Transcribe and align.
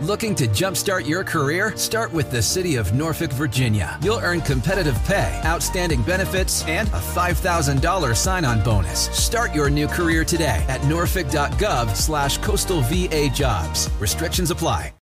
Looking 0.00 0.34
to 0.36 0.46
jumpstart 0.46 1.06
your 1.06 1.22
career? 1.22 1.76
Start 1.76 2.10
with 2.10 2.30
the 2.30 2.40
City 2.40 2.76
of 2.76 2.94
Norfolk, 2.94 3.32
Virginia. 3.32 3.98
You'll 4.02 4.20
earn 4.20 4.40
competitive 4.40 4.98
pay, 5.04 5.38
outstanding 5.44 6.02
benefits, 6.02 6.64
and 6.64 6.88
a 6.88 6.92
$5,000 6.92 8.16
sign-on 8.16 8.64
bonus. 8.64 9.10
Start 9.14 9.54
your 9.54 9.68
new 9.68 9.86
career 9.86 10.24
today 10.24 10.64
at 10.68 10.82
norfolk.gov 10.86 11.94
slash 11.94 12.38
coastal 12.38 12.80
VA 12.84 13.28
jobs. 13.28 13.90
Restrictions 14.00 14.50
apply. 14.50 14.94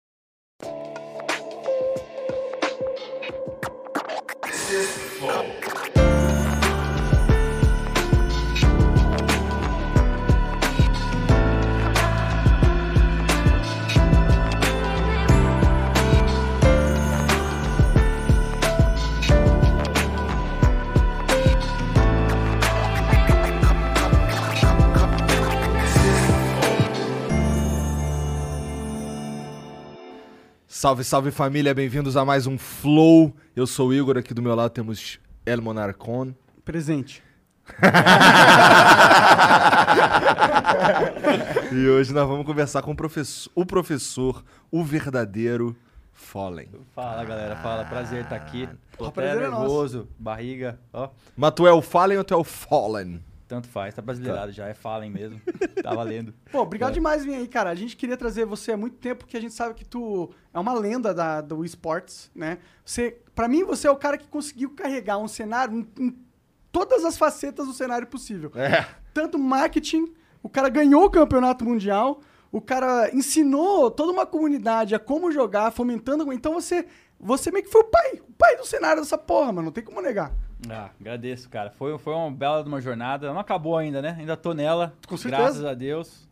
Salve, 30.88 31.04
salve 31.04 31.32
família, 31.32 31.73
bem-vindos 31.73 32.16
a 32.16 32.23
mais 32.23 32.48
um 32.48 32.58
Flow. 32.58 33.36
Eu 33.54 33.68
sou 33.68 33.90
o 33.90 33.94
Igor, 33.94 34.18
aqui 34.18 34.34
do 34.34 34.41
meu 34.41 34.55
lado 34.55 34.72
temos 34.72 35.20
El 35.46 35.62
Monarcon. 35.62 36.34
Presente. 36.63 37.22
E 41.73 41.90
hoje 41.90 42.13
nós 42.13 42.26
vamos 42.26 42.46
conversar 42.46 42.82
com 42.82 42.91
o 42.91 42.96
professor, 42.96 43.52
o, 43.54 43.66
professor, 43.66 44.41
o 44.72 44.82
verdadeiro 44.82 45.76
Fallen. 46.13 46.70
Fala 46.96 47.26
galera, 47.26 47.58
fala, 47.58 47.84
prazer 47.84 48.24
estar 48.24 48.38
aqui. 48.38 48.70
Tô 48.98 49.04
O 49.04 49.08
até 49.10 49.27
é 49.27 49.35
nosso. 49.35 49.60
nervoso, 49.60 50.08
barriga, 50.18 50.80
ó, 50.93 51.10
Mas 51.35 51.52
tu 51.52 51.68
é 51.68 51.74
o 51.74 51.82
Fallen 51.82 52.18
ou 52.18 52.24
tu 52.24 52.34
é 52.34 52.38
o 52.38 52.46
Fallen? 52.46 53.21
Tanto 53.48 53.67
faz, 53.67 53.95
tá 53.95 54.01
brasileirado 54.01 54.51
já, 54.51 54.67
é 54.67 54.73
Fallen 54.73 55.09
mesmo, 55.09 55.41
tá 55.81 55.93
valendo. 55.93 56.34
Pô, 56.51 56.62
obrigado 56.62 56.93
demais 56.93 57.23
vir 57.23 57.35
aí, 57.35 57.48
cara. 57.48 57.70
A 57.70 57.76
gente 57.76 57.95
queria 57.95 58.17
trazer 58.17 58.45
você 58.45 58.73
há 58.73 58.77
muito 58.77 58.98
tempo, 58.98 59.23
porque 59.23 59.37
a 59.37 59.41
gente 59.41 59.53
sabe 59.53 59.73
que 59.73 59.85
tu 59.85 60.29
é 60.53 60.59
uma 60.59 60.73
lenda 60.73 61.13
da, 61.13 61.41
do 61.41 61.63
esportes, 61.63 62.29
né? 62.35 62.57
Você, 62.84 63.18
pra 63.34 63.48
mim, 63.48 63.63
você 63.63 63.87
é 63.87 63.91
o 63.91 63.95
cara 63.95 64.17
que 64.17 64.27
conseguiu 64.27 64.71
carregar 64.71 65.17
um 65.17 65.27
cenário 65.27 65.79
em, 65.79 66.03
em 66.03 66.17
todas 66.71 67.05
as 67.05 67.17
facetas 67.17 67.65
do 67.65 67.73
cenário 67.73 68.07
possível. 68.07 68.51
É. 68.55 68.85
Tanto 69.13 69.39
marketing, 69.39 70.13
o 70.43 70.49
cara 70.49 70.69
ganhou 70.69 71.05
o 71.05 71.09
campeonato 71.09 71.63
mundial, 71.63 72.21
o 72.51 72.61
cara 72.61 73.09
ensinou 73.13 73.89
toda 73.89 74.11
uma 74.11 74.25
comunidade 74.25 74.93
a 74.93 74.99
como 74.99 75.31
jogar, 75.31 75.71
fomentando. 75.71 76.31
Então 76.31 76.53
você, 76.53 76.85
você 77.19 77.51
meio 77.51 77.65
que 77.65 77.71
foi 77.71 77.81
o 77.81 77.85
pai, 77.85 78.21
o 78.27 78.33
pai 78.33 78.55
do 78.57 78.65
cenário 78.65 79.01
dessa 79.01 79.17
porra, 79.17 79.51
mano. 79.51 79.65
Não 79.65 79.71
tem 79.71 79.83
como 79.83 80.01
negar. 80.01 80.31
Ah, 80.69 80.89
agradeço, 81.00 81.50
cara. 81.50 81.69
Foi, 81.72 81.97
foi 81.97 82.13
uma 82.13 82.31
bela 82.31 82.63
de 82.63 82.67
uma 82.67 82.81
jornada, 82.81 83.31
não 83.31 83.39
acabou 83.39 83.77
ainda, 83.77 84.02
né? 84.02 84.16
Ainda 84.19 84.36
tô 84.36 84.53
nela, 84.53 84.94
Com 85.08 85.16
certeza. 85.17 85.44
graças 85.44 85.66
a 85.66 85.73
Deus. 85.73 86.27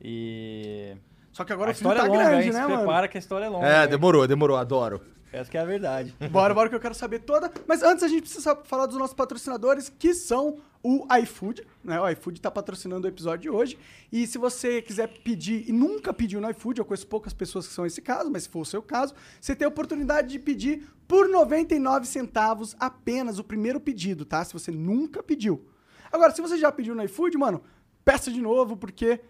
E 0.00 0.96
Só 1.32 1.44
que 1.44 1.52
agora 1.52 1.70
a 1.70 1.72
o 1.72 1.74
filho 1.74 1.90
história 1.90 2.00
tá 2.02 2.06
é 2.06 2.10
longa, 2.10 2.30
grande, 2.30 2.46
hein? 2.46 2.52
né, 2.52 2.60
Se 2.62 2.68
mano? 2.68 2.76
prepara 2.78 3.08
que 3.08 3.18
a 3.18 3.20
história 3.20 3.44
é 3.44 3.48
longa. 3.48 3.66
É, 3.66 3.82
hein? 3.82 3.88
demorou, 3.88 4.26
demorou, 4.26 4.56
adoro. 4.56 5.00
Essa 5.36 5.50
que 5.50 5.58
é 5.58 5.60
a 5.60 5.64
verdade. 5.64 6.14
Bora, 6.30 6.54
bora 6.54 6.68
que 6.68 6.74
eu 6.74 6.80
quero 6.80 6.94
saber 6.94 7.20
toda. 7.20 7.52
Mas 7.66 7.82
antes 7.82 8.02
a 8.02 8.08
gente 8.08 8.22
precisa 8.22 8.56
falar 8.56 8.86
dos 8.86 8.96
nossos 8.96 9.14
patrocinadores, 9.14 9.88
que 9.88 10.14
são 10.14 10.58
o 10.82 11.06
iFood, 11.22 11.62
né? 11.84 12.00
O 12.00 12.08
iFood 12.08 12.40
tá 12.40 12.50
patrocinando 12.50 13.06
o 13.06 13.10
episódio 13.10 13.42
de 13.42 13.50
hoje. 13.50 13.78
E 14.10 14.26
se 14.26 14.38
você 14.38 14.80
quiser 14.80 15.08
pedir 15.22 15.68
e 15.68 15.72
nunca 15.72 16.12
pediu 16.14 16.40
no 16.40 16.48
iFood, 16.50 16.78
eu 16.78 16.84
conheço 16.84 17.06
poucas 17.06 17.34
pessoas 17.34 17.66
que 17.66 17.74
são 17.74 17.84
esse 17.84 18.00
caso, 18.00 18.30
mas 18.30 18.44
se 18.44 18.48
for 18.48 18.60
o 18.60 18.64
seu 18.64 18.80
caso, 18.80 19.14
você 19.40 19.54
tem 19.54 19.66
a 19.66 19.68
oportunidade 19.68 20.28
de 20.28 20.38
pedir 20.38 20.88
por 21.06 21.28
99 21.28 22.06
centavos 22.06 22.74
apenas 22.78 23.38
o 23.38 23.44
primeiro 23.44 23.78
pedido, 23.80 24.24
tá? 24.24 24.44
Se 24.44 24.52
você 24.52 24.70
nunca 24.70 25.22
pediu. 25.22 25.66
Agora, 26.10 26.34
se 26.34 26.40
você 26.40 26.56
já 26.56 26.72
pediu 26.72 26.94
no 26.94 27.02
iFood, 27.02 27.36
mano, 27.36 27.62
peça 28.04 28.30
de 28.30 28.40
novo, 28.40 28.76
porque 28.76 29.20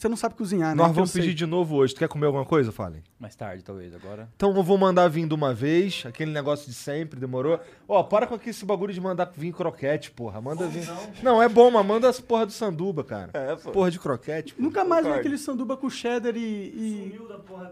você 0.00 0.08
não 0.08 0.16
sabe 0.16 0.34
cozinhar, 0.34 0.70
né? 0.74 0.82
Nós 0.82 0.92
vamos 0.94 1.10
sei. 1.10 1.20
pedir 1.22 1.34
de 1.34 1.44
novo 1.44 1.76
hoje. 1.76 1.94
Tu 1.94 1.98
quer 1.98 2.08
comer 2.08 2.26
alguma 2.26 2.44
coisa, 2.44 2.72
Fallen? 2.72 3.02
Mais 3.18 3.36
tarde, 3.36 3.62
talvez, 3.62 3.94
agora. 3.94 4.28
Então 4.34 4.56
eu 4.56 4.62
vou 4.62 4.78
mandar 4.78 5.06
vir 5.08 5.26
de 5.28 5.34
uma 5.34 5.52
vez, 5.52 6.04
aquele 6.06 6.30
negócio 6.32 6.66
de 6.66 6.74
sempre, 6.74 7.20
demorou? 7.20 7.60
Ó, 7.86 8.02
para 8.02 8.26
com 8.26 8.38
esse 8.46 8.64
bagulho 8.64 8.94
de 8.94 9.00
mandar 9.00 9.30
vir 9.36 9.52
croquete, 9.52 10.10
porra. 10.10 10.40
Manda 10.40 10.66
vir. 10.66 10.88
Não, 11.22 11.42
é 11.42 11.48
bom, 11.48 11.70
mas 11.70 11.84
manda 11.84 12.08
as 12.08 12.18
porra 12.18 12.46
do 12.46 12.52
sanduba, 12.52 13.04
cara. 13.04 13.30
É, 13.34 13.56
Porra 13.56 13.90
de 13.90 13.98
croquete. 13.98 14.54
pô. 14.54 14.62
Nunca 14.62 14.84
mais 14.84 15.04
vi 15.04 15.12
aquele 15.12 15.36
sanduba 15.36 15.76
com 15.76 15.90
cheddar 15.90 16.34
e. 16.34 16.40
e... 16.40 17.20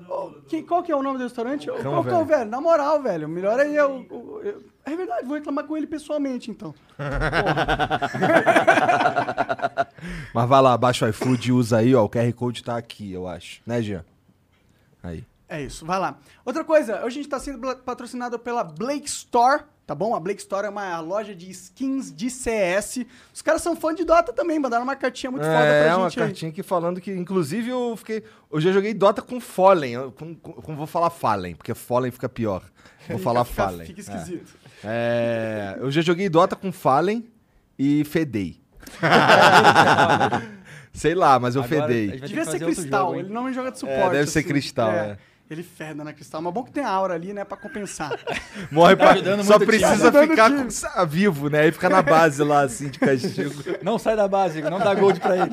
Ô, 0.08 0.32
quem- 0.46 0.64
qual 0.64 0.82
que 0.82 0.92
é 0.92 0.96
o 0.96 1.02
nome 1.02 1.16
do 1.18 1.24
restaurante? 1.24 1.66
qual 1.66 2.04
que 2.04 2.10
é 2.10 2.18
o 2.18 2.24
velho. 2.26 2.50
Na 2.50 2.60
moral, 2.60 3.02
velho. 3.02 3.26
O 3.26 3.30
melhor 3.30 3.58
aí 3.58 3.74
é 3.74 3.86
o. 3.86 4.04
eu- 4.88 4.94
É 4.94 4.96
verdade, 4.96 5.26
vou 5.26 5.34
reclamar 5.36 5.64
com 5.64 5.76
ele 5.76 5.86
pessoalmente, 5.86 6.50
então. 6.50 6.74
Mas 10.34 10.48
vai 10.48 10.62
lá, 10.62 10.76
baixa 10.76 11.06
o 11.06 11.08
iFood 11.08 11.48
e 11.48 11.52
usa 11.52 11.78
aí, 11.78 11.94
ó. 11.94 12.04
O 12.04 12.08
QR 12.08 12.32
Code 12.32 12.62
tá 12.62 12.76
aqui, 12.76 13.12
eu 13.12 13.26
acho. 13.26 13.60
Né, 13.66 13.82
Jean? 13.82 14.04
Aí. 15.02 15.24
É 15.48 15.62
isso, 15.62 15.86
vai 15.86 15.98
lá. 15.98 16.18
Outra 16.44 16.62
coisa, 16.62 16.96
hoje 16.98 17.06
a 17.06 17.22
gente 17.22 17.28
tá 17.28 17.38
sendo 17.40 17.74
patrocinado 17.76 18.38
pela 18.38 18.62
Blake 18.62 19.08
Store, 19.08 19.62
tá 19.86 19.94
bom? 19.94 20.14
A 20.14 20.20
Blake 20.20 20.40
Store 20.42 20.66
é 20.66 20.70
uma 20.70 21.00
loja 21.00 21.34
de 21.34 21.48
skins 21.50 22.12
de 22.14 22.28
CS. 22.30 23.06
Os 23.32 23.40
caras 23.40 23.62
são 23.62 23.74
fã 23.74 23.94
de 23.94 24.04
Dota 24.04 24.30
também, 24.30 24.58
mandaram 24.58 24.84
uma 24.84 24.94
cartinha 24.94 25.30
muito 25.30 25.44
foda 25.44 25.56
É, 25.56 25.84
pra 25.86 25.96
uma 25.96 26.10
gente 26.10 26.20
aí. 26.20 26.26
cartinha 26.26 26.50
aqui 26.50 26.62
falando 26.62 27.00
que, 27.00 27.10
inclusive, 27.12 27.70
eu 27.70 27.96
fiquei. 27.96 28.22
Eu 28.52 28.60
já 28.60 28.70
joguei 28.72 28.92
Dota 28.92 29.22
com 29.22 29.40
Fallen. 29.40 29.92
eu- 29.94 30.12
Com, 30.12 30.34
com, 30.34 30.52
com- 30.52 30.76
vou 30.76 30.86
falar 30.86 31.08
Fallen, 31.08 31.54
porque 31.54 31.72
Fallen 31.74 32.10
fica 32.10 32.28
pior. 32.28 32.62
Vou 33.08 33.18
falar 33.18 33.44
Fica- 33.46 33.62
Fallen. 33.64 33.86
Fica 33.86 34.00
esquisito. 34.00 34.54
É, 34.66 34.67
eu 35.80 35.90
já 35.90 36.00
joguei 36.00 36.28
Dota 36.28 36.54
com 36.56 36.70
Fallen 36.72 37.26
e 37.78 38.04
fedei. 38.04 38.60
Sei 40.92 41.14
lá, 41.14 41.38
mas 41.38 41.54
eu 41.54 41.62
Agora, 41.62 41.82
fedei. 41.86 42.18
Devia 42.20 42.44
que 42.44 42.50
ser 42.50 42.58
cristal, 42.58 43.08
jogo, 43.08 43.20
ele 43.20 43.28
não 43.28 43.52
joga 43.52 43.70
de 43.70 43.78
suporte. 43.78 44.00
É, 44.00 44.10
deve 44.10 44.26
ser 44.30 44.40
assim. 44.40 44.48
cristal, 44.48 44.90
é. 44.90 45.16
Ele 45.50 45.62
feda 45.62 46.04
na 46.04 46.12
cristal, 46.12 46.42
mas 46.42 46.52
bom 46.52 46.62
que 46.62 46.70
tem 46.70 46.84
a 46.84 46.90
aura 46.90 47.14
ali, 47.14 47.32
né, 47.32 47.42
pra 47.42 47.56
compensar. 47.56 48.12
Morre 48.70 48.96
pra... 48.96 49.12
ajudando 49.12 49.42
Só 49.44 49.54
time. 49.54 49.66
precisa 49.66 50.08
o 50.10 50.28
ficar 50.28 50.50
com- 50.50 51.06
vivo, 51.06 51.48
né? 51.48 51.68
E 51.68 51.72
ficar 51.72 51.88
na 51.88 52.02
base 52.02 52.42
lá, 52.42 52.62
assim, 52.62 52.88
de 52.88 52.98
castigo. 53.00 53.54
Não 53.82 53.98
sai 53.98 54.14
da 54.14 54.28
base, 54.28 54.60
não 54.60 54.78
dá 54.78 54.92
gold 54.94 55.18
pra 55.20 55.36
ele. 55.38 55.50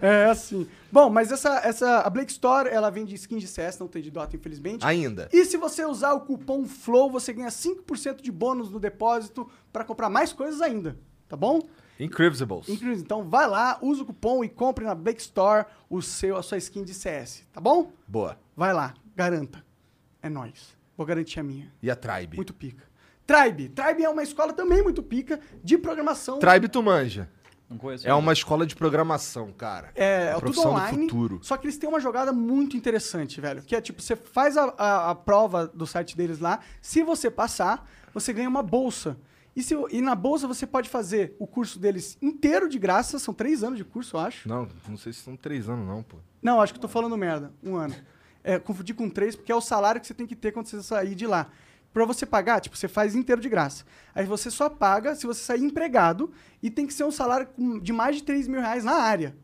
é 0.00 0.26
assim. 0.26 0.68
Bom, 0.92 1.08
mas 1.08 1.30
essa, 1.30 1.60
essa 1.64 2.00
a 2.00 2.10
Blake 2.10 2.32
Store, 2.32 2.68
ela 2.68 2.90
vende 2.90 3.14
skins 3.14 3.42
de 3.42 3.48
CS, 3.48 3.78
não 3.78 3.88
tem 3.88 4.02
de 4.02 4.10
Dota, 4.10 4.36
infelizmente. 4.36 4.84
Ainda. 4.84 5.28
E 5.32 5.44
se 5.44 5.56
você 5.56 5.84
usar 5.84 6.12
o 6.14 6.20
cupom 6.20 6.64
FLOW, 6.64 7.10
você 7.10 7.32
ganha 7.32 7.48
5% 7.48 8.20
de 8.20 8.32
bônus 8.32 8.70
no 8.70 8.80
depósito 8.80 9.48
pra 9.72 9.84
comprar 9.84 10.10
mais 10.10 10.32
coisas 10.32 10.60
ainda, 10.60 10.98
tá 11.28 11.36
bom? 11.36 11.60
Incredibles. 11.98 12.68
Incrível. 12.68 12.94
Então 12.98 13.28
vai 13.28 13.46
lá, 13.46 13.78
usa 13.82 14.02
o 14.02 14.06
cupom 14.06 14.42
e 14.42 14.48
compre 14.48 14.84
na 14.84 14.94
Blake 14.94 15.20
Store 15.20 15.66
o 15.88 16.00
seu, 16.00 16.36
a 16.36 16.42
sua 16.42 16.58
skin 16.58 16.82
de 16.82 16.94
CS, 16.94 17.44
tá 17.52 17.60
bom? 17.60 17.92
Boa. 18.08 18.38
Vai 18.56 18.72
lá, 18.72 18.94
garanta. 19.14 19.64
É 20.22 20.28
nóis. 20.28 20.76
Vou 20.96 21.06
garantir 21.06 21.40
a 21.40 21.42
minha. 21.42 21.72
E 21.82 21.90
a 21.90 21.96
Tribe? 21.96 22.36
Muito 22.36 22.52
pica. 22.52 22.84
Tribe. 23.26 23.68
Tribe 23.68 24.02
é 24.02 24.08
uma 24.08 24.22
escola 24.22 24.52
também 24.52 24.82
muito 24.82 25.02
pica 25.02 25.40
de 25.62 25.78
programação. 25.78 26.38
Tribe 26.38 26.68
tu 26.68 26.82
manja. 26.82 27.30
Não 27.70 27.78
conheço. 27.78 28.06
É 28.06 28.12
uma 28.12 28.32
escola 28.32 28.66
de 28.66 28.74
programação, 28.74 29.52
cara. 29.52 29.92
É, 29.94 30.24
é 30.24 30.32
A 30.32 30.40
tudo 30.40 30.60
online. 30.66 31.02
futuro. 31.04 31.38
Só 31.40 31.56
que 31.56 31.66
eles 31.66 31.78
têm 31.78 31.88
uma 31.88 32.00
jogada 32.00 32.32
muito 32.32 32.76
interessante, 32.76 33.40
velho. 33.40 33.62
Que 33.62 33.76
é 33.76 33.80
tipo, 33.80 34.02
você 34.02 34.16
faz 34.16 34.56
a, 34.56 34.74
a, 34.76 35.10
a 35.10 35.14
prova 35.14 35.68
do 35.68 35.86
site 35.86 36.16
deles 36.16 36.40
lá. 36.40 36.58
Se 36.82 37.04
você 37.04 37.30
passar, 37.30 37.88
você 38.12 38.32
ganha 38.32 38.48
uma 38.48 38.62
bolsa. 38.62 39.16
E, 39.54 39.62
se, 39.62 39.74
e 39.90 40.00
na 40.00 40.16
bolsa 40.16 40.48
você 40.48 40.66
pode 40.66 40.88
fazer 40.88 41.36
o 41.38 41.46
curso 41.46 41.78
deles 41.78 42.18
inteiro 42.20 42.68
de 42.68 42.76
graça. 42.76 43.20
São 43.20 43.32
três 43.32 43.62
anos 43.62 43.78
de 43.78 43.84
curso, 43.84 44.16
eu 44.16 44.20
acho. 44.20 44.48
Não, 44.48 44.66
não 44.88 44.96
sei 44.96 45.12
se 45.12 45.20
são 45.20 45.36
três 45.36 45.68
anos, 45.68 45.86
não, 45.86 46.02
pô. 46.02 46.16
Não, 46.42 46.60
acho 46.60 46.72
que 46.72 46.78
eu 46.78 46.82
tô 46.82 46.88
falando 46.88 47.16
merda. 47.16 47.52
Um 47.62 47.76
ano. 47.76 47.94
É, 48.42 48.58
confundi 48.58 48.92
com 48.92 49.08
três, 49.08 49.36
porque 49.36 49.52
é 49.52 49.54
o 49.54 49.60
salário 49.60 50.00
que 50.00 50.06
você 50.08 50.14
tem 50.14 50.26
que 50.26 50.34
ter 50.34 50.50
quando 50.50 50.66
você 50.66 50.82
sair 50.82 51.14
de 51.14 51.26
lá. 51.26 51.48
Pra 51.92 52.04
você 52.04 52.24
pagar, 52.24 52.60
tipo, 52.60 52.76
você 52.76 52.86
faz 52.86 53.14
inteiro 53.14 53.40
de 53.40 53.48
graça. 53.48 53.84
Aí 54.14 54.24
você 54.24 54.50
só 54.50 54.68
paga 54.68 55.14
se 55.14 55.26
você 55.26 55.42
sair 55.42 55.62
empregado 55.62 56.32
e 56.62 56.70
tem 56.70 56.86
que 56.86 56.94
ser 56.94 57.04
um 57.04 57.10
salário 57.10 57.48
de 57.82 57.92
mais 57.92 58.16
de 58.16 58.22
3 58.22 58.46
mil 58.46 58.60
reais 58.60 58.84
na 58.84 58.94
área. 58.94 59.36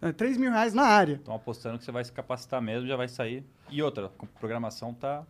É, 0.00 0.10
3 0.10 0.36
mil 0.36 0.50
reais 0.50 0.74
na 0.74 0.82
área. 0.82 1.14
Estão 1.14 1.34
apostando 1.34 1.78
que 1.78 1.84
você 1.84 1.92
vai 1.92 2.04
se 2.04 2.10
capacitar 2.10 2.60
mesmo, 2.60 2.88
já 2.88 2.96
vai 2.96 3.06
sair. 3.06 3.44
E 3.70 3.80
outra, 3.80 4.06
a 4.06 4.26
programação 4.40 4.92
tá. 4.92 5.24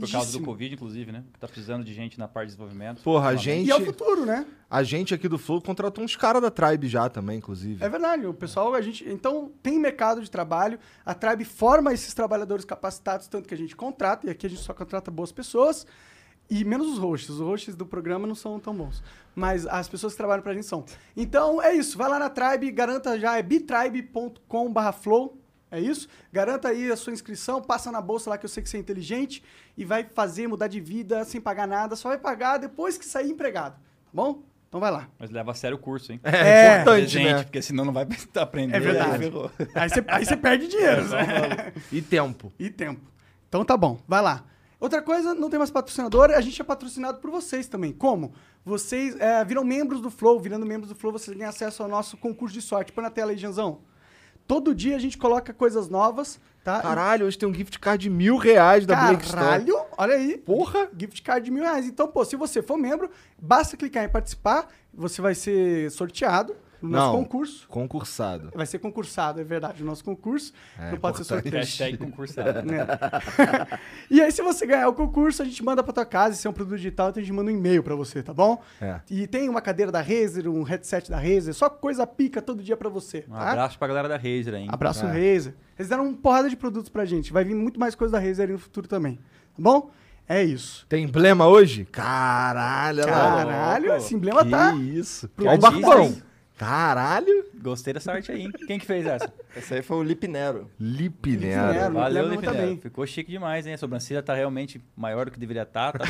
Tá 0.00 0.06
Por 0.06 0.12
causa 0.12 0.38
do. 0.38 0.44
Covid, 0.44 0.74
inclusive, 0.74 1.12
né? 1.12 1.24
Que 1.32 1.38
tá 1.38 1.46
precisando 1.48 1.84
de 1.84 1.94
gente 1.94 2.18
na 2.18 2.28
parte 2.28 2.46
de 2.48 2.52
desenvolvimento. 2.56 3.02
Porra, 3.02 3.28
a 3.30 3.36
gente- 3.36 3.66
E 3.66 3.70
é 3.70 3.76
o 3.76 3.84
futuro, 3.84 4.26
né? 4.26 4.46
A 4.70 4.82
gente 4.82 5.14
aqui 5.14 5.28
do 5.28 5.38
Flow 5.38 5.60
contratou 5.62 6.04
uns 6.04 6.14
caras 6.16 6.42
da 6.42 6.50
Tribe 6.50 6.88
já 6.88 7.08
também, 7.08 7.38
inclusive. 7.38 7.82
É 7.84 7.88
verdade, 7.88 8.26
o 8.26 8.34
pessoal, 8.34 8.74
a 8.74 8.80
gente. 8.80 9.08
Então, 9.08 9.50
tem 9.62 9.78
mercado 9.78 10.22
de 10.22 10.30
trabalho, 10.30 10.78
a 11.06 11.14
Tribe 11.14 11.44
forma 11.44 11.92
esses 11.92 12.12
trabalhadores 12.12 12.64
capacitados, 12.64 13.28
tanto 13.28 13.48
que 13.48 13.54
a 13.54 13.58
gente 13.58 13.74
contrata, 13.74 14.26
e 14.26 14.30
aqui 14.30 14.46
a 14.46 14.50
gente 14.50 14.62
só 14.62 14.74
contrata 14.74 15.10
boas 15.10 15.32
pessoas, 15.32 15.86
e 16.50 16.64
menos 16.64 16.86
os 16.88 16.98
hosts. 16.98 17.30
Os 17.30 17.40
hosts 17.40 17.74
do 17.74 17.86
programa 17.86 18.26
não 18.26 18.34
são 18.34 18.58
tão 18.60 18.74
bons. 18.74 19.02
Mas 19.34 19.66
as 19.66 19.88
pessoas 19.88 20.12
que 20.14 20.16
trabalham 20.18 20.42
pra 20.42 20.52
gente 20.54 20.66
são. 20.66 20.84
Então, 21.16 21.62
é 21.62 21.74
isso. 21.74 21.96
Vai 21.96 22.08
lá 22.08 22.18
na 22.18 22.28
Tribe, 22.28 22.70
garanta 22.70 23.18
já, 23.18 23.38
é 23.38 23.42
bitribe.com/flow. 23.42 25.38
É 25.70 25.78
isso? 25.80 26.08
Garanta 26.32 26.68
aí 26.68 26.90
a 26.90 26.96
sua 26.96 27.12
inscrição, 27.12 27.60
passa 27.60 27.92
na 27.92 28.00
bolsa 28.00 28.30
lá 28.30 28.38
que 28.38 28.44
eu 28.44 28.48
sei 28.48 28.62
que 28.62 28.68
você 28.68 28.78
é 28.78 28.80
inteligente 28.80 29.42
e 29.76 29.84
vai 29.84 30.04
fazer 30.04 30.46
mudar 30.46 30.68
de 30.68 30.80
vida 30.80 31.24
sem 31.24 31.40
pagar 31.40 31.66
nada, 31.66 31.94
só 31.94 32.08
vai 32.08 32.18
pagar 32.18 32.58
depois 32.58 32.96
que 32.96 33.04
sair 33.04 33.30
empregado, 33.30 33.74
tá 33.74 34.10
bom? 34.12 34.42
Então 34.68 34.80
vai 34.80 34.90
lá. 34.90 35.08
Mas 35.18 35.30
leva 35.30 35.50
a 35.50 35.54
sério 35.54 35.76
o 35.76 35.80
curso, 35.80 36.12
hein? 36.12 36.20
É, 36.22 36.80
importante, 36.80 37.06
gente, 37.06 37.32
né? 37.32 37.42
porque 37.42 37.62
senão 37.62 37.86
não 37.86 37.92
vai 37.92 38.06
aprender. 38.36 38.76
É 38.76 38.80
verdade. 38.80 39.24
Aí 39.74 39.88
você, 39.88 40.04
aí 40.06 40.24
você 40.26 40.36
perde 40.36 40.68
dinheiro, 40.68 41.08
né? 41.08 41.72
E 41.90 42.02
tempo. 42.02 42.52
E 42.58 42.68
tempo. 42.68 43.00
Então 43.48 43.64
tá 43.64 43.76
bom, 43.76 43.98
vai 44.06 44.20
lá. 44.20 44.44
Outra 44.78 45.02
coisa, 45.02 45.34
não 45.34 45.50
tem 45.50 45.58
mais 45.58 45.70
patrocinador, 45.70 46.30
a 46.30 46.40
gente 46.40 46.60
é 46.60 46.64
patrocinado 46.64 47.18
por 47.18 47.30
vocês 47.30 47.66
também. 47.66 47.92
Como? 47.92 48.32
Vocês 48.64 49.16
é, 49.18 49.44
viram 49.44 49.64
membros 49.64 50.00
do 50.00 50.10
Flow, 50.10 50.38
virando 50.38 50.64
membros 50.64 50.90
do 50.90 50.94
Flow, 50.94 51.12
vocês 51.12 51.36
têm 51.36 51.46
acesso 51.46 51.82
ao 51.82 51.88
nosso 51.88 52.16
concurso 52.16 52.54
de 52.54 52.62
sorte. 52.62 52.92
Põe 52.92 53.02
na 53.02 53.10
tela 53.10 53.32
aí, 53.32 53.38
Janzão. 53.38 53.80
Todo 54.48 54.74
dia 54.74 54.96
a 54.96 54.98
gente 54.98 55.18
coloca 55.18 55.52
coisas 55.52 55.90
novas, 55.90 56.40
tá? 56.64 56.80
Caralho, 56.80 57.26
hoje 57.26 57.36
tem 57.36 57.46
um 57.46 57.52
gift 57.52 57.78
card 57.78 58.04
de 58.04 58.08
mil 58.08 58.38
reais 58.38 58.86
da 58.86 58.96
Blake 58.96 59.24
Store. 59.24 59.44
Caralho, 59.44 59.78
olha 59.96 60.14
aí. 60.14 60.38
Porra! 60.38 60.88
Gift 60.98 61.22
card 61.22 61.44
de 61.44 61.50
mil 61.50 61.62
reais. 61.62 61.86
Então, 61.86 62.08
pô, 62.08 62.24
se 62.24 62.34
você 62.34 62.62
for 62.62 62.78
membro, 62.78 63.10
basta 63.38 63.76
clicar 63.76 64.04
em 64.04 64.08
participar, 64.08 64.66
você 64.92 65.20
vai 65.20 65.34
ser 65.34 65.90
sorteado 65.90 66.56
no 66.80 66.88
nosso 66.90 67.12
Não. 67.12 67.22
concurso. 67.24 67.66
Concursado. 67.68 68.50
Vai 68.54 68.66
ser 68.66 68.78
concursado, 68.78 69.40
é 69.40 69.44
verdade, 69.44 69.82
o 69.82 69.86
nosso 69.86 70.04
concurso. 70.04 70.52
É, 70.78 70.90
não 70.92 70.98
pode 70.98 71.16
ser 71.18 71.24
sorteado. 71.24 71.56
Hashtag 71.56 71.96
concursado. 71.98 72.62
né? 72.62 72.86
e 74.10 74.20
aí, 74.20 74.30
se 74.30 74.42
você 74.42 74.66
ganhar 74.66 74.88
o 74.88 74.92
concurso, 74.94 75.42
a 75.42 75.44
gente 75.44 75.62
manda 75.64 75.82
pra 75.82 75.92
tua 75.92 76.06
casa. 76.06 76.34
Se 76.36 76.46
é 76.46 76.50
um 76.50 76.52
produto 76.52 76.76
digital, 76.76 77.10
então 77.10 77.20
a 77.20 77.24
gente 77.24 77.32
manda 77.34 77.50
um 77.50 77.54
e-mail 77.54 77.82
pra 77.82 77.94
você, 77.94 78.22
tá 78.22 78.32
bom? 78.32 78.62
É. 78.80 79.00
E 79.10 79.26
tem 79.26 79.48
uma 79.48 79.60
cadeira 79.60 79.90
da 79.90 80.00
Razer, 80.00 80.48
um 80.48 80.62
headset 80.62 81.10
da 81.10 81.18
Razer, 81.18 81.52
só 81.54 81.68
coisa 81.68 82.06
pica 82.06 82.40
todo 82.40 82.62
dia 82.62 82.76
pra 82.76 82.88
você. 82.88 83.24
Um 83.28 83.32
tá? 83.32 83.50
abraço 83.50 83.78
pra 83.78 83.88
galera 83.88 84.08
da 84.08 84.16
Razer 84.16 84.54
aí. 84.54 84.62
hein? 84.62 84.68
Abraço 84.70 85.04
É. 85.04 85.08
Razer. 85.08 85.54
Eles 85.78 85.88
deram 85.88 86.06
uma 86.08 86.16
porrada 86.16 86.48
de 86.50 86.56
produtos 86.56 86.88
pra 86.88 87.04
gente. 87.04 87.32
Vai 87.32 87.44
vir 87.44 87.54
muito 87.54 87.78
mais 87.78 87.94
coisa 87.94 88.12
da 88.12 88.18
Razer 88.24 88.46
aí 88.46 88.52
no 88.52 88.58
futuro 88.58 88.86
também. 88.88 89.16
Tá 89.16 89.22
bom? 89.62 89.90
É 90.28 90.42
isso. 90.44 90.84
Tem 90.88 91.04
emblema 91.04 91.46
hoje? 91.46 91.86
Caralho. 91.86 93.04
Caralho, 93.04 93.86
louco. 93.86 94.02
esse 94.02 94.14
emblema 94.14 94.44
Que 94.44 94.50
tá. 94.50 94.74
isso. 94.74 95.28
Pro 95.30 95.46
Olha 95.46 95.58
o 95.60 95.66
artista, 95.66 95.86
barbão. 95.88 96.04
hein? 96.06 96.22
Caralho. 96.58 97.46
Gostei 97.62 97.94
dessa 97.94 98.10
arte 98.12 98.32
aí, 98.32 98.42
hein? 98.42 98.50
Quem 98.66 98.78
que 98.80 98.84
fez 98.84 99.06
essa? 99.06 99.32
Esse 99.56 99.74
aí 99.74 99.82
foi 99.82 99.96
o 99.96 100.02
Lip 100.02 100.26
Nero. 100.26 100.68
Lipinero. 100.78 101.68
Lipinero. 101.68 101.94
Valeu, 101.94 102.22
lembro 102.24 102.40
Lipinero. 102.40 102.58
também. 102.58 102.76
Ficou 102.78 103.06
chique 103.06 103.30
demais, 103.30 103.64
hein? 103.64 103.74
A 103.74 103.78
sobrancelha 103.78 104.22
tá 104.22 104.34
realmente 104.34 104.82
maior 104.96 105.26
do 105.26 105.30
que 105.30 105.38
deveria 105.38 105.62
estar. 105.62 105.92
Tá 105.92 106.04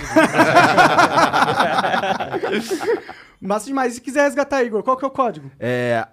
Massa 3.40 3.66
demais. 3.66 3.92
E 3.92 3.96
se 3.96 4.00
quiser 4.00 4.22
resgatar, 4.22 4.64
Igor, 4.64 4.82
qual 4.82 4.96
que 4.96 5.04
é 5.04 5.08
o 5.08 5.10
código? 5.10 5.50
É. 5.60 6.06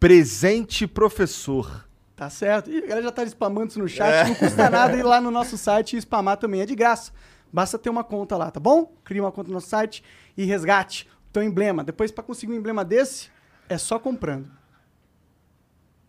Presente 0.00 0.86
professor. 0.86 1.86
Tá 2.16 2.30
certo. 2.30 2.70
E 2.70 2.78
a 2.78 2.80
galera 2.80 3.02
já 3.02 3.12
tá 3.12 3.22
spamando 3.24 3.68
isso 3.68 3.78
no 3.78 3.88
chat. 3.88 4.28
Não 4.28 4.34
custa 4.34 4.70
nada 4.70 4.96
ir 4.96 5.02
lá 5.02 5.20
no 5.20 5.30
nosso 5.30 5.58
site 5.58 5.96
e 5.96 6.00
spamar 6.00 6.36
também. 6.38 6.62
É 6.62 6.66
de 6.66 6.74
graça. 6.74 7.12
Basta 7.52 7.78
ter 7.78 7.90
uma 7.90 8.02
conta 8.02 8.36
lá, 8.36 8.50
tá 8.50 8.58
bom? 8.58 8.92
Cria 9.04 9.22
uma 9.22 9.30
conta 9.30 9.48
no 9.48 9.54
nosso 9.54 9.68
site 9.68 10.02
e 10.36 10.44
resgate 10.44 11.06
o 11.28 11.32
teu 11.32 11.42
emblema. 11.42 11.84
Depois, 11.84 12.10
pra 12.10 12.24
conseguir 12.24 12.52
um 12.52 12.56
emblema 12.56 12.84
desse, 12.84 13.28
é 13.68 13.78
só 13.78 13.98
comprando. 13.98 14.48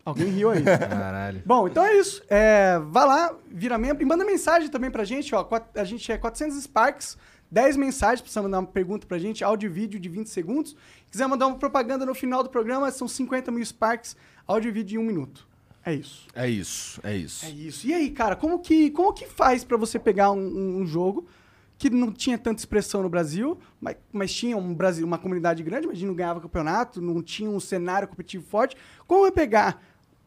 Alguém 0.03 0.27
riu 0.27 0.51
aí. 0.51 0.61
Caralho. 0.63 1.41
Bom, 1.45 1.67
então 1.67 1.83
é 1.83 1.97
isso. 1.97 2.21
É, 2.29 2.77
vá 2.79 3.05
lá, 3.05 3.35
vira 3.47 3.77
membro 3.77 4.03
e 4.03 4.05
manda 4.05 4.23
mensagem 4.23 4.69
também 4.69 4.91
pra 4.91 5.03
gente. 5.03 5.33
Ó, 5.33 5.47
a 5.75 5.83
gente 5.83 6.11
é 6.11 6.17
400 6.17 6.61
Sparks, 6.61 7.17
10 7.49 7.75
mensagens, 7.77 8.21
precisa 8.21 8.41
mandar 8.43 8.59
uma 8.59 8.67
pergunta 8.67 9.07
pra 9.07 9.17
gente, 9.17 9.43
áudio 9.43 9.67
e 9.67 9.73
vídeo 9.73 9.99
de 9.99 10.07
20 10.07 10.27
segundos. 10.29 10.75
Quiser 11.09 11.27
mandar 11.27 11.47
uma 11.47 11.57
propaganda 11.57 12.05
no 12.05 12.13
final 12.13 12.43
do 12.43 12.49
programa, 12.49 12.91
são 12.91 13.07
50 13.07 13.51
mil 13.51 13.65
Sparks, 13.65 14.15
áudio 14.47 14.69
e 14.69 14.71
vídeo 14.71 14.89
de 14.89 14.97
um 14.99 15.03
minuto. 15.03 15.47
É 15.83 15.93
isso. 15.93 16.27
É 16.35 16.47
isso, 16.49 16.99
é 17.03 17.15
isso. 17.15 17.45
É 17.45 17.49
isso. 17.49 17.87
E 17.87 17.93
aí, 17.93 18.09
cara, 18.11 18.35
como 18.35 18.59
que, 18.59 18.91
como 18.91 19.13
que 19.13 19.25
faz 19.27 19.63
pra 19.63 19.77
você 19.77 19.97
pegar 19.99 20.31
um, 20.31 20.37
um- 20.39 20.77
um 20.81 20.85
jogo 20.85 21.27
que 21.77 21.89
não 21.89 22.11
tinha 22.11 22.37
tanta 22.37 22.59
expressão 22.59 23.03
no 23.03 23.09
Brasil, 23.09 23.59
mas, 23.79 23.97
mas 24.11 24.33
tinha 24.33 24.55
um 24.57 24.73
Brasil, 24.73 25.05
uma 25.05 25.17
comunidade 25.17 25.61
grande, 25.63 25.87
mas 25.87 26.01
não 26.01 26.13
ganhava 26.13 26.39
campeonato, 26.39 27.01
não 27.01 27.21
tinha 27.21 27.49
um 27.49 27.59
cenário 27.59 28.07
competitivo 28.07 28.45
forte. 28.45 28.75
Como 29.05 29.25
é 29.25 29.31
pegar 29.31 29.81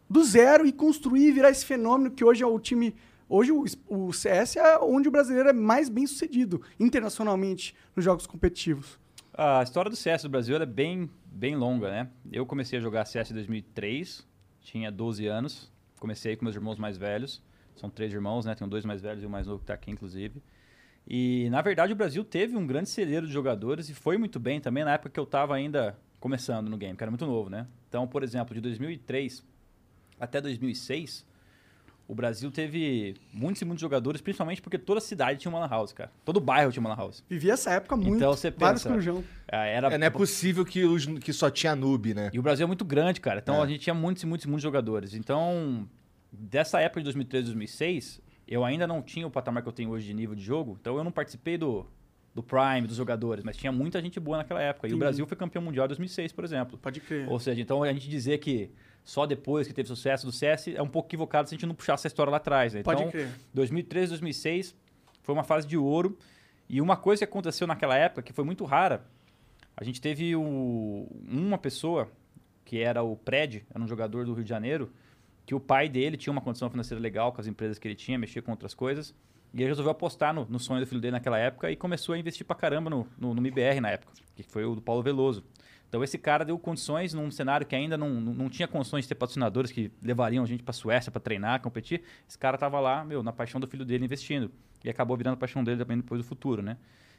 do 0.08 0.22
zero 0.24 0.66
e 0.66 0.72
construir 0.72 1.28
e 1.28 1.32
virar 1.32 1.50
esse 1.50 1.64
fenômeno 1.64 2.10
que 2.10 2.24
hoje 2.24 2.42
é 2.42 2.46
o 2.46 2.58
time. 2.58 2.94
Hoje 3.28 3.52
o, 3.52 3.64
o 3.88 4.12
CS 4.12 4.56
é 4.56 4.78
onde 4.78 5.08
o 5.08 5.10
brasileiro 5.10 5.48
é 5.48 5.52
mais 5.52 5.88
bem 5.88 6.06
sucedido 6.06 6.62
internacionalmente 6.80 7.74
nos 7.94 8.04
jogos 8.04 8.26
competitivos. 8.26 8.98
A 9.34 9.62
história 9.62 9.90
do 9.90 9.96
CS 9.96 10.22
do 10.22 10.28
Brasil 10.28 10.56
é 10.56 10.66
bem, 10.66 11.08
bem 11.26 11.54
longa, 11.54 11.90
né? 11.90 12.10
Eu 12.32 12.44
comecei 12.44 12.78
a 12.78 12.82
jogar 12.82 13.04
CS 13.04 13.30
em 13.30 13.34
2003, 13.34 14.26
tinha 14.60 14.90
12 14.90 15.26
anos. 15.26 15.70
Comecei 16.00 16.36
com 16.36 16.44
meus 16.44 16.56
irmãos 16.56 16.78
mais 16.78 16.96
velhos. 16.96 17.42
São 17.76 17.88
três 17.88 18.12
irmãos, 18.12 18.44
né? 18.44 18.54
Tenho 18.54 18.68
dois 18.68 18.84
mais 18.84 19.00
velhos 19.00 19.22
e 19.22 19.26
o 19.26 19.30
mais 19.30 19.46
novo 19.46 19.60
que 19.60 19.66
tá 19.66 19.74
aqui, 19.74 19.90
inclusive. 19.90 20.42
E, 21.10 21.48
na 21.50 21.62
verdade, 21.62 21.92
o 21.92 21.96
Brasil 21.96 22.22
teve 22.22 22.54
um 22.54 22.66
grande 22.66 22.90
celeiro 22.90 23.26
de 23.26 23.32
jogadores 23.32 23.88
e 23.88 23.94
foi 23.94 24.18
muito 24.18 24.38
bem 24.38 24.60
também 24.60 24.84
na 24.84 24.92
época 24.92 25.08
que 25.08 25.18
eu 25.18 25.24
tava 25.24 25.54
ainda 25.54 25.96
começando 26.20 26.68
no 26.68 26.76
game, 26.76 26.96
que 26.96 27.02
era 27.02 27.10
muito 27.10 27.24
novo, 27.24 27.48
né? 27.48 27.66
Então, 27.88 28.06
por 28.06 28.22
exemplo, 28.22 28.54
de 28.54 28.60
2003 28.60 29.42
até 30.20 30.40
2006, 30.40 31.24
o 32.06 32.14
Brasil 32.14 32.50
teve 32.50 33.14
muitos 33.32 33.62
e 33.62 33.64
muitos 33.64 33.80
jogadores, 33.80 34.20
principalmente 34.20 34.60
porque 34.60 34.76
toda 34.76 35.00
cidade 35.00 35.38
tinha 35.40 35.50
uma 35.50 35.60
lan 35.60 35.68
house, 35.68 35.92
cara. 35.92 36.10
Todo 36.24 36.40
bairro 36.40 36.70
tinha 36.72 36.80
uma 36.80 36.90
lan 36.90 36.96
house. 36.96 37.24
Vivi 37.28 37.50
essa 37.50 37.70
época 37.70 37.96
muito. 37.96 38.16
Então 38.16 38.30
você 38.34 38.50
pensa-. 38.50 38.90
Ah, 39.50 39.64
Era 39.64 39.94
É, 39.94 39.96
não 39.98 40.06
é 40.06 40.10
possível 40.10 40.64
que, 40.64 40.84
os, 40.84 41.06
que 41.06 41.32
só 41.32 41.48
tinha 41.48 41.74
noob, 41.74 42.12
né? 42.12 42.30
E 42.34 42.38
o 42.38 42.42
Brasil 42.42 42.64
é 42.64 42.66
muito 42.66 42.84
grande, 42.84 43.20
cara. 43.20 43.40
Então 43.40 43.56
É. 43.56 43.62
a 43.62 43.66
gente 43.66 43.80
tinha 43.80 43.94
muitos 43.94 44.22
e 44.22 44.26
muitos 44.26 44.44
e 44.44 44.48
muitos 44.48 44.62
jogadores. 44.62 45.14
Então, 45.14 45.88
dessa 46.32 46.80
época 46.80 47.00
de 47.00 47.04
2003, 47.04 47.44
2006, 47.46 48.20
eu 48.48 48.64
ainda 48.64 48.86
não 48.86 49.02
tinha 49.02 49.26
o 49.26 49.30
patamar 49.30 49.62
que 49.62 49.68
eu 49.68 49.72
tenho 49.72 49.90
hoje 49.90 50.06
de 50.06 50.14
nível 50.14 50.34
de 50.34 50.42
jogo. 50.42 50.76
Então 50.80 50.96
eu 50.96 51.04
não 51.04 51.12
participei 51.12 51.56
do, 51.58 51.86
do 52.34 52.42
Prime, 52.42 52.86
dos 52.86 52.96
jogadores. 52.96 53.44
Mas 53.44 53.56
tinha 53.56 53.70
muita 53.70 54.00
gente 54.00 54.18
boa 54.18 54.38
naquela 54.38 54.60
época. 54.62 54.88
E 54.88 54.94
o. 54.94 54.98
Brasil 54.98 55.26
foi 55.26 55.36
campeão 55.36 55.62
mundial 55.62 55.84
em 55.86 55.88
2006, 55.88 56.32
por 56.32 56.44
exemplo. 56.44 56.78
Pode 56.78 57.00
crer. 57.00 57.28
Ou 57.30 57.38
seja, 57.38 57.60
então 57.60 57.82
a 57.82 57.92
gente 57.92 58.08
dizer 58.08 58.38
que 58.38 58.70
só 59.04 59.26
depois 59.26 59.66
que 59.68 59.72
teve 59.74 59.88
sucesso 59.88 60.26
do 60.26 60.32
CS 60.32 60.68
é 60.68 60.82
um 60.82 60.88
pouco 60.88 61.08
equivocado 61.08 61.48
se 61.48 61.54
a 61.54 61.56
gente 61.56 61.66
não 61.66 61.74
puxar 61.74 61.94
essa 61.94 62.06
história 62.06 62.30
lá 62.30 62.36
atrás. 62.38 62.74
Né? 62.74 62.82
Pode 62.82 63.00
então, 63.02 63.10
crer. 63.12 63.28
2003, 63.54 64.08
2006 64.10 64.74
foi 65.22 65.34
uma 65.34 65.44
fase 65.44 65.66
de 65.66 65.76
ouro. 65.76 66.18
E 66.68 66.80
uma 66.82 66.96
coisa 66.96 67.20
que 67.20 67.24
aconteceu 67.24 67.66
naquela 67.66 67.96
época, 67.96 68.22
que 68.22 68.32
foi 68.32 68.44
muito 68.44 68.64
rara, 68.64 69.04
a 69.76 69.82
gente 69.84 70.00
teve 70.00 70.36
o- 70.36 71.06
uma 71.26 71.56
pessoa, 71.56 72.10
que 72.64 72.78
era 72.80 73.02
o 73.02 73.16
Pred, 73.16 73.64
era 73.70 73.82
um 73.82 73.88
jogador 73.88 74.26
do 74.26 74.34
Rio 74.34 74.42
de 74.44 74.50
Janeiro, 74.50 74.92
que 75.48 75.54
o 75.54 75.60
pai 75.60 75.88
dele 75.88 76.18
tinha 76.18 76.30
uma 76.30 76.42
condição 76.42 76.68
financeira 76.68 77.02
legal 77.02 77.32
com 77.32 77.40
as 77.40 77.46
empresas 77.46 77.78
que 77.78 77.88
ele 77.88 77.94
tinha, 77.94 78.18
mexia 78.18 78.42
com 78.42 78.50
outras 78.50 78.74
coisas. 78.74 79.14
E 79.54 79.62
ele 79.62 79.68
resolveu 79.68 79.90
apostar 79.90 80.34
no, 80.34 80.44
no 80.44 80.58
sonho 80.58 80.78
do 80.80 80.86
filho 80.86 81.00
dele 81.00 81.12
naquela 81.12 81.38
época 81.38 81.70
e 81.70 81.74
começou 81.74 82.14
a 82.14 82.18
investir 82.18 82.44
pra 82.44 82.54
caramba 82.54 82.90
no, 82.90 83.08
no, 83.16 83.32
no 83.32 83.40
MBR 83.40 83.80
na 83.80 83.88
época, 83.88 84.12
que 84.36 84.42
foi 84.42 84.66
o 84.66 84.74
do 84.74 84.82
Paulo 84.82 85.02
Veloso. 85.02 85.42
Então 85.88 86.04
esse 86.04 86.18
cara 86.18 86.44
deu 86.44 86.58
condições 86.58 87.14
num 87.14 87.30
cenário 87.30 87.66
que 87.66 87.74
ainda 87.74 87.96
não, 87.96 88.10
não, 88.10 88.34
não 88.34 88.50
tinha 88.50 88.68
condições 88.68 89.06
de 89.06 89.08
ter 89.08 89.14
patrocinadores 89.14 89.72
que 89.72 89.90
levariam 90.02 90.44
a 90.44 90.46
gente 90.46 90.62
pra 90.62 90.74
Suécia 90.74 91.10
pra 91.10 91.18
treinar, 91.18 91.62
competir. 91.62 92.02
Esse 92.28 92.36
cara 92.36 92.58
tava 92.58 92.78
lá, 92.78 93.02
meu, 93.02 93.22
na 93.22 93.32
paixão 93.32 93.58
do 93.58 93.66
filho 93.66 93.86
dele 93.86 94.04
investindo. 94.04 94.50
E 94.84 94.90
acabou 94.90 95.16
virando 95.16 95.32
a 95.32 95.38
paixão 95.38 95.64
dele 95.64 95.78
também 95.78 95.96
depois 95.96 96.20
do 96.20 96.28
futuro, 96.28 96.60
né? 96.60 96.76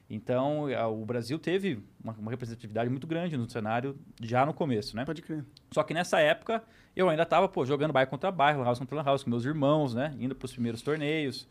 Então, 0.10 0.66
a- 0.68 0.88
o 0.88 1.06
Brasil 1.06 1.38
teve 1.38 1.84
uma, 2.04 2.14
uma 2.14 2.32
representatividade 2.32 2.90
muito 2.90 3.06
grande 3.06 3.38
no 3.38 3.48
cenário 3.50 3.96
já 4.22 4.46
no 4.46 4.54
começo, 4.54 4.96
né? 4.96 5.06
Pode 5.06 5.22
crer. 5.22 5.46
Só 5.72 5.84
que 5.84 5.94
nessa 5.94 6.20
época, 6.20 6.64
eu 6.96 7.08
ainda 7.10 7.26
tava, 7.26 7.48
pô, 7.48 7.64
jogando 7.66 7.94
bairro 7.94 8.10
contra 8.10 8.32
bairro, 8.32 8.64
house 8.64 8.80
contra 8.80 9.02
house, 9.04 9.24
com 9.24 9.30
meus 9.30 9.46
irmãos, 9.46 9.94
né? 9.94 10.16
Indo 10.20 10.34
pros 10.36 10.52
primeiros 10.52 10.82
torneios. 10.82 11.48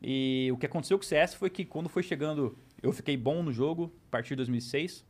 E 0.00 0.48
o 0.52 0.56
que 0.56 0.66
aconteceu 0.66 0.96
com 0.96 1.02
o 1.02 1.06
CS 1.06 1.34
foi 1.34 1.50
que 1.50 1.64
quando 1.64 1.88
foi 1.88 2.04
chegando, 2.04 2.56
eu 2.80 2.92
fiquei 2.92 3.16
bom 3.16 3.42
no 3.42 3.52
jogo, 3.52 3.92
a 4.06 4.10
partir 4.12 4.30
de 4.30 4.36
2006. 4.36 5.04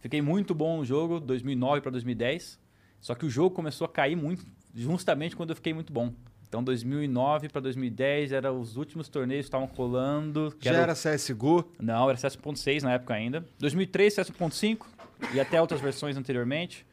Fiquei 0.00 0.22
muito 0.22 0.54
bom 0.54 0.78
no 0.78 0.84
jogo, 0.86 1.20
2009 1.20 1.82
para 1.82 1.90
2010. 1.90 2.58
Só 2.98 3.14
que 3.14 3.26
o 3.26 3.30
jogo 3.30 3.54
começou 3.54 3.84
a 3.84 3.88
cair 3.88 4.16
muito, 4.16 4.46
justamente 4.74 5.36
quando 5.36 5.50
eu 5.50 5.56
fiquei 5.56 5.74
muito 5.74 5.92
bom. 5.92 6.14
Então, 6.50 6.64
2009 6.64 7.48
para 7.48 7.60
2010 7.60 8.32
eram 8.32 8.60
os 8.60 8.76
últimos 8.76 9.08
torneios 9.08 9.44
que 9.44 9.46
estavam 9.46 9.68
rolando. 9.68 10.52
que 10.58 10.64
Já 10.64 10.72
era 10.72 10.82
era 10.82 10.94
CSGO? 10.94 11.64
não, 11.78 12.10
era 12.10 12.18
CS 12.18 12.36
1.6 12.36 12.82
na 12.82 12.94
época 12.94 13.14
ainda. 13.14 13.46
2003, 13.60 14.12
CS 14.12 14.32
1.5 14.32 14.84
e 15.32 15.38
até 15.38 15.60
outras 15.60 15.80
versões 15.80 16.16
anteriormente. 16.16 16.84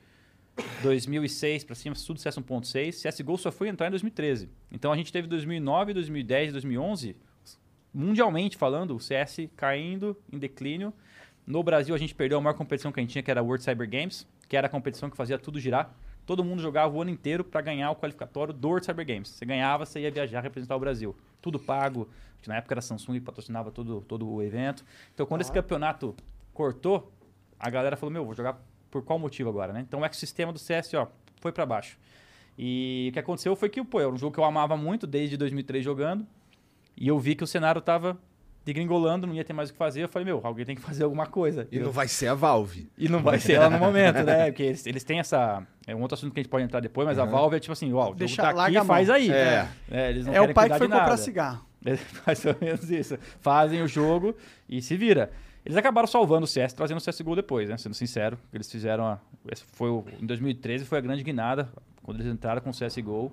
2006 0.84 1.64
pra 1.64 1.74
cima, 1.74 1.96
tudo 1.96 2.20
CS 2.20 2.36
1.6. 2.38 3.10
CSGO 3.10 3.36
só 3.36 3.52
foi 3.52 3.68
entrar 3.68 3.88
em 3.88 3.90
2013. 3.90 4.48
Então 4.72 4.92
a 4.92 4.96
gente 4.96 5.12
teve 5.12 5.28
2009, 5.28 5.92
2010, 5.92 6.52
2011, 6.52 7.16
mundialmente 7.92 8.58
falando, 8.58 8.96
o 8.96 9.00
CS 9.00 9.50
caindo 9.56 10.16
em 10.32 10.38
declínio. 10.38 10.94
No 11.48 11.64
Brasil 11.64 11.96
a 11.96 11.98
gente 11.98 12.14
perdeu 12.14 12.38
a 12.38 12.42
maior 12.42 12.54
competição 12.56 12.92
que 12.92 13.00
a 13.00 13.02
gente 13.02 13.12
tinha, 13.12 13.24
que 13.24 13.32
era 13.32 13.40
a 13.40 13.44
World 13.44 13.64
Cyber 13.64 13.90
Games, 13.90 14.28
que 14.48 14.56
era 14.56 14.68
a 14.68 14.70
competição 14.70 15.10
que 15.10 15.18
fazia 15.18 15.40
tudo 15.40 15.60
girar. 15.60 15.96
Todo 16.28 16.44
mundo 16.44 16.62
jogava 16.62 16.94
o 16.94 17.02
ano 17.02 17.10
inteiro 17.10 17.42
para 17.42 17.62
ganhar 17.62 17.90
o 17.90 17.96
qualificatório 17.96 18.54
do 18.54 18.68
World 18.68 18.86
Cyber 18.86 19.06
Games. 19.06 19.30
Você 19.30 19.46
ganhava, 19.46 19.86
você 19.86 20.02
ia 20.02 20.12
viajar 20.12 20.42
representar 20.42 20.76
o 20.76 20.80
Brasil. 20.80 21.16
Tudo 21.42 21.58
pago. 21.58 22.10
Na 22.46 22.58
época 22.58 22.74
era 22.74 22.82
Samsung 22.82 23.14
que 23.14 23.22
patrocinava 23.22 23.72
todo, 23.72 24.02
todo 24.02 24.30
o 24.30 24.44
evento. 24.44 24.84
Então 25.14 25.26
quando 25.26 25.40
esse 25.40 25.52
campeonato 25.52 26.14
cortou, 26.54 27.14
a 27.58 27.70
galera 27.70 27.96
falou: 27.96 28.12
Meu, 28.12 28.26
vou 28.26 28.34
jogar 28.34 28.62
por 28.92 29.04
qual 29.04 29.18
motivo 29.18 29.50
agora, 29.50 29.72
né? 29.72 29.80
Então 29.88 30.02
o 30.02 30.06
ecossistema 30.06 30.52
do 30.52 30.60
CS 30.60 30.94
ó, 30.96 31.08
foi 31.40 31.54
para 31.54 31.66
baixo. 31.66 31.98
E 32.58 33.08
o 33.10 33.14
que 33.14 33.20
aconteceu 33.20 33.56
foi 33.56 33.70
que, 33.70 33.82
pô, 33.82 34.02
era 34.02 34.10
um 34.10 34.18
jogo 34.18 34.34
que 34.34 34.40
eu 34.40 34.44
amava 34.44 34.76
muito 34.76 35.08
desde 35.08 35.38
2003 35.38 35.84
jogando. 35.84 36.28
E 36.98 37.08
eu 37.08 37.18
vi 37.18 37.36
que 37.36 37.44
o 37.44 37.48
cenário 37.48 37.80
tava 37.80 38.18
degringolando, 38.68 39.26
não 39.26 39.34
ia 39.34 39.44
ter 39.46 39.54
mais 39.54 39.70
o 39.70 39.72
que 39.72 39.78
fazer. 39.80 40.04
Eu 40.04 40.10
falei, 40.10 40.26
meu, 40.26 40.42
alguém 40.44 40.66
tem 40.66 40.76
que 40.76 40.82
fazer 40.82 41.04
alguma 41.06 41.26
coisa. 41.26 41.68
E 41.72 41.78
Eu- 41.78 41.86
não 41.86 41.92
vai 41.92 42.08
ser 42.08 42.28
a 42.28 42.34
Valve. 42.34 42.90
e 42.98 43.08
não 43.08 43.22
vai 43.24 43.40
ser 43.40 43.54
ela 43.54 43.70
no 43.70 43.80
momento, 43.80 44.22
né? 44.24 44.46
Porque 44.48 44.64
eles, 44.64 44.86
eles 44.86 45.04
têm 45.04 45.20
essa. 45.20 45.66
É 45.88 45.96
um 45.96 46.02
outro 46.02 46.16
assunto 46.16 46.34
que 46.34 46.40
a 46.40 46.44
gente 46.44 46.50
pode 46.52 46.66
entrar 46.66 46.82
depois, 46.82 47.08
mas 47.08 47.18
a 47.18 47.24
Uhum. 47.24 47.32
Valve 47.32 47.56
é 47.56 47.60
tipo 47.62 47.72
assim, 47.72 47.92
ó, 47.94 48.02
o 48.02 48.06
jogo 48.08 48.16
Deixa- 48.18 48.42
tá 48.42 48.66
aqui, 48.66 48.78
a 48.78 48.84
faz 48.84 49.10
aí. 49.10 49.32
É. 49.32 49.68
É, 49.90 50.10
eles 50.10 50.26
não 50.26 50.34
É 50.34 50.40
o 50.40 50.44
querem 50.44 50.54
pai 50.54 50.70
que 50.70 50.78
foi 50.78 50.88
de 50.88 50.92
comprar 50.94 51.06
nada. 51.10 51.18
cigarro. 51.18 51.66
É 51.86 51.98
mais 52.26 52.46
ou 52.46 52.56
menos 52.60 52.92
isso. 52.92 53.18
Fazem 53.40 53.82
o 53.82 53.88
jogo 53.88 54.36
e 54.68 54.82
se 54.82 54.98
vira. 54.98 55.32
Eles 55.66 55.78
acabaram 55.78 56.08
salvando 56.08 56.44
o 56.44 56.48
CS, 56.48 56.74
trazendo 56.74 56.98
o 56.98 57.02
CSGO 57.02 57.36
depois, 57.36 57.70
né? 57.70 57.78
Sendo 57.78 57.94
sincero, 57.96 58.38
eles 58.54 58.70
fizeram. 58.70 59.06
A, 59.06 59.20
esse 59.50 59.64
foi 59.64 59.90
o- 59.90 60.04
em 60.22 60.26
2013 60.26 60.84
foi 60.84 60.98
a 60.98 61.02
grande 61.02 61.24
guinada, 61.24 61.70
quando 62.04 62.20
eles 62.20 62.32
entraram 62.34 62.60
com 62.62 62.70
o 62.70 62.74
CSGO, 62.74 63.32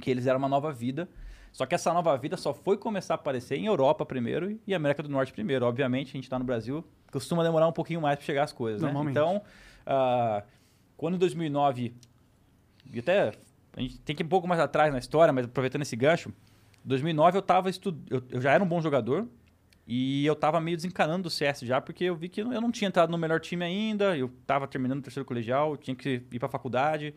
que 0.00 0.10
eles 0.10 0.26
eram 0.26 0.38
uma 0.38 0.48
nova 0.48 0.72
vida. 0.72 1.08
Só 1.52 1.66
que 1.66 1.74
essa 1.74 1.92
nova 1.92 2.16
vida 2.16 2.36
só 2.36 2.52
foi 2.54 2.76
começar 2.76 3.14
a 3.14 3.16
aparecer 3.16 3.56
em 3.56 3.66
Europa 3.66 4.04
primeiro 4.04 4.58
e 4.66 4.74
América 4.74 5.02
do 5.02 5.08
Norte 5.08 5.32
primeiro. 5.32 5.66
Obviamente, 5.66 6.08
a 6.08 6.12
gente 6.12 6.24
está 6.24 6.38
no 6.38 6.44
Brasil, 6.44 6.84
costuma 7.10 7.42
demorar 7.42 7.66
um 7.66 7.72
pouquinho 7.72 8.00
mais 8.00 8.16
para 8.16 8.24
chegar 8.24 8.44
as 8.44 8.52
coisas, 8.52 8.82
né? 8.82 8.92
Então, 9.10 9.42
ah, 9.86 10.42
quando 10.96 11.14
em 11.14 11.18
2009 11.18 11.94
e 12.92 12.98
até 12.98 13.32
a 13.76 13.80
gente 13.80 13.98
tem 14.00 14.16
que 14.16 14.22
ir 14.22 14.26
um 14.26 14.28
pouco 14.28 14.48
mais 14.48 14.60
atrás 14.60 14.92
na 14.92 14.98
história, 14.98 15.32
mas 15.32 15.44
aproveitando 15.44 15.82
esse 15.82 15.94
gancho, 15.94 16.32
2009 16.84 17.38
eu 17.38 17.42
tava 17.42 17.70
estu... 17.70 17.96
eu, 18.10 18.22
eu 18.30 18.40
já 18.40 18.52
era 18.52 18.62
um 18.62 18.66
bom 18.66 18.80
jogador 18.80 19.26
e 19.86 20.26
eu 20.26 20.34
tava 20.34 20.60
meio 20.60 20.76
desencanando 20.76 21.24
do 21.24 21.30
CS 21.30 21.60
já, 21.60 21.80
porque 21.80 22.04
eu 22.04 22.16
vi 22.16 22.28
que 22.28 22.42
eu 22.42 22.60
não 22.60 22.70
tinha 22.70 22.88
entrado 22.88 23.10
no 23.10 23.18
melhor 23.18 23.40
time 23.40 23.64
ainda, 23.64 24.16
eu 24.16 24.30
tava 24.46 24.66
terminando 24.66 24.98
o 24.98 25.02
terceiro 25.02 25.24
colegial, 25.24 25.76
tinha 25.76 25.94
que 25.94 26.22
ir 26.30 26.38
pra 26.38 26.48
faculdade. 26.48 27.14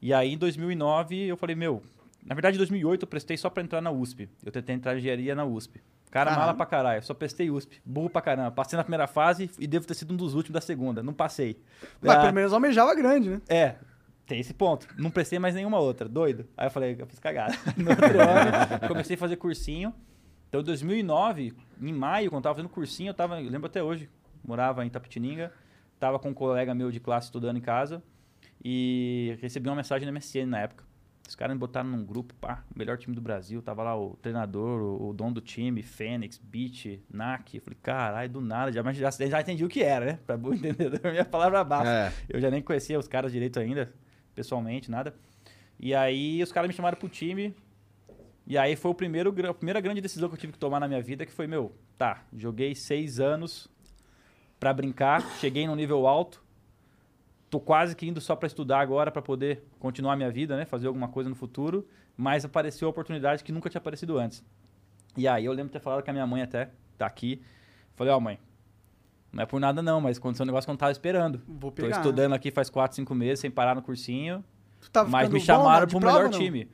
E 0.00 0.12
aí 0.12 0.32
em 0.32 0.38
2009 0.38 1.26
eu 1.26 1.36
falei, 1.36 1.54
meu, 1.54 1.82
na 2.24 2.34
verdade 2.34 2.56
em 2.56 2.58
2008 2.58 3.02
eu 3.02 3.06
prestei 3.08 3.36
só 3.36 3.50
pra 3.50 3.62
entrar 3.62 3.80
na 3.80 3.90
USP. 3.90 4.28
Eu 4.44 4.52
tentei 4.52 4.74
entrar 4.74 4.94
em 4.94 4.98
engenharia 4.98 5.34
na 5.34 5.44
USP. 5.44 5.80
Cara, 6.10 6.36
mala 6.36 6.52
pra 6.52 6.66
caralho, 6.66 7.02
só 7.02 7.14
prestei 7.14 7.50
USP. 7.50 7.80
Burro 7.84 8.10
pra 8.10 8.20
caramba. 8.20 8.50
Passei 8.50 8.76
na 8.76 8.84
primeira 8.84 9.06
fase 9.06 9.50
e 9.58 9.66
devo 9.66 9.86
ter 9.86 9.94
sido 9.94 10.12
um 10.12 10.16
dos 10.16 10.34
últimos 10.34 10.52
da 10.54 10.60
segunda. 10.60 11.02
Não 11.02 11.14
passei. 11.14 11.58
Mas 12.00 12.10
Ah, 12.16 12.20
pelo 12.20 12.34
menos 12.34 12.52
almejava 12.52 12.94
grande, 12.94 13.30
né? 13.30 13.40
é, 13.48 13.76
tem 14.26 14.38
esse 14.38 14.52
ponto. 14.52 14.86
Não 14.98 15.10
prestei 15.10 15.38
mais 15.38 15.54
nenhuma 15.54 15.78
outra. 15.78 16.06
Doido. 16.08 16.46
Aí 16.56 16.66
eu 16.66 16.70
falei, 16.70 16.96
eu 16.98 17.06
fiz 17.06 17.18
cagada. 17.18 17.54
No 17.78 17.90
outro 17.90 18.20
ano, 18.20 18.88
comecei 18.88 19.16
a 19.16 19.18
fazer 19.18 19.36
cursinho. 19.36 19.92
Então, 20.48 20.60
em 20.60 20.64
2009, 20.64 21.54
em 21.80 21.92
maio, 21.94 22.28
quando 22.28 22.40
eu 22.40 22.42
tava 22.42 22.56
fazendo 22.56 22.70
cursinho, 22.70 23.08
eu 23.08 23.14
tava, 23.14 23.40
eu 23.40 23.50
lembro 23.50 23.66
até 23.68 23.82
hoje, 23.82 24.10
morava 24.44 24.84
em 24.84 24.90
Tapetininga, 24.90 25.50
tava 25.98 26.18
com 26.18 26.28
um 26.28 26.34
colega 26.34 26.74
meu 26.74 26.90
de 26.90 27.00
classe 27.00 27.28
estudando 27.28 27.56
em 27.56 27.60
casa 27.62 28.02
e 28.62 29.36
recebi 29.40 29.68
uma 29.68 29.76
mensagem 29.76 30.06
no 30.06 30.12
MSN 30.12 30.46
na 30.46 30.60
época. 30.60 30.84
Os 31.26 31.34
caras 31.34 31.54
me 31.54 31.58
botaram 31.60 31.88
num 31.88 32.04
grupo, 32.04 32.34
pá, 32.34 32.64
o 32.74 32.78
melhor 32.78 32.98
time 32.98 33.14
do 33.14 33.20
Brasil. 33.20 33.62
Tava 33.62 33.82
lá 33.82 33.96
o 33.96 34.16
treinador, 34.16 34.82
o, 34.82 35.08
o 35.08 35.12
dono 35.14 35.34
do 35.34 35.40
time, 35.40 35.82
Fênix, 35.82 36.36
Beat, 36.38 37.00
NAC. 37.10 37.56
Eu 37.56 37.62
falei, 37.62 37.78
caralho, 37.82 38.28
do 38.28 38.40
nada. 38.40 38.72
Já, 38.72 38.82
já, 38.92 39.10
já 39.10 39.40
entendi 39.40 39.64
o 39.64 39.68
que 39.68 39.82
era, 39.82 40.04
né? 40.04 40.18
Pra 40.26 40.36
bom 40.36 40.52
entendedor, 40.54 41.10
minha 41.10 41.24
palavra 41.24 41.62
basta. 41.64 41.88
É. 41.88 42.12
Eu 42.28 42.40
já 42.40 42.50
nem 42.50 42.60
conhecia 42.60 42.98
os 42.98 43.08
caras 43.08 43.32
direito 43.32 43.58
ainda, 43.58 43.92
pessoalmente, 44.34 44.90
nada. 44.90 45.14
E 45.78 45.94
aí 45.94 46.42
os 46.42 46.52
caras 46.52 46.68
me 46.68 46.74
chamaram 46.74 46.98
pro 46.98 47.08
time. 47.08 47.54
E 48.46 48.58
aí 48.58 48.74
foi 48.74 48.90
o 48.90 48.94
primeiro, 48.94 49.34
a 49.48 49.54
primeira 49.54 49.80
grande 49.80 50.00
decisão 50.00 50.28
que 50.28 50.34
eu 50.34 50.38
tive 50.38 50.52
que 50.52 50.58
tomar 50.58 50.80
na 50.80 50.88
minha 50.88 51.00
vida, 51.00 51.24
que 51.24 51.32
foi, 51.32 51.46
meu, 51.46 51.72
tá, 51.96 52.24
joguei 52.36 52.74
seis 52.74 53.20
anos 53.20 53.68
pra 54.58 54.72
brincar, 54.72 55.22
cheguei 55.38 55.66
num 55.66 55.76
nível 55.76 56.06
alto, 56.06 56.41
tô 57.52 57.60
quase 57.60 57.94
que 57.94 58.08
indo 58.08 58.18
só 58.18 58.34
pra 58.34 58.46
estudar 58.46 58.80
agora 58.80 59.10
pra 59.10 59.20
poder 59.20 59.62
continuar 59.78 60.14
a 60.14 60.16
minha 60.16 60.30
vida, 60.30 60.56
né, 60.56 60.64
fazer 60.64 60.86
alguma 60.86 61.06
coisa 61.06 61.28
no 61.28 61.36
futuro, 61.36 61.86
mas 62.16 62.46
apareceu 62.46 62.88
a 62.88 62.90
oportunidade 62.90 63.44
que 63.44 63.52
nunca 63.52 63.68
tinha 63.68 63.78
aparecido 63.78 64.18
antes. 64.18 64.42
E 65.18 65.28
aí 65.28 65.44
eu 65.44 65.52
lembro 65.52 65.66
de 65.66 65.74
ter 65.74 65.80
falado 65.80 66.02
com 66.02 66.10
a 66.10 66.14
minha 66.14 66.26
mãe 66.26 66.40
até, 66.40 66.70
tá 66.96 67.04
aqui, 67.04 67.42
falei, 67.94 68.10
ó 68.10 68.18
mãe, 68.18 68.38
não 69.30 69.42
é 69.42 69.46
por 69.46 69.60
nada 69.60 69.82
não, 69.82 70.00
mas 70.00 70.16
aconteceu 70.16 70.44
um 70.44 70.46
negócio 70.46 70.66
que 70.66 70.70
eu 70.70 70.72
não 70.72 70.78
tava 70.78 70.92
esperando. 70.92 71.42
Vou 71.46 71.70
Tô 71.70 71.82
pegar. 71.82 71.98
estudando 71.98 72.32
aqui 72.32 72.50
faz 72.50 72.70
4, 72.70 72.96
5 72.96 73.14
meses, 73.14 73.40
sem 73.40 73.50
parar 73.50 73.74
no 73.74 73.82
cursinho. 73.82 74.42
Tu 74.80 74.90
tava 74.90 75.10
mas 75.10 75.28
me 75.28 75.38
bom 75.38 75.44
chamaram 75.44 75.86
de 75.86 75.94
pro 75.94 76.06
melhor 76.06 76.30
time. 76.30 76.70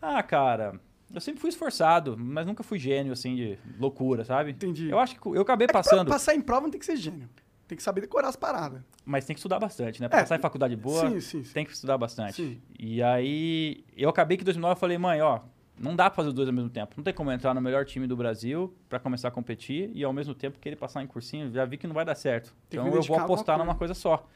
Ah, 0.00 0.22
cara, 0.22 0.80
eu 1.12 1.20
sempre 1.20 1.40
fui 1.40 1.50
esforçado, 1.50 2.16
mas 2.16 2.46
nunca 2.46 2.62
fui 2.62 2.78
gênio, 2.78 3.12
assim, 3.12 3.34
de 3.34 3.58
loucura, 3.80 4.24
sabe? 4.24 4.52
Entendi. 4.52 4.90
Eu 4.90 4.98
acho 5.00 5.20
que 5.20 5.26
eu 5.26 5.42
acabei 5.42 5.64
É 5.64 5.68
que 5.68 5.72
pra 5.72 5.82
passando, 5.82 6.08
passar 6.08 6.36
em 6.36 6.40
prova 6.40 6.62
não 6.62 6.70
tem 6.70 6.78
que 6.78 6.86
ser 6.86 6.96
gênio. 6.96 7.28
Tem 7.70 7.76
que 7.76 7.82
saber 7.84 8.00
decorar 8.00 8.28
as 8.28 8.34
paradas. 8.36 8.82
mas 9.04 9.24
tem 9.24 9.32
que 9.32 9.38
estudar 9.38 9.60
bastante, 9.60 10.00
né? 10.00 10.08
Pra 10.08 10.18
É, 10.18 10.22
passar 10.22 10.34
em 10.36 10.40
faculdade 10.40 10.74
boa, 10.74 11.08
sim, 11.08 11.20
sim, 11.20 11.44
sim. 11.44 11.52
tem 11.52 11.64
que 11.64 11.70
estudar 11.72 11.96
bastante. 11.96 12.34
Sim. 12.34 12.60
E 12.76 13.00
aí, 13.00 13.84
eu 13.96 14.08
acabei 14.08 14.36
que 14.36 14.42
em 14.42 14.44
2009 14.44 14.72
eu 14.72 14.76
falei, 14.76 14.98
mãe, 14.98 15.20
ó, 15.20 15.38
não 15.78 15.94
dá 15.94 16.10
pra 16.10 16.16
fazer 16.16 16.28
os 16.30 16.34
dois 16.34 16.48
ao 16.48 16.52
mesmo 16.54 16.68
tempo. 16.68 16.94
Não 16.96 17.04
tem 17.04 17.14
como 17.14 17.30
entrar 17.30 17.54
no 17.54 17.60
melhor 17.60 17.84
time 17.84 18.08
do 18.08 18.16
Brasil 18.16 18.74
pra 18.88 18.98
começar 18.98 19.28
a 19.28 19.30
competir 19.30 19.88
e 19.94 20.02
ao 20.02 20.12
mesmo 20.12 20.34
tempo 20.34 20.58
querer 20.58 20.74
passar 20.74 21.00
em 21.02 21.06
cursinho. 21.06 21.52
Já 21.52 21.64
vi 21.64 21.76
que 21.76 21.86
não 21.86 21.94
vai 21.94 22.04
dar 22.04 22.16
certo. 22.16 22.52
Tem 22.68 22.80
então 22.80 22.92
eu 22.92 23.02
vou 23.02 23.16
apostar 23.18 23.54
coisa. 23.56 23.64
numa 23.64 23.74
coisa 23.76 23.94
só. 23.94 24.26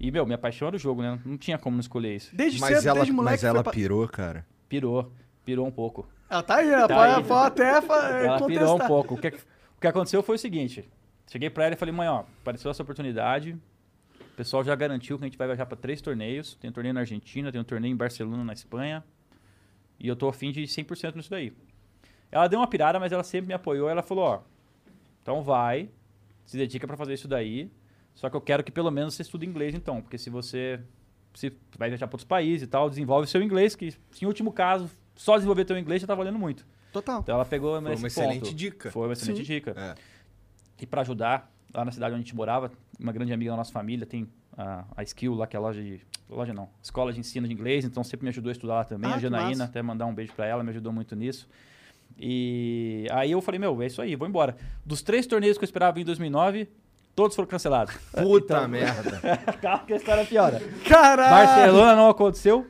E, 0.00 0.10
meu, 0.10 0.24
minha 0.24 0.38
paixão 0.38 0.68
era 0.68 0.76
o 0.76 0.78
jogo, 0.80 1.02
né? 1.02 1.20
Não 1.26 1.36
tinha 1.36 1.58
como 1.58 1.76
não 1.76 1.80
escolher 1.82 2.16
isso. 2.16 2.34
Desde 2.34 2.58
Mas 2.58 2.78
cedo, 2.78 2.86
ela, 2.88 2.94
desde 2.96 3.12
moleque. 3.12 3.32
mas 3.34 3.44
ela 3.44 3.62
pra- 3.62 3.72
pirou, 3.72 4.08
cara. 4.08 4.46
Pirou. 4.68 5.12
Pirou 5.44 5.66
um 5.66 5.70
pouco. 5.70 6.08
Ela 6.30 6.42
tá 6.42 6.56
aí, 6.56 6.70
ela 6.70 6.88
Tá 6.88 6.94
pode, 6.94 7.14
aí. 7.14 7.24
pode 7.24 7.46
até 7.62 7.68
Ela 8.26 8.46
pirou 8.46 8.64
um 8.64 8.68
contestar. 8.78 8.88
pouco. 8.88 9.14
O 9.14 9.18
que, 9.18 9.28
o 9.28 9.80
que 9.80 9.86
aconteceu 9.86 10.22
foi 10.22 10.36
o 10.36 10.38
seguinte. 10.38 10.88
Cheguei 11.32 11.48
pra 11.48 11.64
ela 11.64 11.74
e 11.74 11.78
falei, 11.78 11.94
mãe, 11.94 12.06
ó, 12.08 12.24
apareceu 12.42 12.70
essa 12.70 12.82
oportunidade. 12.82 13.52
O 14.20 14.34
pessoal 14.36 14.62
já 14.62 14.74
garantiu 14.74 15.16
que 15.16 15.24
a 15.24 15.26
gente 15.26 15.38
vai 15.38 15.46
viajar 15.46 15.64
pra 15.64 15.74
três 15.78 15.98
torneios. 16.02 16.56
Tem 16.56 16.68
um 16.68 16.72
torneio 16.74 16.92
na 16.92 17.00
Argentina, 17.00 17.50
tem 17.50 17.58
um 17.58 17.64
torneio 17.64 17.90
em 17.90 17.96
Barcelona, 17.96 18.44
na 18.44 18.52
Espanha. 18.52 19.02
E 19.98 20.06
eu 20.06 20.14
tô 20.14 20.28
afim 20.28 20.52
de 20.52 20.60
100% 20.64 21.16
nisso 21.16 21.30
daí. 21.30 21.54
Ela 22.30 22.48
deu 22.48 22.60
uma 22.60 22.66
pirada, 22.66 23.00
mas 23.00 23.12
ela 23.12 23.24
sempre 23.24 23.48
me 23.48 23.54
apoiou. 23.54 23.88
Ela 23.88 24.02
falou, 24.02 24.24
ó, 24.24 24.40
então 25.22 25.42
vai, 25.42 25.88
se 26.44 26.58
dedica 26.58 26.86
pra 26.86 26.98
fazer 26.98 27.14
isso 27.14 27.26
daí. 27.26 27.70
Só 28.14 28.28
que 28.28 28.36
eu 28.36 28.40
quero 28.42 28.62
que 28.62 28.70
pelo 28.70 28.90
menos 28.90 29.14
você 29.14 29.22
estude 29.22 29.46
inglês 29.46 29.74
então. 29.74 30.02
Porque 30.02 30.18
se 30.18 30.28
você 30.28 30.80
se 31.32 31.50
vai 31.78 31.88
viajar 31.88 32.08
pra 32.08 32.16
outros 32.16 32.28
países 32.28 32.64
e 32.64 32.66
tal, 32.66 32.90
desenvolve 32.90 33.26
seu 33.26 33.42
inglês. 33.42 33.74
Que 33.74 33.96
em 34.20 34.26
último 34.26 34.52
caso, 34.52 34.90
só 35.14 35.36
desenvolver 35.36 35.64
teu 35.64 35.78
inglês 35.78 36.02
já 36.02 36.06
tá 36.06 36.14
valendo 36.14 36.38
muito. 36.38 36.66
Total. 36.92 37.20
Então 37.20 37.36
ela 37.36 37.46
pegou 37.46 37.80
Foi 37.80 37.88
nesse 37.88 38.02
uma 38.02 38.08
excelente 38.08 38.40
ponto. 38.40 38.54
dica. 38.54 38.90
Foi 38.90 39.06
uma 39.06 39.14
excelente 39.14 39.38
Sim. 39.38 39.44
dica. 39.44 39.70
É. 39.74 40.11
E 40.82 40.86
pra 40.86 41.02
ajudar, 41.02 41.48
lá 41.72 41.84
na 41.84 41.92
cidade 41.92 42.12
onde 42.12 42.22
a 42.22 42.24
gente 42.24 42.34
morava, 42.34 42.72
uma 42.98 43.12
grande 43.12 43.32
amiga 43.32 43.52
da 43.52 43.56
nossa 43.56 43.70
família 43.72 44.04
tem 44.04 44.28
a, 44.58 44.84
a 44.96 45.02
Skill 45.04 45.32
lá, 45.34 45.46
que 45.46 45.54
é 45.56 45.58
a 45.58 45.62
loja 45.62 45.80
de. 45.80 46.00
Loja 46.28 46.52
não, 46.52 46.68
escola 46.82 47.12
de 47.12 47.20
ensino 47.20 47.46
de 47.46 47.52
inglês, 47.54 47.84
então 47.84 48.02
sempre 48.02 48.24
me 48.24 48.30
ajudou 48.30 48.48
a 48.48 48.52
estudar 48.52 48.74
lá 48.74 48.84
também. 48.84 49.10
Ah, 49.10 49.14
a 49.14 49.18
Janaína, 49.18 49.64
até 49.64 49.80
mandar 49.80 50.06
um 50.06 50.14
beijo 50.14 50.32
pra 50.32 50.44
ela, 50.44 50.64
me 50.64 50.70
ajudou 50.70 50.92
muito 50.92 51.14
nisso. 51.14 51.48
E 52.18 53.06
aí 53.10 53.30
eu 53.32 53.40
falei, 53.40 53.58
meu, 53.60 53.80
é 53.82 53.86
isso 53.86 54.02
aí, 54.02 54.16
vou 54.16 54.26
embora. 54.26 54.56
Dos 54.84 55.02
três 55.02 55.26
torneios 55.26 55.56
que 55.56 55.64
eu 55.64 55.66
esperava 55.66 56.00
em 56.00 56.04
2009, 56.04 56.68
todos 57.14 57.36
foram 57.36 57.48
cancelados. 57.48 57.94
Puta 58.12 58.54
Então- 58.56 58.68
merda. 58.68 59.20
Calma 59.62 59.84
que 59.86 59.92
a 59.92 59.96
história 59.96 60.24
piora. 60.24 60.60
Caralho! 60.88 61.30
Barcelona 61.46 61.94
não 61.96 62.08
aconteceu. 62.08 62.66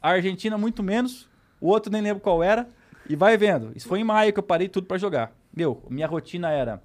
A 0.00 0.10
Argentina 0.10 0.56
muito 0.56 0.82
menos. 0.82 1.28
O 1.60 1.68
outro 1.68 1.90
nem 1.92 2.00
lembro 2.02 2.22
qual 2.22 2.42
era. 2.42 2.68
E 3.08 3.16
vai 3.16 3.36
vendo. 3.36 3.72
Isso 3.74 3.88
foi 3.88 4.00
em 4.00 4.04
maio 4.04 4.32
que 4.32 4.38
eu 4.38 4.42
parei 4.42 4.68
tudo 4.68 4.86
pra 4.86 4.96
jogar. 4.98 5.32
Meu, 5.54 5.82
minha 5.90 6.06
rotina 6.06 6.50
era 6.50 6.82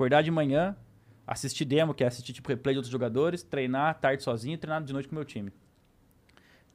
acordar 0.00 0.22
de 0.22 0.30
manhã, 0.30 0.74
assistir 1.26 1.66
demo, 1.66 1.92
que 1.92 2.02
é 2.02 2.06
assistir 2.06 2.32
tipo 2.32 2.48
replay 2.48 2.72
de 2.74 2.78
outros 2.78 2.90
jogadores, 2.90 3.42
treinar 3.42 4.00
tarde 4.00 4.22
sozinho 4.22 4.54
e 4.54 4.56
treinar 4.56 4.82
de 4.82 4.92
noite 4.94 5.06
com 5.08 5.12
o 5.14 5.16
meu 5.16 5.24
time. 5.26 5.52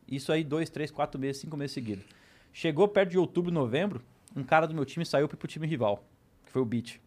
Isso 0.07 0.31
aí, 0.31 0.43
dois, 0.43 0.69
três, 0.69 0.91
quatro 0.91 1.19
meses, 1.19 1.41
cinco 1.41 1.57
meses 1.57 1.73
seguidos. 1.73 2.05
Chegou 2.53 2.87
perto 2.87 3.09
de 3.09 3.17
outubro, 3.17 3.51
novembro, 3.51 4.03
um 4.35 4.43
cara 4.43 4.67
do 4.67 4.75
meu 4.75 4.85
time 4.85 5.03
saiu 5.03 5.27
pro 5.27 5.47
time 5.47 5.65
rival, 5.65 6.05
que 6.45 6.51
foi 6.51 6.61
o 6.61 6.65
Beat. 6.65 6.99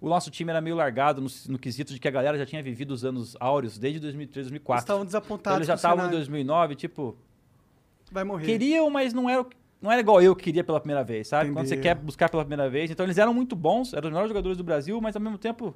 O 0.00 0.08
nosso 0.08 0.30
time 0.30 0.50
era 0.50 0.62
meio 0.62 0.74
largado 0.74 1.20
no, 1.20 1.28
no 1.48 1.58
quesito 1.58 1.92
de 1.92 2.00
que 2.00 2.08
a 2.08 2.10
galera 2.10 2.38
já 2.38 2.46
tinha 2.46 2.62
vivido 2.62 2.92
os 2.92 3.04
anos 3.04 3.36
áureos 3.38 3.76
desde 3.76 4.00
2003, 4.00 4.46
Eles 4.46 4.50
2004. 4.50 4.82
estavam 4.82 5.02
Então, 5.02 5.06
desapontados. 5.06 5.56
eles 5.58 5.66
já 5.68 5.74
estavam 5.74 5.96
em 5.98 6.08
cenário. 6.08 6.18
2009, 6.18 6.74
tipo, 6.74 7.18
Vai 8.10 8.24
morrer. 8.24 8.46
queriam, 8.46 8.88
mas 8.88 9.12
não 9.12 9.28
era, 9.28 9.42
o 9.42 9.44
que- 9.44 9.58
não 9.80 9.90
era 9.90 10.00
igual 10.00 10.20
eu 10.20 10.36
que 10.36 10.44
queria 10.44 10.62
pela 10.62 10.80
primeira 10.80 11.02
vez, 11.02 11.28
sabe? 11.28 11.52
Quando 11.52 11.66
você 11.66 11.76
quer 11.76 11.94
buscar 11.94 12.28
pela 12.28 12.44
primeira 12.44 12.68
vez. 12.68 12.90
Então 12.90 13.04
eles 13.06 13.18
eram 13.18 13.32
muito 13.32 13.56
bons, 13.56 13.92
eram 13.92 14.08
os 14.08 14.12
melhores 14.12 14.28
jogadores 14.28 14.58
do 14.58 14.64
Brasil, 14.64 15.00
mas 15.00 15.16
ao 15.16 15.22
mesmo 15.22 15.38
tempo, 15.38 15.74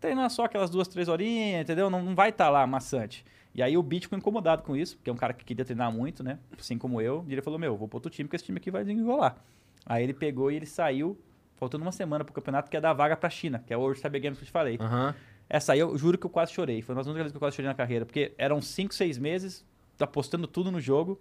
treinar 0.00 0.28
só 0.30 0.44
aquelas 0.44 0.70
duas, 0.70 0.88
três 0.88 1.08
horinhas, 1.08 1.62
entendeu? 1.62 1.88
Não, 1.88 2.02
não 2.02 2.14
vai 2.14 2.30
estar 2.30 2.50
lá 2.50 2.66
maçante. 2.66 3.24
E 3.54 3.62
aí 3.62 3.76
o 3.76 3.82
Beat 3.82 4.02
ficou 4.04 4.18
incomodado 4.18 4.62
com 4.62 4.76
isso, 4.76 4.96
porque 4.96 5.10
é 5.10 5.12
um 5.12 5.16
cara 5.16 5.32
que 5.32 5.44
queria 5.44 5.64
treinar 5.64 5.90
muito, 5.92 6.22
né? 6.22 6.38
Assim 6.58 6.78
como 6.78 7.00
eu. 7.00 7.24
E 7.28 7.32
ele 7.32 7.42
falou, 7.42 7.58
meu, 7.58 7.76
vou 7.76 7.88
pro 7.88 7.96
outro 7.96 8.10
time, 8.10 8.26
porque 8.26 8.36
esse 8.36 8.44
time 8.44 8.58
aqui 8.58 8.70
vai 8.70 8.84
desenrolar. 8.84 9.36
Aí 9.86 10.04
ele 10.04 10.12
pegou 10.12 10.50
e 10.50 10.56
ele 10.56 10.66
saiu, 10.66 11.18
faltando 11.56 11.84
uma 11.84 11.92
semana 11.92 12.24
pro 12.24 12.32
campeonato, 12.32 12.70
que 12.70 12.76
é 12.76 12.80
dar 12.80 12.92
vaga 12.92 13.16
pra 13.16 13.30
China, 13.30 13.62
que 13.66 13.72
é 13.72 13.76
o 13.76 13.80
World 13.80 13.98
Cyber 14.00 14.20
Games 14.20 14.38
que 14.38 14.44
eu 14.44 14.46
te 14.46 14.52
falei. 14.52 14.78
Aham. 14.80 15.14
Essa 15.48 15.72
aí 15.72 15.78
eu 15.78 15.96
juro 15.96 16.18
que 16.18 16.26
eu 16.26 16.30
quase 16.30 16.52
chorei. 16.52 16.82
Foi 16.82 16.94
uma 16.94 17.00
das 17.00 17.06
únicas 17.06 17.24
vezes 17.24 17.32
que 17.32 17.36
eu 17.36 17.40
quase 17.40 17.56
chorei 17.56 17.68
na 17.68 17.74
carreira. 17.74 18.04
Porque 18.04 18.34
eram 18.36 18.60
5, 18.60 18.94
6 18.94 19.16
meses 19.16 19.64
apostando 19.98 20.46
tudo 20.46 20.70
no 20.70 20.80
jogo. 20.80 21.18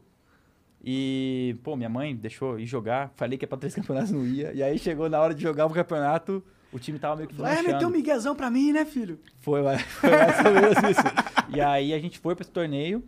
E, 0.84 1.56
pô, 1.64 1.76
minha 1.76 1.90
mãe 1.90 2.16
deixou 2.16 2.60
ir 2.60 2.66
jogar. 2.66 3.12
Falei 3.16 3.38
que 3.38 3.46
é 3.46 3.48
pra 3.48 3.58
três 3.58 3.74
campeonatos, 3.76 4.12
não 4.12 4.26
ia. 4.26 4.54
E 4.54 4.62
aí 4.64 4.78
chegou 4.78 5.10
na 5.10 5.20
hora 5.20 5.34
de 5.34 5.42
jogar 5.42 5.66
o 5.66 5.70
campeonato, 5.70 6.44
o 6.72 6.80
time 6.80 7.00
tava 7.00 7.16
meio 7.16 7.28
que 7.28 7.36
Vai 7.36 7.62
meter 7.62 7.86
um 7.86 7.90
miguezão 7.90 8.36
pra 8.36 8.50
mim, 8.50 8.72
né, 8.72 8.86
filho? 8.86 9.20
Foi, 9.40 9.62
foi 9.88 10.10
mais 10.10 10.46
ou 10.46 10.52
menos 10.54 10.78
isso. 10.78 11.56
E 11.56 11.62
aí 11.62 11.94
a 11.94 12.00
gente 12.00 12.20
foi 12.20 12.36
pra 12.36 12.44
esse 12.44 12.52
torneio. 12.52 13.04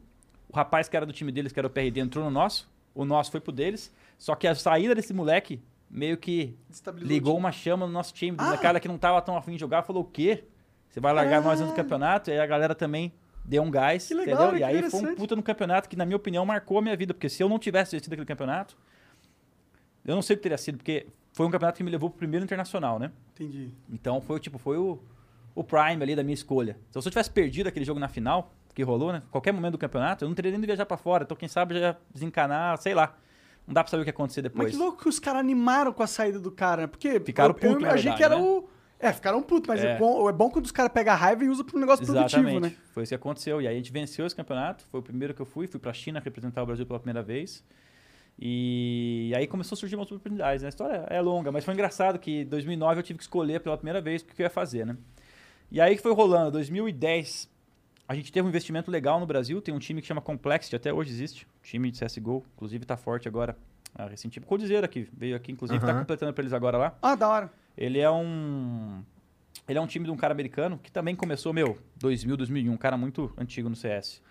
O 0.47 0.55
rapaz 0.55 0.89
que 0.89 0.97
era 0.97 1.05
do 1.05 1.13
time 1.13 1.31
deles, 1.31 1.51
que 1.51 1.59
era 1.59 1.67
o 1.67 1.69
PRD, 1.69 1.99
entrou 1.99 2.25
no 2.25 2.31
nosso. 2.31 2.69
O 2.95 3.05
nosso 3.05 3.29
foi 3.31 3.39
pro 3.39 3.51
deles. 3.51 3.93
Só 4.17 4.33
que 4.35 4.47
a 4.47 4.55
saída 4.55 4.95
desse 4.95 5.13
moleque 5.13 5.61
meio 5.89 6.17
que 6.17 6.55
ligou 6.97 7.37
uma 7.37 7.51
chama 7.51 7.85
no 7.85 7.91
nosso 7.91 8.13
time. 8.13 8.35
Ah! 8.39 8.53
Ah. 8.53 8.57
cara 8.57 8.79
que 8.79 8.87
não 8.87 8.97
tava 8.97 9.21
tão 9.21 9.37
afim 9.37 9.53
de 9.53 9.59
jogar 9.59 9.83
falou: 9.83 10.03
o 10.03 10.05
quê? 10.05 10.43
Você 10.89 10.99
vai 10.99 11.13
largar 11.13 11.41
nós 11.41 11.59
dentro 11.59 11.73
do 11.73 11.75
campeonato? 11.75 12.29
E 12.29 12.33
aí 12.33 12.39
a 12.39 12.45
galera 12.45 12.73
também 12.73 13.13
deu 13.49 13.63
um 13.63 13.71
gás. 13.71 14.07
Que 14.07 14.13
legal, 14.13 14.35
entendeu? 14.35 14.51
né? 14.51 14.57
E 14.57 14.59
Que 14.79 14.85
aí 14.85 14.89
foi 14.91 15.01
um 15.01 15.15
puta 15.15 15.35
no 15.35 15.41
campeonato 15.41 15.89
que, 15.89 15.95
na 15.95 16.05
minha 16.05 16.15
opinião, 16.15 16.45
marcou 16.45 16.77
a 16.77 16.81
minha 16.81 16.95
vida. 16.95 17.13
Porque 17.13 17.27
se 17.27 17.41
eu 17.41 17.49
não 17.49 17.57
tivesse 17.57 17.95
assistido 17.95 18.13
aquele 18.13 18.27
campeonato, 18.27 18.77
eu 20.05 20.15
não 20.15 20.21
sei 20.21 20.35
o 20.35 20.37
que 20.37 20.43
teria 20.43 20.57
sido, 20.57 20.77
porque 20.77 21.07
foi 21.33 21.45
um 21.45 21.49
campeonato 21.49 21.77
que 21.77 21.83
me 21.83 21.89
levou 21.89 22.09
pro 22.09 22.19
primeiro 22.19 22.43
internacional, 22.43 22.99
né? 22.99 23.11
Entendi. 23.33 23.71
Então 23.91 24.21
foi 24.21 24.39
tipo, 24.39 24.57
foi 24.59 24.77
o, 24.77 24.99
o 25.55 25.63
prime 25.63 26.01
ali 26.03 26.15
da 26.15 26.23
minha 26.23 26.33
escolha. 26.33 26.77
Então, 26.89 27.01
se 27.01 27.07
eu 27.07 27.11
tivesse 27.11 27.31
perdido 27.31 27.67
aquele 27.67 27.85
jogo 27.85 27.99
na 27.99 28.07
final, 28.07 28.53
que 28.73 28.83
rolou, 28.83 29.11
né? 29.11 29.23
Qualquer 29.31 29.51
momento 29.51 29.73
do 29.73 29.77
campeonato, 29.77 30.23
eu 30.23 30.27
não 30.29 30.35
teria 30.35 30.51
nem 30.51 30.59
de 30.61 30.67
viajar 30.67 30.85
pra 30.85 30.95
fora. 30.95 31.23
Então, 31.23 31.35
quem 31.35 31.49
sabe 31.49 31.79
já 31.79 31.95
desencanar, 32.13 32.77
sei 32.77 32.93
lá. 32.93 33.17
Não 33.67 33.73
dá 33.73 33.83
pra 33.83 33.91
saber 33.91 34.01
o 34.01 34.03
que 34.03 34.09
acontecer 34.09 34.41
Mas 34.41 34.51
depois. 34.51 34.71
que 34.71 34.77
louco 34.77 35.03
que 35.03 35.09
os 35.09 35.19
caras 35.19 35.41
animaram 35.41 35.91
com 35.93 36.01
a 36.01 36.07
saída 36.07 36.39
do 36.39 36.51
cara, 36.51 36.83
né? 36.83 36.87
Porque 36.87 37.19
Ficaram 37.19 37.53
eu, 37.53 37.67
eu 37.67 37.73
putos, 37.73 37.87
na 37.87 37.93
achei 37.93 38.13
que 38.13 38.23
era 38.23 38.35
né? 38.35 38.41
o... 38.41 38.67
É, 38.99 39.13
ficaram 39.13 39.41
putos, 39.41 39.67
mas 39.67 39.81
é. 39.83 39.91
É. 39.93 39.97
bom, 39.97 40.27
é 40.27 40.33
bom 40.33 40.49
quando 40.49 40.65
os 40.65 40.71
caras 40.71 40.91
pegam 40.91 41.13
a 41.13 41.15
raiva 41.15 41.43
e 41.43 41.47
usam 41.49 41.65
pra 41.65 41.77
um 41.77 41.79
negócio 41.79 42.05
produtivo, 42.05 42.41
Exatamente. 42.49 42.75
né? 42.75 42.83
Foi 42.91 43.03
isso 43.03 43.11
que 43.11 43.15
aconteceu. 43.15 43.61
E 43.61 43.67
aí 43.67 43.73
a 43.73 43.77
gente 43.77 43.91
venceu 43.93 44.25
esse 44.25 44.35
campeonato. 44.35 44.83
Foi 44.91 44.99
o 44.99 45.03
primeiro 45.03 45.33
que 45.33 45.41
eu 45.41 45.45
fui. 45.45 45.67
Fui 45.67 45.79
pra 45.79 45.93
China 45.93 46.19
representar 46.19 46.61
o 46.63 46.65
Brasil 46.65 46.85
pela 46.85 46.99
primeira 46.99 47.23
vez. 47.23 47.63
E 48.37 49.33
aí 49.35 49.47
começou 49.47 49.75
a 49.75 49.79
surgir 49.79 49.95
umas 49.95 50.07
oportunidades. 50.11 50.61
né? 50.61 50.67
A 50.67 50.69
história 50.69 51.05
é 51.09 51.19
longa, 51.21 51.51
mas 51.51 51.65
foi 51.65 51.73
engraçado 51.73 52.17
que 52.19 52.41
em 52.41 52.45
2009 52.45 52.99
eu 52.99 53.03
tive 53.03 53.17
que 53.17 53.23
escolher 53.23 53.59
pela 53.59 53.77
primeira 53.77 54.01
vez 54.01 54.21
o 54.21 54.25
que 54.25 54.41
eu 54.41 54.45
ia 54.45 54.49
fazer, 54.49 54.85
né? 54.85 54.95
E 55.71 55.79
aí 55.79 55.95
que 55.95 56.01
foi 56.01 56.13
rolando. 56.13 56.51
2010, 56.51 57.49
a 58.07 58.15
gente 58.15 58.31
teve 58.31 58.45
um 58.45 58.49
investimento 58.49 58.89
legal 58.89 59.19
no 59.19 59.25
Brasil. 59.25 59.61
Tem 59.61 59.73
um 59.73 59.79
time 59.79 60.01
que 60.01 60.07
chama 60.07 60.21
Complexity, 60.21 60.75
até 60.75 60.93
hoje 60.93 61.09
existe. 61.11 61.47
Time 61.61 61.91
de 61.91 61.99
CSGO. 62.03 62.45
Inclusive 62.55 62.85
tá 62.85 62.95
forte 62.97 63.27
agora. 63.27 63.57
Ah, 63.95 64.07
recente. 64.07 64.39
Coldzera 64.41 64.85
aqui. 64.85 65.07
Veio 65.11 65.35
aqui, 65.35 65.51
inclusive, 65.51 65.79
tá 65.79 65.91
Aham. 65.91 65.99
completando 65.99 66.33
pra 66.33 66.41
eles 66.41 66.53
agora 66.53 66.77
lá. 66.77 66.97
Ah, 67.01 67.15
da 67.15 67.27
hora. 67.27 67.51
Ele 67.79 67.97
é 67.99 68.11
um. 68.11 69.01
Ele 69.67 69.77
é 69.79 69.81
um 69.81 69.87
time 69.87 70.03
de 70.05 70.11
um 70.11 70.17
cara 70.17 70.33
americano 70.33 70.77
que 70.83 70.91
também 70.91 71.15
começou, 71.15 71.53
meu, 71.53 71.77
2000, 71.97 72.35
2001, 72.35 72.71
um 72.73 72.77
cara 72.77 72.97
muito 72.97 73.31
antigo 73.37 73.69
no 73.69 73.75
CS. 73.75 74.21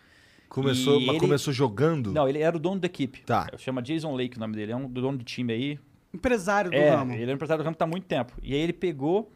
Começou, 0.49 0.97
E 1.01 1.07
mas 1.07 1.09
ele- 1.17 1.21
começou 1.21 1.53
jogando? 1.53 2.13
Não, 2.13 2.29
ele 2.29 2.41
era 2.41 2.55
o 2.57 2.61
dono 2.61 2.81
da 2.81 2.87
equipe. 2.87 3.23
Tá. 3.23 3.49
Chama 3.57 3.81
Jason 3.81 4.15
Lake 4.15 4.37
o 4.37 4.41
nome 4.41 4.55
dele, 4.55 4.73
é 4.73 4.77
um 4.77 4.89
dono 4.89 5.17
de 5.19 5.25
time 5.25 5.53
aí. 5.53 5.79
Empresário 6.13 6.71
do 6.71 6.77
É, 6.77 6.91
ramo. 6.91 7.13
ele 7.15 7.25
é 7.31 7.33
um 7.33 7.37
empresário 7.37 7.63
do 7.63 7.65
ramo 7.65 7.77
tá 7.77 7.85
há 7.85 7.89
muito 7.89 8.05
tempo. 8.05 8.33
E 8.43 8.55
aí 8.55 8.61
ele 8.61 8.73
pegou, 8.73 9.31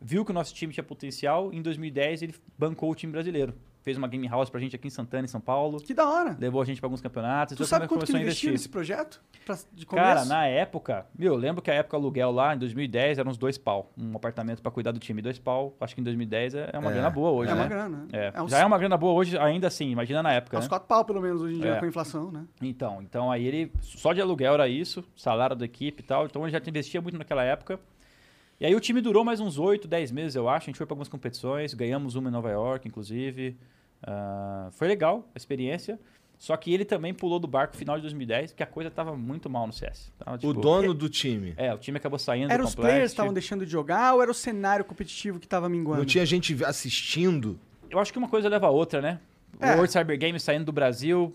viu 0.00 0.24
que 0.24 0.30
o 0.30 0.34
nosso 0.34 0.54
time 0.54 0.72
tinha 0.72 0.84
potencial, 0.84 1.52
em 1.52 1.60
2010 1.62 2.22
ele 2.22 2.34
bancou 2.58 2.90
o 2.90 2.94
time 2.94 3.12
brasileiro. 3.12 3.54
Fez 3.82 3.98
uma 3.98 4.06
game 4.08 4.26
house 4.28 4.48
pra 4.48 4.60
gente 4.60 4.76
aqui 4.76 4.86
em 4.86 4.90
Santana, 4.90 5.24
em 5.24 5.28
São 5.28 5.40
Paulo. 5.40 5.78
Que 5.80 5.92
da 5.92 6.08
hora. 6.08 6.36
Levou 6.38 6.62
a 6.62 6.64
gente 6.64 6.80
pra 6.80 6.86
alguns 6.86 7.00
campeonatos. 7.00 7.52
Tu 7.56 7.62
então 7.62 7.66
sabe 7.66 7.88
come- 7.88 8.00
quanto 8.00 8.06
que 8.06 8.12
ele 8.12 8.18
começou 8.20 8.20
a 8.20 8.22
investiu 8.22 8.48
investir. 8.50 8.52
nesse 8.52 8.68
projeto? 8.68 9.20
Pra, 9.44 9.58
de 9.72 9.84
começo? 9.84 10.06
Cara, 10.06 10.24
na 10.24 10.46
época, 10.46 11.06
meu, 11.18 11.32
eu 11.34 11.38
lembro 11.38 11.60
que 11.60 11.70
a 11.70 11.74
época 11.74 11.96
aluguel 11.96 12.30
lá, 12.30 12.54
em 12.54 12.58
2010, 12.58 13.18
eram 13.18 13.30
uns 13.30 13.36
dois 13.36 13.58
pau. 13.58 13.90
Um 13.98 14.14
apartamento 14.16 14.62
pra 14.62 14.70
cuidar 14.70 14.92
do 14.92 15.00
time. 15.00 15.20
Dois 15.20 15.38
pau, 15.38 15.74
acho 15.80 15.94
que 15.94 16.00
em 16.00 16.04
2010 16.04 16.54
é 16.54 16.70
é 16.72 16.78
uma 16.78 16.90
É, 16.90 16.94
grana 16.94 17.10
boa 17.10 17.30
hoje, 17.30 17.50
é 17.50 17.54
né? 17.54 17.60
uma 17.60 17.68
grana. 17.68 18.06
É. 18.12 18.40
uns, 18.42 18.50
Já 18.50 18.58
é 18.60 18.64
uma 18.64 18.78
grana 18.78 18.96
boa 18.96 19.12
hoje, 19.14 19.36
ainda 19.36 19.66
assim, 19.66 19.90
imagina 19.90 20.22
na 20.22 20.32
época, 20.32 20.56
uns 20.58 20.64
né? 20.64 20.68
quatro 20.68 20.86
pau, 20.86 21.04
pelo 21.04 21.20
menos, 21.20 21.42
hoje 21.42 21.56
em 21.56 21.60
dia, 21.60 21.72
É. 21.74 21.78
com 21.78 21.84
a 21.84 21.88
inflação, 21.88 22.30
né? 22.30 22.44
Então, 22.62 23.02
então 23.02 23.30
aí 23.32 23.44
ele, 23.44 23.72
só 23.80 24.12
de 24.12 24.20
aluguel 24.20 24.54
era 24.54 24.68
isso, 24.68 25.02
salário 25.16 25.56
da 25.56 25.64
equipe 25.64 26.02
e 26.02 26.06
tal, 26.06 26.26
então 26.26 26.42
ele 26.46 26.52
já 26.52 26.60
investia 26.64 27.00
muito 27.00 27.18
naquela 27.18 27.42
época. 27.42 27.80
E 28.62 28.66
aí 28.66 28.76
o 28.76 28.78
time 28.80 29.00
durou 29.00 29.24
mais 29.24 29.40
uns 29.40 29.58
8, 29.58 29.88
10 29.88 30.12
meses, 30.12 30.36
eu 30.36 30.48
acho, 30.48 30.66
a 30.66 30.66
gente 30.66 30.76
foi 30.76 30.86
pra 30.86 30.92
algumas 30.92 31.08
competições, 31.08 31.74
ganhamos 31.74 32.14
uma 32.14 32.28
em 32.28 32.32
Nova 32.32 32.48
York, 32.48 32.86
inclusive. 32.86 33.56
Ah, 34.00 34.68
foi 34.70 34.86
legal 34.86 35.28
a 35.34 35.36
experiência, 35.36 35.98
só 36.38 36.56
que 36.56 36.72
ele 36.72 36.84
também 36.84 37.12
pulou 37.12 37.40
do 37.40 37.48
barco 37.48 37.74
no 37.74 37.78
final 37.80 37.96
de 37.96 38.02
2010, 38.02 38.52
porque 38.52 38.62
a 38.62 38.66
coisa 38.66 38.88
tava 38.88 39.16
muito 39.16 39.50
mal 39.50 39.66
no 39.66 39.72
CS. 39.72 40.12
Tava, 40.16 40.36
O 40.36 40.38
tipo, 40.38 40.52
dono 40.52 40.94
do 40.94 41.08
time. 41.08 41.54
É, 41.56 41.74
o 41.74 41.78
time 41.78 41.96
acabou 41.96 42.20
saindo 42.20 42.52
Eram 42.52 42.62
do 42.62 42.68
os 42.68 42.76
players 42.76 43.00
que 43.10 43.14
estavam 43.14 43.32
deixando 43.32 43.66
de 43.66 43.72
jogar 43.72 44.14
ou 44.14 44.22
era 44.22 44.30
o 44.30 44.34
cenário 44.34 44.84
competitivo 44.84 45.40
que 45.40 45.48
tava 45.48 45.68
minguando? 45.68 45.98
Não 45.98 46.06
tinha 46.06 46.24
gente 46.24 46.64
assistindo. 46.64 47.58
Eu 47.90 47.98
acho 47.98 48.12
que 48.12 48.18
uma 48.20 48.28
coisa 48.28 48.48
leva 48.48 48.68
a 48.68 48.70
outra, 48.70 49.00
né? 49.02 49.18
O 49.60 49.64
É. 49.64 49.74
World 49.74 49.90
Cyber 49.92 50.16
Games 50.16 50.40
saindo 50.40 50.66
do 50.66 50.72
Brasil, 50.72 51.34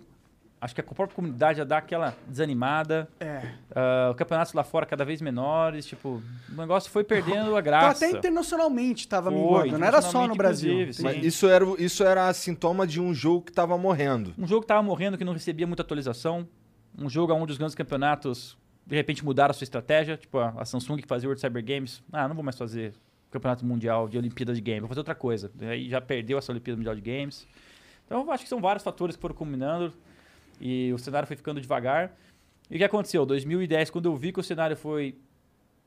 acho 0.60 0.74
que 0.74 0.82
a 0.82 0.84
própria 0.84 1.16
comunidade 1.16 1.58
já 1.60 1.64
dá 1.64 1.78
aquela 1.78 2.16
desanimada. 2.28 3.08
É. 3.20 3.42
Ah, 3.76 4.14
campeonatos 4.18 4.54
lá 4.54 4.64
fora 4.64 4.86
cada 4.86 5.06
vez 5.06 5.22
menores, 5.22 5.86
tipo, 5.86 6.22
o 6.50 6.56
negócio 6.56 6.90
foi 6.92 7.04
perdendo 7.04 7.56
a 7.56 7.60
Então 7.60 7.62
graça. 7.62 8.06
até 8.06 8.18
internacionalmente 8.18 9.08
tava 9.08 9.30
Foi, 9.32 9.40
minguando, 9.40 9.78
não 9.78 9.88
era 9.88 10.02
só 10.02 10.28
no 10.28 10.36
Brasil. 10.36 10.90
Mas 11.02 11.24
isso 11.24 11.48
era, 11.48 11.66
o- 11.66 11.76
isso 11.82 12.04
era 12.04 12.32
sintoma 12.34 12.88
de 12.88 13.00
um 13.02 13.14
jogo 13.14 13.46
que 13.46 13.52
tava 13.52 13.78
morrendo. 13.78 14.34
Um 14.38 14.48
jogo 14.48 14.62
que 14.62 14.68
tava 14.68 14.82
morrendo, 14.84 15.18
que 15.18 15.24
não 15.26 15.34
recebia 15.34 15.68
muita 15.68 15.82
atualização. 15.84 16.48
Um 16.98 17.10
jogo 17.10 17.34
onde 17.34 17.52
os 17.52 17.58
grandes 17.58 17.76
campeonatos, 17.76 18.58
de 18.86 18.96
repente, 18.96 19.24
mudaram 19.24 19.52
a 19.52 19.54
sua 19.54 19.66
estratégia. 19.66 20.18
Tipo, 20.18 20.40
a 20.40 20.66
Samsung 20.66 20.98
que 20.98 21.08
fazia 21.08 21.28
o 21.28 21.30
World 21.30 21.42
Cyber 21.42 21.64
Games. 21.64 22.02
Ah, 22.12 22.28
não 22.28 22.34
vou 22.36 22.44
mais 22.44 22.58
fazer 22.58 22.94
campeonato 23.30 23.64
mundial 23.66 24.08
de 24.10 24.18
Olimpíada 24.18 24.54
de 24.54 24.62
Games, 24.62 24.80
vou 24.82 24.88
fazer 24.90 25.02
outra 25.02 25.14
coisa. 25.14 25.52
Aí 25.62 25.90
já 25.90 26.00
perdeu 26.02 26.38
essa 26.38 26.52
Olimpíada 26.52 26.78
Mundial 26.78 26.96
de 26.96 27.02
Games. 27.02 27.46
Então, 28.06 28.22
eu 28.24 28.32
acho 28.32 28.44
que 28.44 28.50
são 28.50 28.62
vários 28.62 28.84
fatores 28.84 29.16
que 29.18 29.22
foram 29.22 29.36
combinando 29.36 29.94
e 30.60 30.92
o 30.94 30.98
cenário 30.98 31.28
foi 31.28 31.36
ficando 31.38 31.60
devagar. 31.62 32.12
E 32.70 32.76
o 32.76 32.78
que 32.78 32.84
aconteceu? 32.84 33.26
2010, 33.26 33.90
quando 33.90 34.06
eu 34.06 34.16
vi 34.16 34.32
que 34.32 34.40
o 34.40 34.44
cenário 34.44 34.76
foi 34.76 35.18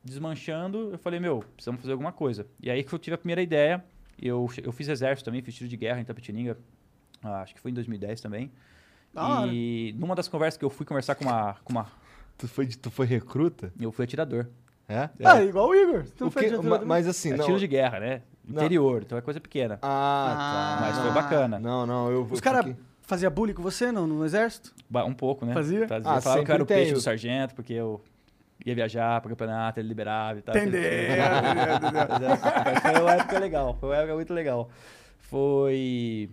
desmanchando, 0.02 0.90
eu 0.92 0.98
falei, 0.98 1.20
meu, 1.20 1.44
precisamos 1.54 1.80
fazer 1.80 1.92
alguma 1.92 2.12
coisa. 2.12 2.46
E 2.62 2.70
aí 2.70 2.82
que 2.82 2.92
eu 2.92 2.98
tive 2.98 3.14
a 3.14 3.18
primeira 3.18 3.42
ideia. 3.42 3.84
Eu, 4.20 4.48
eu 4.62 4.72
fiz 4.72 4.88
exército 4.88 5.24
também, 5.26 5.40
fiz 5.42 5.54
tiro 5.54 5.68
de 5.68 5.76
guerra 5.76 6.00
em 6.00 6.04
Tapetininga. 6.04 6.56
ah, 7.22 7.42
acho 7.42 7.54
que 7.54 7.60
foi 7.60 7.70
em 7.70 7.74
2010 7.74 8.20
também. 8.20 8.50
Da 9.14 9.26
hora. 9.26 9.50
E 9.52 9.94
numa 9.98 10.14
das 10.14 10.28
conversas 10.28 10.58
que 10.58 10.64
eu 10.64 10.70
fui 10.70 10.84
conversar 10.86 11.14
com 11.14 11.24
uma. 11.24 11.54
Com 11.64 11.72
uma 11.72 11.86
Tu 12.38 12.48
foi, 12.48 12.64
de- 12.64 12.78
tu 12.78 12.90
foi 12.90 13.04
recruta? 13.06 13.70
eu 13.78 13.92
fui 13.92 14.04
atirador. 14.04 14.46
É? 14.88 15.10
Ah, 15.22 15.42
igual 15.42 15.68
o 15.68 15.74
Igor. 15.74 16.04
Tu 16.16 16.20
não 16.22 16.28
O 16.28 16.30
foi 16.30 16.48
que- 16.48 16.56
ma- 16.56 16.78
mas 16.84 17.06
assim, 17.06 17.32
é 17.32 17.36
não. 17.36 17.44
tiro 17.44 17.58
de 17.58 17.66
guerra, 17.66 18.00
né? 18.00 18.22
Não. 18.44 18.56
Interior, 18.62 19.02
então 19.02 19.16
é 19.18 19.20
coisa 19.20 19.38
pequena. 19.40 19.78
Ah, 19.82 20.78
tá. 20.80 20.86
Mas 20.86 20.98
foi 20.98 21.10
Ah. 21.10 21.12
bacana. 21.12 21.58
Não, 21.60 21.86
não, 21.86 22.10
eu 22.10 22.22
Os 22.30 22.40
caras 22.40 22.64
fiquei- 22.64 22.82
faziam 23.10 23.30
bullying 23.30 23.52
com 23.54 23.62
você, 23.62 23.92
não, 23.92 24.06
no 24.06 24.24
exército? 24.24 24.72
Ba- 24.88 25.04
Um 25.04 25.12
pouco, 25.12 25.44
né? 25.44 25.52
Fazia? 25.52 25.84
Ah, 26.04 26.20
Falavam 26.20 26.44
que 26.44 26.50
eu 26.50 26.54
era 26.54 26.60
sempre 26.60 26.62
o 26.62 26.66
peixe 26.66 26.84
tem. 26.86 26.94
do 26.94 27.00
sargento, 27.00 27.54
porque 27.54 27.72
eu 27.74 28.00
ia 28.64 28.74
viajar 28.74 29.20
para 29.20 29.28
campeonato, 29.30 29.78
ele 29.80 29.88
liberava 29.88 30.38
e 30.38 30.42
tal. 30.42 30.56
Entendeu, 30.56 30.80
entendeu, 30.80 31.74
entendeu. 31.76 32.06
Mas 32.08 32.22
é, 32.22 32.64
mas 32.64 32.80
foi 32.94 33.02
uma 33.02 33.12
época 33.12 33.38
legal, 33.38 33.76
foi 33.78 33.88
uma 33.90 33.96
época 33.96 34.14
muito 34.14 34.32
legal. 34.34 34.70
Foi. 35.30 36.28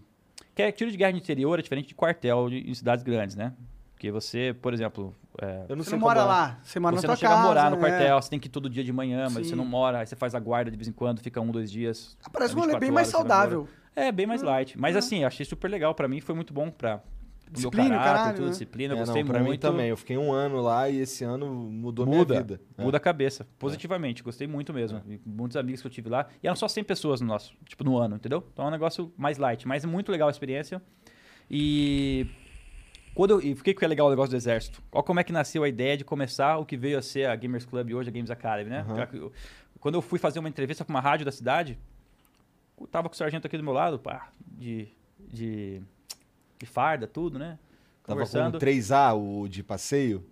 Que 0.55 0.63
é, 0.63 0.71
tiro 0.71 0.89
de 0.89 0.97
guerra 0.97 1.11
no 1.11 1.17
interior 1.19 1.59
é 1.59 1.61
diferente 1.61 1.87
de 1.89 1.95
quartel 1.95 2.49
de- 2.49 2.69
em 2.69 2.73
cidades 2.73 3.03
grandes, 3.03 3.35
né? 3.35 3.53
Porque 3.93 4.11
você, 4.11 4.55
por 4.61 4.73
exemplo. 4.73 5.15
é, 5.41 5.65
Eu 5.69 5.75
não 5.75 5.83
Você 5.83 5.91
sei 5.91 5.99
não 5.99 6.05
mora 6.07 6.19
é. 6.21 6.23
lá, 6.23 6.59
você 6.63 6.79
mora 6.79 6.95
você 6.95 7.07
na 7.07 7.13
não 7.13 7.15
tua 7.15 7.19
chega 7.19 7.31
casa. 7.33 7.43
a 7.43 7.47
morar 7.47 7.69
no 7.71 7.77
né? 7.77 7.81
quartel, 7.81 8.21
você 8.21 8.29
tem 8.29 8.39
que 8.39 8.47
ir 8.47 8.51
todo 8.51 8.69
dia 8.69 8.83
de 8.83 8.91
manhã, 8.93 9.23
mas 9.25 9.33
Sim. 9.33 9.43
você 9.51 9.55
não 9.55 9.65
mora, 9.65 9.99
aí 9.99 10.07
você 10.07 10.15
faz 10.15 10.33
a 10.35 10.39
guarda 10.39 10.69
de 10.71 10.77
vez 10.77 10.87
em 10.87 10.91
quando, 10.91 11.19
fica 11.21 11.39
um, 11.41 11.49
dois 11.51 11.71
dias. 11.71 12.15
Ah, 12.23 12.29
Parece 12.31 12.53
um 12.53 12.57
é 12.57 12.61
rolê 12.61 12.73
24 12.73 12.79
bem 12.79 12.91
mais 12.91 13.07
horas, 13.13 13.21
você 13.27 13.29
saudável. 13.33 13.67
É, 13.99 14.11
bem 14.11 14.25
mais 14.27 14.41
light. 14.43 14.77
Mas 14.79 14.95
É. 14.95 14.99
assim, 14.99 15.21
eu 15.21 15.27
achei 15.27 15.45
super 15.45 15.69
legal. 15.69 15.95
Pra 15.95 16.07
mim 16.07 16.21
foi 16.21 16.35
muito 16.35 16.53
bom 16.53 16.69
pra. 16.69 16.99
pro 16.99 17.07
Disciplina, 17.53 17.89
meu 17.89 17.97
caráter, 17.97 18.13
caralho, 18.17 18.35
tudo, 18.35 18.45
né? 18.45 18.51
disciplina, 18.51 18.93
eu 18.93 18.97
É, 18.97 18.99
gostei 18.99 19.23
não, 19.23 19.29
pra 19.31 19.39
muito. 19.39 19.51
mim 19.51 19.57
também. 19.57 19.87
Eu 19.87 19.95
fiquei 19.97 20.17
um 20.17 20.31
ano 20.33 20.61
lá 20.61 20.89
e 20.89 20.99
esse 20.99 21.23
ano 21.23 21.47
mudou 21.47 22.05
muda, 22.05 22.33
minha 22.33 22.41
vida. 22.43 22.61
É. 22.77 22.83
muda 22.83 22.97
a 22.97 22.99
cabeça, 22.99 23.47
positivamente. 23.57 24.21
Gostei 24.21 24.45
muito 24.47 24.73
mesmo. 24.73 25.01
E 25.07 25.19
Muitos 25.25 25.55
amigos 25.57 25.81
que 25.81 25.87
eu 25.87 25.91
tive 25.91 26.09
lá. 26.09 26.27
E 26.43 26.47
eram 26.47 26.55
só 26.57 26.67
100 26.67 26.83
pessoas 26.83 27.21
no 27.21 27.27
nosso, 27.27 27.53
tipo, 27.65 27.83
no 27.85 27.97
ano, 27.97 28.17
entendeu? 28.17 28.43
Então 28.53 28.65
é 28.65 28.67
um 28.67 28.71
negócio 28.71 29.11
mais 29.17 29.37
light. 29.37 29.65
Mas 29.67 29.83
é 29.83 29.87
muito 29.87 30.11
legal 30.11 30.27
a 30.27 30.31
experiência. 30.31 30.81
E. 31.49 32.27
Quando 33.15 33.31
eu, 33.31 33.41
e 33.41 33.55
por 33.55 33.63
que, 33.63 33.73
que 33.73 33.83
é 33.83 33.87
legal 33.87 34.05
o 34.07 34.09
negócio 34.11 34.29
do 34.29 34.35
exército? 34.37 34.79
Olha 34.91 35.01
como 35.03 35.19
é 35.19 35.23
que 35.23 35.31
nasceu 35.33 35.63
a 35.63 35.69
ideia 35.69 35.97
de 35.97 36.03
começar 36.03 36.57
o 36.57 36.65
que 36.65 36.77
veio 36.77 36.99
a 36.99 37.01
ser 37.01 37.27
a 37.27 37.35
Gamers 37.35 37.65
Club 37.65 37.93
hoje, 37.93 38.09
a 38.09 38.11
Games 38.13 38.29
Academy, 38.29 38.69
né? 38.69 38.85
Eu- 39.13 39.31
Quando 39.79 39.95
eu 39.95 40.01
fui 40.03 40.19
fazer 40.19 40.37
uma 40.39 40.49
entrevista 40.49 40.83
com 40.85 40.91
uma 40.91 40.99
rádio 41.01 41.25
da 41.25 41.31
cidade, 41.31 41.79
tava 42.85 43.09
com 43.09 43.15
o 43.15 43.17
sargento 43.17 43.47
aqui 43.47 43.57
do 43.57 43.63
meu 43.63 43.73
lado, 43.73 43.97
pá, 43.97 44.29
de, 44.45 44.87
de, 45.19 45.81
de 46.59 46.65
farda, 46.65 47.07
tudo, 47.07 47.39
né? 47.39 47.57
Tava 48.03 48.21
com 48.21 48.27
Conversando. 48.27 48.55
o 48.55 48.59
3A, 48.59 49.15
o 49.15 49.47
de 49.47 49.63
passeio. 49.63 50.23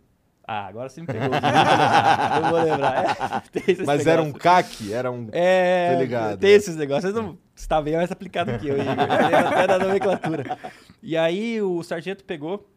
Ah, 0.48 0.68
agora 0.68 0.88
você 0.88 1.02
me 1.02 1.08
pegou. 1.08 1.22
eu 1.34 2.50
vou 2.52 2.64
lembrar. 2.64 3.44
É, 3.56 3.84
Mas 3.84 4.06
era 4.06 4.22
um 4.22 4.26
negócios. 4.26 4.44
CAC, 4.44 4.94
era 4.94 5.12
um. 5.12 5.28
É, 5.32 5.96
Tô 5.96 6.02
ligado, 6.02 6.40
tem 6.40 6.52
é. 6.52 6.54
esses 6.54 6.76
negócios. 6.76 7.12
Você 7.12 7.20
não 7.20 7.38
está 7.56 7.82
bem 7.82 7.96
mais 7.96 8.12
aplicado 8.12 8.58
que 8.60 8.68
eu, 8.68 8.78
Igor. 8.80 8.94
Você 8.96 9.36
até 9.36 9.68
da 9.68 9.80
nomenclatura. 9.80 10.58
E 11.02 11.18
aí 11.18 11.60
o 11.62 11.82
sargento 11.82 12.24
pegou, 12.24 12.70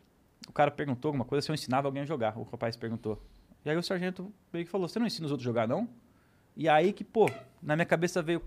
o 0.48 0.52
cara 0.52 0.70
perguntou 0.70 1.11
alguma 1.11 1.26
coisa, 1.26 1.44
se 1.44 1.50
eu 1.50 1.54
ensinava 1.54 1.88
alguém 1.88 2.02
a 2.02 2.07
jogar. 2.07 2.38
O 2.38 2.42
rapaz 2.44 2.74
perguntou. 2.74 3.22
E 3.64 3.70
aí 3.70 3.76
o 3.76 3.83
sargento 3.83 4.33
veio 4.50 4.64
que 4.64 4.70
falou, 4.70 4.88
você 4.88 4.98
não 4.98 5.07
ensina 5.07 5.26
os 5.26 5.31
outros 5.31 5.46
a 5.46 5.50
jogar, 5.50 5.68
não? 5.68 5.87
E 6.57 6.68
aí 6.68 6.92
que, 6.92 7.04
pô, 7.04 7.31
na 7.62 7.76
minha 7.76 7.87
cabeça 7.87 8.22
veio, 8.22 8.42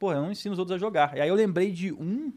pô, 0.00 0.12
eu 0.12 0.20
não 0.22 0.32
ensino 0.32 0.54
os 0.54 0.58
outros 0.58 0.74
a 0.74 0.78
jogar. 0.78 1.16
E 1.16 1.20
aí 1.20 1.28
eu 1.28 1.34
lembrei 1.36 1.70
de 1.70 1.92
um 1.92 2.32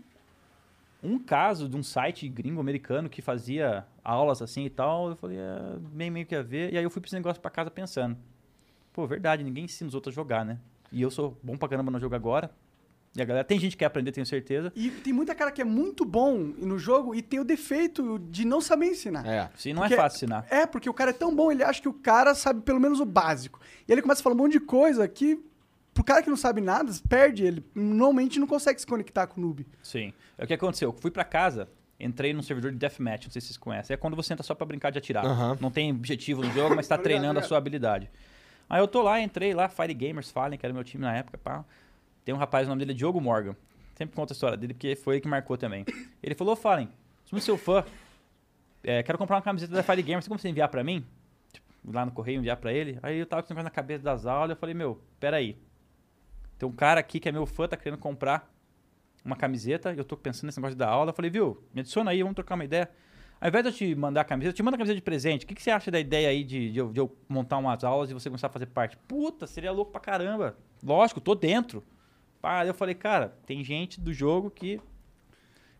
um 1.01 1.19
caso 1.19 1.67
de 1.67 1.75
um 1.75 1.83
site 1.83 2.29
gringo 2.29 2.61
americano 2.61 3.09
que 3.09 3.21
fazia 3.21 3.85
aulas 4.03 4.41
assim 4.41 4.63
e 4.65 4.69
tal. 4.69 5.09
Eu 5.09 5.15
falei, 5.17 5.37
é, 5.37 5.75
bem 5.91 6.09
meio 6.09 6.25
que 6.25 6.33
a 6.35 6.41
ver. 6.41 6.71
E 6.73 6.77
aí 6.77 6.83
eu 6.83 6.89
fui 6.89 7.01
pra 7.01 7.07
esse 7.07 7.15
negócio 7.15 7.41
pra 7.41 7.51
casa 7.51 7.69
pensando. 7.69 8.15
Pô, 8.93 9.05
verdade, 9.05 9.43
ninguém 9.43 9.65
ensina 9.65 9.87
os 9.87 9.95
outros 9.95 10.13
a 10.13 10.15
jogar, 10.15 10.45
né? 10.45 10.59
E 10.91 11.01
eu 11.01 11.11
sou 11.11 11.37
bom 11.43 11.57
pra 11.57 11.67
caramba 11.67 11.91
no 11.91 11.99
jogo 11.99 12.15
agora. 12.15 12.49
E 13.15 13.21
a 13.21 13.25
galera 13.25 13.43
tem 13.43 13.59
gente 13.59 13.71
que 13.73 13.79
quer 13.79 13.85
aprender, 13.85 14.11
tenho 14.13 14.25
certeza. 14.25 14.71
E 14.75 14.89
tem 14.89 15.11
muita 15.11 15.35
cara 15.35 15.51
que 15.51 15.61
é 15.61 15.65
muito 15.65 16.03
bom 16.05 16.37
no 16.37 16.79
jogo 16.79 17.13
e 17.13 17.21
tem 17.21 17.39
o 17.39 17.43
defeito 17.43 18.17
de 18.29 18.45
não 18.45 18.61
saber 18.61 18.87
ensinar. 18.87 19.27
É. 19.27 19.49
Sim, 19.55 19.73
não 19.73 19.81
Porque- 19.81 19.93
é 19.93 19.97
fácil 19.97 20.15
ensinar. 20.17 20.47
É, 20.49 20.65
porque 20.65 20.89
o 20.89 20.93
cara 20.93 21.09
é 21.09 21.13
tão 21.13 21.35
bom, 21.35 21.51
ele 21.51 21.63
acha 21.63 21.81
que 21.81 21.89
o 21.89 21.93
cara 21.93 22.33
sabe 22.33 22.61
pelo 22.61 22.79
menos 22.79 22.99
o 23.01 23.05
básico. 23.05 23.59
E 23.87 23.91
ele 23.91 24.01
começa 24.01 24.21
a 24.21 24.23
falar 24.23 24.35
um 24.35 24.39
monte 24.39 24.53
de 24.53 24.61
coisa 24.61 25.05
que, 25.07 25.37
pro 25.93 26.03
cara 26.03 26.23
que 26.23 26.29
não 26.29 26.37
sabe 26.37 26.61
nada, 26.61 26.91
perde 27.07 27.43
ele. 27.43 27.63
Normalmente 27.75 28.39
não 28.39 28.47
consegue 28.47 28.79
se 28.79 28.87
conectar 28.87 29.27
com 29.27 29.39
o 29.39 29.43
noob. 29.43 29.65
Sim. 29.81 30.13
É 30.37 30.43
o 30.43 30.47
que 30.47 30.53
aconteceu. 30.53 30.89
Eu 30.89 30.93
fui 30.93 31.11
pra 31.11 31.23
casa, 31.23 31.69
entrei 31.99 32.33
num 32.33 32.41
servidor 32.41 32.71
de 32.71 32.77
deathmatch, 32.77 33.25
não 33.25 33.31
sei 33.31 33.41
se 33.41 33.47
vocês 33.47 33.57
conhecem. 33.57 33.93
É 33.93 33.97
quando 33.97 34.15
você 34.15 34.33
entra 34.33 34.43
só 34.43 34.55
pra 34.55 34.65
brincar 34.65 34.91
de 34.91 34.97
atirar. 34.97 35.25
Aham. 35.25 35.57
Não 35.61 35.71
tem 35.71 35.91
objetivo 35.91 36.41
no 36.41 36.51
jogo, 36.51 36.75
mas 36.75 36.87
tá 36.87 36.97
treinando 36.99 37.39
a 37.39 37.43
sua 37.43 37.57
habilidade. 37.57 38.09
Aí 38.69 38.81
eu 38.81 38.87
tô 38.87 39.01
lá, 39.01 39.21
entrei 39.21 39.53
lá, 39.53 39.67
Fire 39.69 39.93
Gamers 39.93 40.31
Fallen, 40.31 40.57
que 40.57 40.65
era 40.65 40.73
meu 40.73 40.83
time 40.83 41.03
na 41.03 41.15
época, 41.15 41.37
pá. 41.37 41.63
Tem 42.25 42.33
um 42.33 42.37
rapaz, 42.37 42.65
o 42.65 42.69
nome 42.69 42.79
dele 42.79 42.91
é 42.91 42.95
Diogo 42.95 43.19
Morgan. 43.19 43.55
Sempre 43.95 44.15
conta 44.15 44.33
a 44.33 44.35
história 44.35 44.57
dele, 44.57 44.73
porque 44.73 44.95
foi 44.95 45.15
ele 45.15 45.21
que 45.21 45.27
marcou 45.27 45.57
também. 45.57 45.85
Ele 46.23 46.33
falou, 46.33 46.55
Fallen, 46.55 46.89
sou 47.25 47.39
seu 47.39 47.57
fã. 47.57 47.83
É, 48.83 49.03
quero 49.03 49.17
comprar 49.17 49.35
uma 49.35 49.41
camiseta 49.41 49.73
da 49.73 49.83
Fire 49.83 50.01
Gamers, 50.01 50.25
tem 50.25 50.29
como 50.29 50.39
você 50.39 50.49
enviar 50.49 50.67
pra 50.69 50.83
mim? 50.83 51.05
Tipo, 51.51 51.67
lá 51.91 52.05
no 52.05 52.11
correio, 52.11 52.39
enviar 52.39 52.57
pra 52.57 52.73
ele. 52.73 52.97
Aí 53.03 53.19
eu 53.19 53.25
tava 53.25 53.43
com 53.43 53.45
esse 53.45 53.53
negócio 53.53 53.65
na 53.65 53.69
cabeça 53.69 54.03
das 54.03 54.25
aulas, 54.25 54.51
eu 54.51 54.55
falei, 54.55 54.73
meu, 54.73 54.99
peraí. 55.19 55.57
Tem 56.57 56.67
um 56.67 56.71
cara 56.71 56.99
aqui 56.99 57.19
que 57.19 57.27
é 57.27 57.31
meu 57.31 57.45
fã, 57.45 57.67
tá 57.67 57.77
querendo 57.77 57.99
comprar 57.99 58.51
uma 59.23 59.35
camiseta, 59.35 59.93
eu 59.93 60.03
tô 60.03 60.17
pensando 60.17 60.47
nesse 60.47 60.59
negócio 60.59 60.77
da 60.77 60.87
aula. 60.87 61.11
Eu 61.11 61.13
falei, 61.15 61.31
viu, 61.31 61.63
me 61.73 61.81
adiciona 61.81 62.11
aí, 62.11 62.21
vamos 62.21 62.35
trocar 62.35 62.55
uma 62.55 62.65
ideia. 62.65 62.89
Ao 63.39 63.49
invés 63.49 63.63
de 63.63 63.69
eu 63.69 63.73
te 63.73 63.95
mandar 63.95 64.21
a 64.21 64.23
camiseta, 64.23 64.53
eu 64.53 64.55
te 64.55 64.63
mando 64.63 64.75
a 64.75 64.77
camiseta 64.77 64.95
de 64.95 65.01
presente. 65.01 65.45
O 65.45 65.47
que, 65.47 65.55
que 65.55 65.61
você 65.61 65.71
acha 65.71 65.91
da 65.91 65.99
ideia 65.99 66.29
aí 66.29 66.43
de, 66.43 66.71
de 66.71 66.79
eu, 66.79 66.91
de 66.91 66.99
eu 66.99 67.13
montar 67.27 67.57
umas 67.57 67.83
aulas 67.83 68.09
e 68.09 68.13
você 68.13 68.29
começar 68.29 68.47
a 68.47 68.49
fazer 68.49 68.67
parte? 68.67 68.97
Puta, 69.07 69.45
seria 69.45 69.71
louco 69.71 69.91
pra 69.91 69.99
caramba. 69.99 70.55
Lógico, 70.81 71.19
tô 71.19 71.35
dentro. 71.35 71.83
Aí 72.41 72.67
eu 72.67 72.73
falei, 72.73 72.95
cara, 72.95 73.37
tem 73.45 73.63
gente 73.63 73.99
do 73.99 74.13
jogo 74.13 74.49
que. 74.49 74.79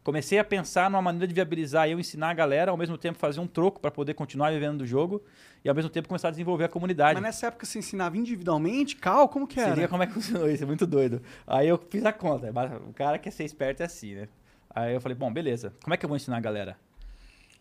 Comecei 0.04 0.38
a 0.38 0.44
pensar 0.44 0.90
numa 0.90 1.02
maneira 1.02 1.26
de 1.26 1.34
viabilizar 1.34 1.88
eu 1.88 1.98
ensinar 1.98 2.32
a 2.32 2.34
galera, 2.34 2.72
ao 2.72 2.78
mesmo 2.78 2.98
tempo 2.98 3.18
fazer 3.18 3.40
um 3.40 3.48
troco 3.48 3.80
pra 3.80 3.90
poder 3.90 4.14
continuar 4.14 4.52
vivendo 4.52 4.80
do 4.80 4.86
jogo 4.86 5.24
e 5.64 5.70
ao 5.70 5.76
mesmo 5.76 5.90
tempo 5.90 6.10
começar 6.10 6.28
a 6.28 6.32
desenvolver 6.32 6.66
a 6.66 6.70
comunidade. 6.70 7.14
Mas 7.14 7.24
nessa 7.24 7.48
época 7.48 7.66
você 7.66 7.80
ensinava 7.80 8.18
individualmente, 8.18 8.98
cal, 8.98 9.30
como 9.30 9.48
que 9.48 9.60
era? 9.60 9.76
liga 9.76 9.88
como 9.88 10.04
é 10.04 10.08
que 10.08 10.12
funcionou 10.14 10.50
isso, 10.50 10.64
é 10.64 10.66
muito 10.66 10.86
doido. 10.86 11.22
Aí 11.48 11.70
eu 11.70 11.78
fiz 11.90 12.06
a 12.06 12.12
conta. 12.12 12.52
O 12.90 12.94
cara 12.94 13.18
quer 13.18 13.32
ser 13.32 13.46
esperto 13.46 13.82
é 13.82 13.86
assim, 13.86 14.16
né? 14.16 14.28
Aí 14.70 14.94
eu 14.94 15.00
falei, 15.00 15.18
bom, 15.18 15.32
beleza. 15.32 15.74
Como 15.82 15.94
é 15.94 15.98
que 15.98 16.04
eu 16.04 16.10
vou 16.10 16.18
ensinar 16.18 16.38
a 16.38 16.42
galera? 16.42 16.78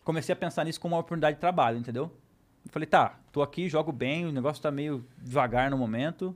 Comecei 0.03 0.33
a 0.33 0.35
pensar 0.35 0.65
nisso 0.65 0.81
como 0.81 0.95
uma 0.95 0.99
oportunidade 0.99 1.37
de 1.37 1.39
trabalho, 1.39 1.77
entendeu? 1.77 2.11
Eu 2.65 2.71
falei, 2.71 2.87
tá, 2.87 3.19
tô 3.31 3.41
aqui, 3.41 3.69
jogo 3.69 3.93
bem, 3.93 4.25
o 4.25 4.33
negócio 4.33 4.61
tá 4.61 4.69
meio 4.69 5.05
devagar 5.17 5.71
no 5.71 5.77
momento. 5.77 6.35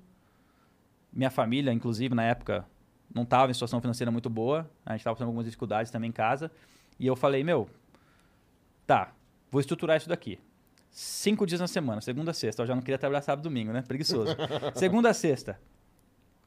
Minha 1.11 1.29
família, 1.29 1.73
inclusive, 1.73 2.15
na 2.15 2.23
época, 2.23 2.65
não 3.17 3.25
tava 3.25 3.51
em 3.51 3.53
situação 3.53 3.81
financeira 3.81 4.11
muito 4.11 4.29
boa. 4.29 4.69
A 4.85 4.93
gente 4.93 5.03
tava 5.03 5.15
passando 5.15 5.27
algumas 5.27 5.45
dificuldades 5.45 5.91
também 5.91 6.09
em 6.09 6.13
casa. 6.13 6.51
E 6.99 7.05
eu 7.05 7.15
falei, 7.15 7.43
meu, 7.43 7.69
tá, 8.85 9.11
vou 9.51 9.59
estruturar 9.59 9.97
isso 9.97 10.07
daqui. 10.07 10.39
Cinco 10.89 11.45
dias 11.45 11.59
na 11.59 11.67
semana, 11.67 12.01
segunda 12.01 12.31
a 12.31 12.33
sexta. 12.33 12.61
Eu 12.61 12.67
já 12.67 12.75
não 12.75 12.81
queria 12.81 12.97
trabalhar 12.97 13.21
sábado 13.21 13.43
e 13.45 13.49
domingo, 13.49 13.71
né? 13.71 13.81
Preguiçoso. 13.81 14.35
segunda 14.73 15.09
a 15.09 15.13
sexta. 15.13 15.59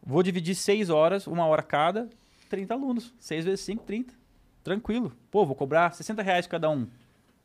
Vou 0.03 0.23
dividir 0.23 0.55
seis 0.55 0.89
horas, 0.89 1.27
uma 1.27 1.47
hora 1.47 1.63
cada, 1.63 2.09
30 2.49 2.75
alunos. 2.75 3.15
Seis 3.21 3.45
vezes 3.45 3.61
cinco, 3.61 3.85
30. 3.85 4.15
Tranquilo. 4.65 5.13
Pô, 5.31 5.45
vou 5.45 5.55
cobrar 5.55 5.93
60 5.93 6.23
reais 6.23 6.47
cada 6.47 6.71
um. 6.71 6.87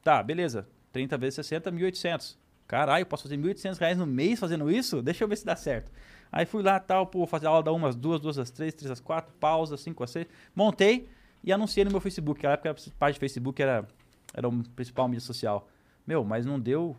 Tá, 0.04 0.24
beleza. 0.24 0.68
30 0.92 1.18
vezes 1.18 1.36
60, 1.36 1.72
1.800. 1.72 2.38
Caralho, 2.68 3.04
eu 3.04 3.06
posso 3.06 3.24
fazer 3.24 3.38
1.800 3.38 3.78
reais 3.78 3.98
no 3.98 4.08
mês 4.08 4.40
fazendo 4.40 4.72
isso? 4.72 5.02
Deixa 5.02 5.24
eu 5.24 5.28
ver 5.28 5.36
se 5.36 5.46
dá 5.46 5.56
certo. 5.56 5.92
Aí 6.36 6.45
fui 6.45 6.62
lá, 6.62 6.78
tal, 6.82 7.08
pô, 7.08 7.26
fazer 7.26 7.48
aula 7.48 7.63
da 7.63 7.71
uma 7.71 7.88
às 7.88 7.95
duas, 7.95 8.19
duas 8.19 8.38
às 8.38 8.52
três, 8.52 8.74
três 8.74 8.91
às 8.91 9.00
quatro, 9.00 9.34
pausa, 9.39 9.78
cinco 9.78 10.04
às 10.04 10.12
seis. 10.12 10.28
Montei 10.54 11.08
e 11.41 11.54
anunciei 11.54 11.86
no 11.86 11.91
meu 11.91 12.02
Facebook. 12.02 12.39
Naquela 12.43 12.56
época 12.56 12.71
a 12.71 12.91
página 13.00 13.13
de 13.13 13.19
Facebook 13.21 13.62
era, 13.62 13.88
era 14.34 14.45
o 14.45 14.63
principal 14.76 15.08
mídia 15.08 15.21
social. 15.21 15.69
Meu, 16.06 16.26
mas 16.26 16.45
não 16.45 16.60
deu 16.60 16.93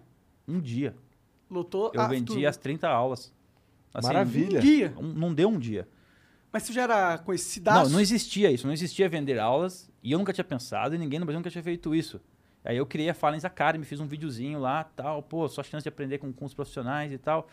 um 0.48 0.58
dia. 0.58 0.96
Lotou 1.50 1.90
Eu 1.92 2.08
vendi 2.08 2.46
as 2.46 2.56
30 2.56 2.88
aulas. 2.88 3.30
Assim, 3.92 4.06
Maravilha. 4.08 4.94
Um 4.98 5.04
um- 5.04 5.12
não 5.12 5.34
deu 5.34 5.50
um 5.50 5.58
dia. 5.58 5.86
Mas 6.50 6.62
você 6.62 6.72
já 6.72 6.84
era 6.84 7.18
conhecido? 7.18 7.70
Não, 7.70 7.90
não 7.90 8.00
existia 8.00 8.50
isso. 8.50 8.66
Não 8.66 8.72
existia 8.72 9.06
vender 9.06 9.38
aulas. 9.38 9.90
E 10.02 10.12
eu 10.12 10.18
nunca 10.18 10.32
tinha 10.32 10.44
pensado 10.44 10.94
e 10.94 10.98
ninguém 10.98 11.20
no 11.20 11.26
Brasil 11.26 11.40
nunca 11.40 11.50
tinha 11.50 11.62
feito 11.62 11.94
isso. 11.94 12.18
Aí 12.64 12.78
eu 12.78 12.86
criei 12.86 13.10
a 13.10 13.14
Falens 13.14 13.44
Academy, 13.44 13.84
fiz 13.84 14.00
um 14.00 14.06
videozinho 14.06 14.58
lá, 14.58 14.82
tal, 14.82 15.22
pô, 15.22 15.46
só 15.46 15.62
chance 15.62 15.82
de 15.84 15.90
aprender 15.90 16.16
com, 16.18 16.32
com 16.32 16.46
os 16.46 16.54
profissionais 16.54 17.12
e 17.12 17.18
tal. 17.18 17.48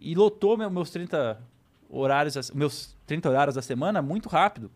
E 0.00 0.14
lotou 0.14 0.56
meu- 0.56 0.70
meus 0.70 0.90
30 0.90 1.40
horários, 1.88 2.50
meus 2.52 2.96
30 3.06 3.28
horários 3.28 3.54
da 3.54 3.62
semana 3.62 4.00
muito 4.02 4.28
rápido. 4.28 4.70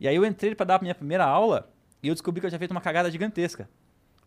E 0.00 0.06
aí 0.06 0.14
eu 0.16 0.24
entrei 0.24 0.54
para 0.54 0.66
dar 0.66 0.76
a 0.76 0.82
minha 0.82 0.94
primeira 0.94 1.24
aula 1.24 1.70
e 2.02 2.08
eu 2.08 2.14
descobri 2.14 2.40
que 2.40 2.46
eu 2.46 2.50
tinha 2.50 2.58
feito 2.58 2.70
uma 2.70 2.80
cagada 2.80 3.10
gigantesca. 3.10 3.68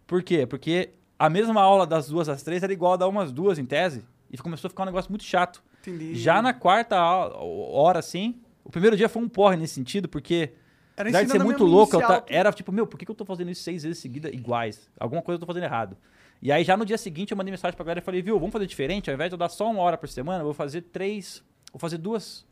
Por 0.08 0.24
quê? 0.24 0.46
Porque 0.46 0.92
a 1.18 1.30
mesma 1.30 1.62
aula 1.62 1.86
das 1.86 2.08
duas 2.08 2.28
às 2.30 2.42
três 2.44 2.64
era 2.64 2.74
igual 2.74 2.94
a 2.94 2.98
dar 2.98 3.08
umas 3.08 3.32
duas 3.32 3.60
em 3.60 3.66
tese. 3.66 4.04
E 4.32 4.38
começou 4.38 4.68
a 4.68 4.70
ficar 4.70 4.84
um 4.84 4.88
negócio 4.88 5.12
muito 5.12 5.24
chato. 5.24 5.64
Entendi. 5.82 6.14
Já 6.16 6.42
na 6.42 6.54
quarta 6.54 6.96
aula- 6.98 7.36
hora, 7.38 8.00
assim, 8.00 8.40
o 8.64 8.70
primeiro 8.70 8.96
dia 8.96 9.10
foi 9.10 9.22
um 9.24 9.30
porre 9.30 9.58
nesse 9.58 9.74
sentido, 9.76 10.08
porque 10.08 10.54
Era 10.96 11.08
Apesar 11.08 11.24
de 11.24 11.32
ser 11.32 11.44
muito 11.44 11.64
louco, 11.64 11.98
ta- 11.98 12.26
era 12.28 12.52
tipo, 12.52 12.72
meu, 12.74 12.86
por 12.86 12.98
que 13.00 13.06
que 13.06 13.12
eu 13.12 13.16
tô 13.16 13.24
fazendo 13.24 13.50
isso 13.50 13.64
seis 13.64 13.84
vezes 13.84 14.00
seguida 14.00 14.30
iguais? 14.30 14.90
Alguma 15.00 15.22
coisa 15.22 15.38
eu 15.38 15.40
tô 15.40 15.46
fazendo 15.46 15.64
errado. 15.64 15.96
E 16.42 16.52
aí 16.52 16.64
já 16.64 16.78
no 16.78 16.86
dia 16.86 16.98
seguinte 16.98 17.32
eu 17.32 17.38
mandei 17.38 17.52
mensagem 17.52 17.76
pra 17.76 17.84
galera 17.84 18.00
e 18.00 18.04
falei, 18.04 18.22
viu, 18.22 18.40
vamos 18.40 18.54
fazer 18.54 18.66
diferente? 18.66 19.10
Ao 19.10 19.14
invés 19.14 19.30
de 19.30 19.34
eu 19.34 19.38
dar 19.38 19.50
só 19.50 19.70
uma 19.70 19.82
hora 19.82 19.98
por 19.98 20.08
semana, 20.08 20.40
eu 20.40 20.46
vou 20.46 20.54
fazer 20.54 20.82
três. 20.84 21.44
Vou 21.72 21.80
fazer 21.80 21.98
duas. 21.98 22.48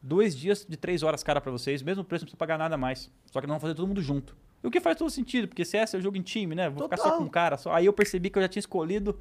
Dois 0.00 0.36
dias 0.36 0.66
de 0.68 0.76
três 0.76 1.02
horas 1.02 1.22
cara 1.22 1.40
pra 1.40 1.50
vocês, 1.50 1.82
mesmo 1.82 2.04
preço, 2.04 2.24
não 2.24 2.26
precisa 2.26 2.36
pagar 2.36 2.58
nada 2.58 2.76
mais. 2.76 3.10
Só 3.26 3.40
que 3.40 3.46
não 3.46 3.54
vamos 3.54 3.62
fazer 3.62 3.74
todo 3.74 3.88
mundo 3.88 4.02
junto. 4.02 4.36
O 4.62 4.70
que 4.70 4.80
faz 4.80 4.96
todo 4.96 5.10
sentido, 5.10 5.48
porque 5.48 5.64
CS 5.64 5.94
é 5.94 6.00
jogo 6.00 6.16
em 6.16 6.22
time, 6.22 6.54
né? 6.54 6.70
Vou 6.70 6.84
ficar 6.84 6.96
só 6.96 7.04
Total. 7.04 7.18
com 7.18 7.24
um 7.24 7.28
cara 7.28 7.56
só. 7.56 7.72
Aí 7.72 7.86
eu 7.86 7.92
percebi 7.92 8.30
que 8.30 8.38
eu 8.38 8.42
já 8.42 8.48
tinha 8.48 8.60
escolhido 8.60 9.18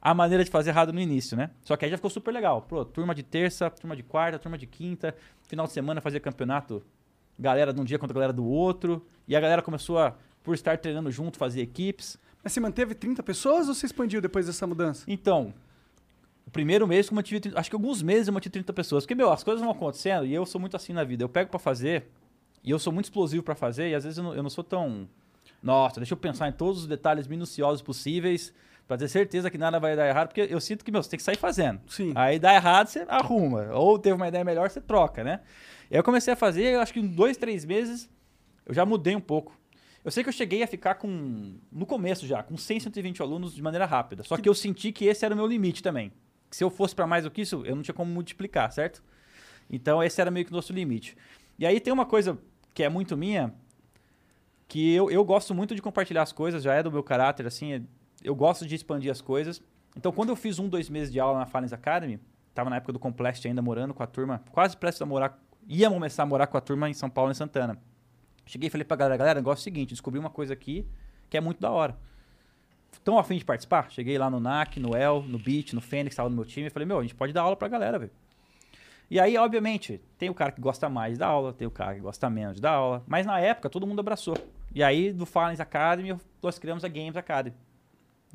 a 0.00 0.14
maneira 0.14 0.42
de 0.42 0.50
fazer 0.50 0.70
errado 0.70 0.92
no 0.92 1.00
início, 1.00 1.36
né? 1.36 1.50
Só 1.62 1.76
que 1.76 1.84
aí 1.84 1.90
já 1.90 1.96
ficou 1.96 2.10
super 2.10 2.32
legal. 2.32 2.62
Pô, 2.62 2.84
turma 2.84 3.14
de 3.14 3.22
terça, 3.22 3.70
turma 3.70 3.94
de 3.94 4.02
quarta, 4.02 4.38
turma 4.38 4.56
de 4.56 4.66
quinta, 4.66 5.14
final 5.42 5.66
de 5.66 5.72
semana 5.72 6.00
fazer 6.00 6.20
campeonato, 6.20 6.82
galera 7.38 7.72
de 7.72 7.80
um 7.80 7.84
dia 7.84 7.98
contra 7.98 8.12
a 8.12 8.18
galera 8.18 8.32
do 8.32 8.44
outro. 8.44 9.06
E 9.28 9.36
a 9.36 9.40
galera 9.40 9.62
começou 9.62 9.98
a, 9.98 10.16
por 10.42 10.54
estar 10.54 10.78
treinando 10.78 11.10
junto, 11.10 11.38
fazer 11.38 11.60
equipes. 11.60 12.18
Mas 12.42 12.52
você 12.52 12.60
manteve 12.60 12.94
30 12.94 13.22
pessoas 13.22 13.68
ou 13.68 13.74
você 13.74 13.86
expandiu 13.86 14.20
depois 14.20 14.46
dessa 14.46 14.66
mudança? 14.66 15.04
Então, 15.06 15.52
o 16.46 16.50
primeiro 16.50 16.86
mês 16.86 17.08
que 17.08 17.12
eu 17.12 17.16
mantive, 17.16 17.40
30 17.40 17.58
acho 17.58 17.70
que 17.70 17.76
alguns 17.76 18.02
meses 18.02 18.28
eu 18.28 18.34
mantive 18.34 18.52
30 18.52 18.72
pessoas. 18.72 19.04
Porque, 19.04 19.14
meu, 19.14 19.30
as 19.30 19.44
coisas 19.44 19.62
vão 19.62 19.70
acontecendo 19.70 20.26
e 20.26 20.34
eu 20.34 20.46
sou 20.46 20.60
muito 20.60 20.76
assim 20.76 20.92
na 20.92 21.04
vida. 21.04 21.22
Eu 21.22 21.28
pego 21.28 21.50
pra 21.50 21.58
fazer 21.58 22.06
e 22.64 22.70
eu 22.70 22.78
sou 22.78 22.92
muito 22.92 23.06
explosivo 23.06 23.42
pra 23.42 23.54
fazer 23.54 23.90
e 23.90 23.94
às 23.94 24.04
vezes 24.04 24.18
eu 24.18 24.24
não, 24.24 24.34
eu 24.34 24.42
não 24.42 24.50
sou 24.50 24.64
tão... 24.64 25.08
Nossa, 25.62 26.00
deixa 26.00 26.14
eu 26.14 26.18
pensar 26.18 26.48
em 26.48 26.52
todos 26.52 26.80
os 26.80 26.86
detalhes 26.86 27.26
minuciosos 27.26 27.82
possíveis 27.82 28.52
pra 28.88 28.96
ter 28.96 29.08
certeza 29.08 29.50
que 29.50 29.58
nada 29.58 29.78
vai 29.78 29.94
dar 29.94 30.08
errado. 30.08 30.28
Porque 30.28 30.48
eu 30.50 30.60
sinto 30.60 30.84
que, 30.84 30.90
meu, 30.90 31.02
você 31.02 31.10
tem 31.10 31.18
que 31.18 31.22
sair 31.22 31.36
fazendo. 31.36 31.80
Sim. 31.86 32.12
Aí 32.14 32.38
dá 32.38 32.54
errado, 32.54 32.88
você 32.88 33.04
arruma. 33.08 33.68
Ou 33.74 33.98
teve 33.98 34.16
uma 34.16 34.26
ideia 34.26 34.42
melhor, 34.42 34.70
você 34.70 34.80
troca, 34.80 35.22
né? 35.22 35.40
E 35.90 35.94
aí 35.94 35.98
eu 35.98 36.04
comecei 36.04 36.32
a 36.32 36.36
fazer, 36.36 36.74
eu 36.74 36.80
acho 36.80 36.92
que 36.92 37.00
em 37.00 37.06
dois, 37.06 37.36
três 37.36 37.64
meses 37.64 38.08
eu 38.64 38.74
já 38.74 38.86
mudei 38.86 39.14
um 39.14 39.20
pouco. 39.20 39.59
Eu 40.04 40.10
sei 40.10 40.22
que 40.22 40.28
eu 40.28 40.32
cheguei 40.32 40.62
a 40.62 40.66
ficar 40.66 40.94
com, 40.94 41.54
no 41.70 41.84
começo 41.84 42.26
já, 42.26 42.42
com 42.42 42.56
100, 42.56 42.80
120 42.80 43.20
alunos 43.20 43.54
de 43.54 43.62
maneira 43.62 43.84
rápida. 43.84 44.22
Só 44.22 44.36
que 44.36 44.48
eu 44.48 44.54
senti 44.54 44.92
que 44.92 45.04
esse 45.04 45.24
era 45.24 45.34
o 45.34 45.36
meu 45.36 45.46
limite 45.46 45.82
também. 45.82 46.10
Que 46.48 46.56
se 46.56 46.64
eu 46.64 46.70
fosse 46.70 46.94
para 46.94 47.06
mais 47.06 47.24
do 47.24 47.30
que 47.30 47.42
isso, 47.42 47.62
eu 47.66 47.76
não 47.76 47.82
tinha 47.82 47.94
como 47.94 48.10
multiplicar, 48.10 48.72
certo? 48.72 49.02
Então 49.68 50.02
esse 50.02 50.20
era 50.20 50.30
meio 50.30 50.46
que 50.46 50.52
o 50.52 50.54
nosso 50.56 50.72
limite. 50.72 51.16
E 51.58 51.66
aí 51.66 51.78
tem 51.78 51.92
uma 51.92 52.06
coisa 52.06 52.38
que 52.72 52.82
é 52.82 52.88
muito 52.88 53.16
minha, 53.16 53.52
que 54.66 54.94
eu, 54.94 55.10
eu 55.10 55.24
gosto 55.24 55.54
muito 55.54 55.74
de 55.74 55.82
compartilhar 55.82 56.22
as 56.22 56.32
coisas, 56.32 56.62
já 56.62 56.74
é 56.74 56.82
do 56.82 56.90
meu 56.90 57.02
caráter, 57.02 57.46
assim, 57.46 57.74
é- 57.74 57.82
eu 58.22 58.34
gosto 58.34 58.66
de 58.66 58.74
expandir 58.74 59.10
as 59.10 59.20
coisas. 59.20 59.62
Então 59.96 60.12
quando 60.12 60.30
eu 60.30 60.36
fiz 60.36 60.58
um, 60.58 60.68
dois 60.68 60.88
meses 60.88 61.12
de 61.12 61.20
aula 61.20 61.38
na 61.38 61.46
Falens 61.46 61.72
Academy, 61.72 62.18
tava 62.54 62.70
na 62.70 62.76
época 62.76 62.92
do 62.92 62.98
Complexity 62.98 63.48
ainda 63.48 63.60
morando 63.62 63.92
com 63.92 64.02
a 64.02 64.06
turma, 64.06 64.42
quase 64.50 64.76
prestes 64.76 65.02
a 65.02 65.06
morar, 65.06 65.38
ia 65.68 65.90
começar 65.90 66.22
a 66.22 66.26
morar 66.26 66.46
com 66.46 66.56
a 66.56 66.60
turma 66.60 66.88
em 66.88 66.94
São 66.94 67.10
Paulo, 67.10 67.30
em 67.30 67.34
Santana. 67.34 67.78
Cheguei 68.50 68.66
e 68.66 68.70
falei 68.70 68.84
pra 68.84 68.96
galera, 68.96 69.16
galera, 69.16 69.38
negócio 69.38 69.60
é 69.60 69.62
o 69.62 69.64
seguinte, 69.64 69.90
descobri 69.90 70.18
uma 70.18 70.28
coisa 70.28 70.52
aqui 70.52 70.84
que 71.28 71.36
é 71.36 71.40
muito 71.40 71.60
da 71.60 71.70
hora. 71.70 71.96
Estão 72.92 73.16
afim 73.16 73.38
de 73.38 73.44
participar? 73.44 73.88
Cheguei 73.92 74.18
lá 74.18 74.28
no 74.28 74.40
NAC, 74.40 74.80
no 74.80 74.96
El, 74.96 75.22
no 75.22 75.38
Beat, 75.38 75.72
no 75.72 75.80
Fênix, 75.80 76.16
tava 76.16 76.28
no 76.28 76.34
meu 76.34 76.44
time, 76.44 76.66
e 76.66 76.70
falei, 76.70 76.84
meu, 76.84 76.98
a 76.98 77.02
gente 77.02 77.14
pode 77.14 77.32
dar 77.32 77.42
aula 77.42 77.54
pra 77.54 77.68
galera, 77.68 77.96
velho. 77.96 78.10
E 79.08 79.20
aí, 79.20 79.36
obviamente, 79.36 80.00
tem 80.18 80.28
o 80.28 80.34
cara 80.34 80.50
que 80.50 80.60
gosta 80.60 80.88
mais 80.88 81.16
da 81.16 81.28
aula, 81.28 81.52
tem 81.52 81.64
o 81.64 81.70
cara 81.70 81.94
que 81.94 82.00
gosta 82.00 82.28
menos 82.28 82.60
da 82.60 82.72
aula, 82.72 83.04
mas 83.06 83.24
na 83.24 83.38
época 83.38 83.70
todo 83.70 83.86
mundo 83.86 84.00
abraçou. 84.00 84.36
E 84.74 84.82
aí, 84.82 85.12
do 85.12 85.24
Falens 85.24 85.60
Academy, 85.60 86.18
nós 86.42 86.58
criamos 86.58 86.84
a 86.84 86.88
Games 86.88 87.16
Academy. 87.16 87.54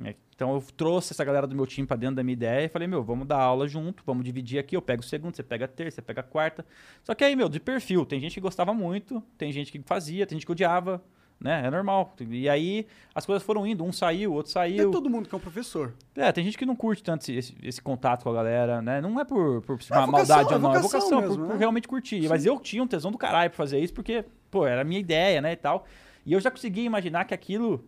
É, 0.04 0.14
Então 0.36 0.54
eu 0.54 0.62
trouxe 0.76 1.14
essa 1.14 1.24
galera 1.24 1.48
do 1.48 1.56
meu 1.56 1.66
time 1.66 1.88
pra 1.88 1.96
dentro 1.96 2.16
da 2.18 2.24
minha 2.24 2.34
ideia 2.34 2.66
e 2.66 2.70
falei, 2.70 2.88
meu, 2.88 3.02
vamos 3.04 3.26
dar 3.28 3.38
aula 3.40 3.68
junto, 3.68 4.04
vamos 4.06 4.26
dividir 4.26 4.60
aqui, 4.60 4.76
eu 4.76 4.82
pego 4.82 5.02
o 5.02 5.06
segundo, 5.06 5.36
você 5.36 5.44
pega 5.44 5.66
a 5.66 5.68
terça, 5.68 5.96
você 5.96 6.02
pega 6.02 6.20
a 6.20 6.24
quarta. 6.24 6.66
Só 7.04 7.16
que 7.16 7.24
aí, 7.24 7.36
meu, 7.36 7.48
de 7.48 7.60
perfil, 7.60 8.06
tem 8.06 8.20
gente 8.20 8.34
que 8.34 8.42
gostava 8.42 8.74
muito, 8.74 9.24
tem 9.38 9.52
gente 9.52 9.72
que 9.72 9.82
fazia, 9.86 10.26
tem 10.26 10.38
gente 10.38 10.46
que 10.46 10.52
odiava. 10.52 11.02
né? 11.40 11.64
É 11.66 11.70
normal. 11.72 12.14
E 12.30 12.48
aí 12.50 12.88
as 13.14 13.26
coisas 13.26 13.44
foram 13.44 13.66
indo, 13.68 13.84
um 13.84 13.92
saiu, 13.92 14.34
outro 14.34 14.50
É 14.52 14.54
saiu. 14.54 14.90
todo 14.92 15.10
mundo 15.10 15.28
que 15.30 15.36
é 15.36 15.38
um 15.38 15.42
professor. 15.42 15.94
É, 16.16 16.32
tem 16.32 16.44
gente 16.46 16.58
que 16.58 16.66
não 16.66 16.76
curte 16.78 17.04
tanto 17.04 17.22
esse, 17.24 17.34
esse- 17.36 17.56
esse 17.62 17.82
contato 17.82 18.24
com 18.24 18.30
a 18.30 18.34
galera, 18.34 18.82
né? 18.82 19.00
Não 19.02 19.20
é 19.20 19.24
por, 19.26 19.62
por 19.62 19.78
É 19.90 19.94
uma 19.98 20.06
vocação, 20.08 20.12
maldade 20.12 20.52
é 20.52 20.56
ou 20.56 20.62
não, 20.62 20.74
é 20.76 20.80
vocação 20.80 21.00
vocação, 21.02 21.22
mesmo, 21.22 21.36
por, 21.38 21.46
por 21.48 21.54
né? 21.54 21.60
realmente 21.60 21.88
curtir. 21.90 22.28
Mas 22.30 22.46
eu 22.46 22.58
tinha 22.60 22.82
um 22.84 22.88
tesão 22.88 23.12
do 23.12 23.18
caralho 23.18 23.50
pra 23.50 23.58
fazer 23.58 23.80
isso, 23.80 23.94
porque, 23.94 24.24
pô, 24.52 24.66
era 24.66 24.82
a 24.82 24.84
minha 24.86 25.00
ideia, 25.00 25.42
né, 25.42 25.52
e 25.52 25.56
tal. 25.58 25.86
E 26.26 26.32
eu 26.34 26.40
já 26.40 26.50
conseguia 26.50 26.84
imaginar 26.86 27.26
que 27.26 27.34
aquilo, 27.34 27.84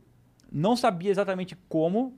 não 0.52 0.76
sabia 0.76 1.12
exatamente 1.12 1.56
como, 1.70 2.18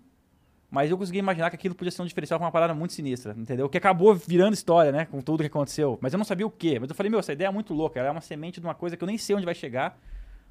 mas 0.71 0.89
eu 0.91 0.97
conseguia 0.97 1.19
imaginar 1.19 1.49
que 1.49 1.55
aquilo 1.55 1.73
podia 1.75 1.91
ser 1.91 2.01
um 2.01 2.05
diferencial 2.05 2.39
pra 2.39 2.45
uma 2.45 2.51
parada 2.51 2.73
muito 2.73 2.93
sinistra, 2.93 3.33
entendeu? 3.37 3.67
Que 3.67 3.77
acabou 3.77 4.13
virando 4.13 4.53
história, 4.53 4.91
né, 4.91 5.05
com 5.05 5.19
tudo 5.21 5.41
que 5.41 5.47
aconteceu. 5.47 5.97
Mas 6.01 6.13
eu 6.13 6.17
não 6.17 6.25
sabia 6.25 6.45
o 6.45 6.51
quê. 6.51 6.77
Mas 6.79 6.89
eu 6.89 6.95
falei, 6.95 7.09
meu, 7.09 7.19
essa 7.19 7.33
ideia 7.33 7.47
é 7.47 7.51
muito 7.51 7.73
louca, 7.73 7.99
ela 7.99 8.09
é 8.09 8.11
uma 8.11 8.21
semente 8.21 8.59
de 8.59 8.67
uma 8.67 8.75
coisa 8.75 8.95
que 8.95 9.03
eu 9.03 9.07
nem 9.07 9.17
sei 9.17 9.35
onde 9.35 9.45
vai 9.45 9.55
chegar, 9.55 9.99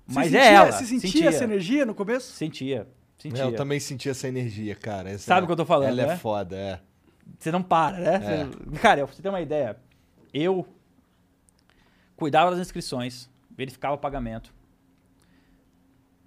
mas 0.07 0.27
sentia, 0.27 0.41
é 0.41 0.53
ela. 0.55 0.73
Você 0.73 0.85
sentia, 0.87 1.29
essa 1.29 1.45
energia 1.45 1.85
no 1.87 1.95
começo? 1.95 2.33
Sentia, 2.33 2.89
sentia. 3.19 3.45
É, 3.45 3.47
eu 3.47 3.55
também 3.57 3.79
senti 3.79 4.09
essa 4.09 4.27
energia, 4.27 4.75
cara. 4.75 5.11
Essa- 5.11 5.25
Sabe 5.27 5.45
o 5.45 5.47
que 5.47 5.53
eu 5.53 5.57
tô 5.57 5.65
falando, 5.67 5.89
Ela 5.99 6.07
né? 6.09 6.15
é 6.15 6.17
foda, 6.17 6.57
é. 6.57 6.81
Você 7.39 7.53
não 7.53 7.63
para, 7.63 7.99
né? 7.99 8.15
É. 8.15 8.45
Você- 8.45 8.81
Cara, 8.81 9.05
pra 9.07 9.15
você 9.15 9.23
ter 9.23 9.29
uma 9.29 9.41
ideia, 9.41 9.77
eu 10.35 10.67
cuidava 12.17 12.51
das 12.51 12.59
inscrições, 12.61 13.31
verificava 13.57 13.95
o 13.95 13.99
pagamento, 13.99 14.53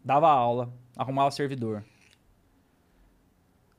dava 0.04 0.30
aula, 0.30 0.72
arrumava 1.02 1.28
o 1.30 1.32
servidor, 1.32 1.84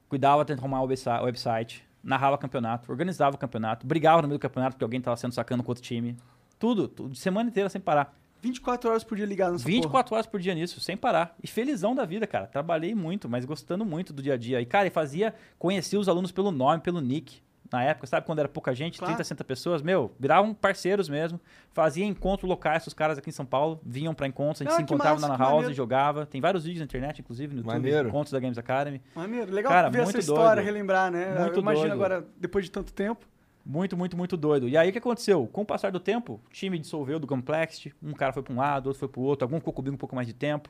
cuidava 0.09 0.45
de 0.45 0.53
arrumar 0.53 0.83
o 0.83 0.87
websi- 0.87 1.09
o 1.09 1.25
website, 1.25 1.85
narrava 2.03 2.37
campeonato, 2.37 2.91
organizava 2.91 3.37
o 3.37 3.39
campeonato, 3.39 3.87
brigava 3.87 4.23
no 4.23 4.29
meio 4.29 4.39
do 4.39 4.43
campeonato 4.43 4.75
porque 4.75 4.85
alguém 4.85 5.01
tava 5.01 5.17
sendo 5.17 5.33
sacando 5.33 5.63
com 5.63 5.71
outro 5.71 5.83
time. 5.85 6.17
Tudo, 6.59 6.89
tudo, 6.89 7.11
de 7.13 7.19
semana 7.19 7.49
inteira 7.49 7.69
sem 7.69 7.81
parar. 7.81 8.15
24 8.41 8.91
horas 8.91 9.05
por 9.05 9.17
dia 9.17 9.25
ligado 9.25 9.53
nessa 9.53 9.65
24 9.65 10.15
horas 10.15 10.27
por 10.27 10.41
dia 10.41 10.53
nisso, 10.55 10.81
sem 10.81 10.97
parar. 10.97 11.37
E 11.43 11.47
felizão 11.47 11.95
da 11.95 12.05
vida, 12.05 12.27
cara. 12.27 12.47
Trabalhei 12.49 12.93
muito, 12.93 13.29
mas 13.29 13.45
gostando 13.45 13.85
muito 13.85 14.13
do 14.13 14.21
dia 14.21 14.35
a 14.35 14.37
dia. 14.37 14.61
E, 14.61 14.67
cara, 14.67 14.89
e 14.89 14.91
fazia, 14.91 15.33
conhecia 15.61 15.99
os 15.99 16.09
alunos 16.09 16.33
pelo 16.33 16.51
nome, 16.51 16.81
pelo 16.83 17.01
nick. 17.01 17.41
Na 17.73 17.83
época, 17.83 18.07
sabe 18.07 18.27
quando 18.27 18.39
era 18.41 18.49
pouca 18.49 18.75
gente, 18.75 18.99
Claro. 18.99 19.15
30, 19.15 19.25
60 19.25 19.45
pessoas, 19.45 19.81
meu, 19.81 20.13
viravam 20.21 20.53
parceiros 20.53 21.09
mesmo. 21.09 21.41
Fazia 21.73 22.05
encontros 22.05 22.47
locais, 22.49 22.87
os 22.87 22.93
caras 22.93 23.17
aqui 23.17 23.31
em 23.31 23.33
São 23.33 23.47
Paulo 23.47 23.81
vinham 23.83 24.13
pra 24.15 24.27
encontros, 24.27 24.61
a 24.61 24.65
gente 24.65 24.73
Ah, 24.75 24.77
se 24.77 24.83
encontrava 24.83 25.15
massa, 25.15 25.29
na 25.29 25.37
House 25.37 25.53
maneiro. 25.53 25.73
e 25.73 25.75
jogava. 25.75 26.27
Tem 26.27 26.41
vários 26.41 26.65
vídeos 26.65 26.81
na 26.81 26.85
internet, 26.85 27.21
inclusive, 27.21 27.55
no 27.55 27.61
YouTube, 27.61 27.73
Maneiro. 27.75 28.09
encontros 28.11 28.31
da 28.33 28.39
Games 28.41 28.59
Academy. 28.59 29.01
Maneiro, 29.15 29.51
legal 29.53 29.73
Cara, 29.73 29.89
ver 29.89 29.99
essa 29.99 30.05
muito 30.05 30.19
história, 30.21 30.57
doido. 30.63 30.67
relembrar, 30.67 31.11
né? 31.11 31.39
Muito 31.41 31.55
Eu 31.57 31.61
imagino 31.63 31.89
doido. 31.89 31.93
agora, 32.05 32.27
depois 32.39 32.65
de 32.67 32.71
tanto 32.71 32.93
tempo. 32.93 33.27
Muito, 33.65 33.97
muito, 33.97 34.17
muito 34.17 34.37
doido. 34.37 34.69
E 34.69 34.77
aí 34.77 34.91
o 34.91 34.93
que 34.93 34.99
aconteceu? 34.99 35.47
Com 35.53 35.63
o 35.63 35.65
passar 35.65 35.91
do 35.93 36.01
tempo, 36.01 36.41
o 36.47 36.53
time 36.53 36.79
dissolveu 36.79 37.19
do 37.21 37.27
Complexity, 37.29 37.95
um 38.03 38.13
cara 38.13 38.33
foi 38.33 38.43
para 38.43 38.53
um 38.53 38.57
lado, 38.59 38.89
outro 38.89 38.99
foi 38.99 39.09
para 39.09 39.21
o 39.21 39.23
outro, 39.23 39.45
algum 39.47 39.59
ficou 39.59 39.73
comigo 39.73 39.95
um 39.95 39.99
pouco 39.99 40.15
mais 40.17 40.27
de 40.27 40.35
tempo. 40.35 40.69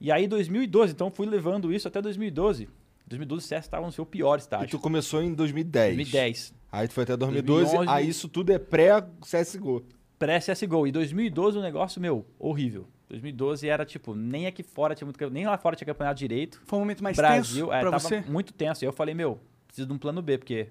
E 0.00 0.12
aí 0.12 0.28
2012, 0.28 0.92
então 0.92 1.10
fui 1.10 1.26
levando 1.26 1.72
isso 1.72 1.88
até 1.88 2.00
2012. 2.00 2.68
2012 3.08 3.44
o 3.44 3.48
CS 3.48 3.64
estava 3.64 3.84
no 3.86 3.92
seu 3.92 4.04
pior 4.06 4.36
E 4.38 4.40
estágio. 4.42 4.68
tu 4.68 4.78
começou 4.78 5.22
em 5.22 5.32
2010. 5.34 5.96
2010, 5.96 6.54
Aí 6.70 6.86
tu 6.86 6.94
foi 6.94 7.04
até 7.04 7.16
2012, 7.16 7.62
2011. 7.76 7.90
aí 7.90 8.08
isso 8.08 8.28
tudo 8.28 8.52
é 8.52 8.58
pré-CSGO. 8.58 9.82
pré-CSGO. 10.18 10.86
E 10.86 10.92
2012 10.92 11.58
o 11.58 11.62
negócio, 11.62 12.00
meu, 12.00 12.26
horrível. 12.38 12.86
2012 13.08 13.66
era 13.68 13.86
tipo, 13.86 14.14
nem 14.14 14.46
aqui 14.46 14.62
fora 14.62 14.94
tinha 14.94 15.06
muito, 15.06 15.30
nem 15.30 15.46
lá 15.46 15.56
fora 15.56 15.74
tinha 15.74 15.86
campeonato 15.86 16.18
direito. 16.18 16.60
Foi 16.66 16.78
um 16.78 16.82
momento 16.82 17.02
mais 17.02 17.16
Brasil, 17.16 17.66
tenso 17.68 17.72
é, 17.76 17.80
pra 17.80 17.90
tava 17.90 17.98
você? 18.02 18.20
muito 18.20 18.52
tenso. 18.52 18.84
E 18.84 18.86
eu 18.86 18.92
falei, 18.92 19.14
meu, 19.14 19.40
preciso 19.66 19.86
de 19.88 19.92
um 19.94 19.98
plano 19.98 20.20
B, 20.20 20.36
porque 20.36 20.68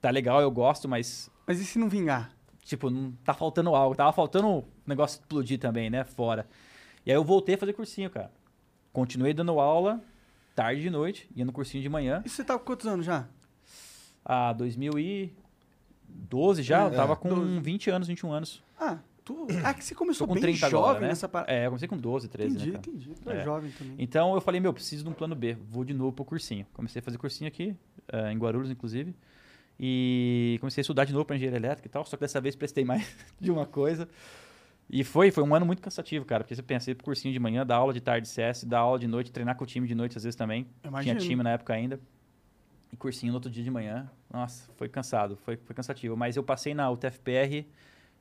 tá 0.00 0.08
legal, 0.10 0.40
eu 0.40 0.50
gosto, 0.50 0.88
mas 0.88 1.30
Mas 1.46 1.60
e 1.60 1.64
se 1.66 1.78
não 1.78 1.88
vingar? 1.88 2.32
tipo, 2.64 2.88
não 2.88 3.12
tá 3.24 3.34
faltando 3.34 3.74
algo. 3.74 3.94
Tava 3.94 4.12
faltando 4.12 4.48
o 4.48 4.64
negócio 4.86 5.20
explodir 5.20 5.58
também, 5.58 5.90
né? 5.90 6.04
Fora. 6.04 6.46
E 7.04 7.10
aí 7.10 7.16
eu 7.16 7.24
voltei 7.24 7.56
a 7.56 7.58
fazer 7.58 7.72
cursinho, 7.74 8.08
cara. 8.08 8.30
Continuei 8.92 9.34
dando 9.34 9.58
aula, 9.60 10.00
tarde 10.54 10.82
de 10.82 10.90
noite, 10.90 11.28
ia 11.34 11.44
no 11.44 11.52
cursinho 11.52 11.82
de 11.82 11.88
manhã. 11.88 12.22
E 12.24 12.28
você 12.28 12.44
tá 12.44 12.58
com 12.58 12.64
quantos 12.64 12.86
anos 12.86 13.04
já? 13.06 13.26
A 14.24 14.52
2012 14.52 16.62
já, 16.62 16.82
É, 16.82 16.86
eu 16.86 16.90
tava 16.92 17.12
é. 17.14 17.16
com 17.16 17.28
12. 17.28 17.60
20 17.60 17.90
anos, 17.90 18.08
21 18.08 18.32
anos. 18.32 18.62
Ah, 18.78 18.98
tu... 19.24 19.46
ah 19.64 19.74
que 19.74 19.84
você 19.84 19.94
começou 19.94 20.26
com 20.26 20.34
bem 20.34 20.42
30 20.42 20.70
jovem 20.70 20.78
agora, 20.78 21.00
né? 21.00 21.08
nessa 21.08 21.28
parada. 21.28 21.52
É, 21.52 21.66
eu 21.66 21.70
comecei 21.70 21.88
com 21.88 21.96
12, 21.96 22.28
13, 22.28 22.54
entendi, 22.56 22.72
né, 22.72 22.78
entendi. 22.78 23.10
Tu 23.22 23.30
é, 23.30 23.40
É. 23.40 23.44
jovem 23.44 23.70
também. 23.72 23.94
Então 23.98 24.34
eu 24.34 24.40
falei, 24.40 24.60
meu, 24.60 24.72
preciso 24.72 25.04
de 25.04 25.10
um 25.10 25.12
plano 25.12 25.34
B. 25.34 25.56
Vou 25.70 25.84
de 25.84 25.94
novo 25.94 26.12
pro 26.12 26.24
cursinho. 26.24 26.66
Comecei 26.72 27.00
a 27.00 27.02
fazer 27.02 27.18
cursinho 27.18 27.48
aqui, 27.48 27.74
eh, 28.08 28.32
em 28.32 28.38
Guarulhos, 28.38 28.70
inclusive. 28.70 29.14
E 29.80 30.58
comecei 30.60 30.80
a 30.80 30.82
estudar 30.82 31.04
de 31.04 31.12
novo 31.12 31.24
para 31.24 31.36
engenharia 31.36 31.58
elétrica 31.58 31.88
e 31.88 31.90
tal. 31.90 32.04
Só 32.04 32.16
que 32.16 32.20
dessa 32.20 32.40
vez 32.40 32.54
prestei 32.54 32.84
mais 32.84 33.04
de 33.40 33.50
uma 33.50 33.66
coisa. 33.66 34.08
E 34.92 35.02
foi, 35.02 35.30
foi 35.30 35.42
um 35.42 35.54
ano 35.54 35.64
muito 35.64 35.80
cansativo, 35.80 36.24
cara. 36.26 36.44
Porque 36.44 36.54
você 36.54 36.62
pensei 36.62 36.94
pro 36.94 37.04
cursinho 37.04 37.32
de 37.32 37.40
manhã, 37.40 37.64
dar 37.64 37.76
aula 37.76 37.94
de 37.94 38.00
tarde 38.00 38.26
de 38.26 38.32
CS, 38.32 38.64
dar 38.64 38.80
aula 38.80 38.98
de 38.98 39.06
noite, 39.06 39.32
treinar 39.32 39.56
com 39.56 39.64
o 39.64 39.66
time 39.66 39.88
de 39.88 39.94
noite 39.94 40.18
às 40.18 40.22
vezes 40.24 40.36
também. 40.36 40.66
Imagino. 40.84 41.18
Tinha 41.18 41.28
time 41.30 41.42
na 41.42 41.50
época 41.52 41.72
ainda. 41.72 41.98
E 42.92 42.96
cursinho 42.96 43.32
no 43.32 43.36
outro 43.38 43.50
dia 43.50 43.64
de 43.64 43.70
manhã. 43.70 44.10
Nossa, 44.30 44.70
foi 44.76 44.90
cansado, 44.90 45.34
foi, 45.36 45.56
foi 45.56 45.74
cansativo. 45.74 46.14
Mas 46.14 46.36
eu 46.36 46.42
passei 46.42 46.74
na 46.74 46.90
UTFPR 46.90 47.64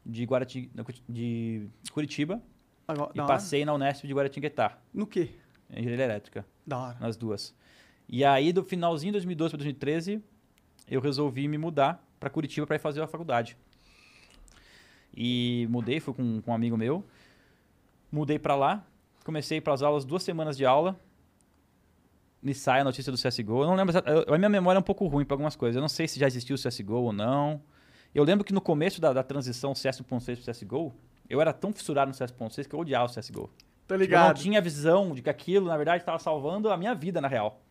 de, 0.05 0.23
Guarati, 0.25 0.71
de 1.09 1.67
Curitiba 1.91 2.41
Agora, 2.87 3.11
e 3.13 3.17
da 3.17 3.23
hora. 3.25 3.33
passei 3.33 3.65
na 3.65 3.73
Unesp 3.73 4.05
de 4.07 4.13
Guaratinguetá, 4.13 4.77
No 4.93 5.05
quê? 5.05 5.31
engenharia 5.69 6.05
elétrica 6.05 6.45
Da 6.65 6.77
hora. 6.79 6.97
nas 7.01 7.17
duas. 7.17 7.53
E 8.07 8.23
aí, 8.23 8.51
do 8.53 8.63
finalzinho 8.63 9.11
de 9.11 9.17
2012 9.17 9.51
para 9.51 9.57
2013, 9.57 10.21
eu 10.89 11.01
resolvi 11.01 11.47
me 11.49 11.57
mudar 11.57 12.01
para 12.19 12.29
Curitiba 12.29 12.65
para 12.65 12.77
ir 12.77 12.79
fazer 12.79 13.01
a 13.01 13.07
faculdade. 13.07 13.57
E 15.15 15.67
mudei, 15.69 15.99
fui 15.99 16.13
com, 16.13 16.41
com 16.41 16.51
um 16.51 16.53
amigo 16.53 16.77
meu. 16.77 17.03
Mudei 18.11 18.37
para 18.39 18.55
lá, 18.55 18.85
comecei 19.25 19.59
para 19.61 19.73
as 19.73 19.81
aulas, 19.81 20.03
duas 20.05 20.23
semanas 20.23 20.57
de 20.57 20.65
aula. 20.65 20.99
Me 22.41 22.53
sai 22.53 22.81
a 22.81 22.83
notícia 22.83 23.11
do 23.11 23.17
CSGO. 23.17 23.61
Eu 23.63 23.67
não 23.67 23.75
lembro, 23.75 23.95
eu- 24.27 24.33
a 24.33 24.37
minha 24.37 24.49
memória 24.49 24.77
é 24.77 24.81
um 24.81 24.83
pouco 24.83 25.05
ruim 25.07 25.23
para 25.25 25.35
algumas 25.35 25.55
coisas. 25.55 25.75
Eu 25.75 25.81
não 25.81 25.89
sei 25.89 26.07
se 26.07 26.19
já 26.19 26.27
existiu 26.27 26.55
o 26.55 26.59
CSGO 26.59 26.93
ou 26.95 27.13
não. 27.13 27.61
Eu 28.15 28.23
lembro 28.23 28.43
que 28.43 28.51
no 28.53 28.59
começo 28.61 28.99
da, 28.99 29.13
da 29.13 29.23
transição 29.23 29.73
CS1.6 29.73 30.43
para 30.43 30.53
CSGO, 30.53 30.93
eu 31.29 31.39
era 31.39 31.53
tão 31.53 31.71
fissurado 31.71 32.09
no 32.09 32.15
CS1.6 32.17 32.67
que 32.67 32.73
eu 32.75 32.79
odiava 32.79 33.05
o 33.05 33.09
CSGO. 33.13 33.43
Tô 33.43 33.49
Tipo, 33.51 33.93
eu 33.93 33.97
não 33.97 33.97
ligado. 34.03 34.39
tinha 34.39 34.59
visão 34.59 35.13
de 35.13 35.21
que 35.21 35.29
aquilo, 35.29 35.67
na 35.67 35.77
verdade, 35.77 36.01
estava 36.01 36.17
salvando 36.19 36.69
a 36.69 36.75
minha 36.77 36.93
vida, 36.95 37.21
na 37.21 37.27
real. 37.27 37.61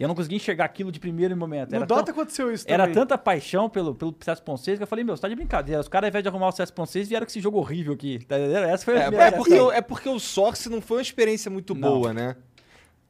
E 0.00 0.02
eu 0.02 0.08
não 0.08 0.14
conseguia 0.14 0.36
enxergar 0.36 0.64
aquilo 0.64 0.90
de 0.90 0.98
primeiro 0.98 1.36
momento. 1.36 1.68
No 1.72 1.76
Era, 1.76 1.84
Dota 1.86 2.04
tão- 2.04 2.14
aconteceu 2.14 2.50
isso 2.50 2.64
era 2.66 2.84
também. 2.84 2.94
tanta 2.94 3.18
paixão 3.18 3.68
pelo, 3.68 3.94
pelo 3.94 4.16
CS.6 4.18 4.78
que 4.78 4.82
eu 4.82 4.86
falei, 4.86 5.04
meu, 5.04 5.14
você 5.14 5.20
tá 5.20 5.28
de 5.28 5.34
brincadeira. 5.36 5.78
Os 5.78 5.88
caras, 5.88 6.06
ao 6.06 6.08
invés 6.08 6.22
de 6.24 6.28
arrumar 6.30 6.48
o 6.48 6.52
CS.6, 6.52 7.06
vieram 7.06 7.26
com 7.26 7.30
esse 7.30 7.38
jogo 7.40 7.58
horrível 7.58 7.92
aqui. 7.92 8.18
Tá 8.24 8.38
entendendo? 8.38 8.64
Essa 8.64 8.82
foi 8.82 8.96
a 8.96 9.00
É, 9.00 9.02
primeira 9.08 9.26
é, 9.26 9.30
porque, 9.30 9.54
o- 9.60 9.70
é 9.72 9.80
porque 9.82 10.08
o 10.08 10.18
Source 10.18 10.70
não 10.70 10.80
foi 10.80 10.96
uma 10.96 11.02
experiência 11.02 11.50
muito 11.50 11.74
Não. 11.74 11.86
boa, 12.00 12.14
né? 12.14 12.34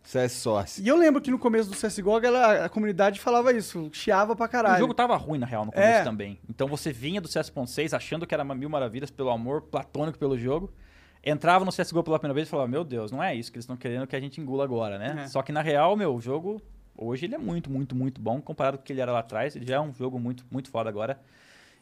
CS 0.02 0.32
Source. 0.32 0.82
E 0.82 0.88
eu 0.88 0.96
lembro 0.96 1.20
que 1.20 1.30
no 1.30 1.38
começo 1.38 1.70
do 1.70 1.76
CSGO, 1.76 2.16
a, 2.16 2.18
galera- 2.20 2.64
a 2.64 2.68
comunidade 2.68 3.20
falava 3.20 3.52
isso, 3.52 3.88
chiava 3.92 4.34
pra 4.34 4.48
caralho. 4.48 4.74
O 4.74 4.78
jogo 4.80 4.92
tava 4.94 5.14
ruim, 5.16 5.38
na 5.38 5.46
real, 5.46 5.64
no 5.64 5.70
começo 5.70 5.88
É. 6.00 6.02
também. 6.02 6.40
Então 6.48 6.66
você 6.66 6.92
vinha 6.92 7.20
do 7.20 7.28
CS.6 7.28 7.94
achando 7.94 8.26
que 8.26 8.34
era 8.34 8.42
uma 8.42 8.54
mil 8.54 8.68
maravilhas 8.68 9.10
pelo 9.12 9.30
amor 9.30 9.62
platônico 9.62 10.18
pelo 10.18 10.36
jogo. 10.36 10.72
Entrava 11.22 11.64
no 11.66 11.70
CSGO 11.70 12.02
pela 12.02 12.18
primeira 12.18 12.34
vez 12.34 12.48
e 12.48 12.50
falava, 12.50 12.66
meu 12.66 12.82
Deus, 12.82 13.12
não 13.12 13.22
é 13.22 13.32
isso 13.34 13.52
que 13.52 13.58
eles 13.58 13.64
estão 13.64 13.76
querendo 13.76 14.06
que 14.08 14.16
a 14.16 14.20
gente 14.20 14.40
engula 14.40 14.64
agora, 14.64 14.98
né? 14.98 15.24
É. 15.24 15.28
Só 15.28 15.42
que 15.42 15.52
na 15.52 15.60
real, 15.60 15.94
meu, 15.94 16.14
o 16.14 16.20
jogo, 16.20 16.62
hoje 17.00 17.26
ele 17.26 17.34
é 17.34 17.38
muito, 17.38 17.70
muito, 17.70 17.94
muito 17.96 18.20
bom. 18.20 18.40
Comparado 18.40 18.76
com 18.78 18.82
o 18.82 18.86
que 18.86 18.92
ele 18.92 19.00
era 19.00 19.12
lá 19.12 19.20
atrás, 19.20 19.56
ele 19.56 19.66
já 19.66 19.76
é 19.76 19.80
um 19.80 19.92
jogo 19.94 20.18
muito, 20.20 20.44
muito 20.50 20.70
foda 20.70 20.88
agora. 20.88 21.20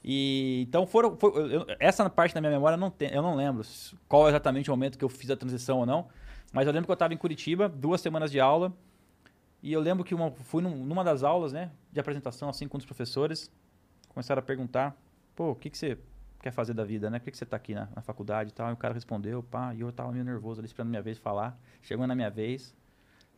E 0.05 0.65
então 0.69 0.87
foram. 0.87 1.17
foi- 1.17 1.55
eu- 1.55 1.67
essa 1.81 2.09
parte 2.09 2.35
da 2.35 2.41
minha 2.41 2.53
memória 2.53 2.75
eu 2.77 2.81
não, 2.81 2.91
tem, 2.91 3.11
eu 3.13 3.23
não 3.23 3.35
lembro 3.35 3.65
qual 4.09 4.27
é 4.27 4.31
exatamente 4.31 4.71
o 4.71 4.73
momento 4.73 4.97
que 4.99 5.05
eu 5.05 5.09
fiz 5.09 5.31
a 5.31 5.37
transição 5.37 5.79
ou 5.79 5.87
não. 5.87 6.09
Mas 6.53 6.67
eu 6.67 6.73
lembro 6.73 6.87
que 6.87 6.91
eu 6.91 6.95
estava 6.95 7.13
em 7.13 7.17
Curitiba, 7.17 7.69
duas 7.69 8.01
semanas 8.01 8.31
de 8.31 8.41
aula. 8.41 8.73
E 9.63 9.73
eu 9.73 9.81
lembro 9.81 10.05
que 10.05 10.15
uma, 10.15 10.31
fui 10.31 10.63
num- 10.63 10.85
numa 10.85 11.03
das 11.03 11.23
aulas, 11.25 11.53
né, 11.53 11.71
de 11.93 11.99
apresentação, 11.99 12.49
assim, 12.49 12.69
com 12.69 12.79
os 12.79 12.85
professores. 12.87 13.51
Começaram 14.09 14.41
a 14.41 14.43
perguntar: 14.43 14.97
pô, 15.35 15.51
o 15.51 15.55
que, 15.57 15.69
que 15.69 15.77
você 15.77 15.99
quer 16.41 16.53
fazer 16.53 16.75
da 16.75 16.85
vida, 16.85 17.11
né? 17.11 17.19
Por 17.19 17.27
que, 17.27 17.31
que 17.33 17.39
você 17.39 17.45
tá 17.47 17.57
aqui 17.57 17.75
na, 17.75 17.89
na 17.95 18.01
faculdade 18.03 18.51
e 18.51 18.53
tal? 18.53 18.71
E 18.71 18.73
o 18.73 18.77
cara 18.77 18.95
respondeu: 18.95 19.43
pá, 19.43 19.75
e 19.75 19.81
eu 19.81 19.91
tava 19.93 20.13
meio 20.13 20.25
nervoso 20.25 20.61
ali 20.61 20.67
esperando 20.67 20.89
a 20.89 20.91
minha 20.91 21.03
vez 21.03 21.19
falar. 21.19 21.59
Chegou 21.83 22.07
na 22.07 22.15
minha 22.15 22.31
vez. 22.31 22.75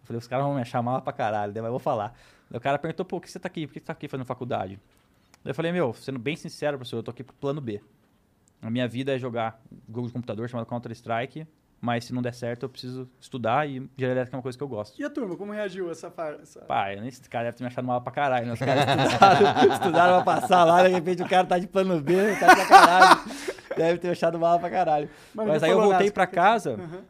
Eu 0.01 0.07
falei: 0.07 0.19
os 0.19 0.27
caras 0.27 0.45
vão 0.47 0.55
me 0.55 0.65
chamar 0.65 0.93
lá 0.95 1.01
pra 1.01 1.13
caralho, 1.13 1.53
né, 1.53 1.61
mas 1.61 1.67
eu 1.69 1.73
vou 1.73 1.79
falar. 1.81 2.15
Daí 2.51 2.59
o 2.59 2.61
cara 2.61 2.79
perguntou: 2.79 3.05
pô, 3.05 3.19
por 3.19 3.23
que 3.27 3.31
você 3.31 3.39
tá 3.39 3.47
aqui? 3.49 3.67
Por 3.67 3.73
que 3.75 3.81
você 3.81 3.87
tá 3.87 3.93
aqui 3.93 4.09
fazendo 4.09 4.27
faculdade? 4.27 4.79
Daí 5.45 5.51
eu 5.51 5.55
falei: 5.55 5.73
meu, 5.73 5.93
sendo 5.95 6.19
bem 6.19 6.37
sincero, 6.37 6.77
professor, 6.77 6.97
eu 6.99 7.03
tô 7.03 7.11
aqui 7.11 7.23
pro 7.23 7.35
plano 7.35 7.61
B. 7.61 7.81
A 8.63 8.71
minha 8.71 8.87
vida 8.87 9.15
é 9.15 9.19
jogar 9.19 9.61
jogo 9.89 10.07
de 10.07 10.13
computador 10.13 10.49
chamado 10.49 10.67
Counter-Strike. 10.67 11.47
Mas 11.83 12.05
se 12.05 12.13
não 12.13 12.21
der 12.21 12.35
certo, 12.35 12.65
eu 12.65 12.69
preciso 12.69 13.09
estudar 13.19 13.67
e 13.67 13.79
engenharia 13.79 14.09
elétrica 14.17 14.37
é 14.37 14.39
uma 14.39 14.43
coisa 14.43 14.59
que 14.59 14.63
eu 14.63 14.69
gosto. 14.69 15.01
E 15.01 15.05
a 15.05 15.09
turma, 15.09 15.35
como 15.35 15.51
reagiu 15.51 15.89
a 15.89 15.93
essa 15.93 16.11
parte? 16.11 16.43
Pai, 16.69 16.99
esse 17.09 17.27
cara 17.27 17.45
deve 17.45 17.57
ter 17.57 17.65
me 17.65 17.69
achado 17.69 17.87
mal 17.87 18.03
pra 18.03 18.13
caralho, 18.13 18.47
né? 18.47 18.53
Os 18.53 18.59
caras 18.59 18.85
estudaram, 18.85 19.73
estudaram 19.73 20.23
pra 20.23 20.41
passar 20.41 20.65
lá, 20.65 20.83
de 20.87 20.91
repente 20.91 21.23
o 21.23 21.29
cara 21.29 21.47
tá 21.47 21.59
de 21.59 21.67
plano 21.67 21.99
B, 22.03 22.37
tá 22.39 22.53
de 22.53 22.61
sacanagem. 22.61 23.25
Deve 23.79 23.99
ter 23.99 24.09
me 24.09 24.13
achado 24.13 24.39
mal 24.39 24.61
pra 24.61 24.69
caralho. 24.69 25.09
Mas 25.35 25.47
Mas, 25.47 25.63
aí 25.63 25.71
eu 25.71 25.81
voltei 25.81 26.11
pra 26.11 26.27
casa 26.27 26.73
Uhum. 26.73 27.03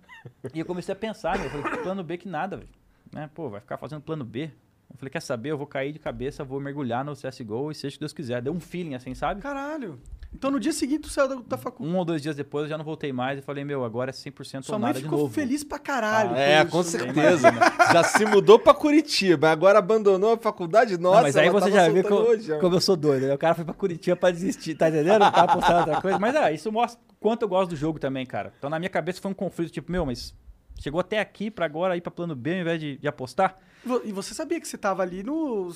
e 0.54 0.60
eu 0.60 0.64
comecei 0.64 0.92
a 0.92 0.96
pensar, 0.96 1.36
meu, 1.36 1.46
eu 1.46 1.62
falei, 1.62 1.78
plano 1.78 2.04
B 2.04 2.16
que 2.16 2.28
nada, 2.28 2.56
velho. 2.56 2.68
Né? 3.12 3.28
Pô, 3.34 3.48
vai 3.48 3.60
ficar 3.60 3.76
fazendo 3.76 4.00
plano 4.00 4.24
B? 4.24 4.50
Eu 4.92 4.96
falei, 4.98 5.10
quer 5.10 5.22
saber, 5.22 5.50
eu 5.52 5.58
vou 5.58 5.68
cair 5.68 5.92
de 5.92 6.00
cabeça, 6.00 6.42
vou 6.42 6.60
mergulhar 6.60 7.04
no 7.04 7.12
CSGO 7.14 7.70
e 7.70 7.74
seja 7.76 7.94
o 7.94 7.98
que 7.98 8.00
Deus 8.00 8.12
quiser. 8.12 8.42
Deu 8.42 8.52
um 8.52 8.58
feeling 8.58 8.94
assim, 8.96 9.14
sabe? 9.14 9.40
Caralho. 9.40 10.00
Então 10.34 10.50
no 10.50 10.58
dia 10.60 10.72
seguinte 10.72 11.02
tu 11.02 11.08
saiu 11.08 11.28
da, 11.28 11.34
da 11.46 11.56
faculdade. 11.56 11.92
Um 11.94 11.98
ou 11.98 12.04
dois 12.04 12.20
dias 12.22 12.34
depois 12.36 12.64
eu 12.64 12.70
já 12.70 12.76
não 12.78 12.84
voltei 12.84 13.12
mais 13.12 13.38
e 13.38 13.42
falei, 13.42 13.64
meu, 13.64 13.84
agora 13.84 14.10
é 14.10 14.12
100% 14.12 14.62
Sua 14.62 14.74
ou 14.74 14.80
mãe 14.80 14.88
nada 14.88 14.98
de 14.98 15.04
ficou 15.04 15.18
novo. 15.20 15.32
feliz 15.32 15.62
pra 15.62 15.78
caralho. 15.78 16.34
É, 16.36 16.64
por 16.64 16.70
com 16.72 16.80
isso, 16.80 16.98
né? 16.98 17.04
certeza. 17.04 17.48
Já 17.92 18.02
se 18.04 18.24
mudou 18.26 18.58
pra 18.58 18.74
Curitiba, 18.74 19.50
agora 19.50 19.78
abandonou 19.78 20.32
a 20.34 20.36
faculdade. 20.38 20.98
Nossa, 20.98 21.16
Não, 21.16 21.22
mas 21.22 21.36
aí 21.36 21.46
ela 21.48 21.52
você 21.60 21.70
tava 21.70 21.76
já 21.76 21.84
soltando 21.92 22.08
como, 22.08 22.28
hoje, 22.28 22.58
como 22.58 22.74
eu 22.76 22.80
sou 22.80 22.96
doido. 22.96 23.26
né? 23.28 23.34
O 23.34 23.38
cara 23.38 23.54
foi 23.54 23.64
pra 23.64 23.74
Curitiba 23.74 24.16
pra 24.16 24.30
desistir, 24.32 24.74
tá 24.74 24.88
entendendo? 24.88 25.20
Tava 25.20 25.52
postando 25.52 25.78
outra 25.80 26.00
coisa. 26.00 26.18
Mas 26.18 26.34
é, 26.34 26.52
isso 26.52 26.70
mostra 26.70 27.00
quanto 27.20 27.42
eu 27.42 27.48
gosto 27.48 27.70
do 27.70 27.76
jogo 27.76 27.98
também, 28.00 28.24
cara. 28.26 28.52
Então 28.58 28.70
na 28.70 28.78
minha 28.78 28.90
cabeça 28.90 29.20
foi 29.20 29.30
um 29.30 29.34
conflito, 29.34 29.70
tipo, 29.72 29.90
meu, 29.90 30.04
mas 30.06 30.34
chegou 30.80 31.00
até 31.00 31.20
aqui 31.20 31.50
pra 31.50 31.66
agora 31.66 31.96
ir 31.96 32.00
pra 32.00 32.10
plano 32.10 32.34
B 32.34 32.54
ao 32.54 32.60
invés 32.60 32.80
de, 32.80 32.96
de 32.96 33.06
apostar? 33.06 33.56
E 34.04 34.12
você 34.12 34.34
sabia 34.34 34.60
que 34.60 34.66
você 34.66 34.76
tava 34.76 35.02
ali 35.02 35.22
no. 35.22 35.72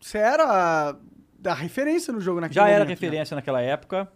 Você 0.00 0.18
era 0.18 0.96
da 1.38 1.54
referência 1.54 2.12
no 2.12 2.20
jogo 2.20 2.40
naquele 2.40 2.54
Já 2.56 2.68
era 2.68 2.84
momento, 2.84 2.88
né? 2.88 2.94
referência 3.06 3.34
naquela 3.34 3.60
época. 3.62 4.10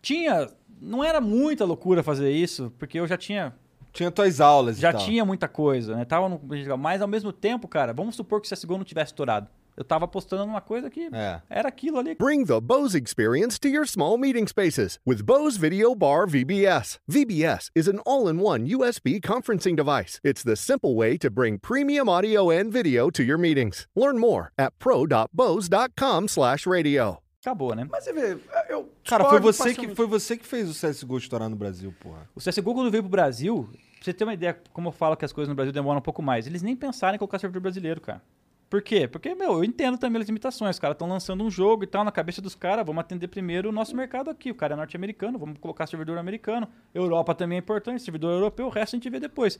Tinha. 0.00 0.48
Não 0.80 1.02
era 1.02 1.20
muita 1.20 1.64
loucura 1.64 2.02
fazer 2.02 2.30
isso, 2.30 2.72
porque 2.78 3.00
eu 3.00 3.06
já 3.06 3.16
tinha. 3.16 3.54
Tinha 3.92 4.10
tuas 4.10 4.42
aulas 4.42 4.78
Já 4.78 4.90
e 4.90 4.92
tal. 4.92 5.00
tinha 5.02 5.24
muita 5.24 5.48
coisa, 5.48 5.96
né? 5.96 6.04
Tava 6.04 6.28
no. 6.28 6.40
Mas 6.78 7.00
ao 7.00 7.08
mesmo 7.08 7.32
tempo, 7.32 7.66
cara, 7.66 7.94
vamos 7.94 8.14
supor 8.14 8.40
que 8.42 8.46
o 8.46 8.54
CSGO 8.54 8.76
não 8.76 8.84
tivesse 8.84 9.12
estourado. 9.12 9.48
Eu 9.76 9.84
tava 9.84 10.06
apostando 10.06 10.46
numa 10.46 10.60
coisa 10.62 10.88
que 10.88 11.08
É. 11.12 11.42
era 11.50 11.68
aquilo 11.68 11.98
ali. 11.98 12.14
Bring 12.14 12.44
the 12.46 12.58
Bose 12.60 12.96
experience 12.96 13.58
to 13.60 13.68
your 13.68 13.86
small 13.86 14.16
meeting 14.16 14.46
spaces 14.46 14.98
with 15.06 15.22
Bose 15.22 15.58
Video 15.58 15.94
Bar 15.94 16.26
VBS. 16.26 16.98
VBS 17.06 17.70
is 17.74 17.86
an 17.86 18.00
all 18.06 18.28
in 18.30 18.40
one 18.40 18.64
USB 18.74 19.20
conferencing 19.20 19.76
device. 19.76 20.18
It's 20.24 20.42
the 20.42 20.56
simple 20.56 20.94
way 20.96 21.18
to 21.18 21.30
bring 21.30 21.58
premium 21.58 22.08
audio 22.08 22.50
and 22.50 22.70
video 22.72 23.10
to 23.10 23.22
your 23.22 23.36
meetings. 23.38 23.86
Learn 23.94 24.18
more 24.18 24.50
at 24.56 24.72
pro.bose.com 24.78 26.28
slash 26.28 26.66
radio. 26.66 27.18
Acabou, 27.44 27.74
né? 27.76 27.86
Mas 27.90 28.02
você 28.04 28.12
vê, 28.12 28.38
eu. 28.68 28.90
Cara, 29.04 29.24
foi 29.28 29.40
você, 29.40 29.74
que, 29.74 29.94
foi 29.94 30.06
você 30.06 30.36
que 30.36 30.44
fez 30.46 30.68
o 30.68 30.72
CSGO 30.72 31.18
estourar 31.18 31.48
no 31.48 31.54
Brasil, 31.54 31.94
porra. 32.00 32.28
O 32.34 32.40
CSGO, 32.40 32.74
quando 32.74 32.90
veio 32.90 33.02
pro 33.04 33.10
Brasil, 33.10 33.68
pra 33.70 33.78
você 34.04 34.12
ter 34.12 34.24
uma 34.24 34.34
ideia 34.34 34.58
como 34.72 34.88
eu 34.88 34.92
falo 34.92 35.16
que 35.16 35.24
as 35.24 35.32
coisas 35.32 35.48
no 35.48 35.54
Brasil 35.54 35.72
demoram 35.72 35.98
um 35.98 36.02
pouco 36.02 36.20
mais, 36.22 36.46
eles 36.46 36.60
nem 36.62 36.74
pensaram 36.74 37.14
em 37.14 37.18
colocar 37.18 37.38
servidor 37.38 37.60
brasileiro, 37.60 38.00
cara. 38.00 38.20
Por 38.68 38.82
quê? 38.82 39.06
Porque, 39.06 39.34
meu, 39.34 39.52
eu 39.52 39.64
entendo 39.64 39.96
também 39.96 40.20
as 40.20 40.26
limitações. 40.26 40.76
Os 40.76 40.80
caras 40.80 40.96
estão 40.96 41.08
lançando 41.08 41.44
um 41.44 41.50
jogo 41.50 41.84
e 41.84 41.86
tal, 41.86 42.04
na 42.04 42.10
cabeça 42.10 42.42
dos 42.42 42.54
caras, 42.54 42.84
vamos 42.84 43.00
atender 43.00 43.28
primeiro 43.28 43.68
o 43.68 43.72
nosso 43.72 43.96
mercado 43.96 44.28
aqui. 44.28 44.50
O 44.50 44.54
cara 44.54 44.74
é 44.74 44.76
norte-americano, 44.76 45.38
vamos 45.38 45.58
colocar 45.58 45.86
servidor 45.86 46.18
americano. 46.18 46.68
Europa 46.92 47.34
também 47.34 47.56
é 47.56 47.60
importante, 47.60 48.02
servidor 48.02 48.32
europeu, 48.32 48.66
o 48.66 48.70
resto 48.70 48.94
a 48.94 48.96
gente 48.96 49.08
vê 49.08 49.20
depois. 49.20 49.58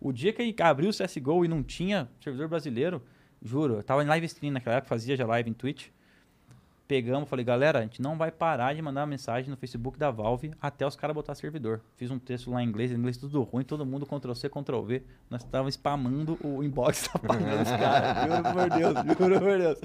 O 0.00 0.10
dia 0.12 0.32
que 0.32 0.54
abriu 0.62 0.90
o 0.90 0.92
CSGO 0.92 1.44
e 1.44 1.48
não 1.48 1.62
tinha 1.62 2.08
servidor 2.20 2.48
brasileiro, 2.48 3.02
juro, 3.42 3.74
eu 3.74 3.82
tava 3.82 4.02
em 4.02 4.06
live 4.06 4.26
stream 4.26 4.52
naquela 4.52 4.76
época, 4.76 4.88
fazia 4.88 5.16
já 5.16 5.26
live 5.26 5.50
em 5.50 5.54
Twitch. 5.54 5.88
Pegamos, 6.88 7.28
falei, 7.28 7.44
galera, 7.44 7.80
a 7.80 7.82
gente 7.82 8.00
não 8.00 8.16
vai 8.16 8.30
parar 8.30 8.72
de 8.72 8.80
mandar 8.80 9.04
mensagem 9.06 9.50
no 9.50 9.56
Facebook 9.56 9.98
da 9.98 10.08
Valve 10.08 10.52
até 10.60 10.86
os 10.86 10.94
caras 10.94 11.14
botar 11.16 11.34
servidor. 11.34 11.80
Fiz 11.96 12.12
um 12.12 12.18
texto 12.18 12.48
lá 12.52 12.62
em 12.62 12.68
inglês, 12.68 12.92
em 12.92 12.94
inglês 12.94 13.16
tudo 13.16 13.42
ruim, 13.42 13.64
todo 13.64 13.84
mundo 13.84 14.06
Ctrl-C, 14.06 14.48
Ctrl-V. 14.48 15.02
Nós 15.28 15.42
estávamos 15.42 15.74
spamando 15.74 16.38
o 16.44 16.62
inbox 16.62 17.10
da 17.12 17.18
página 17.18 17.56
dos 17.56 17.70
caras. 17.76 18.30
Juro 18.30 18.52
por 18.52 18.70
Deus, 18.78 19.18
juro 19.18 19.40
por 19.40 19.58
Deus. 19.58 19.78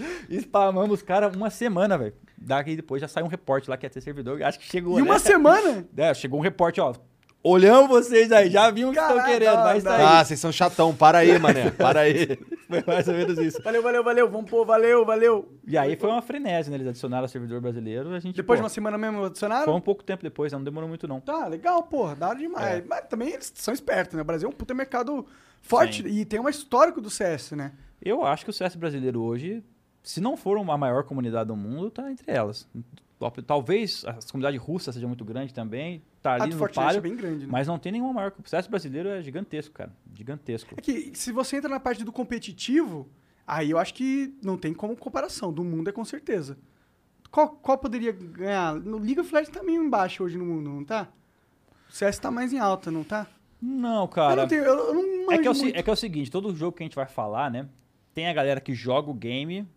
Spamamos 0.43 0.91
os 0.91 1.01
caras 1.01 1.35
uma 1.35 1.49
semana, 1.49 1.97
velho. 1.97 2.13
Daqui 2.37 2.75
depois 2.75 3.01
já 3.01 3.07
saiu 3.07 3.25
um 3.25 3.29
reporte 3.29 3.67
lá 3.67 3.77
que 3.77 3.85
ia 3.85 3.89
ter 3.89 4.01
servidor. 4.01 4.41
Acho 4.43 4.59
que 4.59 4.65
chegou, 4.65 4.99
E 4.99 5.01
né? 5.01 5.09
uma 5.09 5.17
semana? 5.19 5.83
É, 5.97 6.13
chegou 6.13 6.39
um 6.39 6.43
reporte, 6.43 6.79
ó. 6.79 6.93
Olhamos 7.43 7.89
vocês 7.89 8.31
aí, 8.31 8.51
já 8.51 8.69
vimos 8.69 8.91
o 8.91 8.93
que 8.93 8.99
estão 8.99 9.25
querendo, 9.25 9.55
não, 9.55 9.63
vai 9.63 9.73
não. 9.75 9.81
sair. 9.81 10.03
Ah, 10.03 10.23
vocês 10.23 10.39
são 10.39 10.51
chatão. 10.51 10.93
Para 10.93 11.19
aí, 11.19 11.39
mané. 11.39 11.71
Para 11.71 12.01
aí. 12.01 12.37
Foi 12.69 12.83
mais 12.85 13.07
ou 13.07 13.15
menos 13.15 13.37
isso. 13.39 13.61
Valeu, 13.63 13.81
valeu, 13.81 14.03
valeu. 14.03 14.29
Vamos 14.29 14.49
pôr, 14.49 14.63
valeu, 14.63 15.03
valeu. 15.03 15.51
E 15.67 15.77
aí 15.77 15.97
foi 15.97 16.09
uma 16.09 16.21
frenese, 16.21 16.69
né? 16.69 16.77
Eles 16.77 16.87
adicionaram 16.87 17.25
o 17.25 17.27
servidor 17.27 17.59
brasileiro. 17.59 18.13
A 18.13 18.19
gente, 18.19 18.35
Depois 18.35 18.59
de 18.59 18.61
pô, 18.61 18.63
uma 18.63 18.69
semana 18.69 18.97
mesmo 18.97 19.25
adicionaram? 19.25 19.65
Foi 19.65 19.73
um 19.73 19.81
pouco 19.81 20.03
tempo 20.03 20.23
depois, 20.23 20.53
não 20.53 20.63
demorou 20.63 20.87
muito 20.87 21.05
não. 21.05 21.19
Tá, 21.19 21.47
legal, 21.47 21.83
porra, 21.83 22.15
da 22.15 22.29
hora 22.29 22.39
demais. 22.39 22.79
É. 22.79 22.83
Mas 22.87 23.01
também 23.09 23.33
eles 23.33 23.51
são 23.55 23.73
espertos, 23.73 24.15
né? 24.15 24.21
O 24.21 24.25
Brasil 24.25 24.47
é 24.47 24.49
um 24.49 24.55
puta 24.55 24.73
mercado 24.73 25.25
forte 25.61 26.03
Sim. 26.03 26.09
e 26.09 26.23
tem 26.23 26.39
um 26.39 26.47
histórico 26.47 27.01
do 27.01 27.09
CS, 27.09 27.51
né? 27.51 27.73
Eu 28.01 28.23
acho 28.23 28.45
que 28.45 28.51
o 28.51 28.53
CS 28.53 28.75
brasileiro 28.75 29.21
hoje, 29.21 29.61
se 30.01 30.21
não 30.21 30.37
for 30.37 30.57
uma 30.57 30.77
maior 30.77 31.03
comunidade 31.03 31.47
do 31.47 31.55
mundo, 31.57 31.91
tá 31.91 32.09
entre 32.09 32.31
elas. 32.31 32.69
Talvez 33.45 34.05
a 34.05 34.13
comunidade 34.31 34.57
russa 34.57 34.93
seja 34.93 35.07
muito 35.07 35.25
grande 35.25 35.53
também, 35.53 36.01
tá 36.21 36.31
A 36.31 36.35
ali 36.35 36.49
do 36.49 36.53
no 36.53 36.59
Fortnite 36.59 36.85
páreo, 36.85 36.97
é 36.97 37.01
bem 37.01 37.15
grande, 37.15 37.45
né? 37.45 37.51
mas 37.51 37.67
não 37.67 37.79
tem 37.79 37.91
nenhuma 37.91 38.13
maior. 38.13 38.33
O 38.37 38.47
CS 38.47 38.67
brasileiro 38.67 39.09
é 39.09 39.21
gigantesco, 39.21 39.73
cara. 39.73 39.91
Gigantesco. 40.13 40.73
É 40.77 40.81
que 40.81 41.11
se 41.13 41.31
você 41.31 41.57
entra 41.57 41.69
na 41.69 41.79
parte 41.79 42.03
do 42.03 42.11
competitivo, 42.11 43.09
aí 43.45 43.71
eu 43.71 43.77
acho 43.77 43.93
que 43.93 44.33
não 44.43 44.57
tem 44.57 44.73
como 44.73 44.95
comparação. 44.95 45.51
Do 45.51 45.63
mundo 45.63 45.89
é 45.89 45.93
com 45.93 46.05
certeza. 46.05 46.57
Qual, 47.31 47.49
qual 47.49 47.77
poderia 47.77 48.11
ganhar? 48.11 48.75
No 48.75 48.97
League 48.97 49.19
of 49.19 49.33
Legends 49.33 49.55
tá 49.55 49.63
meio 49.63 49.83
embaixo 49.83 50.23
hoje 50.23 50.37
no 50.37 50.45
mundo, 50.45 50.69
não 50.69 50.83
tá? 50.83 51.07
O 51.89 51.93
CS 51.93 52.19
tá 52.19 52.29
mais 52.29 52.53
em 52.53 52.59
alta, 52.59 52.91
não 52.91 53.03
tá? 53.03 53.27
Não, 53.61 54.01
eu 54.03 54.07
cara. 54.07 54.41
não 54.41 54.47
tenho, 54.47 54.63
eu, 54.63 54.77
eu 54.87 54.93
não 54.93 55.31
É 55.31 55.37
que 55.37 55.47
é, 55.47 55.51
o, 55.51 55.67
é 55.67 55.83
que 55.83 55.89
é 55.89 55.93
o 55.93 55.95
seguinte, 55.95 56.31
todo 56.31 56.53
jogo 56.55 56.75
que 56.75 56.83
a 56.83 56.85
gente 56.85 56.95
vai 56.95 57.05
falar, 57.05 57.49
né? 57.51 57.67
Tem 58.13 58.27
a 58.27 58.33
galera 58.33 58.59
que 58.59 58.73
joga 58.73 59.09
o 59.09 59.13
game 59.13 59.67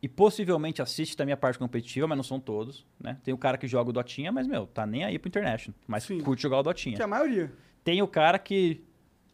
e 0.00 0.08
possivelmente 0.08 0.80
assiste 0.80 1.16
também 1.16 1.32
a 1.32 1.36
parte 1.36 1.58
competitiva, 1.58 2.06
mas 2.06 2.16
não 2.16 2.22
são 2.22 2.38
todos, 2.38 2.86
né? 3.00 3.18
Tem 3.24 3.34
o 3.34 3.38
cara 3.38 3.58
que 3.58 3.66
joga 3.66 3.90
o 3.90 3.92
Dotinha, 3.92 4.30
mas, 4.30 4.46
meu, 4.46 4.66
tá 4.66 4.86
nem 4.86 5.04
aí 5.04 5.18
pro 5.18 5.28
International. 5.28 5.76
Mas 5.86 6.04
Sim. 6.04 6.20
curte 6.20 6.42
jogar 6.42 6.58
o 6.58 6.62
Dotinha. 6.62 6.94
Que 6.96 7.02
é 7.02 7.04
a 7.04 7.08
maioria. 7.08 7.52
Tem 7.82 8.00
o 8.02 8.06
cara 8.08 8.38
que 8.38 8.84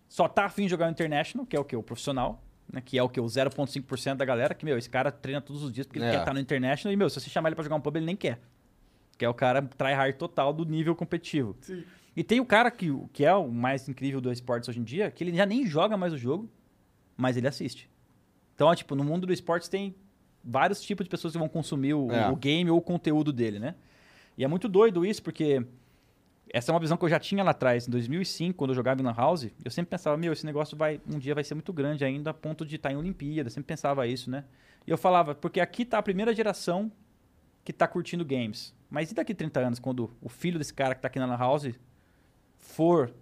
só 0.08 0.26
tá 0.28 0.46
afim 0.46 0.64
de 0.64 0.70
jogar 0.70 0.88
o 0.88 0.90
International, 0.90 1.44
que 1.46 1.54
é 1.56 1.60
o 1.60 1.64
que? 1.64 1.76
O 1.76 1.82
profissional, 1.82 2.42
né? 2.72 2.80
Que 2.82 2.96
é 2.98 3.02
o 3.02 3.08
que? 3.08 3.20
O 3.20 3.24
0,5% 3.24 4.14
da 4.16 4.24
galera, 4.24 4.54
que, 4.54 4.64
meu, 4.64 4.78
esse 4.78 4.88
cara 4.88 5.12
treina 5.12 5.40
todos 5.40 5.62
os 5.62 5.70
dias 5.72 5.86
porque 5.86 5.98
ele 5.98 6.06
É. 6.06 6.12
quer 6.12 6.18
estar 6.20 6.32
no 6.32 6.40
International 6.40 6.92
e, 6.92 6.96
meu, 6.96 7.10
se 7.10 7.20
você 7.20 7.28
chamar 7.28 7.50
ele 7.50 7.56
pra 7.56 7.64
jogar 7.64 7.76
um 7.76 7.80
pub, 7.80 7.96
ele 7.96 8.06
nem 8.06 8.16
quer. 8.16 8.40
Que 9.18 9.24
é 9.24 9.28
o 9.28 9.34
cara 9.34 9.60
tryhard 9.62 10.16
total 10.18 10.52
do 10.52 10.64
nível 10.64 10.94
competitivo. 10.96 11.56
Sim. 11.60 11.84
E 12.16 12.22
tem 12.24 12.40
o 12.40 12.46
cara 12.46 12.70
que, 12.70 12.90
que 13.12 13.24
é 13.24 13.34
o 13.34 13.48
mais 13.48 13.88
incrível 13.88 14.20
do 14.20 14.32
esportes 14.32 14.68
hoje 14.68 14.78
em 14.80 14.84
dia, 14.84 15.10
que 15.10 15.22
ele 15.22 15.36
já 15.36 15.44
nem 15.44 15.66
joga 15.66 15.96
mais 15.96 16.12
o 16.12 16.16
jogo, 16.18 16.48
mas 17.16 17.36
ele 17.36 17.46
assiste. 17.48 17.90
Então, 18.54 18.68
ó, 18.68 18.74
tipo, 18.74 18.94
no 18.94 19.02
mundo 19.04 19.26
do 19.26 19.32
esportes 19.32 19.68
tem 19.68 19.94
vários 20.44 20.80
tipos 20.80 21.04
de 21.04 21.10
pessoas 21.10 21.32
que 21.32 21.38
vão 21.38 21.48
consumir 21.48 21.94
o, 21.94 22.10
É. 22.12 22.28
o 22.30 22.36
game 22.36 22.70
ou 22.70 22.78
o 22.78 22.82
conteúdo 22.82 23.32
dele, 23.32 23.58
né? 23.58 23.74
E 24.36 24.44
é 24.44 24.48
muito 24.48 24.68
doido 24.68 25.04
isso, 25.06 25.22
porque 25.22 25.64
essa 26.52 26.70
é 26.70 26.74
uma 26.74 26.80
visão 26.80 26.96
que 26.96 27.04
eu 27.04 27.08
já 27.08 27.18
tinha 27.18 27.42
lá 27.42 27.52
atrás, 27.52 27.88
em 27.88 27.90
2005, 27.90 28.56
quando 28.56 28.70
eu 28.70 28.74
jogava 28.74 29.00
em 29.00 29.04
Lan 29.04 29.14
House. 29.16 29.48
Eu 29.64 29.70
sempre 29.70 29.90
pensava, 29.90 30.16
meu, 30.16 30.32
esse 30.32 30.44
negócio 30.44 30.76
vai 30.76 31.00
um 31.10 31.18
dia 31.18 31.34
vai 31.34 31.42
ser 31.44 31.54
muito 31.54 31.72
grande 31.72 32.04
ainda, 32.04 32.30
a 32.30 32.34
ponto 32.34 32.64
de 32.66 32.76
estar 32.76 32.92
em 32.92 32.96
Olimpíada. 32.96 33.48
Sempre 33.48 33.68
pensava 33.68 34.06
isso, 34.06 34.30
né? 34.30 34.44
E 34.86 34.90
eu 34.90 34.98
falava, 34.98 35.34
porque 35.34 35.60
aqui 35.60 35.84
tá 35.84 35.98
a 35.98 36.02
primeira 36.02 36.34
geração 36.34 36.92
que 37.64 37.72
tá 37.72 37.88
curtindo 37.88 38.24
games. 38.24 38.74
Mas 38.90 39.10
e 39.10 39.14
daqui 39.14 39.34
30 39.34 39.60
anos, 39.60 39.78
quando 39.78 40.10
o 40.20 40.28
filho 40.28 40.58
desse 40.58 40.74
cara 40.74 40.94
que 40.94 41.00
tá 41.00 41.08
aqui 41.08 41.18
na 41.18 41.26
Lan 41.26 41.36
House 41.38 41.70
for, 42.58 43.12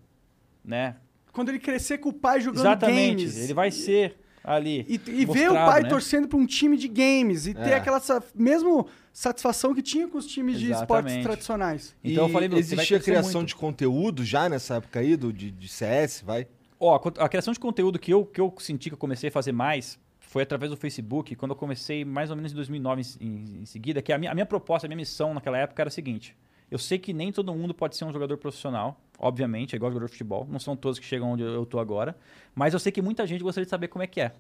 né? 0.65 0.97
Quando 1.33 1.49
ele 1.49 1.59
crescer 1.59 1.99
com 1.99 2.09
o 2.11 2.13
pai 2.13 2.41
jogando 2.41 2.61
Exatamente, 2.67 3.25
games. 3.25 3.37
ele 3.39 3.55
vai 3.55 3.71
ser 3.71 4.19
ali. 4.45 4.85
E, 4.89 4.95
e 4.95 5.25
ver 5.27 5.51
o 5.51 5.55
pai 5.55 5.83
né? 5.83 5.89
torcendo 5.89 6.27
pra 6.29 6.39
um 6.39 6.47
time 6.47 6.77
de 6.77 6.89
games 6.89 7.47
e 7.47 7.55
ter 7.55 7.71
É. 7.71 7.75
aquela 7.75 8.01
sa- 8.01 8.23
mesmo 8.35 8.87
satisfação 9.13 9.75
que 9.75 9.83
tinha 9.83 10.09
com 10.09 10.19
os 10.19 10.27
times 10.27 10.59
de 10.59 10.71
esportes 10.73 11.13
Exatamente. 11.13 11.23
tradicionais. 11.23 11.95
Então 12.03 12.25
eu 12.25 12.29
falei, 12.31 12.49
meu, 12.49 12.59
existia 12.59 12.99
criação 12.99 13.41
muito. 13.43 13.49
de 13.49 13.55
conteúdo 13.57 14.25
já 14.25 14.49
nessa 14.49 14.77
época 14.77 15.01
aí, 15.01 15.17
do, 15.17 15.33
de, 15.33 15.51
de 15.51 15.69
CS, 15.69 16.23
vai? 16.25 16.47
Ó, 16.81 16.97
a 16.97 17.25
a 17.25 17.29
criação 17.29 17.53
de 17.53 17.61
conteúdo 17.61 17.99
que 17.99 18.13
eu, 18.13 18.25
que 18.25 18.41
eu 18.41 18.53
senti 18.59 18.89
que 18.91 18.95
eu 18.95 18.99
comecei 18.99 19.29
a 19.29 19.33
fazer 19.33 19.53
mais 19.53 19.99
foi 20.19 20.43
através 20.45 20.71
do 20.71 20.77
Facebook, 20.79 21.35
quando 21.37 21.51
eu 21.53 21.57
comecei 21.57 22.05
mais 22.07 22.31
ou 22.31 22.37
menos 22.37 22.53
em 22.53 22.55
2009 22.55 23.03
em, 23.21 23.27
em- 23.27 23.63
em 23.63 23.67
seguida, 23.67 24.01
que 24.01 24.13
a 24.13 24.19
minha, 24.19 24.31
a 24.33 24.35
minha 24.35 24.47
proposta, 24.47 24.87
a 24.87 24.89
minha 24.89 24.97
missão 24.97 25.35
naquela 25.35 25.59
época 25.59 25.83
era 25.83 25.89
a 25.89 25.91
seguinte. 25.93 26.35
Eu 26.73 26.79
sei 26.79 26.99
que 26.99 27.13
nem 27.13 27.31
todo 27.31 27.53
mundo 27.53 27.75
pode 27.75 27.99
ser 27.99 28.07
um 28.07 28.13
jogador 28.15 28.39
profissional, 28.39 28.99
obviamente, 29.19 29.75
é 29.75 29.77
igual 29.77 29.93
jogador 29.93 30.07
de 30.07 30.13
futebol, 30.13 30.49
não 30.51 30.59
são 30.59 30.75
todos 30.75 30.99
que 30.99 31.05
chegam 31.05 31.31
onde 31.31 31.43
eu 31.43 31.67
tô 31.67 31.79
agora, 31.79 32.17
mas 32.55 32.73
eu 32.73 32.81
sei 32.81 32.91
que 32.91 33.03
muita 33.03 33.27
gente 33.27 33.43
gostaria 33.43 33.67
de 33.67 33.71
saber 33.71 33.89
como 33.89 34.03
é 34.03 34.07
que 34.07 34.23
é. 34.23 34.33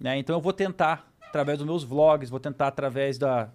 Né? 0.00 0.16
Então 0.18 0.36
eu 0.36 0.40
vou 0.40 0.52
tentar, 0.52 1.12
através 1.20 1.58
dos 1.58 1.66
meus 1.66 1.82
vlogs, 1.82 2.30
vou 2.30 2.38
tentar 2.38 2.68
através 2.68 3.18
da, 3.18 3.50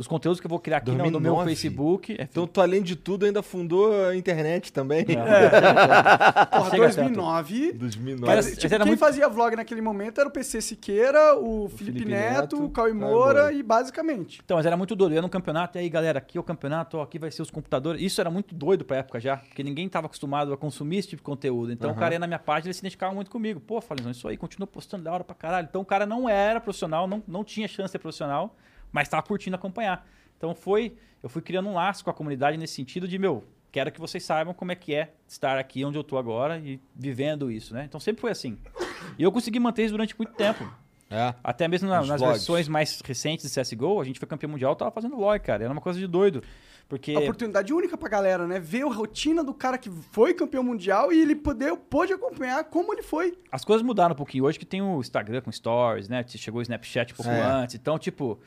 dos 0.00 0.06
conteúdos 0.06 0.40
que 0.40 0.46
eu 0.46 0.48
vou 0.48 0.58
criar 0.58 0.78
aqui 0.78 0.90
no, 0.90 0.96
no 0.96 1.20
meu 1.20 1.34
2009? 1.34 1.50
Facebook. 1.50 2.16
É, 2.18 2.22
Então 2.22 2.46
tu, 2.46 2.58
além 2.62 2.82
de 2.82 2.96
tudo, 2.96 3.26
ainda 3.26 3.42
fundou 3.42 3.92
a 4.08 4.16
internet 4.16 4.72
também. 4.72 5.04
Porra, 6.50 6.70
Chega 6.70 6.84
2009. 6.84 7.72
2009. 7.72 8.26
Mas, 8.34 8.46
Mas 8.46 8.56
tipo, 8.58 8.74
era 8.74 8.84
quem 8.84 8.90
muito- 8.92 9.00
fazia 9.00 9.28
vlog 9.28 9.54
naquele 9.56 9.80
momento 9.82 10.18
era 10.18 10.28
o 10.28 10.32
PC 10.32 10.60
Siqueira, 10.62 11.36
o, 11.36 11.68
Felipe, 11.68 11.98
Felipe 11.98 12.10
Neto, 12.10 12.40
Neto, 12.56 12.64
o 12.64 12.70
Cauê 12.70 12.90
Caio 12.90 13.00
Moura 13.00 13.52
e 13.52 13.62
basicamente. 13.62 14.40
Então, 14.44 14.56
mas 14.56 14.64
era 14.66 14.76
muito 14.76 14.96
doido. 14.96 15.12
Eu 15.12 15.16
ia 15.16 15.22
no 15.22 15.28
campeonato, 15.28 15.76
e 15.76 15.80
aí, 15.80 15.88
galera, 15.88 16.18
aqui 16.18 16.38
é 16.38 16.40
o 16.40 16.44
campeonato, 16.44 16.96
ó, 16.96 17.02
aqui 17.02 17.18
vai 17.18 17.30
ser 17.30 17.42
os 17.42 17.50
computadores. 17.50 18.00
Isso 18.02 18.20
era 18.20 18.30
muito 18.30 18.54
doido 18.54 18.84
pra 18.84 18.98
época 18.98 19.20
já, 19.20 19.36
porque 19.36 19.62
ninguém 19.62 19.88
tava 19.88 20.06
acostumado 20.06 20.52
a 20.52 20.56
consumir 20.56 20.96
esse 20.98 21.08
tipo 21.08 21.20
de 21.20 21.24
conteúdo. 21.26 21.72
Então, 21.72 21.90
o 21.90 21.94
cara 21.94 22.14
ia 22.14 22.18
na 22.18 22.26
minha 22.26 22.38
página 22.38 22.68
ele 22.68 22.74
se 22.74 22.80
identificava 22.80 23.14
muito 23.14 23.30
comigo. 23.30 23.60
Pô, 23.60 23.80
Falizão, 23.80 24.10
isso 24.10 24.26
aí, 24.28 24.36
continua 24.36 24.66
postando 24.66 25.04
da 25.04 25.12
hora 25.12 25.24
pra 25.24 25.34
caralho. 25.34 25.66
Então, 25.68 25.82
o 25.82 25.84
cara 25.84 26.06
não 26.06 26.28
era 26.28 26.60
profissional, 26.60 27.06
não, 27.06 27.22
não 27.28 27.44
tinha 27.44 27.68
chance 27.68 27.88
de 27.88 27.92
ser 27.92 27.98
profissional, 27.98 28.56
mas 28.92 29.08
tava 29.08 29.22
curtindo 29.22 29.56
acompanhar. 29.56 30.06
Então, 30.36 30.54
foi. 30.54 30.94
Eu 31.22 31.28
fui 31.28 31.42
criando 31.42 31.68
um 31.68 31.74
laço 31.74 32.02
com 32.02 32.10
a 32.10 32.14
comunidade 32.14 32.56
nesse 32.56 32.74
sentido 32.74 33.06
de, 33.06 33.18
meu, 33.18 33.44
quero 33.70 33.92
que 33.92 34.00
vocês 34.00 34.24
saibam 34.24 34.54
como 34.54 34.72
é 34.72 34.74
que 34.74 34.94
é 34.94 35.12
estar 35.28 35.58
aqui 35.58 35.84
onde 35.84 35.98
eu 35.98 36.02
tô 36.04 36.16
agora 36.16 36.58
e 36.58 36.80
vivendo 36.96 37.50
isso, 37.50 37.74
né? 37.74 37.84
Então, 37.84 38.00
sempre 38.00 38.20
foi 38.22 38.30
assim. 38.30 38.56
E 39.18 39.22
eu 39.22 39.30
consegui 39.30 39.58
manter 39.60 39.82
isso 39.84 39.92
durante 39.92 40.16
muito 40.16 40.32
tempo. 40.34 40.66
É. 41.10 41.34
Até 41.42 41.66
mesmo 41.66 41.88
na- 41.88 41.96
nas 42.02 42.20
vlogs. 42.20 42.26
versões 42.38 42.68
mais 42.68 43.00
recentes 43.04 43.44
de 43.44 43.50
CSGO, 43.52 44.00
a 44.00 44.04
gente 44.04 44.18
foi 44.20 44.28
campeão 44.28 44.48
mundial, 44.50 44.76
tava 44.76 44.90
fazendo 44.92 45.16
log, 45.18 45.40
cara. 45.40 45.64
Era 45.64 45.72
uma 45.72 45.80
coisa 45.82 45.98
de 45.98 46.06
doido. 46.06 46.42
Porque. 46.88 47.16
Oportunidade 47.16 47.72
única 47.72 47.96
pra 47.98 48.08
galera, 48.08 48.46
né? 48.46 48.58
Ver 48.60 48.82
a 48.82 48.92
rotina 48.92 49.42
do 49.44 49.52
cara 49.52 49.76
que 49.76 49.90
foi 49.90 50.32
campeão 50.34 50.62
mundial 50.62 51.12
e 51.12 51.20
ele 51.20 51.34
poder, 51.36 51.76
pôde 51.76 52.12
acompanhar 52.12 52.64
como 52.64 52.92
ele 52.94 53.02
foi. 53.02 53.36
As 53.52 53.64
coisas 53.64 53.84
mudaram 53.84 54.12
um 54.12 54.16
pouquinho. 54.16 54.44
Hoje 54.44 54.58
que 54.58 54.64
tem 54.66 54.80
o 54.82 55.00
Instagram 55.00 55.40
com 55.42 55.50
stories, 55.52 56.08
né? 56.08 56.24
Chegou 56.26 56.60
o 56.60 56.62
Snapchat 56.62 57.12
um 57.12 57.16
pouco 57.16 57.30
É. 57.30 57.42
antes. 57.42 57.74
Então, 57.74 57.98
tipo, 57.98 58.40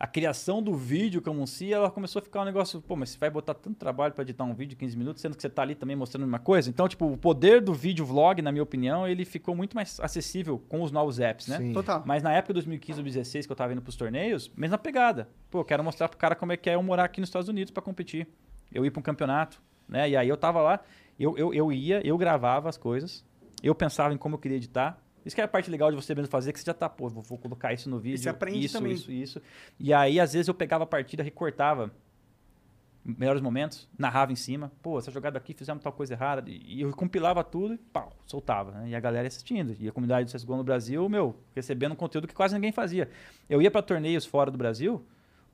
a 0.00 0.06
criação 0.06 0.62
do 0.62 0.72
vídeo 0.72 1.20
como 1.20 1.46
si, 1.46 1.70
ela 1.70 1.90
começou 1.90 2.20
a 2.20 2.22
ficar 2.22 2.40
um 2.40 2.46
negócio, 2.46 2.80
pô, 2.80 2.96
mas 2.96 3.10
você 3.10 3.18
vai 3.18 3.28
botar 3.28 3.52
tanto 3.52 3.76
trabalho 3.76 4.14
pra 4.14 4.22
editar 4.22 4.44
um 4.44 4.54
vídeo 4.54 4.70
de 4.70 4.76
15 4.76 4.96
minutos, 4.96 5.20
sendo 5.20 5.36
que 5.36 5.42
você 5.42 5.50
tá 5.50 5.60
ali 5.60 5.74
também 5.74 5.94
mostrando 5.94 6.24
uma 6.24 6.38
coisa. 6.38 6.70
Então, 6.70 6.88
tipo, 6.88 7.04
o 7.04 7.18
poder 7.18 7.60
do 7.60 7.74
vídeo 7.74 8.06
vlog, 8.06 8.40
na 8.40 8.50
minha 8.50 8.62
opinião, 8.62 9.06
ele 9.06 9.26
ficou 9.26 9.54
muito 9.54 9.74
mais 9.74 10.00
acessível 10.00 10.58
com 10.70 10.80
os 10.82 10.90
novos 10.90 11.20
apps, 11.20 11.48
né? 11.48 11.58
Sim. 11.58 11.74
Total. 11.74 12.02
Mas 12.06 12.22
na 12.22 12.32
época 12.32 12.54
de 12.54 12.60
2015 12.60 12.98
ou 12.98 13.04
2016, 13.04 13.44
que 13.44 13.52
eu 13.52 13.56
tava 13.56 13.74
indo 13.74 13.82
pros 13.82 13.94
torneios, 13.94 14.50
mesma 14.56 14.78
pegada. 14.78 15.28
Pô, 15.50 15.60
eu 15.60 15.64
quero 15.66 15.84
mostrar 15.84 16.08
pro 16.08 16.16
cara 16.16 16.34
como 16.34 16.52
é 16.52 16.56
que 16.56 16.70
é 16.70 16.76
eu 16.76 16.82
morar 16.82 17.04
aqui 17.04 17.20
nos 17.20 17.28
Estados 17.28 17.50
Unidos 17.50 17.70
pra 17.70 17.82
competir. 17.82 18.26
Eu 18.72 18.86
ir 18.86 18.90
pra 18.90 19.00
um 19.00 19.02
campeonato, 19.02 19.60
né? 19.86 20.08
E 20.08 20.16
aí 20.16 20.30
eu 20.30 20.36
tava 20.38 20.62
lá, 20.62 20.80
eu, 21.18 21.36
eu, 21.36 21.52
eu 21.52 21.70
ia, 21.70 22.00
eu 22.06 22.16
gravava 22.16 22.70
as 22.70 22.78
coisas, 22.78 23.22
eu 23.62 23.74
pensava 23.74 24.14
em 24.14 24.16
como 24.16 24.36
eu 24.36 24.38
queria 24.38 24.56
editar. 24.56 24.98
Isso 25.24 25.34
que 25.34 25.40
é 25.40 25.44
a 25.44 25.48
parte 25.48 25.70
legal 25.70 25.90
de 25.90 25.96
você 25.96 26.14
mesmo 26.14 26.30
fazer, 26.30 26.52
que 26.52 26.58
você 26.58 26.66
já 26.66 26.74
tá, 26.74 26.88
pô, 26.88 27.08
vou, 27.08 27.22
vou 27.22 27.38
colocar 27.38 27.72
isso 27.72 27.88
no 27.90 27.98
vídeo. 27.98 28.18
você 28.18 28.28
aprende 28.28 28.64
isso, 28.64 28.78
também. 28.78 28.92
Isso, 28.92 29.10
isso. 29.12 29.42
E 29.78 29.92
aí, 29.92 30.18
às 30.18 30.32
vezes, 30.32 30.48
eu 30.48 30.54
pegava 30.54 30.84
a 30.84 30.86
partida, 30.86 31.22
recortava 31.22 31.90
melhores 33.04 33.40
momentos, 33.40 33.88
narrava 33.98 34.32
em 34.32 34.36
cima, 34.36 34.70
pô, 34.82 34.98
essa 34.98 35.10
jogada 35.10 35.38
aqui 35.38 35.54
fizemos 35.54 35.82
tal 35.82 35.92
coisa 35.92 36.12
errada, 36.12 36.44
e 36.46 36.82
eu 36.82 36.90
compilava 36.92 37.42
tudo 37.42 37.74
e 37.74 37.78
pau, 37.78 38.12
soltava, 38.26 38.72
né? 38.72 38.90
E 38.90 38.94
a 38.94 39.00
galera 39.00 39.24
ia 39.24 39.28
assistindo, 39.28 39.74
e 39.80 39.88
a 39.88 39.92
comunidade 39.92 40.30
do 40.30 40.36
CSGO 40.36 40.56
no 40.56 40.64
Brasil, 40.64 41.08
meu, 41.08 41.34
recebendo 41.54 41.92
um 41.92 41.96
conteúdo 41.96 42.28
que 42.28 42.34
quase 42.34 42.54
ninguém 42.54 42.72
fazia. 42.72 43.08
Eu 43.48 43.62
ia 43.62 43.70
para 43.70 43.82
torneios 43.82 44.26
fora 44.26 44.50
do 44.50 44.58
Brasil, 44.58 45.04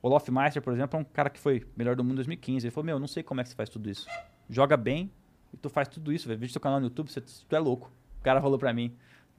o 0.01 0.09
Lofmeister, 0.09 0.61
por 0.61 0.73
exemplo, 0.73 0.99
é 0.99 1.01
um 1.01 1.05
cara 1.05 1.29
que 1.29 1.39
foi 1.39 1.65
melhor 1.75 1.95
do 1.95 2.03
mundo 2.03 2.13
em 2.13 2.17
2015, 2.17 2.67
ele 2.67 2.71
falou, 2.71 2.85
meu, 2.85 2.99
não 2.99 3.07
sei 3.07 3.23
como 3.23 3.39
é 3.39 3.43
que 3.43 3.49
você 3.49 3.55
faz 3.55 3.69
tudo 3.69 3.89
isso. 3.89 4.07
Joga 4.49 4.75
bem, 4.75 5.09
e 5.53 5.57
tu 5.57 5.69
faz 5.69 5.87
tudo 5.87 6.11
isso, 6.11 6.27
veja 6.27 6.51
teu 6.51 6.61
canal 6.61 6.79
no 6.79 6.87
YouTube, 6.87 7.09
você, 7.09 7.21
tu 7.21 7.55
é 7.55 7.59
louco. 7.59 7.91
O 8.19 8.23
cara 8.23 8.41
falou 8.41 8.59
pra 8.59 8.73
mim. 8.73 8.95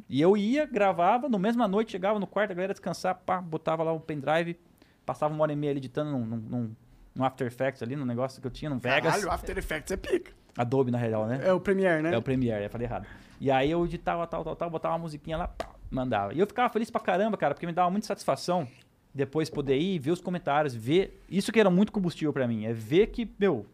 E 0.08 0.20
eu 0.20 0.36
ia, 0.36 0.66
gravava, 0.66 1.28
no 1.28 1.38
mesma 1.38 1.68
noite, 1.68 1.92
chegava 1.92 2.18
no 2.18 2.26
quarto, 2.26 2.50
a 2.50 2.54
galera 2.54 2.70
ia 2.70 2.74
descansar, 2.74 3.14
pá, 3.14 3.40
botava 3.40 3.82
lá 3.82 3.92
o 3.92 4.00
pendrive, 4.00 4.58
passava 5.04 5.32
uma 5.32 5.42
hora 5.42 5.52
e 5.52 5.56
meia 5.56 5.72
ali 5.72 5.78
editando 5.78 6.10
num, 6.10 6.24
num, 6.24 6.76
num, 7.14 7.24
After 7.24 7.46
Effects 7.46 7.82
ali, 7.82 7.96
num 7.96 8.04
negócio 8.04 8.40
que 8.40 8.46
eu 8.46 8.50
tinha, 8.50 8.70
num 8.70 8.78
Vegas. 8.78 9.14
Caralho, 9.14 9.30
After 9.30 9.56
Effects 9.56 9.92
é 9.92 9.96
pica. 9.96 10.32
Adobe, 10.56 10.90
na 10.90 10.98
real, 10.98 11.26
né? 11.26 11.40
É 11.44 11.52
o 11.52 11.60
Premiere, 11.60 12.02
né? 12.02 12.14
É 12.14 12.18
o 12.18 12.22
Premiere, 12.22 12.64
eu 12.64 12.70
falei 12.70 12.86
errado. 12.86 13.06
E 13.40 13.50
aí 13.50 13.70
eu 13.70 13.84
editava 13.84 14.26
tal, 14.26 14.42
tal, 14.42 14.56
tal, 14.56 14.70
botava 14.70 14.94
uma 14.94 15.00
musiquinha 15.00 15.36
lá, 15.36 15.48
pá, 15.48 15.70
mandava. 15.90 16.34
E 16.34 16.38
eu 16.38 16.46
ficava 16.46 16.68
feliz 16.72 16.90
pra 16.90 17.00
caramba, 17.00 17.36
cara, 17.36 17.54
porque 17.54 17.66
me 17.66 17.72
dava 17.72 17.90
muita 17.90 18.06
satisfação 18.06 18.66
depois 19.14 19.48
poder 19.50 19.78
ir, 19.78 19.98
ver 19.98 20.10
os 20.10 20.20
comentários, 20.20 20.74
ver. 20.74 21.22
Isso 21.28 21.52
que 21.52 21.60
era 21.60 21.70
muito 21.70 21.92
combustível 21.92 22.32
pra 22.32 22.46
mim, 22.46 22.64
é 22.64 22.72
ver 22.72 23.08
que, 23.08 23.30
meu, 23.38 23.66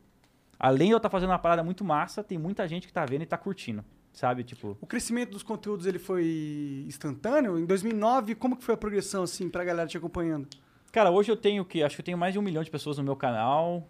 além 0.58 0.88
de 0.88 0.94
eu 0.94 0.96
estar 0.98 1.08
fazendo 1.08 1.30
uma 1.30 1.38
parada 1.38 1.62
muito 1.62 1.84
massa, 1.84 2.22
tem 2.22 2.38
muita 2.38 2.66
gente 2.68 2.86
que 2.86 2.92
tá 2.92 3.04
vendo 3.04 3.22
e 3.22 3.26
tá 3.26 3.36
curtindo, 3.36 3.84
sabe? 4.14 4.44
Tipo, 4.44 4.78
O 4.80 4.86
crescimento 4.86 5.32
dos 5.32 5.42
conteúdos 5.42 5.84
ele 5.84 5.98
foi 5.98 6.84
instantâneo? 6.86 7.58
Em 7.58 7.66
2009, 7.66 8.34
como 8.36 8.56
que 8.56 8.64
foi 8.64 8.74
a 8.74 8.78
progressão, 8.78 9.24
assim, 9.24 9.50
pra 9.50 9.64
galera 9.64 9.88
te 9.88 9.98
acompanhando? 9.98 10.48
Cara, 10.90 11.10
hoje 11.10 11.30
eu 11.30 11.36
tenho 11.36 11.64
que 11.64 11.82
acho 11.82 11.96
que 11.96 12.00
eu 12.00 12.04
tenho 12.04 12.16
mais 12.16 12.32
de 12.32 12.38
um 12.38 12.42
milhão 12.42 12.62
de 12.62 12.70
pessoas 12.70 12.96
no 12.96 13.04
meu 13.04 13.16
canal, 13.16 13.88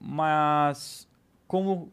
mas 0.00 1.08
como 1.46 1.92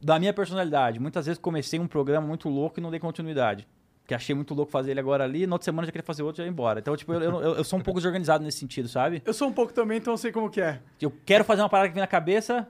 da 0.00 0.18
minha 0.18 0.32
personalidade, 0.32 0.98
muitas 0.98 1.26
vezes 1.26 1.40
comecei 1.40 1.78
um 1.78 1.86
programa 1.86 2.26
muito 2.26 2.48
louco 2.48 2.80
e 2.80 2.82
não 2.82 2.90
dei 2.90 2.98
continuidade. 2.98 3.66
Que 4.06 4.14
achei 4.14 4.34
muito 4.34 4.52
louco 4.54 4.72
fazer 4.72 4.90
ele 4.90 4.98
agora 4.98 5.22
ali, 5.22 5.46
na 5.46 5.54
outra 5.54 5.64
semana 5.64 5.86
já 5.86 5.92
queria 5.92 6.04
fazer 6.04 6.24
outro 6.24 6.40
e 6.40 6.42
já 6.42 6.46
ia 6.46 6.50
embora. 6.50 6.80
Então, 6.80 6.96
tipo, 6.96 7.12
eu, 7.12 7.20
eu, 7.20 7.54
eu 7.54 7.64
sou 7.64 7.78
um 7.78 7.82
pouco 7.82 8.00
desorganizado 8.00 8.42
nesse 8.42 8.58
sentido, 8.58 8.88
sabe? 8.88 9.22
Eu 9.24 9.32
sou 9.32 9.46
um 9.48 9.52
pouco 9.52 9.72
também, 9.72 9.98
então 9.98 10.12
eu 10.12 10.18
sei 10.18 10.32
como 10.32 10.50
que 10.50 10.60
é. 10.60 10.80
Eu 11.00 11.12
quero 11.24 11.44
fazer 11.44 11.62
uma 11.62 11.68
parada 11.68 11.88
que 11.88 11.94
vem 11.94 12.00
na 12.00 12.08
cabeça, 12.08 12.68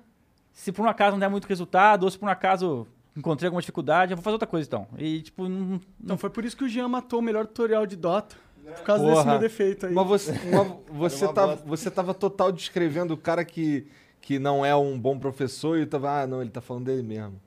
se 0.53 0.71
por 0.71 0.85
um 0.85 0.89
acaso 0.89 1.13
não 1.13 1.21
der 1.21 1.31
muito 1.31 1.47
resultado, 1.47 2.05
ou 2.05 2.11
se 2.11 2.19
por 2.19 2.27
um 2.27 2.31
acaso 2.31 2.87
encontrei 3.17 3.49
alguma 3.49 3.61
dificuldade, 3.61 4.13
eu 4.13 4.17
vou 4.17 4.23
fazer 4.23 4.35
outra 4.35 4.49
coisa 4.49 4.67
então. 4.67 4.87
E, 4.99 5.23
tipo, 5.23 5.49
não, 5.49 5.81
Então 6.03 6.17
foi 6.17 6.31
por 6.31 6.45
isso 6.45 6.57
que 6.57 6.65
o 6.65 6.69
Jean 6.69 6.89
matou 6.89 7.19
o 7.19 7.23
melhor 7.23 7.47
tutorial 7.47 7.87
de 7.87 7.97
Dota. 7.97 8.37
Por 8.65 8.83
causa 8.85 9.03
Porra. 9.03 9.15
desse 9.17 9.27
meu 9.27 9.39
defeito 9.39 9.87
aí. 9.87 9.93
Mas 9.95 10.07
você, 10.07 10.33
mas 10.53 10.73
você, 10.89 11.25
uma 11.25 11.33
tava, 11.35 11.53
bosta. 11.53 11.67
você 11.69 11.91
tava 11.91 12.15
total 12.15 12.53
descrevendo 12.53 13.15
o 13.15 13.17
cara 13.17 13.45
que, 13.45 13.87
que 14.21 14.39
não 14.39 14.65
é 14.65 14.75
um 14.77 14.99
bom 14.99 15.19
professor 15.19 15.77
e 15.77 15.81
eu 15.81 15.87
tava, 15.87 16.23
ah, 16.23 16.27
não, 16.27 16.41
ele 16.41 16.51
tá 16.51 16.61
falando 16.61 16.85
dele 16.85 17.03
mesmo. 17.03 17.41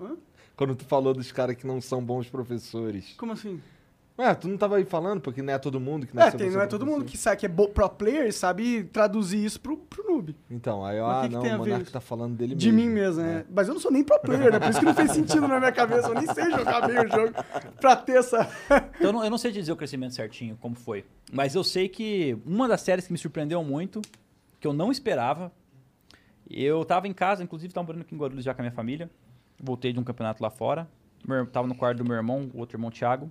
Hã? 0.00 0.16
Quando 0.56 0.74
tu 0.74 0.84
falou 0.84 1.14
dos 1.14 1.30
caras 1.30 1.54
que 1.56 1.66
não 1.66 1.80
são 1.80 2.02
bons 2.02 2.28
professores. 2.28 3.14
Como 3.16 3.32
assim? 3.32 3.60
Ué, 4.18 4.34
tu 4.34 4.48
não 4.48 4.58
tava 4.58 4.76
aí 4.76 4.84
falando, 4.84 5.20
porque 5.20 5.40
não 5.40 5.52
é 5.52 5.58
todo 5.58 5.78
mundo 5.78 6.04
que 6.04 6.16
não 6.16 6.24
É, 6.24 6.30
tem, 6.32 6.50
não 6.50 6.60
é 6.60 6.66
todo 6.66 6.84
mundo 6.84 7.04
que 7.04 7.16
sabe 7.16 7.36
que 7.36 7.46
é 7.46 7.48
pro 7.48 7.88
player 7.90 8.26
e 8.26 8.32
sabe 8.32 8.82
traduzir 8.82 9.44
isso 9.44 9.60
pro, 9.60 9.76
pro 9.76 10.02
noob. 10.10 10.34
Então, 10.50 10.84
aí, 10.84 11.00
Mas 11.00 11.06
o 11.06 11.10
ah, 11.10 11.22
que 11.22 11.28
que 11.28 11.34
não, 11.34 11.52
a 11.52 11.56
o 11.56 11.58
Monark 11.58 11.92
tá 11.92 12.00
falando 12.00 12.34
dele 12.34 12.56
De 12.56 12.72
mesmo. 12.72 12.88
mim 12.88 12.94
mesmo, 12.94 13.22
né? 13.22 13.44
Mas 13.48 13.68
eu 13.68 13.74
não 13.74 13.80
sou 13.80 13.92
nem 13.92 14.02
pro 14.02 14.18
player, 14.18 14.50
né? 14.50 14.58
Por 14.58 14.70
isso 14.70 14.80
que 14.80 14.84
não 14.84 14.94
fez 14.94 15.12
sentido 15.12 15.46
na 15.46 15.60
minha 15.60 15.70
cabeça. 15.70 16.08
Eu 16.08 16.14
nem 16.14 16.26
sei 16.26 16.50
jogar 16.50 16.84
bem 16.84 16.98
o 16.98 17.08
jogo 17.08 17.32
pra 17.80 17.94
ter 17.94 18.16
essa. 18.18 18.48
Então, 18.66 18.90
eu 19.06 19.12
não, 19.12 19.22
eu 19.24 19.30
não 19.30 19.38
sei 19.38 19.52
dizer 19.52 19.70
o 19.70 19.76
crescimento 19.76 20.16
certinho, 20.16 20.58
como 20.60 20.74
foi. 20.74 21.04
Mas 21.32 21.54
eu 21.54 21.62
sei 21.62 21.88
que 21.88 22.36
uma 22.44 22.66
das 22.66 22.80
séries 22.80 23.06
que 23.06 23.12
me 23.12 23.18
surpreendeu 23.18 23.62
muito, 23.62 24.02
que 24.58 24.66
eu 24.66 24.72
não 24.72 24.90
esperava, 24.90 25.52
eu 26.50 26.84
tava 26.84 27.06
em 27.06 27.12
casa, 27.12 27.44
inclusive 27.44 27.72
tava 27.72 27.86
morando 27.86 28.02
aqui 28.02 28.16
em 28.16 28.18
Guarulhos 28.18 28.44
já 28.44 28.52
com 28.52 28.62
a 28.62 28.64
minha 28.64 28.72
família. 28.72 29.08
Voltei 29.62 29.92
de 29.92 30.00
um 30.00 30.04
campeonato 30.04 30.42
lá 30.42 30.50
fora. 30.50 30.88
Meu, 31.24 31.46
tava 31.46 31.68
no 31.68 31.74
quarto 31.76 31.98
do 31.98 32.04
meu 32.04 32.16
irmão, 32.16 32.50
o 32.52 32.58
outro 32.58 32.76
irmão 32.76 32.90
Thiago. 32.90 33.30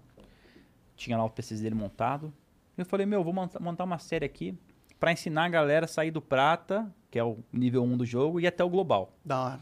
Tinha 0.97 1.17
lá 1.17 1.23
o 1.23 1.29
PC 1.29 1.55
dele 1.55 1.75
montado. 1.75 2.33
Eu 2.77 2.85
falei, 2.85 3.05
meu, 3.05 3.23
vou 3.23 3.31
monta- 3.33 3.59
montar 3.59 3.85
uma 3.85 3.97
série 3.99 4.25
aqui 4.25 4.53
pra 4.99 5.11
ensinar 5.13 5.45
a 5.45 5.49
galera 5.49 5.85
a 5.85 5.87
sair 5.87 6.11
do 6.11 6.21
prata, 6.21 6.91
que 7.09 7.17
é 7.17 7.23
o 7.23 7.37
nível 7.53 7.83
1 7.83 7.97
do 7.97 8.05
jogo, 8.05 8.39
e 8.39 8.45
até 8.47 8.63
o 8.63 8.69
global. 8.69 9.13
Da 9.23 9.39
hora. 9.39 9.59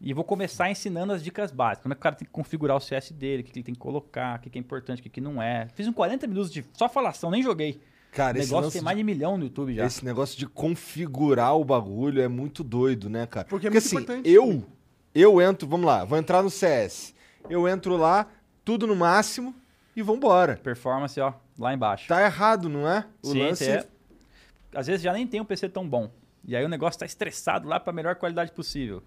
E 0.00 0.12
vou 0.12 0.24
começar 0.24 0.68
ensinando 0.70 1.12
as 1.12 1.22
dicas 1.22 1.52
básicas. 1.52 1.84
Como 1.84 1.92
é 1.92 1.94
que 1.94 2.00
o 2.00 2.02
cara 2.02 2.16
tem 2.16 2.26
que 2.26 2.32
configurar 2.32 2.76
o 2.76 2.80
CS 2.80 3.12
dele, 3.12 3.42
o 3.42 3.44
que 3.44 3.52
que 3.52 3.58
ele 3.60 3.64
tem 3.64 3.74
que 3.74 3.80
colocar, 3.80 4.38
o 4.38 4.42
que 4.42 4.50
que 4.50 4.58
é 4.58 4.60
importante, 4.60 4.98
o 4.98 5.02
que 5.04 5.08
que 5.08 5.20
não 5.20 5.40
é. 5.40 5.68
Fiz 5.74 5.86
um 5.86 5.92
40 5.92 6.26
minutos 6.26 6.50
de 6.52 6.64
só 6.72 6.88
falação, 6.88 7.30
nem 7.30 7.42
joguei. 7.42 7.80
Cara, 8.10 8.36
o 8.36 8.40
esse 8.40 8.50
negócio 8.52 8.72
tem 8.72 8.82
mais 8.82 8.96
de 8.98 9.04
milhão 9.04 9.38
no 9.38 9.44
YouTube 9.44 9.74
já. 9.74 9.86
Esse 9.86 10.04
negócio 10.04 10.36
de 10.36 10.46
configurar 10.46 11.56
o 11.56 11.64
bagulho 11.64 12.20
é 12.20 12.26
muito 12.28 12.64
doido, 12.64 13.08
né, 13.08 13.26
cara? 13.26 13.46
Porque 13.48 13.68
é 13.68 13.70
muito 13.70 13.86
assim, 13.86 13.96
importante. 13.96 14.28
eu, 14.28 14.64
eu 15.14 15.40
entro, 15.40 15.68
vamos 15.68 15.86
lá, 15.86 16.04
vou 16.04 16.18
entrar 16.18 16.42
no 16.42 16.50
CS. 16.50 17.14
Eu 17.48 17.66
entro 17.68 17.96
lá, 17.96 18.26
tudo 18.64 18.86
no 18.88 18.96
máximo 18.96 19.54
e 19.94 20.02
vambora. 20.02 20.56
Performance, 20.56 21.18
ó, 21.20 21.32
lá 21.58 21.72
embaixo. 21.74 22.08
Tá 22.08 22.22
errado, 22.22 22.68
não 22.68 22.88
é? 22.88 23.04
O 23.22 23.28
Sim, 23.32 23.38
lance 23.42 23.68
é. 23.68 23.86
Às 24.74 24.86
vezes 24.86 25.02
já 25.02 25.12
nem 25.12 25.26
tem 25.26 25.40
um 25.40 25.44
PC 25.44 25.68
tão 25.68 25.86
bom. 25.88 26.10
E 26.44 26.56
aí 26.56 26.64
o 26.64 26.68
negócio 26.68 26.98
tá 26.98 27.06
estressado 27.06 27.68
lá 27.68 27.78
pra 27.78 27.92
melhor 27.92 28.16
qualidade 28.16 28.50
possível. 28.52 29.02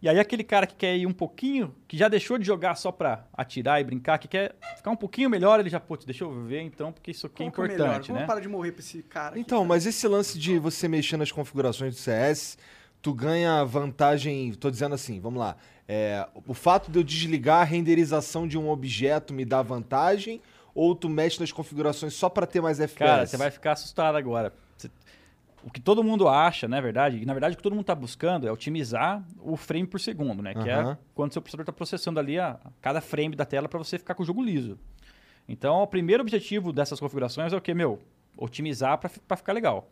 E 0.00 0.08
aí 0.08 0.18
aquele 0.18 0.44
cara 0.44 0.66
que 0.66 0.74
quer 0.74 0.96
ir 0.96 1.06
um 1.06 1.12
pouquinho, 1.12 1.74
que 1.88 1.96
já 1.96 2.06
deixou 2.08 2.36
de 2.36 2.44
jogar 2.44 2.74
só 2.74 2.92
pra 2.92 3.24
atirar 3.32 3.80
e 3.80 3.84
brincar, 3.84 4.18
que 4.18 4.28
quer 4.28 4.54
ficar 4.76 4.90
um 4.90 4.96
pouquinho 4.96 5.30
melhor, 5.30 5.58
ele 5.58 5.70
já, 5.70 5.80
putz, 5.80 6.04
deixa 6.04 6.24
eu 6.24 6.44
ver 6.44 6.60
então, 6.60 6.92
porque 6.92 7.10
isso 7.12 7.26
aqui 7.26 7.42
é 7.42 7.46
melhor? 7.46 7.64
importante, 7.66 8.08
Vamos 8.08 8.20
né? 8.20 8.26
parar 8.26 8.40
de 8.40 8.48
morrer 8.48 8.72
pra 8.72 8.80
esse 8.80 9.02
cara. 9.02 9.30
aqui. 9.30 9.40
Então, 9.40 9.64
mas 9.64 9.86
esse 9.86 10.06
lance 10.06 10.38
de 10.38 10.58
você 10.58 10.86
mexer 10.86 11.16
nas 11.16 11.32
configurações 11.32 11.94
do 11.94 11.98
CS, 12.00 12.58
tu 13.00 13.14
ganha 13.14 13.64
vantagem. 13.64 14.52
Tô 14.54 14.70
dizendo 14.70 14.94
assim, 14.94 15.18
vamos 15.18 15.40
lá. 15.40 15.56
É, 15.88 16.26
o 16.46 16.52
fato 16.54 16.90
de 16.90 16.98
eu 16.98 17.02
desligar 17.04 17.60
a 17.60 17.64
renderização 17.64 18.46
de 18.48 18.58
um 18.58 18.68
objeto 18.70 19.32
me 19.32 19.44
dá 19.44 19.62
vantagem? 19.62 20.40
Ou 20.74 20.94
tu 20.94 21.08
mexe 21.08 21.40
nas 21.40 21.52
configurações 21.52 22.12
só 22.14 22.28
pra 22.28 22.46
ter 22.46 22.60
mais 22.60 22.80
FPS? 22.80 22.98
Cara, 22.98 23.26
você 23.26 23.36
vai 23.36 23.50
ficar 23.50 23.72
assustado 23.72 24.16
agora. 24.16 24.52
Você- 24.76 24.90
O 25.64 25.70
que 25.70 25.80
todo 25.80 26.04
mundo 26.04 26.28
acha, 26.28 26.68
na 26.68 26.80
verdade, 26.80 27.16
e 27.18 27.24
na 27.24 27.32
verdade 27.32 27.54
o 27.54 27.56
que 27.56 27.62
todo 27.62 27.72
mundo 27.72 27.80
está 27.82 27.94
buscando 27.94 28.46
é 28.46 28.52
otimizar 28.52 29.24
o 29.40 29.56
frame 29.56 29.86
por 29.86 29.98
segundo, 29.98 30.42
né? 30.42 30.52
Que 30.54 30.68
é 30.70 30.96
quando 31.14 31.32
seu 31.32 31.40
processador 31.42 31.62
está 31.62 31.72
processando 31.72 32.20
ali 32.20 32.38
a, 32.38 32.58
cada 32.80 33.00
frame 33.00 33.34
da 33.34 33.44
tela 33.44 33.68
para 33.68 33.78
você 33.78 33.98
ficar 33.98 34.14
com 34.14 34.22
o 34.22 34.26
jogo 34.26 34.42
liso. 34.44 34.78
Então, 35.48 35.82
o 35.82 35.86
primeiro 35.86 36.22
objetivo 36.22 36.72
dessas 36.72 37.00
configurações 37.00 37.52
é 37.52 37.56
o 37.56 37.60
que, 37.60 37.72
meu? 37.72 38.00
Otimizar 38.36 38.98
para 38.98 39.36
ficar 39.36 39.52
legal. 39.52 39.88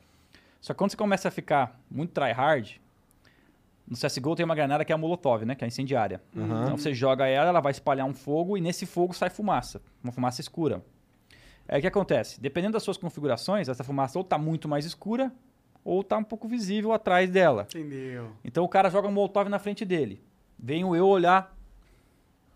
Só 0.60 0.72
que 0.74 0.78
quando 0.78 0.90
você 0.90 0.96
começa 0.96 1.28
a 1.28 1.30
ficar 1.30 1.80
muito 1.90 2.12
tryhard, 2.12 2.80
no 3.86 3.96
CSGO 3.96 4.34
tem 4.34 4.44
uma 4.44 4.54
granada 4.54 4.84
que 4.84 4.92
é 4.92 4.94
a 4.94 4.98
Molotov, 4.98 5.44
né? 5.44 5.54
Que 5.54 5.64
é 5.64 5.66
a 5.66 5.68
incendiária. 5.68 6.20
Aham. 6.36 6.64
Então 6.64 6.76
você 6.78 6.94
joga 6.94 7.26
ela, 7.26 7.48
ela 7.48 7.60
vai 7.60 7.70
espalhar 7.70 8.06
um 8.06 8.14
fogo 8.14 8.56
e 8.56 8.60
nesse 8.60 8.86
fogo 8.86 9.12
sai 9.12 9.28
fumaça. 9.28 9.82
Uma 10.02 10.12
fumaça 10.12 10.40
escura. 10.40 10.82
É 11.68 11.78
o 11.78 11.80
que 11.80 11.86
acontece? 11.86 12.40
Dependendo 12.40 12.72
das 12.74 12.82
suas 12.82 12.96
configurações, 12.96 13.68
essa 13.68 13.84
fumaça 13.84 14.18
ou 14.18 14.24
tá 14.24 14.38
muito 14.38 14.68
mais 14.68 14.84
escura 14.84 15.32
ou 15.84 16.02
tá 16.02 16.16
um 16.16 16.24
pouco 16.24 16.48
visível 16.48 16.92
atrás 16.92 17.30
dela. 17.30 17.66
Entendeu? 17.70 18.32
Então 18.42 18.64
o 18.64 18.68
cara 18.68 18.88
joga 18.88 19.08
um 19.08 19.12
molotov 19.12 19.48
na 19.48 19.58
frente 19.58 19.84
dele. 19.84 20.22
Venho 20.58 20.96
eu 20.96 21.06
olhar 21.06 21.54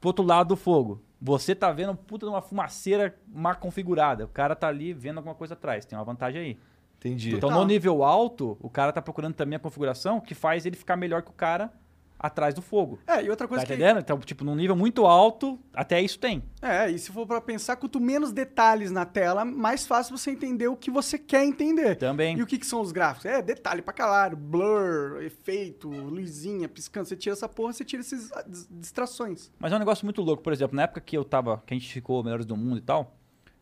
pro 0.00 0.08
outro 0.08 0.24
lado 0.24 0.48
do 0.48 0.56
fogo. 0.56 1.02
Você 1.20 1.54
tá 1.54 1.70
vendo 1.72 1.94
puta 1.94 2.24
de 2.24 2.30
uma 2.30 2.40
fumaceira 2.40 3.14
mal 3.26 3.56
configurada. 3.56 4.24
O 4.24 4.28
cara 4.28 4.54
tá 4.54 4.68
ali 4.68 4.92
vendo 4.94 5.18
alguma 5.18 5.34
coisa 5.34 5.54
atrás. 5.54 5.84
Tem 5.84 5.98
uma 5.98 6.04
vantagem 6.04 6.40
aí. 6.40 6.58
Entendi. 6.98 7.28
Então 7.30 7.48
Total. 7.48 7.60
no 7.60 7.66
nível 7.66 8.02
alto, 8.02 8.56
o 8.60 8.68
cara 8.68 8.92
tá 8.92 9.00
procurando 9.00 9.34
também 9.34 9.56
a 9.56 9.60
configuração 9.60 10.20
que 10.20 10.34
faz 10.34 10.66
ele 10.66 10.76
ficar 10.76 10.96
melhor 10.96 11.22
que 11.22 11.30
o 11.30 11.34
cara 11.34 11.72
atrás 12.20 12.52
do 12.52 12.60
fogo. 12.60 12.98
É, 13.06 13.22
e 13.22 13.30
outra 13.30 13.46
Tá 13.46 13.48
coisa 13.48 13.64
que... 13.64 13.72
entendendo? 13.72 14.00
Então, 14.00 14.18
tipo, 14.18 14.42
num 14.42 14.56
nível 14.56 14.74
muito 14.74 15.06
alto, 15.06 15.56
até 15.72 16.02
isso 16.02 16.18
tem. 16.18 16.42
É, 16.60 16.90
e 16.90 16.98
se 16.98 17.12
for 17.12 17.24
pra 17.24 17.40
pensar, 17.40 17.76
quanto 17.76 18.00
menos 18.00 18.32
detalhes 18.32 18.90
na 18.90 19.04
tela, 19.06 19.44
mais 19.44 19.86
fácil 19.86 20.18
você 20.18 20.32
entender 20.32 20.66
o 20.66 20.74
que 20.76 20.90
você 20.90 21.16
quer 21.16 21.44
entender. 21.44 21.94
Também. 21.94 22.36
E 22.36 22.42
o 22.42 22.46
que, 22.48 22.58
que 22.58 22.66
são 22.66 22.80
os 22.80 22.90
gráficos? 22.90 23.26
É, 23.26 23.40
detalhe 23.40 23.80
pra 23.82 23.92
caralho, 23.92 24.36
blur, 24.36 25.22
efeito, 25.22 25.88
luzinha, 25.88 26.68
piscando. 26.68 27.06
Você 27.06 27.14
tira 27.14 27.34
essa 27.34 27.48
porra, 27.48 27.72
você 27.72 27.84
tira 27.84 28.00
essas 28.00 28.32
ah, 28.32 28.42
dis- 28.44 28.66
distrações. 28.68 29.52
Mas 29.56 29.72
é 29.72 29.76
um 29.76 29.78
negócio 29.78 30.04
muito 30.04 30.20
louco. 30.20 30.42
Por 30.42 30.52
exemplo, 30.52 30.74
na 30.74 30.82
época 30.82 31.00
que 31.00 31.16
eu 31.16 31.24
tava, 31.24 31.62
que 31.64 31.72
a 31.72 31.76
gente 31.78 31.92
ficou 31.92 32.24
melhores 32.24 32.44
do 32.44 32.56
mundo 32.56 32.78
e 32.78 32.82
tal, 32.82 33.14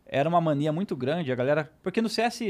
era 0.07 0.27
uma 0.27 0.41
mania 0.41 0.73
muito 0.73 0.97
grande, 0.97 1.31
a 1.31 1.35
galera. 1.35 1.71
Porque 1.83 2.01
no 2.01 2.09
CS, 2.09 2.41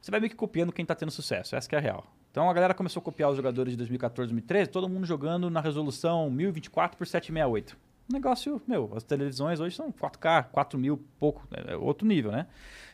você 0.00 0.10
vai 0.10 0.20
meio 0.20 0.30
que 0.30 0.36
copiando 0.36 0.72
quem 0.72 0.84
tá 0.84 0.94
tendo 0.94 1.10
sucesso, 1.10 1.54
essa 1.54 1.74
é 1.74 1.78
a 1.78 1.80
real. 1.80 2.06
Então 2.30 2.48
a 2.48 2.52
galera 2.52 2.74
começou 2.74 3.00
a 3.00 3.04
copiar 3.04 3.30
os 3.30 3.36
jogadores 3.36 3.72
de 3.72 3.76
2014, 3.76 4.28
2013, 4.28 4.70
todo 4.70 4.88
mundo 4.88 5.04
jogando 5.04 5.50
na 5.50 5.60
resolução 5.60 6.30
1024 6.30 6.96
por 6.96 7.06
768. 7.06 7.76
Um 8.08 8.12
negócio, 8.12 8.60
meu, 8.66 8.90
as 8.96 9.04
televisões 9.04 9.60
hoje 9.60 9.76
são 9.76 9.92
4K, 9.92 10.46
4000, 10.50 10.96
pouco, 11.18 11.46
é 11.52 11.76
outro 11.76 12.06
nível, 12.06 12.32
né? 12.32 12.46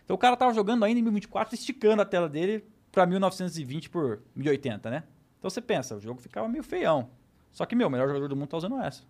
Então 0.04 0.14
o 0.14 0.18
cara 0.18 0.36
tava 0.36 0.52
jogando 0.52 0.84
ainda 0.84 1.00
em 1.00 1.02
1024, 1.02 1.54
esticando 1.54 2.02
a 2.02 2.04
tela 2.04 2.28
dele 2.28 2.64
pra 2.92 3.06
1920 3.06 3.90
por 3.90 4.20
1080, 4.34 4.90
né? 4.90 5.04
Então 5.38 5.50
você 5.50 5.60
pensa, 5.60 5.96
o 5.96 6.00
jogo 6.00 6.20
ficava 6.20 6.48
meio 6.48 6.62
feião. 6.62 7.10
Só 7.52 7.64
que, 7.64 7.74
meu, 7.74 7.88
o 7.88 7.90
melhor 7.90 8.08
jogador 8.08 8.28
do 8.28 8.36
mundo 8.36 8.48
tá 8.48 8.56
usando 8.56 8.78
essa. 8.80 9.02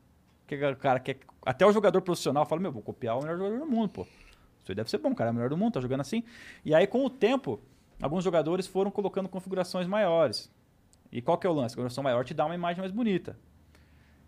Porque 0.47 0.65
o 0.65 0.77
cara 0.77 1.01
quer. 1.01 1.19
Até 1.45 1.67
o 1.67 1.73
jogador 1.73 2.01
profissional 2.01 2.47
fala, 2.47 2.61
meu, 2.61 2.71
vou 2.71 2.83
copiar 2.83 3.17
o 3.17 3.23
melhor 3.23 3.39
jogador 3.39 3.59
do 3.59 3.67
mundo, 3.67 3.89
pô. 3.89 4.03
Isso 4.03 4.71
aí 4.71 4.75
deve 4.75 4.89
ser 4.89 4.99
bom, 4.99 5.15
cara. 5.15 5.31
É 5.31 5.33
o 5.33 5.35
melhor 5.35 5.51
do 5.51 5.57
mundo, 5.57 5.73
tá 5.73 5.81
jogando 5.81 6.01
assim. 6.03 6.23
E 6.65 6.73
aí, 6.73 6.87
com 6.87 7.05
o 7.05 7.11
tempo, 7.11 7.61
alguns 8.01 8.25
jogadores 8.25 8.67
foram 8.67 8.91
colocando 8.91 9.29
configurações 9.29 9.87
maiores. 9.87 10.51
E 11.11 11.23
qual 11.23 11.39
que 11.39 11.47
é 11.47 11.51
o 11.51 11.53
lance? 11.53 11.75
A 11.75 11.77
configuração 11.77 12.05
maior 12.05 12.25
te 12.25 12.35
dá 12.35 12.45
uma 12.45 12.55
imagem 12.55 12.81
mais 12.81 12.93
bonita. 12.93 13.39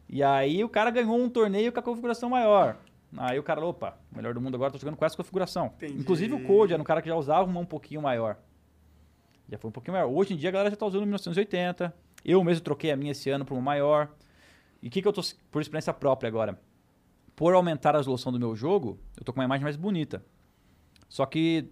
E 0.09 0.23
aí 0.23 0.65
o 0.65 0.69
cara 0.69 0.91
ganhou 0.91 1.19
um 1.19 1.29
torneio 1.29 1.73
com 1.73 1.81
a 1.81 1.83
configuração 1.83 2.31
maior. 2.31 2.77
Aí 3.17 3.39
o 3.39 3.43
cara, 3.43 3.65
opa, 3.65 3.99
melhor 4.15 4.35
do 4.35 4.41
mundo 4.41 4.55
agora, 4.55 4.71
tô 4.71 4.79
jogando 4.79 4.97
com 4.97 5.05
essa 5.05 5.17
configuração. 5.17 5.67
Entendi. 5.77 5.99
Inclusive 5.99 6.35
o 6.35 6.45
Code 6.45 6.73
era 6.73 6.81
um 6.81 6.85
cara 6.85 7.03
que 7.03 7.09
já 7.09 7.17
usava 7.17 7.49
uma 7.49 7.61
um 7.61 7.67
pouquinho 7.67 8.03
maior. 8.03 8.37
Já 9.49 9.59
foi 9.59 9.69
um 9.69 9.73
pouquinho 9.73 9.95
maior. 9.95 10.11
Hoje 10.11 10.35
em 10.35 10.37
dia 10.37 10.51
a 10.51 10.53
galera 10.53 10.71
já 10.71 10.77
tá 10.77 10.87
usando 10.87 11.03
1980. 11.03 11.95
Eu 12.25 12.43
mesmo 12.45 12.63
troquei 12.63 12.91
a 12.91 12.97
minha 12.97 13.13
esse 13.13 13.31
ano 13.31 13.45
para 13.45 13.55
uma 13.55 13.63
maior. 13.63 14.11
E 14.83 14.89
o 14.89 14.91
que, 14.91 15.01
que 15.01 15.09
eu 15.09 15.13
tô, 15.13 15.23
por 15.51 15.63
experiência 15.63 15.93
própria 15.93 16.29
agora? 16.29 16.61
Por 17.35 17.55
aumentar 17.55 17.95
a 17.95 17.99
resolução 17.99 18.33
do 18.33 18.39
meu 18.39 18.55
jogo, 18.55 18.99
eu 19.17 19.25
tô 19.25 19.33
com 19.33 19.41
uma 19.41 19.45
imagem 19.45 19.65
mais 19.65 19.77
bonita. 19.77 20.23
Só 21.09 21.25
que 21.25 21.71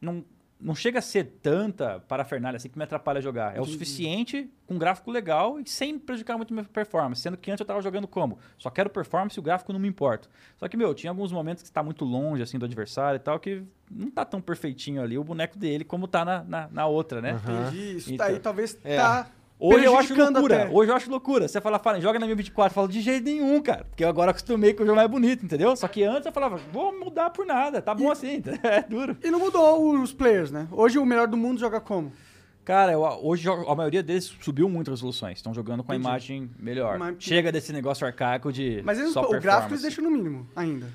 não, 0.00 0.24
não 0.60 0.74
chega 0.74 0.98
a 0.98 1.02
ser 1.02 1.24
tanta 1.42 2.00
parafernália 2.08 2.56
assim 2.56 2.68
que 2.68 2.78
me 2.78 2.84
atrapalha 2.84 3.18
a 3.18 3.20
jogar. 3.20 3.56
É 3.56 3.60
o 3.60 3.64
suficiente, 3.64 4.50
com 4.66 4.74
um 4.74 4.78
gráfico 4.78 5.10
legal 5.10 5.60
e 5.60 5.68
sem 5.68 5.98
prejudicar 5.98 6.36
muito 6.36 6.54
minha 6.54 6.64
performance. 6.64 7.20
Sendo 7.20 7.36
que 7.36 7.50
antes 7.50 7.60
eu 7.60 7.66
tava 7.66 7.82
jogando 7.82 8.08
como? 8.08 8.38
Só 8.58 8.70
quero 8.70 8.88
performance 8.88 9.38
e 9.38 9.40
o 9.40 9.42
gráfico 9.42 9.72
não 9.72 9.80
me 9.80 9.88
importa. 9.88 10.28
Só 10.56 10.68
que, 10.68 10.76
meu, 10.76 10.94
tinha 10.94 11.10
alguns 11.10 11.32
momentos 11.32 11.62
que 11.62 11.68
está 11.68 11.82
muito 11.82 12.04
longe 12.04 12.42
assim 12.42 12.58
do 12.58 12.64
adversário 12.64 13.16
e 13.16 13.20
tal, 13.20 13.38
que 13.38 13.62
não 13.90 14.10
tá 14.10 14.24
tão 14.24 14.40
perfeitinho 14.40 15.02
ali 15.02 15.18
o 15.18 15.24
boneco 15.24 15.58
dele 15.58 15.84
como 15.84 16.08
tá 16.08 16.24
na, 16.24 16.42
na, 16.44 16.68
na 16.68 16.86
outra, 16.86 17.20
né? 17.20 17.38
Entendi. 17.42 17.96
Isso 17.96 18.12
Então, 18.12 18.26
daí 18.26 18.38
talvez 18.38 18.78
é. 18.84 18.96
tá 18.96 19.28
Hoje 19.66 19.84
eu 19.84 19.96
acho 19.98 20.14
loucura. 20.14 20.62
até. 20.64 20.72
Hoje 20.74 20.90
eu 20.90 20.96
acho 20.96 21.10
loucura. 21.10 21.48
Você 21.48 21.60
fala, 21.60 21.78
fala, 21.78 22.00
joga 22.00 22.18
na 22.18 22.26
1024. 22.26 22.70
Eu 22.70 22.74
falo, 22.74 22.88
de 22.88 23.00
jeito 23.00 23.24
nenhum, 23.24 23.60
cara. 23.62 23.84
Porque 23.84 24.04
eu 24.04 24.08
agora 24.08 24.30
acostumei 24.30 24.74
que 24.74 24.82
o 24.82 24.86
jogo 24.86 25.00
é 25.00 25.08
bonito, 25.08 25.44
entendeu? 25.44 25.74
Só 25.76 25.88
que 25.88 26.02
antes 26.04 26.26
eu 26.26 26.32
falava, 26.32 26.56
vou 26.72 26.92
mudar 26.98 27.30
por 27.30 27.46
nada. 27.46 27.80
Tá 27.80 27.94
bom 27.94 28.10
assim. 28.10 28.42
É 28.62 28.82
duro. 28.82 29.16
E 29.22 29.30
não 29.30 29.38
mudou 29.38 29.94
os 30.00 30.12
players, 30.12 30.50
né? 30.50 30.66
Hoje 30.70 30.98
o 30.98 31.06
melhor 31.06 31.26
do 31.28 31.36
mundo 31.36 31.58
joga 31.60 31.80
como? 31.80 32.12
Cara, 32.64 32.92
eu- 32.92 33.02
hoje 33.22 33.46
a 33.48 33.74
maioria 33.74 34.02
deles 34.02 34.24
subiu 34.40 34.68
muito 34.70 34.90
as 34.90 34.98
resoluções. 34.98 35.36
Estão 35.38 35.52
jogando 35.52 35.82
com 35.84 35.92
a 35.92 35.96
imagem 35.96 36.50
melhor. 36.58 36.98
Mas- 36.98 37.16
Chega 37.18 37.52
desse 37.52 37.72
negócio 37.72 38.06
arcaico 38.06 38.50
de 38.52 38.80
Mas 38.84 38.98
eles, 38.98 39.12
só 39.12 39.20
o 39.22 39.38
gráfico 39.40 39.72
eles 39.74 39.82
deixam 39.82 40.02
no 40.02 40.10
mínimo 40.10 40.46
ainda. 40.56 40.86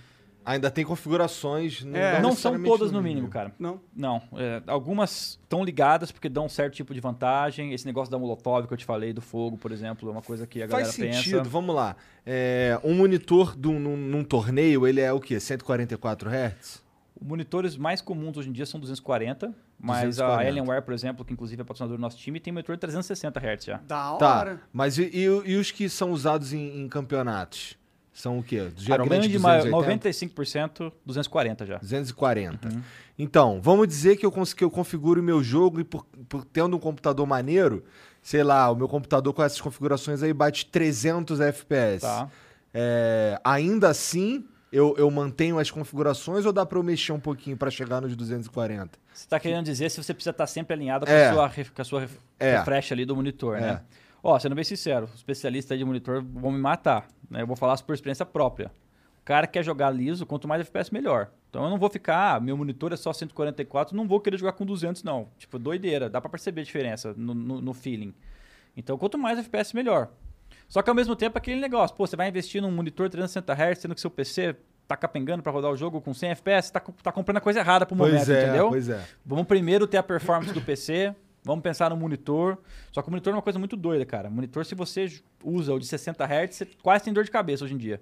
Ainda 0.52 0.72
tem 0.72 0.84
configurações. 0.84 1.84
Não, 1.84 1.96
É, 2.00 2.20
Não 2.22 2.32
são 2.36 2.62
todas 2.64 2.92
no 2.92 3.02
mínimo, 3.04 3.28
cara. 3.28 3.54
Não? 3.60 3.80
Não, 3.96 4.22
é, 4.36 4.64
algumas 4.66 5.38
estão 5.44 5.64
ligadas 5.64 6.12
porque 6.12 6.28
dão 6.28 6.46
um 6.46 6.50
certo 6.50 6.74
tipo 6.74 6.92
de 6.94 7.00
vantagem. 7.00 7.72
Esse 7.74 7.86
negócio 7.86 8.12
da 8.12 8.18
Molotov 8.18 8.66
que 8.68 8.74
eu 8.74 8.78
te 8.78 8.86
falei, 8.86 9.14
do 9.14 9.22
fogo, 9.22 9.58
por 9.58 9.72
exemplo, 9.72 10.10
é 10.10 10.12
uma 10.12 10.22
coisa 10.24 10.48
que 10.48 10.64
a 10.64 10.68
Faz 10.68 10.98
galera 10.98 11.14
sentido, 11.14 11.38
pensa. 11.40 11.50
vamos 11.50 11.76
lá. 11.76 11.96
É, 12.26 12.80
um 12.84 12.96
monitor 12.96 13.56
de 13.56 13.68
um- 13.68 13.80
num, 13.80 13.96
num 13.96 14.24
torneio, 14.24 14.88
ele 14.88 15.02
é 15.02 15.14
o 15.14 15.20
quê? 15.20 15.40
144 15.40 16.30
Hz? 16.30 16.82
Os 17.22 17.28
monitores 17.28 17.76
mais 17.78 18.02
comuns 18.02 18.38
hoje 18.38 18.50
em 18.50 18.52
dia 18.54 18.66
são 18.66 18.80
240, 18.80 19.54
mas 19.80 20.04
240. 20.16 20.44
a 20.44 20.48
Alienware, 20.48 20.82
por 20.82 20.94
exemplo, 20.94 21.24
que 21.26 21.34
inclusive 21.34 21.62
é 21.62 21.66
patrocinador 21.66 21.98
do 21.98 22.02
nosso 22.02 22.18
time, 22.18 22.40
tem 22.40 22.52
monitor 22.54 22.76
de 22.76 22.80
360 22.80 23.40
Hz 23.40 23.66
já. 23.66 23.78
Da 23.86 24.16
Tá, 24.16 24.40
hora. 24.40 24.62
mas 24.74 24.98
e, 24.98 25.04
e- 25.14 25.26
e 25.52 25.56
os 25.58 25.70
que 25.70 25.90
são 25.90 26.12
usados 26.12 26.54
em, 26.54 26.82
em 26.82 26.88
campeonatos? 26.88 27.78
São 28.20 28.40
o 28.40 28.44
quê? 28.44 28.70
Geralmente 28.76 29.16
a 29.16 29.20
grande 29.20 29.40
maior, 29.40 29.64
280? 29.64 30.10
95% 30.10 30.92
240 31.06 31.66
já. 31.66 31.78
240. 31.78 32.68
Uhum. 32.68 32.82
Então, 33.18 33.62
vamos 33.62 33.88
dizer 33.88 34.18
que 34.18 34.26
eu, 34.26 34.32
que 34.32 34.62
eu 34.62 34.70
configuro 34.70 35.22
o 35.22 35.24
meu 35.24 35.42
jogo 35.42 35.80
e 35.80 35.86
por, 35.86 36.06
por 36.28 36.44
tendo 36.44 36.76
um 36.76 36.80
computador 36.82 37.26
maneiro, 37.26 37.82
sei 38.22 38.44
lá, 38.44 38.70
o 38.70 38.76
meu 38.76 38.90
computador 38.90 39.34
com 39.34 39.42
essas 39.42 39.62
configurações 39.62 40.22
aí 40.22 40.34
bate 40.34 40.66
300 40.66 41.40
FPS. 41.40 42.02
Tá. 42.02 42.30
É, 42.74 43.40
ainda 43.42 43.88
assim, 43.88 44.46
eu, 44.70 44.96
eu 44.98 45.10
mantenho 45.10 45.58
as 45.58 45.72
configurações 45.72 46.46
ou 46.46 46.52
dá 46.52 46.66
pra 46.66 46.78
eu 46.78 46.84
mexer 46.84 47.14
um 47.14 47.22
pouquinho 47.22 47.56
pra 47.56 47.72
chegar 47.72 48.02
nos 48.02 48.18
240? 48.18 49.00
Você 49.14 49.24
está 49.24 49.40
querendo 49.40 49.64
dizer 49.64 49.90
se 49.90 50.04
você 50.04 50.14
precisa 50.14 50.32
estar 50.32 50.46
sempre 50.46 50.74
alinhado 50.74 51.06
com, 51.06 51.12
É. 51.14 51.30
a 51.30 51.34
sua, 51.34 51.50
com 51.50 51.82
a 51.82 51.86
sua 51.86 52.10
É. 52.38 52.58
refresh 52.58 52.92
ali 52.92 53.06
do 53.06 53.16
monitor, 53.16 53.56
É. 53.56 53.82
Ó, 54.22 54.38
sendo 54.40 54.56
bem 54.56 54.64
sincero, 54.64 55.06
os 55.06 55.16
especialistas 55.16 55.72
aí 55.72 55.78
de 55.78 55.86
monitor 55.86 56.24
vão 56.24 56.52
me 56.52 56.60
matar. 56.60 57.08
Né? 57.30 57.42
Eu 57.42 57.48
vou 57.48 57.56
falar 57.56 57.78
por 57.82 57.94
experiência 57.94 58.26
própria. 58.26 58.72
O 59.22 59.24
cara 59.24 59.46
quer 59.48 59.64
jogar 59.64 59.92
liso, 59.92 60.26
quanto 60.26 60.48
mais 60.48 60.62
FPS, 60.62 60.92
melhor. 60.94 61.30
Então 61.50 61.64
eu 61.64 61.70
não 61.70 61.78
vou 61.78 61.90
ficar, 61.90 62.36
ah, 62.36 62.40
meu 62.40 62.58
monitor 62.58 62.92
é 62.94 62.98
só 62.98 63.14
144, 63.14 63.96
não 63.96 64.08
vou 64.08 64.20
querer 64.20 64.38
jogar 64.38 64.54
com 64.54 64.66
200, 64.66 65.04
não. 65.04 65.28
Tipo, 65.38 65.58
doideira, 65.60 66.10
dá 66.10 66.20
pra 66.20 66.30
perceber 66.30 66.62
a 66.62 66.64
diferença 66.64 67.14
no, 67.16 67.34
no- 67.34 67.62
no 67.62 67.74
feeling. 67.74 68.14
Então 68.76 68.98
quanto 68.98 69.18
mais 69.18 69.38
FPS, 69.40 69.74
melhor. 69.76 70.10
Só 70.68 70.82
que 70.82 70.90
ao 70.90 70.96
mesmo 70.96 71.16
tempo 71.16 71.38
aquele 71.38 71.60
negócio, 71.60 71.96
pô, 71.96 72.06
você 72.06 72.16
vai 72.16 72.28
investir 72.28 72.62
num 72.62 72.72
monitor 72.72 73.10
360 73.10 73.54
Hz, 73.54 73.80
sendo 73.80 73.96
que 73.96 74.02
seu 74.02 74.10
PC 74.12 74.56
tá 74.88 74.96
capengando 74.98 75.44
pra 75.44 75.52
rodar 75.52 75.72
o 75.72 75.78
jogo 75.78 76.02
com 76.02 76.14
100 76.14 76.32
FPS, 76.32 76.72
tá, 76.72 76.80
tá 76.80 77.12
comprando 77.12 77.38
a 77.38 77.42
coisa 77.42 77.60
errada 77.60 77.86
pro 77.86 77.96
momento, 77.96 78.16
pois 78.18 78.30
é, 78.30 78.44
entendeu? 78.44 78.70
pois 78.70 78.90
é. 78.90 79.04
Vamos 79.26 79.46
primeiro 79.46 79.86
ter 79.88 79.98
a 79.98 80.04
performance 80.04 80.52
do 80.54 80.62
PC, 80.62 81.14
vamos 81.44 81.62
pensar 81.64 81.90
no 81.90 81.98
monitor. 81.98 82.58
Só 82.92 83.02
que 83.02 83.08
o 83.08 83.12
monitor 83.12 83.32
é 83.34 83.36
uma 83.36 83.42
coisa 83.42 83.60
muito 83.60 83.76
doida, 83.78 84.06
cara. 84.06 84.30
Monitor, 84.30 84.66
se 84.66 84.76
você 84.76 85.08
usa 85.44 85.74
o 85.74 85.80
de 85.80 85.86
60 85.86 86.24
Hz, 86.26 86.56
você 86.56 86.66
quase 86.82 87.04
tem 87.04 87.14
dor 87.14 87.24
de 87.24 87.32
cabeça 87.32 87.66
hoje 87.66 87.74
em 87.74 87.78
dia. 87.78 88.02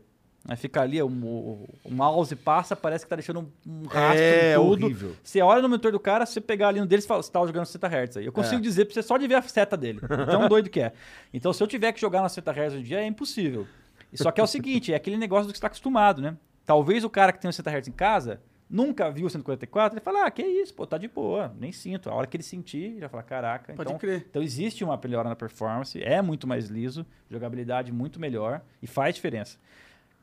Aí 0.49 0.55
fica 0.55 0.81
ali, 0.81 1.01
o, 1.01 1.07
o- 1.07 1.69
o 1.83 1.91
mouse 1.91 2.33
passa, 2.35 2.73
parece 2.73 3.03
que 3.05 3.09
tá 3.09 3.17
deixando 3.17 3.41
um- 3.41 3.51
um 3.83 3.85
rastro 3.87 4.21
É 4.23 4.53
em 4.53 4.55
tudo. 4.55 4.85
horrível. 4.85 5.15
Você 5.21 5.41
olha 5.41 5.61
no 5.61 5.67
monitor 5.67 5.91
do 5.91 5.99
cara, 5.99 6.25
se 6.25 6.33
você 6.33 6.41
pegar 6.41 6.69
ali 6.69 6.79
no 6.79 6.85
dele, 6.85 7.01
você 7.01 7.07
fala, 7.07 7.21
você 7.21 7.31
tá 7.31 7.45
jogando 7.45 7.65
60 7.65 7.87
Hz 7.87 8.17
aí. 8.17 8.25
Eu 8.25 8.31
consigo 8.31 8.57
É. 8.57 8.61
dizer 8.61 8.85
pra 8.85 8.93
você 8.93 9.03
só 9.03 9.17
de 9.17 9.27
ver 9.27 9.35
a 9.35 9.41
seta 9.41 9.75
dele. 9.75 9.99
Tão 9.99 10.07
doido 10.47 10.69
que 10.69 10.79
é. 10.79 10.93
Então, 11.33 11.51
se 11.51 11.61
eu 11.61 11.67
tiver 11.67 11.91
que 11.91 11.99
jogar 11.99 12.21
na 12.21 12.29
60 12.29 12.51
Hz 12.53 12.73
hoje 12.75 12.81
em 12.81 12.85
dia, 12.85 13.01
é 13.01 13.05
impossível. 13.07 13.67
E 14.13 14.17
Só 14.17 14.31
que 14.31 14.39
é 14.39 14.43
o 14.43 14.47
seguinte, 14.47 14.93
é 14.93 14.95
aquele 14.95 15.17
negócio 15.17 15.47
do 15.47 15.51
que 15.51 15.57
você 15.57 15.61
tá 15.61 15.67
acostumado, 15.67 16.21
né? 16.21 16.37
Talvez 16.65 17.03
o 17.03 17.09
cara 17.09 17.33
que 17.33 17.41
tem 17.41 17.49
o 17.49 17.53
60 17.53 17.69
Hz 17.71 17.87
em 17.89 17.91
casa 17.91 18.39
nunca 18.69 19.09
viu 19.09 19.27
o 19.27 19.29
144, 19.29 19.97
ele 19.97 20.03
fala, 20.03 20.25
ah, 20.25 20.31
que 20.31 20.41
isso, 20.41 20.73
pô, 20.73 20.85
tá 20.85 20.97
de 20.97 21.07
boa, 21.07 21.53
nem 21.59 21.71
sinto. 21.71 22.09
A 22.09 22.13
hora 22.13 22.27
que 22.27 22.35
ele 22.37 22.43
sentir, 22.43 22.83
ele 22.83 22.99
já 22.99 23.09
fala, 23.09 23.23
caraca. 23.23 23.73
Pode 23.73 23.89
então, 23.89 23.99
crer. 23.99 24.25
então 24.29 24.41
existe 24.41 24.83
uma 24.83 24.99
melhora 25.01 25.29
na 25.29 25.35
performance, 25.35 26.01
é 26.01 26.21
muito 26.21 26.47
mais 26.47 26.67
liso, 26.67 27.05
jogabilidade 27.29 27.91
muito 27.91 28.19
melhor 28.19 28.61
e 28.81 28.87
faz 28.87 29.15
diferença. 29.15 29.57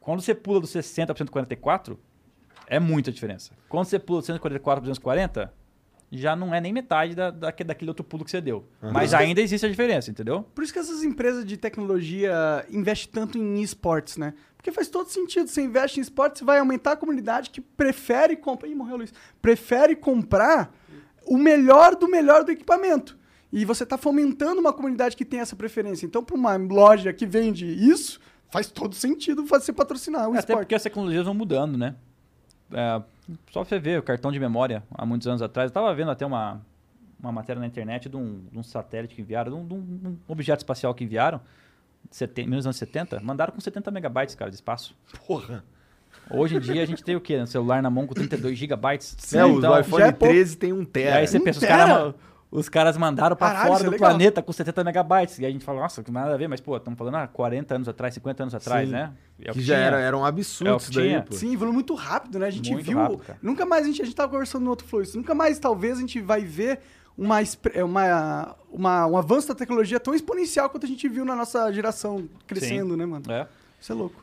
Quando 0.00 0.20
você 0.20 0.34
pula 0.34 0.60
do 0.60 0.66
60 0.66 1.14
para 1.14 1.18
144, 1.18 1.98
é 2.66 2.78
muita 2.78 3.10
diferença. 3.10 3.52
Quando 3.68 3.86
você 3.86 3.98
pula 3.98 4.20
do 4.20 4.26
144 4.26 4.80
para 4.82 4.90
240, 4.90 5.52
já 6.18 6.34
não 6.36 6.54
é 6.54 6.60
nem 6.60 6.72
metade 6.72 7.14
da, 7.14 7.30
daque- 7.30 7.64
daquele 7.64 7.90
outro 7.90 8.04
pulo 8.04 8.24
que 8.24 8.30
você 8.30 8.40
deu. 8.40 8.64
Mas 8.80 9.12
ainda 9.14 9.40
existe 9.40 9.64
a 9.66 9.68
diferença, 9.68 10.10
entendeu? 10.10 10.42
Por 10.54 10.62
isso 10.64 10.72
que 10.72 10.78
essas 10.78 11.02
empresas 11.02 11.44
de 11.44 11.56
tecnologia 11.56 12.64
investem 12.70 13.10
tanto 13.12 13.38
em 13.38 13.60
esportes, 13.62 14.16
né? 14.16 14.34
Porque 14.56 14.72
faz 14.72 14.88
todo 14.88 15.08
sentido. 15.08 15.48
Você 15.48 15.60
investe 15.62 15.98
em 15.98 16.02
esportes, 16.02 16.38
você 16.38 16.44
vai 16.44 16.58
aumentar 16.58 16.92
a 16.92 16.96
comunidade 16.96 17.50
que 17.50 17.60
prefere 17.60 18.36
comprar. 18.36 18.68
Ih, 18.68 18.74
morreu 18.74 18.94
o 18.94 18.98
Luiz. 18.98 19.12
Prefere 19.42 19.94
comprar 19.94 20.72
o 21.26 21.36
melhor 21.36 21.94
do 21.96 22.08
melhor 22.08 22.44
do 22.44 22.50
equipamento. 22.50 23.16
E 23.52 23.64
você 23.64 23.84
está 23.84 23.96
fomentando 23.96 24.60
uma 24.60 24.72
comunidade 24.72 25.16
que 25.16 25.24
tem 25.24 25.40
essa 25.40 25.54
preferência. 25.54 26.06
Então, 26.06 26.24
para 26.24 26.34
uma 26.34 26.56
loja 26.56 27.12
que 27.12 27.24
vende 27.26 27.66
isso, 27.66 28.18
faz 28.50 28.66
todo 28.68 28.94
sentido 28.94 29.44
você 29.44 29.72
patrocinar 29.72 30.28
o 30.28 30.32
Até 30.32 30.40
esporte. 30.40 30.58
porque 30.60 30.74
as 30.74 30.82
tecnologias 30.82 31.24
vão 31.24 31.34
mudando, 31.34 31.76
né? 31.78 31.94
É, 32.72 33.02
só 33.50 33.64
você 33.64 33.78
ver 33.78 33.98
o 33.98 34.02
cartão 34.02 34.30
de 34.32 34.38
memória 34.40 34.82
há 34.94 35.04
muitos 35.06 35.26
anos 35.26 35.42
atrás. 35.42 35.70
Eu 35.70 35.74
tava 35.74 35.94
vendo 35.94 36.10
até 36.10 36.24
uma, 36.26 36.60
uma 37.20 37.32
matéria 37.32 37.60
na 37.60 37.66
internet 37.66 38.08
de 38.08 38.16
um, 38.16 38.40
de 38.50 38.58
um 38.58 38.62
satélite 38.62 39.14
que 39.14 39.22
enviaram, 39.22 39.50
de 39.50 39.56
um, 39.56 39.66
de 39.66 39.74
um- 39.74 40.10
um 40.10 40.16
objeto 40.28 40.60
espacial 40.60 40.94
que 40.94 41.04
enviaram, 41.04 41.40
de 42.10 42.16
seten- 42.16 42.46
1970, 42.46 43.20
mandaram 43.20 43.52
com 43.52 43.60
70 43.60 43.90
megabytes, 43.90 44.34
cara, 44.34 44.50
de 44.50 44.56
espaço. 44.56 44.94
Porra. 45.26 45.64
Hoje 46.30 46.56
em 46.56 46.60
dia 46.60 46.82
a 46.82 46.86
gente 46.86 47.02
tem 47.04 47.16
o 47.16 47.20
quê? 47.20 47.38
Um 47.38 47.46
celular 47.46 47.82
na 47.82 47.90
mão 47.90 48.06
com 48.06 48.14
32 48.14 48.56
gigabytes. 48.58 49.16
é, 49.34 49.44
o 49.44 49.58
então, 49.58 49.78
iPhone 49.80 50.02
já 50.02 50.08
é 50.08 50.12
pouco. 50.12 50.32
13 50.32 50.56
tem 50.56 50.72
um 50.72 50.82
e 50.82 50.86
tera. 50.86 51.16
aí 51.16 51.26
você 51.26 51.38
pensa, 51.40 51.58
os 51.58 51.64
Intera? 51.64 51.86
caras... 51.86 52.14
Os 52.54 52.68
caras 52.68 52.96
mandaram 52.96 53.34
pra 53.34 53.48
Caralho, 53.48 53.68
fora 53.68 53.82
é 53.82 53.84
do 53.86 53.90
legal. 53.90 54.08
planeta 54.10 54.40
com 54.40 54.52
70 54.52 54.84
megabytes. 54.84 55.38
E 55.40 55.44
a 55.44 55.50
gente 55.50 55.64
fala, 55.64 55.80
nossa, 55.80 56.02
que 56.04 56.10
nada 56.12 56.32
a 56.32 56.36
ver, 56.36 56.48
mas, 56.48 56.60
pô, 56.60 56.76
estamos 56.76 56.96
falando 56.96 57.16
há 57.16 57.26
40 57.26 57.74
anos 57.74 57.88
atrás, 57.88 58.14
50 58.14 58.44
anos 58.44 58.54
atrás, 58.54 58.86
Sim. 58.88 58.92
né? 58.94 59.12
É 59.42 59.50
o 59.50 59.54
Que 59.54 59.60
já 59.60 59.74
tinha. 59.74 59.86
era, 59.86 60.00
era 60.00 60.16
um 60.16 60.24
absurdo 60.24 60.72
É 60.72 60.76
que 60.76 60.82
isso 60.82 60.92
daí, 60.92 61.08
tinha. 61.08 61.22
pô. 61.22 61.34
Sim, 61.34 61.52
evoluiu 61.52 61.74
muito 61.74 61.94
rápido, 61.94 62.38
né? 62.38 62.46
A 62.46 62.50
gente 62.50 62.70
Muito 62.70 62.86
viu. 62.86 62.96
rápido, 62.98 63.22
nunca 63.42 63.66
mais 63.66 63.82
a 63.84 63.86
gente, 63.88 64.00
a 64.02 64.04
gente 64.04 64.14
tava 64.14 64.30
conversando 64.30 64.62
no 64.62 64.70
outro 64.70 64.86
flow 64.86 65.02
isso. 65.02 65.16
Nunca 65.16 65.34
mais, 65.34 65.58
talvez, 65.58 65.96
a 65.98 66.00
gente 66.00 66.20
vai 66.20 66.42
ver 66.42 66.78
uma, 67.18 67.42
expre- 67.42 67.82
uma, 67.82 68.54
uma, 68.72 69.06
um 69.08 69.16
avanço 69.18 69.48
da 69.48 69.54
tecnologia 69.56 69.98
tão 69.98 70.14
exponencial 70.14 70.70
quanto 70.70 70.86
a 70.86 70.88
gente 70.88 71.08
viu 71.08 71.24
na 71.24 71.34
nossa 71.34 71.72
geração 71.72 72.28
crescendo, 72.46 72.96
né, 72.96 73.04
mano? 73.04 73.24
É. 73.32 73.48
Isso 73.80 73.90
é 73.90 73.94
louco. 73.96 74.22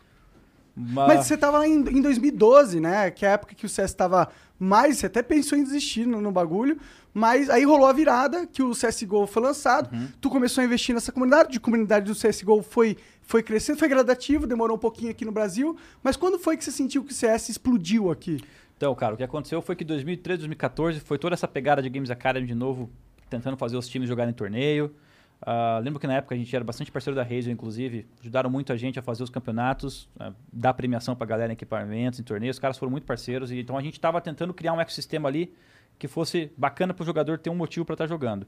Mas, 0.73 1.07
Mas 1.17 1.25
você 1.27 1.35
tava 1.37 1.57
lá 1.59 1.67
em, 1.67 1.73
em 1.75 2.01
2012, 2.01 2.79
né? 2.79 3.11
Que 3.11 3.25
é 3.25 3.29
a 3.29 3.31
época 3.33 3.53
que 3.53 3.65
o 3.65 3.69
CS 3.69 3.93
tava 3.93 4.29
mais. 4.57 4.97
Você 4.97 5.05
até 5.07 5.21
pensou 5.21 5.57
em 5.57 5.63
desistir 5.65 6.05
no, 6.07 6.21
no 6.21 6.31
bagulho. 6.31 6.79
Mas 7.13 7.49
aí 7.49 7.65
rolou 7.65 7.87
a 7.87 7.93
virada, 7.93 8.47
que 8.47 8.63
o 8.63 8.71
CSGO 8.71 9.27
foi 9.27 9.43
lançado. 9.43 9.93
Uhum. 9.93 10.07
Tu 10.19 10.29
começou 10.29 10.61
a 10.61 10.65
investir 10.65 10.95
nessa 10.95 11.11
comunidade. 11.11 11.51
De 11.51 11.59
comunidade 11.59 12.05
do 12.05 12.15
CSGO 12.17 12.61
foi, 12.61 12.97
foi 13.21 13.43
crescendo, 13.43 13.77
foi 13.77 13.87
gradativo, 13.87 14.47
demorou 14.47 14.77
um 14.77 14.79
pouquinho 14.79 15.11
aqui 15.11 15.25
no 15.25 15.31
Brasil. 15.31 15.77
Mas 16.01 16.15
quando 16.15 16.39
foi 16.39 16.55
que 16.55 16.63
você 16.63 16.71
sentiu 16.71 17.03
que 17.03 17.11
o 17.11 17.15
CS 17.15 17.49
explodiu 17.49 18.09
aqui? 18.09 18.39
Então, 18.77 18.95
cara, 18.95 19.13
o 19.13 19.17
que 19.17 19.23
aconteceu 19.23 19.61
foi 19.61 19.75
que 19.75 19.83
2013, 19.83 20.39
2014 20.39 20.99
foi 21.01 21.17
toda 21.17 21.33
essa 21.33 21.47
pegada 21.47 21.81
de 21.81 21.89
Games 21.89 22.09
Academy 22.09 22.47
de 22.47 22.55
novo, 22.55 22.89
tentando 23.29 23.57
fazer 23.57 23.77
os 23.77 23.87
times 23.87 24.07
jogarem 24.07 24.33
torneio. 24.33 24.95
Ah, 25.43 25.79
lembro 25.83 25.99
que 25.99 26.05
na 26.05 26.15
época 26.15 26.35
a 26.35 26.37
gente 26.37 26.55
era 26.55 26.63
bastante 26.63 26.91
parceiro 26.91 27.15
da 27.15 27.23
Razer, 27.23 27.51
inclusive, 27.51 28.05
ajudaram 28.19 28.49
muito 28.49 28.71
a 28.71 28.77
gente 28.77 28.99
a 28.99 29.01
fazer 29.01 29.23
os 29.23 29.29
campeonatos, 29.29 30.07
ah, 30.19 30.33
dar 30.53 30.73
premiação 30.73 31.15
pra 31.15 31.25
galera 31.25 31.51
em 31.51 31.53
equipamentos, 31.53 32.19
em 32.19 32.23
torneios. 32.23 32.57
Os 32.57 32.59
caras 32.59 32.77
foram 32.77 32.91
muito 32.91 33.05
parceiros, 33.05 33.51
e 33.51 33.59
então 33.59 33.75
a 33.75 33.81
gente 33.81 33.93
estava 33.93 34.21
tentando 34.21 34.53
criar 34.53 34.73
um 34.73 34.79
ecossistema 34.79 35.27
ali 35.27 35.53
que 35.97 36.07
fosse 36.07 36.51
bacana 36.55 36.93
pro 36.93 37.03
jogador 37.03 37.39
ter 37.39 37.49
um 37.49 37.55
motivo 37.55 37.85
para 37.85 37.93
estar 37.93 38.07
jogando. 38.07 38.45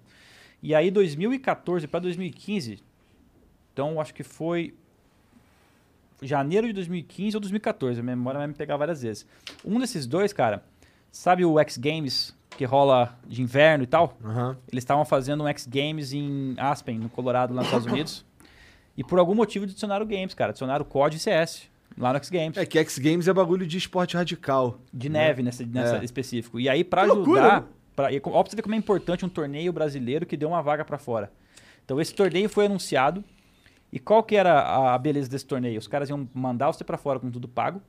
E 0.61 0.75
aí, 0.75 0.91
2014 0.91 1.87
para 1.87 1.99
2015, 2.01 2.79
então 3.73 3.99
acho 3.99 4.13
que 4.13 4.23
foi 4.23 4.75
janeiro 6.21 6.67
de 6.67 6.73
2015 6.73 7.35
ou 7.35 7.41
2014, 7.41 7.99
a 7.99 8.03
memória 8.03 8.37
vai 8.37 8.47
me 8.47 8.53
pegar 8.53 8.77
várias 8.77 9.01
vezes. 9.01 9.25
Um 9.65 9.79
desses 9.79 10.05
dois, 10.05 10.31
cara, 10.31 10.63
sabe 11.11 11.43
o 11.43 11.59
X 11.59 11.77
Games 11.77 12.35
que 12.57 12.65
rola 12.65 13.17
de 13.25 13.41
inverno 13.41 13.83
e 13.83 13.87
tal? 13.87 14.17
Aham. 14.23 14.57
Eles 14.71 14.83
estavam 14.83 15.03
fazendo 15.05 15.43
um 15.43 15.47
X 15.47 15.65
Games 15.67 16.13
em 16.13 16.55
Aspen, 16.57 16.99
no 16.99 17.09
Colorado, 17.09 17.53
lá 17.53 17.61
nos 17.61 17.67
Estados 17.67 17.87
Unidos. 17.87 18.25
E 18.95 19.03
por 19.03 19.17
algum 19.19 19.33
motivo 19.33 19.65
adicionaram 19.65 20.05
games, 20.05 20.33
cara. 20.33 20.51
Adicionaram 20.51 20.85
COD 20.85 21.17
e 21.17 21.19
CS 21.19 21.63
lá 21.97 22.11
no 22.11 22.17
X 22.17 22.29
Games. 22.29 22.57
É 22.57 22.65
que 22.65 22.77
X 22.77 22.97
Games 22.99 23.27
é 23.27 23.33
bagulho 23.33 23.65
de 23.65 23.77
esporte 23.77 24.15
radical. 24.15 24.77
De 24.93 25.09
neve 25.09 25.41
nessa, 25.41 25.65
nessa 25.65 25.97
É. 25.97 26.03
específico. 26.05 26.59
E 26.59 26.69
aí, 26.69 26.87
loucura, 27.07 27.41
ajudar. 27.41 27.61
né? 27.61 27.67
Pra, 27.95 28.11
e, 28.11 28.17
ó, 28.23 28.41
pra 28.43 28.49
você 28.49 28.55
ver 28.55 28.61
como 28.61 28.75
é 28.75 28.77
importante 28.77 29.25
um 29.25 29.29
torneio 29.29 29.71
brasileiro 29.73 30.25
que 30.25 30.35
deu 30.37 30.49
uma 30.49 30.61
vaga 30.61 30.83
pra 30.85 30.97
fora. 30.97 31.31
Então, 31.85 31.99
esse 31.99 32.13
torneio 32.13 32.47
foi 32.49 32.65
anunciado. 32.67 33.23
E 33.91 33.99
qual 33.99 34.23
que 34.23 34.35
era 34.35 34.59
a- 34.59 34.93
a 34.95 34.97
beleza 34.97 35.29
desse 35.29 35.45
torneio? 35.45 35.77
Os 35.77 35.87
caras 35.87 36.09
iam 36.09 36.27
mandar 36.33 36.67
você 36.71 36.83
pra 36.83 36.97
fora 36.97 37.19
com 37.19 37.29
tudo 37.29 37.47
pago. 37.47 37.81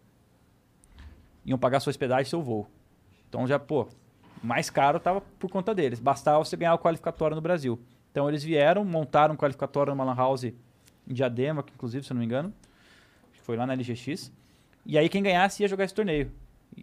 Iam 1.45 1.59
pagar 1.59 1.81
sua 1.81 1.91
hospedagem 1.91 2.25
e 2.27 2.31
seu 2.31 2.43
voo. 2.43 2.67
Então, 3.29 3.47
já, 3.47 3.59
pô, 3.59 3.89
mais 4.43 4.71
caro 4.71 5.01
tava 5.01 5.21
por 5.21 5.51
conta 5.51 5.75
deles. 5.75 5.99
Bastava 5.99 6.39
você 6.39 6.57
ganhar 6.57 6.75
o 6.75 6.79
qualificatório 6.79 7.35
no 7.35 7.41
Brasil. 7.41 7.81
Então, 8.11 8.29
eles 8.29 8.45
vieram, 8.45 8.85
montaram 8.85 9.35
um 9.35 9.37
qualificatório 9.37 9.93
numa 9.93 10.05
Lan 10.05 10.15
House 10.15 10.45
em 10.45 10.55
Diadema, 11.07 11.65
inclusive, 11.75 12.05
se 12.05 12.13
eu 12.13 12.15
não 12.15 12.21
me 12.21 12.27
engano. 12.27 12.53
Foi 13.43 13.57
lá 13.57 13.67
na 13.67 13.75
LGX. 13.75 14.33
E 14.87 14.99
aí 14.99 15.09
quem 15.09 15.23
ganhasse 15.23 15.63
ia 15.63 15.69
jogar 15.69 15.85
esse 15.85 15.95
torneio. 15.95 16.31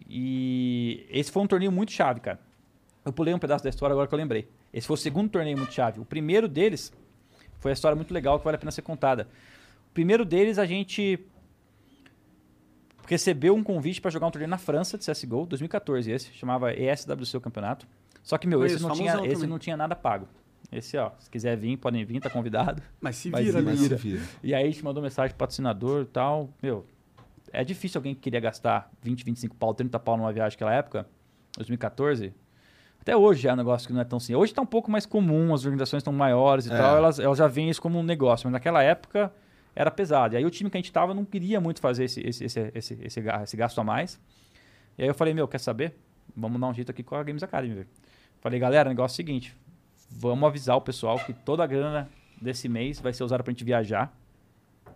E 0.08 1.06
esse 1.10 1.30
foi 1.30 1.42
um 1.42 1.46
torneio 1.46 1.70
muito 1.70 1.92
chave, 1.92 2.20
cara. 2.20 2.38
Eu 3.04 3.12
pulei 3.12 3.34
um 3.34 3.38
pedaço 3.38 3.64
da 3.64 3.70
história 3.70 3.92
agora 3.92 4.06
que 4.08 4.14
eu 4.14 4.18
lembrei. 4.18 4.48
Esse 4.72 4.86
foi 4.86 4.94
o 4.94 4.96
segundo 4.96 5.28
torneio 5.28 5.56
muito 5.56 5.72
chave. 5.72 6.00
O 6.00 6.04
primeiro 6.04 6.48
deles 6.48 6.92
foi 7.58 7.72
a 7.72 7.74
história 7.74 7.96
muito 7.96 8.12
legal 8.12 8.38
que 8.38 8.44
vale 8.44 8.56
a 8.56 8.58
pena 8.58 8.70
ser 8.70 8.82
contada. 8.82 9.28
O 9.90 9.94
primeiro 9.94 10.24
deles 10.24 10.58
a 10.58 10.66
gente 10.66 11.18
recebeu 13.12 13.54
um 13.54 13.62
convite 13.62 14.00
para 14.00 14.10
jogar 14.10 14.26
um 14.26 14.30
torneio 14.30 14.50
na 14.50 14.58
França 14.58 14.98
de 14.98 15.04
CSGO, 15.10 15.46
2014 15.46 16.10
esse, 16.10 16.32
chamava 16.32 16.72
ESWC 16.74 17.36
o 17.36 17.40
campeonato. 17.40 17.86
Só 18.22 18.38
que, 18.38 18.46
meu, 18.46 18.64
esse 18.64 18.80
não, 18.82 18.90
tinha, 18.92 19.14
esse 19.24 19.34
também. 19.34 19.48
não 19.48 19.58
tinha 19.58 19.76
nada 19.76 19.94
pago. 19.96 20.26
Esse, 20.70 20.96
ó, 20.96 21.10
se 21.18 21.28
quiser 21.28 21.56
vir, 21.56 21.76
podem 21.76 22.04
vir, 22.04 22.20
tá 22.20 22.30
convidado. 22.30 22.82
Mas 23.00 23.16
se 23.16 23.28
Mas 23.30 23.44
vira, 23.44 23.58
se 23.58 23.64
né? 23.64 23.70
Mas 23.72 23.80
se 23.80 23.94
vira. 23.96 24.22
E 24.42 24.54
aí 24.54 24.62
a 24.62 24.66
gente 24.66 24.82
mandou 24.84 25.02
mensagem 25.02 25.30
pro 25.30 25.38
patrocinador 25.38 26.02
e 26.02 26.06
tal. 26.06 26.48
Meu, 26.62 26.86
é 27.52 27.62
difícil 27.62 27.98
alguém 27.98 28.14
que 28.14 28.20
queria 28.20 28.40
gastar 28.40 28.90
20, 29.02 29.24
25 29.24 29.54
pau, 29.56 29.74
30 29.74 29.98
pau 29.98 30.16
numa 30.16 30.32
viagem 30.32 30.56
naquela 30.56 30.72
época, 30.72 31.06
2014. 31.56 32.32
Até 33.00 33.16
hoje 33.16 33.48
é 33.48 33.52
um 33.52 33.56
negócio 33.56 33.86
que 33.88 33.92
não 33.92 34.00
é 34.00 34.04
tão 34.04 34.16
assim. 34.18 34.34
Hoje 34.34 34.54
tá 34.54 34.62
um 34.62 34.66
pouco 34.66 34.90
mais 34.90 35.04
comum, 35.04 35.52
as 35.52 35.64
organizações 35.64 36.00
estão 36.00 36.12
maiores 36.12 36.66
e 36.66 36.72
É. 36.72 36.76
tal, 36.76 36.96
elas, 36.96 37.18
elas 37.18 37.36
já 37.36 37.48
veem 37.48 37.68
isso 37.68 37.82
como 37.82 37.98
um 37.98 38.02
negócio. 38.02 38.46
Mas 38.46 38.52
naquela 38.52 38.82
época 38.82 39.32
era 39.74 39.90
pesado. 39.90 40.34
E 40.34 40.38
aí 40.38 40.44
o 40.44 40.50
time 40.50 40.70
que 40.70 40.76
a 40.76 40.80
gente 40.80 40.92
tava 40.92 41.14
não 41.14 41.24
queria 41.24 41.60
muito 41.60 41.80
fazer 41.80 42.04
esse, 42.04 42.20
esse, 42.20 42.44
esse, 42.44 42.60
esse, 42.74 42.98
esse, 43.02 43.20
esse 43.20 43.56
gasto 43.56 43.80
a 43.80 43.84
mais. 43.84 44.20
E 44.98 45.02
aí 45.02 45.08
eu 45.08 45.14
falei, 45.14 45.32
meu, 45.32 45.48
quer 45.48 45.58
saber? 45.58 45.94
Vamos 46.36 46.60
dar 46.60 46.68
um 46.68 46.74
jeito 46.74 46.90
aqui 46.90 47.02
com 47.02 47.14
a 47.14 47.22
Games 47.22 47.42
Academy. 47.42 47.86
Falei, 48.40 48.58
galera, 48.58 48.88
o 48.88 48.92
negócio 48.92 49.14
é 49.14 49.16
o 49.16 49.16
seguinte. 49.16 49.56
Vamos 50.10 50.46
avisar 50.46 50.76
o 50.76 50.80
pessoal 50.80 51.18
que 51.18 51.32
toda 51.32 51.64
a 51.64 51.66
grana 51.66 52.08
desse 52.40 52.68
mês 52.68 53.00
vai 53.00 53.12
ser 53.12 53.24
usada 53.24 53.42
pra 53.42 53.50
gente 53.50 53.64
viajar. 53.64 54.12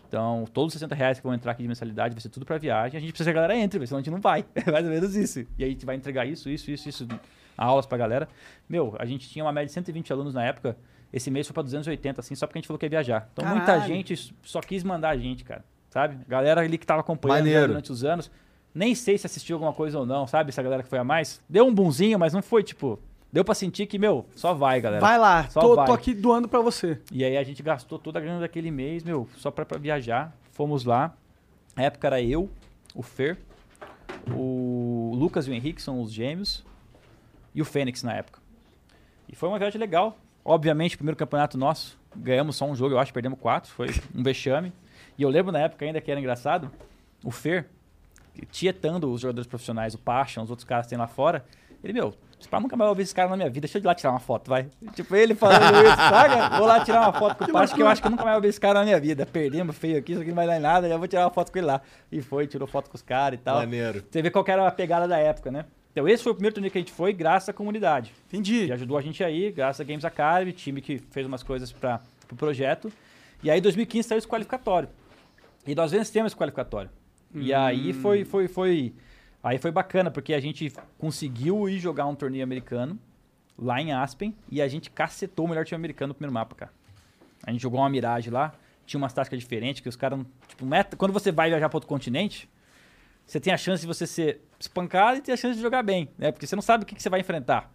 Então, 0.08 0.44
todos 0.52 0.74
os 0.74 0.80
60 0.80 0.94
reais 0.94 1.18
que 1.18 1.24
vão 1.24 1.34
entrar 1.34 1.52
aqui 1.52 1.62
de 1.62 1.68
mensalidade 1.68 2.14
vai 2.14 2.20
ser 2.20 2.28
tudo 2.28 2.46
pra 2.46 2.58
viagem. 2.58 2.96
A 2.96 3.00
gente 3.00 3.10
precisa 3.10 3.32
que 3.32 3.38
a 3.38 3.42
galera 3.42 3.58
entre, 3.58 3.84
senão 3.86 3.98
a 3.98 4.02
gente 4.02 4.10
não 4.10 4.20
vai. 4.20 4.44
É 4.54 4.68
mais 4.70 4.84
ou 4.84 4.90
menos 4.90 5.16
isso. 5.16 5.40
E 5.58 5.64
aí 5.64 5.70
a 5.70 5.72
gente 5.72 5.84
vai 5.84 5.96
entregar 5.96 6.26
isso, 6.26 6.48
isso, 6.48 6.70
isso, 6.70 6.88
isso, 6.88 7.08
aulas 7.56 7.86
pra 7.86 7.98
galera. 7.98 8.28
Meu, 8.68 8.94
a 8.98 9.04
gente 9.04 9.28
tinha 9.28 9.44
uma 9.44 9.52
média 9.52 9.66
de 9.66 9.72
120 9.72 10.12
alunos 10.12 10.34
na 10.34 10.44
época. 10.44 10.76
Esse 11.12 11.30
mês 11.30 11.46
foi 11.46 11.54
pra 11.54 11.62
280, 11.62 12.20
assim, 12.20 12.34
só 12.34 12.46
porque 12.46 12.58
a 12.58 12.60
gente 12.60 12.66
falou 12.66 12.78
que 12.78 12.86
ia 12.86 12.90
viajar. 12.90 13.28
Então, 13.32 13.46
muita 13.48 13.66
Caralho. 13.66 13.86
gente 13.86 14.34
só 14.42 14.60
quis 14.60 14.82
mandar 14.82 15.10
a 15.10 15.16
gente, 15.16 15.44
cara. 15.44 15.64
Sabe? 15.88 16.18
Galera 16.28 16.60
ali 16.60 16.76
que 16.76 16.86
tava 16.86 17.00
acompanhando 17.00 17.38
Maneiro. 17.38 17.68
durante 17.68 17.90
os 17.90 18.04
anos. 18.04 18.30
Nem 18.74 18.94
sei 18.94 19.16
se 19.16 19.26
assistiu 19.26 19.56
alguma 19.56 19.72
coisa 19.72 19.98
ou 19.98 20.04
não, 20.04 20.26
sabe? 20.26 20.50
Essa 20.50 20.62
galera 20.62 20.82
que 20.82 20.88
foi 20.88 20.98
a 20.98 21.04
mais. 21.04 21.40
Deu 21.48 21.66
um 21.66 21.72
bonzinho, 21.74 22.18
mas 22.18 22.32
não 22.34 22.42
foi, 22.42 22.62
tipo... 22.62 22.98
Deu 23.32 23.44
pra 23.44 23.54
sentir 23.54 23.86
que, 23.86 23.98
meu, 23.98 24.26
só 24.34 24.54
vai, 24.54 24.80
galera. 24.80 25.00
Vai 25.00 25.18
lá, 25.18 25.48
Só 25.48 25.60
tô, 25.60 25.74
vai. 25.74 25.86
tô 25.86 25.92
aqui 25.92 26.14
doando 26.14 26.48
pra 26.48 26.60
você. 26.60 27.00
E 27.10 27.24
aí 27.24 27.36
a 27.36 27.42
gente 27.42 27.62
gastou 27.62 27.98
toda 27.98 28.18
a 28.18 28.22
grana 28.22 28.40
daquele 28.40 28.70
mês, 28.70 29.02
meu, 29.02 29.28
só 29.36 29.50
pra, 29.50 29.64
pra 29.66 29.78
viajar. 29.78 30.34
Fomos 30.52 30.84
lá. 30.84 31.14
Na 31.74 31.82
época 31.84 32.06
era 32.06 32.20
eu, 32.22 32.48
o 32.94 33.02
Fer, 33.02 33.38
o 34.32 35.12
Lucas 35.16 35.46
e 35.46 35.50
o 35.50 35.54
Henrique, 35.54 35.82
são 35.82 36.00
os 36.00 36.12
gêmeos, 36.12 36.64
e 37.54 37.60
o 37.60 37.64
Fênix 37.64 38.02
na 38.02 38.14
época. 38.14 38.40
E 39.28 39.34
foi 39.36 39.48
uma 39.48 39.58
viagem 39.58 39.78
legal. 39.80 40.16
Obviamente, 40.48 40.94
o 40.94 40.98
primeiro 40.98 41.16
campeonato 41.16 41.58
nosso, 41.58 41.98
ganhamos 42.14 42.54
só 42.54 42.66
um 42.66 42.76
jogo, 42.76 42.94
eu 42.94 43.00
acho, 43.00 43.12
perdemos 43.12 43.36
quatro, 43.36 43.68
foi 43.72 43.88
um 44.14 44.22
vexame. 44.22 44.72
E 45.18 45.22
eu 45.24 45.28
lembro 45.28 45.50
na 45.50 45.58
época 45.58 45.84
ainda 45.84 46.00
que 46.00 46.08
era 46.08 46.20
engraçado, 46.20 46.70
o 47.24 47.32
Fer, 47.32 47.66
tietando 48.48 49.10
os 49.10 49.22
jogadores 49.22 49.48
profissionais, 49.48 49.92
o 49.94 49.98
Pasha, 49.98 50.40
os 50.40 50.48
outros 50.48 50.64
caras 50.64 50.86
que 50.86 50.90
tem 50.90 50.98
lá 50.98 51.08
fora, 51.08 51.44
ele, 51.82 51.94
meu, 51.94 52.14
pá, 52.48 52.60
nunca 52.60 52.76
mais 52.76 52.86
vou 52.88 52.94
ver 52.94 53.02
esse 53.02 53.12
cara 53.12 53.28
na 53.28 53.36
minha 53.36 53.50
vida, 53.50 53.62
deixa 53.66 53.78
eu 53.78 53.82
ir 53.82 53.86
lá 53.86 53.92
tirar 53.92 54.12
uma 54.12 54.20
foto, 54.20 54.48
vai. 54.48 54.68
Tipo, 54.94 55.16
ele 55.16 55.34
falando 55.34 55.84
isso, 55.84 55.96
saca? 55.98 56.58
Vou 56.58 56.66
lá 56.68 56.84
tirar 56.84 57.00
uma 57.00 57.12
foto 57.12 57.38
com 57.38 57.50
o 57.50 57.52
Pasha, 57.52 57.74
que 57.74 57.82
eu 57.82 57.88
acho 57.88 58.00
que 58.00 58.06
eu 58.06 58.10
nunca 58.12 58.22
mais 58.22 58.36
vou 58.36 58.42
ver 58.42 58.48
esse 58.48 58.60
cara 58.60 58.78
na 58.78 58.84
minha 58.84 59.00
vida. 59.00 59.26
Perdemos 59.26 59.76
feio 59.76 59.98
aqui, 59.98 60.12
isso 60.12 60.20
aqui 60.20 60.30
não 60.30 60.36
vai 60.36 60.46
dar 60.46 60.58
em 60.58 60.60
nada, 60.60 60.88
já 60.88 60.96
vou 60.96 61.08
tirar 61.08 61.24
uma 61.24 61.32
foto 61.32 61.50
com 61.50 61.58
ele 61.58 61.66
lá. 61.66 61.80
E 62.12 62.22
foi, 62.22 62.46
tirou 62.46 62.68
foto 62.68 62.88
com 62.88 62.94
os 62.94 63.02
caras 63.02 63.40
e 63.40 63.42
tal. 63.42 63.56
Maneiro. 63.56 64.04
Você 64.08 64.22
vê 64.22 64.30
qual 64.30 64.44
que 64.44 64.52
era 64.52 64.64
a 64.64 64.70
pegada 64.70 65.08
da 65.08 65.18
época, 65.18 65.50
né? 65.50 65.64
Então, 65.96 66.06
esse 66.06 66.22
foi 66.22 66.32
o 66.32 66.34
primeiro 66.34 66.52
torneio 66.52 66.70
que 66.70 66.76
a 66.76 66.80
gente 66.82 66.92
foi, 66.92 67.10
graças 67.14 67.48
à 67.48 67.54
comunidade. 67.54 68.12
Entendi. 68.26 68.66
E 68.66 68.72
ajudou 68.72 68.98
a 68.98 69.00
gente 69.00 69.24
aí, 69.24 69.50
graças 69.50 69.80
a 69.80 69.84
Games 69.84 70.04
Academy, 70.04 70.52
time 70.52 70.82
que 70.82 70.98
fez 70.98 71.26
umas 71.26 71.42
coisas 71.42 71.72
para 71.72 72.02
o 72.24 72.26
pro 72.26 72.36
projeto. 72.36 72.92
E 73.42 73.50
aí, 73.50 73.58
em 73.58 73.62
2015, 73.62 74.06
saiu 74.06 74.18
esse 74.18 74.28
qualificatório. 74.28 74.90
E 75.66 75.74
nós 75.74 75.92
vencemos 75.92 76.32
esse 76.32 76.36
qualificatório. 76.36 76.90
E 77.34 77.54
aí 77.54 77.94
foi, 77.94 78.26
foi, 78.26 78.46
foi. 78.46 78.94
Aí 79.42 79.56
foi 79.56 79.70
bacana, 79.70 80.10
porque 80.10 80.34
a 80.34 80.40
gente 80.40 80.70
conseguiu 80.98 81.66
ir 81.66 81.78
jogar 81.78 82.04
um 82.04 82.14
torneio 82.14 82.44
americano 82.44 82.98
lá 83.58 83.80
em 83.80 83.90
Aspen 83.90 84.34
e 84.50 84.60
a 84.60 84.68
gente 84.68 84.90
cacetou 84.90 85.46
o 85.46 85.48
melhor 85.48 85.64
time 85.64 85.76
americano 85.76 86.08
no 86.08 86.14
primeiro 86.14 86.34
mapa, 86.34 86.54
cara. 86.54 86.72
A 87.42 87.50
gente 87.50 87.62
jogou 87.62 87.80
uma 87.80 87.88
Mirage 87.88 88.28
lá, 88.28 88.52
tinha 88.84 88.98
umas 88.98 89.14
táticas 89.14 89.40
diferentes, 89.40 89.80
que 89.80 89.88
os 89.88 89.96
caras. 89.96 90.20
Tipo, 90.46 90.66
meta, 90.66 90.94
quando 90.94 91.12
você 91.12 91.32
vai 91.32 91.48
viajar 91.48 91.70
para 91.70 91.76
outro 91.78 91.88
continente, 91.88 92.46
você 93.26 93.40
tem 93.40 93.52
a 93.52 93.56
chance 93.56 93.80
de 93.80 93.86
você 93.86 94.06
ser 94.06 94.40
espancado 94.58 95.18
e 95.18 95.20
ter 95.20 95.32
a 95.32 95.36
chance 95.36 95.56
de 95.56 95.62
jogar 95.62 95.82
bem, 95.82 96.08
né? 96.16 96.30
Porque 96.32 96.46
você 96.46 96.54
não 96.56 96.62
sabe 96.62 96.84
o 96.84 96.86
que, 96.86 96.94
que 96.94 97.02
você 97.02 97.10
vai 97.10 97.20
enfrentar. 97.20 97.70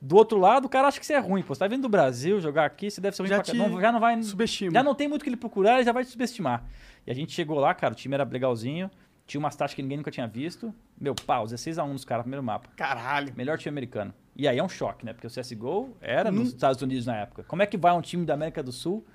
Do 0.00 0.16
outro 0.16 0.38
lado, 0.38 0.66
o 0.66 0.68
cara 0.68 0.88
acha 0.88 1.00
que 1.00 1.06
você 1.06 1.14
é 1.14 1.18
ruim. 1.18 1.42
Pô, 1.42 1.54
você 1.54 1.60
tá 1.60 1.66
vindo 1.66 1.82
do 1.82 1.88
Brasil 1.88 2.38
jogar 2.40 2.66
aqui, 2.66 2.90
você 2.90 3.00
deve 3.00 3.16
ser 3.16 3.22
ruim 3.22 3.28
Já 3.30 3.42
pra. 3.42 3.54
Não, 3.54 3.80
já 3.80 3.92
não 3.92 4.00
vai. 4.00 4.22
Subestima. 4.22 4.72
Já 4.72 4.82
não 4.82 4.94
tem 4.94 5.08
muito 5.08 5.22
o 5.22 5.24
que 5.24 5.30
ele 5.30 5.36
procurar, 5.36 5.76
ele 5.76 5.84
já 5.84 5.92
vai 5.92 6.04
te 6.04 6.10
subestimar. 6.10 6.64
E 7.06 7.10
a 7.10 7.14
gente 7.14 7.32
chegou 7.32 7.58
lá, 7.58 7.72
cara, 7.72 7.92
o 7.92 7.96
time 7.96 8.14
era 8.14 8.24
legalzinho, 8.24 8.90
tinha 9.26 9.38
umas 9.38 9.56
táticas 9.56 9.76
que 9.76 9.82
ninguém 9.82 9.96
nunca 9.98 10.10
tinha 10.10 10.26
visto. 10.26 10.74
Meu, 11.00 11.14
pau, 11.14 11.46
16x1 11.46 11.86
nos 11.92 12.04
caras, 12.04 12.22
primeiro 12.24 12.42
mapa. 12.42 12.68
Caralho. 12.76 13.32
Melhor 13.36 13.56
time 13.56 13.70
americano. 13.70 14.12
E 14.36 14.46
aí 14.46 14.58
é 14.58 14.62
um 14.62 14.68
choque, 14.68 15.06
né? 15.06 15.12
Porque 15.14 15.26
o 15.26 15.30
CSGO 15.30 15.96
era 16.00 16.30
Não- 16.30 16.40
nos 16.40 16.48
Estados 16.48 16.82
Unidos 16.82 17.06
na 17.06 17.16
época. 17.16 17.44
Como 17.44 17.62
é 17.62 17.66
que 17.66 17.76
vai 17.78 17.92
um 17.94 18.02
time 18.02 18.26
da 18.26 18.34
América 18.34 18.62
do 18.62 18.72
Sul 18.72 19.06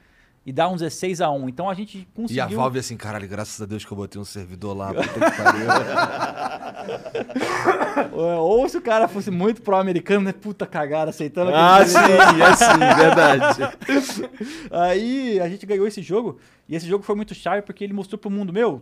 e 0.49 0.51
dá 0.51 0.67
um 0.67 0.73
16 0.73 1.21
a 1.21 1.29
1 1.29 1.47
Então 1.47 1.69
a 1.69 1.75
gente 1.75 1.99
E 1.99 2.05
conseguiu. 2.15 2.43
a 2.43 2.47
Valve 2.47 2.79
assim, 2.79 2.97
caralho, 2.97 3.27
graças 3.27 3.61
a 3.61 3.67
Deus 3.67 3.85
que 3.85 3.91
eu 3.91 3.95
botei 3.95 4.19
um 4.19 4.25
servidor 4.25 4.75
lá. 4.75 4.89
Ou 8.39 8.67
se 8.67 8.75
o 8.77 8.81
cara 8.81 9.07
fosse 9.07 9.29
muito 9.29 9.61
pró-americano, 9.61 10.21
né? 10.25 10.33
Puta 10.33 10.65
cagada, 10.65 11.11
aceitando 11.11 11.51
ah, 11.53 11.75
aquele 11.77 11.89
sim, 11.91 12.41
é 12.41 12.55
sim, 12.55 12.79
verdade. 12.97 13.59
Aí 14.71 15.39
a 15.39 15.47
gente 15.47 15.67
ganhou 15.67 15.85
esse 15.85 16.01
jogo. 16.01 16.39
E 16.67 16.75
esse 16.75 16.87
jogo 16.87 17.03
foi 17.03 17.15
muito 17.15 17.35
chave 17.35 17.61
porque 17.61 17.83
ele 17.83 17.93
mostrou 17.93 18.17
pro 18.17 18.31
mundo, 18.31 18.51
meu, 18.51 18.81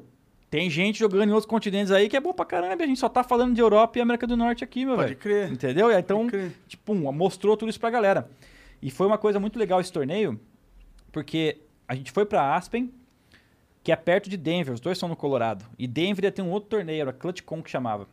tem 0.50 0.70
gente 0.70 1.00
jogando 1.00 1.30
em 1.30 1.34
outros 1.34 1.46
continentes 1.50 1.92
aí 1.92 2.08
que 2.08 2.16
é 2.16 2.22
bom 2.22 2.32
pra 2.34 2.46
caramba. 2.46 2.82
A 2.82 2.88
gente 2.88 3.00
só 3.00 3.10
tá 3.10 3.24
falando 3.24 3.54
de 3.54 3.60
Europa 3.60 3.98
e 4.00 4.02
América 4.02 4.26
do 4.26 4.38
Norte 4.38 4.64
aqui, 4.64 4.86
meu 4.86 4.96
Pode 4.96 5.10
velho. 5.10 5.20
crer. 5.20 5.52
Entendeu? 5.52 5.92
E 5.92 5.96
aí, 5.96 6.00
Então, 6.00 6.20
Pode 6.20 6.30
crer. 6.32 6.52
tipo, 6.68 6.94
um, 6.94 7.12
mostrou 7.12 7.58
tudo 7.58 7.70
isso 7.70 7.80
pra 7.80 7.90
galera. 7.90 8.30
E 8.82 8.90
foi 8.90 9.06
uma 9.08 9.18
coisa 9.18 9.38
muito 9.40 9.60
legal 9.60 9.82
esse 9.82 9.92
torneio, 9.92 10.40
porque 11.18 11.62
a 11.88 11.96
gente 11.96 12.12
foi 12.12 12.28
pra 12.28 12.56
Aspen, 12.56 12.94
que 13.84 13.92
é 13.92 13.96
perto 13.96 14.30
de 14.30 14.38
Denver, 14.38 14.76
os 14.76 14.80
dois 14.80 15.00
são 15.00 15.10
no 15.10 15.16
Colorado. 15.16 15.66
E 15.76 15.88
Denver 15.88 16.24
ia 16.24 16.32
ter 16.32 16.44
um 16.44 16.52
outro 16.52 16.70
torneio, 16.70 17.02
era 17.02 17.12
ClutchCon 17.12 17.64
que 17.64 17.72
chamava. 17.72 18.08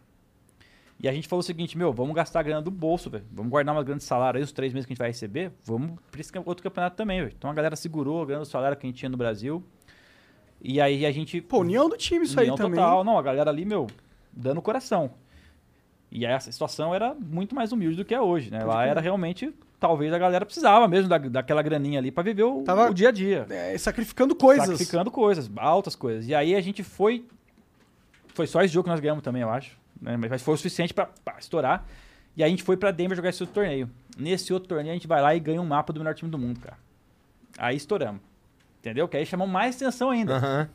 E 0.98 1.07
a 1.07 1.12
gente 1.12 1.28
falou 1.28 1.40
o 1.40 1.42
seguinte, 1.42 1.76
meu, 1.76 1.92
vamos 1.92 2.14
gastar 2.14 2.40
a 2.40 2.42
grana 2.42 2.62
do 2.62 2.70
bolso, 2.70 3.11
velho. 3.11 3.26
Vamos 3.30 3.50
guardar 3.50 3.74
uma 3.74 3.84
grana 3.84 3.98
de 3.98 4.05
salário 4.05 4.38
aí, 4.38 4.42
os 4.42 4.52
três 4.52 4.72
meses 4.72 4.86
que 4.86 4.92
a 4.92 4.94
gente 4.94 5.00
vai 5.00 5.09
receber. 5.09 5.52
Vamos 5.62 6.00
pra 6.11 6.18
esse 6.18 6.32
outro 6.46 6.62
campeonato 6.62 6.96
também, 6.96 7.20
velho. 7.20 7.34
Então 7.36 7.50
a 7.50 7.52
galera 7.52 7.76
segurou 7.76 8.22
a 8.22 8.24
grana 8.24 8.40
do 8.40 8.48
salário 8.48 8.74
que 8.74 8.86
a 8.86 8.88
gente 8.88 8.96
tinha 8.96 9.11
no 9.11 9.18
Brasil. 9.18 9.62
E 10.62 10.80
aí 10.80 11.05
a 11.05 11.12
gente... 11.12 11.42
Pô, 11.42 11.59
união 11.59 11.90
do 11.90 11.98
time 11.98 12.24
isso 12.24 12.40
aí 12.40 12.46
União 12.46 12.57
também. 12.57 12.80
Total. 12.80 13.05
Não, 13.05 13.18
a 13.18 13.22
galera 13.22 13.50
ali, 13.50 13.66
meu, 13.66 13.86
dando 14.32 14.61
o 14.61 14.62
coração. 14.62 15.11
E 16.11 16.24
aí 16.24 16.32
a 16.32 16.40
situação 16.40 16.94
era 16.94 17.14
muito 17.14 17.55
mais 17.55 17.70
humilde 17.70 17.98
do 17.98 18.05
que 18.05 18.14
é 18.14 18.20
hoje, 18.22 18.50
né? 18.50 18.64
Lá 18.64 18.86
era 18.86 18.98
realmente, 18.98 19.52
talvez 19.87 20.11
a 20.14 20.18
galera 20.18 20.47
precisava 20.47 20.89
mesmo 20.89 21.11
da, 21.11 21.18
daquela 21.18 21.61
graninha 21.61 21.99
ali 21.99 22.11
pra 22.11 22.22
viver 22.22 22.43
o, 22.45 22.62
Tava- 22.62 22.89
o 22.91 22.95
dia 22.95 23.11
a 23.11 23.12
dia. 23.12 23.47
É, 23.51 23.76
sacrificando 23.76 24.35
coisas. 24.35 24.64
Sacrificando 24.66 25.11
coisas, 25.11 25.51
altas 25.59 25.95
coisas. 25.95 26.26
E 26.26 26.35
aí 26.35 26.55
a 26.57 26.61
gente 26.62 26.82
foi. 26.82 27.26
Foi 28.32 28.47
só 28.47 28.62
esse 28.62 28.72
jogo 28.72 28.85
que 28.85 28.91
nós 28.91 29.01
ganhamos 29.01 29.22
também, 29.22 29.43
eu 29.43 29.51
acho. 29.51 29.76
né? 30.01 30.16
Mas 30.16 30.41
foi 30.41 30.55
o 30.55 30.57
suficiente 30.57 30.95
pra, 30.95 31.07
pra 31.22 31.39
estourar. 31.39 31.85
E 32.35 32.43
aí 32.43 32.49
a 32.49 32.51
gente 32.51 32.62
foi 32.62 32.78
pra 32.78 32.91
Denver 32.91 33.14
jogar 33.14 33.28
esse 33.28 33.43
outro 33.43 33.55
torneio. 33.55 33.91
Nesse 34.18 34.53
outro 34.55 34.68
torneio 34.70 34.91
a 34.91 34.95
gente 34.95 35.07
vai 35.07 35.20
lá 35.20 35.35
e 35.35 35.41
ganha 35.41 35.61
um 35.61 35.66
mapa 35.66 35.93
do 35.93 36.01
melhor 36.01 36.14
time 36.14 36.30
do 36.30 36.39
mundo, 36.39 36.59
cara. 36.61 36.78
Aí 37.59 37.76
estouramos. 37.76 38.22
Entendeu? 38.80 39.07
Que 39.07 39.18
aí 39.18 39.26
chamou 39.26 39.47
mais 39.47 39.76
atenção 39.76 40.09
ainda. 40.11 40.37
Aham. 40.37 40.68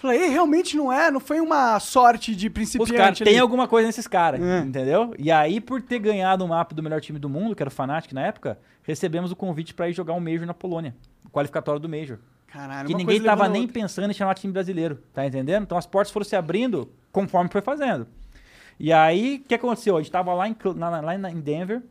Falei, 0.00 0.22
"Ei, 0.22 0.28
realmente 0.30 0.76
não 0.76 0.90
é, 0.92 1.10
não 1.10 1.20
foi 1.20 1.40
uma 1.40 1.78
sorte 1.78 2.34
de 2.34 2.46
Os 2.46 2.52
principiante. 2.52 2.92
caras, 2.94 3.20
ali." 3.20 3.30
tem 3.30 3.38
alguma 3.38 3.68
coisa 3.68 3.86
nesses 3.86 4.06
caras, 4.06 4.40
É. 4.40 4.60
entendeu? 4.60 5.14
E 5.18 5.30
aí, 5.30 5.60
por 5.60 5.82
ter 5.82 5.98
ganhado 5.98 6.42
o 6.44 6.48
mapa 6.48 6.74
do 6.74 6.82
melhor 6.82 7.00
time 7.00 7.18
do 7.18 7.28
mundo, 7.28 7.54
que 7.54 7.62
era 7.62 7.68
o 7.68 7.70
Fnatic 7.72 8.12
na 8.12 8.22
época, 8.22 8.58
recebemos 8.82 9.30
o 9.30 9.36
convite 9.36 9.74
pra 9.74 9.88
ir 9.88 9.92
jogar 9.92 10.14
um 10.14 10.20
Major 10.20 10.46
na 10.46 10.54
Polônia. 10.54 10.94
O 11.24 11.28
qualificatório 11.28 11.78
do 11.80 11.88
Major. 11.88 12.18
Caralho, 12.46 12.88
que 12.88 12.94
ninguém 12.94 13.22
tava 13.22 13.46
nem 13.48 13.68
pensando 13.68 14.10
em 14.10 14.14
chamar 14.14 14.34
time 14.34 14.52
brasileiro, 14.52 14.98
tá 15.12 15.24
entendendo? 15.26 15.62
Então 15.64 15.76
as 15.78 15.86
portas 15.86 16.10
foram 16.12 16.24
se 16.24 16.34
abrindo 16.34 16.90
conforme 17.12 17.48
foi 17.50 17.60
fazendo. 17.60 18.06
E 18.78 18.92
aí, 18.92 19.42
o 19.44 19.48
que 19.48 19.54
aconteceu? 19.54 19.96
A 19.96 20.00
gente 20.00 20.10
tava 20.10 20.32
lá 20.32 20.48
em, 20.48 20.56
na- 20.74 21.00
lá 21.00 21.14
em 21.30 21.40
Denver, 21.40 21.82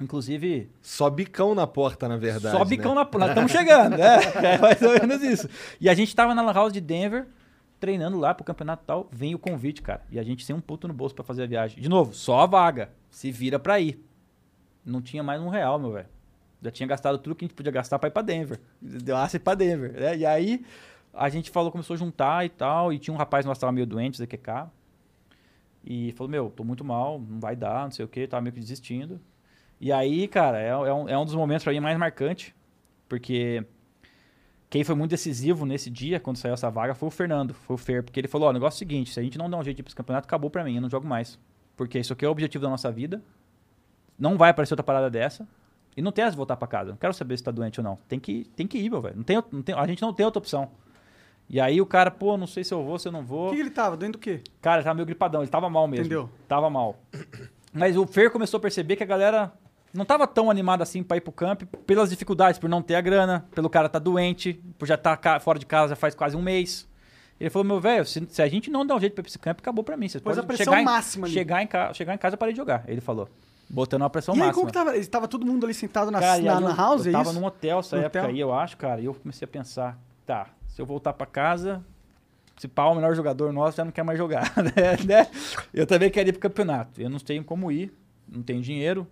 inclusive 0.00 0.70
Só 0.82 1.08
bicão 1.08 1.54
na 1.54 1.66
porta, 1.66 2.08
na 2.08 2.16
verdade. 2.16 2.56
só 2.56 2.64
bicão 2.64 2.94
né? 2.94 3.06
na 3.12 3.18
Nós 3.18 3.28
estamos 3.30 3.52
chegando, 3.52 3.96
né? 3.96 4.16
É 4.42 4.58
mais 4.58 4.80
ou 4.82 4.92
menos 4.92 5.22
isso. 5.22 5.48
E 5.80 5.88
a 5.88 5.94
gente 5.94 6.14
tava 6.14 6.34
na 6.34 6.42
Lan 6.42 6.52
House 6.52 6.72
de 6.72 6.80
Denver, 6.80 7.26
treinando 7.80 8.18
lá 8.18 8.34
pro 8.34 8.44
campeonato 8.44 8.82
e 8.84 8.86
tal. 8.86 9.08
Vem 9.10 9.34
o 9.34 9.38
convite, 9.38 9.82
cara. 9.82 10.02
E 10.10 10.18
a 10.18 10.22
gente 10.22 10.44
sem 10.44 10.54
um 10.54 10.60
puto 10.60 10.86
no 10.86 10.94
bolso 10.94 11.14
pra 11.14 11.24
fazer 11.24 11.44
a 11.44 11.46
viagem. 11.46 11.80
De 11.80 11.88
novo, 11.88 12.14
só 12.14 12.40
a 12.40 12.46
vaga. 12.46 12.90
Se 13.10 13.30
vira 13.30 13.58
pra 13.58 13.80
ir. 13.80 14.02
Não 14.84 15.00
tinha 15.00 15.22
mais 15.22 15.40
um 15.40 15.48
real, 15.48 15.78
meu 15.78 15.92
velho. 15.92 16.08
Já 16.62 16.70
tinha 16.70 16.86
gastado 16.86 17.18
tudo 17.18 17.34
que 17.34 17.44
a 17.44 17.48
gente 17.48 17.56
podia 17.56 17.72
gastar 17.72 17.98
pra 17.98 18.08
ir 18.08 18.12
pra 18.12 18.22
Denver. 18.22 18.60
Deu 18.80 19.16
aço 19.16 19.38
pra 19.40 19.54
Denver. 19.54 19.92
Né? 19.92 20.18
E 20.18 20.26
aí 20.26 20.64
a 21.12 21.28
gente 21.28 21.50
falou, 21.50 21.70
começou 21.72 21.94
a 21.94 21.96
juntar 21.96 22.44
e 22.44 22.48
tal. 22.48 22.92
E 22.92 22.98
tinha 22.98 23.12
um 23.12 23.16
rapaz 23.16 23.44
nosso 23.44 23.58
que 23.58 23.60
tava 23.60 23.72
meio 23.72 23.86
doente, 23.86 24.18
ZQK. 24.22 24.68
E 25.84 26.12
falou, 26.12 26.28
meu, 26.28 26.50
tô 26.50 26.64
muito 26.64 26.84
mal, 26.84 27.20
não 27.20 27.38
vai 27.38 27.54
dar, 27.54 27.84
não 27.84 27.92
sei 27.92 28.04
o 28.04 28.08
que, 28.08 28.26
tava 28.26 28.42
meio 28.42 28.52
que 28.52 28.58
desistindo. 28.58 29.20
E 29.80 29.92
aí, 29.92 30.26
cara, 30.28 30.58
é, 30.60 30.68
é 30.68 30.92
um, 30.92 31.08
é 31.08 31.18
um 31.18 31.24
dos 31.24 31.34
momentos 31.34 31.64
pra 31.64 31.72
mim 31.72 31.80
mais 31.80 31.98
marcante, 31.98 32.54
porque 33.08 33.64
quem 34.70 34.82
foi 34.84 34.94
muito 34.94 35.10
decisivo 35.10 35.66
nesse 35.66 35.90
dia, 35.90 36.18
quando 36.18 36.36
saiu 36.38 36.54
essa 36.54 36.70
vaga, 36.70 36.94
foi 36.94 37.08
o 37.08 37.10
Fernando, 37.10 37.52
foi 37.54 37.74
o 37.74 37.78
Fer, 37.78 38.02
porque 38.02 38.18
ele 38.18 38.28
falou, 38.28 38.48
ó, 38.48 38.50
o 38.50 38.52
negócio 38.54 38.76
é 38.76 38.78
o 38.78 38.78
seguinte, 38.78 39.12
se 39.12 39.20
a 39.20 39.22
gente 39.22 39.36
não 39.38 39.50
der 39.50 39.56
um 39.56 39.62
jeito 39.62 39.76
de 39.76 39.80
ir 39.80 39.84
pra 39.84 39.90
esse 39.90 39.96
campeonato, 39.96 40.26
acabou 40.26 40.50
pra 40.50 40.64
mim, 40.64 40.76
eu 40.76 40.82
não 40.82 40.88
jogo 40.90 41.06
mais. 41.06 41.38
Porque 41.76 41.98
isso 41.98 42.12
aqui 42.12 42.24
é 42.24 42.28
o 42.28 42.30
objetivo 42.30 42.62
da 42.62 42.70
nossa 42.70 42.90
vida, 42.90 43.22
não 44.18 44.38
vai 44.38 44.50
aparecer 44.50 44.72
outra 44.72 44.82
parada 44.84 45.10
dessa, 45.10 45.46
e 45.94 46.00
não 46.02 46.10
tem 46.10 46.24
as 46.24 46.32
de 46.32 46.36
voltar 46.36 46.56
pra 46.56 46.66
casa, 46.66 46.90
não 46.90 46.96
quero 46.96 47.12
saber 47.12 47.36
se 47.36 47.44
tá 47.44 47.50
doente 47.50 47.80
ou 47.80 47.84
não, 47.84 47.98
tem 48.08 48.18
que, 48.18 48.44
tem 48.56 48.66
que 48.66 48.78
ir, 48.78 48.88
meu 48.90 49.00
velho, 49.02 49.16
não 49.16 49.22
tem, 49.24 49.42
não 49.52 49.62
tem, 49.62 49.74
a 49.74 49.86
gente 49.86 50.00
não 50.02 50.12
tem 50.12 50.24
outra 50.24 50.38
opção. 50.38 50.70
E 51.48 51.60
aí 51.60 51.80
o 51.80 51.86
cara, 51.86 52.10
pô, 52.10 52.36
não 52.36 52.46
sei 52.46 52.64
se 52.64 52.74
eu 52.74 52.82
vou, 52.82 52.98
se 52.98 53.06
eu 53.06 53.12
não 53.12 53.20
O 53.20 53.24
vou. 53.24 53.50
que, 53.50 53.56
que 53.56 53.60
ele 53.62 53.70
tava? 53.70 53.96
Doendo 53.96 54.18
do 54.18 54.18
quê? 54.18 54.40
Cara, 54.60 54.78
ele 54.78 54.84
tava 54.84 54.94
meio 54.96 55.06
gripadão, 55.06 55.42
ele 55.42 55.50
tava 55.50 55.70
mal 55.70 55.86
mesmo. 55.86 56.06
Entendeu? 56.06 56.28
Tava 56.48 56.68
mal. 56.68 56.96
Mas 57.72 57.96
o 57.96 58.04
Fer 58.04 58.32
começou 58.32 58.58
a 58.58 58.60
perceber 58.60 58.96
que 58.96 59.02
a 59.04 59.06
galera 59.06 59.52
não 59.96 60.04
tava 60.04 60.26
tão 60.26 60.50
animada 60.50 60.82
assim 60.82 61.02
pra 61.02 61.16
ir 61.16 61.20
pro 61.20 61.32
camp 61.32 61.62
pelas 61.86 62.10
dificuldades, 62.10 62.58
por 62.58 62.68
não 62.68 62.82
ter 62.82 62.94
a 62.94 63.00
grana, 63.00 63.46
pelo 63.54 63.68
cara 63.70 63.88
tá 63.88 63.98
doente, 63.98 64.60
por 64.78 64.86
já 64.86 64.94
estar 64.94 65.16
tá 65.16 65.40
fora 65.40 65.58
de 65.58 65.66
casa 65.66 65.90
já 65.90 65.96
faz 65.96 66.14
quase 66.14 66.36
um 66.36 66.42
mês. 66.42 66.86
Ele 67.38 67.50
falou, 67.50 67.64
meu 67.66 67.80
velho, 67.80 68.04
se, 68.06 68.26
se 68.30 68.40
a 68.40 68.48
gente 68.48 68.70
não 68.70 68.86
der 68.86 68.94
um 68.94 69.00
jeito 69.00 69.14
pra 69.14 69.26
esse 69.26 69.38
camp, 69.38 69.58
acabou 69.60 69.84
pra 69.84 69.96
mim. 69.96 70.08
Vocês 70.08 70.22
podem 70.22 70.40
a 70.40 70.42
pressão 70.42 70.64
chegar 70.72 70.80
em, 70.80 70.84
máxima 70.84 71.26
ali. 71.26 71.34
chegar 71.34 71.62
em, 71.62 71.66
ca- 71.66 71.92
chegar 71.92 72.14
em 72.14 72.18
casa, 72.18 72.36
parei 72.36 72.54
de 72.54 72.56
jogar. 72.58 72.84
Ele 72.88 73.00
falou. 73.00 73.28
Botando 73.68 74.02
uma 74.02 74.08
pressão 74.10 74.34
e 74.34 74.38
aí, 74.40 74.46
máxima. 74.46 74.54
como 74.54 74.66
que 74.68 74.72
tava? 74.72 74.96
Estava 74.96 75.28
todo 75.28 75.44
mundo 75.44 75.64
ali 75.66 75.74
sentado 75.74 76.10
na, 76.10 76.20
Cara, 76.20 76.40
e 76.40 76.44
na, 76.44 76.60
na 76.60 76.70
eu, 76.70 76.76
house, 76.76 77.04
eu 77.04 77.10
é 77.10 77.12
tava 77.12 77.30
isso? 77.30 77.38
num 77.40 77.44
hotel 77.46 77.80
essa 77.80 77.96
No 77.96 78.02
época 78.04 78.20
hotel? 78.20 78.30
aí, 78.30 78.40
eu 78.40 78.54
acho, 78.54 78.76
cara. 78.76 79.00
E 79.00 79.04
eu 79.04 79.12
comecei 79.14 79.44
a 79.44 79.48
pensar, 79.48 79.98
tá, 80.24 80.46
se 80.68 80.80
eu 80.80 80.86
voltar 80.86 81.12
pra 81.12 81.26
casa, 81.26 81.84
se 82.56 82.68
pau, 82.68 82.92
o 82.92 82.94
melhor 82.94 83.14
jogador 83.14 83.52
nosso 83.52 83.76
já 83.76 83.84
não 83.84 83.90
quer 83.92 84.02
mais 84.04 84.16
jogar, 84.16 84.52
né? 85.04 85.26
Eu 85.74 85.86
também 85.86 86.08
quero 86.10 86.28
ir 86.30 86.32
pro 86.32 86.40
campeonato. 86.40 87.02
Eu 87.02 87.10
não 87.10 87.18
tenho 87.18 87.44
como 87.44 87.70
ir, 87.70 87.92
não 88.26 88.42
tenho 88.42 88.62
dinheiro. 88.62 89.06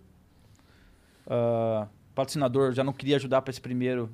Ah, 1.27 1.87
patrocinador 2.13 2.71
já 2.71 2.83
não 2.83 2.93
queria 2.93 3.17
ajudar 3.17 3.41
pra 3.41 3.51
esse 3.51 3.61
primeiro, 3.61 4.09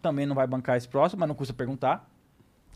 também 0.00 0.24
não 0.24 0.34
vai 0.34 0.46
bancar 0.46 0.76
esse 0.76 0.88
próximo, 0.88 1.20
mas 1.20 1.28
não 1.28 1.34
custa 1.34 1.52
perguntar. 1.52 2.08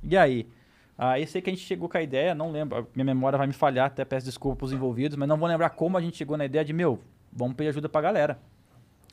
E 0.02 0.16
aí? 0.16 0.48
Aí 0.96 1.26
sei 1.26 1.42
que 1.42 1.50
a 1.50 1.52
gente 1.52 1.64
chegou 1.64 1.88
com 1.88 1.96
a 1.96 2.02
ideia, 2.02 2.34
não 2.34 2.52
lembro, 2.52 2.78
a 2.78 2.84
minha 2.94 3.04
memória 3.04 3.36
vai 3.36 3.46
me 3.46 3.52
falhar, 3.52 3.86
até 3.86 4.04
peço 4.04 4.26
desculpa 4.26 4.58
pros 4.58 4.72
envolvidos, 4.72 5.16
mas 5.16 5.28
não 5.28 5.36
vou 5.36 5.48
lembrar 5.48 5.70
como 5.70 5.96
a 5.96 6.00
gente 6.00 6.16
chegou 6.16 6.36
na 6.36 6.44
ideia 6.44 6.64
de, 6.64 6.72
meu, 6.72 7.00
vamos 7.32 7.54
pedir 7.54 7.70
ajuda 7.70 7.88
pra 7.88 8.00
galera. 8.00 8.38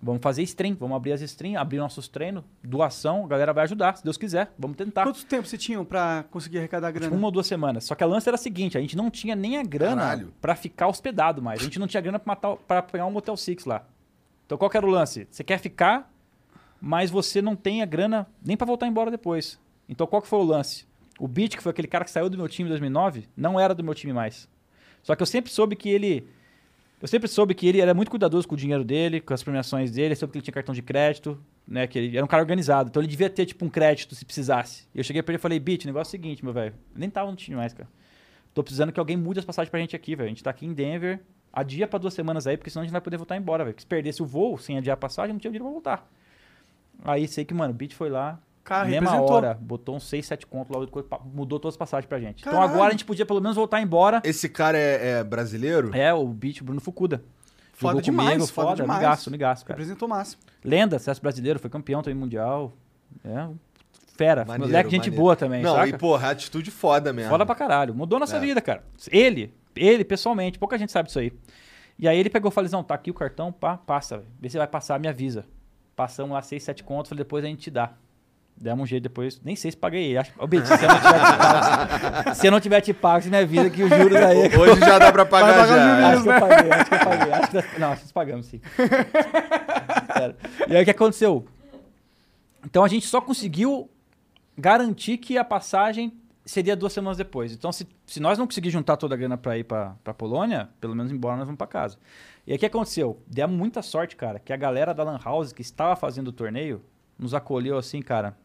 Vamos 0.03 0.21
fazer 0.21 0.41
stream, 0.43 0.75
vamos 0.79 0.95
abrir 0.95 1.11
as 1.11 1.21
stream, 1.21 1.59
abrir 1.59 1.77
nossos 1.77 2.07
treinos, 2.07 2.43
doação, 2.63 3.23
a 3.23 3.27
galera 3.27 3.53
vai 3.53 3.65
ajudar, 3.65 3.95
se 3.95 4.03
Deus 4.03 4.17
quiser, 4.17 4.51
vamos 4.57 4.75
tentar. 4.75 5.03
Quanto 5.03 5.23
tempo 5.25 5.47
você 5.47 5.59
tinha 5.59 5.83
pra 5.85 6.25
conseguir 6.31 6.57
arrecadar 6.57 6.89
grana? 6.89 7.05
Tipo, 7.05 7.17
uma 7.17 7.27
ou 7.27 7.31
duas 7.31 7.45
semanas. 7.45 7.83
Só 7.83 7.93
que 7.93 8.03
a 8.03 8.07
lance 8.07 8.27
era 8.27 8.35
a 8.35 8.39
seguinte, 8.39 8.77
a 8.77 8.81
gente 8.81 8.97
não 8.97 9.11
tinha 9.11 9.35
nem 9.35 9.57
a 9.57 9.63
grana 9.63 10.27
pra 10.41 10.55
ficar 10.55 10.87
hospedado 10.87 11.39
mais. 11.39 11.61
A 11.61 11.63
gente 11.63 11.77
não 11.77 11.85
tinha 11.85 12.01
grana 12.01 12.19
pra 12.19 12.81
pegar 12.81 13.05
um 13.05 13.11
Motel 13.11 13.37
Six 13.37 13.65
lá. 13.65 13.85
Então 14.51 14.57
qual 14.57 14.69
que 14.69 14.75
era 14.75 14.85
o 14.85 14.89
lance? 14.89 15.25
Você 15.31 15.45
quer 15.45 15.59
ficar, 15.59 16.13
mas 16.81 17.09
você 17.09 17.41
não 17.41 17.55
tem 17.55 17.81
a 17.81 17.85
grana 17.85 18.27
nem 18.45 18.57
pra 18.57 18.67
voltar 18.67 18.85
embora 18.85 19.09
depois. 19.09 19.57
Então 19.87 20.05
qual 20.05 20.21
que 20.21 20.27
foi 20.27 20.39
o 20.39 20.43
lance? 20.43 20.85
O 21.17 21.25
Beat, 21.25 21.55
que 21.55 21.63
foi 21.63 21.69
aquele 21.69 21.87
cara 21.87 22.03
que 22.03 22.11
saiu 22.11 22.29
do 22.29 22.37
meu 22.37 22.49
time 22.49 22.67
em 22.67 22.71
2009, 22.71 23.29
não 23.37 23.57
era 23.57 23.73
do 23.73 23.81
meu 23.81 23.95
time 23.95 24.11
mais. 24.11 24.49
Só 25.03 25.15
que 25.15 25.21
eu 25.21 25.25
sempre 25.25 25.49
soube 25.49 25.77
que 25.77 25.87
ele... 25.87 26.27
Eu 27.01 27.07
sempre 27.07 27.29
soube 27.29 27.55
que 27.55 27.65
ele 27.65 27.79
era 27.79 27.93
muito 27.93 28.11
cuidadoso 28.11 28.45
com 28.45 28.55
o 28.55 28.57
dinheiro 28.57 28.83
dele, 28.83 29.21
com 29.21 29.33
as 29.33 29.41
premiações 29.41 29.89
dele, 29.89 30.17
soube 30.17 30.33
que 30.33 30.39
ele 30.39 30.43
tinha 30.43 30.53
cartão 30.53 30.75
de 30.75 30.81
crédito, 30.81 31.41
né? 31.65 31.87
Que 31.87 31.97
ele 31.97 32.17
era 32.17 32.25
um 32.25 32.27
cara 32.27 32.43
organizado, 32.43 32.89
então 32.89 33.01
ele 33.01 33.09
devia 33.09 33.29
ter, 33.29 33.45
tipo, 33.45 33.63
um 33.63 33.69
crédito 33.69 34.15
se 34.15 34.25
precisasse. 34.25 34.85
E 34.93 34.97
eu 34.97 35.03
cheguei 35.05 35.23
pra 35.23 35.31
ele 35.31 35.39
e 35.39 35.41
falei, 35.41 35.61
Beat, 35.61 35.85
o 35.85 35.87
negócio 35.87 36.09
é 36.09 36.19
o 36.19 36.21
seguinte, 36.21 36.43
meu 36.43 36.51
velho. 36.51 36.75
Nem 36.93 37.09
tava 37.09 37.31
no 37.31 37.37
time 37.37 37.55
mais, 37.55 37.73
cara. 37.73 37.89
Tô 38.53 38.61
precisando 38.61 38.91
que 38.91 38.99
alguém 38.99 39.15
mude 39.15 39.39
as 39.39 39.45
passagens 39.45 39.71
pra 39.71 39.79
gente 39.79 39.95
aqui, 39.95 40.13
velho. 40.13 40.25
A 40.25 40.29
gente 40.29 40.43
tá 40.43 40.49
aqui 40.49 40.65
em 40.65 40.73
Denver, 40.73 41.21
adia 41.53 41.87
pra 41.87 41.99
duas 41.99 42.13
semanas 42.13 42.47
aí, 42.47 42.57
porque 42.57 42.69
senão 42.69 42.81
a 42.81 42.85
gente 42.85 42.91
não 42.91 42.95
vai 42.99 43.01
poder 43.01 43.17
voltar 43.17 43.35
embora, 43.37 43.63
velho. 43.63 43.73
Porque 43.73 43.81
se 43.83 43.87
perdesse 43.87 44.21
o 44.21 44.25
voo 44.25 44.57
sem 44.57 44.77
adiar 44.77 44.93
a 44.93 44.97
passagem, 44.97 45.33
não 45.33 45.39
tinha 45.39 45.51
dinheiro 45.51 45.65
pra 45.65 45.71
voltar. 45.73 46.07
Aí 47.03 47.27
sei 47.27 47.43
que, 47.45 47.53
mano, 47.53 47.71
o 47.73 47.75
Beat 47.75 47.93
foi 47.93 48.09
lá, 48.09 48.39
Cara, 48.63 48.85
mesma 48.87 49.09
representou. 49.09 49.35
hora, 49.35 49.57
botou 49.59 49.95
uns 49.95 50.03
6, 50.07 50.25
7 50.25 50.45
contos 50.47 50.75
lá, 50.75 50.85
mudou 51.25 51.59
todas 51.59 51.73
as 51.73 51.77
passagens 51.77 52.07
pra 52.07 52.19
gente. 52.19 52.41
Então 52.41 52.53
Caralho. 52.53 52.71
agora 52.73 52.87
a 52.89 52.91
gente 52.91 53.05
podia 53.05 53.25
pelo 53.25 53.41
menos 53.41 53.55
voltar 53.55 53.81
embora. 53.81 54.21
Esse 54.23 54.47
cara 54.47 54.77
é, 54.77 55.19
é 55.19 55.23
brasileiro? 55.23 55.89
É, 55.95 56.13
o 56.13 56.27
Beat, 56.27 56.61
Bruno 56.63 56.79
Fukuda. 56.79 57.23
Foda 57.73 57.93
Jogou 57.93 58.01
demais, 58.01 58.29
comigo, 58.33 58.47
foda 58.47 58.67
foda, 58.69 58.81
demais. 58.83 58.99
amigaço, 58.99 59.29
amigaço, 59.29 59.65
cara. 59.65 59.75
Representou 59.79 60.07
o 60.07 60.09
máximo. 60.11 60.41
Lenda, 60.63 60.99
sucesso 60.99 61.19
brasileiro, 61.21 61.57
foi 61.57 61.69
campeão 61.71 62.03
também 62.03 62.19
mundial. 62.19 62.71
É, 63.25 63.47
fera. 64.15 64.45
Maneiro, 64.45 64.71
Moleque, 64.71 64.91
gente 64.91 65.05
maneiro. 65.05 65.21
boa 65.23 65.35
também, 65.35 65.63
Não, 65.63 65.73
saca? 65.75 65.87
e 65.89 65.97
porra, 65.97 66.29
atitude 66.29 66.69
foda 66.69 67.11
mesmo. 67.11 67.31
Foda 67.31 67.43
pra 67.43 67.55
caralho. 67.55 67.95
Mudou 67.95 68.19
nossa 68.19 68.37
É. 68.37 68.39
vida, 68.39 68.61
cara. 68.61 68.83
Ele, 69.09 69.51
ele, 69.75 70.03
pessoalmente, 70.03 70.59
pouca 70.59 70.77
gente 70.77 70.91
sabe 70.91 71.07
disso 71.07 71.19
aí. 71.19 71.31
E 71.97 72.07
aí 72.07 72.17
ele 72.17 72.29
pegou 72.29 72.49
e 72.49 72.53
falou, 72.53 72.69
não, 72.71 72.83
tá 72.83 72.95
aqui 72.95 73.11
o 73.11 73.13
cartão, 73.13 73.51
pá, 73.51 73.77
passa. 73.77 74.23
Vê 74.39 74.49
se 74.49 74.57
vai 74.57 74.67
passar, 74.67 74.99
me 74.99 75.07
avisa. 75.07 75.45
Passamos 75.95 76.33
lá 76.33 76.41
6, 76.41 76.63
7 76.63 76.83
contos, 76.83 77.09
falei, 77.09 77.23
depois 77.23 77.43
a 77.43 77.47
gente 77.47 77.61
te 77.61 77.71
dá. 77.71 77.93
Demos 78.57 78.83
um 78.83 78.85
jeito 78.85 79.03
depois, 79.03 79.41
nem 79.43 79.55
sei 79.55 79.71
se 79.71 79.77
paguei. 79.77 80.17
Acho, 80.17 80.31
Ô, 80.37 80.45
Beto, 80.45 80.67
se 80.67 80.75
eu 80.75 80.81
não 80.87 80.99
tiver 80.99 81.21
te 81.21 81.33
pago, 81.37 82.35
se 82.35 82.47
eu 82.47 82.51
não 82.51 82.59
tiver 82.59 82.81
te 82.81 82.93
pago, 82.93 83.23
você 83.23 83.29
me 83.29 83.37
avisa 83.37 83.69
que 83.69 83.83
os 83.83 83.89
juros 83.89 84.17
aí... 84.17 84.55
Hoje 84.55 84.79
já 84.79 84.99
dá 84.99 85.11
pra 85.11 85.25
pagar 85.25 85.53
pagar 85.53 85.67
já. 85.67 86.09
Acho 86.11 86.23
que 86.23 86.29
eu 86.29 86.39
paguei, 86.39 86.71
acho 86.71 86.85
que 86.89 86.95
eu 86.95 86.99
paguei. 86.99 87.33
Acho 87.33 87.49
que 87.49 87.79
não, 87.79 87.91
acho 87.91 88.01
que 88.01 88.05
nós 88.05 88.11
pagamos 88.11 88.45
sim. 88.45 88.61
E 90.67 90.75
aí 90.75 90.81
o 90.81 90.85
que 90.85 90.91
aconteceu? 90.91 91.45
Então 92.63 92.83
a 92.83 92.87
gente 92.87 93.07
só 93.07 93.19
conseguiu 93.19 93.89
garantir 94.57 95.17
que 95.17 95.37
a 95.37 95.43
passagem 95.43 96.20
seria 96.45 96.75
duas 96.75 96.93
semanas 96.93 97.17
depois. 97.17 97.51
Então, 97.53 97.71
se, 97.71 97.87
se 98.05 98.19
nós 98.19 98.37
não 98.37 98.45
conseguir 98.45 98.69
juntar 98.69 98.97
toda 98.97 99.15
a 99.15 99.17
grana 99.17 99.37
para 99.37 99.57
ir 99.57 99.63
para 99.63 99.95
pra 100.03 100.13
Polônia, 100.13 100.69
pelo 100.79 100.95
menos 100.95 101.11
embora 101.11 101.37
nós 101.37 101.45
vamos 101.45 101.57
para 101.57 101.67
casa. 101.67 101.97
E 102.45 102.51
aí 102.51 102.57
o 102.57 102.59
que 102.59 102.65
aconteceu? 102.65 103.21
Deu 103.27 103.47
muita 103.47 103.81
sorte, 103.81 104.15
cara, 104.15 104.39
que 104.39 104.51
a 104.51 104.57
galera 104.57 104.93
da 104.93 105.03
Lan 105.03 105.19
House 105.23 105.53
que 105.53 105.61
estava 105.61 105.95
fazendo 105.95 106.29
o 106.29 106.31
torneio 106.31 106.81
nos 107.17 107.33
acolheu 107.33 107.77
assim, 107.77 108.01
cara. 108.01 108.35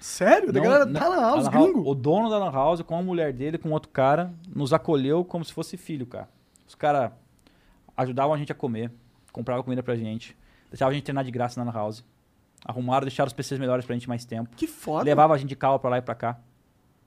Sério? 0.00 0.52
Da 0.52 0.60
Não- 0.60 0.62
galera 0.68 0.86
da 0.86 1.08
Lan 1.08 1.20
House, 1.20 1.44
Lan 1.46 1.50
House- 1.52 1.64
gringo? 1.72 1.90
O 1.90 1.94
dono 1.94 2.28
da 2.28 2.38
Lan 2.38 2.50
House 2.52 2.82
com 2.82 2.96
a 2.98 3.02
mulher 3.02 3.32
dele, 3.32 3.56
com 3.58 3.70
outro 3.70 3.90
cara, 3.90 4.32
nos 4.54 4.72
acolheu 4.72 5.24
como 5.24 5.44
se 5.44 5.52
fosse 5.52 5.76
filho, 5.76 6.06
cara. 6.06 6.28
Os 6.68 6.74
caras 6.74 7.10
ajudavam 7.96 8.34
a 8.34 8.38
gente 8.38 8.52
a 8.52 8.54
comer, 8.54 8.92
compravam 9.32 9.62
comida 9.62 9.82
pra 9.82 9.96
gente, 9.96 10.36
deixavam 10.70 10.90
a 10.90 10.94
gente 10.94 11.04
treinar 11.04 11.24
de 11.24 11.30
graça 11.30 11.58
na 11.62 11.70
Lan 11.70 11.76
House. 11.76 12.04
Arrumaram, 12.64 13.04
deixaram 13.06 13.26
os 13.28 13.32
PCs 13.32 13.58
melhores 13.58 13.84
pra 13.84 13.94
gente 13.94 14.08
mais 14.08 14.24
tempo. 14.24 14.50
Que 14.56 14.66
foda. 14.66 15.04
Levava 15.04 15.34
a 15.34 15.38
gente 15.38 15.48
de 15.48 15.56
carro 15.56 15.78
pra 15.78 15.88
lá 15.90 15.98
e 15.98 16.02
pra 16.02 16.14
cá. 16.14 16.38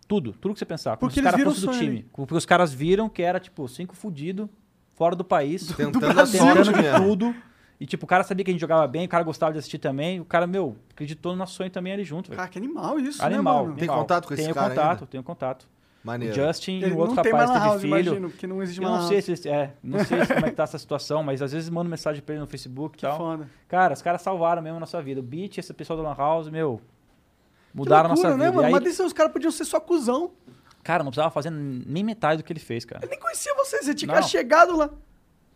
Tudo, 0.10 0.34
tudo 0.34 0.54
que 0.54 0.60
você 0.60 0.66
pensar. 0.66 0.98
Como 0.98 1.10
Porque 1.10 1.14
se 1.14 1.20
os 1.20 1.26
eles 1.26 1.32
caras 1.32 1.38
viram 1.40 1.52
fossem 1.56 1.70
do 1.90 1.94
time. 1.96 2.06
Porque 2.12 2.34
os 2.36 2.46
caras 2.46 2.74
viram 2.74 3.08
que 3.08 3.22
era, 3.22 3.40
tipo, 3.40 3.66
cinco 3.70 3.96
fudidos, 3.96 4.50
fora 4.96 5.16
do 5.16 5.24
país, 5.24 5.68
Tentando 5.78 6.00
Brasil. 6.14 6.40
tentando 6.46 6.74
de 6.74 6.82
mesmo. 6.82 7.06
tudo. 7.06 7.36
E, 7.80 7.86
tipo, 7.86 8.04
o 8.04 8.08
cara 8.08 8.24
sabia 8.26 8.44
que 8.44 8.52
a 8.52 8.54
gente 8.54 8.60
jogava 8.60 8.86
bem, 8.88 9.06
o 9.06 9.08
cara 9.10 9.24
gostava 9.24 9.54
de 9.54 9.60
assistir 9.60 9.78
também. 9.78 10.20
O 10.20 10.26
cara, 10.26 10.46
meu, 10.46 10.76
acreditou 10.92 11.32
no 11.32 11.38
nosso 11.38 11.54
sonho 11.54 11.70
também 11.70 11.94
ali 11.94 12.04
junto. 12.04 12.30
Cara, 12.32 12.50
que 12.50 12.58
animal 12.58 13.00
isso, 13.00 13.20
né, 13.22 13.28
Animal. 13.36 13.64
mano? 13.64 13.76
Tem 13.76 13.84
animal. 13.84 14.00
contato 14.02 14.28
com 14.28 14.34
esse 14.34 14.44
tenho 14.44 14.54
cara 14.56 14.70
contato, 14.70 14.90
ainda? 14.96 15.06
Tenho 15.06 15.24
contato. 15.24 15.68
Maneiro. 16.04 16.34
O 16.34 16.36
Justin 16.48 16.80
e 16.80 16.86
o 16.92 16.98
outro 16.98 17.16
rapaz 17.16 17.50
teve 17.52 17.60
House, 17.66 17.82
filho. 17.82 17.94
imagino, 18.00 18.30
porque 18.32 18.48
não 18.48 18.64
existe 18.64 18.82
Eu 18.82 18.90
mais 18.90 19.02
não 19.02 19.08
sei 19.10 19.18
House. 19.22 19.40
se 19.40 19.48
é, 19.50 19.74
não 19.84 20.04
sei 20.04 20.26
se 20.26 20.34
como 20.34 20.46
é 20.46 20.50
que 20.50 20.56
tá 20.56 20.64
essa 20.64 20.78
situação, 20.80 21.22
mas 21.24 21.42
às 21.42 21.52
vezes 21.52 21.70
mando 21.70 21.90
mensagem 21.90 22.22
pra 22.22 22.34
ele 22.36 22.42
no 22.42 22.48
Facebook 22.48 22.96
e 22.96 23.00
Que 23.00 23.06
tal. 23.06 23.18
foda. 23.18 23.50
Cara, 23.68 23.94
os 23.94 24.02
caras 24.02 24.22
salvaram 24.22 24.62
mesmo 24.62 24.78
a 24.78 24.80
nossa 24.80 25.02
vida. 25.02 25.20
O 25.20 25.24
Beat, 25.24 25.58
esse 25.60 25.74
pessoal 25.74 26.02
da 26.02 26.10
Lan 26.10 26.16
House, 26.18 26.50
meu, 26.50 26.82
mudaram 27.80 28.10
loucura, 28.10 28.30
a 28.30 28.32
nossa 28.32 28.38
vida. 28.38 28.50
né, 28.52 28.56
mano? 28.56 28.62
E 28.64 28.66
aí, 28.68 28.72
Mas 28.72 28.84
desse, 28.84 29.02
os 29.02 29.14
caras 29.14 29.32
podiam 29.32 29.52
ser 29.52 29.66
só 29.66 29.80
cuzão. 29.80 30.32
cara, 30.84 31.04
não 31.04 31.12
precisava 31.12 31.32
fazer 31.32 31.50
nem 31.52 32.04
metade 32.04 32.42
do 32.42 32.46
que 32.46 32.54
ele 32.54 32.60
fez, 32.60 32.86
cara. 32.86 33.04
Eu 33.06 33.10
nem 33.10 33.20
conhecia 33.20 33.54
você, 33.56 33.82
você 33.82 33.94
tinha 33.94 34.14
Não. 34.16 34.22
chegado 34.24 34.76
lá. 34.78 34.90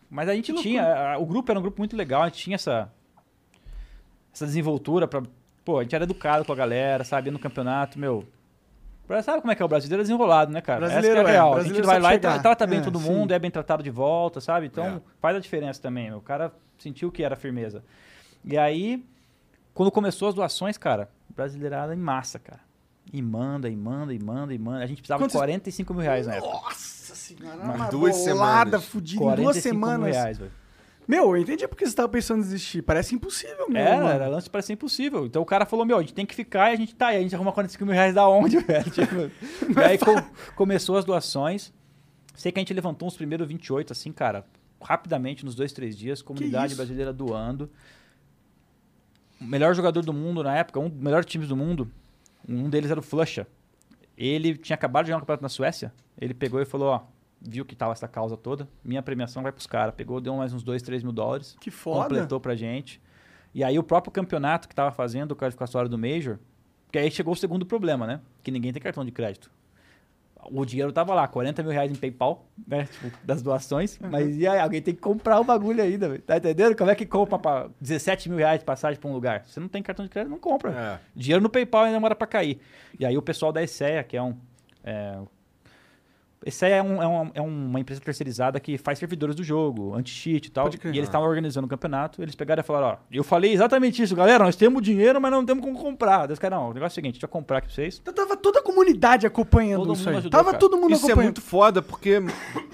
Mas 0.10 0.30
a 0.30 0.36
gente 0.36 0.54
tinha, 0.56 1.18
o 1.20 1.26
grupo 1.26 1.52
era 1.52 1.60
um 1.60 1.62
grupo 1.62 1.80
muito 1.80 1.96
legal, 1.96 2.22
a 2.24 2.26
gente 2.28 2.38
tinha 2.44 2.56
essa 2.56 2.92
essa 4.34 4.46
desenvoltura 4.46 5.08
pra, 5.08 5.22
pô, 5.64 5.80
a 5.80 5.84
gente 5.84 5.94
era 5.96 6.04
educado 6.06 6.44
com 6.46 6.52
a 6.52 6.56
galera, 6.56 7.04
sabe, 7.04 7.30
no 7.32 7.40
campeonato, 7.40 8.00
meu. 8.00 8.26
Sabe 9.24 9.42
como 9.42 9.52
é 9.52 9.56
que 9.56 9.62
é 9.62 9.66
o 9.66 9.68
brasileiro 9.68 10.02
é 10.02 10.04
desenrolado, 10.04 10.52
né, 10.52 10.62
cara? 10.62 10.80
Brasileiro 10.80 11.18
Essa 11.18 11.26
que 11.26 11.30
é 11.30 11.34
é, 11.34 11.38
a 11.38 11.42
real. 11.44 11.54
A 11.56 11.64
gente 11.64 11.82
vai 11.84 12.00
lá 12.00 12.10
e 12.12 12.16
chegar. 12.16 12.32
tra- 12.34 12.42
trata 12.42 12.66
bem 12.66 12.80
É, 12.80 12.82
todo 12.82 12.98
sim. 12.98 13.06
mundo, 13.12 13.32
é 13.32 13.38
bem 13.38 13.52
tratado 13.52 13.84
de 13.84 13.90
volta, 13.92 14.40
sabe? 14.42 14.66
Então 14.68 14.84
É. 14.86 15.02
faz 15.20 15.36
a 15.36 15.40
diferença 15.40 15.80
também. 15.82 16.12
O 16.14 16.22
cara 16.22 16.52
sentiu 16.80 17.12
que 17.12 17.22
era 17.24 17.36
firmeza. 17.36 17.84
E 18.46 18.58
aí, 18.58 19.06
quando 19.74 19.92
começou 19.92 20.30
as 20.30 20.34
doações, 20.34 20.78
cara, 20.78 21.10
brasileirada 21.36 21.94
em 21.94 21.98
massa, 21.98 22.40
cara. 22.40 22.62
E 23.12 23.22
manda, 23.22 23.70
e 23.70 23.76
manda, 23.76 24.14
e 24.14 24.20
manda, 24.20 24.54
e 24.54 24.58
manda. 24.58 24.84
A 24.84 24.88
gente 24.88 24.98
precisava 25.02 25.20
Quantos- 25.24 25.34
de 25.34 25.38
45 25.40 25.94
mil 25.94 26.02
reais 26.04 26.26
na 26.28 26.36
época. 26.36 26.52
Nossa 26.54 27.16
senhora, 27.16 27.58
Mas 27.64 27.76
uma 27.76 27.88
duas 27.90 28.18
bolada 28.18 28.70
semanas. 28.80 28.86
fudida 28.86 29.22
em 29.24 29.26
duas 29.26 29.36
45 29.36 29.76
mil 29.76 29.84
semanas. 29.86 30.16
reais, 30.16 30.38
velho. 30.38 30.52
Meu, 31.06 31.36
eu 31.36 31.38
entendi 31.38 31.68
porque 31.68 31.86
você 31.86 31.94
tava 31.94 32.08
pensando 32.08 32.40
em 32.40 32.44
desistir. 32.44 32.82
Parece 32.82 33.14
impossível 33.14 33.68
mesmo. 33.70 33.78
Era, 33.90 33.98
mano. 33.98 34.10
era 34.10 34.28
lance 34.30 34.50
para 34.50 34.62
ser 34.62 34.72
impossível. 34.74 35.26
Então 35.26 35.42
o 35.42 35.46
cara 35.46 35.66
falou, 35.66 35.86
meu, 35.86 35.98
a 35.98 36.02
gente 36.02 36.14
tem 36.14 36.26
que 36.26 36.34
ficar 36.34 36.72
e 36.72 36.74
a 36.76 36.78
gente 36.78 36.96
tá 36.96 37.08
aí. 37.08 37.18
A 37.18 37.22
gente 37.22 37.36
arruma 37.36 37.52
45 37.52 37.86
mil 37.86 37.94
reais 37.94 38.16
da 38.16 38.26
onde, 38.28 38.58
velho? 38.64 38.90
Tipo, 38.90 39.16
e 39.16 39.84
aí 39.84 39.98
co- 39.98 40.24
começou 40.56 40.96
as 40.98 41.04
doações. 41.04 41.74
Sei 42.34 42.54
que 42.54 42.58
a 42.60 42.62
gente 42.62 42.74
levantou 42.74 43.06
uns 43.08 43.18
primeiros 43.18 43.46
28, 43.46 43.92
assim, 43.92 44.14
cara, 44.14 44.46
rapidamente, 44.82 45.44
nos 45.44 45.56
dois, 45.56 45.74
três 45.74 45.96
dias. 45.98 46.22
Comunidade 46.22 46.74
brasileira 46.74 47.12
doando. 47.12 47.70
Melhor 49.44 49.76
jogador 49.76 50.02
do 50.04 50.14
mundo 50.14 50.44
na 50.44 50.56
época, 50.56 50.80
um 50.80 50.90
dos 50.90 51.00
melhores 51.00 51.26
times 51.26 51.48
do 51.48 51.56
mundo, 51.56 51.92
um 52.48 52.70
deles 52.70 52.90
era 52.90 53.00
o 53.00 53.04
Flusha. 53.04 53.48
Ele 54.18 54.56
tinha 54.58 54.76
acabado 54.76 55.06
de 55.06 55.10
ganhar 55.10 55.18
um 55.18 55.22
campeonato 55.22 55.44
na 55.44 55.50
Suécia. 55.50 55.94
Ele 56.20 56.34
pegou 56.34 56.62
e 56.62 56.66
falou, 56.66 56.90
ó, 56.90 57.02
viu 57.42 57.66
que 57.66 57.76
tava 57.76 57.92
essa 57.92 58.08
causa 58.08 58.38
toda, 58.38 58.68
minha 58.84 59.02
premiação 59.02 59.44
vai 59.44 59.52
pros 59.52 59.68
caras. 59.68 59.94
Pegou, 59.96 60.22
deu 60.22 60.36
mais 60.36 60.54
uns 60.54 60.64
dois, 60.64 60.82
três 60.82 61.04
mil 61.04 61.12
dólares 61.12 61.56
Que 61.60 61.72
foda. 61.72 62.04
completou 62.04 62.40
pra 62.40 62.56
gente. 62.56 63.02
E 63.54 63.64
aí 63.64 63.78
o 63.78 63.84
próprio 63.84 64.12
campeonato 64.12 64.68
que 64.68 64.74
tava 64.76 64.92
fazendo 64.92 65.32
o 65.32 65.36
qualificatório 65.36 65.90
do 65.90 65.98
Major, 65.98 66.40
que 66.92 66.98
aí 66.98 67.10
chegou 67.12 67.34
o 67.34 67.38
segundo 67.38 67.66
problema, 67.66 68.08
né? 68.08 68.22
Que 68.42 68.52
ninguém 68.52 68.72
tem 68.72 68.82
cartão 68.82 69.04
de 69.04 69.12
crédito. 69.12 69.52
O 70.52 70.66
dinheiro 70.66 70.92
tava 70.92 71.14
lá, 71.14 71.28
40 71.28 71.64
mil 71.64 71.72
reais 71.72 71.92
em 71.92 71.96
PayPal, 71.96 72.46
né? 72.68 72.86
Tipo, 72.86 73.18
das 73.24 73.42
doações. 73.42 74.00
Mas 74.00 74.38
e 74.38 74.48
aí, 74.48 74.60
alguém 74.60 74.82
tem 74.82 74.94
que 74.94 75.02
comprar 75.02 75.40
o 75.40 75.44
bagulho 75.44 75.82
ainda, 75.82 76.10
velho. 76.10 76.22
Tá 76.22 76.38
entendendo? 76.38 76.76
Como 76.76 76.90
é 76.90 76.96
que 76.96 77.06
compra 77.06 77.40
pra 77.40 77.70
17 77.80 78.30
mil 78.30 78.38
reais 78.38 78.60
de 78.60 78.66
passagem 78.66 79.00
pra 79.00 79.10
um 79.10 79.14
lugar? 79.14 79.44
Você 79.46 79.60
não 79.60 79.68
tem 79.68 79.82
cartão 79.82 80.06
de 80.06 80.12
crédito, 80.12 80.32
não 80.32 80.40
compra. 80.40 80.72
É. 80.72 81.00
Dinheiro 81.16 81.42
no 81.42 81.50
PayPal 81.50 81.84
ainda 81.84 81.98
demora 81.98 82.16
pra 82.16 82.28
cair. 82.28 82.60
E 83.00 83.06
aí 83.06 83.18
o 83.18 83.22
pessoal 83.22 83.52
da 83.52 83.64
ESEA, 83.64 84.04
que 84.04 84.18
é 84.18 84.22
um. 84.22 84.36
É, 84.84 85.18
ESEA 86.46 86.76
é, 86.78 86.82
um- 86.84 87.02
é 87.02 87.08
um- 87.08 87.32
é 87.36 87.42
uma 87.42 87.80
empresa 87.80 88.02
terceirizada 88.02 88.60
que 88.60 88.78
faz 88.78 89.00
servidores 89.00 89.36
do 89.36 89.44
jogo, 89.44 89.94
anti-cheat 89.96 90.48
e 90.48 90.52
tal. 90.52 90.66
Pode 90.66 90.78
crer. 90.78 90.94
E 90.94 90.98
eles 90.98 91.08
estavam 91.10 91.28
organizando 91.28 91.66
o 91.66 91.70
campeonato. 91.70 92.22
Eles 92.22 92.36
pegaram 92.36 92.62
e 92.62 92.64
falaram: 92.64 92.88
Ó, 92.88 92.98
eu 93.12 93.24
falei 93.24 93.54
exatamente 93.54 94.02
isso, 94.02 94.16
galera. 94.16 94.44
Nós 94.44 94.56
temos 94.56 94.82
dinheiro, 94.82 95.20
mas 95.22 95.32
não 95.32 95.46
temos 95.46 95.64
como 95.64 95.78
comprar. 95.78 96.26
Daí 96.28 96.34
os 96.34 96.40
caras, 96.40 96.60
não, 96.60 96.70
o 96.70 96.74
negócio 96.74 96.92
é 96.92 96.94
o 96.94 96.96
seguinte: 96.96 97.12
a 97.12 97.16
gente 97.16 97.22
vai 97.22 97.30
comprar 97.30 97.58
aqui 97.60 97.68
pra 97.68 97.76
vocês. 97.76 98.00
Então 98.02 98.14
tava 98.14 98.36
toda 98.38 98.60
a 98.60 98.64
comunidade 98.64 99.26
acompanhando 99.26 99.84
Todo 99.84 99.94
isso 99.94 100.02
mundo 100.04 100.10
aí. 100.12 100.18
ajudou, 100.20 100.32
tava 100.32 100.46
cara. 100.52 100.58
todo 100.58 100.78
mundo 100.78 100.94
Isso 100.94 101.04
é 101.06 101.08
acompanhando. 101.12 101.26
muito 101.38 101.42
foda, 101.42 101.82
porque, 101.82 102.20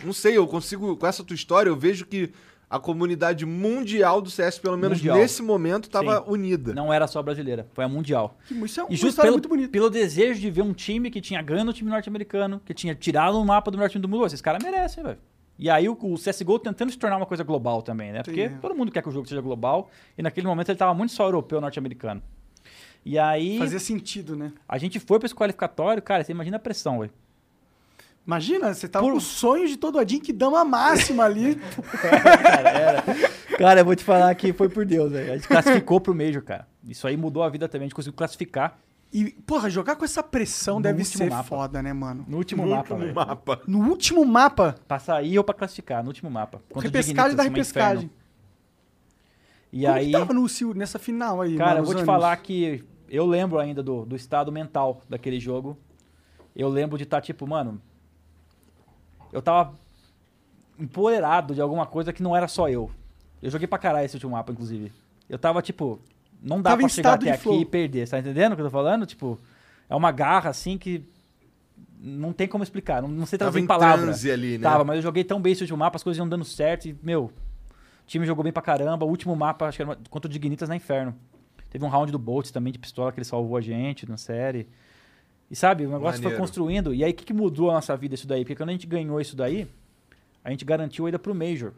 não 0.04 0.14
sei, 0.14 0.38
eu 0.38 0.48
consigo, 0.48 0.96
com 0.98 1.08
essa 1.08 1.24
tua 1.24 1.36
história, 1.36 1.70
eu 1.70 1.76
vejo 1.76 2.06
que 2.06 2.32
a 2.70 2.80
comunidade 2.80 3.46
mundial 3.46 4.22
do 4.22 4.30
CS, 4.30 4.60
pelo 4.60 4.78
menos 4.78 5.00
Mundial. 5.00 5.18
nesse 5.18 5.42
momento, 5.42 5.90
tava 5.90 6.18
Sim. 6.18 6.24
unida. 6.28 6.74
Não 6.74 6.94
era 6.94 7.08
só 7.08 7.22
brasileira, 7.24 7.68
foi 7.74 7.84
a 7.84 7.88
mundial. 7.88 8.38
Isso 8.50 8.80
é 8.80 8.84
uma 8.84 8.94
E 8.94 8.96
justo 8.96 9.22
pelo, 9.22 9.34
muito 9.34 9.50
bonita. 9.50 9.70
pelo 9.72 9.90
desejo 9.90 10.40
de 10.40 10.52
ver 10.52 10.62
um 10.62 10.74
time 10.74 11.10
que 11.10 11.20
tinha 11.20 11.42
ganho 11.42 11.64
no 11.66 11.74
time 11.74 11.90
norte-americano, 11.90 12.62
que 12.64 12.74
tinha 12.74 12.94
tirado 12.94 13.40
o 13.40 13.46
mapa 13.46 13.72
do 13.72 13.78
melhor 13.78 13.90
time 13.90 14.02
do 14.02 14.08
mundo. 14.08 14.26
Esses 14.28 14.42
caras 14.42 14.62
merecem, 14.64 15.04
velho. 15.04 15.18
E 15.58 15.70
aí 15.70 15.90
o, 15.90 15.98
o 16.00 16.14
CSGO 16.16 16.60
tentando 16.60 16.92
se 16.92 16.98
tornar 16.98 17.18
uma 17.18 17.26
coisa 17.26 17.44
global 17.44 17.82
também, 17.82 18.12
né? 18.12 18.22
Porque 18.24 18.50
Sim. 18.50 18.58
todo 18.62 18.76
mundo 18.76 18.92
quer 18.92 19.02
que 19.02 19.10
o 19.10 19.12
jogo 19.12 19.28
seja 19.28 19.42
global. 19.42 19.90
E 20.18 20.22
naquele 20.22 20.46
momento 20.48 20.70
ele 20.70 20.78
tava 20.78 20.94
muito 20.94 21.12
só 21.12 21.26
europeu, 21.26 21.60
norte-americano. 21.60 22.22
E 23.04 23.18
aí 23.18 23.58
Fazia 23.58 23.80
sentido, 23.80 24.36
né? 24.36 24.52
a 24.68 24.78
gente 24.78 25.00
foi 25.00 25.18
pra 25.20 25.26
esse 25.26 25.34
qualificatório, 25.36 26.02
cara, 26.04 26.24
você 26.24 26.32
imagina 26.32 26.58
a 26.58 26.60
pressão, 26.60 27.00
velho. 27.00 27.12
Imagina, 28.30 28.72
você 28.76 28.88
tava 28.88 29.04
Por- 29.04 29.14
com 29.14 29.18
o 29.18 29.22
sonho 29.22 29.68
de 29.68 29.76
todo 29.76 29.98
a 29.98 30.06
que 30.06 30.32
dama 30.32 30.64
máxima 30.64 31.24
ali. 31.26 31.60
Cara, 33.58 33.82
eu 33.82 33.86
vou 33.86 33.96
te 33.96 34.04
falar 34.04 34.36
que 34.36 34.54
foi 34.54 34.70
por 34.70 34.86
Deus, 34.86 35.12
velho. 35.12 35.34
A 35.34 35.36
gente 35.36 35.48
classificou 35.48 36.00
pro 36.00 36.14
Major, 36.14 36.44
cara. 36.44 36.68
Isso 36.88 37.08
aí 37.08 37.18
mudou 37.18 37.42
a 37.42 37.50
vida 37.50 37.68
também, 37.68 37.86
a 37.86 37.88
gente 37.88 37.96
conseguiu 37.96 38.16
classificar 38.16 38.78
E, 39.12 39.32
porra, 39.48 39.68
jogar 39.68 39.96
com 39.96 40.06
essa 40.06 40.22
pressão 40.22 40.76
No 40.76 40.82
deve 40.84 41.04
ser 41.04 41.28
mapa. 41.28 41.42
foda, 41.44 41.82
né, 41.82 41.92
mano? 41.92 42.24
no 42.28 42.38
último 42.38 42.64
No 42.64 42.70
mapa, 42.70 42.94
último 42.94 43.14
mapa. 43.16 43.62
No 43.66 43.80
último 43.90 44.24
mapa, 44.26 44.76
Pra 44.88 45.00
sair 45.00 45.36
ou 45.40 45.44
pra 45.44 45.56
classificar, 45.56 46.04
no 46.04 46.10
último 46.10 46.30
mapa. 46.30 46.62
Contra 46.70 46.88
repescagem 46.88 47.36
da 47.36 47.42
repescagem. 47.42 48.06
inferno. 48.06 48.12
E 49.74 49.82
Como 49.86 49.94
aí, 49.96 50.06
que 50.06 50.12
tava 50.12 50.34
no 50.36 50.46
nessa 50.76 51.00
final 51.00 51.42
aí, 51.42 51.56
cara, 51.58 51.70
mano, 51.72 51.80
eu 51.80 51.86
vou 51.86 51.94
te 51.96 51.98
ânimos? 52.02 52.06
falar 52.06 52.38
que 52.38 52.84
eu 53.10 53.26
lembro 53.26 53.58
ainda 53.58 53.82
do, 53.82 54.06
do 54.06 54.16
estado 54.16 54.52
mental 54.52 55.02
daquele 55.10 55.40
jogo. 55.40 55.76
Eu 56.56 56.70
lembro 56.70 56.96
de 56.96 57.06
estar, 57.06 57.22
tipo, 57.22 57.48
mano. 57.48 57.82
Eu 59.32 59.42
tava 59.42 59.74
empolerado 60.78 61.54
de 61.54 61.62
alguma 61.62 61.86
coisa 61.86 62.14
que 62.14 62.24
não 62.24 62.36
era 62.36 62.48
só 62.48 62.70
eu. 62.70 62.90
Eu 63.42 63.50
joguei 63.50 63.68
pra 63.68 63.78
caralho 63.78 64.06
esse 64.06 64.16
último 64.16 64.32
mapa, 64.34 64.52
inclusive. 64.52 64.92
Eu 65.30 65.38
tava, 65.38 65.62
tipo, 65.62 66.00
não 66.42 66.62
dá 66.62 66.72
Tava 66.72 66.82
pra 66.82 66.90
chegar 66.90 67.14
até 67.14 67.32
aqui 67.32 67.44
flow. 67.44 67.62
e 67.62 67.66
perder. 67.66 68.06
Você 68.08 68.12
tá 68.12 68.20
entendendo 68.20 68.54
o 68.54 68.56
que 68.56 68.62
eu 68.62 68.66
tô 68.66 68.72
falando? 68.72 69.06
Tipo, 69.06 69.40
é 69.90 69.96
uma 69.96 70.12
garra 70.12 70.50
assim 70.50 70.78
que. 70.78 71.04
Não 72.02 72.32
tem 72.32 72.48
como 72.48 72.64
explicar. 72.64 73.02
Não, 73.02 73.10
não 73.10 73.26
sei 73.26 73.38
Tava 73.38 73.52
trazer 73.52 73.60
em 73.62 73.64
em 73.66 73.68
palavras. 73.68 74.26
ali, 74.26 74.58
né? 74.58 74.64
Tava, 74.64 74.84
mas 74.86 74.98
eu 74.98 75.02
joguei 75.02 75.24
tão 75.24 75.42
bem 75.42 75.52
esse 75.52 75.64
último 75.64 75.78
mapa, 75.80 75.98
as 75.98 76.04
coisas 76.04 76.18
iam 76.18 76.28
dando 76.30 76.46
certo 76.46 76.88
e, 76.88 76.98
meu, 77.04 77.26
o 77.26 77.32
time 78.08 78.26
jogou 78.26 78.42
bem 78.44 78.54
pra 78.54 78.62
caramba. 78.62 79.06
O 79.06 79.10
último 79.10 79.36
mapa, 79.36 79.68
acho 79.68 79.78
que 79.78 79.82
era 79.82 79.90
uma- 79.92 79.98
contra 80.10 80.30
o 80.30 80.32
Dignitas 80.32 80.70
na 80.70 80.76
Inferno. 80.78 81.14
Teve 81.70 81.84
um 81.84 81.90
round 81.90 82.10
do 82.12 82.18
Bolt 82.18 82.52
também 82.52 82.72
de 82.72 82.80
pistola 82.80 83.12
que 83.12 83.20
ele 83.20 83.26
salvou 83.26 83.58
a 83.58 83.62
gente 83.62 84.08
na 84.10 84.16
série. 84.18 84.68
E 85.50 85.56
sabe, 85.56 85.86
o 85.86 85.90
negócio 85.90 86.22
foi 86.22 86.26
Maneiro. 86.26 86.40
construindo. 86.42 86.94
E 86.94 87.04
aí, 87.04 87.12
o 87.12 87.14
que, 87.14 87.26
que 87.26 87.34
mudou 87.34 87.72
a 87.72 87.74
nossa 87.74 87.96
vida 87.98 88.16
isso 88.16 88.28
daí? 88.28 88.44
Porque 88.44 88.56
quando 88.56 88.70
a 88.70 88.72
gente 88.72 88.86
ganhou 88.86 89.20
isso 89.20 89.36
daí, 89.36 89.68
a 90.44 90.52
gente 90.52 90.64
garantiu 90.64 91.06
a 91.06 91.10
ida 91.10 91.20
pro 91.20 91.34
Major. 91.34 91.74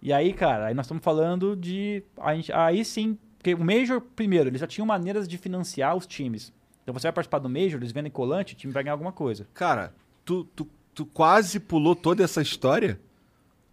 E 0.00 0.12
aí, 0.12 0.32
cara, 0.32 0.66
aí 0.66 0.74
nós 0.74 0.86
estamos 0.86 1.02
falando 1.02 1.56
de. 1.56 2.02
A 2.18 2.34
gente, 2.34 2.52
aí 2.52 2.84
sim, 2.84 3.18
porque 3.38 3.54
o 3.54 3.64
Major, 3.64 4.00
primeiro, 4.00 4.48
eles 4.48 4.60
já 4.60 4.66
tinham 4.66 4.86
maneiras 4.86 5.26
de 5.26 5.36
financiar 5.36 5.96
os 5.96 6.06
times. 6.06 6.52
Então 6.82 6.92
você 6.92 7.06
vai 7.06 7.12
participar 7.12 7.38
do 7.38 7.48
Major, 7.48 7.80
eles 7.80 7.92
vendem 7.92 8.10
colante, 8.10 8.54
o 8.54 8.56
time 8.56 8.72
vai 8.72 8.82
ganhar 8.82 8.94
alguma 8.94 9.12
coisa. 9.12 9.46
Cara, 9.54 9.92
tu, 10.24 10.44
tu, 10.56 10.68
tu 10.94 11.06
quase 11.06 11.60
pulou 11.60 11.94
toda 11.94 12.22
essa 12.22 12.42
história? 12.42 13.00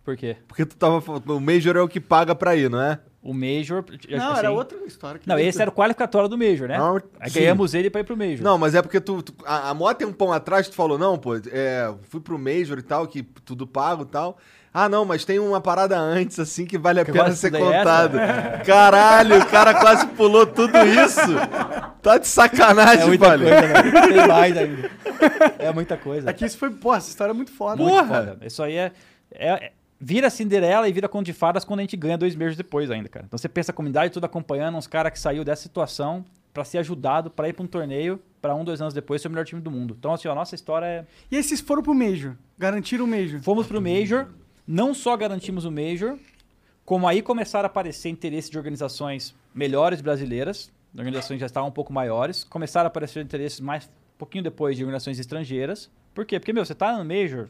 Por 0.04 0.16
quê? 0.16 0.38
Porque 0.48 0.66
tu 0.66 0.76
tava 0.76 1.02
falando, 1.02 1.36
o 1.36 1.40
Major 1.40 1.76
é 1.76 1.82
o 1.82 1.88
que 1.88 2.00
paga 2.00 2.34
pra 2.34 2.56
ir, 2.56 2.70
não 2.70 2.82
é? 2.82 3.00
O 3.22 3.34
Major. 3.34 3.84
Não, 4.10 4.30
assim- 4.32 4.40
era 4.40 4.52
outra 4.52 4.78
história. 4.86 5.20
que 5.20 5.28
Não, 5.28 5.38
esse 5.38 5.62
era 5.62 5.70
o 5.70 5.74
qualificatório 5.74 6.30
do 6.30 6.38
Major, 6.38 6.70
né? 6.70 6.78
Não, 6.78 7.02
ganhamos 7.34 7.74
ele 7.74 7.90
pra 7.90 8.00
ir 8.02 8.06
pro 8.06 8.16
Major. 8.16 8.42
Não, 8.42 8.58
mas 8.58 8.74
é 8.76 8.82
porque 8.82 9.02
tu. 9.02 9.22
tu- 9.22 9.34
a, 9.46 9.70
a 9.70 9.74
mó 9.74 9.94
tempão 9.94 10.32
atrás 10.32 10.70
tu 10.70 10.76
falou, 10.76 10.98
não, 10.98 11.18
pô, 11.18 11.36
é, 11.36 11.94
fui 12.10 12.22
pro 12.22 12.40
Major 12.40 12.78
e 12.80 12.82
tal, 12.82 13.06
que 13.08 13.22
tudo 13.44 13.68
pago 13.68 14.04
e 14.04 14.06
tal. 14.06 14.38
Ah, 14.74 14.88
não, 14.88 15.04
mas 15.04 15.26
tem 15.26 15.40
uma 15.40 15.60
parada 15.60 15.98
antes, 16.00 16.40
assim, 16.40 16.64
que 16.64 16.78
vale 16.78 17.00
a 17.02 17.06
Que 17.06 17.12
pena 17.12 17.32
ser 17.32 17.54
é 17.54 17.58
essa? 17.58 17.66
contado. 17.66 18.18
Caralho, 18.66 19.40
o 19.42 19.46
cara 19.48 19.74
quase 19.74 20.06
pulou 20.10 20.46
tudo 20.46 20.78
isso. 20.78 21.20
Tá 22.02 22.18
de 22.20 22.28
sacanagem, 22.28 23.02
É 23.04 23.06
muita 23.08 23.36
velho. 23.38 23.50
coisa, 23.50 23.68
velho. 23.82 24.14
Tem 24.14 24.28
mais 24.28 24.58
ainda. 24.58 24.92
É 25.58 25.74
muita 25.74 25.98
coisa. 25.98 26.30
Aqui 26.30 26.46
isso 26.46 26.58
foi, 26.58 26.70
pô, 26.70 26.94
essa 26.94 27.10
história 27.10 27.32
é 27.32 27.34
muito 27.34 27.52
foda. 27.52 27.82
Muito 27.82 27.94
Porra! 27.96 28.08
foda. 28.08 28.38
Isso 28.46 28.62
aí 28.64 28.76
é, 28.78 28.92
é- 29.34 29.50
é- 29.66 29.72
Vira 30.00 30.30
Cinderela 30.30 30.88
e 30.88 30.94
vira 30.94 31.10
Conto 31.10 31.26
de 31.26 31.34
Fadas 31.34 31.66
quando 31.66 31.80
a 31.80 31.84
gente 31.84 31.98
ganha 31.98 32.18
dois 32.18 32.36
meses 32.36 32.56
depois 32.56 32.90
ainda, 32.90 33.10
cara. 33.10 33.26
Então 33.26 33.38
você 33.38 33.50
pensa 33.50 33.72
a 33.72 33.76
comunidade 33.76 34.14
toda 34.14 34.28
acompanhando, 34.28 34.78
uns 34.78 34.88
caras 34.88 35.12
que 35.12 35.20
saiu 35.20 35.44
dessa 35.44 35.64
situação 35.64 36.24
pra 36.54 36.64
ser 36.64 36.78
ajudado, 36.78 37.30
pra 37.30 37.50
ir 37.50 37.54
pra 37.54 37.64
um 37.64 37.68
torneio, 37.68 38.22
pra 38.42 38.56
um, 38.56 38.64
dois 38.64 38.82
anos 38.82 38.94
depois 38.94 39.22
ser 39.22 39.28
o 39.28 39.32
melhor 39.32 39.46
time 39.46 39.62
do 39.62 39.70
mundo. 39.70 39.96
Então, 40.00 40.14
assim, 40.14 40.28
a 40.28 40.36
nossa 40.36 40.56
história 40.56 40.86
é. 40.86 41.06
E 41.30 41.36
aí 41.36 41.44
vocês 41.44 41.60
foram 41.60 41.84
pro 41.84 41.94
Major, 41.94 42.36
garantiram 42.58 43.06
o 43.06 43.08
Major. 43.08 43.42
Fomos 43.42 43.68
pro 43.68 43.82
Major, 43.82 44.28
não 44.66 44.94
só 44.94 45.18
garantimos 45.18 45.66
o 45.66 45.72
Major, 45.72 46.18
como 46.86 47.08
aí 47.08 47.22
começaram 47.22 47.66
a 47.66 47.68
aparecer 47.68 48.10
interesse 48.10 48.50
de 48.50 48.58
organizações 48.58 49.36
melhores 49.54 50.02
brasileiras, 50.02 50.72
organizações 50.98 51.38
que 51.38 51.42
já 51.42 51.46
estavam 51.46 51.70
um 51.70 51.74
pouco 51.74 51.94
maiores, 51.94 52.44
começaram 52.44 52.86
a 52.86 52.88
aparecer 52.88 53.24
interesses 53.24 53.60
mais 53.60 53.86
um 53.86 54.18
pouquinho 54.18 54.44
depois 54.44 54.78
de 54.78 54.84
organizações 54.84 55.20
estrangeiras. 55.20 55.90
Por 56.16 56.26
quê? 56.26 56.40
Porque, 56.40 56.54
meu, 56.54 56.66
você 56.66 56.74
tá 56.74 56.98
no 56.98 57.06
Major, 57.06 57.48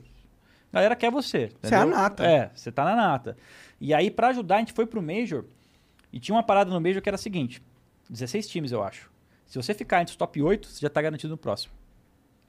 a 0.71 0.75
galera 0.75 0.95
quer 0.95 1.11
você. 1.11 1.51
Você 1.61 1.73
é 1.73 1.77
a 1.77 1.85
nata. 1.85 2.23
É, 2.23 2.51
você 2.53 2.71
tá 2.71 2.83
na 2.83 2.95
nata. 2.95 3.37
E 3.79 3.93
aí, 3.93 4.11
pra 4.11 4.27
ajudar, 4.29 4.57
a 4.57 4.59
gente 4.59 4.73
foi 4.73 4.85
pro 4.85 5.01
Major, 5.01 5.45
e 6.11 6.19
tinha 6.19 6.35
uma 6.35 6.43
parada 6.43 6.71
no 6.71 6.81
Major 6.81 7.01
que 7.01 7.09
era 7.09 7.15
a 7.15 7.19
seguinte, 7.19 7.61
16 8.09 8.47
times, 8.47 8.71
eu 8.71 8.83
acho. 8.83 9.09
Se 9.45 9.57
você 9.57 9.73
ficar 9.73 10.01
entre 10.01 10.11
os 10.11 10.15
top 10.15 10.41
8, 10.41 10.67
você 10.67 10.81
já 10.81 10.89
tá 10.89 11.01
garantido 11.01 11.31
no 11.31 11.37
próximo. 11.37 11.73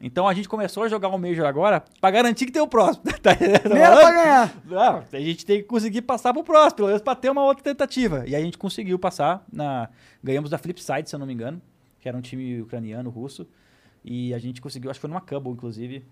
Então 0.00 0.26
a 0.26 0.32
gente 0.32 0.48
começou 0.48 0.82
a 0.82 0.88
jogar 0.88 1.08
o 1.08 1.18
Major 1.18 1.46
agora 1.46 1.84
pra 2.00 2.10
garantir 2.10 2.46
que 2.46 2.52
tem 2.52 2.62
o 2.62 2.66
próximo. 2.66 3.04
Tá 3.20 3.36
pra 3.36 4.12
ganhar. 4.12 4.54
Não, 4.64 5.04
a 5.12 5.20
gente 5.20 5.44
tem 5.44 5.58
que 5.58 5.64
conseguir 5.64 6.02
passar 6.02 6.32
pro 6.32 6.42
próximo, 6.42 6.76
pelo 6.76 6.88
menos 6.88 7.02
pra 7.02 7.14
ter 7.14 7.28
uma 7.30 7.44
outra 7.44 7.62
tentativa. 7.62 8.24
E 8.26 8.34
a 8.34 8.40
gente 8.40 8.56
conseguiu 8.56 8.98
passar 8.98 9.44
na. 9.52 9.90
Ganhamos 10.24 10.50
da 10.50 10.56
Flipside, 10.56 11.08
se 11.08 11.14
eu 11.14 11.18
não 11.18 11.26
me 11.26 11.34
engano, 11.34 11.60
que 12.00 12.08
era 12.08 12.16
um 12.16 12.20
time 12.22 12.62
ucraniano, 12.62 13.10
russo. 13.10 13.46
E 14.02 14.32
a 14.32 14.38
gente 14.38 14.62
conseguiu, 14.62 14.90
acho 14.90 14.98
que 14.98 15.02
foi 15.02 15.10
numa 15.10 15.20
Cubble, 15.20 15.52
inclusive. 15.52 16.02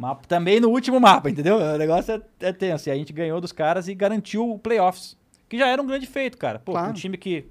Mapa, 0.00 0.26
também 0.26 0.58
no 0.60 0.70
último 0.70 0.98
mapa, 0.98 1.28
entendeu? 1.30 1.56
O 1.56 1.76
negócio 1.78 2.14
é, 2.14 2.46
é 2.48 2.52
tenso. 2.52 2.88
E 2.88 2.92
a 2.92 2.94
gente 2.96 3.12
ganhou 3.12 3.40
dos 3.40 3.52
caras 3.52 3.86
e 3.88 3.94
garantiu 3.94 4.50
o 4.50 4.58
playoffs. 4.58 5.16
Que 5.48 5.58
já 5.58 5.66
era 5.68 5.80
um 5.82 5.86
grande 5.86 6.06
feito, 6.06 6.38
cara. 6.38 6.58
Pô, 6.58 6.72
Claro. 6.72 6.90
um 6.90 6.94
time 6.94 7.16
que 7.18 7.44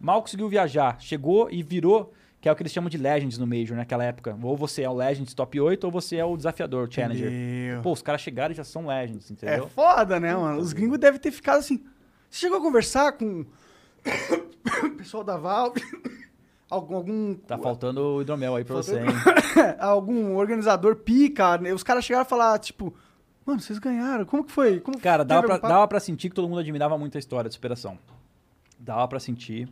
mal 0.00 0.20
conseguiu 0.20 0.48
viajar, 0.48 0.96
chegou 1.00 1.48
e 1.50 1.62
virou, 1.62 2.12
que 2.40 2.48
é 2.48 2.52
o 2.52 2.56
que 2.56 2.62
eles 2.62 2.72
chamam 2.72 2.88
de 2.90 2.96
Legends 2.98 3.36
no 3.38 3.46
Major 3.46 3.76
naquela 3.76 4.02
época. 4.04 4.36
Ou 4.42 4.56
você 4.56 4.82
é 4.82 4.88
o 4.90 4.94
Legends 4.94 5.32
top 5.34 5.60
8, 5.60 5.84
ou 5.84 5.90
você 5.90 6.16
é 6.16 6.24
o 6.24 6.36
desafiador, 6.36 6.88
o 6.88 6.92
Challenger. 6.92 7.30
Pô, 7.82 7.92
os 7.92 8.02
caras 8.02 8.20
chegaram 8.20 8.52
e 8.52 8.56
já 8.56 8.64
são 8.64 8.86
Legends, 8.86 9.30
É 9.30 9.32
entendeu? 9.32 9.68
foda, 9.68 10.18
né, 10.18 10.34
mano? 10.34 10.58
Os 10.58 10.72
gringos 10.72 10.98
devem 10.98 11.20
ter 11.20 11.30
ficado 11.30 11.58
assim. 11.58 11.84
Você 12.28 12.40
chegou 12.40 12.58
a 12.58 12.60
conversar 12.62 13.12
com 13.12 13.44
o 14.84 14.90
pessoal 14.96 15.22
da 15.22 15.36
Valve? 15.36 15.80
Algum, 16.70 16.94
algum, 16.94 17.34
Tá 17.34 17.58
faltando 17.58 18.00
o 18.00 18.22
hidromel 18.22 18.54
aí 18.56 18.64
pra 18.64 18.76
você, 18.76 19.00
hein? 19.00 19.06
algum 19.80 20.36
organizador 20.36 20.96
pica? 20.96 21.58
né? 21.58 21.72
Os 21.74 21.82
caras 21.82 22.04
chegaram 22.04 22.22
a 22.22 22.24
falar, 22.24 22.58
tipo, 22.60 22.94
mano, 23.44 23.60
vocês 23.60 23.78
ganharam. 23.78 24.24
Como 24.24 24.44
que 24.44 24.52
foi? 24.52 24.78
Como 24.80 24.98
Cara, 25.00 25.24
dava 25.24 25.46
pra, 25.46 25.58
dava 25.58 25.88
pra 25.88 25.98
sentir 26.00 26.28
que 26.28 26.34
todo 26.36 26.48
mundo 26.48 26.60
admirava 26.60 26.96
muito 26.96 27.16
a 27.16 27.18
história 27.18 27.48
de 27.48 27.54
superação. 27.54 27.98
Dava 28.78 29.06
pra 29.08 29.18
sentir. 29.18 29.68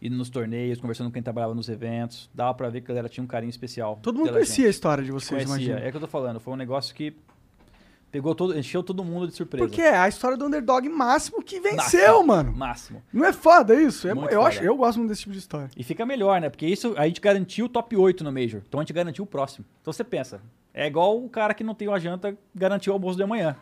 Indo 0.00 0.16
nos 0.16 0.28
torneios, 0.28 0.78
conversando 0.80 1.06
com 1.08 1.14
quem 1.14 1.22
trabalhava 1.22 1.54
nos 1.54 1.68
eventos. 1.68 2.28
Dava 2.34 2.52
pra 2.54 2.68
ver 2.68 2.80
que 2.82 2.86
a 2.86 2.94
galera 2.94 3.08
tinha 3.08 3.24
um 3.24 3.26
carinho 3.26 3.50
especial. 3.50 3.98
Todo 4.02 4.18
mundo 4.18 4.30
conhecia 4.32 4.64
a 4.64 4.66
gente. 4.66 4.74
história 4.74 5.02
de 5.04 5.10
vocês, 5.10 5.44
Conhecia. 5.44 5.66
imagina. 5.72 5.86
É 5.86 5.88
o 5.88 5.90
que 5.90 5.96
eu 5.96 6.00
tô 6.02 6.06
falando. 6.06 6.38
Foi 6.40 6.52
um 6.52 6.56
negócio 6.56 6.94
que 6.94 7.14
pegou 8.10 8.34
todo, 8.34 8.58
encheu 8.58 8.82
todo 8.82 9.04
mundo 9.04 9.28
de 9.28 9.34
surpresa. 9.34 9.66
Porque 9.66 9.82
é 9.82 9.96
a 9.96 10.08
história 10.08 10.36
do 10.36 10.46
underdog 10.46 10.88
máximo 10.88 11.42
que 11.42 11.60
venceu, 11.60 12.22
mano. 12.22 12.52
Máximo. 12.52 13.02
Não 13.12 13.24
é 13.24 13.32
foda 13.32 13.74
isso? 13.74 14.08
É- 14.08 14.12
eu, 14.12 14.16
foda. 14.16 14.40
acho, 14.40 14.62
eu 14.62 14.76
gosto 14.76 14.98
muito 14.98 15.10
desse 15.10 15.22
tipo 15.22 15.32
de 15.32 15.38
história. 15.38 15.70
E 15.76 15.82
fica 15.82 16.06
melhor, 16.06 16.40
né? 16.40 16.48
Porque 16.48 16.66
isso 16.66 16.94
a 16.96 17.06
gente 17.06 17.20
garantiu 17.20 17.66
o 17.66 17.68
top 17.68 17.96
8 17.96 18.24
no 18.24 18.32
Major. 18.32 18.62
Então 18.66 18.80
a 18.80 18.82
gente 18.82 18.92
garantiu 18.92 19.24
o 19.24 19.26
próximo. 19.26 19.64
Então 19.80 19.92
você 19.92 20.04
pensa, 20.04 20.40
é 20.72 20.86
igual 20.86 21.22
o 21.22 21.28
cara 21.28 21.54
que 21.54 21.64
não 21.64 21.74
tem 21.74 21.88
uma 21.88 21.98
janta 21.98 22.36
garantiu 22.54 22.92
o 22.92 22.96
almoço 22.96 23.16
de 23.16 23.22
amanhã. 23.22 23.56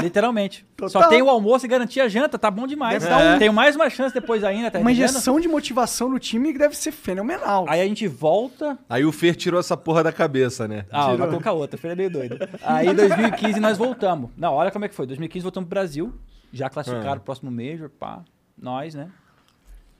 Literalmente. 0.00 0.64
Total. 0.76 1.02
Só 1.02 1.08
tem 1.08 1.20
o 1.20 1.28
almoço 1.28 1.66
e 1.66 1.68
garantir 1.68 2.00
a 2.00 2.08
janta, 2.08 2.38
tá 2.38 2.50
bom 2.50 2.66
demais. 2.66 3.02
Dar 3.04 3.34
um- 3.36 3.38
Tenho 3.38 3.52
mais 3.52 3.74
uma 3.76 3.90
chance 3.90 4.14
depois 4.14 4.44
ainda, 4.44 4.70
tá 4.70 4.78
Uma 4.78 4.92
entendendo? 4.92 5.10
injeção 5.10 5.40
de 5.40 5.48
motivação 5.48 6.08
no 6.08 6.18
time 6.18 6.52
que 6.52 6.58
deve 6.58 6.76
ser 6.76 6.92
fenomenal. 6.92 7.64
Aí 7.68 7.80
a 7.80 7.84
gente 7.86 8.06
volta. 8.06 8.78
Aí 8.88 9.04
o 9.04 9.10
Fer 9.12 9.34
tirou 9.36 9.58
essa 9.58 9.76
porra 9.76 10.02
da 10.02 10.12
cabeça, 10.12 10.68
né? 10.68 10.86
Ah, 10.90 11.04
Tirou. 11.04 11.18
vai 11.18 11.28
colocar 11.28 11.52
outra, 11.52 11.76
filho 11.78 11.92
é 11.92 11.96
meio 11.96 12.10
doido. 12.10 12.36
Aí 12.62 12.88
em 12.88 12.94
2015 12.94 13.58
nós 13.60 13.76
voltamos. 13.76 14.30
Não, 14.36 14.52
olha 14.54 14.70
como 14.70 14.84
é 14.84 14.88
que 14.88 14.94
foi. 14.94 15.06
2015 15.06 15.42
voltamos 15.42 15.68
pro 15.68 15.74
Brasil. 15.74 16.12
Já 16.52 16.70
classificaram 16.70 17.14
Ah. 17.14 17.16
o 17.16 17.20
próximo 17.20 17.50
Major, 17.50 17.88
pá. 17.90 18.22
Nós, 18.56 18.94
né? 18.94 19.08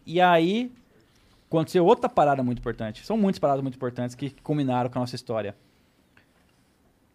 E 0.06 0.20
aí 0.20 0.70
aconteceu 1.48 1.84
outra 1.84 2.08
parada 2.08 2.42
muito 2.42 2.58
importante. 2.60 3.04
São 3.04 3.16
muitas 3.16 3.38
paradas 3.38 3.62
muito 3.62 3.74
importantes 3.74 4.14
que 4.14 4.30
culminaram 4.42 4.88
com 4.88 4.98
a 4.98 5.00
nossa 5.00 5.14
história. 5.16 5.56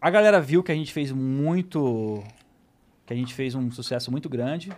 A 0.02 0.10
galera 0.10 0.40
viu 0.40 0.64
que 0.64 0.72
a 0.72 0.76
gente 0.76 0.92
fez 0.94 1.12
muito. 1.12 2.24
Que 3.10 3.14
a 3.16 3.18
gente 3.18 3.34
fez 3.34 3.56
um 3.56 3.72
sucesso 3.72 4.12
muito 4.12 4.30
grande. 4.30 4.72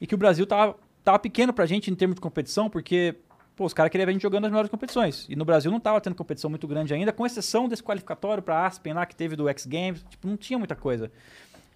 E 0.00 0.04
que 0.04 0.12
o 0.12 0.18
Brasil 0.18 0.44
tava, 0.44 0.74
tava 1.04 1.20
pequeno 1.20 1.52
pra 1.52 1.66
gente 1.66 1.88
em 1.88 1.94
termos 1.94 2.16
de 2.16 2.20
competição, 2.20 2.68
porque 2.68 3.14
pô, 3.54 3.64
os 3.64 3.72
caras 3.72 3.92
queriam 3.92 4.06
ver 4.06 4.10
a 4.10 4.12
gente 4.12 4.22
jogando 4.22 4.46
as 4.46 4.50
melhores 4.50 4.68
competições. 4.68 5.24
E 5.28 5.36
no 5.36 5.44
Brasil 5.44 5.70
não 5.70 5.78
tava 5.78 6.00
tendo 6.00 6.16
competição 6.16 6.50
muito 6.50 6.66
grande 6.66 6.92
ainda, 6.92 7.12
com 7.12 7.24
exceção 7.24 7.68
desse 7.68 7.80
qualificatório 7.80 8.42
pra 8.42 8.66
Aspen 8.66 8.92
lá, 8.92 9.06
que 9.06 9.14
teve 9.14 9.36
do 9.36 9.48
X 9.48 9.66
Games. 9.66 10.04
Tipo, 10.10 10.26
não 10.26 10.36
tinha 10.36 10.58
muita 10.58 10.74
coisa. 10.74 11.12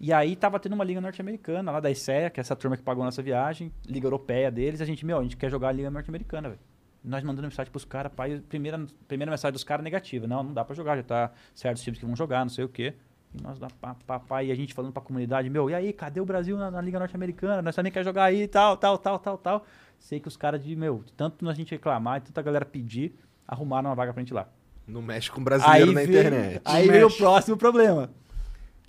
E 0.01 0.13
aí 0.13 0.35
tava 0.35 0.59
tendo 0.59 0.73
uma 0.73 0.83
liga 0.83 1.01
norte-americana 1.01 1.71
lá 1.71 1.79
da 1.79 1.93
ICEA, 1.93 2.29
que 2.29 2.41
é 2.41 2.43
essa 2.43 2.57
turma 2.57 2.77
que 2.77 2.83
pagou 2.83 3.03
a 3.03 3.05
nossa 3.05 3.23
viagem, 3.23 3.71
liga 3.87 4.05
europeia 4.05 4.51
deles, 4.51 4.81
a 4.81 4.85
gente, 4.85 5.07
meu, 5.07 5.21
a 5.21 5.23
gente 5.23 5.37
quer 5.37 5.49
jogar 5.49 5.69
a 5.69 5.73
liga 5.73 5.93
norte-americana, 5.93 6.49
velho. 6.49 6.61
Nós 7.05 7.23
mandando 7.23 7.47
mensagem 7.47 7.71
pros 7.71 7.85
caras, 7.85 8.11
pai, 8.13 8.43
primeira, 8.49 8.85
primeira 9.07 9.31
mensagem 9.31 9.53
dos 9.53 9.63
caras 9.63 9.85
negativa. 9.85 10.27
Não, 10.27 10.43
não 10.43 10.53
dá 10.53 10.65
pra 10.65 10.75
jogar, 10.75 10.97
já 10.97 11.05
tá 11.05 11.31
certos 11.55 11.85
times 11.85 12.01
que 12.01 12.05
vão 12.05 12.17
jogar, 12.17 12.41
não 12.41 12.51
sei 12.51 12.65
o 12.65 12.69
quê. 12.69 12.95
E 13.37 13.43
nós 13.43 13.59
pá, 14.07 14.20
pá, 14.20 14.43
e 14.45 14.53
a 14.53 14.55
gente 14.55 14.72
falando 14.72 14.93
pra 14.93 15.03
comunidade, 15.03 15.51
meu, 15.51 15.68
e 15.68 15.74
aí, 15.74 15.93
cadê 15.93 16.20
o 16.20 16.24
Brasil 16.24 16.57
na, 16.57 16.70
na 16.70 16.80
Liga 16.80 16.99
Norte-Americana? 17.01 17.61
Nós 17.61 17.74
também 17.74 17.91
quer 17.91 18.05
jogar 18.05 18.24
aí, 18.24 18.47
tal, 18.47 18.76
tal, 18.76 18.97
tal, 18.97 19.18
tal, 19.18 19.37
tal. 19.39 19.66
Sei 19.99 20.20
que 20.20 20.28
os 20.28 20.37
caras 20.37 20.62
de, 20.62 20.76
meu, 20.76 21.03
de 21.05 21.12
tanto 21.12 21.49
a 21.49 21.55
gente 21.55 21.72
reclamar, 21.72 22.20
de 22.20 22.26
tanta 22.26 22.43
galera 22.43 22.64
pedir, 22.64 23.12
arrumaram 23.47 23.91
uma 23.91 23.97
vaga 23.97 24.12
pra 24.12 24.22
gente 24.22 24.32
lá. 24.32 24.47
Não 24.87 25.03
mexe 25.03 25.30
com 25.30 25.43
brasileiro 25.43 25.93
na 25.93 26.01
veio- 26.03 26.11
internet. 26.20 26.61
Aí 26.64 26.89
veio 26.89 27.09
o 27.09 27.16
próximo 27.16 27.57
problema. 27.57 28.11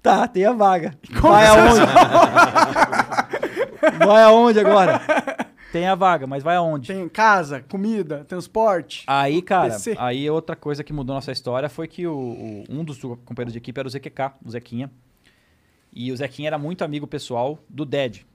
Tá, 0.01 0.27
tem 0.27 0.45
a 0.45 0.53
vaga. 0.53 0.93
Vai 1.19 1.47
aonde? 1.47 1.81
vai 4.05 4.23
aonde 4.23 4.59
agora? 4.59 5.01
Tem 5.75 5.87
a 5.87 5.93
vaga, 5.95 6.25
mas 6.25 6.41
vai 6.41 6.55
aonde? 6.55 6.87
Tem 6.87 7.09
casa, 7.09 7.61
comida, 7.63 8.23
transporte. 8.23 9.03
Aí, 9.07 9.41
cara, 9.41 9.73
PC. 9.73 9.93
aí 9.99 10.29
outra 10.29 10.55
coisa 10.55 10.85
que 10.85 10.93
mudou 10.93 11.13
nossa 11.13 11.33
história 11.33 11.67
foi 11.67 11.85
que 11.85 12.07
o, 12.07 12.15
o- 12.17 12.63
um 12.69 12.81
dos 12.81 12.97
companheiros 13.01 13.51
de 13.51 13.57
equipe 13.57 13.77
era 13.77 13.85
o 13.85 13.91
ZQK, 13.91 14.35
o 14.45 14.49
Zequinha. 14.51 14.89
E 15.91 16.13
o 16.13 16.15
Zequinha 16.15 16.47
era 16.47 16.57
muito 16.57 16.85
amigo 16.85 17.05
pessoal 17.05 17.59
do 17.67 17.83
Ded, 17.83 18.25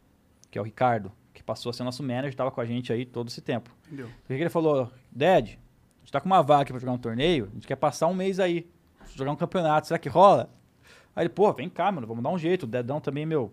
que 0.51 0.59
é 0.59 0.61
o 0.61 0.65
Ricardo, 0.65 1.11
que 1.33 1.43
passou 1.43 1.71
a 1.71 1.73
ser 1.73 1.83
nosso 1.83 2.03
manager, 2.03 2.35
tava 2.35 2.51
com 2.51 2.61
a 2.61 2.67
gente 2.67 2.93
aí 2.93 3.07
todo 3.07 3.29
esse 3.29 3.41
tempo. 3.41 3.71
Entendeu? 3.87 4.09
O 4.09 4.11
que 4.29 4.35
que 4.37 4.43
ele 4.43 4.51
falou? 4.51 4.93
Ded, 5.11 5.59
a 5.97 6.01
gente 6.01 6.13
tá 6.13 6.21
com 6.21 6.27
uma 6.27 6.43
vaga 6.43 6.61
aqui 6.65 6.73
pra 6.73 6.79
jogar 6.81 6.93
um 6.93 6.99
torneio, 6.99 7.49
a 7.51 7.55
gente 7.55 7.67
quer 7.67 7.77
passar 7.77 8.07
um 8.09 8.15
mês 8.15 8.39
aí, 8.39 8.69
jogar 9.15 9.31
um 9.33 9.37
campeonato, 9.37 9.87
será 9.87 9.99
que 9.99 10.11
rola? 10.11 10.51
Aí 11.17 11.23
ele, 11.23 11.31
pô, 11.31 11.51
vem 11.55 11.71
cá, 11.71 11.91
mano, 11.91 12.07
vamos 12.07 12.23
dar 12.23 12.29
um 12.29 12.39
jeito. 12.39 12.65
O 12.65 12.67
Dedão 12.67 13.01
também, 13.01 13.25
meu, 13.25 13.51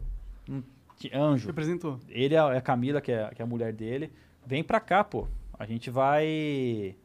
anjo. 1.13 1.47
Representou. 1.47 1.99
Ele 2.09 2.33
é 2.35 2.39
a 2.39 2.61
Camila, 2.61 2.99
que 3.01 3.11
é, 3.11 3.29
que 3.33 3.41
é 3.41 3.43
a 3.43 3.47
mulher 3.47 3.71
dele. 3.73 4.11
Vem 4.45 4.63
pra 4.63 4.79
cá, 4.79 5.03
pô. 5.03 5.27
A 5.59 5.65
gente 5.65 5.89
vai. 5.89 6.95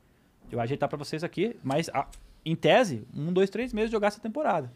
Eu 0.50 0.52
vou 0.52 0.60
ajeitar 0.60 0.88
pra 0.88 0.98
vocês 0.98 1.22
aqui. 1.24 1.56
Mas, 1.62 1.88
a- 1.90 2.08
em 2.44 2.54
tese, 2.56 3.06
um, 3.14 3.32
dois, 3.32 3.48
três 3.50 3.72
meses 3.72 3.90
de 3.90 3.92
jogar 3.96 4.08
essa 4.08 4.20
temporada. 4.20 4.70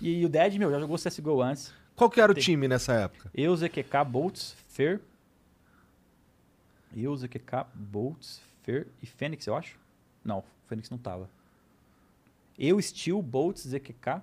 E, 0.00 0.24
o 0.24 0.28
Dead, 0.28 0.54
meu, 0.58 0.70
já 0.70 0.78
jogou 0.80 0.96
CSGO 0.96 1.42
antes. 1.42 1.72
Qual 1.96 2.08
que 2.08 2.20
era 2.20 2.32
o 2.32 2.34
Tem. 2.34 2.42
time 2.42 2.66
nessa 2.68 2.92
época? 2.94 3.30
Eu, 3.34 3.54
ZQK, 3.56 4.04
Boltz, 4.06 4.56
Fer. 4.68 5.00
Eu, 6.96 7.14
ZQK, 7.16 7.66
Boltz, 7.74 8.40
Fer 8.62 8.86
e 9.02 9.06
Fênix, 9.06 9.46
eu 9.46 9.54
acho. 9.54 9.78
Não, 10.24 10.42
Fênix 10.66 10.90
não 10.90 10.98
tava. 10.98 11.28
Eu, 12.58 12.80
Steel, 12.80 13.20
Boltz, 13.22 13.62
ZQK 13.66 14.20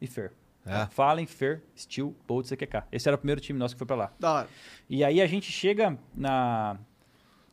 e 0.00 0.06
Fer. 0.06 0.32
É. 0.66 0.86
Fallen, 0.86 1.26
Fer, 1.26 1.62
Steel, 1.76 2.14
Boltz, 2.26 2.48
ZQK. 2.50 2.84
Esse 2.92 3.08
era 3.08 3.14
o 3.14 3.18
primeiro 3.18 3.40
time 3.40 3.58
nosso 3.58 3.74
que 3.74 3.78
foi 3.78 3.86
pra 3.86 3.96
lá. 3.96 4.12
Da 4.18 4.32
hora. 4.32 4.48
E 4.88 5.04
aí 5.04 5.20
a 5.20 5.26
gente 5.26 5.50
chega 5.52 5.96
na, 6.14 6.76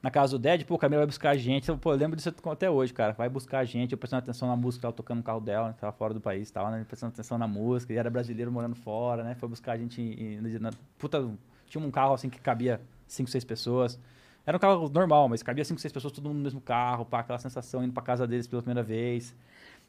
na 0.02 0.12
casa 0.12 0.38
do 0.38 0.42
Dead, 0.42 0.66
pô, 0.66 0.76
o 0.76 0.78
Camila 0.78 1.02
vai 1.02 1.08
buscar 1.08 1.30
a 1.32 1.36
gente. 1.38 1.70
Eu, 1.70 1.78
Pô, 1.78 1.92
eu 1.94 1.98
lembro 1.98 2.16
disso 2.18 2.34
até 2.52 2.70
hoje, 2.70 2.94
cara. 2.94 3.14
Vai 3.14 3.30
buscar 3.30 3.60
a 3.60 3.66
gente, 3.66 3.92
eu 3.92 3.98
prestando 3.98 4.24
atenção 4.24 4.48
na 4.48 4.56
música, 4.56 4.86
ela 4.88 4.94
tocando 4.94 5.18
no 5.20 5.24
carro 5.24 5.40
dela, 5.40 5.70
né, 5.70 5.76
tava 5.80 5.94
fora 5.94 6.14
do 6.14 6.20
país, 6.20 6.50
tava, 6.52 6.72
né, 6.72 6.84
prestando 6.88 7.14
atenção 7.14 7.38
na 7.38 7.48
música, 7.48 7.94
e 7.94 7.98
era 7.98 8.10
brasileiro 8.10 8.52
morando 8.52 8.76
fora, 8.76 9.24
né? 9.24 9.36
Foi 9.36 9.48
buscar 9.48 9.74
a 9.74 9.78
gente 9.78 10.02
em- 10.02 10.36
em- 10.38 10.60
na, 10.60 10.72
puta, 10.98 11.30
tinha 11.68 11.84
um 11.84 11.92
carro 11.92 12.14
assim 12.14 12.30
que 12.30 12.40
cabia 12.40 12.82
cinco, 13.08 13.30
seis 13.30 13.44
pessoas. 13.44 14.00
Era 14.46 14.58
um 14.58 14.60
carro 14.60 14.90
normal, 14.90 15.30
mas 15.30 15.42
cabia 15.42 15.64
cinco, 15.64 15.80
seis 15.80 15.94
pessoas, 15.94 16.12
todo 16.12 16.26
mundo 16.26 16.38
no 16.38 16.44
mesmo 16.44 16.60
carro, 16.60 17.06
pá, 17.06 17.20
aquela 17.20 17.40
sensação, 17.40 17.82
indo 17.84 17.94
pra 17.94 18.04
casa 18.04 18.28
deles 18.28 18.46
pela 18.46 18.62
primeira 18.62 18.84
vez. 18.84 19.34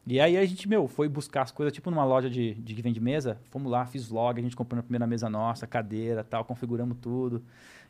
E 0.06 0.20
aí 0.20 0.36
a 0.36 0.44
gente, 0.44 0.68
meu, 0.68 0.86
foi 0.86 1.08
buscar 1.08 1.42
as 1.42 1.50
coisas, 1.50 1.72
tipo 1.72 1.90
numa 1.90 2.04
loja 2.04 2.28
de, 2.28 2.54
de 2.54 2.74
que 2.74 2.82
vende 2.82 3.00
mesa. 3.00 3.38
Fomos 3.50 3.72
lá, 3.72 3.86
fiz 3.86 4.06
vlog, 4.06 4.38
a 4.38 4.42
gente 4.42 4.54
comprou 4.54 4.78
a 4.78 4.82
primeira 4.82 5.06
mesa 5.06 5.30
nossa, 5.30 5.66
cadeira 5.66 6.22
tal, 6.22 6.44
configuramos 6.44 6.98
tudo. 7.00 7.42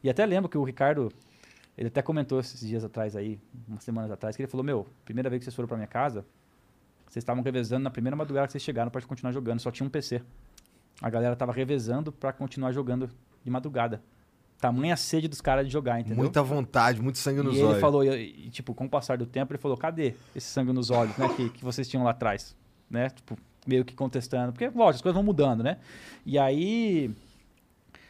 E 0.03 0.09
até 0.09 0.25
lembro 0.25 0.49
que 0.49 0.57
o 0.57 0.63
Ricardo, 0.63 1.13
ele 1.77 1.89
até 1.89 2.03
comentou 2.03 2.39
esses 2.39 2.61
dias 2.61 2.85
atrás 2.85 3.17
aí, 3.17 3.41
umas 3.67 3.83
semanas 3.83 4.11
atrás, 4.13 4.37
que 4.37 4.43
ele 4.43 4.49
falou, 4.49 4.63
meu, 4.63 4.87
primeira 5.05 5.29
vez 5.29 5.41
que 5.41 5.45
vocês 5.45 5.55
foram 5.55 5.67
pra 5.67 5.77
minha 5.77 5.89
casa, 5.89 6.25
vocês 7.07 7.23
estavam 7.23 7.43
revezando 7.43 7.83
na 7.83 7.91
primeira 7.91 8.17
madrugada 8.17 8.47
que 8.47 8.53
vocês 8.53 8.63
chegaram 8.63 8.93
pra 8.93 9.03
continuar 9.03 9.33
jogando, 9.33 9.59
só 9.61 9.73
tinha 9.73 9.87
um 9.87 9.91
PC. 9.91 10.23
A 11.03 11.11
galera 11.11 11.35
tava 11.35 11.53
revezando 11.53 12.13
pra 12.13 12.33
continuar 12.33 12.71
jogando 12.71 13.11
de 13.43 13.51
madrugada. 13.51 14.01
Tamanha 14.65 14.97
sede 14.97 15.29
dos 15.29 15.43
caras 15.43 15.67
de 15.67 15.73
jogar, 15.73 16.01
entendeu? 16.01 16.17
Muita 16.17 16.43
vontade, 16.43 17.03
muito 17.03 17.19
sangue 17.19 17.43
nos 17.43 17.55
e 17.55 17.59
ele 17.59 17.67
olhos. 17.67 17.81
falou, 17.81 18.03
e, 18.03 18.47
e, 18.47 18.51
tipo, 18.51 18.73
com 18.73 18.87
o 18.87 18.89
passar 18.89 19.19
do 19.19 19.27
tempo, 19.27 19.53
ele 19.53 19.59
falou, 19.61 19.77
cadê 19.77 20.15
esse 20.35 20.47
sangue 20.47 20.73
nos 20.73 20.91
olhos, 20.91 21.15
né, 21.19 21.29
que, 21.37 21.51
que 21.51 21.63
vocês 21.63 21.87
tinham 21.87 22.03
lá 22.03 22.13
atrás, 22.13 22.57
né, 22.89 23.11
tipo, 23.11 23.37
meio 23.67 23.85
que 23.85 23.95
contestando, 23.95 24.53
porque, 24.53 24.65
lógico, 24.67 24.89
as 24.97 25.03
coisas 25.03 25.15
vão 25.15 25.23
mudando, 25.23 25.63
né, 25.63 25.77
e 26.25 26.39
aí, 26.39 27.11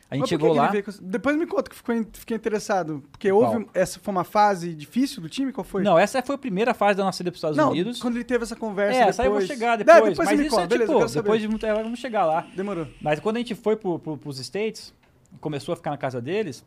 a 0.08 0.14
gente 0.14 0.20
Mas 0.20 0.28
chegou 0.28 0.52
lá, 0.52 0.72
ele 0.72 0.80
veio 0.82 0.98
Depois 1.02 1.36
me 1.36 1.44
conta 1.44 1.68
que 1.68 1.74
ficou, 1.74 1.96
fiquei 2.12 2.36
interessado. 2.36 3.02
Porque 3.10 3.32
houve. 3.32 3.64
Qual? 3.64 3.70
Essa 3.74 3.98
foi 3.98 4.12
uma 4.12 4.22
fase 4.22 4.72
difícil 4.72 5.20
do 5.20 5.28
time? 5.28 5.50
Qual 5.50 5.64
foi? 5.64 5.82
não, 5.82 5.98
essa 5.98 6.22
foi 6.22 6.36
a 6.36 6.38
primeira 6.38 6.72
fase 6.72 6.98
da 6.98 7.02
nossa 7.02 7.20
ida 7.20 7.32
para 7.32 7.34
os 7.36 7.38
Estados 7.38 7.56
Não, 7.56 7.70
Unidos, 7.70 8.00
quando 8.00 8.14
ele 8.14 8.22
teve 8.24 8.44
essa 8.44 8.54
conversa. 8.54 8.96
é, 8.96 8.98
depois... 8.98 9.08
essa 9.08 9.22
aí 9.22 9.26
eu 9.28 9.32
vou 9.32 9.40
chegar 9.40 9.70
Não, 9.70 9.84
depois, 9.84 10.10
depois 10.10 10.28
mas 10.28 10.40
isso 10.40 10.50
conta. 10.50 10.62
é 10.62 10.66
Beleza, 10.68 10.92
eu 10.92 11.06
tipo, 11.06 11.14
depois 11.14 11.40
de 11.40 11.48
muito, 11.48 11.66
é, 11.66 11.74
vamos 11.74 11.98
chegar 11.98 12.26
lá, 12.26 12.46
Demorou. 12.54 12.86
mas 13.00 13.18
quando 13.18 13.36
a 13.36 13.38
gente 13.40 13.56
foi 13.56 13.74
pro, 13.74 13.98
pro, 13.98 14.16
pros 14.16 14.38
States, 14.38 14.94
começou 15.40 15.72
a 15.72 15.76
ficar 15.76 15.90
na 15.90 15.96
casa 15.96 16.20
deles, 16.20 16.64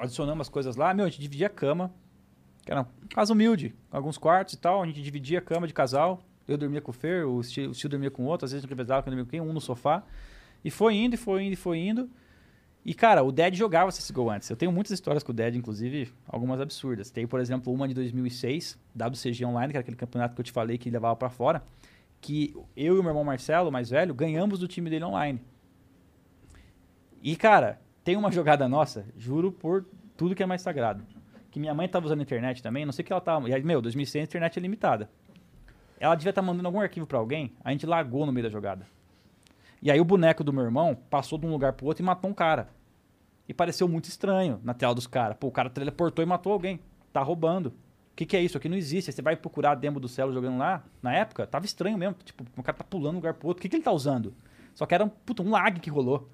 adicionamos 0.00 0.42
as 0.42 0.48
coisas 0.48 0.76
lá, 0.76 0.92
meu, 0.92 1.06
a 1.06 1.08
gente 1.08 1.20
dividia 1.20 1.46
a 1.46 1.50
cama, 1.50 1.92
que 2.64 2.70
era 2.70 2.82
uma 2.82 2.88
casa 3.08 3.32
humilde, 3.32 3.74
alguns 3.90 4.18
quartos 4.18 4.54
e 4.54 4.58
tal, 4.58 4.82
a 4.82 4.86
gente 4.86 5.02
dividia 5.02 5.38
a 5.38 5.42
cama 5.42 5.66
de 5.66 5.72
casal, 5.72 6.22
eu 6.46 6.58
dormia 6.58 6.80
com 6.80 6.90
o 6.90 6.94
Fer, 6.94 7.26
o 7.26 7.42
Steve, 7.42 7.68
o 7.68 7.74
Steve 7.74 7.90
dormia 7.90 8.10
com 8.10 8.24
o 8.24 8.26
outro, 8.26 8.44
às 8.44 8.52
vezes 8.52 8.62
gente 8.62 8.70
revezava, 8.70 9.02
quem 9.02 9.10
dormia 9.10 9.24
com 9.24 9.30
quem, 9.30 9.40
um 9.40 9.52
no 9.52 9.60
sofá, 9.60 10.02
e 10.64 10.70
foi 10.70 10.94
indo, 10.96 11.14
e 11.14 11.16
foi 11.16 11.44
indo, 11.44 11.52
e 11.52 11.56
foi 11.56 11.78
indo, 11.78 12.10
e 12.84 12.94
cara, 12.94 13.22
o 13.22 13.30
Dead 13.30 13.54
jogava 13.54 13.90
CSGO 13.90 14.30
antes, 14.30 14.48
eu 14.50 14.56
tenho 14.56 14.72
muitas 14.72 14.92
histórias 14.92 15.22
com 15.22 15.32
o 15.32 15.34
Dead, 15.34 15.54
inclusive, 15.54 16.12
algumas 16.26 16.60
absurdas, 16.60 17.10
tem, 17.10 17.26
por 17.26 17.40
exemplo, 17.40 17.72
uma 17.72 17.86
de 17.86 17.94
2006, 17.94 18.78
WCG 18.94 19.44
Online, 19.44 19.72
que 19.72 19.76
era 19.76 19.82
aquele 19.82 19.96
campeonato 19.96 20.34
que 20.34 20.40
eu 20.40 20.44
te 20.44 20.52
falei 20.52 20.78
que 20.78 20.90
levava 20.90 21.16
pra 21.16 21.30
fora, 21.30 21.62
que 22.20 22.54
eu 22.76 22.96
e 22.96 22.98
o 22.98 23.02
meu 23.02 23.10
irmão 23.10 23.24
Marcelo, 23.24 23.72
mais 23.72 23.90
velho, 23.90 24.14
ganhamos 24.14 24.58
do 24.58 24.68
time 24.68 24.90
dele 24.90 25.04
online. 25.04 25.40
E, 27.22 27.36
cara, 27.36 27.80
tem 28.02 28.16
uma 28.16 28.30
jogada 28.32 28.68
nossa, 28.68 29.06
juro 29.16 29.52
por 29.52 29.84
tudo 30.16 30.34
que 30.34 30.42
é 30.42 30.46
mais 30.46 30.62
sagrado. 30.62 31.04
Que 31.50 31.60
minha 31.60 31.74
mãe 31.74 31.88
tava 31.88 32.06
usando 32.06 32.20
a 32.20 32.22
internet 32.22 32.62
também, 32.62 32.84
não 32.84 32.92
sei 32.92 33.02
o 33.02 33.06
que 33.06 33.12
ela 33.12 33.20
tava. 33.20 33.48
E 33.48 33.54
aí, 33.54 33.62
meu, 33.62 33.82
2006 33.82 34.22
a 34.22 34.24
internet 34.24 34.58
é 34.58 34.62
limitada. 34.62 35.10
Ela 35.98 36.14
devia 36.14 36.30
estar 36.30 36.42
mandando 36.42 36.66
algum 36.66 36.80
arquivo 36.80 37.06
pra 37.06 37.18
alguém, 37.18 37.52
a 37.62 37.70
gente 37.72 37.84
lagou 37.84 38.24
no 38.24 38.32
meio 38.32 38.44
da 38.44 38.50
jogada. 38.50 38.86
E 39.82 39.90
aí 39.90 40.00
o 40.00 40.04
boneco 40.04 40.44
do 40.44 40.52
meu 40.52 40.64
irmão 40.64 40.96
passou 41.08 41.38
de 41.38 41.46
um 41.46 41.50
lugar 41.50 41.72
pro 41.72 41.86
outro 41.86 42.02
e 42.02 42.06
matou 42.06 42.30
um 42.30 42.34
cara. 42.34 42.68
E 43.48 43.54
pareceu 43.54 43.88
muito 43.88 44.06
estranho 44.06 44.60
na 44.62 44.74
tela 44.74 44.94
dos 44.94 45.06
caras. 45.06 45.36
Pô, 45.38 45.48
o 45.48 45.50
cara 45.50 45.68
teleportou 45.68 46.22
e 46.22 46.26
matou 46.26 46.52
alguém. 46.52 46.80
Tá 47.12 47.22
roubando. 47.22 47.68
O 47.68 47.72
que, 48.14 48.26
que 48.26 48.36
é 48.36 48.42
isso? 48.42 48.56
Aqui 48.56 48.68
não 48.68 48.76
existe. 48.76 49.10
Aí 49.10 49.14
Você 49.14 49.22
vai 49.22 49.36
procurar 49.36 49.72
a 49.72 49.74
demo 49.74 49.98
do 49.98 50.06
Celo 50.06 50.32
jogando 50.32 50.58
lá, 50.58 50.84
na 51.02 51.14
época, 51.14 51.46
tava 51.46 51.64
estranho 51.64 51.96
mesmo. 51.96 52.14
Tipo, 52.22 52.44
o 52.56 52.62
cara 52.62 52.76
tá 52.76 52.84
pulando 52.84 53.12
de 53.12 53.16
um 53.16 53.20
lugar 53.20 53.34
pro 53.34 53.48
outro. 53.48 53.60
O 53.60 53.62
que, 53.62 53.68
que 53.68 53.76
ele 53.76 53.82
tá 53.82 53.90
usando? 53.90 54.34
Só 54.74 54.86
que 54.86 54.94
era 54.94 55.04
um, 55.04 55.08
puta, 55.08 55.42
um 55.42 55.50
lag 55.50 55.80
que 55.80 55.90
rolou. 55.90 56.28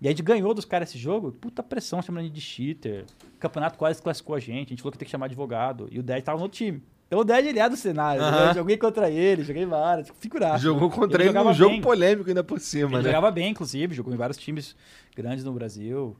E 0.00 0.06
a 0.08 0.10
gente 0.10 0.22
ganhou 0.22 0.54
dos 0.54 0.64
caras 0.64 0.88
esse 0.88 0.98
jogo, 0.98 1.30
puta 1.32 1.62
pressão, 1.62 2.00
chamando 2.00 2.20
a 2.22 2.24
gente 2.24 2.34
de 2.34 2.40
cheater. 2.40 3.04
O 3.36 3.38
campeonato 3.38 3.76
quase 3.78 4.00
classificou 4.00 4.34
a 4.34 4.40
gente, 4.40 4.68
a 4.68 4.70
gente 4.70 4.80
falou 4.82 4.92
que 4.92 4.98
tem 4.98 5.04
que 5.06 5.10
chamar 5.10 5.26
advogado. 5.26 5.88
E 5.90 5.98
o 5.98 6.02
Dead 6.02 6.22
tava 6.22 6.38
no 6.38 6.44
outro 6.44 6.56
time. 6.56 6.82
Então 7.06 7.18
o 7.18 7.24
Dead 7.24 7.44
ele 7.46 7.58
é 7.58 7.68
do 7.68 7.76
cenário. 7.76 8.22
Eu 8.22 8.54
joguei 8.54 8.78
contra 8.78 9.10
ele, 9.10 9.42
joguei 9.42 9.66
várias, 9.66 10.10
figuraça. 10.20 10.58
Jogou 10.58 10.88
contra 10.88 11.18
ele, 11.22 11.28
jogava 11.28 11.48
num 11.50 11.54
jogo 11.54 11.72
bem. 11.72 11.80
polêmico 11.82 12.28
ainda 12.28 12.42
por 12.42 12.58
cima, 12.60 12.88
Ele 12.92 12.96
né? 12.98 13.02
jogava 13.04 13.30
bem, 13.30 13.50
inclusive, 13.50 13.94
jogou 13.94 14.14
em 14.14 14.16
vários 14.16 14.38
times 14.38 14.74
grandes 15.14 15.44
no 15.44 15.52
Brasil. 15.52 16.16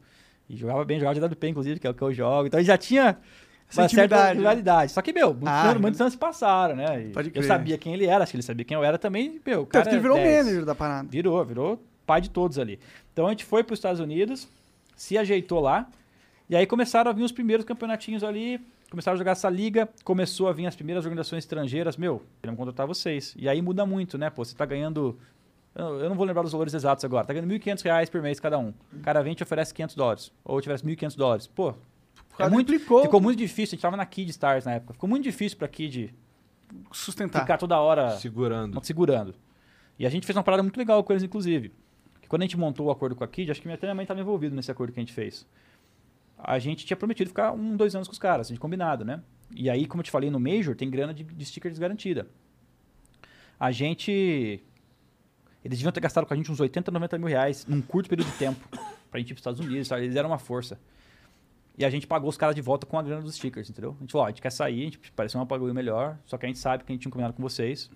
E 0.49 0.57
jogava 0.57 0.85
bem, 0.85 0.99
jogava 0.99 1.15
de 1.19 1.25
WP, 1.25 1.49
inclusive, 1.49 1.81
que 1.81 1.87
é 1.87 1.91
o 1.91 1.95
que 1.95 2.03
eu 2.03 2.13
jogo. 2.13 2.49
Então 2.49 2.59
ele 2.59 2.67
já 2.67 2.77
tinha 2.77 3.17
uma 3.73 3.89
certa 3.89 4.25
né? 4.27 4.33
rivalidade. 4.35 4.91
Só 4.93 5.01
que, 5.01 5.13
meu, 5.13 5.29
muitos, 5.29 5.49
Ah, 5.49 5.71
anos, 5.71 5.81
muitos 5.81 6.01
anos 6.01 6.13
se 6.13 6.19
passaram, 6.19 6.75
né? 6.75 7.05
E 7.05 7.09
Pode 7.13 7.29
eu 7.29 7.33
crer. 7.35 7.45
sabia 7.45 7.79
quem 7.79 7.95
ele 7.95 8.05
era, 8.07 8.25
acho 8.25 8.33
que 8.33 8.37
ele 8.37 8.43
sabia 8.43 8.65
quem 8.65 8.75
eu 8.77 8.83
era 8.83 8.99
também. 8.99 9.41
Meu, 9.47 9.61
o 9.61 9.67
Tanto 9.67 9.69
cara 9.71 9.85
que 9.85 9.91
ele 9.91 9.99
é 9.99 10.01
virou 10.03 10.17
10. 10.17 10.45
manager 10.45 10.65
da 10.67 10.75
parada. 10.75 11.09
Virou, 11.09 11.45
virou 11.45 11.81
pai 12.05 12.21
de 12.21 12.31
todos 12.31 12.59
ali. 12.59 12.81
Então 13.13 13.27
a 13.27 13.31
gente 13.31 13.45
foi 13.45 13.63
para 13.65 13.75
os 13.75 13.79
Estados 13.79 14.01
Unidos, 14.01 14.49
se 14.97 15.17
ajeitou 15.19 15.61
lá, 15.61 15.89
e 16.49 16.57
aí 16.57 16.67
começaram 16.67 17.11
a 17.11 17.15
vir 17.15 17.23
os 17.23 17.33
primeiros 17.33 17.65
campeonatinhos 17.65 18.25
ali, 18.25 18.61
começaram 18.91 19.15
a 19.15 19.19
jogar 19.19 19.33
essa 19.33 19.49
liga, 19.49 19.89
começou 20.05 20.49
a 20.49 20.53
vir 20.53 20.67
as 20.67 20.75
primeiras 20.75 21.05
organizações 21.05 21.45
estrangeiras, 21.45 21.97
meu, 21.97 22.23
queremos 22.41 22.59
contratar 22.59 22.87
vocês. 22.87 23.35
E 23.39 23.49
aí 23.49 23.63
muda 23.63 23.87
muito, 23.87 24.19
né? 24.19 24.29
Pô, 24.31 24.45
você 24.45 24.55
tá 24.55 24.67
ganhando. 24.67 25.19
Eu 25.75 26.09
não 26.09 26.17
vou 26.17 26.27
lembrar 26.27 26.43
dos 26.43 26.51
valores 26.51 26.75
exatos 26.75 27.05
agora. 27.05 27.25
Tá 27.25 27.33
ganhando 27.33 27.49
1.500 27.49 27.83
reais 27.83 28.11
por 28.11 28.21
mês 28.21 28.41
cada 28.41 28.59
um. 28.59 28.75
O 28.93 28.99
cara 29.01 29.23
vem 29.23 29.33
e 29.33 29.37
te 29.37 29.45
oferece 29.45 29.73
500 29.73 29.95
dólares. 29.95 30.33
Ou 30.45 30.61
te 30.61 30.65
oferece 30.65 30.85
1.500 30.85 31.17
dólares. 31.17 31.47
Pô, 31.47 31.75
é 32.37 32.49
muito, 32.49 32.77
ficou 32.77 33.21
muito 33.21 33.39
difícil. 33.39 33.75
A 33.75 33.77
gente 33.77 33.83
tava 33.83 33.97
na 33.97 34.05
Kid 34.05 34.31
Stars 34.31 34.65
na 34.65 34.73
época. 34.73 34.95
Ficou 34.95 35.09
muito 35.09 35.23
difícil 35.23 35.57
pra 35.57 35.69
Kid 35.69 36.13
Sustentar. 36.91 37.43
ficar 37.43 37.59
toda 37.59 37.79
hora 37.79 38.11
Segurando. 38.17 38.85
segurando. 38.85 39.35
E 39.99 40.07
a 40.07 40.11
gente 40.11 40.27
fez 40.27 40.37
uma 40.37 40.43
parada 40.43 40.63
muito 40.63 40.77
legal 40.77 41.05
com 41.05 41.13
eles, 41.13 41.23
inclusive. 41.23 41.73
Quando 42.31 42.43
a 42.43 42.45
gente 42.45 42.57
montou 42.57 42.87
o 42.87 42.91
acordo 42.93 43.17
com 43.17 43.25
a 43.25 43.27
Kid, 43.27 43.51
acho 43.51 43.61
que 43.61 43.67
minha 43.67 43.77
mãe 43.93 44.05
estava 44.05 44.21
envolvido 44.21 44.55
nesse 44.55 44.71
acordo 44.71 44.93
que 44.93 45.01
a 45.01 45.03
gente 45.03 45.13
fez. 45.13 45.45
A 46.39 46.61
gente 46.61 46.87
tinha 46.87 46.97
prometido 46.97 47.29
ficar 47.29 47.51
um, 47.51 47.77
dois 47.77 47.97
anos 47.97 48.07
com 48.07 48.13
os 48.13 48.21
caras, 48.21 48.47
a 48.47 48.51
gente 48.51 48.61
combinado, 48.61 49.05
né? 49.05 49.21
E 49.53 49.69
aí, 49.69 49.85
como 49.85 50.01
eu 50.01 50.05
te 50.05 50.13
falei, 50.13 50.31
no 50.31 50.39
Major 50.39 50.77
tem 50.77 50.89
grana 50.89 51.13
de, 51.13 51.25
de 51.25 51.45
sticker 51.45 51.73
desgarantida. 51.73 52.29
A 53.59 53.73
gente. 53.73 54.63
Eles 55.65 55.79
deviam 55.79 55.91
ter 55.91 55.99
gastado 55.99 56.25
com 56.25 56.33
a 56.33 56.37
gente 56.37 56.53
uns 56.53 56.61
80, 56.61 56.93
90 56.93 57.19
mil 57.19 57.27
reais 57.27 57.67
num 57.67 57.83
curto 57.83 58.09
período 58.09 58.31
de 58.31 58.39
tempo 58.39 58.65
pra 59.11 59.19
gente 59.19 59.31
ir 59.31 59.35
pros 59.35 59.41
Estados 59.41 59.59
Unidos, 59.59 59.89
sabe? 59.89 60.05
eles 60.05 60.15
eram 60.15 60.31
uma 60.31 60.39
força. 60.39 60.79
E 61.77 61.85
a 61.85 61.91
gente 61.91 62.07
pagou 62.07 62.31
os 62.31 62.37
caras 62.37 62.55
de 62.55 62.63
volta 62.63 62.87
com 62.87 62.97
a 62.97 63.03
grana 63.03 63.23
dos 63.23 63.35
stickers, 63.35 63.69
entendeu? 63.69 63.97
A 63.99 64.01
gente 64.03 64.13
falou, 64.13 64.25
ó, 64.25 64.29
a 64.29 64.31
gente 64.31 64.41
quer 64.41 64.53
sair, 64.53 64.83
a 64.83 64.85
gente 64.85 65.13
pareceu 65.17 65.41
um 65.41 65.45
bagulho 65.45 65.75
melhor, 65.75 66.17
só 66.27 66.39
que 66.39 66.47
a 66.47 66.49
gente 66.49 66.61
sabe 66.61 66.85
que 66.85 66.93
a 66.93 66.95
gente 66.95 67.03
tinha 67.03 67.11
combinado 67.11 67.35
com 67.35 67.43
vocês. 67.43 67.91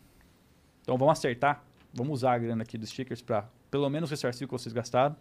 Então 0.83 0.99
vamos 0.99 1.13
acertar, 1.13 1.63
vamos 1.93 2.15
usar 2.15 2.33
a 2.33 2.39
grana 2.39 2.65
aqui 2.65 2.77
dos 2.77 2.89
stickers 2.89 3.23
pra 3.23 3.49
pelo 3.75 3.91
menos 3.91 4.09
ressarcir 4.09 4.45
o 4.45 4.49
que 4.49 4.53
vocês 4.53 4.73
gastaram. 4.73 5.17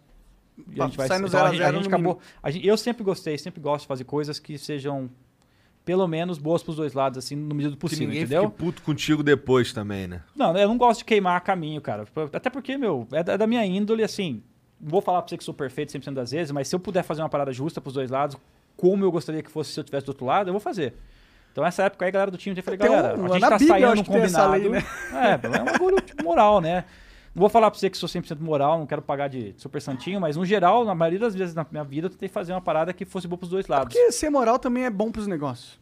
E 0.70 0.80
a 0.80 0.84
gente 0.86 0.96
vai 0.96 1.08
sair 1.08 1.18
no 1.18 1.26
então, 1.26 1.40
zero 1.40 1.48
a 1.48 1.52
gente, 1.52 1.62
a 1.62 1.64
zero 1.64 1.76
gente 1.78 1.88
acabou. 1.88 2.20
a 2.40 2.50
gente- 2.52 2.64
eu 2.64 2.76
sempre 2.76 3.02
gostei, 3.02 3.36
sempre 3.36 3.60
gosto 3.60 3.80
de 3.82 3.88
fazer 3.88 4.04
coisas 4.04 4.38
que 4.38 4.56
sejam 4.56 5.10
pelo 5.84 6.06
menos 6.06 6.38
boas 6.38 6.62
pros 6.62 6.76
dois 6.76 6.94
lados, 6.94 7.18
assim, 7.18 7.34
no 7.34 7.52
medida 7.52 7.70
do 7.70 7.76
Que 7.76 7.80
possível, 7.80 8.06
ninguém 8.06 8.22
entendeu? 8.22 8.44
fique 8.44 8.54
puto 8.56 8.80
contigo 8.82 9.24
depois 9.24 9.72
também, 9.72 10.06
né? 10.06 10.22
Não, 10.36 10.56
eu 10.56 10.68
não 10.68 10.78
gosto 10.78 10.98
de 11.00 11.04
queimar 11.04 11.40
caminho, 11.40 11.80
cara. 11.80 12.04
Até 12.32 12.48
porque, 12.48 12.78
meu, 12.78 13.08
é 13.10 13.24
da, 13.24 13.32
é 13.32 13.38
da 13.38 13.46
minha 13.48 13.66
índole, 13.66 14.04
assim. 14.04 14.40
Não 14.80 14.88
vou 14.90 15.00
falar 15.02 15.20
pra 15.20 15.28
você 15.30 15.36
que 15.36 15.42
sou 15.42 15.52
perfeito 15.52 15.90
100% 15.90 16.14
das 16.14 16.30
vezes, 16.30 16.52
mas 16.52 16.68
se 16.68 16.76
eu 16.76 16.78
puder 16.80 17.02
fazer 17.02 17.20
uma 17.22 17.28
parada 17.28 17.52
justa 17.52 17.80
pros 17.80 17.94
dois 17.94 18.08
lados, 18.10 18.36
como 18.76 19.04
eu 19.04 19.10
gostaria 19.10 19.42
que 19.42 19.50
fosse 19.50 19.72
se 19.72 19.80
eu 19.80 19.84
tivesse 19.84 20.06
do 20.06 20.10
outro 20.10 20.24
lado, 20.24 20.48
eu 20.48 20.52
vou 20.52 20.60
fazer. 20.60 20.94
Então, 21.50 21.62
nessa 21.64 21.82
época 21.82 22.04
aí, 22.04 22.08
a 22.10 22.12
galera 22.12 22.30
do 22.30 22.36
time, 22.38 22.56
eu 22.56 22.62
falei, 22.62 22.78
Tem 22.78 22.88
um- 22.88 22.92
galera, 22.94 23.14
a 23.14 23.28
gente 23.28 23.40
tá 23.40 23.58
Bíblia, 23.58 23.86
saindo 23.86 24.00
um 24.00 24.04
que 24.04 24.10
combinado. 24.10 24.52
lei, 24.52 24.68
né? 24.70 24.84
É, 25.12 25.58
é 25.58 25.62
um 25.62 25.64
bagulho 25.66 26.00
tipo, 26.00 26.22
moral, 26.24 26.60
né? 26.60 26.84
Não 27.34 27.40
vou 27.40 27.48
falar 27.48 27.68
pra 27.70 27.78
você 27.80 27.90
que 27.90 27.96
sou 27.98 28.08
100% 28.08 28.38
moral, 28.40 28.78
não 28.78 28.86
quero 28.86 29.02
pagar 29.02 29.28
de 29.28 29.54
super 29.56 29.82
santinho, 29.82 30.20
mas 30.20 30.36
no 30.36 30.44
geral, 30.44 30.84
na 30.84 30.94
maioria 30.94 31.18
das 31.18 31.34
vezes 31.34 31.52
na 31.54 31.66
minha 31.68 31.82
vida, 31.82 32.06
eu 32.06 32.10
tentei 32.10 32.28
fazer 32.28 32.52
uma 32.52 32.60
parada 32.60 32.92
que 32.92 33.04
fosse 33.04 33.26
boa 33.26 33.36
pros 33.36 33.50
dois 33.50 33.66
lados. 33.66 33.92
Porque 33.92 34.12
ser 34.12 34.30
moral 34.30 34.56
também 34.58 34.84
é 34.84 34.90
bom 34.90 35.10
pros 35.10 35.26
negócios. 35.26 35.80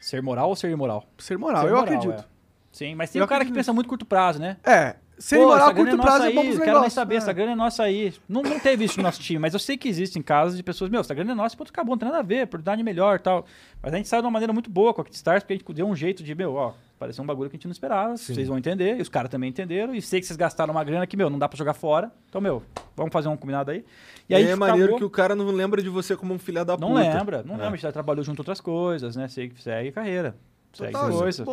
Ser 0.00 0.20
moral 0.20 0.48
ou 0.48 0.56
ser 0.56 0.70
imoral? 0.70 1.04
Ser 1.18 1.38
moral, 1.38 1.62
Ser 1.62 1.68
eu 1.70 1.76
moral, 1.76 1.84
acredito. 1.94 2.20
é. 2.20 2.24
Sim, 2.72 2.94
mas 2.96 3.10
tem 3.10 3.20
Eu 3.20 3.24
um 3.24 3.28
cara 3.28 3.40
que 3.44 3.50
acredito 3.50 3.56
pensa 3.56 3.72
muito 3.72 3.88
curto 3.88 4.04
prazo, 4.04 4.40
né? 4.40 4.56
É. 4.64 4.96
Ser 5.18 5.36
Pô, 5.38 5.46
moral 5.48 5.70
a 5.70 5.74
curto 5.74 5.94
é 5.94 5.96
prazo 5.98 6.24
é 6.26 6.32
bom 6.32 6.40
aí, 6.40 6.46
pros 6.46 6.58
Quero 6.58 6.58
nem 6.60 6.66
negócios. 6.74 6.92
saber, 6.92 7.14
é. 7.14 7.18
essa 7.18 7.32
grana 7.32 7.52
é 7.52 7.54
nossa 7.56 7.82
aí. 7.82 8.14
Não, 8.28 8.40
não 8.42 8.60
teve 8.60 8.84
isso 8.84 8.98
no 8.98 9.02
nosso 9.02 9.20
time, 9.20 9.38
mas 9.40 9.52
eu 9.52 9.58
sei 9.58 9.76
que 9.76 9.88
existem 9.88 10.22
casos 10.22 10.56
de 10.56 10.62
pessoas, 10.62 10.88
meu, 10.90 11.00
essa 11.00 11.12
grana 11.12 11.32
é 11.32 11.34
nossa, 11.34 11.56
ponto 11.56 11.70
acabou, 11.70 11.94
não 11.96 11.98
tem 11.98 12.08
nada 12.08 12.20
a 12.20 12.22
ver, 12.22 12.44
oportunidade 12.44 12.82
melhor 12.84 13.16
e 13.16 13.18
tal. 13.18 13.44
Mas 13.82 13.92
a 13.92 13.96
gente 13.96 14.08
saiu 14.08 14.22
de 14.22 14.26
uma 14.26 14.30
maneira 14.32 14.52
muito 14.52 14.70
boa 14.70 14.94
com 14.94 15.02
a 15.02 15.04
Stars, 15.10 15.42
porque 15.42 15.54
a 15.54 15.56
gente 15.56 15.72
deu 15.72 15.88
um 15.88 15.96
jeito 15.96 16.22
de, 16.22 16.34
meu, 16.36 16.54
ó, 16.54 16.72
pareceu 17.00 17.24
um 17.24 17.26
bagulho 17.26 17.50
que 17.50 17.56
a 17.56 17.58
gente 17.58 17.66
não 17.66 17.72
esperava, 17.72 18.16
vocês 18.16 18.46
vão 18.46 18.56
entender, 18.58 18.96
e 18.98 19.02
os 19.02 19.08
caras 19.08 19.28
também 19.30 19.50
entenderam, 19.50 19.92
e 19.94 20.00
sei 20.00 20.20
que 20.20 20.26
vocês 20.26 20.36
gastaram 20.36 20.72
uma 20.72 20.84
grana 20.84 21.04
que, 21.04 21.16
meu, 21.16 21.28
não 21.28 21.38
dá 21.38 21.48
pra 21.48 21.58
jogar 21.58 21.74
fora. 21.74 22.12
Então, 22.28 22.40
meu, 22.40 22.62
vamos 22.96 23.12
fazer 23.12 23.26
um 23.28 23.36
combinado 23.36 23.72
aí. 23.72 23.84
E 24.28 24.34
aí 24.36 24.44
é 24.44 24.54
maneiro 24.54 24.84
acabou- 24.84 24.98
que 24.98 25.04
o 25.04 25.10
cara 25.10 25.34
não 25.34 25.46
lembra 25.46 25.82
de 25.82 25.88
você 25.88 26.16
como 26.16 26.32
um 26.32 26.38
filho 26.38 26.64
da 26.64 26.76
Não 26.76 26.90
puta. 26.90 27.00
lembra, 27.00 27.42
não 27.42 27.54
É. 27.54 27.58
lembra, 27.58 27.68
a 27.68 27.76
gente 27.76 27.82
já 27.82 27.90
trabalhou 27.92 28.22
junto 28.24 28.38
outras 28.40 28.60
coisas, 28.60 29.16
né? 29.16 29.26
Segue, 29.26 29.60
segue 29.60 29.90
carreira. 29.90 30.36
Segue 30.72 30.92
Total, 30.92 31.10
coisa. 31.10 31.44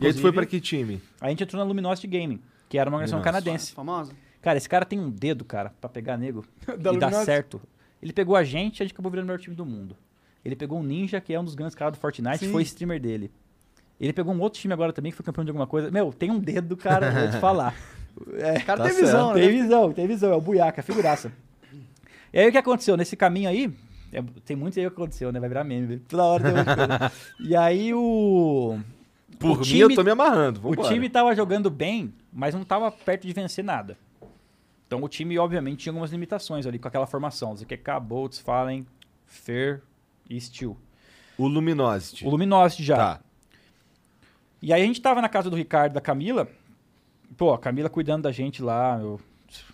E 0.00 0.06
aí 0.06 0.12
tu 0.12 0.20
foi 0.20 0.32
pra 0.32 0.42
Inclusive, 0.42 0.46
que 0.46 0.60
time? 0.60 1.00
A 1.20 1.28
gente 1.30 1.42
entrou 1.44 1.58
na 1.62 1.66
Luminosity 1.66 2.06
Gaming, 2.08 2.40
que 2.74 2.78
era 2.78 2.90
uma 2.90 2.96
organização 2.96 3.20
Nossa. 3.20 3.30
canadense. 3.30 3.72
Famosa. 3.72 4.12
Cara, 4.42 4.58
esse 4.58 4.68
cara 4.68 4.84
tem 4.84 4.98
um 4.98 5.08
dedo, 5.08 5.44
cara, 5.44 5.72
pra 5.80 5.88
pegar 5.88 6.16
nego 6.16 6.44
Da 6.76 6.92
e 6.92 6.98
dar 6.98 7.12
certo. 7.24 7.60
Ele 8.02 8.12
pegou 8.12 8.34
a 8.34 8.42
gente 8.42 8.80
e 8.80 8.82
a 8.82 8.84
gente 8.84 8.92
acabou 8.94 9.12
virando 9.12 9.26
o 9.26 9.28
melhor 9.28 9.38
time 9.40 9.54
do 9.54 9.64
mundo. 9.64 9.96
Ele 10.44 10.56
pegou 10.56 10.80
um 10.80 10.82
Ninja, 10.82 11.20
que 11.20 11.32
é 11.32 11.38
um 11.38 11.44
dos 11.44 11.54
grandes 11.54 11.76
caras 11.76 11.96
do 11.96 12.00
Fortnite, 12.00 12.38
Sim. 12.38 12.50
foi 12.50 12.62
streamer 12.64 13.00
dele. 13.00 13.30
Ele 14.00 14.12
pegou 14.12 14.34
um 14.34 14.40
outro 14.40 14.58
time 14.60 14.74
agora 14.74 14.92
também, 14.92 15.12
que 15.12 15.16
foi 15.16 15.24
campeão 15.24 15.44
de 15.44 15.50
alguma 15.50 15.68
coisa. 15.68 15.88
Meu, 15.88 16.12
tem 16.12 16.32
um 16.32 16.38
dedo, 16.40 16.76
cara, 16.76 17.12
vou 17.12 17.30
te 17.30 17.38
falar. 17.40 17.76
É, 18.38 18.58
O 18.58 18.64
cara 18.64 18.82
Tá 18.82 18.88
tem 18.90 18.96
visão, 19.00 19.32
tem 19.34 19.46
né? 19.46 19.52
visão, 19.62 19.92
tem 19.92 20.06
visão, 20.08 20.32
é 20.32 20.36
o 20.36 20.40
Buiaca, 20.40 20.82
figuraça. 20.82 21.30
E 22.32 22.38
aí 22.40 22.48
o 22.48 22.52
que 22.52 22.58
aconteceu? 22.58 22.96
Nesse 22.96 23.16
caminho 23.16 23.48
aí, 23.48 23.72
É, 24.12 24.20
tem 24.44 24.56
muito 24.56 24.76
aí 24.80 24.84
que 24.84 24.92
aconteceu, 24.92 25.30
né? 25.30 25.38
Vai 25.38 25.48
virar 25.48 25.62
meme, 25.62 25.86
velho. 25.86 26.02
Toda 26.08 26.24
hora 26.24 26.42
tem 26.52 26.64
coisa. 26.64 27.12
E 27.40 27.54
aí 27.54 27.94
o. 27.94 28.78
Por 29.38 29.50
o 29.52 29.56
mim, 29.58 29.62
time- 29.62 29.80
eu 29.80 29.94
tô 29.94 30.02
me 30.04 30.10
amarrando. 30.10 30.58
O 30.60 30.70
Vambora. 30.70 30.88
time 30.88 31.08
tava 31.08 31.34
jogando 31.34 31.70
bem, 31.70 32.12
mas 32.34 32.52
não 32.52 32.64
tava 32.64 32.90
perto 32.90 33.26
de 33.26 33.32
vencer 33.32 33.64
nada. 33.64 33.96
Então 34.86 35.00
o 35.02 35.08
time, 35.08 35.38
obviamente, 35.38 35.78
tinha 35.78 35.92
algumas 35.92 36.10
limitações 36.10 36.66
ali 36.66 36.78
com 36.78 36.88
aquela 36.88 37.06
formação. 37.06 37.56
ZQK, 37.56 38.00
Boltz, 38.02 38.40
Fallen, 38.40 38.84
Fer 39.24 39.82
e 40.28 40.38
Steel. 40.40 40.76
O 41.38 41.46
Luminosity. 41.46 42.26
O 42.26 42.30
Luminosity 42.30 42.82
já. 42.82 42.96
Tá. 42.96 43.20
E 44.60 44.72
aí 44.72 44.82
a 44.82 44.84
gente 44.84 45.00
tava 45.00 45.22
na 45.22 45.28
casa 45.28 45.48
do 45.48 45.56
Ricardo 45.56 45.92
e 45.92 45.94
da 45.94 46.00
Camila. 46.00 46.48
Pô, 47.36 47.52
a 47.52 47.58
Camila 47.58 47.88
cuidando 47.88 48.22
da 48.24 48.32
gente 48.32 48.62
lá, 48.62 48.98
meu, 48.98 49.20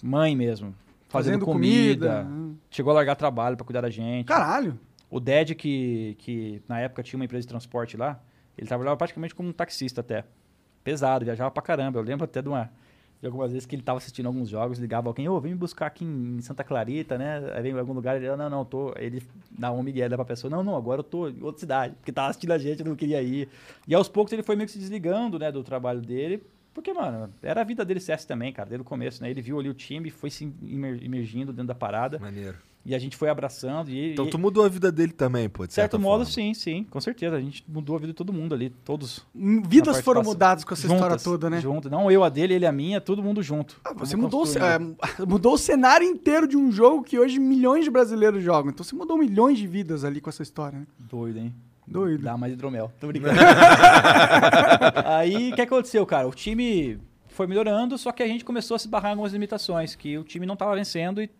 mãe 0.02 0.36
mesmo. 0.36 0.74
Fazendo, 1.08 1.40
Fazendo 1.40 1.44
comida. 1.44 2.24
comida. 2.24 2.30
Hum. 2.30 2.56
Chegou 2.70 2.90
a 2.90 2.94
largar 2.94 3.16
trabalho 3.16 3.56
pra 3.56 3.64
cuidar 3.64 3.80
da 3.80 3.90
gente. 3.90 4.26
Caralho. 4.26 4.78
O 5.10 5.18
Ded, 5.18 5.54
que, 5.54 6.14
que 6.18 6.62
na 6.68 6.80
época 6.80 7.02
tinha 7.02 7.18
uma 7.18 7.24
empresa 7.24 7.42
de 7.42 7.48
transporte 7.48 7.96
lá, 7.96 8.20
ele 8.56 8.68
trabalhava 8.68 8.96
praticamente 8.96 9.34
como 9.34 9.48
um 9.48 9.52
taxista 9.52 10.00
até. 10.02 10.24
Pesado, 10.90 11.24
viajava 11.24 11.50
pra 11.50 11.62
caramba. 11.62 11.98
Eu 11.98 12.02
lembro 12.02 12.24
até 12.24 12.42
de, 12.42 12.48
uma, 12.48 12.68
de 13.20 13.26
algumas 13.26 13.52
vezes 13.52 13.64
que 13.64 13.76
ele 13.76 13.82
tava 13.82 13.98
assistindo 13.98 14.26
alguns 14.26 14.48
jogos, 14.48 14.78
ligava 14.78 15.08
alguém, 15.08 15.28
ô, 15.28 15.38
vem 15.40 15.52
me 15.52 15.58
buscar 15.58 15.86
aqui 15.86 16.04
em 16.04 16.40
Santa 16.40 16.64
Clarita, 16.64 17.16
né? 17.16 17.52
Aí 17.54 17.62
vem 17.62 17.72
em 17.72 17.78
algum 17.78 17.92
lugar, 17.92 18.16
ele, 18.16 18.34
não, 18.34 18.50
não, 18.50 18.64
tô. 18.64 18.92
Ele 18.96 19.22
dá 19.50 19.70
um 19.70 19.82
migué, 19.84 20.08
pra 20.08 20.24
pessoa, 20.24 20.50
não, 20.50 20.64
não, 20.64 20.76
agora 20.76 20.98
eu 21.00 21.04
tô 21.04 21.28
em 21.28 21.40
outra 21.42 21.60
cidade, 21.60 21.94
porque 21.94 22.10
tava 22.10 22.30
assistindo 22.30 22.50
a 22.52 22.58
gente, 22.58 22.80
eu 22.80 22.86
não 22.86 22.96
queria 22.96 23.22
ir. 23.22 23.48
E 23.86 23.94
aos 23.94 24.08
poucos 24.08 24.32
ele 24.32 24.42
foi 24.42 24.56
meio 24.56 24.66
que 24.66 24.72
se 24.72 24.78
desligando, 24.80 25.38
né, 25.38 25.52
do 25.52 25.62
trabalho 25.62 26.00
dele, 26.00 26.42
porque, 26.74 26.92
mano, 26.92 27.32
era 27.42 27.60
a 27.60 27.64
vida 27.64 27.84
dele 27.84 28.00
CS 28.00 28.24
também, 28.24 28.52
cara, 28.52 28.68
desde 28.68 28.82
o 28.82 28.84
começo, 28.84 29.22
né? 29.22 29.30
Ele 29.30 29.40
viu 29.42 29.60
ali 29.60 29.68
o 29.68 29.74
time, 29.74 30.10
foi 30.10 30.30
se 30.30 30.44
imer- 30.62 31.02
imergindo 31.04 31.52
dentro 31.52 31.68
da 31.68 31.74
parada, 31.74 32.18
Maneiro. 32.18 32.56
E 32.84 32.94
a 32.94 32.98
gente 32.98 33.16
foi 33.16 33.28
abraçando. 33.28 33.90
E, 33.90 34.12
Então 34.12 34.26
e- 34.26 34.30
tu 34.30 34.38
mudou 34.38 34.64
a 34.64 34.68
vida 34.68 34.90
dele 34.90 35.12
também, 35.12 35.48
pô, 35.48 35.64
de 35.64 35.68
de 35.68 35.74
certo 35.74 35.92
certa 35.92 35.98
modo, 36.02 36.24
forma. 36.24 36.30
sim, 36.32 36.54
sim, 36.54 36.84
com 36.88 37.00
certeza. 37.00 37.36
A 37.36 37.40
gente 37.40 37.62
mudou 37.68 37.96
a 37.96 37.98
vida 37.98 38.12
de 38.12 38.16
todo 38.16 38.32
mundo 38.32 38.54
ali, 38.54 38.70
todos. 38.84 39.24
Hum, 39.34 39.62
Vidas 39.66 40.00
foram 40.00 40.22
mudadas 40.22 40.64
com 40.64 40.72
essa 40.74 40.82
história 40.86 41.04
Juntas, 41.10 41.22
toda, 41.22 41.50
né? 41.50 41.60
Juntas. 41.60 41.90
Não 41.90 42.10
eu 42.10 42.24
a 42.24 42.28
dele, 42.28 42.54
ele 42.54 42.66
a 42.66 42.72
minha, 42.72 43.00
todo 43.00 43.22
mundo 43.22 43.42
junto. 43.42 43.80
Ah, 43.84 43.92
Você 43.94 44.16
mudou, 44.16 44.42
o 44.42 44.46
ce- 44.46 44.58
construindo. 44.58 44.96
é, 45.20 45.26
mudou 45.26 45.54
o 45.54 45.58
cenário 45.58 46.06
inteiro 46.06 46.48
de 46.48 46.56
um 46.56 46.72
jogo 46.72 47.02
que 47.02 47.18
hoje 47.18 47.38
milhões 47.38 47.84
de 47.84 47.90
brasileiros 47.90 48.42
jogam. 48.42 48.70
Então 48.70 48.82
você 48.84 48.94
mudou 48.94 49.18
milhões 49.18 49.58
de 49.58 49.66
vidas 49.66 50.04
ali 50.04 50.20
com 50.20 50.30
essa 50.30 50.42
história, 50.42 50.78
né? 50.78 50.86
Doido, 50.98 51.38
hein? 51.38 51.54
Doido. 51.86 52.22
Dá 52.22 52.36
mais 52.36 52.52
hidromel. 52.52 52.90
Tô 53.00 53.08
brincando. 53.08 53.38
Aí, 55.04 55.50
o 55.52 55.54
que 55.54 55.62
aconteceu, 55.62 56.04
cara? 56.06 56.26
O 56.28 56.32
time 56.32 56.98
foi 57.28 57.46
melhorando, 57.46 57.96
só 57.98 58.12
que 58.12 58.22
a 58.22 58.26
gente 58.26 58.44
começou 58.44 58.74
a 58.74 58.78
se 58.78 58.88
barrar 58.88 59.08
em 59.08 59.12
algumas 59.12 59.32
limitações, 59.32 59.94
que 59.94 60.16
o 60.18 60.24
time 60.24 60.46
não 60.46 60.56
tava 60.56 60.74
vencendo 60.74 61.22
e 61.22 61.30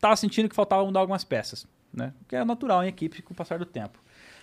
tava 0.00 0.16
sentindo 0.16 0.48
que 0.48 0.54
faltava 0.54 0.84
mudar 0.84 1.00
algumas 1.00 1.24
peças, 1.24 1.66
né? 1.92 2.12
Que 2.26 2.36
é 2.36 2.44
natural 2.44 2.82
em 2.82 2.88
equipe 2.88 3.22
com 3.22 3.32
o 3.32 3.36
passar 3.36 3.58
do 3.58 3.66
tempo. 3.66 3.98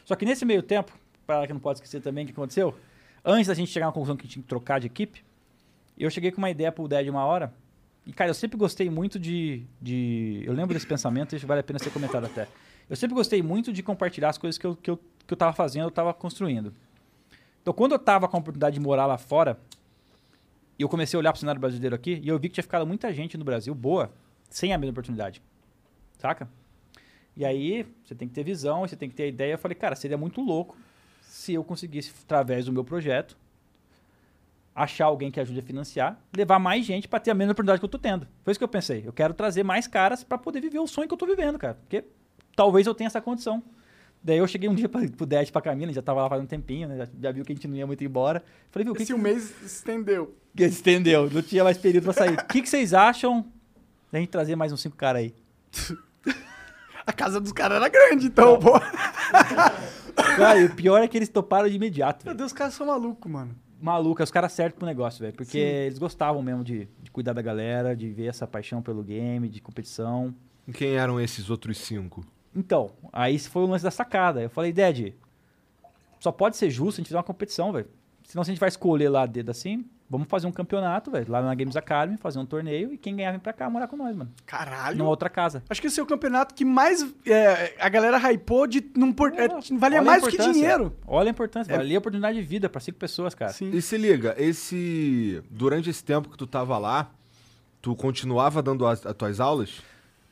Só 0.05 0.15
que 0.15 0.25
nesse 0.25 0.45
meio 0.45 0.61
tempo, 0.61 0.97
para 1.25 1.47
que 1.47 1.53
não 1.53 1.59
pode 1.59 1.79
esquecer 1.79 2.01
também 2.01 2.23
o 2.23 2.27
que 2.27 2.33
aconteceu, 2.33 2.77
antes 3.25 3.47
da 3.47 3.53
gente 3.53 3.71
chegar 3.71 3.87
à 3.87 3.91
conclusão 3.91 4.15
que 4.15 4.27
tinha 4.27 4.41
que 4.41 4.47
trocar 4.47 4.79
de 4.79 4.87
equipe, 4.87 5.25
eu 5.97 6.09
cheguei 6.09 6.31
com 6.31 6.37
uma 6.37 6.49
ideia 6.49 6.71
pro 6.71 6.87
Ded 6.87 7.09
uma 7.09 7.25
hora, 7.25 7.53
e 8.05 8.13
cara, 8.13 8.29
eu 8.29 8.33
sempre 8.33 8.57
gostei 8.57 8.89
muito 8.89 9.19
de, 9.19 9.65
de... 9.81 10.41
Eu 10.45 10.53
lembro 10.53 10.73
desse 10.73 10.87
pensamento, 10.87 11.35
isso 11.35 11.45
vale 11.45 11.59
a 11.59 11.63
pena 11.63 11.77
ser 11.77 11.89
comentado 11.89 12.25
até. 12.25 12.47
Eu 12.89 12.95
sempre 12.95 13.13
gostei 13.13 13.41
muito 13.41 13.73
de 13.73 13.83
compartilhar 13.83 14.29
as 14.29 14.37
coisas 14.37 14.57
que 14.57 14.65
eu, 14.65 14.75
que 14.77 14.89
eu, 14.89 14.97
que 14.97 15.33
eu 15.33 15.37
tava 15.37 15.51
fazendo, 15.51 15.87
eu 15.87 15.91
tava 15.91 16.13
construindo. 16.13 16.73
Então, 17.61 17.73
quando 17.73 17.91
eu 17.91 17.99
tava 17.99 18.29
com 18.29 18.37
a 18.37 18.39
oportunidade 18.39 18.75
de 18.75 18.79
morar 18.79 19.05
lá 19.05 19.17
fora, 19.17 19.59
eu 20.79 20.87
comecei 20.87 21.17
a 21.17 21.19
olhar 21.19 21.33
pro 21.33 21.39
cenário 21.41 21.59
brasileiro 21.59 21.93
aqui, 21.95 22.21
e 22.23 22.29
eu 22.29 22.39
vi 22.39 22.47
que 22.47 22.53
tinha 22.53 22.63
ficado 22.63 22.87
muita 22.87 23.11
gente 23.11 23.37
no 23.37 23.43
Brasil 23.43 23.75
boa, 23.75 24.09
sem 24.49 24.73
a 24.73 24.77
mesma 24.77 24.91
oportunidade. 24.91 25.41
Saca? 26.17 26.49
E 27.35 27.45
aí, 27.45 27.85
você 28.03 28.15
tem 28.15 28.27
que 28.27 28.33
ter 28.33 28.43
visão, 28.43 28.81
você 28.81 28.95
tem 28.95 29.09
que 29.09 29.15
ter 29.15 29.27
ideia. 29.27 29.53
Eu 29.53 29.57
falei, 29.59 29.75
cara, 29.75 29.95
seria 29.95 30.17
muito 30.17 30.41
louco 30.41 30.75
se 31.21 31.53
eu 31.53 31.63
conseguisse, 31.63 32.11
através 32.23 32.65
do 32.65 32.73
meu 32.73 32.83
projeto, 32.83 33.37
achar 34.73 35.05
alguém 35.05 35.29
que 35.29 35.39
ajude 35.39 35.59
a 35.59 35.63
financiar, 35.63 36.19
levar 36.35 36.59
mais 36.59 36.85
gente 36.85 37.07
pra 37.07 37.19
ter 37.19 37.31
a 37.31 37.33
mesma 37.33 37.51
oportunidade 37.51 37.79
que 37.79 37.85
eu 37.85 37.89
tô 37.89 37.99
tendo. 37.99 38.27
Foi 38.43 38.51
isso 38.51 38.59
que 38.59 38.63
eu 38.63 38.67
pensei. 38.67 39.03
Eu 39.05 39.13
quero 39.13 39.33
trazer 39.33 39.63
mais 39.63 39.87
caras 39.87 40.23
pra 40.23 40.37
poder 40.37 40.61
viver 40.61 40.79
o 40.79 40.87
sonho 40.87 41.07
que 41.07 41.13
eu 41.13 41.17
tô 41.17 41.25
vivendo, 41.25 41.57
cara. 41.57 41.75
Porque 41.75 42.03
talvez 42.55 42.87
eu 42.87 42.95
tenha 42.95 43.07
essa 43.07 43.21
condição. 43.21 43.61
Daí 44.23 44.37
eu 44.37 44.47
cheguei 44.47 44.67
um 44.67 44.75
dia 44.75 44.89
pra, 44.89 45.01
pro 45.07 45.25
Dad 45.25 45.49
pra 45.51 45.61
Camila, 45.61 45.93
já 45.93 46.01
tava 46.01 46.21
lá 46.21 46.29
faz 46.29 46.41
um 46.41 46.45
tempinho, 46.45 46.87
né? 46.87 46.97
Já, 46.97 47.07
já 47.21 47.31
viu 47.31 47.45
que 47.45 47.51
a 47.51 47.55
gente 47.55 47.67
não 47.67 47.75
ia 47.75 47.87
muito 47.87 48.03
embora. 48.03 48.43
Falei, 48.71 48.83
viu, 48.83 48.93
o 48.93 48.95
que, 48.95 49.03
Esse 49.03 49.13
que 49.13 49.19
um 49.19 49.21
mês 49.21 49.53
estendeu. 49.63 50.35
que 50.55 50.63
estendeu? 50.65 51.29
Não 51.29 51.41
tinha 51.41 51.63
mais 51.63 51.77
período 51.77 52.03
pra 52.03 52.13
sair. 52.13 52.33
O 52.33 52.45
que, 52.45 52.61
que 52.61 52.69
vocês 52.69 52.93
acham 52.93 53.45
da 54.11 54.19
gente 54.19 54.29
trazer 54.29 54.55
mais 54.55 54.71
uns 54.71 54.81
cinco 54.81 54.95
caras 54.95 55.21
aí? 55.21 55.35
A 57.05 57.13
casa 57.13 57.39
dos 57.39 57.53
caras 57.53 57.77
era 57.77 57.87
grande, 57.87 58.27
então, 58.27 58.59
pô. 58.59 58.73
Cara, 60.35 60.59
e 60.59 60.65
o 60.65 60.75
pior 60.75 61.01
é 61.01 61.07
que 61.07 61.17
eles 61.17 61.29
toparam 61.29 61.69
de 61.69 61.75
imediato, 61.75 62.25
Meu 62.25 62.31
velho. 62.31 62.37
Deus, 62.39 62.51
os 62.51 62.57
caras 62.57 62.73
são 62.73 62.87
malucos, 62.87 63.31
mano. 63.31 63.55
Maluco, 63.79 64.21
é 64.21 64.23
os 64.23 64.31
caras 64.31 64.51
certos 64.51 64.77
pro 64.77 64.85
negócio, 64.85 65.21
velho. 65.21 65.33
Porque 65.33 65.51
Sim. 65.51 65.59
eles 65.59 65.97
gostavam 65.99 66.41
mesmo 66.41 66.63
de, 66.65 66.87
de 67.01 67.09
cuidar 67.09 67.31
da 67.31 67.41
galera, 67.41 67.95
de 67.95 68.09
ver 68.11 68.25
essa 68.25 68.45
paixão 68.45 68.81
pelo 68.81 69.03
game, 69.03 69.47
de 69.47 69.61
competição. 69.61 70.35
E 70.67 70.73
Quem 70.73 70.95
eram 70.95 71.19
esses 71.19 71.49
outros 71.49 71.77
cinco? 71.77 72.25
Então, 72.53 72.91
aí 73.13 73.35
esse 73.35 73.47
foi 73.47 73.61
o 73.61 73.67
lance 73.67 73.83
da 73.83 73.91
sacada. 73.91 74.41
Eu 74.41 74.49
falei, 74.49 74.73
Dad, 74.73 75.13
só 76.19 76.31
pode 76.31 76.57
ser 76.57 76.69
justo 76.69 76.95
a 76.95 76.99
gente 76.99 77.07
fizer 77.07 77.17
uma 77.17 77.23
competição, 77.23 77.71
velho. 77.71 77.87
Senão 78.27 78.43
se 78.43 78.51
a 78.51 78.53
gente 78.53 78.59
vai 78.59 78.67
escolher 78.67 79.07
lá 79.07 79.25
dedo 79.25 79.49
assim, 79.51 79.85
vamos 80.09 80.27
fazer 80.27 80.47
um 80.47 80.51
campeonato, 80.51 81.09
velho. 81.09 81.31
Lá 81.31 81.41
na 81.41 81.55
Games 81.55 81.77
Academy, 81.77 82.17
fazer 82.17 82.37
um 82.39 82.45
torneio 82.45 82.91
e 82.93 82.97
quem 82.97 83.15
ganhar 83.15 83.31
vem 83.31 83.39
pra 83.39 83.53
cá 83.53 83.69
morar 83.69 83.87
com 83.87 83.95
nós, 83.95 84.13
mano. 84.13 84.29
Caralho. 84.45 84.97
Numa 84.97 85.09
outra 85.09 85.29
casa. 85.29 85.63
Acho 85.69 85.79
que 85.79 85.87
esse 85.87 85.97
é 85.97 86.03
o 86.03 86.05
campeonato 86.05 86.53
que 86.53 86.65
mais 86.65 87.07
é, 87.25 87.73
a 87.79 87.87
galera 87.87 88.17
hypou 88.17 88.67
de 88.67 88.85
não 88.97 89.13
por, 89.13 89.33
é, 89.33 89.47
valia 89.79 90.01
mais 90.01 90.21
do 90.21 90.29
que 90.29 90.37
dinheiro. 90.37 90.93
Olha 91.07 91.29
a 91.29 91.31
importância, 91.31 91.71
É. 91.71 91.77
valia 91.77 91.97
a 91.97 91.99
oportunidade 91.99 92.37
de 92.37 92.43
vida 92.45 92.67
pra 92.67 92.81
cinco 92.81 92.97
pessoas, 92.99 93.33
cara. 93.33 93.53
Sim. 93.53 93.71
E 93.71 93.81
se 93.81 93.97
liga, 93.97 94.35
esse. 94.37 95.41
Durante 95.49 95.89
esse 95.89 96.03
tempo 96.03 96.29
que 96.29 96.37
tu 96.37 96.45
tava 96.45 96.77
lá, 96.77 97.09
tu 97.81 97.95
continuava 97.95 98.61
dando 98.61 98.85
as, 98.85 99.05
as 99.05 99.13
tuas 99.15 99.39
aulas? 99.39 99.81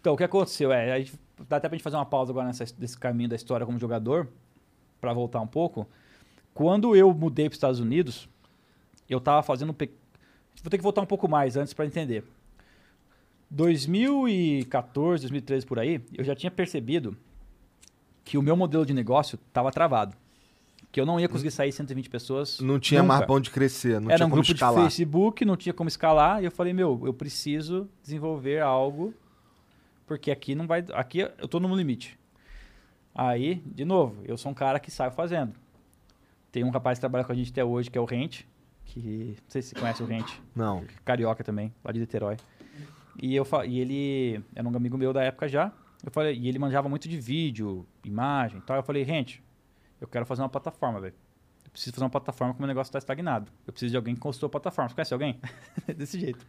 Então, 0.01 0.15
o 0.15 0.17
que 0.17 0.23
aconteceu? 0.25 0.69
É, 0.69 0.91
a 0.91 0.99
gente, 0.99 1.13
dá 1.47 1.55
até 1.55 1.69
pra 1.69 1.77
gente 1.77 1.83
fazer 1.83 1.95
uma 1.95 2.05
pausa 2.05 2.33
agora 2.33 2.47
nessa, 2.47 2.65
desse 2.77 2.97
caminho 2.97 3.29
da 3.29 3.37
história 3.37 3.65
como 3.65 3.79
jogador, 3.79 4.27
pra 4.99 5.13
voltar 5.13 5.39
um 5.39 5.47
pouco. 5.47 5.87
Quando 6.55 6.95
eu 6.95 7.13
mudei 7.13 7.49
para 7.49 7.55
Estados 7.55 7.81
Unidos, 7.81 8.29
eu 9.09 9.19
tava 9.19 9.43
fazendo 9.43 9.71
um 9.71 9.73
pe... 9.73 9.91
Vou 10.63 10.71
ter 10.71 10.77
que 10.77 10.83
voltar 10.83 11.01
um 11.01 11.05
pouco 11.05 11.27
mais 11.27 11.57
antes 11.57 11.73
pra 11.73 11.85
entender. 11.85 12.23
2014, 13.51 15.23
2013 15.23 15.65
por 15.65 15.77
aí, 15.77 16.01
eu 16.13 16.23
já 16.23 16.33
tinha 16.33 16.49
percebido 16.49 17.15
que 18.23 18.37
o 18.37 18.41
meu 18.41 18.55
modelo 18.55 18.85
de 18.85 18.93
negócio 18.93 19.37
tava 19.51 19.69
travado. 19.69 20.15
Que 20.93 21.01
eu 21.01 21.05
não 21.05 21.19
ia 21.19 21.27
conseguir 21.27 21.51
sair 21.51 21.73
120 21.73 22.09
pessoas. 22.09 22.61
Não 22.61 22.79
tinha 22.79 23.01
nunca. 23.01 23.15
mais 23.15 23.27
pão 23.27 23.41
de 23.41 23.51
crescer, 23.51 23.99
não 23.99 24.09
Era 24.09 24.19
tinha 24.19 24.27
um 24.27 24.29
como 24.29 24.41
grupo 24.41 24.53
escalar. 24.53 24.75
de 24.75 24.81
Facebook, 24.83 25.43
não 25.43 25.57
tinha 25.57 25.73
como 25.73 25.89
escalar. 25.89 26.41
E 26.41 26.45
eu 26.45 26.51
falei, 26.51 26.71
meu, 26.71 27.01
eu 27.03 27.13
preciso 27.13 27.89
desenvolver 28.01 28.61
algo, 28.61 29.13
porque 30.07 30.31
aqui 30.31 30.55
não 30.55 30.65
vai. 30.65 30.85
Aqui 30.93 31.19
eu 31.19 31.49
tô 31.49 31.59
no 31.59 31.75
limite. 31.75 32.17
Aí, 33.13 33.61
de 33.65 33.83
novo, 33.83 34.15
eu 34.23 34.37
sou 34.37 34.53
um 34.53 34.55
cara 34.55 34.79
que 34.79 34.89
sai 34.89 35.11
fazendo. 35.11 35.64
Tem 36.55 36.63
um 36.63 36.69
rapaz 36.69 36.97
que 36.97 37.01
trabalha 37.01 37.25
com 37.25 37.33
a 37.33 37.35
gente 37.35 37.51
até 37.51 37.65
hoje, 37.65 37.91
que 37.91 37.97
é 37.97 38.01
o 38.01 38.05
Rente, 38.05 38.47
que. 38.85 39.35
Não 39.43 39.49
sei 39.49 39.61
se 39.61 39.71
você 39.71 39.75
conhece 39.75 40.01
o 40.01 40.05
Rente, 40.05 40.41
Não. 40.55 40.85
carioca 41.03 41.43
também, 41.43 41.73
lá 41.83 41.91
de 41.91 41.99
Niterói. 41.99 42.37
E, 43.21 43.35
eu, 43.35 43.45
e 43.67 43.77
ele 43.81 44.41
era 44.55 44.65
um 44.65 44.73
amigo 44.73 44.97
meu 44.97 45.11
da 45.11 45.21
época 45.21 45.49
já. 45.49 45.73
Eu 46.01 46.09
falei, 46.13 46.33
e 46.33 46.47
ele 46.47 46.57
manjava 46.57 46.87
muito 46.87 47.09
de 47.09 47.19
vídeo, 47.19 47.85
imagem 48.05 48.59
e 48.59 48.61
tal. 48.61 48.77
Eu 48.77 48.83
falei, 48.83 49.03
Rente, 49.03 49.43
eu 49.99 50.07
quero 50.07 50.25
fazer 50.25 50.43
uma 50.43 50.47
plataforma, 50.47 51.01
velho. 51.01 51.13
Eu 51.65 51.71
preciso 51.71 51.93
fazer 51.93 52.05
uma 52.05 52.09
plataforma 52.09 52.53
porque 52.53 52.63
o 52.63 52.65
meu 52.65 52.73
negócio 52.73 52.93
tá 52.93 52.99
estagnado. 52.99 53.51
Eu 53.67 53.73
preciso 53.73 53.91
de 53.91 53.97
alguém 53.97 54.15
que 54.15 54.21
construa 54.21 54.47
a 54.47 54.51
plataforma. 54.51 54.87
Você 54.87 54.95
conhece 54.95 55.13
alguém? 55.13 55.37
Desse 55.93 56.17
jeito. 56.17 56.47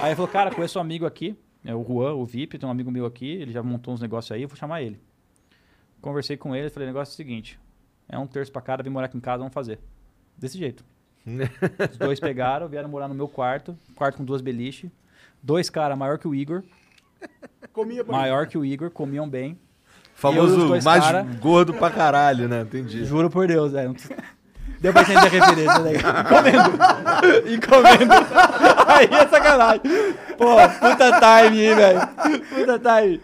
Aí 0.00 0.08
ele 0.08 0.16
falou, 0.16 0.28
cara, 0.32 0.52
conheço 0.52 0.80
um 0.80 0.82
amigo 0.82 1.06
aqui, 1.06 1.38
é 1.64 1.72
o 1.72 1.84
Juan, 1.84 2.14
o 2.14 2.26
VIP, 2.26 2.58
tem 2.58 2.68
um 2.68 2.72
amigo 2.72 2.90
meu 2.90 3.06
aqui, 3.06 3.28
ele 3.28 3.52
já 3.52 3.62
montou 3.62 3.94
uns 3.94 4.00
negócios 4.00 4.32
aí, 4.32 4.42
eu 4.42 4.48
vou 4.48 4.56
chamar 4.56 4.82
ele. 4.82 5.00
Conversei 6.00 6.36
com 6.36 6.56
ele, 6.56 6.70
falei, 6.70 6.88
o 6.88 6.90
negócio 6.90 7.12
é 7.12 7.14
o 7.14 7.16
seguinte, 7.16 7.56
é 8.08 8.18
um 8.18 8.26
terço 8.26 8.52
pra 8.52 8.62
cada, 8.62 8.82
vem 8.82 8.92
morar 8.92 9.06
aqui 9.06 9.16
em 9.16 9.20
casa, 9.20 9.38
vamos 9.38 9.54
fazer. 9.54 9.78
Desse 10.36 10.58
jeito. 10.58 10.84
Os 11.90 11.96
dois 11.98 12.20
pegaram, 12.20 12.68
vieram 12.68 12.88
morar 12.88 13.08
no 13.08 13.14
meu 13.14 13.26
quarto, 13.28 13.76
quarto 13.96 14.18
com 14.18 14.24
duas 14.24 14.40
beliches, 14.40 14.90
dois 15.42 15.68
caras 15.68 15.98
maior 15.98 16.18
que 16.18 16.28
o 16.28 16.34
Igor, 16.34 16.62
Comia 17.72 18.04
bonito. 18.04 18.12
maior 18.20 18.46
que 18.46 18.56
o 18.56 18.64
Igor, 18.64 18.90
comiam 18.90 19.28
bem. 19.28 19.52
E 19.52 20.18
Famoso 20.18 20.68
mais 20.84 21.04
cara- 21.04 21.26
gordo 21.40 21.74
pra 21.74 21.90
caralho, 21.90 22.48
né? 22.48 22.62
Entendi. 22.62 23.04
Juro 23.04 23.28
por 23.28 23.46
Deus, 23.46 23.74
é. 23.74 23.86
Deu 24.80 24.92
pra 24.92 25.02
entender 25.02 25.18
a 25.18 25.28
referência, 25.28 25.78
né? 25.80 25.92
Comendo. 26.28 26.76
E 27.46 27.58
comendo. 27.60 28.12
Aí 28.86 29.06
é 29.10 29.26
sacanagem. 29.28 29.80
Pô, 30.36 30.54
puta 30.80 31.12
time 31.18 31.66
aí, 31.66 31.74
velho. 31.74 32.00
Puta 32.54 32.78
time. 32.78 33.20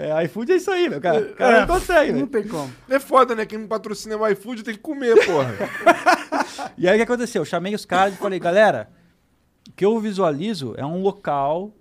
É, 0.00 0.24
iFood 0.24 0.52
é 0.52 0.56
isso 0.56 0.70
aí, 0.70 0.88
meu 0.88 1.00
cara. 1.00 1.20
O 1.20 1.34
cara 1.34 1.60
não 1.60 1.66
consegue, 1.66 2.12
Não 2.12 2.26
tem 2.26 2.48
como. 2.48 2.72
É 2.88 2.98
foda, 2.98 3.34
né? 3.34 3.44
Quem 3.44 3.58
me 3.58 3.66
patrocina 3.66 4.14
é 4.14 4.16
o 4.16 4.26
iFood 4.28 4.62
tem 4.62 4.74
que 4.74 4.80
comer, 4.80 5.14
porra. 5.26 5.54
E 6.76 6.88
aí 6.88 6.94
o 6.94 6.98
que 6.98 7.04
aconteceu? 7.12 7.42
Eu 7.42 7.46
chamei 7.46 7.74
os 7.74 7.84
caras 7.84 8.14
e 8.14 8.16
falei, 8.16 8.38
galera, 8.38 8.90
o 9.68 9.72
que 9.72 9.84
eu 9.84 9.98
visualizo 10.00 10.74
é 10.76 10.84
um 10.84 11.02
local 11.02 11.72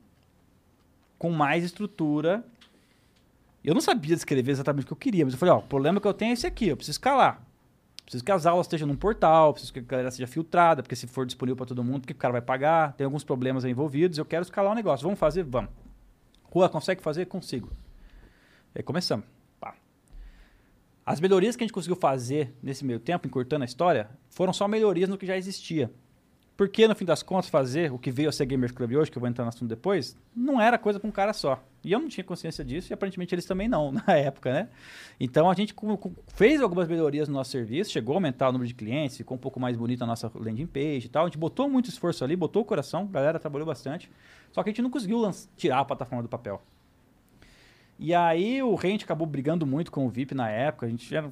com 1.18 1.32
mais 1.32 1.64
estrutura 1.64 2.44
Eu 3.64 3.74
não 3.74 3.82
sabia 3.82 4.16
descrever 4.16 4.52
exatamente 4.52 4.84
o 4.84 4.88
que 4.88 4.94
eu 4.94 4.98
queria, 4.98 5.26
mas 5.26 5.34
eu 5.34 5.40
falei, 5.40 5.54
ó, 5.54 5.60
o 5.60 5.64
problema 5.64 6.00
que 6.00 6.08
eu 6.08 6.14
tenho 6.14 6.32
é 6.32 6.34
esse 6.34 6.48
aqui, 6.48 6.68
eu 6.70 6.78
preciso 6.78 6.96
escalar. 6.96 7.42
Preciso 8.04 8.24
que 8.24 8.32
as 8.32 8.46
aulas 8.46 8.66
estejam 8.66 8.88
num 8.88 8.96
portal, 8.96 9.54
preciso 9.54 9.72
que 9.72 9.80
a 9.80 9.84
galera 9.84 10.12
seja 10.12 10.28
filtrada, 10.28 10.82
porque 10.82 10.96
se 10.96 11.08
for 11.08 11.26
disponível 11.26 11.58
para 11.58 11.68
todo 11.68 11.84
mundo, 11.84 12.02
porque 12.02 12.14
o 12.14 12.16
cara 12.16 12.32
vai 12.32 12.42
pagar, 12.42 12.94
tem 12.94 13.06
alguns 13.06 13.24
problemas 13.24 13.64
aí 13.64 13.72
envolvidos, 13.72 14.18
eu 14.18 14.26
quero 14.26 14.42
escalar 14.42 14.72
o 14.72 14.76
negócio. 14.76 15.04
Vamos 15.04 15.20
fazer? 15.20 15.44
Vamos. 15.44 15.70
Rua, 16.44 16.68
consegue 16.70 17.02
fazer? 17.02 17.26
Consigo. 17.26 17.70
E 18.76 18.80
aí 18.80 18.84
começamos. 18.84 19.26
Pá. 19.60 19.76
As 21.06 21.20
melhorias 21.20 21.56
que 21.56 21.64
a 21.64 21.66
gente 21.66 21.74
conseguiu 21.74 21.96
fazer 21.96 22.54
nesse 22.62 22.86
meio 22.86 23.00
tempo, 23.00 23.28
encurtando 23.28 23.64
a 23.64 23.66
história, 23.66 24.10
foram 24.30 24.54
só 24.54 24.68
melhorias 24.68 25.10
no 25.10 25.18
que 25.18 25.26
já 25.26 25.38
existia. 25.38 25.92
Porque, 26.60 26.86
no 26.90 26.94
fim 26.94 27.06
das 27.06 27.24
contas, 27.24 27.50
fazer 27.50 27.90
o 27.90 27.98
que 27.98 28.12
veio 28.12 28.28
a 28.28 28.34
ser 28.34 28.46
Gamers 28.46 28.74
Club 28.74 28.92
hoje, 28.92 29.10
que 29.10 29.18
eu 29.18 29.22
vou 29.22 29.30
entrar 29.30 29.46
no 29.46 29.48
assunto 29.48 29.70
depois, 29.70 30.18
não 30.36 30.60
era 30.60 30.78
coisa 30.78 31.00
com 31.00 31.08
um 31.08 31.12
cara 31.12 31.32
só. 31.32 31.64
E 31.82 31.90
eu 31.94 32.00
não 32.02 32.10
tinha 32.10 32.22
consciência 32.22 32.66
disso, 32.66 32.92
e 32.92 32.94
aparentemente 32.94 33.34
eles 33.34 33.46
também 33.46 33.70
não, 33.70 33.94
na 34.06 34.14
época, 34.18 34.52
né? 34.52 34.70
Então 35.18 35.50
a 35.50 35.54
gente 35.54 35.74
fez 36.34 36.62
algumas 36.62 36.90
melhorias 36.90 37.30
no 37.30 37.36
nosso 37.36 37.52
serviço, 37.52 37.92
chegou 37.92 38.14
a 38.14 38.18
aumentar 38.18 38.50
o 38.50 38.52
número 38.52 38.68
de 38.68 38.74
clientes, 38.74 39.16
ficou 39.16 39.38
um 39.38 39.40
pouco 39.40 39.58
mais 39.58 39.78
bonita 39.78 40.04
a 40.04 40.08
nossa 40.08 40.30
landing 40.36 40.68
page 40.68 41.06
e 41.06 41.10
tal. 41.10 41.24
A 41.24 41.28
gente 41.28 41.38
botou 41.38 41.70
muito 41.70 41.90
esforço 41.90 42.26
ali, 42.26 42.36
botou 42.36 42.62
o 42.62 42.66
coração, 42.66 43.04
a 43.04 43.14
galera 43.14 43.40
trabalhou 43.40 43.66
bastante. 43.66 44.12
Só 44.52 44.62
que 44.62 44.70
a 44.70 44.72
gente 44.72 44.82
não 44.82 44.90
conseguiu 44.90 45.32
tirar 45.56 45.80
a 45.80 45.86
plataforma 45.86 46.22
do 46.22 46.28
papel. 46.28 46.62
E 48.00 48.16
aí 48.16 48.64
o 48.64 48.76
Rente 48.76 49.04
acabou 49.04 49.28
brigando 49.28 49.66
muito 49.68 49.92
com 49.92 50.06
o 50.06 50.10
VIP 50.10 50.34
na 50.34 50.50
época, 50.50 50.86
a 50.86 50.90
gente 50.90 51.14
era 51.14 51.32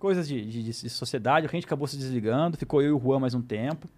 coisas 0.00 0.26
de, 0.26 0.44
de- 0.44 0.62
de 0.64 0.90
sociedade, 0.90 1.46
o 1.46 1.50
Rente 1.50 1.64
acabou 1.66 1.86
se 1.86 1.96
desligando, 1.96 2.56
ficou 2.56 2.82
eu 2.82 2.88
e 2.88 2.92
o 2.92 3.00
Juan 3.00 3.20
mais 3.20 3.34
um 3.34 3.42
tempo. 3.42 3.88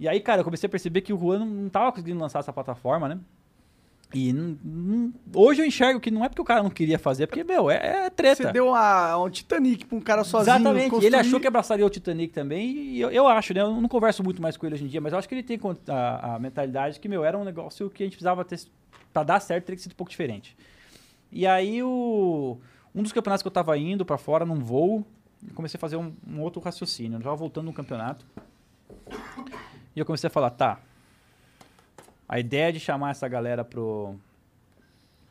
E 0.00 0.08
aí, 0.08 0.18
cara, 0.20 0.40
eu 0.40 0.44
comecei 0.44 0.66
a 0.66 0.70
perceber 0.70 1.00
que 1.02 1.12
o 1.12 1.18
Juan 1.18 1.38
não, 1.40 1.46
não 1.46 1.68
tava 1.68 1.92
conseguindo 1.92 2.18
lançar 2.20 2.40
essa 2.40 2.52
plataforma, 2.52 3.08
né? 3.08 3.18
E 4.12 4.32
não- 4.32 4.56
não- 4.64 5.12
hoje 5.34 5.62
eu 5.62 5.66
enxergo 5.66 5.98
que 6.00 6.10
não 6.10 6.24
é 6.24 6.28
porque 6.28 6.42
o 6.42 6.44
cara 6.44 6.62
não 6.62 6.70
queria 6.70 6.98
fazer, 6.98 7.24
é 7.24 7.26
porque, 7.26 7.42
meu, 7.44 7.70
é, 7.70 8.06
é 8.06 8.10
treta. 8.10 8.44
Você 8.44 8.52
deu 8.52 8.68
uma, 8.68 9.16
um 9.18 9.30
Titanic 9.30 9.84
pra 9.86 9.96
um 9.96 10.00
cara 10.00 10.22
sozinho. 10.24 10.54
Exatamente. 10.56 10.86
E 10.86 10.90
construir. 10.90 11.06
ele 11.06 11.16
achou 11.16 11.40
que 11.40 11.46
abraçaria 11.46 11.86
o 11.86 11.90
Titanic 11.90 12.32
também. 12.32 12.70
E 12.76 13.00
eu, 13.00 13.10
eu 13.10 13.26
acho, 13.28 13.54
né? 13.54 13.60
Eu 13.60 13.80
não 13.80 13.88
converso 13.88 14.22
muito 14.22 14.40
mais 14.42 14.56
com 14.56 14.66
ele 14.66 14.74
hoje 14.74 14.84
em 14.84 14.88
dia, 14.88 15.00
mas 15.00 15.12
eu 15.12 15.18
acho 15.18 15.28
que 15.28 15.34
ele 15.34 15.42
tem 15.42 15.58
a, 15.88 16.34
a 16.34 16.38
mentalidade 16.38 16.98
que, 17.00 17.08
meu, 17.08 17.24
era 17.24 17.36
um 17.38 17.44
negócio 17.44 17.88
que 17.90 18.02
a 18.02 18.06
gente 18.06 18.12
precisava 18.14 18.44
ter. 18.44 18.60
Pra 19.12 19.22
dar 19.24 19.40
certo, 19.40 19.64
teria 19.66 19.76
que 19.76 19.82
ser 19.82 19.88
um 19.90 19.94
pouco 19.96 20.10
diferente. 20.10 20.56
E 21.34 21.48
aí, 21.48 21.82
o, 21.82 22.56
um 22.94 23.02
dos 23.02 23.12
campeonatos 23.12 23.42
que 23.42 23.48
eu 23.48 23.52
tava 23.52 23.76
indo 23.76 24.04
pra 24.04 24.16
fora 24.16 24.46
num 24.46 24.60
voo, 24.60 25.04
comecei 25.52 25.76
a 25.76 25.80
fazer 25.80 25.96
um, 25.96 26.14
um 26.24 26.40
outro 26.40 26.62
raciocínio. 26.62 27.18
Eu 27.18 27.22
tava 27.22 27.34
voltando 27.34 27.66
no 27.66 27.72
campeonato. 27.72 28.24
E 29.96 29.98
eu 29.98 30.06
comecei 30.06 30.28
a 30.28 30.30
falar, 30.30 30.50
tá. 30.50 30.78
A 32.28 32.38
ideia 32.38 32.72
de 32.72 32.78
chamar 32.78 33.10
essa 33.10 33.26
galera 33.26 33.64
pro, 33.64 34.14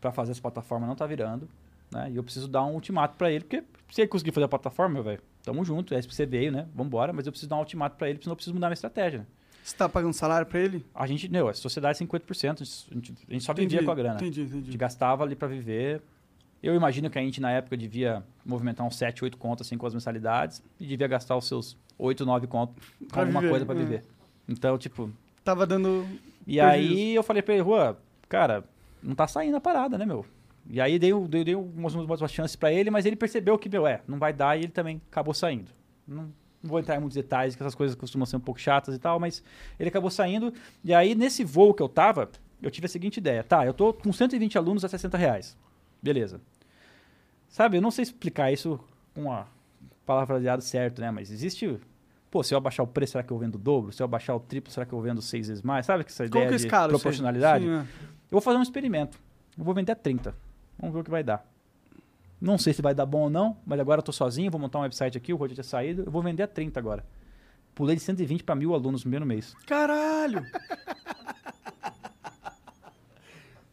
pra 0.02 0.12
fazer 0.12 0.32
essa 0.32 0.42
plataforma 0.42 0.86
não 0.86 0.96
tá 0.96 1.08
virando. 1.08 1.48
Né? 1.90 2.12
E 2.12 2.18
eu 2.18 2.24
preciso 2.24 2.50
dar 2.50 2.66
um 2.66 2.74
ultimato 2.74 3.16
pra 3.16 3.32
ele, 3.32 3.46
porque 3.46 3.64
se 3.90 4.02
ele 4.02 4.10
conseguir 4.10 4.34
fazer 4.34 4.46
a 4.46 4.50
plataforma, 4.50 5.02
velho, 5.02 5.22
tamo 5.42 5.64
junto, 5.64 5.96
a 5.96 6.00
SPC 6.00 6.26
veio, 6.26 6.52
né? 6.52 6.68
Vambora, 6.76 7.14
mas 7.14 7.26
eu 7.26 7.32
preciso 7.32 7.50
dar 7.50 7.56
um 7.56 7.60
ultimato 7.60 7.96
pra 7.96 8.10
ele, 8.10 8.20
senão 8.22 8.34
eu 8.34 8.36
preciso 8.36 8.54
mudar 8.54 8.68
minha 8.68 8.74
estratégia. 8.74 9.20
né? 9.20 9.26
Você 9.64 9.76
tá 9.78 9.88
pagando 9.88 10.14
salário 10.14 10.46
pra 10.46 10.60
ele? 10.60 10.86
A 10.94 11.08
gente, 11.08 11.30
meu, 11.30 11.48
a 11.48 11.54
sociedade 11.54 11.98
é 12.04 12.06
50%, 12.06 12.62
a 12.62 12.94
gente, 12.94 13.14
a 13.30 13.34
gente 13.34 13.44
só 13.46 13.54
vivia 13.54 13.78
Entendi, 13.78 13.86
com 13.86 13.92
a 13.92 13.96
grana. 13.96 14.16
Entendi, 14.16 14.42
A 14.42 14.44
gente 14.44 14.58
entendi. 14.58 14.78
gastava 14.78 15.24
ali 15.24 15.36
pra 15.36 15.48
viver. 15.48 16.02
Eu 16.62 16.76
imagino 16.76 17.10
que 17.10 17.18
a 17.18 17.22
gente, 17.22 17.40
na 17.42 17.52
época, 17.52 17.76
devia 17.78 18.24
movimentar 18.46 18.86
uns 18.86 18.96
7, 18.98 19.24
8 19.24 19.38
contas 19.38 19.68
assim, 19.68 19.78
com 19.78 19.86
as 19.88 19.94
mensalidades 19.94 20.62
e 20.80 20.86
devia 20.86 21.08
gastar 21.08 21.36
os 21.38 21.48
seus 21.48 21.78
8, 21.98 22.26
9 22.26 22.48
contos 22.48 22.76
com 23.12 23.20
alguma 23.20 23.40
viver, 23.40 23.52
coisa 23.52 23.66
pra 23.66 23.76
é. 23.76 23.78
viver. 23.78 24.04
Então, 24.48 24.78
tipo, 24.78 25.10
Tava 25.44 25.66
dando. 25.66 26.06
e 26.46 26.58
Prejuízo. 26.58 26.62
aí 26.94 27.16
eu 27.16 27.24
falei 27.24 27.42
pra 27.42 27.54
ele, 27.54 27.64
Rua, 27.64 27.98
cara, 28.28 28.64
não 29.02 29.16
tá 29.16 29.28
saindo 29.28 29.56
a 29.58 29.62
parada, 29.62 29.98
né, 29.98 30.06
meu? 30.06 30.26
E 30.70 30.80
aí 30.80 30.98
dei, 30.98 31.14
dei, 31.28 31.44
dei 31.44 31.56
umas, 31.56 31.94
umas 31.94 32.32
chances 32.32 32.56
pra 32.56 32.72
ele, 32.72 32.90
mas 32.90 33.06
ele 33.06 33.16
percebeu 33.18 33.58
que, 33.58 33.68
meu, 33.70 33.86
é, 33.86 34.02
não 34.08 34.18
vai 34.18 34.32
dar 34.32 34.58
e 34.58 34.64
ele 34.64 34.72
também 34.72 35.02
acabou 35.12 35.34
saindo. 35.34 35.70
Não, 36.08 36.30
não 36.64 36.70
vou 36.70 36.80
entrar 36.80 36.96
em 36.96 37.00
muitos 37.00 37.16
detalhes, 37.16 37.56
que 37.56 37.62
essas 37.62 37.76
coisas 37.76 37.96
costumam 37.96 38.26
ser 38.26 38.38
um 38.38 38.40
pouco 38.40 38.60
chatas 38.60 38.96
e 38.96 39.00
tal, 39.00 39.20
mas 39.20 39.44
ele 39.78 39.90
acabou 39.90 40.10
saindo. 40.10 40.54
E 40.84 40.94
aí, 40.94 41.14
nesse 41.14 41.44
voo 41.44 41.74
que 41.74 41.84
eu 41.84 41.90
tava, 41.90 42.30
eu 42.62 42.72
tive 42.72 42.86
a 42.86 42.90
seguinte 42.90 43.18
ideia. 43.18 43.44
Tá, 43.44 43.66
eu 43.66 43.74
tô 43.74 43.94
com 43.94 44.14
120 44.14 44.58
alunos 44.58 44.86
a 44.86 44.88
60 44.88 45.18
reais. 45.18 45.58
Beleza. 46.02 46.40
Sabe, 47.50 47.78
eu 47.78 47.82
não 47.82 47.92
sei 47.92 48.04
explicar 48.04 48.52
isso 48.52 48.80
com 49.14 49.32
a 49.32 49.46
palavreado 50.06 50.64
certo, 50.64 51.02
né? 51.02 51.12
Mas 51.12 51.30
existe... 51.30 51.80
Pô, 52.32 52.42
se 52.42 52.54
eu 52.54 52.58
abaixar 52.58 52.84
o 52.84 52.88
preço, 52.88 53.12
será 53.12 53.24
que 53.24 53.32
eu 53.32 53.38
vendo 53.38 53.56
o 53.56 53.60
dobro? 53.60 53.92
Se 53.92 54.02
eu 54.02 54.06
abaixar 54.06 54.36
o 54.36 54.40
triplo, 54.40 54.72
será 54.72 54.88
que 54.88 54.94
eu 54.94 55.00
vendo 55.00 55.22
seis 55.22 55.50
vezes 55.50 55.62
mais? 55.62 55.86
Sabe 55.86 56.04
que 56.04 56.10
essa 56.10 56.28
Como 56.28 56.44
ideia 56.44 56.58
que 56.58 56.64
de 56.64 56.88
proporcionalidade? 56.88 57.64
Sim, 57.64 57.72
é. 57.72 57.80
Eu 57.80 57.86
vou 58.32 58.42
fazer 58.42 58.58
um 58.58 58.64
experimento. 58.64 59.20
Eu 59.56 59.64
vou 59.64 59.74
vender 59.76 59.92
a 59.92 59.96
30. 59.96 60.36
Vamos 60.80 60.96
ver 60.96 61.02
o 61.02 61.04
que 61.04 61.12
vai 61.12 61.24
dar. 61.24 61.46
Não 62.44 62.58
sei 62.58 62.74
se 62.74 62.82
vai 62.82 62.94
dar 62.94 63.06
bom 63.06 63.22
ou 63.22 63.30
não, 63.30 63.56
mas 63.66 63.80
agora 63.80 64.00
eu 64.00 64.04
tô 64.04 64.12
sozinho, 64.12 64.52
vou 64.52 64.60
montar 64.60 64.80
um 64.80 64.82
website 64.82 65.18
aqui, 65.18 65.32
o 65.32 65.38
Roger 65.38 65.54
tinha 65.54 65.64
saído, 65.64 66.04
eu 66.06 66.12
vou 66.12 66.22
vender 66.22 66.44
a 66.44 66.48
30 66.48 66.78
agora. 66.78 67.06
Pulei 67.74 67.96
de 67.96 68.02
120 68.02 68.44
para 68.44 68.54
mil 68.54 68.74
alunos 68.74 69.00
no 69.00 69.04
primeiro 69.06 69.26
mês. 69.26 69.56
Caralho! 69.66 70.46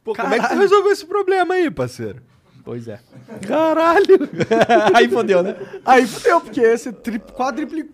Pô, 0.05 0.15
como 0.15 0.33
é 0.33 0.39
que 0.39 0.49
tu 0.49 0.55
resolveu 0.55 0.93
esse 0.93 1.05
problema 1.05 1.55
aí, 1.55 1.69
parceiro? 1.69 2.23
Pois 2.65 2.87
é. 2.87 3.01
Caralho! 3.49 4.29
Aí 4.95 5.09
fodeu, 5.09 5.43
né? 5.43 5.57
Aí 5.85 6.07
fudeu, 6.07 6.41
porque 6.41 6.61
esse 6.61 6.93
tri, 6.93 7.19
quadriplica 7.19 7.91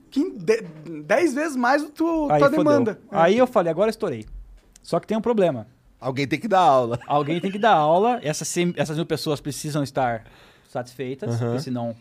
10 1.06 1.34
vezes 1.34 1.56
mais 1.56 1.82
o 1.82 1.88
tu, 1.88 2.28
Aí 2.30 2.38
tua 2.38 2.50
fodeu. 2.50 2.64
demanda. 2.64 3.00
Aí 3.10 3.38
eu 3.38 3.46
falei, 3.46 3.70
agora 3.70 3.88
estourei. 3.88 4.26
Só 4.82 5.00
que 5.00 5.06
tem 5.06 5.16
um 5.16 5.22
problema. 5.22 5.66
Alguém 5.98 6.28
tem 6.28 6.38
que 6.38 6.48
dar 6.48 6.60
aula. 6.60 7.00
Alguém 7.06 7.40
tem 7.40 7.50
que 7.50 7.58
dar 7.58 7.72
aula, 7.72 8.20
essas, 8.22 8.46
100 8.48 8.74
essas 8.76 8.96
mil 8.96 9.06
pessoas 9.06 9.40
precisam 9.40 9.82
estar 9.82 10.24
satisfeitas, 10.78 11.38
porque 11.38 11.60
senão 11.60 11.94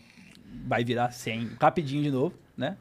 vai 0.66 0.84
virar 0.84 1.10
100 1.10 1.56
rapidinho 1.60 2.02
de 2.02 2.10
novo, 2.10 2.34
né? 2.56 2.76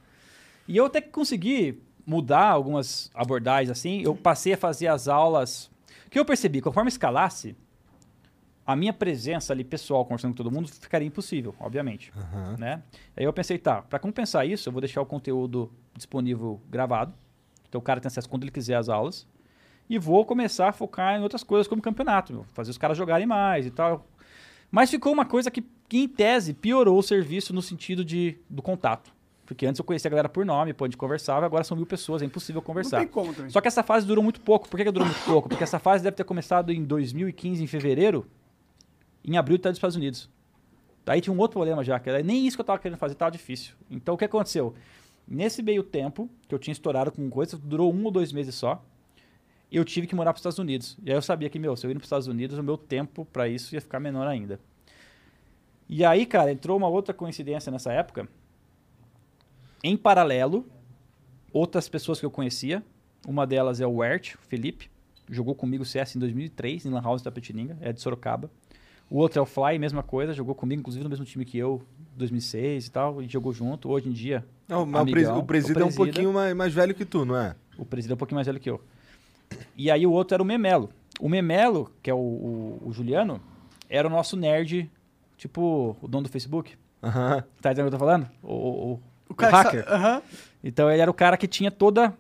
E 0.68 0.76
eu 0.78 0.86
até 0.86 1.00
que 1.02 1.10
consegui 1.10 1.82
mudar 2.06 2.50
algumas 2.50 3.10
abordagens 3.14 3.70
assim, 3.70 4.02
eu 4.02 4.16
passei 4.16 4.54
a 4.54 4.58
fazer 4.58 4.88
as 4.88 5.08
aulas. 5.08 5.72
O 6.06 6.10
que 6.10 6.20
eu 6.20 6.26
percebi, 6.26 6.62
conforme 6.62 6.90
escalasse, 6.90 7.56
a 8.66 8.76
minha 8.76 8.94
presença 8.94 9.54
ali 9.54 9.64
pessoal 9.64 10.04
conversando 10.06 10.32
com 10.32 10.38
todo 10.38 10.52
mundo 10.52 10.68
ficaria 10.68 11.08
impossível, 11.08 11.54
obviamente, 11.60 12.12
né? 12.58 12.82
Aí 13.16 13.24
eu 13.24 13.34
pensei, 13.34 13.58
tá, 13.58 13.82
para 13.82 14.00
compensar 14.00 14.48
isso, 14.48 14.70
eu 14.70 14.74
vou 14.74 14.82
deixar 14.82 15.02
o 15.02 15.06
conteúdo 15.06 15.72
disponível 15.96 16.60
gravado. 16.70 17.14
Então 17.70 17.80
o 17.80 17.82
cara 17.84 18.00
tem 18.00 18.08
acesso 18.08 18.30
quando 18.30 18.44
ele 18.44 18.52
quiser 18.52 18.76
às 18.76 18.90
aulas. 18.90 19.28
E 19.88 20.00
vou 20.00 20.26
começar 20.26 20.70
a 20.70 20.72
focar 20.72 21.16
em 21.16 21.22
outras 21.22 21.44
coisas 21.44 21.68
como 21.68 21.80
campeonato, 21.80 22.34
meu, 22.34 22.44
fazer 22.54 22.72
os 22.72 22.78
caras 22.78 22.98
jogarem 22.98 23.28
mais 23.28 23.68
e 23.68 23.72
tal. 23.72 24.08
Mas 24.72 24.90
ficou 24.90 25.14
uma 25.14 25.26
coisa 25.26 25.52
que, 25.52 25.64
que, 25.88 25.98
em 26.00 26.08
tese, 26.08 26.54
piorou 26.54 26.98
o 26.98 27.04
serviço 27.04 27.54
no 27.54 27.62
sentido 27.62 28.04
de, 28.04 28.38
do 28.50 28.62
contato. 28.62 29.14
Porque 29.46 29.66
antes 29.66 29.78
eu 29.78 29.86
conhecia 29.86 30.10
a 30.10 30.12
galera 30.12 30.28
por 30.28 30.44
nome, 30.44 30.74
pô, 30.74 30.86
a 30.86 30.88
gente 30.88 30.98
conversava, 30.98 31.46
agora 31.46 31.64
são 31.64 31.78
mil 31.78 31.86
pessoas, 31.86 32.22
é 32.24 32.26
impossível 32.26 32.62
Não 32.62 32.66
conversar. 32.66 32.98
tem 33.00 33.08
como 33.08 33.34
também. 33.34 33.52
Só 33.52 33.62
que 33.62 33.68
essa 33.68 33.84
fase 33.84 34.06
durou 34.06 34.24
muito 34.24 34.42
pouco. 34.42 34.68
Por 34.68 34.78
que, 34.78 34.84
que 34.84 34.92
durou 34.92 35.08
muito 35.08 35.24
pouco? 35.24 35.48
Porque 35.48 35.64
essa 35.64 35.78
fase 35.78 36.04
deve 36.04 36.16
ter 36.16 36.24
começado 36.24 36.72
em 36.72 36.84
2015, 36.84 37.64
em 37.64 37.68
fevereiro. 37.68 38.26
Em 39.24 39.38
abril 39.38 39.60
tá 39.60 39.70
dos 39.70 39.78
Estados 39.78 39.96
Unidos. 39.96 40.30
Daí 41.06 41.22
tinha 41.22 41.34
um 41.34 41.38
outro 41.38 41.54
problema 41.60 41.84
já, 41.84 42.00
que 42.00 42.10
era 42.10 42.24
nem 42.24 42.48
isso 42.48 42.58
que 42.58 42.62
eu 42.62 42.66
tava 42.66 42.80
querendo 42.80 42.98
fazer, 42.98 43.14
tava 43.14 43.30
difícil. 43.30 43.76
Então 43.92 44.16
o 44.16 44.18
que 44.18 44.26
aconteceu? 44.26 44.74
Nesse 45.28 45.62
meio 45.62 45.84
tempo, 45.84 46.28
que 46.48 46.56
eu 46.56 46.60
tinha 46.60 46.72
estourado 46.72 47.12
com 47.12 47.30
coisa, 47.30 47.58
durou 47.58 47.94
um 47.94 48.04
ou 48.06 48.12
dois 48.12 48.32
meses 48.32 48.56
só, 48.56 48.84
eu 49.72 49.86
tive 49.86 50.08
que 50.08 50.16
morar 50.16 50.34
para 50.34 50.38
os 50.38 50.42
Estados 50.42 50.58
Unidos. 50.60 50.98
E 51.04 51.12
aí 51.12 51.18
eu 51.18 51.22
sabia 51.22 51.50
que, 51.50 51.60
meu, 51.60 51.76
se 51.76 51.86
eu 51.86 51.92
ir 51.92 51.94
para 51.94 52.02
os 52.02 52.06
Estados 52.06 52.28
Unidos, 52.28 52.58
o 52.58 52.64
meu 52.64 52.78
tempo 52.78 53.26
para 53.26 53.48
isso 53.48 53.76
ia 53.76 53.82
ficar 53.82 54.00
menor 54.00 54.26
ainda. 54.26 54.60
E 55.88 56.04
aí, 56.04 56.26
cara, 56.26 56.52
entrou 56.52 56.78
uma 56.78 56.88
outra 56.88 57.14
coincidência 57.14 57.72
nessa 57.72 57.92
época. 57.92 58.28
Em 59.84 59.96
paralelo, 59.96 60.66
outras 61.54 61.88
pessoas 61.88 62.20
que 62.20 62.26
eu 62.26 62.32
conhecia, 62.32 62.84
uma 63.28 63.46
delas 63.46 63.80
é 63.80 63.86
o 63.88 63.98
Wert, 63.98 64.36
o 64.36 64.48
Felipe, 64.48 64.90
jogou 65.30 65.54
comigo 65.56 65.86
CS 65.86 66.16
em 66.16 66.20
2003, 66.20 66.86
em 66.86 66.90
Lan 66.90 67.02
House 67.02 67.22
da 67.22 67.32
Petininga, 67.32 67.78
é 67.82 67.94
de 67.94 68.02
Sorocaba. 68.02 68.50
O 69.10 69.18
outro 69.20 69.38
é 69.38 69.42
o 69.42 69.46
Fly, 69.46 69.78
mesma 69.78 70.02
coisa, 70.02 70.34
jogou 70.34 70.56
comigo, 70.56 70.80
inclusive 70.80 71.04
no 71.04 71.10
mesmo 71.10 71.26
time 71.26 71.46
que 71.46 71.58
eu, 71.58 71.82
2006 72.18 72.88
e 72.88 72.92
tal, 72.92 73.22
e 73.22 73.28
jogou 73.28 73.54
junto. 73.54 73.90
Hoje 73.90 74.10
em 74.10 74.12
dia, 74.12 74.44
Não, 74.68 74.80
o, 74.84 74.98
Amigão, 74.98 75.38
o 75.38 75.44
presídio 75.44 75.78
o 75.78 75.82
é 75.82 75.86
um 75.86 75.88
presida. 75.90 75.96
pouquinho 75.96 76.34
mais, 76.34 76.56
mais 76.56 76.74
velho 76.74 76.96
que 76.96 77.06
tu, 77.06 77.24
não 77.24 77.38
é? 77.38 77.56
o 77.78 77.86
presidente 77.86 78.14
é 78.14 78.16
um 78.16 78.18
pouquinho 78.18 78.38
mais 78.38 78.48
velho 78.48 78.60
que 78.60 78.70
eu. 78.70 78.82
E 79.78 79.92
aí 79.92 80.08
o 80.08 80.12
outro 80.12 80.34
era 80.34 80.42
o 80.42 80.46
Memelo. 80.46 80.90
O 81.20 81.30
Memelo, 81.30 81.92
que 82.02 82.10
é 82.10 82.14
o, 82.14 82.18
o- 82.18 82.82
o 82.86 82.92
Juliano, 82.92 83.40
era 83.88 84.08
o 84.08 84.12
nosso 84.12 84.36
nerd, 84.36 84.90
tipo 85.38 85.96
o 86.02 86.08
dono 86.08 86.24
do 86.24 86.30
Facebook. 86.30 86.76
Aham. 87.04 87.44
Tá 87.62 87.72
entendendo 87.72 87.88
o 87.88 87.90
que 87.90 87.96
eu 87.96 88.00
tô 88.00 88.06
falando? 88.06 88.30
O, 88.42 88.54
o- 88.54 88.94
o 88.94 89.00
O 89.30 89.36
hacker. 89.46 89.86
Aham. 89.88 90.22
Então 90.64 90.90
ele 90.90 91.02
era 91.02 91.10
o 91.12 91.14
cara 91.14 91.38
que 91.38 91.48
tinha 91.48 91.70
toda 91.72 92.14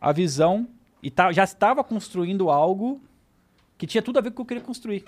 a 0.00 0.12
visão 0.12 0.66
e 1.02 1.10
tá- 1.10 1.32
já 1.32 1.44
estava 1.44 1.82
construindo 1.84 2.50
algo 2.50 3.00
que 3.76 3.86
tinha 3.86 4.02
tudo 4.02 4.18
a 4.18 4.22
ver 4.22 4.30
com 4.30 4.34
o 4.34 4.36
que 4.36 4.42
eu 4.42 4.46
queria 4.46 4.62
construir. 4.62 5.04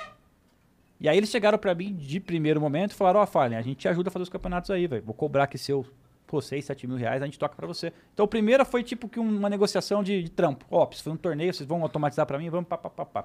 E 1.00 1.08
aí 1.08 1.16
eles 1.16 1.30
chegaram 1.30 1.58
pra 1.58 1.74
mim 1.74 1.94
de 1.94 2.20
primeiro 2.20 2.60
momento 2.60 2.92
e 2.92 2.94
falaram, 2.94 3.20
ó, 3.20 3.26
Fallen, 3.26 3.58
a 3.58 3.62
gente 3.62 3.78
te 3.78 3.88
ajuda 3.88 4.08
a 4.08 4.12
fazer 4.12 4.22
os 4.22 4.28
campeonatos 4.28 4.70
aí, 4.70 4.86
velho. 4.86 5.02
Vou 5.04 5.14
cobrar 5.14 5.44
aqui 5.44 5.58
seu, 5.58 5.84
pô, 6.26 6.40
6, 6.40 6.64
7 6.64 6.86
mil 6.86 6.96
reais, 6.96 7.20
a 7.22 7.24
gente 7.24 7.38
toca 7.38 7.56
pra 7.56 7.66
você. 7.66 7.92
Então 8.14 8.24
o 8.24 8.28
primeiro 8.28 8.64
foi 8.64 8.82
tipo 8.84 9.08
que 9.08 9.18
uma 9.18 9.50
negociação 9.50 10.02
de, 10.02 10.22
de 10.22 10.30
trampo. 10.30 10.64
Ó, 10.70 10.88
se 10.92 11.02
foi 11.02 11.12
um 11.12 11.16
torneio, 11.16 11.52
vocês 11.52 11.68
vão 11.68 11.82
automatizar 11.82 12.24
pra 12.24 12.38
mim, 12.38 12.48
vamos 12.50 12.68
pá, 12.68 12.78
pá, 12.78 12.88
pá, 12.88 13.04
pá. 13.04 13.24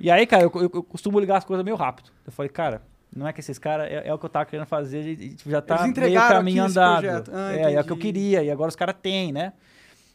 E 0.00 0.10
aí, 0.10 0.26
cara, 0.26 0.44
eu, 0.44 0.50
eu- 0.54 0.70
eu 0.74 0.82
costumo 0.82 1.20
ligar 1.20 1.36
as 1.36 1.44
coisas 1.44 1.64
meio 1.64 1.76
rápido. 1.76 2.10
Eu 2.26 2.32
falei, 2.32 2.48
cara, 2.48 2.80
não 3.16 3.26
é 3.26 3.32
que 3.32 3.40
esses 3.40 3.58
caras, 3.58 3.90
é, 3.90 4.08
é 4.08 4.14
o 4.14 4.18
que 4.18 4.26
eu 4.26 4.30
tava 4.30 4.44
querendo 4.46 4.66
fazer 4.66 5.06
e 5.06 5.34
tipo, 5.34 5.50
já 5.50 5.62
tá 5.62 5.86
meio 5.86 6.20
caminho 6.20 6.64
andado. 6.64 7.30
Ah, 7.32 7.52
é, 7.52 7.72
é 7.74 7.80
o 7.80 7.84
que 7.84 7.92
eu 7.92 7.96
queria, 7.96 8.42
e 8.42 8.50
agora 8.50 8.68
os 8.68 8.76
caras 8.76 8.94
têm, 9.00 9.32
né? 9.32 9.52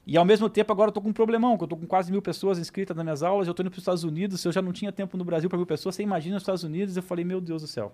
E 0.06 0.18
ao 0.18 0.26
mesmo 0.26 0.50
tempo, 0.50 0.72
agora 0.72 0.90
eu 0.90 0.92
tô 0.94 1.02
com 1.02 1.10
um 1.10 1.14
problemão, 1.14 1.58
que 1.58 1.64
eu 1.64 1.68
tô 1.68 1.78
com 1.78 1.86
quase 1.86 2.12
mil 2.12 2.22
pessoas 2.22 2.58
inscritas 2.58 2.96
nas 2.96 3.04
minhas 3.04 3.24
aulas, 3.24 3.48
eu 3.48 3.54
tô 3.54 3.62
indo 3.62 3.70
para 3.70 3.78
os 3.78 3.82
Estados 3.82 4.04
Unidos, 4.04 4.42
se 4.42 4.48
eu 4.48 4.52
já 4.52 4.62
não 4.62 4.72
tinha 4.72 4.92
tempo 4.92 5.18
no 5.18 5.24
Brasil 5.24 5.50
para 5.50 5.58
mil 5.58 5.66
pessoas, 5.66 5.96
você 5.96 6.04
imagina 6.04 6.36
nos 6.36 6.44
Estados 6.44 6.64
Unidos, 6.64 6.96
eu 6.96 7.04
falei, 7.04 7.26
meu 7.26 7.42
Deus 7.42 7.62
do 7.62 7.68
céu. 7.68 7.92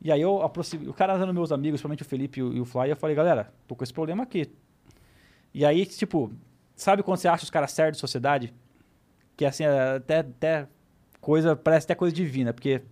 E 0.00 0.12
aí 0.12 0.20
eu 0.20 0.42
aproximei, 0.42 0.88
o 0.88 0.92
cara 0.92 1.14
era 1.14 1.32
meus 1.32 1.50
amigos, 1.50 1.80
principalmente 1.80 2.02
o 2.02 2.04
Felipe 2.04 2.40
e 2.40 2.42
o, 2.42 2.52
e 2.52 2.60
o 2.60 2.64
Fly, 2.64 2.90
eu 2.90 2.96
falei, 2.96 3.16
galera, 3.16 3.52
tô 3.66 3.74
com 3.74 3.84
esse 3.84 3.92
problema 3.92 4.22
aqui. 4.22 4.50
E 5.52 5.64
aí, 5.64 5.86
tipo, 5.86 6.30
sabe 6.74 7.02
quando 7.02 7.18
você 7.18 7.28
acha 7.28 7.44
os 7.44 7.50
caras 7.50 7.72
certos 7.72 7.98
de 7.98 8.00
sociedade? 8.00 8.52
Que 9.36 9.44
assim, 9.44 9.64
é 9.64 9.96
até, 9.96 10.18
até 10.18 10.68
coisa, 11.20 11.56
parece 11.56 11.86
até 11.86 11.94
coisa 11.94 12.14
divina, 12.14 12.52
porque 12.52 12.82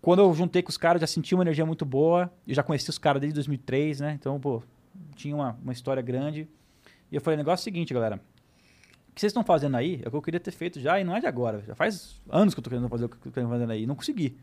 quando 0.00 0.20
eu 0.20 0.32
juntei 0.32 0.62
com 0.62 0.70
os 0.70 0.76
caras, 0.76 1.00
já 1.00 1.06
senti 1.06 1.34
uma 1.34 1.44
energia 1.44 1.66
muito 1.66 1.84
boa, 1.84 2.32
eu 2.46 2.54
já 2.54 2.62
conheci 2.62 2.88
os 2.88 2.98
caras 2.98 3.20
desde 3.20 3.34
2003, 3.34 4.00
né? 4.00 4.12
Então, 4.18 4.40
pô, 4.40 4.62
tinha 5.14 5.34
uma, 5.34 5.58
uma 5.62 5.72
história 5.72 6.02
grande. 6.02 6.48
E 7.10 7.14
eu 7.14 7.20
falei, 7.20 7.36
negócio 7.36 7.62
é 7.62 7.62
o 7.62 7.64
seguinte, 7.64 7.92
galera, 7.92 8.16
o 8.16 9.14
que 9.14 9.20
vocês 9.20 9.30
estão 9.30 9.44
fazendo 9.44 9.76
aí 9.76 10.00
é 10.02 10.08
o 10.08 10.10
que 10.10 10.16
eu 10.16 10.22
queria 10.22 10.40
ter 10.40 10.52
feito 10.52 10.80
já, 10.80 10.98
e 10.98 11.04
não 11.04 11.14
é 11.14 11.20
de 11.20 11.26
agora, 11.26 11.62
já 11.66 11.74
faz 11.74 12.20
anos 12.30 12.54
que 12.54 12.60
eu 12.60 12.64
tô 12.64 12.70
querendo 12.70 12.88
fazer 12.88 13.04
o 13.04 13.08
que 13.08 13.16
eu 13.16 13.32
tô 13.32 13.48
fazendo 13.48 13.70
aí, 13.70 13.86
não 13.86 13.94
consegui. 13.94 14.36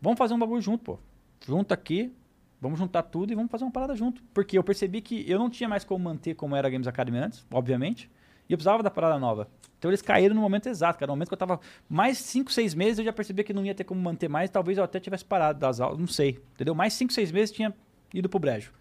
Vamos 0.00 0.18
fazer 0.18 0.34
um 0.34 0.38
bagulho 0.38 0.60
junto, 0.60 0.84
pô. 0.84 0.98
Junta 1.46 1.74
aqui, 1.74 2.12
vamos 2.60 2.78
juntar 2.78 3.02
tudo 3.04 3.32
e 3.32 3.34
vamos 3.34 3.50
fazer 3.50 3.64
uma 3.64 3.70
parada 3.70 3.94
junto. 3.94 4.22
Porque 4.34 4.58
eu 4.58 4.64
percebi 4.64 5.00
que 5.00 5.24
eu 5.30 5.38
não 5.38 5.48
tinha 5.48 5.68
mais 5.68 5.84
como 5.84 6.04
manter 6.04 6.34
como 6.34 6.54
era 6.54 6.68
a 6.68 6.70
Games 6.70 6.86
Academy 6.86 7.18
antes, 7.18 7.46
obviamente. 7.50 8.10
E 8.48 8.52
eu 8.52 8.56
precisava 8.56 8.82
da 8.82 8.90
parada 8.90 9.18
nova. 9.18 9.48
Então 9.78 9.90
eles 9.90 10.00
caíram 10.00 10.34
no 10.34 10.40
momento 10.40 10.68
exato, 10.68 10.98
cara. 10.98 11.10
No 11.10 11.16
momento 11.16 11.28
que 11.28 11.34
eu 11.34 11.38
tava 11.38 11.60
mais 11.88 12.18
5, 12.18 12.50
6 12.52 12.74
meses, 12.74 12.98
eu 12.98 13.04
já 13.04 13.12
percebi 13.12 13.44
que 13.44 13.52
não 13.52 13.64
ia 13.64 13.74
ter 13.74 13.84
como 13.84 14.00
manter 14.00 14.28
mais. 14.28 14.50
Talvez 14.50 14.78
eu 14.78 14.84
até 14.84 14.98
tivesse 15.00 15.24
parado 15.24 15.58
das 15.58 15.80
aulas, 15.80 15.98
não 15.98 16.06
sei. 16.06 16.40
Entendeu? 16.54 16.74
Mais 16.74 16.92
5, 16.94 17.12
6 17.12 17.32
meses 17.32 17.54
tinha 17.54 17.74
ido 18.14 18.28
pro 18.28 18.38
brejo. 18.38 18.72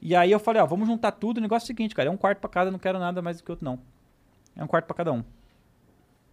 E 0.00 0.16
aí 0.16 0.30
eu 0.30 0.38
falei, 0.38 0.62
ó, 0.62 0.66
vamos 0.66 0.88
juntar 0.88 1.12
tudo. 1.12 1.38
O 1.38 1.40
negócio 1.40 1.64
é 1.64 1.66
o 1.66 1.68
seguinte, 1.68 1.94
cara. 1.94 2.08
É 2.08 2.12
um 2.12 2.16
quarto 2.16 2.38
pra 2.38 2.48
cada, 2.48 2.68
eu 2.68 2.72
não 2.72 2.78
quero 2.78 2.98
nada 2.98 3.20
mais 3.20 3.38
do 3.38 3.44
que 3.44 3.50
outro, 3.50 3.64
não. 3.64 3.78
É 4.56 4.64
um 4.64 4.66
quarto 4.66 4.86
pra 4.86 4.96
cada 4.96 5.12
um. 5.12 5.22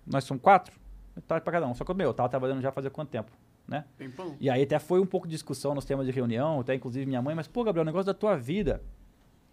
Nós 0.06 0.24
somos 0.24 0.42
quatro? 0.42 0.74
Metade 1.16 1.44
pra 1.44 1.52
cada 1.52 1.68
um. 1.68 1.74
Só 1.74 1.84
que, 1.84 1.94
meu, 1.94 2.10
eu 2.10 2.14
tava 2.14 2.30
trabalhando 2.30 2.62
já 2.62 2.72
fazia 2.72 2.90
quanto 2.90 3.10
tempo, 3.10 3.32
né? 3.68 3.84
E 4.40 4.50
aí 4.50 4.64
até 4.64 4.80
foi 4.80 5.02
um 5.02 5.06
pouco 5.06 5.28
de 5.28 5.34
discussão 5.34 5.76
nos 5.76 5.84
temas 5.84 6.06
de 6.06 6.12
reunião, 6.12 6.62
até 6.62 6.76
inclusive 6.76 7.06
minha 7.06 7.22
mãe, 7.22 7.36
mas, 7.36 7.48
pô, 7.48 7.64
Gabriel, 7.64 7.82
o 7.82 7.86
negócio 7.86 8.06
da 8.06 8.14
tua 8.14 8.38
vida. 8.38 8.82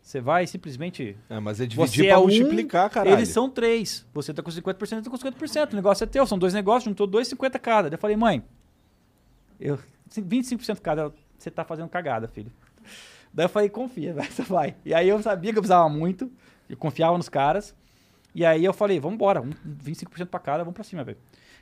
Você 0.04 0.20
vai 0.20 0.46
simplesmente. 0.46 1.16
É, 1.30 1.40
mas 1.40 1.58
é 1.60 1.64
Você 1.64 1.68
dividir 1.68 2.04
é 2.06 2.08
pra 2.10 2.18
um, 2.18 2.24
multiplicar, 2.24 2.90
caralho. 2.90 3.16
Eles 3.16 3.30
são 3.30 3.48
três. 3.48 4.06
Você 4.12 4.34
tá 4.34 4.42
com 4.42 4.50
50%, 4.50 4.92
eu 4.98 5.02
tô 5.02 5.10
com 5.10 5.16
50%. 5.16 5.72
O 5.72 5.76
negócio 5.76 6.04
é 6.04 6.06
teu, 6.06 6.26
são 6.26 6.38
dois 6.38 6.52
negócios, 6.52 6.84
juntou 6.84 7.06
dois, 7.06 7.26
50 7.28 7.58
cada. 7.58 7.88
Daí 7.88 7.96
eu 7.96 8.00
falei, 8.00 8.14
mãe, 8.14 8.44
eu, 9.58 9.78
25% 10.10 10.80
cada, 10.80 11.10
você 11.38 11.50
tá 11.50 11.64
fazendo 11.64 11.88
cagada, 11.88 12.28
filho. 12.28 12.52
Daí 13.32 13.46
eu 13.46 13.48
falei, 13.48 13.70
confia, 13.70 14.12
vai, 14.12 14.30
você 14.30 14.42
vai. 14.44 14.76
E 14.84 14.92
aí 14.92 15.08
eu 15.08 15.22
sabia 15.22 15.52
que 15.52 15.58
eu 15.58 15.62
precisava 15.62 15.88
muito, 15.88 16.30
eu 16.68 16.76
confiava 16.76 17.16
nos 17.16 17.30
caras. 17.30 17.74
E 18.34 18.44
aí 18.44 18.62
eu 18.62 18.74
falei, 18.74 19.00
vamos 19.00 19.14
embora, 19.14 19.40
um- 19.40 19.50
25% 19.82 20.26
pra 20.26 20.38
cada, 20.38 20.58
vamos 20.64 20.74
pra 20.74 20.84
cima, 20.84 21.02
velho. 21.02 21.18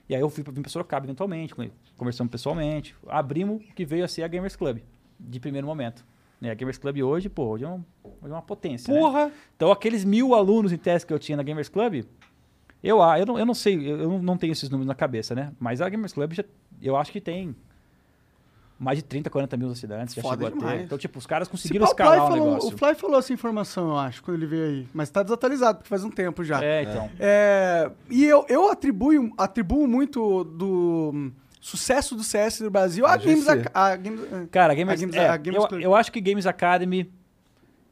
E 0.08 0.16
aí 0.16 0.20
eu 0.20 0.28
fui 0.28 0.42
pra, 0.42 0.52
vim 0.52 0.62
pra 0.62 0.70
Sorocaba 0.70 1.06
eventualmente, 1.06 1.54
con- 1.54 1.70
conversamos 1.96 2.30
pessoalmente. 2.30 2.96
Abrimos 3.06 3.62
o 3.62 3.74
que 3.74 3.84
veio 3.84 4.04
a 4.04 4.08
ser 4.08 4.24
a 4.24 4.28
Gamers 4.28 4.56
Club, 4.56 4.80
de 5.20 5.38
primeiro 5.38 5.64
momento. 5.66 6.04
Né, 6.42 6.50
a 6.50 6.54
Gamers 6.54 6.76
Club 6.76 6.98
hoje, 7.02 7.28
pô, 7.28 7.44
hoje 7.50 7.64
é, 7.64 7.68
um- 7.68 7.84
hoje 8.04 8.16
é 8.24 8.34
uma 8.34 8.42
potência, 8.42 8.92
né? 8.92 8.98
Porra! 8.98 9.30
Então, 9.54 9.70
aqueles 9.70 10.04
mil 10.04 10.34
alunos 10.34 10.72
em 10.72 10.76
teste 10.76 11.06
que 11.06 11.12
eu 11.14 11.18
tinha 11.20 11.36
na 11.36 11.42
Gamers 11.44 11.68
Club, 11.68 12.02
eu, 12.82 13.00
ah, 13.00 13.16
eu, 13.16 13.24
não, 13.24 13.38
eu 13.38 13.46
não 13.46 13.54
sei, 13.54 13.88
eu 13.88 14.20
não 14.20 14.36
tenho 14.36 14.50
esses 14.52 14.68
números 14.68 14.88
na 14.88 14.94
cabeça, 14.96 15.36
né? 15.36 15.52
Mas 15.60 15.80
a 15.80 15.88
Gamers 15.88 16.12
Club, 16.12 16.32
já, 16.32 16.42
eu 16.82 16.96
acho 16.96 17.12
que 17.12 17.20
tem 17.20 17.54
mais 18.76 18.98
de 18.98 19.04
30, 19.04 19.30
40 19.30 19.56
mil 19.56 19.70
assinantes, 19.70 20.16
já 20.16 20.20
Foda 20.22 20.46
chegou 20.50 20.68
a 20.68 20.72
ter. 20.72 20.80
Então, 20.82 20.98
tipo, 20.98 21.16
os 21.16 21.26
caras 21.28 21.46
Se 21.46 21.52
conseguiram 21.52 21.86
o 21.86 21.88
escalar 21.88 22.24
o 22.24 22.28
falou- 22.28 22.44
negócio. 22.48 22.74
O 22.74 22.76
Fly 22.76 22.94
falou 22.96 23.18
essa 23.20 23.32
informação, 23.32 23.90
eu 23.90 23.96
acho, 23.98 24.20
quando 24.24 24.38
ele 24.38 24.46
veio 24.46 24.64
aí. 24.64 24.88
Mas 24.92 25.10
tá 25.10 25.22
desatualizado, 25.22 25.78
porque 25.78 25.88
faz 25.88 26.02
um 26.02 26.10
tempo 26.10 26.42
já. 26.42 26.60
É, 26.60 26.82
então. 26.82 27.08
É, 27.20 27.88
e 28.10 28.24
eu, 28.24 28.44
eu 28.48 28.68
atribuo, 28.68 29.32
atribuo 29.38 29.86
muito 29.86 30.42
do 30.42 31.30
sucesso 31.62 32.14
do 32.16 32.22
CS 32.24 32.58
do 32.60 32.70
Brasil 32.70 33.06
a 33.06 33.12
A 33.12 33.16
Games... 33.16 33.44
GC. 33.44 33.50
Ac- 33.52 33.70
A, 33.72 33.96
Games 33.96 34.20
é. 34.32 34.46
Cara, 34.50 34.72
a 34.72 34.76
Gamers, 34.76 35.00
Games- 35.00 35.16
é, 35.16 35.28
a 35.28 35.36
Gamers 35.36 35.62
eu, 35.62 35.68
Club. 35.68 35.80
eu 35.82 35.94
acho 35.94 36.10
que 36.12 36.20
Games 36.20 36.44
Academy 36.44 37.10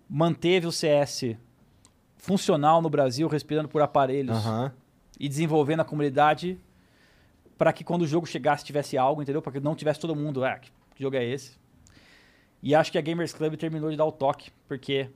manteve 0.08 0.66
o 0.66 0.72
CS 0.72 1.36
funcional 2.16 2.82
no 2.82 2.90
Brasil, 2.90 3.28
respirando 3.28 3.68
por 3.68 3.80
aparelhos 3.80 4.36
Aham. 4.36 4.72
e 5.18 5.28
desenvolvendo 5.28 5.80
a 5.80 5.84
comunidade 5.84 6.58
para 7.56 7.72
que 7.72 7.84
quando 7.84 8.02
o 8.02 8.06
jogo 8.06 8.26
chegasse 8.26 8.64
tivesse 8.64 8.98
algo, 8.98 9.22
entendeu? 9.22 9.40
Para 9.40 9.52
que 9.52 9.60
não 9.60 9.74
tivesse 9.74 10.00
todo 10.00 10.16
mundo, 10.16 10.44
ah, 10.44 10.58
que 10.58 10.70
jogo 10.98 11.16
é 11.16 11.24
esse? 11.24 11.58
E 12.62 12.74
acho 12.74 12.90
que 12.92 12.98
a 12.98 13.00
Gamers 13.00 13.32
Club 13.32 13.54
terminou 13.56 13.90
de 13.90 13.96
dar 13.96 14.04
o 14.04 14.12
toque, 14.12 14.50
porque 14.66 15.08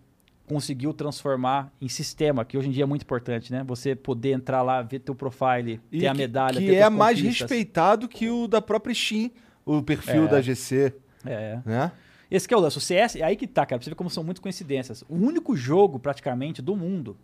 conseguiu 0.47 0.93
transformar 0.93 1.73
em 1.81 1.89
sistema, 1.89 2.45
que 2.45 2.57
hoje 2.59 2.69
em 2.69 2.71
dia 2.71 2.83
é 2.83 2.87
muito 2.87 3.03
importante, 3.03 3.51
né? 3.51 3.65
Você 3.67 3.95
poder 3.95 4.33
entrar 4.33 4.63
lá, 4.63 4.83
ver 4.83 4.99
teu 4.99 5.15
profile, 5.15 5.81
E 5.91 6.01
ter 6.01 6.07
a 6.09 6.13
que- 6.13 6.19
medalha, 6.19 6.61
Que 6.61 6.67
ter 6.67 6.75
é 6.77 6.91
mais 6.91 7.21
respeitado 7.21 8.07
que 8.09 8.29
o 8.29 8.47
da 8.47 8.61
própria 8.61 8.95
Steam, 8.95 9.31
o 9.65 9.83
perfil 9.83 10.25
É. 10.25 10.29
da 10.29 10.41
GC, 10.43 10.93
É. 11.25 11.61
né? 11.65 11.93
Esse 12.31 12.47
que 12.49 12.53
é 12.53 12.57
o 12.57 12.61
lance. 12.61 12.77
O 12.77 12.81
CS, 12.81 13.17
é 13.17 13.23
aí 13.23 13.37
que 13.37 13.47
tá, 13.47 13.65
cara. 13.65 13.79
Pra 13.79 13.85
você 13.85 13.91
ver 13.91 13.97
como 13.97 14.11
são 14.11 14.25
muitas 14.25 14.43
coincidências. 14.43 15.03
O 15.09 15.15
único 15.15 15.55
jogo, 15.57 15.99
praticamente, 15.99 16.61
do 16.61 16.75
mundo 16.77 17.17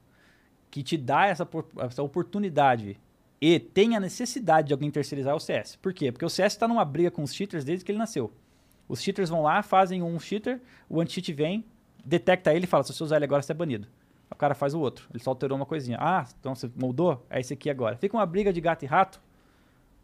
que 0.71 0.83
te 0.83 0.97
dá 0.97 1.27
essa, 1.27 1.47
essa 1.79 2.03
oportunidade 2.03 2.97
e 3.41 3.59
tem 3.59 3.97
a 3.97 4.01
necessidade 4.01 4.69
de 4.69 4.73
alguém 4.73 4.91
terceirizar 4.91 5.33
é 5.33 5.37
o 5.37 5.41
CS. 5.41 5.77
Por 5.77 5.93
quê? 5.93 6.13
Porque 6.13 6.25
o 6.25 6.29
CS 6.31 6.57
tá 6.57 6.69
numa 6.69 6.85
briga 6.85 7.11
com 7.11 7.23
os 7.23 7.35
cheaters 7.35 7.65
desde 7.65 7.85
que 7.85 7.91
ele 7.91 7.99
nasceu. 7.99 8.31
Os 8.89 9.03
cheaters 9.03 9.29
vão 9.31 9.43
lá, 9.43 9.63
fazem 9.63 10.03
um 10.03 10.19
cheater, 10.21 10.61
o 10.89 11.01
anti-cheat 11.01 11.33
vem, 11.33 11.65
detecta 12.05 12.53
ele 12.55 12.65
e 12.65 12.69
fala: 12.69 12.83
se 12.85 12.93
você 12.93 13.03
usar 13.05 13.17
ele 13.17 13.25
agora, 13.25 13.43
você 13.43 13.53
é 13.53 13.55
banido. 13.55 13.87
O 14.31 14.35
cara 14.37 14.55
faz 14.55 14.75
o 14.75 14.81
outro. 14.81 15.07
Ele 15.13 15.23
só 15.23 15.31
alterou 15.31 15.57
uma 15.57 15.67
coisinha. 15.67 15.99
Ah, 16.01 16.25
então 16.39 16.55
você 16.55 16.71
moldou? 16.77 17.27
É 17.29 17.41
esse 17.41 17.53
aqui 17.53 17.69
agora. 17.69 17.97
Fica 17.97 18.17
uma 18.17 18.25
briga 18.25 18.53
de 18.53 18.61
gato 18.61 18.85
e 18.85 18.87
rato 18.87 19.21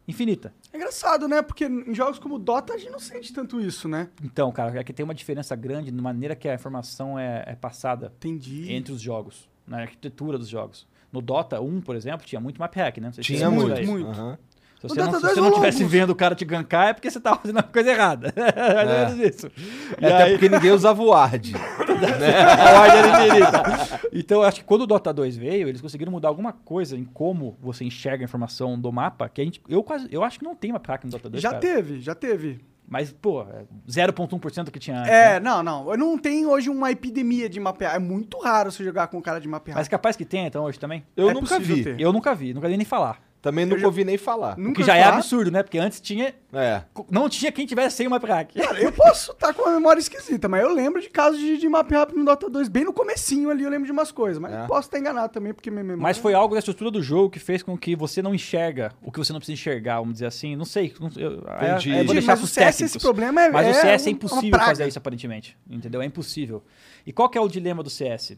infinita. 0.07 0.53
É 0.71 0.77
engraçado, 0.77 1.27
né? 1.27 1.41
Porque 1.41 1.65
em 1.65 1.93
jogos 1.93 2.19
como 2.19 2.37
Dota 2.39 2.73
a 2.73 2.77
gente 2.77 2.91
não 2.91 2.99
sente 2.99 3.33
tanto 3.33 3.59
isso, 3.59 3.87
né? 3.89 4.09
Então, 4.23 4.51
cara, 4.51 4.79
é 4.79 4.83
que 4.83 4.93
tem 4.93 5.03
uma 5.03 5.13
diferença 5.15 5.55
grande 5.55 5.91
na 5.91 6.01
maneira 6.01 6.35
que 6.35 6.47
a 6.47 6.53
informação 6.53 7.17
é, 7.19 7.43
é 7.47 7.55
passada 7.55 8.11
Entendi. 8.17 8.71
entre 8.73 8.91
os 8.93 9.01
jogos, 9.01 9.49
na 9.65 9.79
arquitetura 9.81 10.37
dos 10.37 10.47
jogos. 10.47 10.87
No 11.11 11.21
Dota 11.21 11.59
1, 11.61 11.81
por 11.81 11.95
exemplo, 11.95 12.25
tinha 12.25 12.39
muito 12.39 12.59
map 12.59 12.73
hack, 12.75 12.97
né? 12.99 13.11
Se 13.13 13.21
Tinha 13.21 13.49
você 13.49 13.55
muito. 13.55 13.85
muito. 13.89 14.09
Aham. 14.09 14.37
Se 14.79 14.87
você, 14.89 14.99
não, 14.99 15.05
se 15.05 15.11
2 15.13 15.21
você 15.21 15.35
não 15.37 15.43
rolou 15.45 15.53
tivesse 15.59 15.77
alguns. 15.81 15.91
vendo 15.91 16.09
o 16.11 16.15
cara 16.15 16.35
te 16.35 16.45
gankar, 16.45 16.89
é 16.89 16.93
porque 16.93 17.09
você 17.09 17.19
tava 17.19 17.39
fazendo 17.39 17.57
a 17.59 17.63
coisa 17.63 17.89
errada. 17.91 18.31
É. 18.37 19.15
E 19.15 20.05
É, 20.05 20.07
Até 20.13 20.23
aí- 20.23 20.31
porque 20.33 20.49
ninguém 20.49 20.71
usava 20.71 21.01
o 21.01 21.07
Ward. 21.07 21.53
a 22.05 22.79
ordem 22.81 22.97
era 22.99 23.27
infinita. 23.27 24.01
Então, 24.13 24.41
eu 24.41 24.47
acho 24.47 24.59
que 24.61 24.65
quando 24.65 24.81
o 24.81 24.87
Dota 24.87 25.13
2 25.13 25.37
veio, 25.37 25.67
eles 25.67 25.81
conseguiram 25.81 26.11
mudar 26.11 26.29
alguma 26.29 26.51
coisa 26.53 26.97
em 26.97 27.03
como 27.03 27.57
você 27.61 27.83
enxerga 27.83 28.23
a 28.23 28.25
informação 28.25 28.79
do 28.79 28.91
mapa, 28.91 29.27
que 29.29 29.41
a 29.41 29.43
gente, 29.43 29.61
eu 29.67 29.83
quase, 29.83 30.07
eu 30.11 30.23
acho 30.23 30.39
que 30.39 30.45
não 30.45 30.55
tem 30.55 30.71
map 30.71 30.85
hack 30.87 31.03
no 31.05 31.11
Dota 31.11 31.29
2, 31.29 31.41
Já 31.41 31.49
cara. 31.49 31.61
teve, 31.61 31.99
já 32.01 32.15
teve. 32.15 32.59
Mas, 32.89 33.11
pô, 33.11 33.41
é 33.41 33.65
0.1% 33.89 34.71
que 34.71 34.79
tinha 34.79 34.97
antes, 34.99 35.11
É, 35.11 35.33
né? 35.33 35.39
não, 35.41 35.61
não. 35.61 35.97
Não 35.97 36.17
tem 36.17 36.45
hoje 36.45 36.69
uma 36.69 36.89
epidemia 36.89 37.49
de 37.49 37.59
mapear. 37.59 37.95
É 37.95 37.99
muito 37.99 38.39
raro 38.39 38.71
você 38.71 38.81
jogar 38.81 39.07
com 39.07 39.17
um 39.17 39.21
cara 39.21 39.41
de 39.41 39.47
mapear. 39.47 39.75
Mas 39.77 39.89
capaz 39.89 40.15
que 40.15 40.23
tenha, 40.23 40.47
então, 40.47 40.63
hoje 40.63 40.79
também. 40.79 41.03
Eu 41.15 41.29
É 41.29 41.33
nunca 41.33 41.59
vi. 41.59 41.83
ter. 41.83 41.99
Eu 41.99 42.13
nunca 42.13 42.33
vi, 42.33 42.53
nunca 42.53 42.69
vi 42.69 42.77
nem 42.77 42.85
falar. 42.85 43.19
Também 43.39 43.65
nunca 43.65 43.85
ouvi 43.85 44.03
nem 44.03 44.17
falar. 44.17 44.57
O 44.57 44.61
Nunca 44.61 44.81
que 44.81 44.83
já 44.83 44.97
é 44.97 45.03
absurdo, 45.03 45.51
né? 45.51 45.61
Porque 45.63 45.77
antes 45.77 46.01
tinha. 46.01 46.33
É. 46.51 46.81
Não 47.09 47.29
tinha 47.29 47.51
quem 47.51 47.65
tivesse 47.65 47.95
sem 47.97 48.07
o 48.07 48.09
map 48.09 48.23
hack. 48.25 48.51
Cara, 48.55 48.81
eu 48.81 48.91
posso 48.91 49.31
estar 49.31 49.53
com 49.53 49.61
uma 49.61 49.73
memória 49.73 49.99
esquisita, 49.99 50.49
mas 50.49 50.63
eu 50.63 50.73
lembro 50.73 50.99
de 50.99 51.07
casos 51.09 51.39
de, 51.39 51.57
de 51.57 51.69
map 51.69 51.89
rápido 51.91 52.17
no 52.17 52.25
Dota 52.25 52.49
2. 52.49 52.67
Bem 52.67 52.83
no 52.83 52.91
comecinho 52.91 53.49
ali 53.51 53.63
eu 53.63 53.69
lembro 53.69 53.85
de 53.85 53.91
umas 53.91 54.11
coisas. 54.11 54.39
Mas 54.41 54.51
É. 54.53 54.65
posso 54.65 54.87
estar 54.87 54.97
enganado 54.99 55.31
também, 55.31 55.53
porque 55.53 55.69
minha 55.69 55.83
memória... 55.83 56.01
Mas 56.03 56.17
foi 56.17 56.33
algo 56.33 56.55
da 56.55 56.59
estrutura 56.59 56.89
do 56.89 57.01
jogo 57.01 57.29
que 57.29 57.39
fez 57.39 57.61
com 57.61 57.77
que 57.77 57.95
você 57.95 58.21
não 58.21 58.33
enxerga 58.33 58.91
o 59.01 59.11
que 59.11 59.19
você 59.19 59.31
não 59.31 59.39
precisa 59.39 59.53
enxergar, 59.53 59.99
vamos 59.99 60.13
dizer 60.13 60.25
assim. 60.25 60.55
Não 60.55 60.65
sei. 60.65 60.93
Não, 60.99 61.09
eu, 61.15 61.43
é- 61.47 61.71
Entendi. 61.73 61.91
é, 61.91 62.03
vou 62.03 62.13
deixar 62.15 62.31
mas 62.33 62.43
o 62.43 62.47
CS 62.47 62.55
técnicos. 62.77 62.95
esse 62.95 62.99
problema 62.99 63.41
é- 63.43 63.49
Mas 63.51 63.67
é 63.67 63.71
o 63.71 63.73
CS 63.75 64.05
é 64.07 64.09
um- 64.09 64.11
impossível 64.13 64.59
fazer 64.59 64.87
isso, 64.87 64.97
aparentemente. 64.97 65.55
Entendeu? 65.69 66.01
É 66.01 66.05
impossível. 66.05 66.63
E 67.05 67.13
qual 67.13 67.29
que 67.29 67.37
é 67.37 67.41
o 67.41 67.47
dilema 67.47 67.83
do 67.83 67.89
CS? 67.89 68.35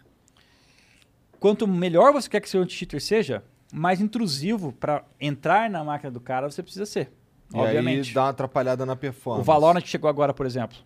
Quanto 1.40 1.66
melhor 1.68 2.12
você 2.12 2.30
quer 2.30 2.42
que 2.42 2.50
seu 2.50 2.62
anti-cheater 2.62 3.02
seja, 3.02 3.44
mais 3.72 4.02
intrusivo 4.02 4.72
para 4.74 5.04
entrar 5.20 5.70
na 5.70 5.84
máquina 5.84 6.12
do 6.12 6.20
cara 6.20 6.50
você 6.50 6.62
precisa 6.64 6.86
ser. 6.86 7.12
E 7.54 7.58
obviamente. 7.58 8.10
aí 8.10 8.14
dá 8.14 8.24
uma 8.24 8.30
atrapalhada 8.30 8.86
na 8.86 8.96
performance. 8.96 9.42
O 9.42 9.44
Valorant 9.46 9.84
chegou 9.86 10.10
agora, 10.10 10.34
por 10.34 10.46
exemplo, 10.46 10.78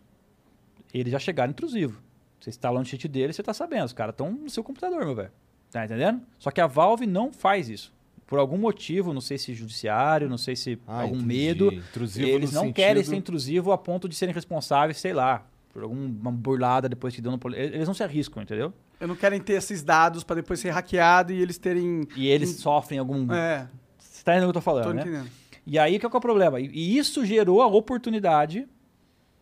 eles 0.94 1.12
já 1.12 1.20
chegaram 1.20 1.52
intrusivo. 1.52 2.02
Você 2.40 2.50
instala 2.50 2.80
um 2.80 2.84
cheat 2.86 3.08
dele, 3.08 3.34
você 3.34 3.42
tá 3.44 3.54
sabendo. 3.54 3.86
Os 3.86 3.94
caras 3.94 4.14
estão 4.14 4.32
no 4.32 4.50
seu 4.50 4.64
computador, 4.64 5.06
meu 5.06 5.16
velho. 5.16 5.32
Tá 5.72 5.86
entendendo? 5.86 6.22
Só 6.38 6.52
que 6.52 6.62
a 6.62 6.68
Valve 6.68 7.06
não 7.08 7.32
faz 7.32 7.70
isso. 7.70 7.92
Por 8.28 8.40
algum 8.40 8.58
motivo, 8.58 9.14
não 9.14 9.22
sei 9.22 9.38
se 9.38 9.54
judiciário, 9.54 10.30
não 10.30 10.38
sei 10.38 10.56
se 10.56 10.80
Ah, 10.88 11.02
algum 11.02 11.16
entendi. 11.16 11.26
medo, 11.28 11.74
Intrusivo 11.74 12.28
eles 12.28 12.52
não 12.52 12.72
querem 12.72 12.96
sentido- 13.04 13.10
ser 13.12 13.16
intrusivo 13.18 13.72
a 13.72 13.78
ponto 13.78 14.08
de 14.10 14.16
serem 14.16 14.34
responsáveis, 14.34 14.98
sei 14.98 15.14
lá, 15.14 15.46
por 15.74 15.84
alguma 15.84 16.32
burlada 16.32 16.88
depois 16.88 17.16
que 17.16 17.22
deu 17.22 17.32
no... 17.32 17.40
Eles 17.56 17.88
não 17.88 17.96
se 17.96 18.04
arriscam, 18.04 18.44
entendeu? 18.44 18.72
Eu 19.00 19.08
não 19.08 19.16
querem 19.16 19.42
ter 19.42 19.54
esses 19.54 19.82
dados 19.84 20.24
pra 20.24 20.36
depois 20.36 20.60
ser 20.60 20.70
hackeado 20.70 21.34
e 21.34 21.42
eles 21.42 21.58
terem... 21.58 22.08
E 22.16 22.28
eles 22.28 22.52
sofrem 22.58 23.00
algum... 23.00 23.30
É, 23.34 23.68
Você 23.98 24.24
tá 24.24 24.34
entendendo 24.34 24.50
o 24.50 24.54
que 24.54 24.58
eu 24.58 24.62
tô 24.62 24.62
falando, 24.62 24.84
tô 24.86 24.94
né? 24.94 25.02
entendendo. 25.02 25.30
E 25.66 25.80
aí, 25.80 25.98
que 25.98 26.06
é, 26.06 26.10
que 26.10 26.16
é 26.16 26.18
o 26.18 26.22
problema? 26.22 26.60
E, 26.60 26.68
e 26.68 26.98
isso 26.98 27.26
gerou 27.26 27.62
a 27.62 27.68
oportunidade 27.68 28.68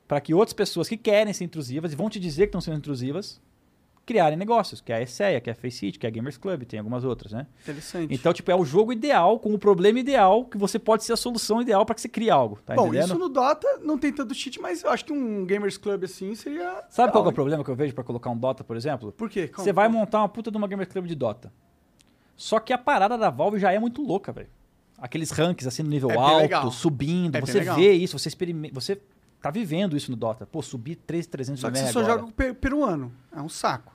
para 0.08 0.22
que 0.22 0.34
outras 0.34 0.54
pessoas 0.54 0.88
que 0.88 0.96
querem 0.96 1.34
ser 1.34 1.44
intrusivas 1.44 1.92
e 1.92 1.96
vão 1.96 2.10
te 2.10 2.20
dizer 2.20 2.44
que 2.44 2.50
estão 2.50 2.62
sendo 2.62 2.78
intrusivas, 2.78 3.42
criarem 4.06 4.38
negócios, 4.38 4.82
que 4.82 4.92
é 4.92 4.96
a 4.98 5.02
Esseia, 5.02 5.40
que 5.40 5.50
é 5.50 5.54
a 5.54 5.56
Faceit, 5.56 5.98
que 5.98 6.06
é 6.06 6.10
a 6.10 6.12
Gamers 6.12 6.38
Club, 6.38 6.64
tem 6.64 6.80
algumas 6.80 7.04
outras, 7.04 7.32
né? 7.32 7.48
Interessante. 7.62 8.14
Então, 8.14 8.34
tipo, 8.34 8.50
é 8.52 8.56
o 8.56 8.66
jogo 8.66 8.92
ideal, 8.92 9.40
com 9.40 9.54
o 9.54 9.60
problema 9.60 10.00
ideal, 10.00 10.44
que 10.46 10.58
você 10.58 10.78
pode 10.80 11.04
ser 11.04 11.14
a 11.14 11.18
solução 11.18 11.62
ideal 11.62 11.86
para 11.86 11.96
que 11.96 12.02
você 12.02 12.10
crie 12.10 12.30
algo, 12.30 12.60
tá 12.66 12.74
Bom, 12.76 12.88
entendendo? 12.88 13.06
isso 13.06 13.18
no 13.18 13.30
Dota 13.30 13.68
não 13.84 13.98
tem 13.98 14.12
tanto 14.12 14.34
cheat, 14.34 14.60
mas 14.60 14.84
eu 14.84 14.90
acho 14.90 15.06
que 15.06 15.14
um 15.14 15.46
Gamers 15.46 15.78
Club 15.78 16.04
assim 16.04 16.34
seria. 16.36 16.84
Sabe 16.90 17.12
qual 17.12 17.24
que 17.24 17.28
é 17.28 17.30
o 17.30 17.32
legal, 17.32 17.34
problema 17.34 17.64
que 17.64 17.70
eu 17.70 17.76
vejo 17.76 17.94
para 17.94 18.04
colocar 18.04 18.30
um 18.32 18.38
Dota, 18.38 18.64
por 18.64 18.76
exemplo? 18.76 19.12
Por 19.12 19.30
quê? 19.30 19.50
Você 19.56 19.72
vai 19.72 19.88
montar 19.88 20.20
uma 20.20 20.30
puta 20.30 20.50
de 20.52 20.58
uma 20.58 20.68
Gamers 20.68 20.90
Club 20.92 21.06
de 21.06 21.16
Dota. 21.16 21.52
Só 22.36 22.60
que 22.60 22.74
a 22.74 22.78
parada 22.78 23.18
da 23.18 23.30
Valve 23.30 23.60
já 23.60 23.72
é 23.72 23.78
muito 23.80 24.02
louca, 24.02 24.32
velho. 24.32 24.50
Aqueles 24.98 25.32
ranks 25.32 25.66
assim 25.68 25.84
no 25.84 25.90
nível 25.90 26.12
É 26.12 26.16
alto, 26.16 26.38
legal. 26.42 26.72
subindo, 26.72 27.36
É 27.36 27.42
você 27.42 27.60
legal. 27.60 27.76
vê 27.76 27.94
isso, 27.94 28.18
você 28.18 28.28
experimenta, 28.30 28.74
você 28.74 29.00
tá 29.42 29.50
vivendo 29.50 29.98
isso 29.98 30.12
no 30.12 30.18
Dota. 30.18 30.46
Pô, 30.46 30.62
subir 30.62 30.96
3,300 30.96 31.60
Só 31.62 31.68
de 31.70 31.74
que 31.74 31.80
você 31.88 31.92
só 31.94 32.04
joga 32.04 32.24
com 32.24 32.32
pe- 32.32 32.54
peruano. 32.54 33.12
É 33.36 33.42
um 33.42 33.50
saco. 33.50 33.94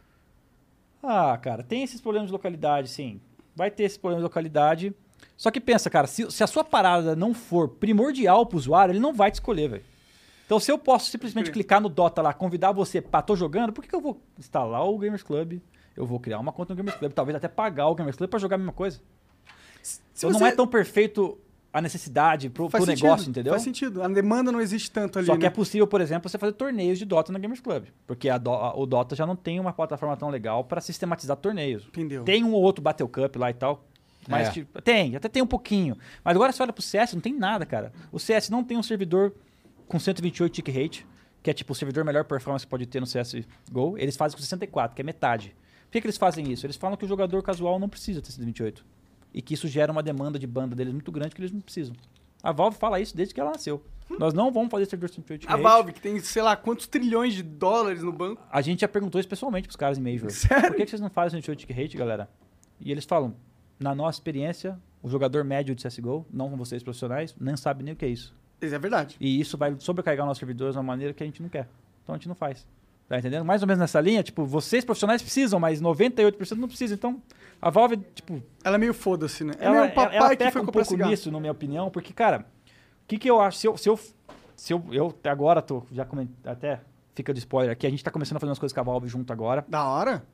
Ah, 1.03 1.37
cara, 1.39 1.63
tem 1.63 1.83
esses 1.83 2.01
problemas 2.01 2.29
de 2.29 2.33
localidade, 2.33 2.89
sim. 2.89 3.21
Vai 3.55 3.71
ter 3.71 3.85
esses 3.85 3.99
problemas 3.99 4.21
de 4.23 4.25
localidade. 4.25 4.95
Só 5.37 5.51
que 5.51 5.61
pensa, 5.61 5.89
cara, 5.89 6.07
se, 6.07 6.31
se 6.31 6.43
a 6.43 6.47
sua 6.47 6.65
parada 6.65 7.15
não 7.15 7.33
for 7.33 7.69
primordial 7.69 8.45
pro 8.47 8.59
usuário, 8.59 8.93
ele 8.93 8.99
não 9.01 9.13
vai 9.15 9.31
te 9.31 9.35
escolher, 9.35 9.69
velho. 9.69 9.85
Então, 10.47 10.61
se 10.61 10.71
eu 10.71 10.79
posso 10.79 11.11
simplesmente 11.11 11.47
Sim. 11.47 11.53
clicar 11.53 11.81
no 11.81 11.89
Dota 11.89 12.23
lá, 12.23 12.33
convidar 12.33 12.73
você 12.73 13.01
pra 13.01 13.21
tô 13.23 13.35
jogando, 13.35 13.73
por 13.73 13.83
que, 13.83 13.89
que 13.89 13.95
eu 13.97 14.01
vou 14.01 14.21
instalar 14.39 14.85
o 14.85 14.97
Gamers 14.99 15.23
Club? 15.23 15.61
Eu 15.97 16.07
vou 16.07 16.21
criar 16.21 16.39
uma 16.39 16.53
conta 16.53 16.73
no 16.73 16.77
Gamers 16.77 16.97
Club, 16.99 17.13
talvez 17.13 17.37
até 17.37 17.49
pagar 17.49 17.89
o 17.89 17.95
Gamers 17.95 18.17
Club 18.17 18.31
pra 18.31 18.39
jogar 18.39 18.55
a 18.57 18.59
mesma 18.59 18.73
coisa. 18.73 19.01
Se 19.83 20.01
Então 20.19 20.33
você- 20.33 20.39
não 20.41 20.47
é 20.47 20.53
tão 20.53 20.67
perfeito 20.67 21.39
a 21.79 21.81
necessidade 21.83 22.49
pro, 22.51 22.69
pro 22.69 22.85
sentido, 22.85 23.05
negócio, 23.05 23.29
entendeu? 23.31 23.53
Faz 23.53 23.63
sentido. 23.63 24.03
A 24.03 24.09
demanda 24.09 24.51
não 24.51 24.61
existe 24.61 24.91
tanto 24.91 25.19
ali. 25.19 25.27
Só 25.27 25.35
que 25.35 25.41
né? 25.43 25.47
é 25.47 25.51
possível, 25.51 25.87
por 25.87 26.01
exemplo, 26.01 26.29
você 26.29 26.39
fazer 26.39 26.53
torneios 26.53 26.99
de 26.99 27.05
Dota 27.05 27.33
na 27.33 27.39
Gamers 27.39 27.61
Club. 27.61 27.85
Porque 28.07 28.29
a 28.29 28.39
Do- 28.39 28.51
a- 28.53 28.75
o 28.77 28.87
Dota 28.87 29.15
já 29.15 29.27
não 29.27 29.37
tem 29.37 29.61
uma 29.61 29.73
plataforma 29.73 30.17
tão 30.17 30.29
legal 30.31 30.65
pra 30.65 30.81
sistematizar 30.81 31.37
torneios. 31.37 31.87
Entendeu? 31.89 32.25
Tem 32.25 32.43
um 32.45 32.53
ou 32.53 32.63
outro 32.63 32.83
Battle 32.83 33.09
Cup 33.09 33.37
lá 33.37 33.51
e 33.51 33.55
tal. 33.55 33.85
Mas 34.29 34.49
É. 34.49 34.51
tipo, 34.53 34.83
tem, 34.83 35.15
até 35.15 35.29
tem 35.29 35.43
um 35.43 35.47
pouquinho. 35.47 35.97
Mas 36.25 36.35
agora 36.35 36.51
você 36.53 36.63
olha 36.63 36.73
pro 36.73 36.83
CS, 36.83 37.15
não 37.15 37.21
tem 37.21 37.33
nada, 37.33 37.65
cara. 37.65 37.93
O 38.11 38.19
CS 38.19 38.51
não 38.51 38.65
tem 38.65 38.77
um 38.77 38.83
servidor 38.83 39.33
com 39.87 39.99
128 40.01 40.53
tick 40.53 40.69
rate, 40.69 41.07
que 41.43 41.51
é 41.51 41.53
tipo 41.55 41.73
o 41.73 41.77
servidor 41.77 42.05
melhor 42.05 42.25
performance 42.25 42.67
que 42.67 42.71
pode 42.71 42.87
ter 42.87 42.99
no 43.01 43.07
CSGO. 43.07 43.97
Eles 43.99 44.17
fazem 44.17 44.37
com 44.37 44.43
64, 44.43 44.97
que 44.97 45.03
é 45.03 45.05
metade. 45.05 45.55
Por 45.85 45.93
que, 45.93 46.01
que 46.01 46.07
eles 46.07 46.17
fazem 46.17 46.51
isso? 46.51 46.67
Eles 46.67 46.75
falam 46.77 46.97
que 46.97 47.05
o 47.05 47.09
jogador 47.09 47.41
casual 47.43 47.79
não 47.79 47.89
precisa 47.89 48.21
ter 48.21 48.33
128. 48.33 48.85
E 49.33 49.43
que 49.43 49.55
isso 49.55 49.69
gera 49.69 49.93
uma 49.93 50.03
demanda 50.03 50.39
de 50.39 50.47
banda 50.47 50.75
deles 50.75 50.93
muito 50.93 51.13
grande 51.13 51.35
que 51.35 51.41
eles 51.41 51.53
não 51.53 51.61
precisam. 51.61 51.95
A 52.43 52.53
Valve 52.53 52.77
fala 52.79 53.01
isso 53.01 53.17
desde 53.17 53.35
que 53.35 53.41
ela 53.41 53.51
nasceu. 53.51 53.83
Nós 54.19 54.33
não 54.33 54.53
vamos 54.53 54.71
fazer 54.71 54.87
servidor 54.87 55.11
128 55.11 55.41
tick 55.43 55.51
A. 55.51 55.57
Valve, 55.57 55.93
que 55.93 56.01
tem, 56.01 56.19
sei 56.21 56.43
lá, 56.43 56.57
quantos 56.57 56.87
trilhões 56.87 57.35
de 57.35 57.43
dólares 57.43 58.03
no 58.03 58.13
banco. 58.13 58.41
A 58.51 58.63
gente 58.63 58.81
já 58.81 58.89
perguntou 58.89 59.19
isso 59.19 59.29
pessoalmente 59.29 59.67
pros 59.67 59.77
caras 59.77 59.99
em 59.99 60.01
Major. 60.01 60.31
Sério? 60.31 60.69
Por 60.69 60.77
que, 60.77 60.85
que 60.85 60.91
vocês 60.91 61.01
não 61.01 61.11
fazem 61.11 61.41
128 61.41 61.59
tick 61.59 61.77
rate, 61.77 61.97
galera? 61.97 62.31
E 62.81 62.93
eles 62.93 63.05
falam, 63.05 63.35
na 63.81 63.95
nossa 63.95 64.19
experiência, 64.19 64.79
o 65.03 65.09
jogador 65.09 65.45
médio 65.45 65.75
de 65.75 65.87
CSGO, 65.87 66.27
não 66.33 66.51
com 66.51 66.57
vocês 66.57 66.83
profissionais, 66.83 67.35
nem 67.39 67.57
sabe 67.57 67.83
nem 67.83 67.95
o 67.95 67.97
que 67.97 68.05
é 68.05 68.09
isso. 68.09 68.35
Isso 68.61 68.75
é 68.75 68.79
verdade. 68.79 69.17
E 69.21 69.41
isso 69.41 69.59
vai 69.59 69.75
sobrecarregar 69.79 70.27
nossos 70.27 70.39
servidores 70.39 70.75
de 70.75 70.79
uma 70.79 70.85
maneira 70.85 71.13
que 71.13 71.23
a 71.23 71.27
gente 71.27 71.43
não 71.43 71.49
quer. 71.49 71.69
Então 72.03 72.15
a 72.15 72.19
gente 72.19 72.29
não 72.29 72.35
faz. 72.35 72.67
Tá 73.09 73.19
entendendo? 73.19 73.45
Mais 73.45 73.63
ou 73.63 73.69
menos 73.69 73.79
nessa 73.79 74.01
linha, 74.01 74.23
tipo, 74.23 74.45
vocês 74.45 74.85
profissionais 74.85 75.23
precisam, 75.23 75.61
mas 75.61 75.81
98% 75.81 76.57
não 76.57 76.67
precisam. 76.67 76.97
Então, 76.97 77.23
a 77.63 77.71
Valve, 77.71 77.99
tipo, 78.15 78.43
Ela 78.65 78.77
é 78.77 78.79
meio 78.79 78.93
foda-se, 78.93 79.45
né? 79.45 79.53
É 79.61 79.65
ela, 79.65 79.75
meio 79.75 79.85
ela, 79.85 79.93
papai 79.93 80.17
ela 80.17 80.31
que 80.31 80.37
peca 80.37 80.51
foi 80.51 80.63
um 80.63 80.67
pouco 80.67 80.85
cigarro. 80.85 81.11
nisso, 81.11 81.31
na 81.31 81.39
minha 81.39 81.53
opinião, 81.53 81.89
porque, 81.89 82.13
cara, 82.13 82.41
o 82.41 83.07
que, 83.07 83.17
que 83.17 83.31
eu 83.31 83.41
acho? 83.41 83.59
Se 83.59 83.69
eu, 83.69 83.77
se 83.77 83.89
eu, 83.89 84.01
se 84.57 84.73
eu, 84.73 84.85
eu 84.91 85.07
até 85.09 85.31
agora 85.31 85.63
tô, 85.63 85.85
já 85.93 86.05
comentei, 86.05 86.35
até 86.45 86.81
fica 87.15 87.33
de 87.33 87.39
spoiler 87.39 87.73
aqui, 87.73 87.87
a 87.87 87.91
gente 87.91 88.03
tá 88.03 88.11
começando 88.11 88.39
a 88.39 88.41
fazer 88.41 88.51
umas 88.51 88.59
coisas 88.59 88.75
com 88.75 88.81
a 88.81 88.85
Valve 88.85 89.09
junto 89.09 89.33
agora. 89.33 89.65
Da 89.69 89.87
hora. 89.89 90.25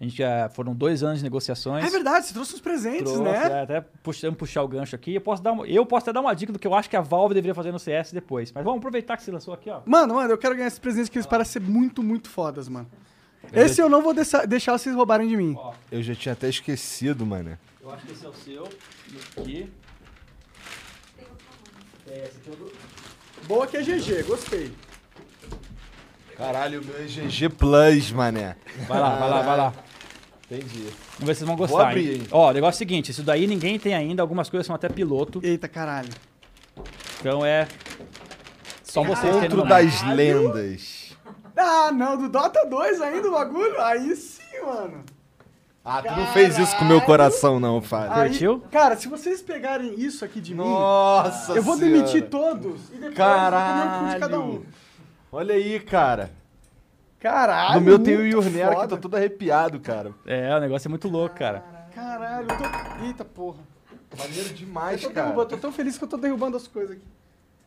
A 0.00 0.04
gente 0.04 0.16
já 0.16 0.48
foram 0.50 0.74
dois 0.74 1.02
anos 1.02 1.18
de 1.18 1.24
negociações. 1.24 1.84
É 1.84 1.90
verdade, 1.90 2.26
você 2.26 2.32
trouxe 2.32 2.54
uns 2.54 2.60
presentes, 2.60 3.12
Trouxe, 3.12 3.22
né? 3.22 3.48
é, 3.50 3.62
até 3.62 3.80
puxando 4.02 4.36
puxar 4.36 4.62
o 4.62 4.68
gancho 4.68 4.94
aqui. 4.94 5.14
Eu 5.14 5.20
posso, 5.20 5.42
dar 5.42 5.52
uma, 5.52 5.66
eu 5.66 5.84
posso 5.84 6.04
até 6.04 6.12
dar 6.12 6.20
uma 6.20 6.34
dica 6.34 6.52
do 6.52 6.58
que 6.58 6.66
eu 6.66 6.74
acho 6.74 6.88
que 6.88 6.96
a 6.96 7.00
Valve 7.00 7.34
deveria 7.34 7.54
fazer 7.54 7.72
no 7.72 7.78
CS 7.78 8.12
depois. 8.12 8.52
Mas 8.52 8.62
vamos 8.64 8.78
aproveitar 8.78 9.16
que 9.16 9.24
você 9.24 9.32
lançou 9.32 9.52
aqui, 9.52 9.68
ó. 9.70 9.80
Mano, 9.84 10.14
mano, 10.14 10.30
eu 10.30 10.38
quero 10.38 10.54
ganhar 10.54 10.68
esses 10.68 10.78
presentes 10.78 11.08
que 11.08 11.18
eles 11.18 11.26
parecem 11.26 11.60
ser 11.60 11.68
muito, 11.68 12.02
muito 12.02 12.28
fodas, 12.28 12.68
mano. 12.68 12.88
Esse 13.52 13.80
eu 13.80 13.88
não 13.88 14.02
vou 14.02 14.14
deixar, 14.14 14.46
deixar 14.46 14.76
vocês 14.78 14.94
roubarem 14.94 15.28
de 15.28 15.36
mim. 15.36 15.56
Eu 15.90 16.02
já 16.02 16.14
tinha 16.14 16.32
até 16.32 16.48
esquecido, 16.48 17.24
mano. 17.24 17.58
Eu 17.80 17.90
acho 17.90 18.06
que 18.06 18.12
esse 18.12 18.24
é 18.24 18.28
o 18.28 18.34
seu. 18.34 18.68
Aqui. 19.36 19.72
É, 22.06 22.24
esse 22.24 22.38
aqui 22.38 22.50
é 22.50 22.52
o 22.52 22.56
do... 22.56 22.72
Boa 23.46 23.66
que 23.66 23.76
é 23.76 23.82
GG, 23.82 24.24
gostei. 24.24 24.72
Caralho, 26.38 26.80
o 26.80 26.84
meu 26.84 26.96
é 26.96 27.02
GG 27.06 27.48
Plus, 27.50 28.12
mané. 28.12 28.56
Vai 28.86 29.00
lá, 29.00 29.16
vai 29.16 29.28
lá, 29.30 29.42
vai 29.42 29.56
lá. 29.56 29.72
Entendi. 30.50 30.84
Vamos 31.18 31.26
ver 31.26 31.34
se 31.34 31.38
vocês 31.40 31.46
vão 31.46 31.56
Vou 31.56 31.66
gostar. 31.66 31.88
abrir, 31.88 32.10
hein? 32.12 32.20
hein? 32.22 32.28
Ó, 32.30 32.48
o 32.48 32.52
negócio 32.52 32.76
é 32.76 32.76
o 32.76 32.78
seguinte: 32.78 33.10
isso 33.10 33.22
daí 33.22 33.46
ninguém 33.46 33.78
tem 33.78 33.94
ainda. 33.94 34.22
Algumas 34.22 34.48
coisas 34.48 34.66
são 34.66 34.74
até 34.74 34.88
piloto. 34.88 35.40
Eita, 35.42 35.68
caralho. 35.68 36.08
Então 37.20 37.44
é. 37.44 37.66
Só 38.82 39.02
vocês 39.02 39.20
terem 39.20 39.42
Outro 39.42 39.56
no 39.58 39.66
das 39.66 40.02
lendas. 40.14 41.16
Ah, 41.56 41.90
não, 41.92 42.16
do 42.16 42.28
Dota 42.28 42.64
2 42.66 43.00
ainda 43.02 43.28
o 43.28 43.32
bagulho? 43.32 43.78
Aí 43.82 44.14
sim, 44.16 44.42
mano. 44.64 45.04
Ah, 45.84 46.02
tu 46.02 46.14
não 46.16 46.26
fez 46.28 46.56
isso 46.58 46.76
com 46.76 46.84
o 46.84 46.88
meu 46.88 47.00
coração, 47.00 47.58
não, 47.58 47.82
Fábio. 47.82 48.12
Aí- 48.12 48.28
Curtiu? 48.30 48.62
Cara, 48.70 48.96
se 48.96 49.08
vocês 49.08 49.42
pegarem 49.42 49.94
isso 49.98 50.24
aqui 50.24 50.40
de 50.40 50.52
mim, 50.54 50.58
Nossa 50.62 51.52
eu 51.52 51.62
vou 51.62 51.76
Senhora. 51.76 51.96
demitir 51.98 52.28
todos 52.28 52.88
e 52.90 52.96
depois 52.96 53.18
eu 53.18 53.24
vou 53.24 53.50
comer 53.50 53.86
um 53.86 53.98
cu 54.06 54.14
de 54.14 54.18
cada 54.20 54.38
um. 54.40 54.42
Caralho. 54.52 54.66
Olha 55.30 55.54
aí, 55.54 55.78
cara. 55.80 56.30
Caralho. 57.20 57.74
no 57.74 57.80
meu 57.80 57.98
tem 57.98 58.14
o 58.16 58.20
muito 58.20 58.32
Yurnera 58.36 58.76
que 58.76 58.88
tá 58.88 58.96
todo 58.96 59.16
arrepiado, 59.16 59.80
cara. 59.80 60.14
É, 60.24 60.54
o 60.56 60.60
negócio 60.60 60.86
é 60.86 60.90
muito 60.90 61.08
louco, 61.08 61.34
cara. 61.34 61.64
Caralho, 61.94 62.46
eu 62.48 62.56
tô... 62.56 63.04
Eita 63.04 63.24
porra. 63.24 63.58
Maneiro 64.16 64.48
Eu 64.48 64.54
demais, 64.54 65.02
tô, 65.02 65.10
cara. 65.10 65.26
derrubando, 65.26 65.50
tô 65.50 65.56
tão 65.58 65.72
feliz 65.72 65.98
que 65.98 66.04
eu 66.04 66.08
tô 66.08 66.16
derrubando 66.16 66.56
as 66.56 66.66
coisas 66.66 66.92
aqui. 66.92 67.02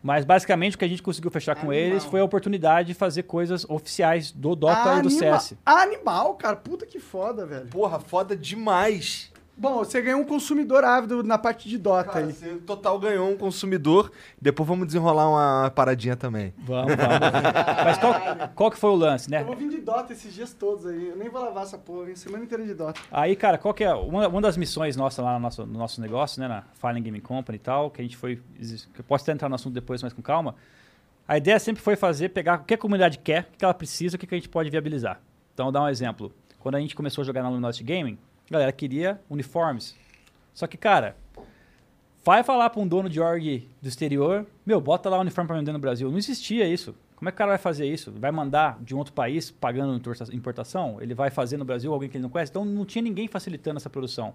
Mas 0.02 0.26
basicamente 0.26 0.76
o 0.76 0.80
que 0.80 0.86
a 0.86 0.88
gente 0.88 1.04
conseguiu 1.04 1.30
fechar 1.30 1.54
com 1.54 1.68
Animal. 1.70 1.76
eles 1.76 2.04
foi 2.06 2.20
a 2.22 2.24
oportunidade 2.24 2.88
de 2.88 2.94
fazer 2.96 3.24
coisas 3.24 3.64
oficiais 3.70 4.32
do 4.32 4.56
Dota 4.56 4.80
e 4.98 5.02
do 5.04 5.08
Anima- 5.10 5.40
CS. 5.40 5.54
Animal, 5.64 6.34
cara. 6.36 6.56
Puta 6.56 6.88
que 6.88 7.00
foda, 7.00 7.46
velho. 7.46 7.68
Porra, 7.68 8.00
foda 8.00 8.36
demais. 8.36 9.31
Bom, 9.62 9.76
você 9.78 10.02
ganhou 10.02 10.20
um 10.20 10.24
consumidor 10.24 10.84
ávido 10.84 11.22
na 11.22 11.38
parte 11.38 11.70
de 11.70 11.78
Dota 11.78 12.10
Cara, 12.10 12.26
aí. 12.26 12.34
você 12.34 12.56
total 12.66 12.98
ganhou 12.98 13.30
um 13.30 13.38
consumidor. 13.38 14.12
Depois 14.42 14.68
vamos 14.68 14.88
desenrolar 14.88 15.30
uma 15.30 15.70
paradinha 15.70 16.16
também. 16.16 16.52
Vamos, 16.58 16.96
vamos. 16.96 17.20
Mas 17.86 17.98
qual, 18.00 18.16
qual 18.56 18.72
que 18.72 18.78
foi 18.80 18.90
o 18.90 18.96
lance, 18.96 19.30
né? 19.30 19.42
Eu 19.42 19.46
vou 19.46 19.56
vir 19.56 19.70
de 19.70 19.78
Dota 19.78 20.14
esses 20.14 20.34
dias 20.34 20.52
todos 20.52 20.88
aí. 20.88 21.10
Eu 21.10 21.16
nem 21.16 21.30
vou 21.30 21.40
lavar 21.40 21.62
essa 21.62 21.78
porra, 21.78 22.06
vim 22.06 22.16
semana 22.16 22.44
inteira 22.44 22.66
de 22.66 22.74
Dota. 22.74 23.00
Aí, 23.12 23.36
cara, 23.36 23.60
qual 23.60 23.72
que 23.72 23.84
é 23.84 23.94
uma, 23.94 24.28
uma 24.28 24.42
das 24.42 24.58
missões 24.58 24.96
nossas 24.96 25.24
lá 25.24 25.34
no 25.36 25.40
nosso, 25.40 25.64
no 25.64 25.78
nosso 25.78 26.02
negócio, 26.02 26.42
né, 26.42 26.48
na 26.48 26.64
Fallen 26.74 27.04
Gaming 27.04 27.20
Company 27.20 27.58
e 27.58 27.60
tal, 27.60 27.92
que 27.92 28.02
a 28.02 28.04
gente 28.04 28.18
foi, 28.18 28.38
que 28.58 29.00
eu 29.00 29.04
posso 29.04 29.26
até 29.26 29.32
entrar 29.32 29.48
no 29.48 29.54
assunto 29.54 29.76
depois, 29.76 30.02
mas 30.02 30.12
com 30.12 30.24
calma. 30.24 30.56
A 31.28 31.38
ideia 31.38 31.60
sempre 31.60 31.84
foi 31.84 31.96
fazer, 31.96 32.30
pegar 32.30 32.62
o 32.62 32.64
que 32.64 32.74
a 32.74 32.78
comunidade 32.80 33.20
quer, 33.20 33.48
o 33.54 33.58
que 33.60 33.64
ela 33.64 33.76
precisa, 33.76 34.16
o 34.16 34.20
que 34.20 34.26
a 34.34 34.38
gente 34.40 34.50
pode 34.50 34.72
viabilizar. 34.72 35.22
Então, 35.54 35.68
vou 35.68 35.72
dar 35.72 35.84
um 35.84 35.88
exemplo. 35.88 36.34
Quando 36.58 36.74
a 36.76 36.80
gente 36.80 36.96
começou 36.96 37.22
a 37.22 37.26
jogar 37.26 37.44
na 37.44 37.50
Luminosity 37.50 37.84
Gaming, 37.84 38.18
a 38.52 38.53
galera 38.53 38.72
queria 38.72 39.19
uniformes. 39.30 39.95
Só 40.53 40.68
que, 40.68 40.78
cara, 40.78 41.15
vai 42.23 42.44
falar 42.44 42.69
pra 42.69 42.82
um 42.82 42.88
dono 42.88 43.10
de 43.10 43.19
org 43.19 43.68
do 43.82 43.88
exterior, 43.88 44.45
meu, 44.65 44.82
bota 44.82 45.10
lá 45.10 45.18
o 45.18 45.22
uniforme 45.22 45.48
pra 45.48 45.57
vender 45.57 45.72
no 45.72 45.80
Brasil. 45.80 46.11
Não 46.11 46.18
existia 46.18 46.68
isso. 46.68 46.94
Como 47.15 47.30
é 47.30 47.32
que 47.32 47.36
o 47.36 47.38
cara 47.38 47.52
vai 47.52 47.57
fazer 47.57 47.86
isso? 47.86 48.11
Vai 48.11 48.32
mandar 48.32 48.78
de 48.82 48.94
um 48.95 48.98
outro 48.98 49.14
país 49.14 49.52
pagando 49.52 49.95
importa- 49.95 50.36
importação? 50.36 50.98
Ele 50.99 51.14
vai 51.14 51.30
fazer 51.30 51.56
no 51.56 51.64
Brasil 51.64 51.94
alguém 51.94 52.10
que 52.10 52.18
ele 52.18 52.23
não 52.23 52.30
conhece? 52.30 52.52
Então 52.52 52.65
não 52.65 52.84
tinha 52.84 53.02
ninguém 53.02 53.28
facilitando 53.28 53.78
essa 53.78 53.90
produção. 53.90 54.34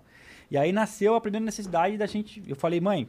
E 0.50 0.56
aí 0.56 0.72
nasceu 0.72 1.14
a 1.14 1.20
primeira 1.20 1.44
necessidade 1.44 1.98
da 1.98 2.06
gente. 2.06 2.42
Eu 2.46 2.54
falei, 2.54 2.80
mãe, 2.80 3.08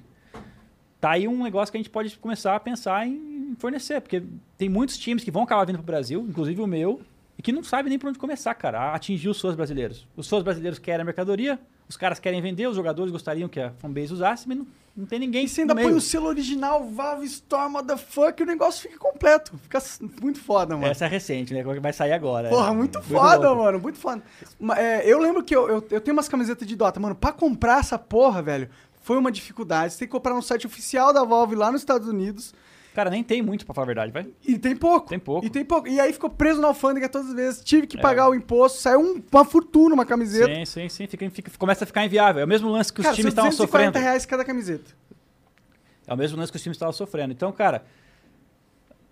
tá 0.99 1.11
aí 1.11 1.27
um 1.27 1.43
negócio 1.43 1.71
que 1.71 1.77
a 1.77 1.79
gente 1.79 1.91
pode 1.91 2.17
começar 2.17 2.55
a 2.55 2.59
pensar 2.59 3.07
em 3.07 3.55
fornecer, 3.59 4.01
porque 4.01 4.23
tem 4.57 4.67
muitos 4.67 4.97
times 4.97 5.23
que 5.23 5.29
vão 5.29 5.43
acabar 5.43 5.65
vindo 5.65 5.77
pro 5.77 5.85
Brasil, 5.85 6.25
inclusive 6.27 6.59
o 6.59 6.67
meu, 6.67 6.99
e 7.38 7.41
que 7.41 7.51
não 7.51 7.64
sabem 7.64 7.89
nem 7.89 7.99
por 7.99 8.09
onde 8.09 8.18
começar, 8.18 8.53
cara, 8.55 8.80
a 8.80 8.95
atingir 8.95 9.30
os 9.30 9.39
seus 9.39 9.55
brasileiros. 9.55 10.07
Os 10.15 10.27
seus 10.27 10.41
brasileiros 10.41 10.80
querem 10.80 11.01
a 11.01 11.05
mercadoria, 11.05 11.59
os 11.88 11.95
caras 11.95 12.19
querem 12.19 12.41
vender, 12.41 12.68
os 12.68 12.76
jogadores 12.76 13.11
gostariam 13.11 13.47
que 13.47 13.59
a 13.59 13.72
fanbase 13.72 14.11
usasse, 14.11 14.47
mas 14.47 14.57
não, 14.57 14.68
não 14.95 15.05
tem 15.05 15.19
ninguém. 15.19 15.45
E 15.45 15.47
você 15.47 15.61
ainda 15.61 15.76
põe 15.76 15.93
o 15.93 16.01
selo 16.01 16.26
original, 16.26 16.84
Valve 16.84 17.26
Store, 17.27 17.72
motherfucker, 17.72 18.45
o 18.45 18.49
negócio 18.49 18.81
fica 18.81 18.97
completo. 18.97 19.57
Fica 19.59 19.80
muito 20.22 20.41
foda, 20.41 20.76
mano. 20.76 20.88
Essa 20.88 21.05
é 21.05 21.07
recente, 21.07 21.53
né? 21.53 21.64
Vai 21.64 21.93
sair 21.93 22.11
agora. 22.11 22.49
Porra, 22.49 22.72
é. 22.72 22.76
muito 22.76 23.01
foda, 23.01 23.47
louco. 23.49 23.64
mano, 23.64 23.80
muito 23.80 23.99
foda. 23.99 24.23
É, 24.76 25.09
eu 25.09 25.19
lembro 25.19 25.43
que 25.43 25.55
eu, 25.55 25.69
eu, 25.69 25.88
eu 25.91 26.01
tenho 26.01 26.18
umas 26.18 26.27
camisetas 26.27 26.68
de 26.68 26.76
Dota, 26.76 26.99
mano, 26.99 27.15
pra 27.15 27.31
comprar 27.31 27.80
essa 27.80 27.99
porra, 27.99 28.41
velho, 28.41 28.69
foi 29.01 29.18
uma 29.18 29.31
dificuldade. 29.31 29.93
Você 29.93 29.99
tem 29.99 30.07
que 30.07 30.11
comprar 30.11 30.34
no 30.34 30.41
site 30.41 30.65
oficial 30.65 31.14
da 31.14 31.23
Valve 31.23 31.55
lá 31.55 31.72
nos 31.72 31.81
Estados 31.81 32.07
Unidos. 32.07 32.53
Cara, 32.97 33.11
nem 33.11 33.23
tem 33.23 33.43
muito 33.43 33.63
pra 33.63 33.75
falar 33.75 33.85
a 33.85 33.93
verdade, 33.93 34.11
vai. 34.11 34.25
E 34.43 34.57
tem 34.57 34.75
pouco. 34.75 35.07
Tem 35.09 35.19
pouco. 35.19 35.45
E 35.45 35.51
tem 35.51 35.63
pouco. 35.63 35.87
E 35.87 35.99
aí 35.99 36.11
ficou 36.11 36.31
preso 36.31 36.59
na 36.59 36.69
alfândega 36.69 37.07
todas 37.07 37.27
as 37.29 37.35
vezes. 37.35 37.63
Tive 37.63 37.85
que 37.85 37.95
pagar 37.95 38.27
o 38.27 38.33
imposto. 38.33 38.79
Saiu 38.79 38.99
um- 38.99 39.21
uma 39.31 39.45
fortuna 39.45 39.93
uma 39.93 40.03
camiseta. 40.03 40.51
Sim, 40.51 40.65
sim, 40.65 40.89
sim. 40.89 41.05
Fica, 41.05 41.29
fica- 41.29 41.51
começa 41.59 41.83
a 41.83 41.87
ficar 41.87 42.03
inviável. 42.03 42.41
É 42.41 42.45
o 42.45 42.47
mesmo 42.47 42.67
lance 42.71 42.91
que 42.91 42.99
os 42.99 43.03
Cara, 43.03 43.15
times 43.15 43.33
estavam 43.33 43.51
240 43.51 43.91
sofrendo. 43.91 44.03
reais 44.03 44.25
cada 44.25 44.43
camiseta. 44.43 44.89
É 46.07 46.11
o 46.15 46.17
mesmo 46.17 46.39
lance 46.39 46.51
que 46.51 46.55
os 46.55 46.63
times 46.63 46.75
estavam 46.75 46.91
sofrendo. 46.91 47.31
Então, 47.33 47.51
cara, 47.51 47.85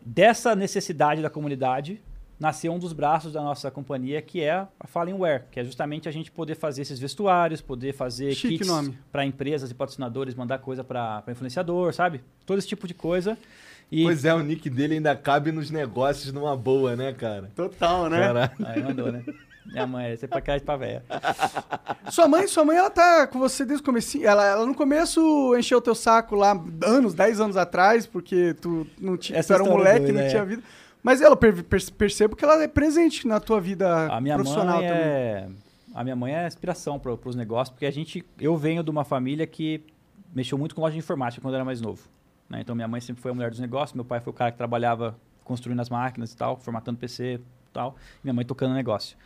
dessa 0.03 0.55
necessidade 0.55 1.21
da 1.21 1.29
comunidade, 1.29 2.01
nasceu 2.39 2.73
um 2.73 2.79
dos 2.79 2.91
braços 2.91 3.33
da 3.33 3.41
nossa 3.41 3.71
companhia, 3.71 4.21
que 4.21 4.41
é 4.41 4.51
a 4.79 4.87
Fallenware, 4.87 5.45
que 5.51 5.59
é 5.59 5.63
justamente 5.63 6.09
a 6.09 6.11
gente 6.11 6.31
poder 6.31 6.55
fazer 6.55 6.81
esses 6.81 6.99
vestuários, 6.99 7.61
poder 7.61 7.93
fazer 7.93 8.33
Chique 8.33 8.57
kits 8.59 8.91
para 9.11 9.25
empresas 9.25 9.71
e 9.71 9.73
patrocinadores, 9.73 10.35
mandar 10.35 10.59
coisa 10.59 10.83
para 10.83 11.23
influenciador, 11.29 11.93
sabe? 11.93 12.21
Todo 12.45 12.57
esse 12.57 12.67
tipo 12.67 12.87
de 12.87 12.93
coisa. 12.93 13.37
E 13.91 14.03
Pois 14.03 14.25
é, 14.25 14.33
o 14.33 14.39
nick 14.41 14.69
dele 14.69 14.95
ainda 14.95 15.15
cabe 15.15 15.51
nos 15.51 15.69
negócios 15.71 16.33
numa 16.33 16.55
boa, 16.57 16.95
né, 16.95 17.13
cara? 17.13 17.49
Total, 17.55 18.09
né? 18.09 18.19
Caralho. 18.19 18.51
aí 18.65 18.83
mandou, 18.83 19.11
né? 19.11 19.23
Minha 19.65 19.87
mãe, 19.87 20.13
isso 20.13 20.25
é 20.25 20.27
pra 20.27 20.41
crédito 20.41 20.65
pra 20.65 20.75
véia. 20.77 21.03
Sua 22.11 22.27
mãe, 22.27 22.47
sua 22.47 22.63
mãe, 22.63 22.77
ela 22.77 22.89
tá 22.89 23.25
com 23.27 23.39
você 23.39 23.65
desde 23.65 23.81
o 23.81 23.85
começo. 23.85 24.21
Ela, 24.23 24.45
ela 24.45 24.65
no 24.65 24.75
começo 24.75 25.55
encheu 25.57 25.79
o 25.79 25.81
teu 25.81 25.95
saco 25.95 26.35
lá 26.35 26.51
anos, 26.83 27.13
10 27.13 27.39
anos 27.39 27.57
atrás, 27.57 28.05
porque 28.05 28.53
tu 28.61 28.85
não 28.99 29.17
tinha, 29.17 29.39
Essa 29.39 29.53
tu 29.55 29.61
era 29.61 29.63
um 29.63 29.67
é 29.67 29.77
moleque, 29.77 29.99
doida, 30.05 30.13
não 30.19 30.21
é. 30.21 30.29
tinha 30.29 30.45
vida. 30.45 30.61
Mas 31.01 31.21
ela 31.21 31.35
per- 31.35 31.63
per- 31.63 31.91
percebo 31.93 32.35
que 32.35 32.43
ela 32.45 32.61
é 32.63 32.67
presente 32.67 33.27
na 33.27 33.39
tua 33.39 33.59
vida 33.61 34.07
A 34.07 34.19
minha 34.21 34.35
profissional 34.35 34.77
mãe 34.77 34.87
também. 34.87 35.03
é 35.03 35.47
a 35.93 36.03
minha 36.03 36.15
mãe 36.15 36.35
é 36.35 36.45
inspiração 36.47 36.99
para 36.99 37.11
os 37.13 37.35
negócios, 37.35 37.69
porque 37.73 37.85
a 37.85 37.91
gente 37.91 38.23
eu 38.39 38.55
venho 38.57 38.83
de 38.83 38.89
uma 38.91 39.03
família 39.05 39.47
que 39.47 39.81
mexeu 40.33 40.57
muito 40.57 40.75
com 40.75 40.81
loja 40.81 40.93
de 40.93 40.99
informática 40.99 41.41
quando 41.41 41.53
eu 41.53 41.57
era 41.57 41.65
mais 41.65 41.79
novo. 41.79 42.01
Né? 42.49 42.61
Então 42.61 42.76
minha 42.76 42.88
mãe 42.88 43.01
sempre 43.01 43.22
foi 43.22 43.31
a 43.31 43.34
mulher 43.34 43.49
dos 43.49 43.59
negócios, 43.59 43.93
meu 43.93 44.05
pai 44.05 44.19
foi 44.19 44.31
o 44.31 44.34
cara 44.34 44.51
que 44.51 44.57
trabalhava 44.57 45.15
construindo 45.43 45.80
as 45.80 45.89
máquinas 45.89 46.34
e 46.34 46.38
tal, 46.38 46.57
formatando 46.57 46.97
PC 46.97 47.35
e 47.35 47.72
tal, 47.72 47.95
e 48.22 48.26
minha 48.26 48.34
mãe 48.34 48.45
tocando 48.45 48.73
negócio. 48.73 49.17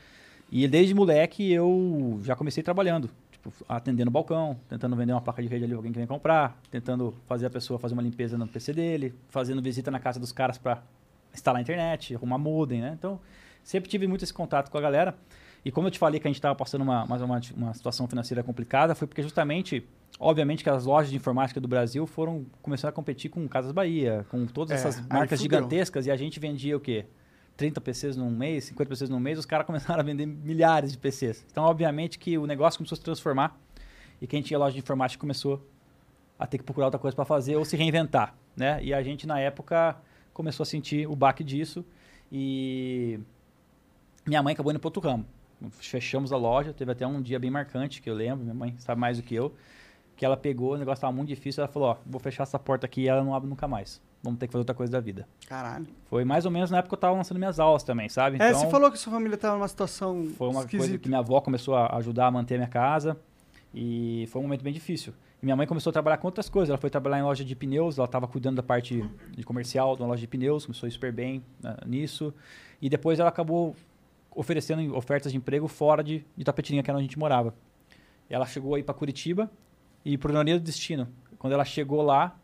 E 0.51 0.67
desde 0.67 0.93
moleque 0.93 1.51
eu 1.51 2.19
já 2.23 2.35
comecei 2.35 2.63
trabalhando, 2.63 3.09
tipo, 3.31 3.53
atendendo 3.67 4.09
balcão, 4.09 4.57
tentando 4.67 4.95
vender 4.95 5.13
uma 5.13 5.21
placa 5.21 5.41
de 5.41 5.47
rede 5.47 5.65
ali 5.65 5.73
alguém 5.73 5.91
que 5.91 5.97
vem 5.97 6.07
comprar, 6.07 6.59
tentando 6.71 7.13
fazer 7.27 7.45
a 7.45 7.49
pessoa 7.49 7.77
fazer 7.79 7.93
uma 7.93 8.03
limpeza 8.03 8.37
no 8.37 8.47
PC 8.47 8.73
dele, 8.73 9.13
fazendo 9.29 9.61
visita 9.61 9.91
na 9.91 9.99
casa 9.99 10.19
dos 10.19 10.31
caras 10.31 10.57
para 10.57 10.81
instalar 11.33 11.59
a 11.59 11.61
internet, 11.61 12.15
arrumar 12.15 12.37
modem, 12.37 12.81
né? 12.81 12.95
Então, 12.97 13.19
sempre 13.63 13.89
tive 13.89 14.07
muito 14.07 14.23
esse 14.23 14.33
contato 14.33 14.71
com 14.71 14.77
a 14.77 14.81
galera. 14.81 15.15
E 15.63 15.71
como 15.71 15.87
eu 15.87 15.91
te 15.91 15.99
falei 15.99 16.19
que 16.19 16.27
a 16.27 16.29
gente 16.29 16.37
estava 16.37 16.55
passando 16.55 16.81
uma, 16.81 17.05
mais 17.05 17.21
uma, 17.21 17.39
uma 17.55 17.73
situação 17.73 18.07
financeira 18.07 18.43
complicada, 18.43 18.95
foi 18.95 19.07
porque 19.07 19.21
justamente, 19.21 19.85
obviamente 20.19 20.63
que 20.63 20.69
as 20.69 20.85
lojas 20.85 21.09
de 21.09 21.17
informática 21.17 21.59
do 21.59 21.67
Brasil 21.67 22.07
foram 22.07 22.45
começar 22.61 22.89
a 22.89 22.91
competir 22.91 23.29
com 23.29 23.47
Casas 23.47 23.71
Bahia, 23.71 24.25
com 24.29 24.45
todas 24.45 24.71
É, 24.71 24.75
essas 24.75 25.05
marcas 25.07 25.41
gigantescas, 25.41 26.05
e 26.05 26.11
a 26.11 26.15
gente 26.15 26.39
vendia 26.39 26.77
o 26.77 26.79
quê? 26.79 27.05
30 27.57 27.81
PCs 27.81 28.15
num 28.15 28.29
mês, 28.29 28.65
50 28.65 28.89
PCs 28.89 29.09
num 29.09 29.19
mês, 29.19 29.37
os 29.37 29.45
caras 29.45 29.65
começaram 29.67 29.99
a 29.99 30.03
vender 30.03 30.25
milhares 30.25 30.93
de 30.93 30.97
PCs. 30.97 31.45
Então, 31.51 31.65
obviamente 31.65 32.17
que 32.17 32.37
o 32.37 32.45
negócio 32.47 32.77
começou 32.77 32.95
a 32.95 32.97
se 32.97 33.03
transformar 33.03 33.59
e 34.21 34.27
quem 34.27 34.41
tinha 34.41 34.57
loja 34.57 34.73
de 34.73 34.79
informática 34.79 35.19
começou 35.19 35.65
a 36.37 36.47
ter 36.47 36.57
que 36.57 36.63
procurar 36.63 36.87
outra 36.87 36.99
coisa 36.99 37.13
para 37.13 37.25
fazer 37.25 37.57
ou 37.57 37.65
se 37.65 37.75
reinventar, 37.75 38.33
né? 38.55 38.81
E 38.81 38.93
a 38.93 39.03
gente 39.03 39.27
na 39.27 39.39
época 39.41 39.97
começou 40.33 40.63
a 40.63 40.65
sentir 40.65 41.05
o 41.05 41.15
baque 41.17 41.43
disso 41.43 41.83
e 42.31 43.19
minha 44.25 44.41
mãe 44.41 44.53
acabou 44.53 44.71
indo 44.71 44.79
para 44.79 44.87
outro 44.87 45.01
ramo. 45.01 45.25
Fechamos 45.71 46.31
a 46.31 46.37
loja, 46.37 46.73
teve 46.73 46.91
até 46.91 47.05
um 47.05 47.21
dia 47.21 47.39
bem 47.39 47.51
marcante 47.51 48.01
que 48.01 48.09
eu 48.09 48.13
lembro, 48.15 48.43
minha 48.43 48.53
mãe 48.53 48.75
sabe 48.77 48.99
mais 48.99 49.17
do 49.17 49.23
que 49.23 49.35
eu, 49.35 49.53
que 50.15 50.25
ela 50.25 50.37
pegou, 50.37 50.73
o 50.73 50.77
negócio 50.77 50.99
estava 50.99 51.13
muito 51.13 51.29
difícil, 51.29 51.63
ela 51.63 51.71
falou, 51.71 51.89
ó, 51.89 51.97
vou 52.05 52.19
fechar 52.19 52.43
essa 52.43 52.57
porta 52.59 52.85
aqui 52.85 53.01
e 53.01 53.07
ela 53.07 53.23
não 53.23 53.33
abre 53.33 53.49
nunca 53.49 53.67
mais. 53.67 54.01
Vamos 54.21 54.37
ter 54.37 54.47
que 54.47 54.51
fazer 54.51 54.61
outra 54.61 54.75
coisa 54.75 54.91
da 54.91 54.99
vida. 54.99 55.25
Caralho. 55.47 55.87
Foi 56.09 56.25
mais 56.25 56.45
ou 56.45 56.51
menos 56.51 56.69
na 56.69 56.79
época 56.79 56.89
que 56.89 56.95
eu 56.95 56.99
tava 56.99 57.15
lançando 57.15 57.37
minhas 57.37 57.57
aulas 57.57 57.83
também, 57.83 58.09
sabe? 58.09 58.37
É, 58.41 58.49
Então, 58.49 58.59
você 58.59 58.69
falou 58.69 58.91
que 58.91 58.97
sua 58.97 59.13
família 59.13 59.37
tava 59.37 59.55
numa 59.55 59.67
situação 59.67 60.27
foi 60.37 60.47
uma 60.49 60.61
coisa 60.61 60.75
esquisita. 60.75 60.97
que 60.99 61.07
minha 61.07 61.19
avó 61.19 61.39
começou 61.39 61.73
a 61.75 61.95
ajudar 61.97 62.27
a 62.27 62.31
manter 62.31 62.55
a 62.55 62.57
minha 62.57 62.69
casa 62.69 63.17
e 63.73 64.27
foi 64.29 64.41
um 64.41 64.43
momento 64.43 64.61
bem 64.61 64.73
difícil. 64.73 65.13
E 65.41 65.45
minha 65.45 65.55
mãe 65.55 65.65
começou 65.65 65.89
a 65.91 65.93
trabalhar 65.93 66.17
com 66.17 66.27
outras 66.27 66.49
coisas. 66.49 66.69
Ela 66.69 66.77
foi 66.77 66.89
trabalhar 66.89 67.19
em 67.19 67.23
loja 67.23 67.45
de 67.45 67.55
pneus, 67.55 67.97
ela 67.97 68.05
estava 68.05 68.27
cuidando 68.27 68.57
da 68.57 68.63
parte 68.63 69.01
de 69.31 69.43
comercial 69.43 69.95
de 69.95 70.01
uma 70.01 70.09
loja 70.09 70.19
de 70.19 70.27
pneus, 70.27 70.65
começou 70.65 70.91
super 70.91 71.13
bem 71.13 71.41
né, 71.63 71.77
nisso. 71.85 72.33
E 72.81 72.89
depois 72.89 73.19
ela 73.19 73.29
acabou 73.29 73.73
oferecendo 74.31 74.95
ofertas 74.95 75.31
de 75.31 75.37
emprego 75.37 75.67
fora 75.67 76.03
de, 76.03 76.25
de 76.35 76.43
Tapetininga, 76.43 76.83
que 76.83 76.89
era 76.89 76.97
onde 76.97 77.05
a 77.05 77.07
gente 77.07 77.19
morava. 77.19 77.53
Ela 78.29 78.45
chegou 78.45 78.75
aí 78.75 78.83
para 78.83 78.93
Curitiba 78.93 79.49
e, 80.05 80.17
por 80.17 80.31
ironia 80.31 80.59
do 80.59 80.63
destino, 80.63 81.07
quando 81.37 81.53
ela 81.53 81.65
chegou 81.65 82.01
lá, 82.01 82.37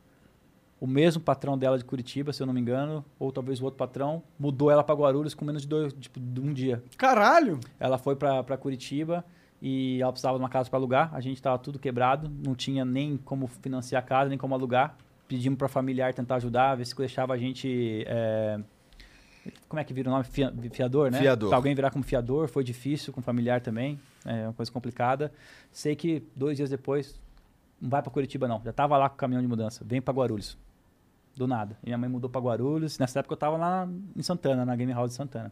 o 0.79 0.87
mesmo 0.87 1.21
patrão 1.21 1.57
dela 1.57 1.77
de 1.77 1.85
Curitiba, 1.85 2.33
se 2.33 2.41
eu 2.41 2.47
não 2.47 2.53
me 2.53 2.59
engano, 2.59 3.03
ou 3.17 3.31
talvez 3.31 3.61
o 3.61 3.65
outro 3.65 3.77
patrão, 3.77 4.21
mudou 4.37 4.69
ela 4.69 4.83
para 4.83 4.95
Guarulhos 4.95 5.33
com 5.33 5.45
menos 5.45 5.61
de, 5.61 5.67
dois, 5.67 5.93
tipo, 5.93 6.19
de 6.19 6.41
um 6.41 6.53
dia. 6.53 6.83
Caralho! 6.97 7.59
Ela 7.79 7.97
foi 7.97 8.15
pra 8.15 8.43
pra 8.43 8.57
Curitiba 8.57 9.23
e 9.61 10.01
ela 10.01 10.11
precisava 10.11 10.37
de 10.37 10.43
uma 10.43 10.49
casa 10.49 10.69
para 10.69 10.77
alugar. 10.77 11.09
A 11.13 11.21
gente 11.21 11.41
tava 11.41 11.57
tudo 11.57 11.79
quebrado, 11.79 12.31
não 12.45 12.55
tinha 12.55 12.83
nem 12.83 13.17
como 13.17 13.47
financiar 13.47 14.03
a 14.03 14.05
casa, 14.05 14.29
nem 14.29 14.37
como 14.37 14.53
alugar. 14.53 14.97
Pedimos 15.27 15.57
para 15.57 15.67
familiar 15.67 16.13
tentar 16.13 16.35
ajudar, 16.35 16.75
ver 16.75 16.85
se 16.85 16.95
deixava 16.95 17.33
a 17.33 17.37
gente. 17.37 18.03
é, 18.05 18.59
Como 19.67 19.79
é 19.79 19.83
que 19.83 19.93
vira 19.93 20.09
o 20.09 20.11
nome? 20.11 20.23
Fia- 20.25 20.53
Fiador, 20.71 21.11
né? 21.11 21.19
Fiador. 21.19 21.49
Pra 21.49 21.57
alguém 21.57 21.75
virar 21.75 21.91
como 21.91 22.03
fiador, 22.03 22.47
foi 22.47 22.63
difícil, 22.63 23.11
com 23.13 23.21
familiar 23.21 23.61
também. 23.61 23.99
É 24.25 24.43
uma 24.47 24.53
coisa 24.53 24.71
complicada. 24.71 25.31
Sei 25.71 25.95
que 25.95 26.23
dois 26.35 26.57
dias 26.57 26.69
depois, 26.69 27.19
não 27.81 27.89
vai 27.89 28.01
para 28.01 28.11
Curitiba 28.11 28.47
não. 28.47 28.61
Já 28.63 28.73
tava 28.73 28.97
lá 28.97 29.07
com 29.09 29.15
o 29.15 29.17
caminhão 29.17 29.41
de 29.41 29.47
mudança. 29.47 29.83
Vem 29.85 30.01
para 30.01 30.13
Guarulhos. 30.13 30.57
Do 31.35 31.47
nada. 31.47 31.77
E 31.83 31.87
minha 31.87 31.97
mãe 31.97 32.09
mudou 32.09 32.29
para 32.29 32.39
Guarulhos. 32.41 32.97
Nessa 32.97 33.19
época 33.19 33.33
eu 33.33 33.37
tava 33.37 33.57
lá 33.57 33.87
em 34.15 34.23
Santana, 34.23 34.65
na 34.65 34.75
Game 34.75 34.91
House 34.93 35.09
de 35.11 35.15
Santana. 35.17 35.51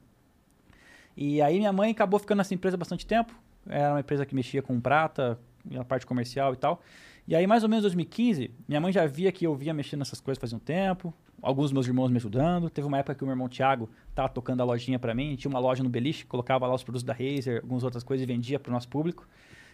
E 1.16 1.42
aí 1.42 1.58
minha 1.58 1.72
mãe 1.74 1.92
acabou 1.92 2.20
ficando 2.20 2.38
nessa 2.40 2.54
empresa 2.54 2.76
bastante 2.78 3.06
tempo. 3.06 3.34
Era 3.68 3.94
uma 3.94 4.00
empresa 4.00 4.26
que 4.26 4.34
mexia 4.34 4.62
com 4.62 4.80
prata, 4.80 5.38
e 5.70 5.78
a 5.78 5.84
parte 5.84 6.06
comercial 6.06 6.54
e 6.54 6.58
tal. 6.58 6.82
E 7.28 7.36
aí, 7.36 7.48
mais 7.48 7.64
ou 7.64 7.70
menos 7.70 7.84
em 7.84 7.88
2015, 7.88 8.52
minha 8.68 8.82
mãe 8.82 8.92
já 8.92 9.06
via 9.06 9.32
que 9.32 9.46
eu 9.48 9.56
vinha 9.56 9.74
mexendo 9.74 10.00
nessas 10.00 10.20
coisas 10.20 10.40
fazia 10.42 10.58
um 10.58 10.60
tempo. 10.60 11.14
Alguns 11.44 11.66
dos 11.66 11.74
meus 11.74 11.88
irmãos 11.88 12.10
me 12.10 12.16
ajudando. 12.16 12.70
Teve 12.70 12.88
uma 12.88 12.98
época 12.98 13.16
que 13.16 13.24
o 13.24 13.28
meu 13.28 13.34
irmão 13.34 13.50
Thiago 13.50 13.90
tava 14.16 14.30
tocando 14.30 14.62
a 14.62 14.64
lojinha 14.64 14.98
para 14.98 15.14
mim. 15.14 15.36
Tinha 15.36 15.50
uma 15.50 15.60
loja 15.60 15.84
no 15.84 15.90
Beliche, 15.90 16.26
colocava 16.26 16.66
lá 16.66 16.74
os 16.74 16.84
produtos 16.84 17.04
da 17.04 17.12
Razer, 17.12 17.60
algumas 17.62 17.84
outras 17.84 18.02
coisas 18.02 18.24
e 18.24 18.26
vendia 18.26 18.58
pro 18.58 18.72
nosso 18.72 18.88
público. 18.88 19.28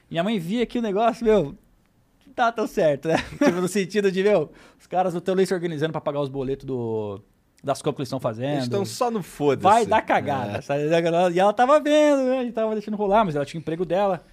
Minha 0.09 0.23
mãe 0.23 0.39
via 0.39 0.65
que 0.65 0.79
o 0.79 0.81
negócio, 0.81 1.23
meu, 1.23 1.55
não 2.25 2.33
tá 2.33 2.51
tão 2.51 2.65
certo, 2.65 3.07
né? 3.07 3.17
tipo, 3.37 3.61
no 3.61 3.67
sentido 3.67 4.11
de, 4.11 4.23
meu, 4.23 4.51
os 4.79 4.87
caras 4.87 5.13
não 5.13 5.19
estão 5.19 5.35
nem 5.35 5.45
se 5.45 5.53
organizando 5.53 5.91
para 5.91 6.01
pagar 6.01 6.21
os 6.21 6.29
boletos 6.29 6.65
do, 6.65 7.21
das 7.63 7.83
compras 7.83 7.95
que 7.97 8.01
eles 8.01 8.07
estão 8.07 8.19
fazendo. 8.19 8.53
Eles 8.53 8.63
estão 8.63 8.83
só 8.83 9.11
no 9.11 9.21
foda-se. 9.21 9.61
Vai 9.61 9.85
dar 9.85 10.01
cagada. 10.01 10.63
sabe? 10.63 10.85
E 11.33 11.39
ela 11.39 11.53
tava 11.53 11.79
vendo, 11.79 12.23
né? 12.23 12.39
A 12.39 12.43
gente 12.43 12.53
tava 12.53 12.73
deixando 12.73 12.97
rolar, 12.97 13.23
mas 13.23 13.35
ela 13.35 13.45
tinha 13.45 13.59
o 13.59 13.61
emprego 13.61 13.85
dela. 13.85 14.25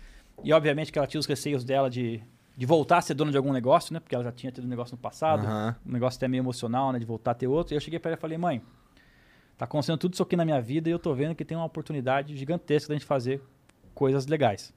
E 0.42 0.54
obviamente 0.54 0.90
que 0.90 0.98
ela 0.98 1.06
tinha 1.06 1.20
os 1.20 1.26
receios 1.26 1.64
dela 1.64 1.90
de, 1.90 2.22
de 2.56 2.64
voltar 2.64 2.98
a 2.98 3.00
ser 3.02 3.14
dona 3.14 3.30
de 3.30 3.36
algum 3.36 3.52
negócio, 3.52 3.92
né? 3.92 4.00
Porque 4.00 4.14
ela 4.14 4.24
já 4.24 4.32
tinha 4.32 4.50
tido 4.50 4.64
um 4.64 4.68
negócio 4.68 4.96
no 4.96 5.00
passado. 5.00 5.44
Aham. 5.44 5.76
Um 5.84 5.92
negócio 5.92 6.16
até 6.16 6.26
meio 6.26 6.40
emocional, 6.40 6.90
né? 6.90 6.98
De 6.98 7.04
voltar 7.04 7.32
a 7.32 7.34
ter 7.34 7.46
outro. 7.46 7.74
E 7.74 7.76
eu 7.76 7.80
cheguei 7.80 7.98
pra 7.98 8.10
ela 8.10 8.18
e 8.18 8.20
falei, 8.20 8.38
mãe, 8.38 8.62
tá 9.58 9.66
acontecendo 9.66 9.98
tudo 9.98 10.14
isso 10.14 10.22
aqui 10.22 10.36
na 10.36 10.44
minha 10.44 10.60
vida 10.60 10.88
e 10.88 10.92
eu 10.92 10.98
tô 10.98 11.12
vendo 11.14 11.34
que 11.34 11.44
tem 11.44 11.56
uma 11.56 11.66
oportunidade 11.66 12.34
gigantesca 12.34 12.88
da 12.88 12.94
gente 12.94 13.06
fazer 13.06 13.42
coisas 13.94 14.26
legais, 14.26 14.72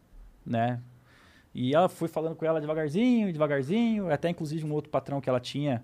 né? 0.46 0.82
E 1.54 1.74
ela 1.74 1.88
foi 1.88 2.08
falando 2.08 2.36
com 2.36 2.46
ela 2.46 2.60
devagarzinho, 2.60 3.32
devagarzinho. 3.32 4.12
Até 4.12 4.30
inclusive 4.30 4.66
um 4.66 4.74
outro 4.74 4.92
patrão 4.92 5.22
que 5.22 5.30
ela 5.30 5.40
tinha, 5.40 5.84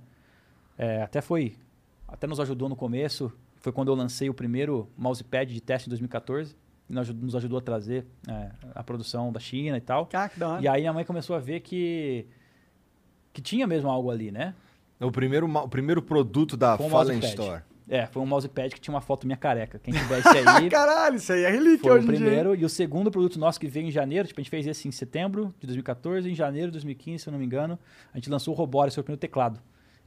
é, 0.77 1.01
até 1.01 1.21
foi, 1.21 1.55
até 2.07 2.27
nos 2.27 2.39
ajudou 2.41 2.67
no 2.67 2.75
começo. 2.75 3.31
Foi 3.57 3.71
quando 3.71 3.87
eu 3.87 3.95
lancei 3.95 4.29
o 4.29 4.33
primeiro 4.33 4.89
mousepad 4.97 5.51
de 5.51 5.61
teste 5.61 5.87
em 5.87 5.91
2014. 5.91 6.55
Nos 6.87 7.35
ajudou- 7.35 7.57
a 7.57 7.61
trazer 7.61 8.05
é, 8.27 8.49
a 8.75 8.83
produção 8.83 9.31
da 9.31 9.39
China 9.39 9.75
e 9.77 9.81
tal. 9.81 10.05
Cara, 10.05 10.29
que 10.29 10.39
da 10.39 10.49
hora. 10.49 10.61
E 10.61 10.67
aí 10.67 10.85
a 10.85 10.93
mãe 10.93 11.03
começou 11.03 11.35
a 11.35 11.39
ver 11.39 11.59
que 11.61 12.25
que 13.33 13.41
tinha 13.41 13.67
mesmo 13.67 13.89
algo 13.89 14.09
ali, 14.09 14.31
né? 14.31 14.53
O 14.99 15.11
primeiro, 15.11 15.45
o 15.47 15.67
primeiro 15.67 16.01
produto 16.01 16.55
da 16.55 16.75
o 16.75 16.77
Fallen 16.89 17.17
mousepad. 17.17 17.25
Store. 17.27 17.61
É, 17.87 18.05
foi 18.07 18.21
um 18.21 18.25
mousepad 18.25 18.73
que 18.73 18.79
tinha 18.81 18.93
uma 18.93 19.01
foto 19.01 19.27
minha 19.27 19.37
careca. 19.37 19.77
Quem 19.77 19.93
tiver 19.93 20.19
esse 20.19 20.27
aí, 20.29 20.69
Caralho, 20.71 21.17
isso 21.17 21.31
aí 21.33 21.43
é 21.43 21.49
relíquia 21.51 21.79
foi 21.89 21.99
hoje 21.99 22.07
o 22.07 22.11
em 22.11 22.15
dia. 22.15 22.25
primeiro. 22.25 22.55
E 22.55 22.63
o 22.65 22.69
segundo 22.69 23.11
produto 23.11 23.37
nosso 23.37 23.59
que 23.59 23.67
veio 23.67 23.85
em 23.87 23.91
janeiro, 23.91 24.27
tipo, 24.27 24.39
a 24.39 24.43
gente 24.43 24.49
fez 24.49 24.65
esse 24.65 24.87
em 24.87 24.91
setembro 24.91 25.53
de 25.59 25.67
2014, 25.67 26.29
em 26.29 26.33
janeiro 26.33 26.67
de 26.67 26.73
2015, 26.73 27.23
se 27.23 27.29
eu 27.29 27.31
não 27.33 27.39
me 27.39 27.45
engano, 27.45 27.77
a 28.13 28.17
gente 28.17 28.29
lançou 28.29 28.53
o 28.53 28.57
Robore, 28.57 28.89
seu 28.89 29.03
primeiro 29.03 29.19
teclado. 29.19 29.59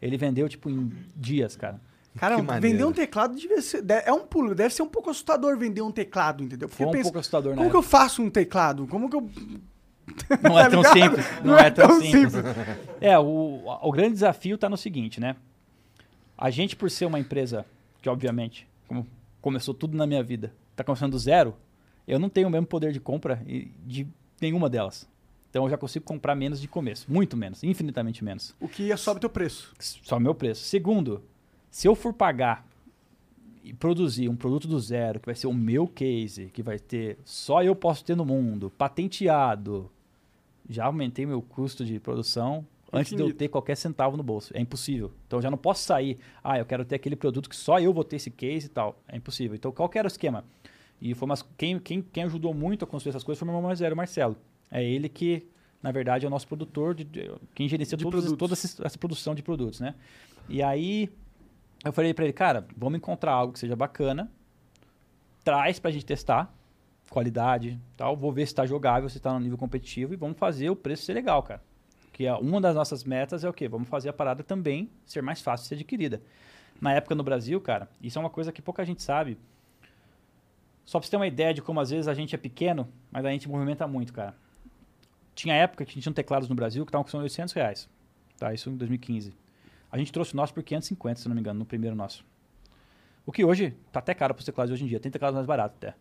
Ele 0.02 0.16
vendeu, 0.16 0.48
tipo, 0.48 0.70
em 0.70 0.90
dias, 1.14 1.54
cara. 1.54 1.80
Cara, 2.18 2.36
vender 2.60 2.84
um 2.84 2.92
teclado 2.92 3.36
devia 3.36 3.60
ser, 3.62 3.84
é 4.04 4.12
um 4.12 4.26
pulo, 4.26 4.54
deve 4.54 4.74
ser 4.74 4.82
um 4.82 4.88
pouco 4.88 5.10
assustador 5.10 5.56
vender 5.56 5.82
um 5.82 5.92
teclado, 5.92 6.42
entendeu? 6.42 6.68
Porque 6.68 6.82
Foi 6.82 6.86
um 6.86 6.92
pensa, 6.92 7.04
pouco 7.04 7.18
assustador, 7.18 7.52
né? 7.52 7.58
como 7.58 7.70
que 7.70 7.76
eu 7.76 7.82
faço 7.82 8.22
um 8.22 8.30
teclado? 8.30 8.86
Como 8.86 9.08
que 9.08 9.16
eu 9.16 9.30
Não 10.42 10.58
é 10.58 10.64
Tá 10.64 10.70
tão 10.70 10.82
ligado? 10.82 10.92
simples. 10.94 11.26
Não, 11.44 11.58
é, 11.58 11.70
tão, 11.70 12.00
simples. 12.00 12.34
É, 13.00 13.18
o, 13.18 13.62
o 13.82 13.92
grande 13.92 14.14
desafio 14.14 14.54
está 14.54 14.68
no 14.68 14.76
seguinte, 14.76 15.20
né? 15.20 15.36
A 16.36 16.50
gente, 16.50 16.76
por 16.76 16.90
ser 16.90 17.04
uma 17.06 17.18
empresa 17.18 17.66
que, 18.00 18.08
obviamente, 18.08 18.66
como 18.86 19.06
começou 19.40 19.74
tudo 19.74 19.96
na 19.96 20.06
minha 20.06 20.22
vida, 20.22 20.52
está 20.70 20.84
começando 20.84 21.12
do 21.12 21.18
zero, 21.18 21.54
eu 22.06 22.18
não 22.18 22.28
tenho 22.28 22.48
o 22.48 22.50
mesmo 22.50 22.66
poder 22.66 22.92
de 22.92 23.00
compra 23.00 23.42
de 23.84 24.06
nenhuma 24.40 24.68
delas. 24.70 25.08
Então 25.50 25.64
eu 25.64 25.70
já 25.70 25.78
consigo 25.78 26.04
comprar 26.04 26.34
menos 26.34 26.60
de 26.60 26.68
começo. 26.68 27.06
Muito 27.08 27.36
menos, 27.36 27.62
infinitamente 27.64 28.22
menos. 28.22 28.54
o 28.60 28.68
que 28.68 28.94
sobe 28.96 29.20
teu 29.20 29.30
preço? 29.30 29.74
Só 29.78 30.20
meu 30.20 30.34
preço. 30.34 30.64
Segundo, 30.64 31.22
se 31.70 31.86
eu 31.88 31.94
for 31.94 32.12
pagar 32.12 32.66
e 33.62 33.72
produzir 33.72 34.28
um 34.28 34.36
produto 34.36 34.66
do 34.66 34.78
zero, 34.80 35.20
que 35.20 35.26
vai 35.26 35.34
ser 35.34 35.46
o 35.46 35.52
meu 35.54 35.86
case, 35.86 36.46
que 36.46 36.62
vai 36.62 36.78
ter 36.78 37.18
só 37.24 37.62
eu 37.62 37.74
posso 37.76 38.04
ter 38.04 38.16
no 38.16 38.24
mundo, 38.24 38.70
patenteado, 38.78 39.90
já 40.68 40.86
aumentei 40.86 41.26
meu 41.26 41.42
custo 41.42 41.84
de 41.84 41.98
produção 41.98 42.64
antes 42.92 43.10
de 43.10 43.16
eu 43.16 43.26
Infinito. 43.26 43.38
ter 43.38 43.48
qualquer 43.48 43.76
centavo 43.76 44.16
no 44.16 44.22
bolso. 44.22 44.50
É 44.56 44.60
impossível. 44.60 45.12
Então 45.26 45.38
eu 45.38 45.42
já 45.42 45.50
não 45.50 45.58
posso 45.58 45.82
sair, 45.84 46.18
ah, 46.42 46.58
eu 46.58 46.64
quero 46.64 46.84
ter 46.84 46.94
aquele 46.96 47.16
produto 47.16 47.48
que 47.48 47.56
só 47.56 47.78
eu 47.78 47.92
vou 47.92 48.04
ter 48.04 48.16
esse 48.16 48.30
case 48.30 48.66
e 48.66 48.70
tal. 48.70 48.98
É 49.06 49.16
impossível. 49.16 49.54
Então 49.54 49.70
qual 49.72 49.90
era 49.94 50.06
o 50.06 50.08
esquema? 50.08 50.44
E 51.00 51.14
foi 51.14 51.26
umas, 51.26 51.42
quem, 51.56 51.78
quem, 51.78 52.02
quem 52.02 52.24
ajudou 52.24 52.52
muito 52.54 52.84
a 52.84 52.88
construir 52.88 53.10
essas 53.10 53.22
coisas 53.24 53.38
foi 53.38 53.46
meu 53.46 53.54
irmão 53.54 53.68
mais 53.68 53.78
velho, 53.80 53.94
Marcelo. 53.96 54.36
É 54.70 54.82
ele 54.82 55.08
que, 55.08 55.46
na 55.82 55.92
verdade, 55.92 56.24
é 56.24 56.28
o 56.28 56.30
nosso 56.30 56.46
produtor, 56.48 56.94
de, 56.94 57.04
de- 57.04 57.30
quem 57.54 57.68
gerencia 57.68 57.96
De 57.96 58.02
todos, 58.04 58.32
toda 58.32 58.52
essa, 58.54 58.84
essa 58.86 58.98
produção 58.98 59.34
de 59.34 59.42
produtos, 59.42 59.78
né? 59.80 59.94
E 60.48 60.62
aí 60.62 61.08
eu 61.84 61.92
falei 61.92 62.12
pra 62.12 62.24
ele, 62.24 62.32
cara, 62.32 62.66
vamos 62.76 62.98
encontrar 62.98 63.32
algo 63.32 63.52
que 63.52 63.58
seja 63.58 63.76
bacana, 63.76 64.30
traz 65.44 65.78
pra 65.78 65.90
gente 65.90 66.04
testar, 66.04 66.52
qualidade 67.08 67.80
tal, 67.96 68.16
vou 68.16 68.32
ver 68.32 68.46
se 68.46 68.54
tá 68.54 68.66
jogável, 68.66 69.08
se 69.08 69.20
tá 69.20 69.32
no 69.32 69.40
nível 69.40 69.56
competitivo 69.56 70.12
e 70.12 70.16
vamos 70.16 70.38
fazer 70.38 70.70
o 70.70 70.76
preço 70.76 71.04
ser 71.04 71.14
legal, 71.14 71.42
cara. 71.42 71.62
Que 72.12 72.26
é 72.26 72.34
uma 72.34 72.60
das 72.60 72.74
nossas 72.74 73.04
metas 73.04 73.44
é 73.44 73.48
o 73.48 73.52
quê? 73.52 73.68
Vamos 73.68 73.88
fazer 73.88 74.08
a 74.08 74.12
parada 74.12 74.42
também 74.42 74.90
ser 75.06 75.22
mais 75.22 75.40
fácil 75.40 75.64
de 75.64 75.68
ser 75.68 75.74
adquirida. 75.76 76.20
Na 76.80 76.92
época 76.92 77.14
no 77.14 77.22
Brasil, 77.22 77.60
cara, 77.60 77.88
isso 78.02 78.18
é 78.18 78.20
uma 78.20 78.30
coisa 78.30 78.52
que 78.52 78.60
pouca 78.60 78.84
gente 78.84 79.02
sabe. 79.02 79.38
Só 80.84 80.98
pra 80.98 81.06
você 81.06 81.10
ter 81.10 81.16
uma 81.16 81.26
ideia 81.26 81.54
de 81.54 81.62
como 81.62 81.80
às 81.80 81.90
vezes 81.90 82.08
a 82.08 82.14
gente 82.14 82.34
é 82.34 82.38
pequeno, 82.38 82.88
mas 83.10 83.24
a 83.24 83.30
gente 83.30 83.48
movimenta 83.48 83.86
muito, 83.86 84.12
cara. 84.12 84.34
Tinha 85.34 85.54
época 85.54 85.84
que 85.84 85.90
a 85.90 85.94
gente 85.94 86.02
tinha 86.02 86.12
teclados 86.12 86.48
no 86.48 86.54
Brasil 86.54 86.84
que 86.84 86.90
estavam 86.90 87.04
custando 87.04 87.22
800 87.22 87.54
reais. 87.54 87.88
Tá, 88.36 88.52
isso 88.52 88.70
em 88.70 88.76
2015. 88.76 89.32
A 89.90 89.98
gente 89.98 90.12
trouxe 90.12 90.34
o 90.34 90.36
nosso 90.36 90.52
por 90.52 90.62
550, 90.62 91.20
se 91.20 91.28
não 91.28 91.34
me 91.34 91.40
engano, 91.40 91.58
no 91.58 91.64
primeiro 91.64 91.96
nosso. 91.96 92.24
O 93.24 93.32
que 93.32 93.44
hoje 93.44 93.74
tá 93.92 93.98
até 94.00 94.14
caro 94.14 94.34
para 94.34 94.40
os 94.40 94.46
teclados 94.46 94.70
de 94.70 94.74
hoje 94.74 94.84
em 94.84 94.88
dia. 94.88 95.00
Tem 95.00 95.10
teclados 95.10 95.34
mais 95.34 95.46
baratos 95.46 95.76
até. 95.76 95.94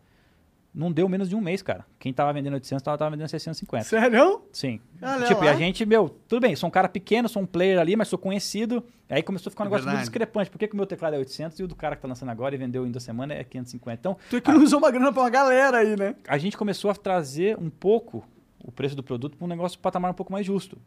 Não 0.74 0.92
deu 0.92 1.08
menos 1.08 1.28
de 1.28 1.34
um 1.34 1.40
mês, 1.40 1.62
cara. 1.62 1.84
Quem 1.98 2.12
tava 2.12 2.32
vendendo 2.32 2.54
800 2.54 2.82
tava, 2.82 2.96
tava 2.96 3.10
vendendo 3.10 3.28
650. 3.28 3.84
Sério? 3.84 4.42
Sim. 4.52 4.80
Olha 5.02 5.26
tipo, 5.26 5.42
e 5.42 5.46
lá. 5.46 5.52
a 5.52 5.56
gente, 5.56 5.84
meu, 5.84 6.08
tudo 6.28 6.40
bem, 6.40 6.54
sou 6.54 6.68
um 6.68 6.70
cara 6.70 6.88
pequeno, 6.88 7.28
sou 7.28 7.42
um 7.42 7.46
player 7.46 7.78
ali, 7.78 7.96
mas 7.96 8.08
sou 8.08 8.18
conhecido. 8.18 8.84
Aí 9.08 9.22
começou 9.22 9.48
a 9.48 9.50
ficar 9.50 9.64
um 9.64 9.66
É 9.66 9.70
negócio 9.70 9.88
muito 9.88 10.00
discrepante. 10.00 10.50
Por 10.50 10.58
que, 10.58 10.68
que 10.68 10.74
o 10.74 10.76
meu 10.76 10.86
teclado 10.86 11.16
é 11.16 11.18
800 11.18 11.58
e 11.58 11.62
o 11.64 11.68
do 11.68 11.74
cara 11.74 11.96
que 11.96 12.02
tá 12.02 12.08
lançando 12.08 12.28
agora 12.28 12.54
e 12.54 12.58
vendeu 12.58 12.86
em 12.86 12.90
duas 12.90 13.02
semanas 13.02 13.38
é 13.38 13.44
550? 13.44 13.98
Então, 13.98 14.16
Tu 14.30 14.36
economizou 14.36 14.78
uma 14.78 14.90
grana 14.90 15.12
pra 15.12 15.22
uma 15.22 15.30
galera 15.30 15.78
aí, 15.78 15.96
né? 15.96 16.14
a 16.28 16.38
gente 16.38 16.56
começou 16.56 16.90
a 16.90 16.94
trazer 16.94 17.58
um 17.58 17.70
pouco 17.70 18.24
o 18.62 18.70
preço 18.70 18.94
do 18.94 19.02
produto 19.02 19.36
para 19.36 19.44
um 19.44 19.48
negócio 19.48 19.78
patamar 19.78 20.10
um 20.10 20.14
pouco 20.14 20.32
mais 20.32 20.46
justo. 20.46 20.78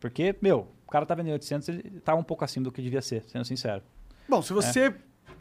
Porque, 0.00 0.34
meu, 0.40 0.68
o 0.86 0.90
cara 0.90 1.04
tá 1.06 1.14
vendendo 1.14 1.32
800, 1.34 1.68
ele 1.68 1.82
tava 2.04 2.20
um 2.20 2.24
pouco 2.24 2.44
acima 2.44 2.64
do 2.64 2.72
que 2.72 2.82
devia 2.82 3.02
ser, 3.02 3.24
sendo 3.26 3.44
sincero. 3.44 3.82
Bom, 4.28 4.42
se 4.42 4.52
você, 4.52 4.94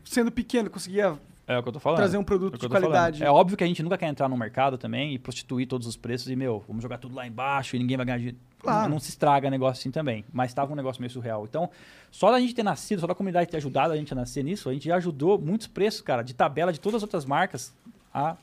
sendo 0.03 0.31
pequeno, 0.31 0.69
conseguia 0.69 1.17
É 1.47 1.57
o 1.57 1.61
que 1.63 1.69
eu 1.69 1.73
tô 1.73 1.79
falando. 1.79 1.97
trazer 1.97 2.17
um 2.17 2.21
É 2.21 2.23
produto 2.23 2.53
que 2.53 2.57
de 2.59 2.67
tô 2.67 2.69
falando. 2.69 2.89
qualidade. 2.89 3.23
É 3.23 3.29
óbvio 3.29 3.57
que 3.57 3.63
a 3.63 3.67
gente 3.67 3.83
nunca 3.83 3.97
quer 3.97 4.07
entrar 4.07 4.27
no 4.29 4.37
mercado 4.37 4.77
também 4.77 5.13
e 5.13 5.19
prostituir 5.19 5.67
todos 5.67 5.85
os 5.87 5.95
preços 5.95 6.29
e, 6.29 6.35
meu, 6.35 6.63
vamos 6.67 6.81
jogar 6.81 6.97
tudo 6.97 7.13
lá 7.15 7.27
embaixo 7.27 7.75
e 7.75 7.79
ninguém 7.79 7.97
vai 7.97 8.05
ganhar 8.05 8.17
dinheiro. 8.17 8.37
Claro. 8.59 8.89
Não 8.89 8.99
se 8.99 9.09
estraga 9.09 9.47
negócio 9.49 9.79
assim 9.79 9.91
também. 9.91 10.25
Mas 10.33 10.49
estava 10.51 10.71
um 10.73 10.75
negócio 10.75 10.99
meio 10.99 11.11
surreal. 11.11 11.45
Então, 11.45 11.69
só 12.09 12.31
da 12.31 12.39
gente 12.39 12.55
ter 12.55 12.63
nascido, 12.63 12.99
só 13.01 13.05
da 13.07 13.13
comunidade 13.13 13.49
ter 13.49 13.57
ajudado 13.57 13.93
a 13.93 13.97
gente 13.97 14.11
a 14.11 14.15
nascer 14.15 14.43
nisso, 14.43 14.69
a 14.69 14.73
gente 14.73 14.87
já 14.87 14.95
ajudou 14.95 15.37
muitos 15.39 15.67
preços, 15.67 16.01
cara, 16.01 16.23
de 16.23 16.33
tabela 16.33 16.73
de 16.73 16.79
todas 16.79 16.95
as 16.97 17.03
outras 17.03 17.25
marcas 17.25 17.71
a, 18.11 18.35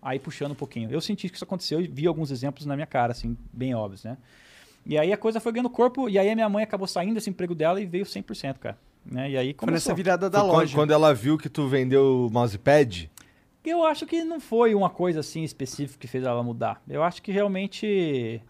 a 0.00 0.14
ir 0.14 0.20
puxando 0.20 0.52
um 0.52 0.56
pouquinho. 0.56 0.88
Eu 0.92 1.00
senti 1.00 1.28
que 1.28 1.34
isso 1.34 1.42
aconteceu 1.44 1.80
e 1.80 1.88
vi 1.88 2.06
alguns 2.06 2.30
exemplos 2.30 2.66
na 2.66 2.76
minha 2.76 2.86
cara, 2.86 3.10
assim, 3.10 3.36
bem 3.52 3.74
óbvios, 3.74 4.04
né? 4.04 4.16
E 4.86 4.98
aí 4.98 5.12
a 5.12 5.16
coisa 5.16 5.40
foi 5.40 5.52
ganhando 5.52 5.70
corpo, 5.70 6.08
e 6.08 6.18
aí 6.18 6.28
a 6.30 6.34
minha 6.34 6.48
mãe 6.48 6.62
acabou 6.62 6.86
saindo 6.86 7.14
desse 7.14 7.30
emprego 7.30 7.54
dela 7.54 7.80
e 7.80 7.86
veio 7.86 8.04
100%, 8.04 8.58
cara. 8.58 8.78
Né? 9.04 9.30
E 9.30 9.36
aí 9.36 9.46
Foi 9.48 9.54
começou. 9.54 9.74
nessa 9.90 9.94
virada 9.94 10.28
da 10.30 10.40
Foi 10.40 10.48
quando, 10.48 10.58
loja. 10.60 10.74
quando 10.76 10.90
ela 10.92 11.14
viu 11.14 11.36
que 11.38 11.48
tu 11.48 11.66
vendeu 11.68 12.26
o 12.26 12.30
mousepad, 12.30 13.10
Eu 13.64 13.82
acho 13.84 14.04
que 14.06 14.22
não 14.24 14.38
foi 14.40 14.74
uma 14.74 14.90
coisa 14.90 15.20
assim 15.20 15.42
específica 15.42 15.98
que 15.98 16.06
fez 16.06 16.22
ela 16.24 16.42
mudar. 16.42 16.82
Eu 16.88 17.02
acho 17.02 17.22
que 17.22 17.32
realmente. 17.32 18.40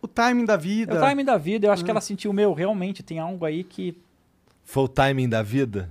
O 0.00 0.06
timing 0.06 0.44
da 0.44 0.54
É 0.54 0.58
vida. 0.58 0.94
o 0.96 1.00
timing 1.00 1.24
da 1.24 1.36
vida. 1.36 1.66
Eu 1.66 1.72
acho 1.72 1.84
que 1.84 1.90
Hum. 1.90 1.94
ela 1.94 2.00
sentiu, 2.00 2.32
meu, 2.32 2.52
realmente 2.52 3.02
tem 3.02 3.18
algo 3.18 3.44
aí 3.44 3.64
que. 3.64 3.96
foi 4.64 4.84
o 4.84 4.88
timing 4.88 5.28
da 5.28 5.42
vida? 5.42 5.90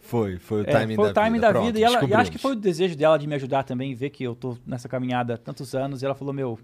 Foi, 0.00 0.38
foi 0.38 0.62
o 0.62 0.68
é, 0.68 0.72
timing 0.72 0.94
foi 0.96 1.04
da 1.04 1.10
o 1.10 1.14
timing 1.14 1.32
vida. 1.34 1.46
da 1.46 1.52
Pronto, 1.52 1.66
vida. 1.66 1.78
E, 1.78 1.82
ela, 1.82 2.04
e 2.04 2.14
acho 2.14 2.32
que 2.32 2.38
foi 2.38 2.52
o 2.52 2.56
desejo 2.56 2.96
dela 2.96 3.18
de 3.18 3.26
me 3.26 3.34
ajudar 3.34 3.62
também, 3.64 3.94
ver 3.94 4.10
que 4.10 4.24
eu 4.24 4.34
tô 4.34 4.56
nessa 4.66 4.88
caminhada 4.88 5.34
há 5.34 5.38
tantos 5.38 5.74
anos. 5.74 6.02
E 6.02 6.04
ela 6.06 6.14
falou, 6.14 6.32
meu, 6.32 6.58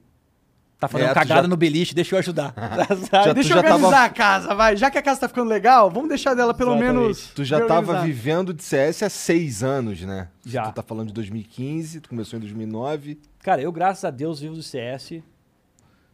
tá 0.84 0.88
fazendo 0.88 1.10
É, 1.10 1.14
cagada 1.14 1.42
já- 1.42 1.48
no 1.48 1.56
beliche, 1.56 1.94
deixa 1.94 2.14
eu 2.14 2.18
ajudar. 2.18 2.54
Já- 3.12 3.32
Deixa 3.32 3.52
eu 3.54 3.58
organizar 3.58 3.90
tava- 3.90 4.04
a 4.04 4.08
casa, 4.08 4.54
vai. 4.54 4.76
Já 4.76 4.90
que 4.90 4.98
a 4.98 5.02
casa 5.02 5.20
tá 5.20 5.28
ficando 5.28 5.48
legal, 5.48 5.90
vamos 5.90 6.08
deixar 6.08 6.34
dela 6.34 6.54
pelo 6.54 6.72
Exatamente. 6.72 6.96
menos. 7.00 7.28
Tu 7.34 7.44
já 7.44 7.66
tava 7.66 8.02
vivendo 8.02 8.52
de 8.54 8.62
CS 8.62 9.02
há 9.02 9.10
seis 9.10 9.62
anos, 9.62 10.00
né? 10.02 10.28
Já. 10.44 10.70
Tu 10.70 10.74
tá 10.74 10.82
falando 10.82 11.08
de 11.08 11.14
2015, 11.14 12.00
tu 12.00 12.08
começou 12.08 12.36
em 12.36 12.40
2009. 12.40 13.18
Cara, 13.42 13.60
eu, 13.60 13.70
graças 13.72 14.04
a 14.04 14.10
Deus, 14.10 14.40
vivo 14.40 14.54
do 14.54 14.62
CS 14.62 15.22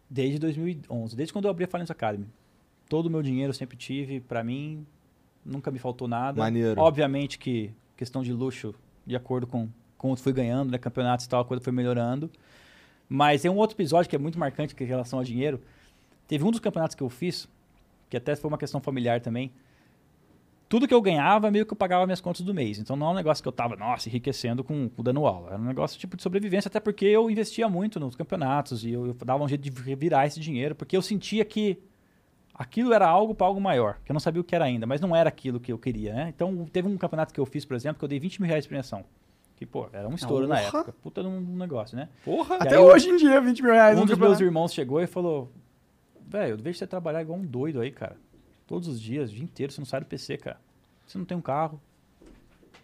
desde 0.08 0.38
2011, 0.38 1.14
desde 1.16 1.32
quando 1.32 1.44
eu 1.44 1.50
abri 1.50 1.64
a 1.64 1.68
Falence 1.68 1.92
Academy. 1.92 2.26
Todo 2.88 3.06
o 3.06 3.10
meu 3.10 3.22
dinheiro 3.22 3.50
eu 3.50 3.54
sempre 3.54 3.76
tive, 3.76 4.20
pra 4.20 4.42
mim, 4.42 4.84
nunca 5.44 5.70
me 5.70 5.78
faltou 5.78 6.08
nada. 6.08 6.38
Maneiro. 6.40 6.80
Obviamente 6.80 7.38
que 7.38 7.70
questão 7.96 8.22
de 8.22 8.32
luxo, 8.32 8.74
de 9.06 9.14
acordo 9.14 9.46
com 9.46 9.68
eu 10.02 10.16
fui 10.16 10.32
ganhando, 10.32 10.70
né, 10.72 10.78
campeonatos 10.78 11.26
e 11.26 11.28
tal, 11.28 11.42
a 11.42 11.44
coisa 11.44 11.62
foi 11.62 11.72
melhorando. 11.72 12.30
Mas 13.12 13.42
tem 13.42 13.50
um 13.50 13.56
outro 13.56 13.74
episódio 13.74 14.08
que 14.08 14.14
é 14.14 14.18
muito 14.20 14.38
marcante 14.38 14.72
em 14.78 14.86
relação 14.86 15.18
ao 15.18 15.24
dinheiro. 15.24 15.60
Teve 16.28 16.44
um 16.44 16.50
dos 16.52 16.60
campeonatos 16.60 16.94
que 16.94 17.02
eu 17.02 17.08
fiz, 17.10 17.48
que 18.08 18.16
até 18.16 18.36
foi 18.36 18.46
uma 18.46 18.56
questão 18.56 18.80
familiar 18.80 19.20
também. 19.20 19.50
Tudo 20.68 20.86
que 20.86 20.94
eu 20.94 21.02
ganhava, 21.02 21.50
meio 21.50 21.66
que 21.66 21.72
eu 21.72 21.76
pagava 21.76 22.06
minhas 22.06 22.20
contas 22.20 22.42
do 22.42 22.54
mês. 22.54 22.78
Então 22.78 22.94
não 22.94 23.08
é 23.08 23.10
um 23.10 23.14
negócio 23.14 23.42
que 23.42 23.48
eu 23.48 23.52
tava, 23.52 23.74
nossa, 23.74 24.08
enriquecendo 24.08 24.62
com, 24.62 24.88
com 24.88 25.02
dando 25.02 25.26
aula. 25.26 25.48
Era 25.48 25.58
um 25.60 25.64
negócio 25.64 25.98
tipo 25.98 26.16
de 26.16 26.22
sobrevivência, 26.22 26.68
até 26.68 26.78
porque 26.78 27.04
eu 27.04 27.28
investia 27.28 27.68
muito 27.68 27.98
nos 27.98 28.14
campeonatos 28.14 28.84
e 28.84 28.92
eu, 28.92 29.08
eu 29.08 29.14
dava 29.14 29.42
um 29.42 29.48
jeito 29.48 29.62
de 29.62 29.70
virar 29.96 30.28
esse 30.28 30.38
dinheiro, 30.38 30.76
porque 30.76 30.96
eu 30.96 31.02
sentia 31.02 31.44
que 31.44 31.82
aquilo 32.54 32.92
era 32.92 33.08
algo 33.08 33.34
para 33.34 33.48
algo 33.48 33.60
maior, 33.60 33.98
que 34.04 34.12
eu 34.12 34.14
não 34.14 34.20
sabia 34.20 34.40
o 34.40 34.44
que 34.44 34.54
era 34.54 34.64
ainda, 34.64 34.86
mas 34.86 35.00
não 35.00 35.16
era 35.16 35.28
aquilo 35.28 35.58
que 35.58 35.72
eu 35.72 35.78
queria, 35.78 36.14
né? 36.14 36.28
Então 36.28 36.64
teve 36.72 36.86
um 36.86 36.96
campeonato 36.96 37.34
que 37.34 37.40
eu 37.40 37.46
fiz, 37.46 37.64
por 37.64 37.74
exemplo, 37.74 37.98
que 37.98 38.04
eu 38.04 38.08
dei 38.08 38.20
20 38.20 38.40
mil 38.40 38.46
reais 38.46 38.62
de 38.62 38.68
premiação. 38.68 39.04
Que, 39.60 39.66
pô, 39.66 39.86
era 39.92 40.08
um 40.08 40.14
estouro 40.14 40.48
na 40.48 40.56
Porra! 40.56 40.68
época. 40.78 40.92
Puta 41.02 41.20
de 41.22 41.28
um 41.28 41.56
negócio, 41.56 41.94
né? 41.94 42.08
Porra! 42.24 42.54
E 42.54 42.62
Até 42.62 42.76
aí 42.76 42.82
eu- 42.82 42.86
hoje 42.88 43.10
em 43.10 43.16
dia, 43.16 43.38
20 43.42 43.62
mil 43.62 43.72
reais. 43.72 43.96
um 43.98 44.06
dos 44.06 44.16
meus 44.16 44.40
irmãos 44.40 44.72
chegou 44.72 45.02
e 45.02 45.06
falou: 45.06 45.52
Velho, 46.26 46.54
eu 46.54 46.56
vejo 46.58 46.78
você 46.78 46.86
trabalhar 46.86 47.20
igual 47.20 47.38
um 47.38 47.44
doido 47.44 47.78
aí, 47.80 47.90
cara. 47.92 48.16
Todos 48.66 48.88
os 48.88 48.98
dias, 48.98 49.30
o 49.30 49.34
dia 49.34 49.44
inteiro, 49.44 49.70
você 49.70 49.78
não 49.78 49.84
sai 49.84 50.00
do 50.00 50.06
PC, 50.06 50.38
cara. 50.38 50.58
Você 51.06 51.18
não 51.18 51.26
tem 51.26 51.36
um 51.36 51.42
carro, 51.42 51.78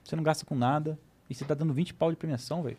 você 0.04 0.14
não 0.14 0.22
gasta 0.22 0.44
com 0.44 0.54
nada, 0.54 0.98
e 1.30 1.34
você 1.34 1.46
tá 1.46 1.54
dando 1.54 1.72
20 1.72 1.94
pau 1.94 2.10
de 2.10 2.16
premiação, 2.16 2.62
velho. 2.62 2.76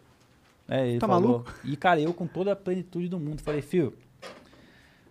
É, 0.69 0.87
ele 0.89 0.99
Tá 0.99 1.07
falou. 1.07 1.29
maluco? 1.39 1.53
E, 1.63 1.75
cara, 1.75 1.99
eu 1.99 2.13
com 2.13 2.27
toda 2.27 2.51
a 2.51 2.55
plenitude 2.55 3.09
do 3.09 3.19
mundo, 3.19 3.41
falei, 3.41 3.63
filho, 3.63 3.93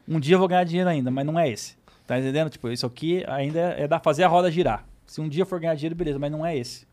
um 0.06 0.20
dia 0.20 0.34
eu 0.36 0.38
vou 0.38 0.46
ganhar 0.46 0.62
dinheiro 0.64 0.88
ainda, 0.88 1.10
mas 1.10 1.26
não 1.26 1.36
é 1.38 1.48
esse. 1.50 1.76
Tá 2.06 2.20
entendendo? 2.20 2.50
Tipo, 2.50 2.68
isso 2.68 2.86
aqui 2.86 3.24
ainda 3.26 3.58
é 3.58 3.88
da 3.88 3.98
fazer 3.98 4.22
a 4.22 4.28
roda 4.28 4.48
girar. 4.48 4.86
Se 5.06 5.20
um 5.20 5.28
dia 5.28 5.42
eu 5.42 5.46
for 5.46 5.58
ganhar 5.58 5.74
dinheiro, 5.74 5.94
beleza, 5.96 6.18
mas 6.20 6.30
não 6.30 6.46
é 6.46 6.56
esse. 6.56 6.86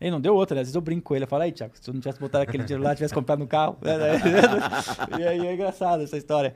Ele 0.00 0.10
não 0.10 0.20
deu 0.20 0.34
outra, 0.34 0.54
né? 0.54 0.60
Às 0.60 0.66
vezes 0.66 0.74
eu 0.74 0.80
brinco 0.80 1.02
com 1.02 1.14
ele, 1.14 1.24
eu 1.24 1.28
falo, 1.28 1.42
aí, 1.44 1.52
Thiago, 1.52 1.72
se 1.80 1.88
eu 1.88 1.94
não 1.94 2.00
tivesse 2.00 2.20
botado 2.20 2.42
aquele 2.44 2.64
dinheiro 2.64 2.82
lá, 2.82 2.94
tivesse 2.94 3.14
comprado 3.14 3.38
no 3.38 3.46
carro. 3.46 3.78
e 5.18 5.22
aí 5.22 5.46
é 5.46 5.54
engraçado 5.54 6.02
essa 6.02 6.16
história. 6.16 6.54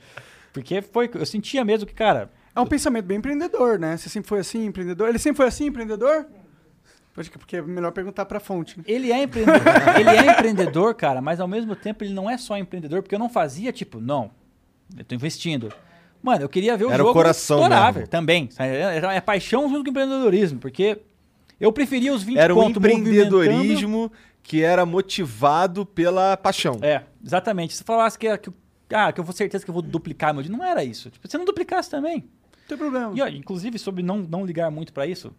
Porque 0.52 0.82
foi, 0.82 1.10
eu 1.14 1.24
sentia 1.26 1.64
mesmo 1.64 1.86
que, 1.86 1.94
cara, 1.94 2.30
É 2.54 2.60
um 2.60 2.66
pensamento 2.66 3.04
bem 3.04 3.18
empreendedor, 3.18 3.78
né? 3.78 3.96
Você 3.96 4.08
sempre 4.08 4.28
foi 4.28 4.40
assim, 4.40 4.66
empreendedor? 4.66 5.08
Ele 5.08 5.18
sempre 5.18 5.36
foi 5.36 5.46
assim, 5.46 5.66
empreendedor? 5.66 6.26
Acho 7.16 7.32
que 7.32 7.38
porque 7.38 7.56
é 7.56 7.62
melhor 7.62 7.90
perguntar 7.90 8.26
pra 8.26 8.38
fonte, 8.38 8.78
né? 8.78 8.84
Ele 8.86 9.10
é 9.10 9.22
empreendedor, 9.22 9.60
ele 9.98 10.08
é 10.08 10.30
empreendedor, 10.32 10.94
cara, 10.94 11.20
mas 11.20 11.40
ao 11.40 11.48
mesmo 11.48 11.74
tempo 11.74 12.04
ele 12.04 12.14
não 12.14 12.30
é 12.30 12.38
só 12.38 12.56
empreendedor, 12.56 13.02
porque 13.02 13.14
eu 13.14 13.18
não 13.18 13.28
fazia, 13.28 13.72
tipo, 13.72 14.00
não, 14.00 14.30
eu 14.96 15.04
tô 15.04 15.14
investindo. 15.16 15.72
Mano, 16.22 16.42
eu 16.42 16.48
queria 16.48 16.76
ver 16.76 16.84
o 16.84 16.90
Era 16.90 17.02
o 17.02 17.06
jogo 17.06 17.18
coração 17.18 17.58
estourar, 17.58 17.86
mesmo. 17.86 17.94
velho, 17.94 18.08
também. 18.08 18.50
sabe? 18.50 18.70
É, 18.70 19.16
é 19.16 19.20
paixão 19.20 19.68
junto 19.68 19.84
com 19.84 19.90
empreendedorismo, 19.90 20.58
porque 20.60 21.00
eu 21.60 21.72
preferia 21.72 22.12
os 22.12 22.22
20 22.22 22.38
Era 22.38 22.54
um 22.54 22.68
empreendedorismo 22.68 24.10
que 24.42 24.62
era 24.62 24.86
motivado 24.86 25.84
pela 25.84 26.36
paixão. 26.36 26.78
É, 26.80 27.04
exatamente. 27.24 27.74
Se 27.74 27.84
falasse 27.84 28.18
que, 28.18 28.38
que, 28.38 28.50
ah, 28.90 29.12
que 29.12 29.20
eu 29.20 29.24
vou 29.24 29.34
certeza 29.34 29.64
que 29.64 29.70
eu 29.70 29.74
vou 29.74 29.82
duplicar 29.82 30.32
meu 30.32 30.42
dinheiro, 30.42 30.62
não 30.62 30.68
era 30.68 30.82
isso. 30.82 31.10
Tipo, 31.10 31.28
se 31.28 31.36
não 31.36 31.44
duplicasse 31.44 31.90
também, 31.90 32.20
Não 32.20 32.68
tem 32.68 32.78
problema. 32.78 33.12
E, 33.14 33.20
ó, 33.20 33.28
inclusive, 33.28 33.78
sobre 33.78 34.02
não, 34.02 34.18
não 34.18 34.46
ligar 34.46 34.70
muito 34.70 34.92
pra 34.92 35.06
isso, 35.06 35.32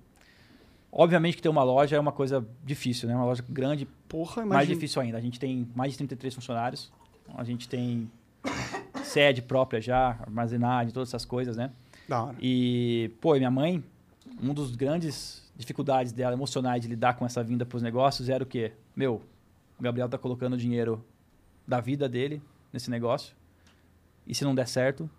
obviamente 0.92 1.38
que 1.38 1.42
ter 1.42 1.50
uma 1.50 1.64
loja 1.64 1.96
é 1.96 2.00
uma 2.00 2.12
coisa 2.12 2.46
difícil, 2.64 3.08
né? 3.08 3.16
Uma 3.16 3.26
loja 3.26 3.44
grande, 3.50 3.88
Porra, 4.08 4.46
mais 4.46 4.68
difícil 4.68 5.02
ainda. 5.02 5.18
A 5.18 5.22
gente 5.22 5.40
tem 5.40 5.68
mais 5.76 5.94
de 5.94 5.98
33 6.00 6.36
funcionários, 6.36 6.92
a 7.36 7.44
gente 7.44 7.68
tem 7.70 8.10
sede 9.04 9.42
própria 9.42 9.82
já, 9.82 10.18
armazenagem, 10.22 10.94
todas 10.94 11.10
essas 11.10 11.26
coisas, 11.26 11.58
né? 11.58 11.72
Da 12.08 12.24
hora. 12.24 12.36
E, 12.40 13.12
pô, 13.22 13.36
e 13.36 13.40
minha 13.40 13.52
mãe, 13.52 13.84
um 14.42 14.54
dos 14.54 14.76
grandes 14.76 15.49
dificuldades 15.60 16.14
dela 16.14 16.34
emocionais 16.34 16.82
de 16.82 16.88
lidar 16.88 17.16
com 17.16 17.26
essa 17.26 17.44
vinda 17.44 17.66
pros 17.66 17.84
negócios 17.84 18.30
era 18.30 18.44
o 18.44 18.48
quê? 18.48 18.72
Meu, 18.96 19.22
o 19.78 19.84
Gabriel 19.84 20.08
tá 20.08 20.18
colocando 20.18 20.58
dinheiro 20.58 21.04
da 21.68 21.82
vida 21.82 22.08
dele 22.08 22.42
nesse 22.72 22.90
negócio. 22.90 23.36
E 24.26 24.34
se 24.34 24.44
não 24.46 24.56
der 24.56 24.68
certo, 24.68 25.10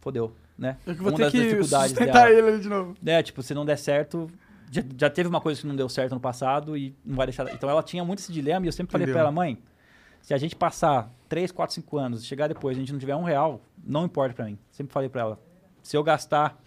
fodeu, 0.00 0.32
né? 0.58 0.76
Eu 0.86 0.94
que 0.94 1.00
vou 1.02 1.10
Uma 1.10 1.16
ter 1.16 1.22
das 1.24 1.32
que 1.32 1.42
dificuldades 1.42 1.90
sustentar 1.96 2.28
dela. 2.28 2.48
ele 2.48 2.58
de 2.58 2.68
novo. 2.68 2.96
É, 3.04 3.22
tipo, 3.22 3.42
se 3.42 3.54
não 3.54 3.64
der 3.64 3.78
certo. 3.78 4.30
Já, 4.70 4.82
já 4.96 5.10
teve 5.10 5.28
uma 5.28 5.40
coisa 5.40 5.60
que 5.60 5.66
não 5.66 5.74
deu 5.74 5.88
certo 5.88 6.14
no 6.14 6.20
passado 6.20 6.76
e 6.76 6.94
não 7.04 7.16
vai 7.16 7.26
deixar. 7.26 7.52
Então 7.52 7.68
ela 7.68 7.82
tinha 7.82 8.04
muito 8.04 8.18
esse 8.20 8.32
dilema 8.32 8.66
e 8.66 8.68
eu 8.68 8.72
sempre 8.72 8.92
falei 8.92 9.06
pra 9.06 9.20
ela, 9.20 9.32
mãe, 9.32 9.58
se 10.20 10.34
a 10.34 10.38
gente 10.38 10.54
passar 10.54 11.10
3, 11.28 11.50
4, 11.50 11.74
5 11.76 11.98
anos, 11.98 12.24
chegar 12.24 12.46
depois, 12.46 12.76
a 12.76 12.80
gente 12.80 12.92
não 12.92 12.98
tiver 13.00 13.16
um 13.16 13.24
real, 13.24 13.60
não 13.82 14.04
importa 14.04 14.34
pra 14.34 14.44
mim. 14.44 14.58
Sempre 14.70 14.92
falei 14.92 15.08
pra 15.08 15.22
ela. 15.22 15.40
Se 15.82 15.96
eu 15.96 16.02
gastar. 16.04 16.60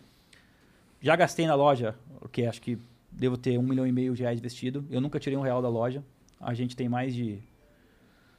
Já 1.03 1.17
gastei 1.17 1.45
na 1.45 1.53
loja, 1.53 1.95
o 2.21 2.29
que 2.29 2.45
acho 2.45 2.61
que 2.61 2.79
devo 3.11 3.35
ter 3.35 3.57
um 3.57 3.61
milhão 3.61 3.85
e 3.85 3.91
meio 3.91 4.15
de 4.15 4.21
reais 4.21 4.39
investido. 4.39 4.85
Eu 4.89 5.01
nunca 5.01 5.19
tirei 5.19 5.37
um 5.37 5.41
real 5.41 5.61
da 5.61 5.67
loja. 5.67 6.01
A 6.39 6.53
gente 6.53 6.77
tem 6.77 6.87
mais 6.87 7.13
de 7.13 7.39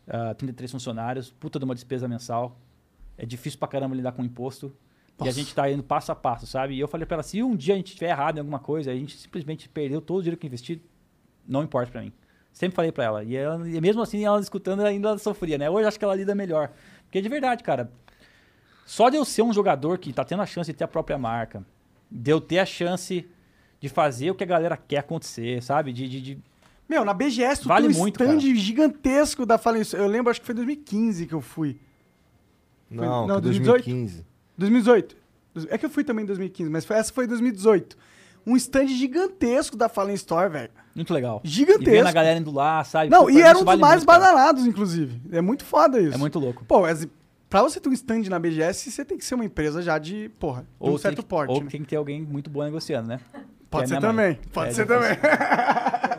ah, 0.08 0.32
33 0.32 0.72
funcionários, 0.72 1.30
puta 1.30 1.58
de 1.58 1.64
uma 1.66 1.74
despesa 1.74 2.08
mensal. 2.08 2.58
É 3.18 3.26
difícil 3.26 3.58
pra 3.58 3.68
caramba 3.68 3.94
lidar 3.94 4.12
com 4.12 4.24
imposto. 4.24 4.74
E 5.18 5.22
a 5.22 5.26
Nossa. 5.26 5.38
gente 5.38 5.54
tá 5.54 5.70
indo 5.70 5.82
passo 5.82 6.10
a 6.10 6.14
passo, 6.14 6.46
sabe? 6.46 6.72
E 6.72 6.80
eu 6.80 6.88
falei 6.88 7.04
pra 7.04 7.16
ela, 7.16 7.22
se 7.22 7.42
um 7.42 7.54
dia 7.54 7.74
a 7.74 7.76
gente 7.76 7.94
tiver 7.94 8.08
errado 8.08 8.38
em 8.38 8.40
alguma 8.40 8.58
coisa, 8.58 8.90
a 8.90 8.94
gente 8.94 9.14
simplesmente 9.18 9.68
perdeu 9.68 10.00
todo 10.00 10.20
o 10.20 10.22
dinheiro 10.22 10.40
que 10.40 10.46
investi, 10.46 10.80
não 11.46 11.62
importa 11.62 11.92
pra 11.92 12.00
mim. 12.00 12.14
Sempre 12.50 12.76
falei 12.76 12.90
pra 12.90 13.04
ela. 13.04 13.24
E, 13.24 13.36
ela, 13.36 13.68
e 13.68 13.78
mesmo 13.78 14.00
assim, 14.00 14.24
ela 14.24 14.40
escutando, 14.40 14.80
ela 14.80 14.88
ainda 14.88 15.18
sofria, 15.18 15.58
né? 15.58 15.68
Hoje 15.68 15.82
eu 15.82 15.88
acho 15.88 15.98
que 15.98 16.04
ela 16.06 16.14
lida 16.14 16.34
melhor. 16.34 16.72
Porque 17.04 17.20
de 17.20 17.28
verdade, 17.28 17.62
cara, 17.62 17.92
só 18.86 19.10
de 19.10 19.18
eu 19.18 19.24
ser 19.26 19.42
um 19.42 19.52
jogador 19.52 19.98
que 19.98 20.14
tá 20.14 20.24
tendo 20.24 20.40
a 20.40 20.46
chance 20.46 20.72
de 20.72 20.78
ter 20.78 20.84
a 20.84 20.88
própria 20.88 21.18
marca, 21.18 21.62
de 22.10 22.30
eu 22.30 22.40
ter 22.40 22.58
a 22.58 22.66
chance 22.66 23.28
de 23.80 23.88
fazer 23.88 24.30
o 24.30 24.34
que 24.34 24.44
a 24.44 24.46
galera 24.46 24.76
quer 24.76 24.98
acontecer, 24.98 25.62
sabe? 25.62 25.92
De, 25.92 26.08
de, 26.08 26.20
de- 26.20 26.38
Meu, 26.88 27.04
na 27.04 27.12
BGS 27.12 27.62
tu 27.62 27.68
Vale 27.68 27.88
tem 27.88 27.96
um 27.96 27.98
muito, 28.00 28.22
stand 28.22 28.38
cara. 28.40 28.54
gigantesco 28.56 29.44
da 29.46 29.58
Fallen 29.58 29.82
Eu 29.92 30.06
lembro, 30.06 30.30
acho 30.30 30.40
que 30.40 30.46
foi 30.46 30.52
em 30.54 30.56
2015 30.56 31.26
que 31.26 31.34
eu 31.34 31.40
fui. 31.40 31.78
Não, 32.90 33.26
não, 33.26 33.36
que 33.36 33.42
2018? 33.42 33.84
2015. 33.84 34.26
2018. 34.56 35.16
É 35.68 35.78
que 35.78 35.86
eu 35.86 35.90
fui 35.90 36.04
também 36.04 36.22
em 36.24 36.26
2015, 36.26 36.70
mas 36.70 36.84
foi- 36.84 36.96
essa 36.96 37.12
foi 37.12 37.24
em 37.24 37.28
2018. 37.28 37.96
Um 38.46 38.56
stand 38.56 38.88
gigantesco 38.88 39.76
da 39.76 39.88
Fallen 39.88 40.14
Store, 40.14 40.50
velho. 40.50 40.70
muito 40.94 41.12
legal. 41.14 41.40
Gigantesco. 41.44 41.88
E 41.90 41.92
vendo 41.92 42.06
a 42.06 42.12
galera 42.12 42.38
indo 42.38 42.50
lá, 42.50 42.84
sabe? 42.84 43.10
Não, 43.10 43.24
Pô, 43.24 43.30
e 43.30 43.40
era 43.40 43.50
um 43.56 43.60
dos 43.60 43.64
vale 43.64 43.80
mais 43.80 43.96
muito, 43.96 44.06
cara. 44.06 44.18
badalados, 44.20 44.66
inclusive. 44.66 45.20
É 45.32 45.40
muito 45.40 45.64
foda 45.64 46.00
isso. 46.00 46.14
É 46.14 46.18
muito 46.18 46.38
louco. 46.38 46.64
Pô, 46.64 46.86
pra 47.54 47.62
você 47.62 47.78
ter 47.78 47.88
um 47.88 47.92
stand 47.92 48.22
na 48.28 48.36
BGS, 48.40 48.90
você 48.90 49.04
tem 49.04 49.16
que 49.16 49.24
ser 49.24 49.36
uma 49.36 49.44
empresa 49.44 49.80
já 49.80 49.96
de, 49.96 50.28
porra, 50.40 50.62
de 50.62 50.66
um 50.88 50.90
Ou, 50.90 50.98
certo 50.98 51.22
que, 51.22 51.28
porte. 51.28 51.52
ou 51.52 51.62
né? 51.62 51.68
tem 51.70 51.82
que 51.82 51.86
ter 51.86 51.94
alguém 51.94 52.20
muito 52.20 52.50
bom 52.50 52.64
negociando, 52.64 53.06
né? 53.06 53.20
Pode 53.70 53.84
Que 53.84 53.88
ser 53.90 53.94
é 53.94 54.00
mãe. 54.00 54.10
também. 54.10 54.38
Pode 54.52 54.70
É 54.70 54.72
ser 54.72 54.86
também. 54.86 55.10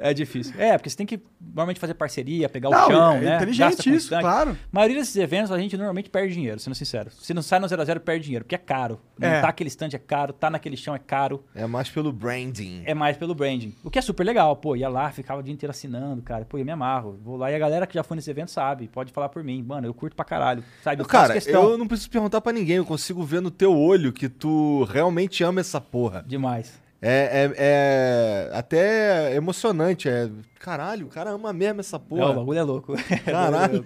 É 0.00 0.14
difícil. 0.14 0.54
É, 0.58 0.76
porque 0.76 0.90
você 0.90 0.96
tem 0.96 1.06
que 1.06 1.20
normalmente 1.40 1.80
fazer 1.80 1.94
parceria, 1.94 2.48
pegar 2.48 2.70
Não, 2.70 2.84
o 2.84 2.90
chão, 2.90 3.12
é 3.16 3.20
né? 3.20 3.36
inteligente 3.36 3.94
isso, 3.94 4.08
claro. 4.08 4.52
A 4.52 4.56
maioria 4.72 4.96
desses 4.96 5.16
eventos 5.16 5.50
a 5.50 5.58
gente 5.58 5.76
normalmente 5.76 6.10
perde 6.10 6.34
dinheiro, 6.34 6.58
sendo 6.58 6.74
sincero. 6.74 7.10
Se 7.10 7.34
não 7.34 7.42
sai 7.42 7.58
no 7.58 7.66
0x0, 7.66 8.00
perde 8.00 8.24
dinheiro, 8.24 8.44
porque 8.44 8.54
é 8.54 8.58
caro. 8.58 9.00
É. 9.20 9.36
Montar 9.36 9.48
aquele 9.48 9.68
stand 9.68 9.90
é 9.92 9.98
caro, 9.98 10.32
tá 10.32 10.48
naquele 10.50 10.76
chão 10.76 10.94
é 10.94 10.98
caro. 10.98 11.44
É 11.54 11.66
mais 11.66 11.88
pelo 11.88 12.12
branding. 12.12 12.82
É 12.84 12.94
mais 12.94 13.16
pelo 13.16 13.34
branding. 13.34 13.74
O 13.82 13.90
que 13.90 13.98
é 13.98 14.02
super 14.02 14.24
legal. 14.24 14.54
Pô, 14.56 14.76
ia 14.76 14.88
lá, 14.88 15.10
ficava 15.10 15.40
o 15.40 15.42
dia 15.42 15.52
inteiro 15.52 15.70
assinando, 15.70 16.22
cara. 16.22 16.44
Pô, 16.44 16.58
eu 16.58 16.64
me 16.64 16.70
amarro. 16.72 17.18
Vou 17.22 17.36
lá 17.36 17.50
e 17.50 17.54
a 17.54 17.58
galera 17.58 17.86
que 17.86 17.94
já 17.94 18.02
foi 18.02 18.16
nesse 18.16 18.30
evento 18.30 18.50
sabe. 18.50 18.88
Pode 18.88 19.12
falar 19.12 19.28
por 19.28 19.42
mim. 19.42 19.62
Mano, 19.62 19.86
eu 19.86 19.94
curto 19.94 20.14
pra 20.14 20.24
caralho. 20.24 20.62
Sabe? 20.82 21.02
Eu 21.02 21.06
Cara, 21.06 21.34
questão. 21.34 21.70
eu 21.70 21.78
não 21.78 21.86
preciso 21.86 22.10
perguntar 22.10 22.40
pra 22.40 22.52
ninguém, 22.52 22.76
eu 22.76 22.84
consigo 22.84 23.22
ver 23.24 23.40
no 23.40 23.50
teu 23.50 23.76
olho 23.76 24.12
que 24.12 24.28
tu 24.28 24.84
realmente 24.84 25.42
ama 25.42 25.60
essa 25.60 25.80
porra. 25.80 26.24
Demais. 26.26 26.80
É, 27.00 27.52
é, 27.56 28.50
é 28.50 28.50
até 28.58 29.34
emocionante. 29.34 30.08
É, 30.08 30.28
caralho, 30.58 31.06
o 31.06 31.10
cara 31.10 31.30
ama 31.30 31.52
mesmo 31.52 31.80
essa 31.80 31.96
É, 31.96 31.98
o 31.98 32.02
porra. 32.02 32.32
bagulho 32.34 32.58
é 32.58 32.62
louco. 32.62 32.94
Caralho. 33.24 33.84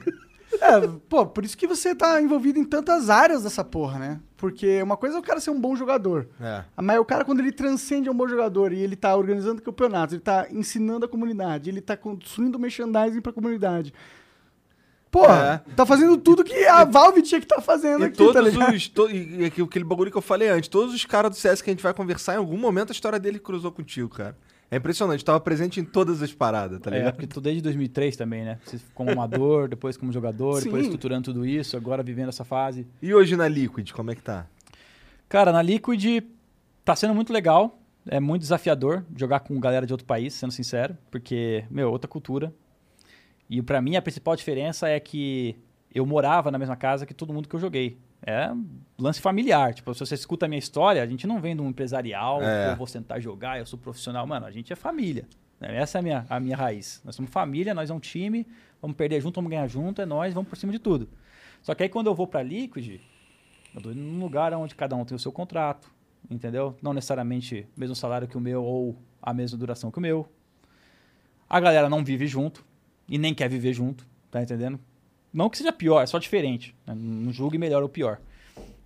É, 0.60 0.86
pô, 1.08 1.26
por 1.26 1.44
isso 1.44 1.56
que 1.56 1.66
você 1.66 1.94
tá 1.94 2.20
envolvido 2.20 2.58
em 2.58 2.64
tantas 2.64 3.08
áreas 3.08 3.42
dessa 3.42 3.64
porra, 3.64 3.98
né? 3.98 4.20
Porque 4.36 4.82
uma 4.82 4.96
coisa 4.98 5.16
é 5.16 5.18
o 5.18 5.22
cara 5.22 5.40
ser 5.40 5.50
um 5.50 5.60
bom 5.60 5.74
jogador. 5.74 6.28
É. 6.40 6.62
Mas 6.76 6.98
o 6.98 7.04
cara, 7.04 7.24
quando 7.24 7.40
ele 7.40 7.52
transcende 7.52 8.08
a 8.08 8.12
um 8.12 8.14
bom 8.14 8.28
jogador 8.28 8.72
e 8.72 8.78
ele 8.78 8.94
tá 8.94 9.16
organizando 9.16 9.62
campeonatos, 9.62 10.12
ele 10.14 10.22
tá 10.22 10.46
ensinando 10.50 11.06
a 11.06 11.08
comunidade, 11.08 11.70
ele 11.70 11.80
tá 11.80 11.96
construindo 11.96 12.58
merchandising 12.58 13.20
pra 13.22 13.32
comunidade. 13.32 13.94
Porra, 15.12 15.62
tá 15.76 15.84
fazendo 15.84 16.16
tudo 16.16 16.42
que 16.42 16.64
a 16.64 16.84
Valve 16.84 17.20
tinha 17.20 17.38
que 17.38 17.46
tá 17.46 17.60
fazendo 17.60 18.02
E 18.02 18.06
aqui, 18.06 18.16
tá 18.16 18.32
todos 18.32 18.52
ligado? 18.54 18.74
os. 18.74 18.88
to- 18.88 19.10
e, 19.10 19.42
e 19.42 19.44
aquele 19.44 19.66
aquele 19.66 19.84
bagulho 19.84 20.10
que 20.10 20.16
eu 20.16 20.22
falei 20.22 20.48
antes, 20.48 20.68
todos 20.70 20.94
os 20.94 21.04
caras 21.04 21.30
do 21.30 21.36
CS 21.36 21.60
que 21.60 21.68
a 21.68 21.72
gente 21.74 21.82
vai 21.82 21.92
conversar, 21.92 22.34
em 22.34 22.38
algum 22.38 22.56
momento 22.56 22.88
a 22.88 22.92
história 22.92 23.20
dele 23.20 23.38
cruzou 23.38 23.70
contigo, 23.70 24.08
cara. 24.08 24.34
É 24.70 24.76
impressionante, 24.78 25.22
tava 25.22 25.38
presente 25.38 25.78
em 25.78 25.84
todas 25.84 26.22
as 26.22 26.32
paradas, 26.32 26.80
tá 26.80 26.90
É, 26.90 26.94
ligado? 26.96 27.12
porque 27.12 27.26
tu 27.26 27.42
desde 27.42 27.60
2003 27.60 28.16
também, 28.16 28.42
né? 28.42 28.58
Você 28.64 28.80
como 28.94 29.10
amador, 29.12 29.68
depois 29.68 29.98
como 29.98 30.10
jogador, 30.10 30.62
depois 30.62 30.84
Sim. 30.84 30.88
estruturando 30.88 31.24
tudo 31.24 31.44
isso, 31.44 31.76
agora 31.76 32.02
vivendo 32.02 32.30
essa 32.30 32.42
fase. 32.42 32.86
E 33.02 33.14
hoje 33.14 33.36
na 33.36 33.46
Liquid, 33.46 33.92
como 33.92 34.10
é 34.10 34.14
que 34.14 34.22
tá? 34.22 34.46
Cara, 35.28 35.52
na 35.52 35.60
Liquid 35.60 36.22
tá 36.84 36.96
sendo 36.96 37.14
muito 37.14 37.32
legal. 37.34 37.78
É 38.08 38.18
muito 38.18 38.40
desafiador 38.42 39.04
jogar 39.14 39.40
com 39.40 39.60
galera 39.60 39.86
de 39.86 39.92
outro 39.92 40.06
país, 40.06 40.32
sendo 40.34 40.50
sincero, 40.52 40.96
porque, 41.10 41.64
meu, 41.70 41.90
outra 41.90 42.08
cultura. 42.08 42.52
E 43.48 43.60
pra 43.62 43.80
mim 43.82 43.96
a 43.96 44.02
principal 44.02 44.34
diferença 44.36 44.88
é 44.88 44.98
que 44.98 45.56
eu 45.94 46.06
morava 46.06 46.50
na 46.50 46.58
mesma 46.58 46.76
casa 46.76 47.04
que 47.04 47.12
todo 47.14 47.32
mundo 47.32 47.48
que 47.48 47.54
eu 47.54 47.60
joguei. 47.60 47.98
É 48.24 48.50
lance 48.96 49.20
familiar. 49.20 49.74
Tipo, 49.74 49.92
se 49.94 50.00
você 50.00 50.14
escuta 50.14 50.46
a 50.46 50.48
minha 50.48 50.58
história, 50.60 51.02
a 51.02 51.06
gente 51.06 51.26
não 51.26 51.40
vem 51.40 51.56
de 51.56 51.60
um 51.62 51.68
empresarial, 51.68 52.40
É. 52.40 52.70
eu 52.70 52.76
vou 52.76 52.86
sentar 52.86 53.18
e 53.18 53.20
jogar, 53.20 53.58
eu 53.58 53.66
sou 53.66 53.76
profissional. 53.78 54.24
Mano, 54.26 54.46
a 54.46 54.50
gente 54.52 54.72
é 54.72 54.76
família. 54.76 55.26
né? 55.60 55.76
Essa 55.76 55.98
é 55.98 56.00
a 56.00 56.02
minha, 56.02 56.26
a 56.30 56.38
minha 56.40 56.56
raiz. 56.56 57.00
Nós 57.04 57.14
somos 57.16 57.30
família, 57.32 57.74
nós 57.74 57.90
é 57.90 57.94
um 57.94 57.98
time, 58.00 58.46
vamos 58.80 58.96
perder 58.96 59.20
junto, 59.20 59.34
vamos 59.36 59.50
ganhar 59.50 59.66
junto, 59.68 60.00
é 60.00 60.06
nós, 60.06 60.32
vamos 60.34 60.48
por 60.48 60.56
cima 60.56 60.70
de 60.72 60.78
tudo. 60.78 61.08
Só 61.62 61.74
que 61.74 61.82
aí 61.82 61.88
quando 61.88 62.06
eu 62.08 62.14
vou 62.14 62.26
pra 62.28 62.42
Liquid, 62.42 63.00
eu 63.74 63.80
tô 63.80 63.90
indo 63.90 64.00
num 64.00 64.20
lugar 64.20 64.52
onde 64.54 64.74
cada 64.76 64.94
um 64.96 65.04
tem 65.04 65.14
o 65.16 65.18
seu 65.20 65.30
contrato, 65.32 65.88
entendeu? 66.30 66.76
Não 66.82 66.92
necessariamente 66.92 67.66
o 67.76 67.80
mesmo 67.80 67.94
salário 67.96 68.26
que 68.28 68.36
o 68.36 68.40
meu 68.40 68.64
ou 68.64 68.96
a 69.20 69.32
mesma 69.34 69.56
duração 69.58 69.90
que 69.90 69.98
o 69.98 70.00
meu. 70.00 70.28
A 71.48 71.60
galera 71.60 71.88
não 71.88 72.04
vive 72.04 72.26
junto 72.26 72.64
e 73.08 73.18
nem 73.18 73.34
quer 73.34 73.48
viver 73.48 73.72
junto, 73.72 74.06
tá 74.30 74.42
entendendo? 74.42 74.78
Não 75.32 75.48
que 75.48 75.58
seja 75.58 75.72
pior, 75.72 76.02
é 76.02 76.06
só 76.06 76.18
diferente. 76.18 76.74
né? 76.86 76.94
Não 76.94 77.32
julgue 77.32 77.58
melhor 77.58 77.82
ou 77.82 77.88
pior. 77.88 78.20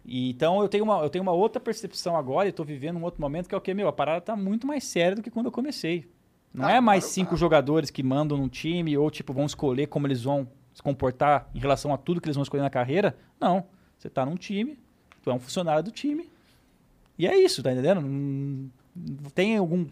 E, 0.05 0.30
então 0.30 0.62
eu 0.62 0.68
tenho, 0.68 0.84
uma, 0.84 1.02
eu 1.02 1.10
tenho 1.10 1.22
uma 1.22 1.32
outra 1.32 1.60
percepção 1.60 2.16
agora 2.16 2.48
e 2.48 2.52
tô 2.52 2.62
vivendo 2.62 2.97
um 2.97 3.02
outro 3.02 3.20
momento 3.20 3.48
que 3.48 3.55
é 3.55 3.59
o 3.59 3.60
que, 3.60 3.74
meu, 3.74 3.88
a 3.88 3.93
parada 3.93 4.20
tá 4.20 4.36
muito 4.36 4.66
mais 4.66 4.84
séria 4.84 5.16
do 5.16 5.22
que 5.22 5.30
quando 5.30 5.47
eu 5.47 5.52
comecei. 5.52 6.09
Não 6.55 6.68
é 6.68 6.80
mais 6.80 7.05
cinco 7.05 7.36
jogadores 7.36 7.90
que 7.90 8.02
mandam 8.02 8.38
num 8.38 8.48
time 8.48 8.97
ou, 8.97 9.10
tipo, 9.10 9.32
vão 9.34 9.44
escolher 9.44 9.88
como 9.88 10.06
eles 10.06 10.22
vão 10.22 10.48
se 10.72 10.82
comportar 10.82 11.51
em 11.55 11.59
relação 11.59 11.93
a 11.93 11.98
tudo 11.98 12.20
que 12.20 12.26
eles 12.26 12.36
vão 12.36 12.43
escolher 12.43 12.62
na 12.62 12.70
carreira. 12.70 13.16
Não. 13.38 13.64
Você 13.98 14.09
tá 14.09 14.24
num 14.24 14.36
time, 14.36 14.78
tu 15.22 15.30
é 15.30 15.34
um 15.34 15.38
funcionário 15.38 15.82
do 15.82 15.90
time. 15.90 16.30
E 17.18 17.26
é 17.26 17.36
isso, 17.36 17.62
tá 17.62 17.72
entendendo? 17.72 18.01
Não 18.01 19.30
tem 19.34 19.56
algum. 19.56 19.86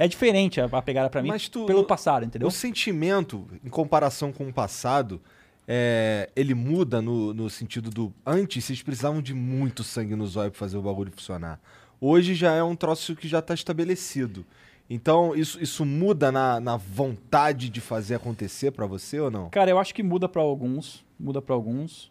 É 0.00 0.06
diferente 0.06 0.60
a, 0.60 0.66
a 0.66 0.80
pegada 0.80 1.10
pra 1.10 1.20
mim 1.20 1.28
Mas 1.28 1.48
tu- 1.48 1.66
pelo 1.66 1.82
passado, 1.84 2.24
entendeu? 2.24 2.46
O 2.46 2.50
sentimento, 2.52 3.46
em 3.64 3.68
comparação 3.68 4.32
com 4.32 4.48
o 4.48 4.52
passado, 4.52 5.20
é, 5.66 6.30
ele 6.36 6.54
muda 6.54 7.02
no, 7.02 7.34
no 7.34 7.50
sentido 7.50 7.90
do. 7.90 8.12
Antes, 8.24 8.64
vocês 8.64 8.80
precisavam 8.80 9.20
de 9.20 9.34
muito 9.34 9.82
sangue 9.82 10.14
no 10.14 10.24
zóio 10.24 10.52
pra 10.52 10.58
fazer 10.60 10.78
o 10.78 10.82
bagulho 10.82 11.10
funcionar. 11.10 11.60
Hoje 12.00 12.32
já 12.36 12.54
é 12.54 12.62
um 12.62 12.76
troço 12.76 13.16
que 13.16 13.26
já 13.26 13.42
tá 13.42 13.52
estabelecido. 13.54 14.46
Então, 14.88 15.34
isso, 15.34 15.60
isso 15.62 15.84
muda 15.84 16.30
na, 16.30 16.60
na 16.60 16.76
vontade 16.76 17.68
de 17.68 17.80
fazer 17.80 18.14
acontecer 18.14 18.70
pra 18.70 18.86
você 18.86 19.18
ou 19.18 19.30
não? 19.30 19.50
Cara, 19.50 19.68
eu 19.70 19.78
acho 19.80 19.92
que 19.92 20.02
muda 20.02 20.28
pra 20.28 20.40
alguns. 20.40 21.04
Muda 21.18 21.42
pra 21.42 21.54
alguns. 21.56 22.10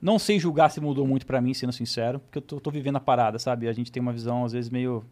Não 0.00 0.18
sei 0.18 0.38
julgar 0.38 0.70
se 0.70 0.80
mudou 0.80 1.06
muito 1.06 1.24
pra 1.26 1.40
mim, 1.40 1.54
sendo 1.54 1.72
sincero, 1.72 2.20
porque 2.20 2.38
eu 2.38 2.42
tô, 2.42 2.60
tô 2.60 2.70
vivendo 2.70 2.96
a 2.96 3.00
parada, 3.00 3.38
sabe? 3.38 3.66
A 3.66 3.72
gente 3.72 3.90
tem 3.90 4.00
uma 4.02 4.12
visão, 4.12 4.44
às 4.44 4.52
vezes, 4.52 4.70
meio. 4.70 5.02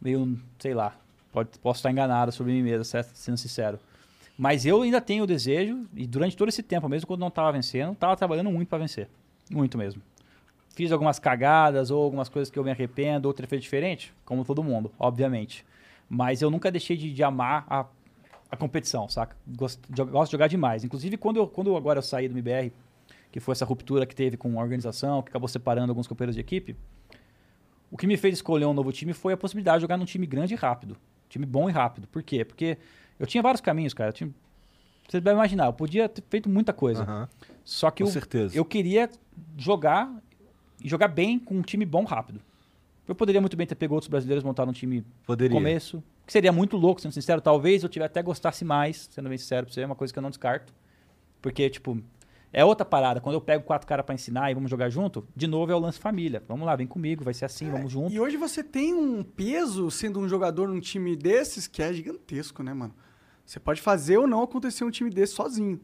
Meio. 0.00 0.38
sei 0.58 0.74
lá. 0.74 0.96
Pode, 1.32 1.50
posso 1.58 1.78
estar 1.78 1.90
enganado 1.90 2.32
sobre 2.32 2.52
mim 2.52 2.62
mesmo, 2.62 2.84
certo? 2.84 3.10
sendo 3.14 3.36
sincero. 3.36 3.78
Mas 4.38 4.66
eu 4.66 4.82
ainda 4.82 5.00
tenho 5.00 5.24
o 5.24 5.26
desejo, 5.26 5.86
e 5.94 6.06
durante 6.06 6.36
todo 6.36 6.48
esse 6.48 6.62
tempo, 6.62 6.88
mesmo 6.88 7.06
quando 7.06 7.20
não 7.20 7.30
tava 7.30 7.52
vencendo, 7.52 7.94
tava 7.94 8.16
trabalhando 8.16 8.50
muito 8.50 8.68
pra 8.68 8.78
vencer. 8.78 9.08
Muito 9.50 9.78
mesmo. 9.78 10.02
Fiz 10.74 10.92
algumas 10.92 11.18
cagadas 11.18 11.90
ou 11.90 12.02
algumas 12.02 12.28
coisas 12.28 12.50
que 12.50 12.58
eu 12.58 12.64
me 12.64 12.70
arrependo, 12.70 13.28
ou 13.28 13.34
ter 13.34 13.46
diferente, 13.58 14.12
como 14.24 14.44
todo 14.44 14.62
mundo, 14.62 14.90
obviamente. 14.98 15.64
Mas 16.08 16.42
eu 16.42 16.50
nunca 16.50 16.70
deixei 16.70 16.96
de, 16.96 17.12
de 17.12 17.22
amar 17.22 17.66
a, 17.68 17.86
a 18.50 18.56
competição, 18.56 19.08
saca? 19.08 19.34
Gosto, 19.46 19.80
de- 19.90 20.04
gosto 20.04 20.30
de 20.30 20.32
jogar 20.32 20.48
demais. 20.48 20.84
Inclusive, 20.84 21.16
quando, 21.16 21.38
eu, 21.38 21.46
quando 21.48 21.74
agora 21.74 21.98
eu 21.98 22.02
saí 22.02 22.28
do 22.28 22.32
MBR, 22.32 22.72
que 23.32 23.40
foi 23.40 23.52
essa 23.52 23.64
ruptura 23.64 24.04
que 24.04 24.14
teve 24.14 24.36
com 24.36 24.58
a 24.58 24.62
organização, 24.62 25.22
que 25.22 25.30
acabou 25.30 25.48
separando 25.48 25.90
alguns 25.90 26.06
companheiros 26.06 26.34
de 26.34 26.40
equipe, 26.40 26.76
o 27.90 27.96
que 27.96 28.06
me 28.06 28.16
fez 28.16 28.34
escolher 28.34 28.64
um 28.66 28.74
novo 28.74 28.92
time 28.92 29.12
foi 29.12 29.32
a 29.32 29.36
possibilidade 29.36 29.78
de 29.78 29.82
jogar 29.82 29.96
num 29.96 30.04
time 30.04 30.26
grande 30.26 30.54
e 30.54 30.56
rápido. 30.56 30.96
Time 31.28 31.46
bom 31.46 31.68
e 31.68 31.72
rápido. 31.72 32.06
Por 32.08 32.22
quê? 32.22 32.44
Porque 32.44 32.78
eu 33.18 33.26
tinha 33.26 33.42
vários 33.42 33.60
caminhos, 33.60 33.94
cara. 33.94 34.12
Tinha- 34.12 34.30
Você 35.08 35.20
vai 35.20 35.34
imaginar, 35.34 35.66
eu 35.66 35.72
podia 35.72 36.08
ter 36.08 36.22
feito 36.28 36.48
muita 36.48 36.72
coisa. 36.72 37.02
Aham, 37.02 37.28
Só 37.64 37.90
que 37.90 38.02
com 38.02 38.08
eu, 38.08 38.12
certeza. 38.12 38.56
eu 38.56 38.64
queria 38.64 39.08
jogar 39.56 40.12
e 40.82 40.88
jogar 40.88 41.08
bem 41.08 41.38
com 41.38 41.54
um 41.56 41.62
time 41.62 41.84
bom 41.86 42.04
rápido. 42.04 42.40
Eu 43.06 43.14
poderia 43.14 43.40
muito 43.40 43.56
bem 43.56 43.66
ter 43.66 43.76
pego 43.76 43.94
outros 43.94 44.08
brasileiros 44.08 44.42
montar 44.42 44.66
um 44.68 44.72
time 44.72 45.04
Poderia. 45.24 45.54
no 45.54 45.60
começo, 45.60 46.02
que 46.26 46.32
seria 46.32 46.50
muito 46.50 46.76
louco, 46.76 47.00
sendo 47.00 47.12
sincero. 47.12 47.40
Talvez 47.40 47.84
eu 47.84 47.88
tivesse 47.88 48.10
até 48.10 48.20
gostasse 48.22 48.64
mais, 48.64 49.08
sendo 49.12 49.28
bem 49.28 49.38
sincero 49.38 49.64
pra 49.66 49.72
você, 49.74 49.82
é 49.82 49.86
uma 49.86 49.94
coisa 49.94 50.12
que 50.12 50.18
eu 50.18 50.22
não 50.22 50.30
descarto. 50.30 50.74
Porque, 51.40 51.70
tipo, 51.70 52.02
é 52.52 52.64
outra 52.64 52.84
parada. 52.84 53.20
Quando 53.20 53.34
eu 53.34 53.40
pego 53.40 53.64
quatro 53.64 53.86
caras 53.86 54.04
pra 54.04 54.14
ensinar 54.14 54.50
e 54.50 54.54
vamos 54.54 54.70
jogar 54.70 54.88
junto, 54.88 55.26
de 55.34 55.46
novo 55.46 55.70
é 55.70 55.74
o 55.74 55.78
lance 55.78 55.98
família. 55.98 56.42
Vamos 56.48 56.66
lá, 56.66 56.74
vem 56.76 56.86
comigo, 56.86 57.22
vai 57.24 57.34
ser 57.34 57.44
assim, 57.44 57.70
vamos 57.70 57.92
junto. 57.92 58.12
E 58.12 58.18
hoje 58.20 58.36
você 58.36 58.62
tem 58.62 58.94
um 58.94 59.22
peso 59.22 59.90
sendo 59.90 60.20
um 60.20 60.28
jogador 60.28 60.68
num 60.68 60.80
time 60.80 61.14
desses 61.16 61.66
que 61.66 61.82
é 61.82 61.92
gigantesco, 61.92 62.62
né, 62.62 62.72
mano? 62.72 62.94
Você 63.44 63.60
pode 63.60 63.80
fazer 63.80 64.18
ou 64.18 64.26
não 64.26 64.42
acontecer 64.42 64.84
um 64.84 64.90
time 64.90 65.10
desse 65.10 65.34
sozinho. 65.34 65.80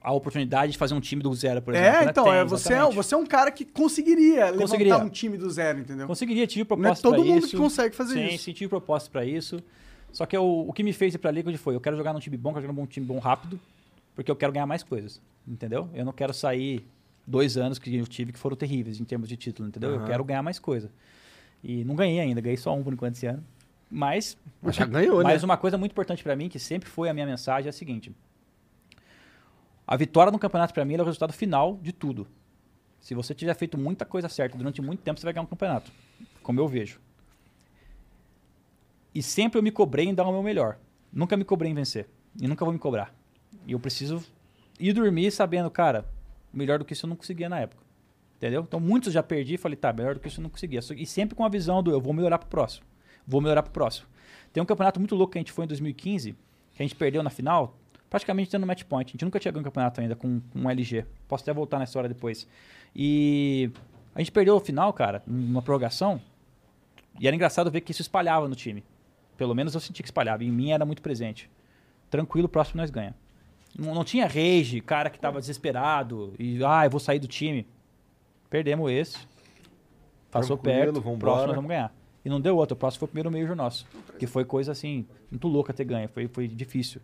a 0.00 0.12
oportunidade 0.12 0.72
de 0.72 0.78
fazer 0.78 0.94
um 0.94 1.00
time 1.00 1.22
do 1.22 1.34
zero, 1.34 1.60
por 1.60 1.74
exemplo. 1.74 1.90
É, 1.90 2.04
né? 2.06 2.10
então, 2.10 2.24
Tem, 2.24 2.32
é, 2.34 2.44
você, 2.44 2.72
é, 2.72 2.90
você 2.90 3.14
é 3.14 3.18
um 3.18 3.26
cara 3.26 3.50
que 3.50 3.66
conseguiria, 3.66 4.50
Conseguiria. 4.54 4.94
levantar 4.94 5.04
um 5.04 5.10
time 5.10 5.36
do 5.36 5.50
zero, 5.50 5.80
entendeu? 5.80 6.06
Conseguiria, 6.06 6.46
tive 6.46 6.60
Não 6.70 6.76
é 6.76 6.80
proposta 6.80 7.02
todo 7.02 7.22
mundo 7.22 7.38
isso. 7.40 7.48
que 7.50 7.56
consegue 7.58 7.94
fazer 7.94 8.14
Sim, 8.14 8.34
isso. 8.34 8.44
sim, 8.44 8.52
tive 8.54 8.68
proposta 8.70 9.10
pra 9.10 9.26
isso. 9.26 9.62
Só 10.10 10.24
que 10.24 10.34
eu- 10.34 10.64
o 10.66 10.72
que 10.72 10.82
me 10.82 10.94
fez 10.94 11.14
ir 11.14 11.18
pra 11.18 11.30
Liquid 11.30 11.54
foi, 11.58 11.74
eu 11.74 11.80
quero 11.82 11.96
jogar 11.98 12.14
num 12.14 12.18
time 12.18 12.36
bom, 12.38 12.50
quero 12.54 12.62
jogar 12.66 12.72
num 12.80 12.86
time 12.86 13.04
bom 13.04 13.18
rápido, 13.18 13.60
porque 14.14 14.30
eu 14.30 14.36
quero 14.36 14.52
ganhar 14.52 14.64
mais 14.64 14.82
coisas, 14.82 15.20
entendeu? 15.48 15.88
Eu 15.94 16.04
não 16.04 16.12
quero 16.12 16.32
sair 16.34 16.86
dois 17.26 17.56
anos 17.56 17.78
que 17.78 17.94
eu 17.94 18.06
tive 18.06 18.32
que 18.32 18.38
foram 18.38 18.56
terríveis 18.56 19.00
em 19.00 19.04
termos 19.04 19.28
de 19.28 19.36
título, 19.36 19.68
entendeu? 19.68 19.90
Eu 19.90 19.96
Aham. 19.96 20.06
quero 20.06 20.24
ganhar 20.24 20.42
mais 20.42 20.58
coisa. 20.58 20.90
E 21.62 21.84
não 21.84 21.94
ganhei 21.94 22.20
ainda, 22.20 22.40
ganhei 22.40 22.56
só 22.56 22.74
um 22.74 22.82
por 22.82 22.92
enquanto 22.92 23.14
esse 23.16 23.26
ano. 23.26 23.44
Mas, 23.90 24.36
Mas 24.60 24.76
já 24.76 24.84
ganhou, 24.84 25.22
mas 25.22 25.42
né? 25.42 25.46
uma 25.46 25.56
coisa 25.56 25.78
muito 25.78 25.92
importante 25.92 26.22
pra 26.22 26.36
mim, 26.36 26.48
que 26.48 26.58
sempre 26.58 26.88
foi 26.88 27.08
a 27.08 27.14
minha 27.14 27.26
mensagem, 27.26 27.68
é 27.68 27.70
a 27.70 27.72
seguinte. 27.72 28.12
A 29.86 29.96
vitória 29.96 30.30
no 30.30 30.38
campeonato 30.38 30.74
pra 30.74 30.84
mim 30.84 30.94
é 30.94 31.00
o 31.00 31.04
resultado 31.04 31.32
final 31.32 31.78
de 31.82 31.92
tudo. 31.92 32.26
Se 33.00 33.14
você 33.14 33.34
tiver 33.34 33.54
feito 33.54 33.78
muita 33.78 34.04
coisa 34.04 34.28
certa 34.28 34.58
durante 34.58 34.82
muito 34.82 35.00
tempo, 35.00 35.18
você 35.18 35.24
vai 35.24 35.32
ganhar 35.32 35.44
um 35.44 35.46
campeonato. 35.46 35.90
Como 36.42 36.60
eu 36.60 36.68
vejo. 36.68 37.00
E 39.14 39.22
sempre 39.22 39.58
eu 39.58 39.62
me 39.62 39.70
cobrei 39.70 40.06
em 40.06 40.14
dar 40.14 40.24
o 40.26 40.32
meu 40.32 40.42
melhor. 40.42 40.78
Nunca 41.10 41.36
me 41.36 41.44
cobrei 41.44 41.70
em 41.70 41.74
vencer. 41.74 42.08
E 42.38 42.46
nunca 42.46 42.64
vou 42.64 42.72
me 42.72 42.78
cobrar. 42.78 43.14
E 43.66 43.72
eu 43.72 43.80
preciso 43.80 44.22
ir 44.78 44.92
dormir 44.92 45.30
sabendo, 45.30 45.70
cara, 45.70 46.04
melhor 46.52 46.78
do 46.78 46.84
que 46.84 46.92
isso 46.92 47.06
eu 47.06 47.08
não 47.08 47.16
conseguia 47.16 47.48
na 47.48 47.60
época. 47.60 47.82
Entendeu? 48.36 48.62
Então 48.62 48.78
muitos 48.78 49.12
já 49.12 49.22
perdi 49.22 49.54
e 49.54 49.58
falei, 49.58 49.76
tá, 49.76 49.92
melhor 49.92 50.14
do 50.14 50.20
que 50.20 50.28
isso 50.28 50.40
eu 50.40 50.42
não 50.42 50.50
conseguia. 50.50 50.80
E 50.96 51.06
sempre 51.06 51.34
com 51.34 51.44
a 51.44 51.48
visão 51.48 51.82
do 51.82 51.90
eu 51.90 52.00
vou 52.00 52.12
melhorar 52.12 52.38
pro 52.38 52.48
próximo. 52.48 52.86
Vou 53.26 53.40
melhorar 53.40 53.62
pro 53.62 53.72
próximo. 53.72 54.06
Tem 54.52 54.62
um 54.62 54.66
campeonato 54.66 55.00
muito 55.00 55.14
louco 55.14 55.32
que 55.32 55.38
a 55.38 55.40
gente 55.40 55.52
foi 55.52 55.64
em 55.64 55.68
2015, 55.68 56.32
que 56.32 56.82
a 56.82 56.84
gente 56.84 56.94
perdeu 56.94 57.22
na 57.22 57.30
final, 57.30 57.76
praticamente 58.08 58.50
tendo 58.50 58.66
match 58.66 58.84
point. 58.84 59.10
A 59.10 59.12
gente 59.12 59.24
nunca 59.24 59.38
tinha 59.38 59.52
ganho 59.52 59.60
um 59.60 59.64
campeonato 59.64 60.00
ainda 60.00 60.14
com, 60.14 60.40
com 60.40 60.58
um 60.60 60.70
LG. 60.70 61.04
Posso 61.26 61.42
até 61.42 61.52
voltar 61.52 61.78
na 61.78 61.84
história 61.84 62.08
depois. 62.08 62.46
E 62.94 63.70
a 64.14 64.20
gente 64.20 64.32
perdeu 64.32 64.56
o 64.56 64.60
final, 64.60 64.92
cara, 64.92 65.22
numa 65.26 65.60
prorrogação. 65.60 66.20
E 67.20 67.26
era 67.26 67.34
engraçado 67.34 67.70
ver 67.70 67.80
que 67.80 67.90
isso 67.90 68.02
espalhava 68.02 68.48
no 68.48 68.54
time. 68.54 68.84
Pelo 69.36 69.54
menos 69.54 69.74
eu 69.74 69.80
senti 69.80 70.02
que 70.02 70.08
espalhava. 70.08 70.44
E 70.44 70.46
em 70.46 70.52
mim 70.52 70.70
era 70.70 70.84
muito 70.84 71.02
presente. 71.02 71.50
Tranquilo, 72.08 72.48
próximo 72.48 72.80
nós 72.80 72.90
ganha. 72.90 73.14
Não, 73.76 73.94
não 73.94 74.04
tinha 74.04 74.26
rage, 74.26 74.80
cara 74.80 75.10
que 75.10 75.18
tava 75.18 75.40
desesperado 75.40 76.34
e, 76.38 76.62
ah, 76.64 76.84
eu 76.86 76.90
vou 76.90 77.00
sair 77.00 77.18
do 77.18 77.28
time. 77.28 77.66
Perdemos 78.50 78.90
esse. 78.90 79.18
Passou 80.30 80.56
Tranquilo, 80.56 80.92
perto, 80.92 81.00
vambora. 81.00 81.18
próximo 81.18 81.46
nós 81.46 81.56
vamos 81.56 81.68
ganhar. 81.68 81.94
E 82.24 82.28
não 82.28 82.40
deu 82.40 82.56
outro, 82.56 82.74
o 82.74 82.78
próximo 82.78 83.00
foi 83.00 83.06
o 83.06 83.08
primeiro 83.08 83.30
Major 83.30 83.56
nosso. 83.56 83.86
Que 84.18 84.26
foi 84.26 84.44
coisa 84.44 84.72
assim, 84.72 85.06
muito 85.30 85.48
louca 85.48 85.72
ter 85.72 85.84
ganho, 85.84 86.08
foi, 86.08 86.28
foi 86.28 86.46
difícil. 86.48 87.00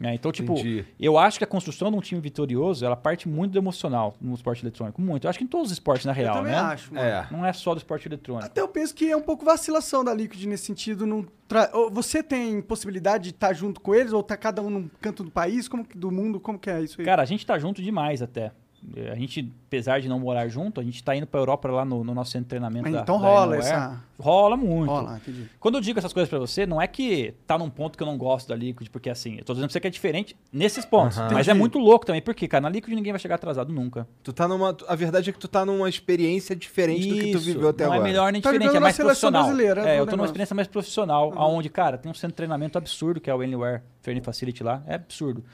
É, 0.00 0.14
então, 0.14 0.30
tipo, 0.30 0.52
Entendi. 0.52 0.84
eu 1.00 1.18
acho 1.18 1.38
que 1.38 1.44
a 1.44 1.46
construção 1.46 1.90
de 1.90 1.96
um 1.96 2.00
time 2.00 2.20
vitorioso, 2.20 2.84
ela 2.84 2.94
parte 2.94 3.28
muito 3.28 3.52
do 3.52 3.58
emocional 3.58 4.14
no 4.20 4.32
esporte 4.32 4.62
eletrônico. 4.62 5.02
Muito. 5.02 5.24
Eu 5.24 5.28
acho 5.30 5.38
que 5.38 5.44
em 5.44 5.48
todos 5.48 5.66
os 5.66 5.72
esportes, 5.72 6.06
na 6.06 6.12
Eu 6.12 6.16
real, 6.16 6.34
também 6.36 6.52
né? 6.52 6.58
acho, 6.58 6.94
mano. 6.94 7.04
É. 7.06 7.26
Não 7.32 7.44
é 7.44 7.52
só 7.52 7.74
do 7.74 7.78
esporte 7.78 8.06
eletrônico. 8.06 8.46
Até 8.46 8.60
eu 8.60 8.68
penso 8.68 8.94
que 8.94 9.10
é 9.10 9.16
um 9.16 9.22
pouco 9.22 9.44
vacilação 9.44 10.04
da 10.04 10.14
Liquid 10.14 10.44
nesse 10.44 10.66
sentido. 10.66 11.04
Não 11.04 11.26
tra- 11.48 11.70
Você 11.90 12.22
tem 12.22 12.62
possibilidade 12.62 13.24
de 13.24 13.30
estar 13.30 13.52
junto 13.52 13.80
com 13.80 13.92
eles 13.92 14.12
ou 14.12 14.22
tá 14.22 14.36
cada 14.36 14.62
um 14.62 14.70
num 14.70 14.88
canto 15.00 15.24
do 15.24 15.30
país, 15.32 15.66
como 15.66 15.84
que- 15.84 15.98
do 15.98 16.12
mundo? 16.12 16.38
Como 16.38 16.58
que 16.60 16.70
é 16.70 16.80
isso 16.80 17.00
aí? 17.00 17.04
Cara, 17.04 17.22
a 17.22 17.26
gente 17.26 17.44
tá 17.44 17.58
junto 17.58 17.82
demais 17.82 18.22
até. 18.22 18.52
É, 18.96 19.10
A 19.10 19.14
gente, 19.16 19.52
apesar 19.66 20.00
de 20.00 20.08
não 20.08 20.20
morar 20.20 20.46
junto, 20.48 20.80
a 20.80 20.84
gente 20.84 21.02
tá 21.02 21.14
indo 21.14 21.26
pra 21.26 21.40
Europa 21.40 21.68
lá 21.68 21.84
no, 21.84 22.04
no 22.04 22.14
nosso 22.14 22.30
centro 22.30 22.44
de 22.44 22.50
treinamento. 22.50 22.84
Mas 22.84 22.92
da- 22.92 23.00
então 23.02 23.20
da 23.20 23.26
rola 23.26 23.56
essa. 23.56 24.00
Rola 24.20 24.56
muito. 24.56 24.88
Rola. 24.90 25.20
Quando 25.60 25.76
eu 25.76 25.80
digo 25.80 25.98
essas 25.98 26.12
coisas 26.12 26.28
pra 26.28 26.38
você, 26.38 26.64
não 26.66 26.80
é 26.80 26.86
que 26.86 27.34
tá 27.46 27.56
num 27.58 27.68
ponto 27.70 27.96
que 27.96 28.02
eu 28.02 28.06
não 28.06 28.16
gosto 28.16 28.48
da 28.48 28.54
Liquid, 28.56 28.88
porque 28.88 29.10
assim, 29.10 29.36
eu 29.38 29.44
tô 29.44 29.52
dizendo 29.52 29.68
pra 29.68 29.72
você 29.72 29.80
que 29.80 29.86
é 29.86 29.90
diferente 29.90 30.36
nesses 30.52 30.84
pontos. 30.84 31.18
Aham. 31.18 31.30
Mas 31.32 31.46
é 31.48 31.54
muito 31.54 31.78
louco 31.78 32.04
também, 32.06 32.22
porque, 32.22 32.46
cara, 32.48 32.62
na 32.62 32.68
Liquid 32.68 32.94
ninguém 32.94 33.12
vai 33.12 33.20
chegar 33.20 33.34
atrasado 33.36 33.72
nunca. 33.72 34.06
Tu 34.22 34.32
tá 34.32 34.46
numa. 34.48 34.76
A 34.88 34.94
verdade 34.94 35.30
é 35.30 35.32
que 35.32 35.38
tu 35.38 35.48
tá 35.48 35.64
numa 35.66 35.88
experiência 35.88 36.54
diferente 36.56 37.08
do 37.08 37.14
que 37.14 37.30
tu 37.32 37.38
Isso, 37.38 37.46
viveu 37.46 37.68
até 37.68 37.84
não 37.84 37.92
agora. 37.92 38.08
é 38.08 38.10
melhor 38.12 38.32
nem 38.32 38.40
Tá 38.42 38.50
diferente, 38.52 38.76
é 38.76 38.80
mais 38.80 38.94
seleção 38.96 39.30
profissional. 39.30 39.42
brasileira, 39.44 39.80
é, 39.88 39.96
do 39.96 40.02
eu 40.02 40.06
tô 40.06 40.16
numa 40.16 40.26
experiência 40.26 40.54
mais 40.54 40.68
profissional, 40.68 41.32
aonde, 41.36 41.68
cara, 41.68 41.98
tem 41.98 42.10
um 42.10 42.14
centro 42.14 42.28
de 42.28 42.36
treinamento 42.36 42.76
absurdo, 42.78 43.20
que 43.20 43.28
é 43.30 43.34
o 43.34 43.40
Anywhere 43.40 43.82
Training 44.02 44.22
Facility 44.22 44.62
lá, 44.62 44.82
é 44.86 44.94
absurdo. 44.94 45.44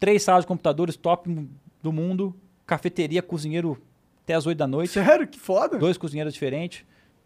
Três 0.00 0.22
salas 0.22 0.42
de 0.44 0.48
computadores 0.48 0.96
top 0.96 1.28
do 1.82 1.92
mundo, 1.92 2.34
cafeteria, 2.66 3.22
cozinheiro 3.22 3.80
até 4.22 4.34
as 4.34 4.46
8 4.46 4.56
da 4.58 4.66
noite, 4.66 4.92
Sério? 4.92 5.26
Que 5.26 5.38
foda. 5.38 5.78
dois 5.78 5.96
cozinheiros 5.98 6.32
diferentes, 6.32 6.84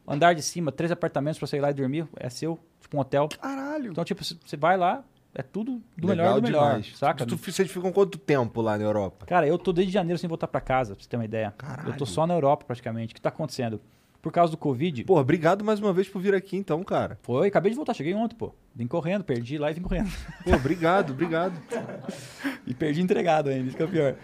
andar 0.08 0.34
de 0.34 0.42
cima, 0.42 0.72
três 0.72 0.90
apartamentos 0.90 1.38
pra 1.38 1.46
você 1.46 1.58
ir 1.58 1.60
lá 1.60 1.70
e 1.70 1.74
dormir, 1.74 2.08
é 2.16 2.30
seu, 2.30 2.58
tipo 2.80 2.96
um 2.96 3.00
hotel. 3.00 3.28
Caralho. 3.40 3.90
Então, 3.92 4.04
tipo, 4.04 4.24
você 4.24 4.56
vai 4.56 4.76
lá, 4.76 5.04
é 5.34 5.42
tudo 5.42 5.82
do 5.96 6.06
Legal 6.06 6.26
melhor 6.26 6.40
do 6.40 6.42
melhor, 6.46 6.68
demais. 6.80 6.96
saca? 6.96 7.26
Tu, 7.26 7.36
vocês 7.36 7.70
ficam 7.70 7.92
quanto 7.92 8.16
tempo 8.16 8.62
lá 8.62 8.78
na 8.78 8.84
Europa? 8.84 9.26
Cara, 9.26 9.46
eu 9.46 9.58
tô 9.58 9.72
desde 9.72 9.92
janeiro 9.92 10.18
sem 10.18 10.26
voltar 10.28 10.48
pra 10.48 10.60
casa, 10.62 10.94
pra 10.94 11.02
você 11.02 11.08
ter 11.08 11.16
uma 11.16 11.24
ideia. 11.26 11.52
Caralho. 11.58 11.90
Eu 11.90 11.96
tô 11.96 12.06
só 12.06 12.26
na 12.26 12.32
Europa 12.34 12.64
praticamente. 12.64 13.12
O 13.12 13.14
que 13.14 13.20
tá 13.20 13.28
acontecendo? 13.28 13.80
Por 14.26 14.32
causa 14.32 14.50
do 14.50 14.56
Covid. 14.56 15.04
Pô, 15.04 15.20
obrigado 15.20 15.64
mais 15.64 15.78
uma 15.78 15.92
vez 15.92 16.08
por 16.08 16.20
vir 16.20 16.34
aqui 16.34 16.56
então, 16.56 16.82
cara. 16.82 17.16
Foi, 17.22 17.46
acabei 17.46 17.70
de 17.70 17.76
voltar, 17.76 17.94
cheguei 17.94 18.12
ontem, 18.12 18.34
pô. 18.34 18.52
Vim 18.74 18.88
correndo, 18.88 19.22
perdi 19.22 19.56
lá 19.56 19.70
e 19.70 19.74
vim 19.74 19.82
correndo. 19.82 20.10
Pô, 20.42 20.52
obrigado, 20.52 21.10
obrigado. 21.12 21.54
E 22.66 22.74
perdi 22.74 23.00
entregado 23.00 23.50
ainda, 23.50 23.68
isso 23.68 23.76
que 23.76 23.82
é 23.84 23.86
o 23.86 23.88
pior. 23.88 24.16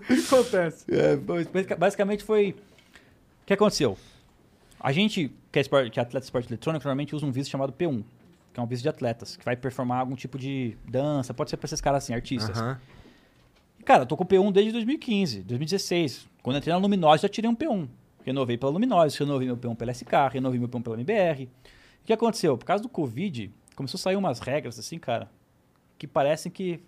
O 0.00 0.14
que 0.14 0.24
acontece? 0.34 0.84
É, 0.92 1.14
bas- 1.16 1.46
basic- 1.46 1.76
basicamente 1.76 2.24
foi. 2.24 2.50
O 2.50 3.46
que 3.46 3.52
aconteceu? 3.54 3.96
A 4.80 4.90
gente, 4.90 5.30
que 5.52 5.60
é, 5.60 5.62
esporte, 5.62 5.88
que 5.90 6.00
é 6.00 6.02
atleta 6.02 6.18
de 6.22 6.26
esporte 6.26 6.48
eletrônico, 6.48 6.82
normalmente 6.84 7.14
usa 7.14 7.24
um 7.24 7.30
visto 7.30 7.48
chamado 7.50 7.72
P1, 7.72 8.02
que 8.52 8.58
é 8.58 8.62
um 8.62 8.66
visto 8.66 8.82
de 8.82 8.88
atletas, 8.88 9.36
que 9.36 9.44
vai 9.44 9.54
performar 9.54 10.00
algum 10.00 10.16
tipo 10.16 10.36
de 10.36 10.76
dança, 10.88 11.32
pode 11.32 11.48
ser 11.50 11.56
pra 11.58 11.66
esses 11.66 11.80
caras 11.80 12.02
assim, 12.02 12.12
artistas. 12.12 12.58
Aham. 12.58 12.80
Cara, 13.84 14.02
eu 14.02 14.06
tô 14.06 14.16
com 14.16 14.24
o 14.24 14.26
P1 14.26 14.52
desde 14.52 14.72
2015, 14.72 15.42
2016. 15.42 16.28
Quando 16.42 16.56
eu 16.56 16.58
entrei 16.58 16.72
na 16.72 16.78
Luminose, 16.78 17.22
já 17.22 17.28
tirei 17.28 17.50
um 17.50 17.54
P1. 17.54 17.88
Renovei 18.24 18.56
pela 18.56 18.70
Luminose, 18.70 19.18
renovei 19.18 19.46
meu 19.46 19.56
P1 19.56 19.76
pela 19.76 19.92
SK, 19.92 20.12
renovei 20.30 20.58
meu 20.58 20.68
P1 20.68 20.82
pela 20.82 20.96
MBR. 20.96 21.44
O 22.02 22.04
que 22.04 22.12
aconteceu? 22.12 22.56
Por 22.56 22.64
causa 22.64 22.82
do 22.82 22.88
Covid, 22.88 23.50
começou 23.74 23.98
a 23.98 24.00
sair 24.00 24.16
umas 24.16 24.38
regras 24.38 24.78
assim, 24.78 24.98
cara, 24.98 25.28
que 25.98 26.06
parecem 26.06 26.50
que. 26.50 26.80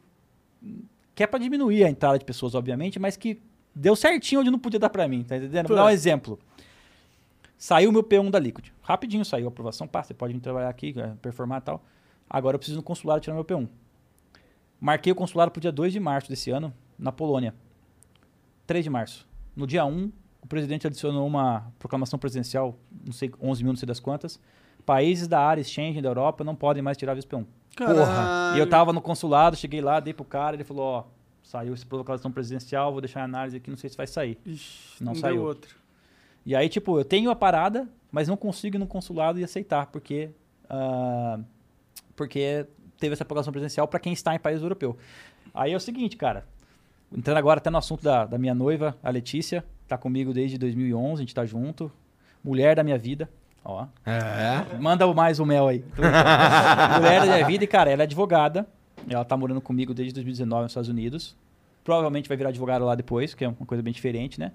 que 1.14 1.22
é 1.22 1.26
pra 1.26 1.38
diminuir 1.38 1.84
a 1.84 1.90
entrada 1.90 2.18
de 2.18 2.24
pessoas, 2.24 2.54
obviamente, 2.54 2.98
mas 2.98 3.16
que 3.16 3.40
deu 3.74 3.96
certinho 3.96 4.40
onde 4.40 4.50
não 4.50 4.58
podia 4.58 4.78
dar 4.78 4.90
pra 4.90 5.08
mim, 5.08 5.24
tá 5.24 5.36
entendendo? 5.36 5.66
Vou 5.66 5.76
dar 5.76 5.86
um 5.86 5.90
exemplo. 5.90 6.38
Saiu 7.56 7.90
o 7.90 7.92
meu 7.92 8.02
P1 8.02 8.30
da 8.30 8.38
Liquid. 8.38 8.68
Rapidinho 8.82 9.24
saiu 9.24 9.46
a 9.46 9.48
aprovação, 9.48 9.86
pá, 9.88 10.02
você 10.02 10.14
pode 10.14 10.32
vir 10.32 10.40
trabalhar 10.40 10.68
aqui, 10.68 10.94
eh, 10.96 11.14
performar 11.22 11.60
e 11.60 11.64
tal. 11.64 11.84
Agora 12.28 12.56
eu 12.56 12.58
preciso 12.58 12.76
no 12.76 12.82
consulado 12.82 13.20
tirar 13.20 13.34
meu 13.34 13.44
P1. 13.44 13.68
Marquei 14.80 15.12
o 15.12 15.16
consulado 15.16 15.50
pro 15.50 15.60
dia 15.60 15.72
2 15.72 15.92
de 15.92 16.00
março 16.00 16.28
desse 16.28 16.50
ano, 16.50 16.74
na 16.98 17.12
Polônia. 17.12 17.54
3 18.66 18.84
de 18.84 18.90
março. 18.90 19.26
No 19.54 19.66
dia 19.66 19.84
1, 19.84 20.10
o 20.42 20.46
presidente 20.46 20.86
adicionou 20.86 21.26
uma 21.26 21.72
proclamação 21.78 22.18
presidencial, 22.18 22.76
não 23.04 23.12
sei, 23.12 23.32
11 23.40 23.62
mil, 23.62 23.72
não 23.72 23.78
sei 23.78 23.86
das 23.86 24.00
quantas. 24.00 24.40
Países 24.84 25.26
da 25.28 25.40
área 25.40 25.60
exchange 25.60 26.00
da 26.02 26.08
Europa 26.08 26.44
não 26.44 26.54
podem 26.54 26.82
mais 26.82 26.96
tirar 26.96 27.14
visto 27.14 27.28
P1. 27.28 27.46
Caralho. 27.76 28.56
E 28.56 28.60
eu 28.60 28.68
tava 28.68 28.92
no 28.92 29.00
consulado, 29.00 29.56
cheguei 29.56 29.80
lá, 29.80 30.00
dei 30.00 30.12
pro 30.14 30.24
cara, 30.24 30.56
ele 30.56 30.64
falou, 30.64 30.84
ó, 30.84 31.04
saiu 31.42 31.74
essa 31.74 31.84
proclamação 31.86 32.30
presidencial, 32.30 32.92
vou 32.92 33.00
deixar 33.00 33.22
a 33.22 33.24
análise 33.24 33.56
aqui, 33.56 33.70
não 33.70 33.76
sei 33.76 33.90
se 33.90 33.96
vai 33.96 34.06
sair. 34.06 34.38
Ixi, 34.44 35.02
Não 35.02 35.12
deu 35.12 35.20
saiu. 35.20 35.42
outro. 35.42 35.76
E 36.46 36.54
aí, 36.54 36.68
tipo, 36.68 36.98
eu 36.98 37.04
tenho 37.04 37.30
a 37.30 37.36
parada, 37.36 37.88
mas 38.12 38.28
não 38.28 38.36
consigo 38.36 38.76
ir 38.76 38.78
no 38.78 38.86
consulado 38.86 39.40
e 39.40 39.44
aceitar, 39.44 39.86
porque, 39.86 40.30
ah, 40.68 41.40
porque 42.14 42.66
teve 42.98 43.14
essa 43.14 43.24
proclamação 43.24 43.52
presidencial 43.52 43.88
para 43.88 43.98
quem 43.98 44.12
está 44.12 44.34
em 44.34 44.38
país 44.38 44.60
europeu. 44.60 44.96
Aí 45.52 45.72
é 45.72 45.76
o 45.76 45.80
seguinte, 45.80 46.16
cara, 46.16 46.46
entrando 47.16 47.38
agora 47.38 47.58
até 47.58 47.70
no 47.70 47.78
assunto 47.78 48.02
da, 48.02 48.26
da 48.26 48.38
minha 48.38 48.54
noiva, 48.54 48.96
a 49.02 49.10
Letícia, 49.10 49.64
tá 49.86 49.96
comigo 49.96 50.32
desde 50.32 50.58
2011, 50.58 51.14
a 51.14 51.16
gente 51.24 51.34
tá 51.34 51.44
junto, 51.44 51.90
mulher 52.42 52.76
da 52.76 52.82
minha 52.82 52.98
vida, 52.98 53.28
ó, 53.64 53.86
É. 54.04 54.78
Manda 54.78 55.06
mais 55.14 55.38
o 55.38 55.46
mel 55.46 55.68
aí. 55.68 55.84
Mulher 55.96 57.20
da 57.20 57.26
minha 57.26 57.46
vida 57.46 57.64
e, 57.64 57.66
cara, 57.66 57.90
ela 57.90 58.02
é 58.02 58.04
advogada. 58.04 58.66
Ela 59.08 59.24
tá 59.24 59.36
morando 59.36 59.60
comigo 59.60 59.94
desde 59.94 60.12
2019 60.14 60.62
nos 60.64 60.70
Estados 60.72 60.88
Unidos. 60.88 61.36
Provavelmente 61.82 62.28
vai 62.28 62.36
virar 62.36 62.50
advogada 62.50 62.84
lá 62.84 62.94
depois, 62.94 63.34
que 63.34 63.44
é 63.44 63.48
uma 63.48 63.66
coisa 63.66 63.82
bem 63.82 63.92
diferente, 63.92 64.38
né? 64.38 64.52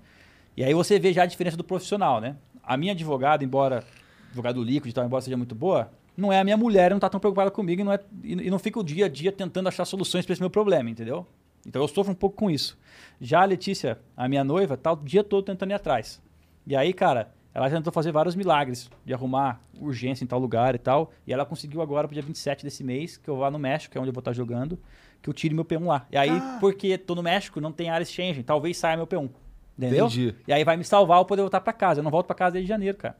E 0.55 0.63
aí 0.63 0.73
você 0.73 0.99
vê 0.99 1.13
já 1.13 1.23
a 1.23 1.25
diferença 1.25 1.55
do 1.55 1.63
profissional, 1.63 2.19
né? 2.19 2.35
A 2.63 2.75
minha 2.75 2.91
advogada, 2.91 3.43
embora 3.43 3.83
advogado 4.27 4.63
líquido 4.63 4.89
e 4.89 4.93
tal, 4.93 5.05
embora 5.05 5.21
seja 5.21 5.37
muito 5.37 5.55
boa, 5.55 5.91
não 6.17 6.33
é 6.33 6.39
a 6.39 6.43
minha 6.43 6.57
mulher, 6.57 6.91
não 6.91 6.99
tá 6.99 7.09
tão 7.09 7.19
preocupada 7.19 7.49
comigo 7.49 7.81
e 7.81 7.83
não, 7.83 7.93
é, 7.93 7.99
e, 8.23 8.33
e 8.33 8.49
não 8.49 8.59
fica 8.59 8.79
o 8.79 8.83
dia 8.83 9.05
a 9.05 9.09
dia 9.09 9.31
tentando 9.31 9.69
achar 9.69 9.85
soluções 9.85 10.25
para 10.25 10.33
esse 10.33 10.41
meu 10.41 10.49
problema, 10.49 10.89
entendeu? 10.89 11.25
Então 11.67 11.81
eu 11.81 11.87
sofro 11.87 12.11
um 12.11 12.15
pouco 12.15 12.35
com 12.35 12.49
isso. 12.49 12.77
Já 13.19 13.41
a 13.41 13.45
Letícia, 13.45 13.99
a 14.15 14.27
minha 14.27 14.43
noiva, 14.43 14.77
tá 14.77 14.91
o 14.91 14.95
dia 14.95 15.23
todo 15.23 15.43
tentando 15.45 15.71
ir 15.71 15.73
atrás. 15.73 16.21
E 16.65 16.75
aí, 16.75 16.93
cara, 16.93 17.31
ela 17.53 17.67
já 17.69 17.75
tentou 17.77 17.91
fazer 17.91 18.11
vários 18.11 18.35
milagres 18.35 18.89
de 19.05 19.13
arrumar 19.13 19.59
urgência 19.79 20.23
em 20.23 20.27
tal 20.27 20.39
lugar 20.39 20.75
e 20.75 20.77
tal. 20.77 21.11
E 21.27 21.33
ela 21.33 21.45
conseguiu 21.45 21.81
agora 21.81 22.07
pro 22.07 22.13
dia 22.13 22.23
27 22.23 22.63
desse 22.63 22.83
mês, 22.83 23.17
que 23.17 23.29
eu 23.29 23.37
vá 23.37 23.49
no 23.51 23.59
México, 23.59 23.91
que 23.91 23.97
é 23.97 24.01
onde 24.01 24.09
eu 24.09 24.13
vou 24.13 24.21
estar 24.21 24.33
jogando, 24.33 24.79
que 25.21 25.29
eu 25.29 25.33
tire 25.33 25.53
meu 25.53 25.65
P1 25.65 25.85
lá. 25.85 26.05
E 26.11 26.17
aí, 26.17 26.29
Ah. 26.29 26.57
porque 26.59 26.97
tô 26.97 27.13
no 27.15 27.23
México, 27.23 27.59
não 27.59 27.71
tem 27.71 27.89
área 27.89 28.03
exchange, 28.03 28.41
talvez 28.43 28.77
saia 28.77 28.95
meu 28.95 29.07
P1. 29.07 29.29
Entendeu? 29.77 30.05
Entendi. 30.07 30.35
E 30.47 30.53
aí 30.53 30.63
vai 30.63 30.75
me 30.77 30.83
salvar 30.83 31.19
eu 31.19 31.25
poder 31.25 31.41
voltar 31.41 31.61
pra 31.61 31.71
casa. 31.73 31.99
Eu 31.99 32.03
não 32.03 32.11
volto 32.11 32.25
pra 32.27 32.35
casa 32.35 32.53
desde 32.53 32.67
janeiro, 32.69 32.97
cara. 32.97 33.15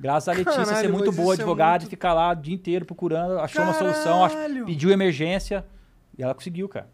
Graças 0.00 0.28
a 0.28 0.32
Letícia 0.32 0.64
Caralho, 0.64 0.80
ser 0.86 0.92
muito 0.92 1.10
boa 1.10 1.32
é 1.32 1.36
advogada 1.36 1.72
muito- 1.80 1.86
e 1.86 1.90
ficar 1.90 2.14
lá 2.14 2.30
o 2.30 2.34
dia 2.36 2.54
inteiro 2.54 2.84
procurando, 2.84 3.38
achou 3.40 3.62
uma 3.64 3.74
solução, 3.74 4.28
Caralho! 4.28 4.64
pediu 4.66 4.90
emergência 4.90 5.64
e 6.16 6.22
ela 6.22 6.34
conseguiu, 6.34 6.68
cara. 6.68 6.88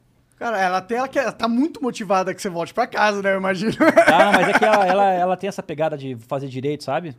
Cara, 0.44 0.60
ela, 0.60 0.76
até, 0.76 0.96
ela, 0.96 1.08
quer- 1.08 1.22
ela 1.22 1.32
tá 1.32 1.48
muito 1.48 1.82
motivada 1.82 2.34
que 2.34 2.42
você 2.42 2.50
volte 2.50 2.74
pra 2.74 2.86
casa, 2.86 3.22
né? 3.22 3.32
Eu 3.32 3.38
imagino. 3.38 3.72
Ah, 4.06 4.30
mas 4.30 4.48
é 4.48 4.52
que 4.58 4.62
ela, 4.64 4.86
ela, 4.86 5.04
ela 5.12 5.36
tem 5.38 5.48
essa 5.48 5.62
pegada 5.62 5.96
de 5.96 6.16
fazer 6.28 6.48
direito, 6.48 6.84
sabe? 6.84 7.16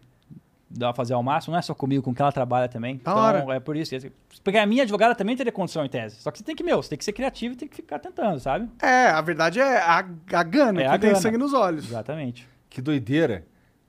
Dá 0.70 0.94
fazer 0.94 1.16
ao 1.16 1.24
máximo, 1.24 1.54
não 1.54 1.60
é 1.60 1.62
só 1.64 1.74
comigo, 1.74 2.04
com 2.04 2.14
quem 2.14 2.22
ela 2.22 2.32
trabalha 2.32 2.68
também. 2.70 2.98
Da 2.98 3.02
então, 3.12 3.18
hora. 3.18 3.46
é 3.56 3.60
por 3.60 3.76
isso. 3.76 3.96
Porque 4.44 4.60
a 4.60 4.66
minha 4.68 4.84
advogada 4.84 5.16
também 5.16 5.36
teria 5.36 5.52
condição 5.52 5.84
em 5.84 5.90
tese. 5.90 6.18
Só 6.22 6.30
que 6.30 6.38
você 6.38 6.44
tem 6.44 6.56
que, 6.56 6.64
meu, 6.64 6.84
você 6.84 6.90
tem 6.90 6.98
que 7.00 7.04
ser 7.06 7.14
criativo 7.14 7.56
e 7.56 7.58
tem 7.58 7.68
que 7.68 7.76
ficar 7.76 7.98
tentando, 7.98 8.40
sabe? 8.40 8.70
É, 8.80 9.08
a 9.08 9.22
verdade 9.22 9.60
é 9.60 9.78
a, 9.80 10.06
a 10.34 10.44
gana, 10.44 10.82
É 10.82 10.84
que 10.84 10.90
a 10.96 11.00
tem 11.00 11.10
gana. 11.10 11.22
sangue 11.22 11.38
nos 11.40 11.52
olhos. 11.54 11.86
Exatamente. 11.86 12.48
Que 12.70 12.80
doideira. 12.80 13.44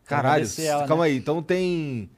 Caralho, 0.06 0.46
ela, 0.60 0.86
calma 0.86 1.04
né? 1.04 1.10
aí. 1.10 1.16
Então 1.18 1.42
tem. 1.42 2.08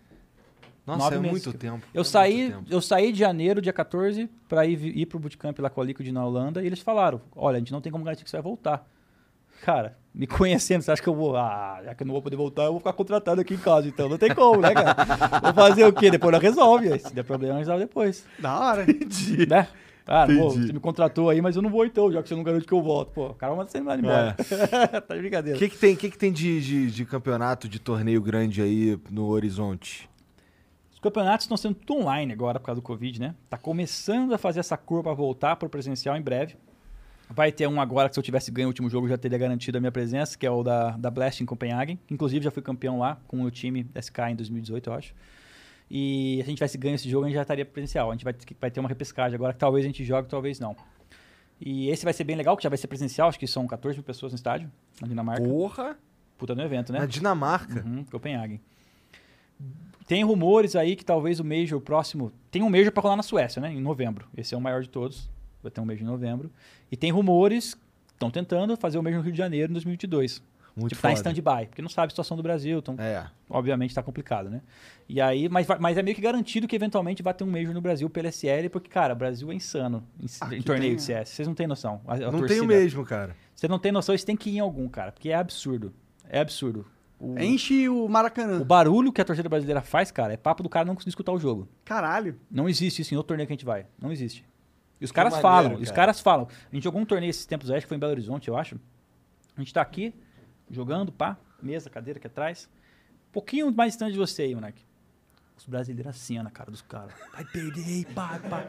Nossa, 0.89 1.05
Nove 1.05 1.16
é 1.16 1.19
meses. 1.19 1.44
muito 1.44 1.59
tempo. 1.59 1.86
Eu 1.93 2.01
é 2.01 2.05
saí, 2.05 2.51
tempo. 2.51 2.65
eu 2.70 2.81
saí 2.81 3.12
de 3.12 3.19
janeiro, 3.19 3.60
dia 3.60 3.74
14, 3.74 4.27
pra 4.48 4.65
ir, 4.65 4.82
ir 4.97 5.05
pro 5.05 5.19
bootcamp 5.19 5.59
lá 5.59 5.69
com 5.69 5.82
a 5.82 5.85
Liquid 5.85 6.09
na 6.09 6.24
Holanda, 6.24 6.62
e 6.62 6.66
eles 6.66 6.81
falaram, 6.81 7.20
olha, 7.36 7.56
a 7.56 7.59
gente 7.59 7.73
não 7.73 7.82
tem 7.82 7.93
como 7.93 8.05
garantir 8.05 8.24
que 8.24 8.31
você 8.31 8.36
vai 8.39 8.43
voltar. 8.43 8.89
Cara, 9.62 9.98
me 10.15 10.27
conhecendo, 10.27 10.81
você 10.82 10.90
acha 10.93 11.02
que 11.02 11.09
eu 11.09 11.15
vou... 11.15 11.36
Ah, 11.36 11.81
já 11.85 11.94
que 11.94 12.02
eu 12.05 12.06
não 12.06 12.12
vou 12.12 12.23
poder 12.23 12.36
voltar, 12.36 12.62
eu 12.62 12.70
vou 12.70 12.78
ficar 12.78 12.93
contratado 12.94 13.40
aqui 13.40 13.55
em 13.55 13.59
casa, 13.59 13.86
então. 13.86 14.09
Não 14.09 14.16
tem 14.16 14.35
como, 14.35 14.62
né, 14.62 14.73
cara? 14.73 14.97
Vou 15.52 15.52
fazer 15.52 15.85
o 15.85 15.93
quê? 15.93 16.10
Depois 16.10 16.32
nós 16.32 16.40
resolve. 16.43 16.93
aí 16.93 16.98
Se 17.01 17.12
der 17.12 17.24
problema, 17.24 17.59
resolve 17.59 17.81
depois. 17.85 18.24
Da 18.39 18.59
hora. 18.59 18.86
Né? 18.86 19.69
Ah, 20.06 20.27
não 20.27 20.35
Entendi. 20.48 20.66
você 20.69 20.73
me 20.73 20.81
contratou 20.81 21.28
aí, 21.28 21.43
mas 21.43 21.55
eu 21.55 21.60
não 21.60 21.69
vou 21.69 21.85
então, 21.85 22.10
já 22.10 22.23
que 22.23 22.28
você 22.31 22.35
não 22.35 22.43
garante 22.43 22.66
que 22.66 22.73
eu 22.73 22.81
volto. 22.82 23.10
Pô, 23.12 23.27
o 23.27 23.35
cara 23.35 23.52
vai 23.55 23.59
mandar 23.59 23.70
você 23.70 23.78
embora. 23.78 24.35
tá 25.06 25.15
de 25.15 25.19
O 25.19 25.23
brincadeira. 25.23 25.59
que, 25.59 25.69
que 25.69 25.77
tem, 25.77 25.94
que 25.94 26.10
que 26.10 26.16
tem 26.16 26.32
de, 26.32 26.60
de, 26.62 26.90
de 26.90 27.05
campeonato, 27.05 27.69
de 27.69 27.78
torneio 27.78 28.23
grande 28.23 28.62
aí 28.62 28.98
no 29.10 29.27
horizonte? 29.27 30.09
Os 30.98 31.00
campeonatos 31.00 31.44
estão 31.44 31.56
sendo 31.56 31.76
tudo 31.76 32.00
online 32.00 32.32
agora 32.32 32.58
por 32.58 32.66
causa 32.66 32.80
do 32.80 32.84
Covid, 32.84 33.20
né? 33.20 33.32
Tá 33.48 33.56
começando 33.56 34.34
a 34.34 34.38
fazer 34.38 34.58
essa 34.58 34.76
curva 34.76 35.04
para 35.04 35.14
voltar 35.14 35.54
para 35.54 35.66
o 35.66 35.70
presencial 35.70 36.16
em 36.16 36.20
breve. 36.20 36.56
Vai 37.30 37.52
ter 37.52 37.68
um 37.68 37.80
agora 37.80 38.08
que 38.08 38.16
se 38.16 38.18
eu 38.18 38.22
tivesse 38.24 38.50
ganho 38.50 38.66
o 38.66 38.70
último 38.70 38.90
jogo 38.90 39.06
já 39.06 39.16
teria 39.16 39.38
garantido 39.38 39.78
a 39.78 39.80
minha 39.80 39.92
presença, 39.92 40.36
que 40.36 40.44
é 40.44 40.50
o 40.50 40.64
da, 40.64 40.96
da 40.96 41.08
Blast 41.08 41.40
em 41.40 41.46
Copenhagen. 41.46 42.00
Inclusive 42.10 42.42
já 42.44 42.50
fui 42.50 42.62
campeão 42.64 42.98
lá 42.98 43.16
com 43.28 43.36
o 43.36 43.40
meu 43.42 43.50
time 43.52 43.86
SK 43.94 44.18
em 44.30 44.34
2018, 44.34 44.90
eu 44.90 44.94
acho. 44.94 45.14
E 45.88 46.34
se 46.38 46.42
a 46.42 46.44
gente 46.46 46.56
tivesse 46.56 46.76
ganho 46.76 46.96
esse 46.96 47.08
jogo, 47.08 47.26
a 47.26 47.28
gente 47.28 47.36
já 47.36 47.42
estaria 47.42 47.64
presencial. 47.64 48.10
A 48.10 48.14
gente 48.14 48.24
vai, 48.24 48.32
ter- 48.32 48.56
vai 48.60 48.68
ter 48.72 48.80
uma 48.80 48.88
repescagem 48.88 49.36
agora 49.36 49.52
que 49.52 49.58
talvez 49.60 49.84
a 49.84 49.86
gente 49.88 50.04
jogue, 50.04 50.28
talvez 50.28 50.58
não. 50.58 50.74
E 51.60 51.88
esse 51.90 52.02
vai 52.02 52.12
ser 52.12 52.24
bem 52.24 52.34
legal, 52.34 52.56
que 52.56 52.62
já 52.64 52.68
vai 52.68 52.76
ser 52.78 52.88
presencial, 52.88 53.28
acho 53.28 53.38
que 53.38 53.46
são 53.46 53.68
14 53.68 53.96
mil 53.98 54.04
pessoas 54.04 54.32
no 54.32 54.36
estádio, 54.36 54.68
na 55.00 55.06
Dinamarca. 55.06 55.42
Porra! 55.46 55.96
Puta 56.36 56.56
no 56.56 56.62
evento, 56.62 56.92
né? 56.92 56.98
Na 56.98 57.06
Dinamarca. 57.06 57.84
Uhum, 57.86 58.04
Copenhagen. 58.04 58.60
Tem 60.09 60.24
rumores 60.24 60.74
aí 60.74 60.97
que 60.97 61.05
talvez 61.05 61.39
o 61.39 61.44
Major 61.44 61.80
próximo. 61.80 62.32
Tem 62.51 62.62
um 62.62 62.70
Major 62.70 62.90
pra 62.90 63.02
rolar 63.02 63.16
na 63.16 63.22
Suécia, 63.22 63.60
né? 63.60 63.70
Em 63.72 63.80
novembro. 63.80 64.26
Esse 64.36 64.55
é 64.55 64.59
o 64.59 64.60
maior 64.60 64.82
de 64.82 64.89
todos. 64.89 65.28
Vai 65.62 65.70
ter 65.70 65.80
um 65.80 65.85
Major 65.85 66.02
em 66.02 66.06
novembro. 66.06 66.51
E 66.90 66.97
tem 66.97 67.10
rumores. 67.12 67.76
Estão 68.14 68.30
tentando 68.30 68.76
fazer 68.76 68.98
o 68.98 69.02
Major 69.02 69.18
no 69.18 69.22
Rio 69.24 69.32
de 69.32 69.39
Janeiro 69.39 69.70
em 69.70 69.74
2022. 69.74 70.43
Muito 70.74 70.90
tipo, 70.90 71.02
tá 71.02 71.10
em 71.12 71.16
foda. 71.16 71.30
stand-by. 71.30 71.66
Porque 71.66 71.82
não 71.82 71.89
sabe 71.89 72.06
a 72.06 72.10
situação 72.10 72.36
do 72.36 72.43
Brasil. 72.43 72.78
Então, 72.78 72.94
É. 72.98 73.26
obviamente, 73.51 73.94
tá 73.94 74.02
complicado, 74.02 74.48
né? 74.48 74.62
E 75.09 75.20
aí, 75.20 75.48
mas, 75.48 75.66
mas 75.78 75.98
é 75.98 76.02
meio 76.02 76.14
que 76.14 76.22
garantido 76.22 76.66
que 76.68 76.74
eventualmente 76.76 77.22
vai 77.22 77.35
ter 77.35 77.44
um 77.44 77.51
Major 77.51 77.74
no 77.74 77.80
Brasil 77.80 78.09
pela 78.09 78.28
SL, 78.28 78.68
porque, 78.70 78.89
cara, 78.89 79.12
o 79.12 79.16
Brasil 79.16 79.51
é 79.51 79.55
insano 79.55 80.05
em, 80.22 80.26
Aqui 80.40 80.56
em 80.56 80.62
torneio 80.62 80.90
tem, 80.90 80.97
de 80.97 81.02
CS. 81.02 81.28
Vocês 81.30 81.48
não 81.48 81.55
têm 81.55 81.66
noção. 81.66 82.01
A- 82.06 82.14
a 82.14 82.18
Não 82.18 82.30
torcida. 82.30 82.48
tenho 82.48 82.64
mesmo, 82.64 83.05
cara. 83.05 83.36
Você 83.55 83.66
não 83.68 83.78
tem 83.78 83.90
noção, 83.93 84.16
você 84.16 84.24
tem 84.24 84.36
que 84.36 84.51
ir 84.51 84.56
em 84.56 84.60
algum, 84.60 84.89
cara. 84.89 85.10
Porque 85.12 85.28
é 85.30 85.35
absurdo. 85.35 85.93
É 86.30 86.40
absurdo. 86.40 86.86
O- 87.20 87.39
Enche 87.39 87.89
o 87.89 88.05
o 88.05 88.09
Maracanã. 88.09 88.62
barulho 88.65 89.12
que 89.12 89.20
a 89.20 89.24
torcida 89.24 89.49
brasileira 89.49 89.81
faz, 89.82 90.11
cara, 90.11 90.32
é 90.32 90.36
papo 90.36 90.62
do 90.62 90.69
cara 90.69 90.85
não 90.86 90.95
conseguir 90.95 91.11
escutar 91.11 91.32
o 91.32 91.39
jogo. 91.39 91.69
Caralho. 91.85 92.39
Não 92.51 92.69
existe 92.69 93.03
isso 93.03 93.12
em 93.12 93.16
outro 93.16 93.28
torneio 93.28 93.47
que 93.47 93.53
a 93.53 93.57
gente 93.57 93.65
vai. 93.65 93.86
Não 94.01 94.12
existe. 94.12 94.45
E 95.01 95.05
os 95.05 95.12
caras 95.12 95.32
maneiro, 95.35 95.49
falam, 95.49 95.73
e 95.78 95.82
os 95.82 95.89
cara. 95.90 95.97
caras 95.97 96.20
falam. 96.20 96.49
A 96.70 96.74
gente 96.74 96.85
jogou 96.85 97.01
um 97.01 97.05
torneio 97.05 97.31
esses 97.31 97.47
tempos, 97.47 97.70
acho 97.70 97.82
que 97.82 97.89
foi 97.89 97.97
em 97.97 98.01
Belo 98.01 98.12
Horizonte, 98.12 98.49
eu 98.49 98.57
acho. 98.57 98.78
A 99.57 99.61
gente 99.61 99.73
tá 99.74 99.81
aqui, 99.81 100.15
jogando, 100.70 101.11
pá, 101.12 101.36
mesa, 101.62 101.89
cadeira 101.90 102.19
aqui 102.19 102.27
atrás. 102.27 102.69
Um 103.28 103.32
pouquinho 103.32 103.73
mais 103.73 103.93
distante 103.93 104.12
de 104.12 104.19
você 104.19 104.43
aí, 104.43 104.55
moleque. 104.55 104.82
Os 105.59 105.66
brasileiros 105.66 106.06
assim, 106.14 106.39
ó, 106.39 106.43
na 106.44 106.51
cara 106.51 106.70
dos 106.70 106.82
caras. 106.82 107.10
Vai 107.35 107.44
perder, 107.44 108.06
pá, 108.14 108.39
pá. 108.48 108.62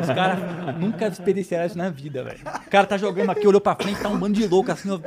Os 0.00 0.06
caras 0.06 0.38
nunca 0.78 1.06
experienciaram 1.06 1.66
isso 1.66 1.76
na 1.76 1.90
vida, 1.90 2.24
velho. 2.24 2.40
O 2.40 2.70
cara 2.70 2.86
tá 2.86 2.96
jogando 2.96 3.28
aqui, 3.28 3.46
olhou 3.46 3.60
pra 3.60 3.76
frente, 3.76 4.00
tá 4.00 4.08
um 4.08 4.18
bando 4.18 4.38
de 4.38 4.46
louco 4.48 4.72
assim, 4.72 4.90
ó. 4.90 4.98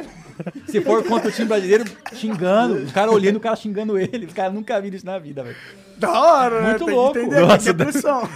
Se 0.68 0.80
for 0.80 1.03
contra 1.03 1.30
o 1.30 1.31
time 1.31 1.47
brasileiro, 1.47 1.85
xingando, 2.14 2.76
os 2.76 2.91
caras 2.91 3.14
olhando, 3.14 3.38
o 3.38 3.39
cara 3.39 3.55
xingando 3.55 3.97
ele. 3.97 4.27
Os 4.27 4.34
caras 4.34 4.53
nunca 4.53 4.80
viram 4.80 4.95
isso 4.95 5.05
na 5.07 5.18
vida, 5.18 5.43
velho. 5.43 5.57
Da 6.05 6.19
hora, 6.21 6.61
né? 6.61 6.69
Muito 6.69 6.85
Tem 6.85 6.95
louco. 6.95 7.13
que 7.13 7.19
entender 7.19 7.41
Nossa, 7.41 7.73
que 7.73 7.81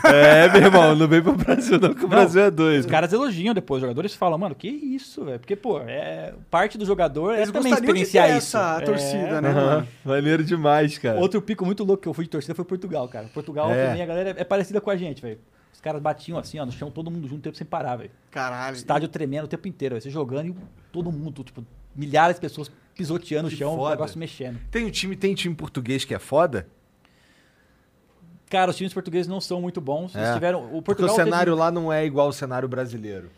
é. 0.08 0.12
É, 0.46 0.50
meu 0.52 0.62
irmão, 0.62 0.96
não 0.96 1.08
vem 1.08 1.22
pro 1.22 1.34
Brasil, 1.34 1.80
não, 1.80 1.94
que 1.94 2.06
o 2.06 2.08
Brasil 2.08 2.42
é 2.44 2.52
doido. 2.52 2.80
Os 2.82 2.86
caras 2.86 3.12
elogiam 3.14 3.54
depois, 3.54 3.78
os 3.78 3.88
jogadores 3.88 4.14
falam, 4.16 4.38
mano, 4.38 4.56
que 4.56 4.68
isso, 4.68 5.24
velho? 5.26 5.40
Porque, 5.40 5.56
pô, 5.56 5.80
é, 5.82 6.34
parte 6.50 6.78
do 6.78 6.86
jogador 6.86 7.34
é 7.34 7.38
Eles 7.42 7.52
também 7.52 7.72
de 7.74 7.78
ter 7.80 7.84
experienciar 7.86 8.30
isso. 8.30 8.58
essa 8.58 8.78
É. 8.82 8.86
torcida, 8.86 9.42
né, 9.42 9.52
mano? 9.54 9.88
Maneiro 10.04 10.44
demais, 10.44 10.98
cara. 10.98 11.20
Outro 11.20 11.42
pico 11.42 11.66
muito 11.66 11.84
louco 11.84 12.04
que 12.04 12.10
eu 12.10 12.14
fui 12.14 12.24
de 12.26 12.30
torcida 12.30 12.54
foi 12.56 12.66
Portugal, 12.66 13.08
cara. 13.08 13.28
Portugal 13.34 13.70
É. 13.72 13.88
também, 13.88 14.02
a 14.02 14.06
galera 14.06 14.34
é 14.38 14.44
parecida 14.44 14.80
com 14.82 14.90
a 14.90 14.96
gente, 14.96 15.22
velho. 15.22 15.40
Os 15.74 15.82
caras 15.82 16.02
batiam 16.02 16.40
assim, 16.40 16.58
ó, 16.60 16.66
no 16.66 16.72
chão, 16.72 16.90
todo 16.90 17.12
mundo 17.12 17.28
junto, 17.28 17.40
o 17.40 17.44
tempo 17.44 17.56
sem 17.56 17.68
parar, 17.68 17.98
velho. 17.98 18.10
Caralho. 18.32 18.76
Estádio 18.76 19.08
tremendo 19.08 19.46
o 19.46 19.48
tempo 19.48 19.68
inteiro, 19.68 19.94
velho. 19.94 20.02
Você 20.02 20.10
jogando 20.10 20.48
e 20.48 20.56
todo 20.92 21.12
mundo, 21.12 21.44
tipo, 21.44 21.64
milhares 21.96 22.36
de 22.36 22.42
pessoas 22.42 22.72
pisoteando 22.96 23.48
Que 23.48 23.54
o 23.54 23.58
chão, 23.60 23.74
o 23.74 23.78
foda. 23.78 23.92
negócio 23.92 24.18
mexendo. 24.18 24.58
Tem 24.72 24.84
um 24.86 24.90
time, 24.90 25.16
tem 25.16 25.36
time 25.36 25.54
português 25.54 26.04
que 26.04 26.16
é 26.16 26.20
foda? 26.20 26.68
Cara, 28.50 28.72
os 28.72 28.78
times 28.78 28.94
portugueses 28.94 29.28
não 29.28 29.42
são 29.42 29.60
muito 29.62 29.82
bons. 29.82 30.16
Eles 30.16 30.30
É. 30.30 30.34
tiveram. 30.34 30.60
O 30.66 30.82
Porque 30.82 31.04
Portugal 31.04 31.14
o 31.14 31.18
teve- 31.18 31.30
cenário 31.30 31.56
lá 31.56 31.70
não 31.70 31.92
é 31.92 32.06
igual 32.06 32.28
ao 32.28 32.34
cenário 32.34 32.68
brasileiro. 32.68 33.30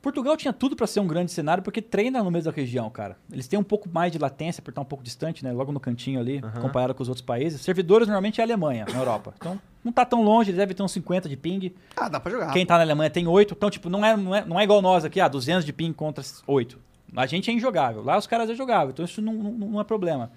Portugal 0.00 0.36
tinha 0.36 0.52
tudo 0.52 0.76
pra 0.76 0.86
ser 0.86 1.00
um 1.00 1.06
grande 1.06 1.32
cenário 1.32 1.64
porque 1.64 1.82
treina 1.82 2.22
no 2.22 2.30
mesmo 2.30 2.48
da 2.52 2.54
região, 2.56 2.88
cara. 2.88 3.16
Eles 3.32 3.48
têm 3.48 3.58
um 3.58 3.64
pouco 3.64 3.88
mais 3.88 4.12
de 4.12 4.18
latência 4.18 4.62
por 4.62 4.70
estar 4.70 4.80
um 4.80 4.84
pouco 4.84 5.02
distante, 5.02 5.42
né? 5.42 5.50
Logo 5.50 5.72
no 5.72 5.80
cantinho 5.80 6.20
ali, 6.20 6.40
comparado 6.60 6.94
com 6.94 7.02
os 7.02 7.08
outros 7.08 7.24
países. 7.26 7.60
Servidores 7.60 8.06
normalmente 8.06 8.40
é 8.40 8.44
a 8.44 8.46
Alemanha, 8.46 8.86
na 8.88 8.98
Europa. 9.00 9.34
Então, 9.36 9.58
não 9.82 9.90
tá 9.90 10.04
tão 10.04 10.22
longe, 10.22 10.50
eles 10.50 10.58
devem 10.58 10.76
ter 10.76 10.82
uns 10.84 10.92
50 10.92 11.28
de 11.28 11.36
ping. 11.36 11.74
Ah, 11.96 12.08
dá 12.08 12.20
pra 12.20 12.30
jogar. 12.30 12.52
Quem 12.52 12.64
tá 12.64 12.76
na 12.76 12.82
Alemanha 12.84 13.10
tem 13.10 13.26
8. 13.26 13.54
Então, 13.54 13.68
tipo, 13.68 13.88
não 13.90 14.04
é, 14.04 14.16
não 14.16 14.32
é, 14.32 14.44
não 14.44 14.60
é 14.60 14.62
igual 14.62 14.80
nós 14.80 15.04
aqui, 15.04 15.20
ah, 15.20 15.26
200 15.26 15.64
de 15.64 15.72
ping 15.72 15.92
contra 15.92 16.22
8. 16.46 16.78
A 17.16 17.26
gente 17.26 17.50
é 17.50 17.54
injogável. 17.54 18.04
Lá 18.04 18.16
os 18.16 18.28
caras 18.28 18.48
é 18.48 18.54
jogável. 18.54 18.90
Então, 18.90 19.04
isso 19.04 19.20
não, 19.20 19.32
não, 19.32 19.50
não 19.70 19.80
é 19.80 19.84
problema. 19.84 20.30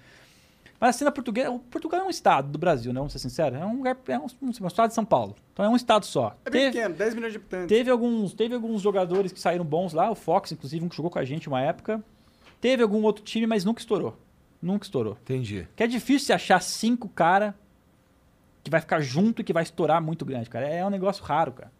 Mas 0.80 0.96
a 0.96 0.98
cena 0.98 1.12
portuguesa... 1.12 1.50
O 1.50 1.58
Portugal 1.58 2.00
é 2.00 2.04
um 2.04 2.08
estado 2.10 2.48
do 2.48 2.58
Brasil, 2.58 2.90
né? 2.92 2.98
Vamos 2.98 3.12
ser 3.12 3.18
sinceros. 3.18 3.60
É 3.60 3.64
um 3.66 3.76
lugar... 3.76 3.98
É 4.08 4.18
um, 4.18 4.26
um 4.42 4.66
estado 4.66 4.88
de 4.88 4.94
São 4.94 5.04
Paulo. 5.04 5.36
Então, 5.52 5.64
é 5.64 5.68
um 5.68 5.76
estado 5.76 6.06
só. 6.06 6.34
É 6.44 6.48
bem 6.50 6.62
Teve- 6.62 6.76
pequeno, 6.78 6.94
10 6.94 7.14
milhões 7.14 7.32
de 7.32 7.38
habitantes. 7.38 7.66
Teve 7.68 7.90
alguns, 7.90 8.32
teve 8.32 8.54
alguns 8.54 8.80
jogadores 8.80 9.30
que 9.30 9.38
saíram 9.38 9.64
bons 9.64 9.92
lá, 9.92 10.10
o 10.10 10.14
Fox, 10.14 10.52
inclusive, 10.52 10.82
um 10.84 10.88
que 10.88 10.96
jogou 10.96 11.10
com 11.10 11.18
a 11.18 11.24
gente 11.24 11.48
uma 11.48 11.60
época. 11.60 12.02
Teve 12.62 12.82
algum 12.82 13.02
outro 13.02 13.22
time, 13.22 13.46
mas 13.46 13.62
nunca 13.64 13.80
estourou. 13.80 14.16
Nunca 14.62 14.84
estourou. 14.86 15.18
Entendi. 15.22 15.68
Que 15.76 15.82
é 15.82 15.86
difícil 15.86 16.26
você 16.26 16.32
achar 16.32 16.60
cinco 16.62 17.08
cara 17.10 17.54
que 18.62 18.70
vai 18.70 18.80
ficar 18.80 19.00
junto 19.00 19.40
e 19.40 19.44
que 19.44 19.52
vai 19.52 19.62
estourar 19.62 20.02
muito 20.02 20.24
grande, 20.24 20.48
cara. 20.48 20.66
É 20.66 20.84
um 20.84 20.90
negócio 20.90 21.22
raro, 21.24 21.52
cara. 21.52 21.72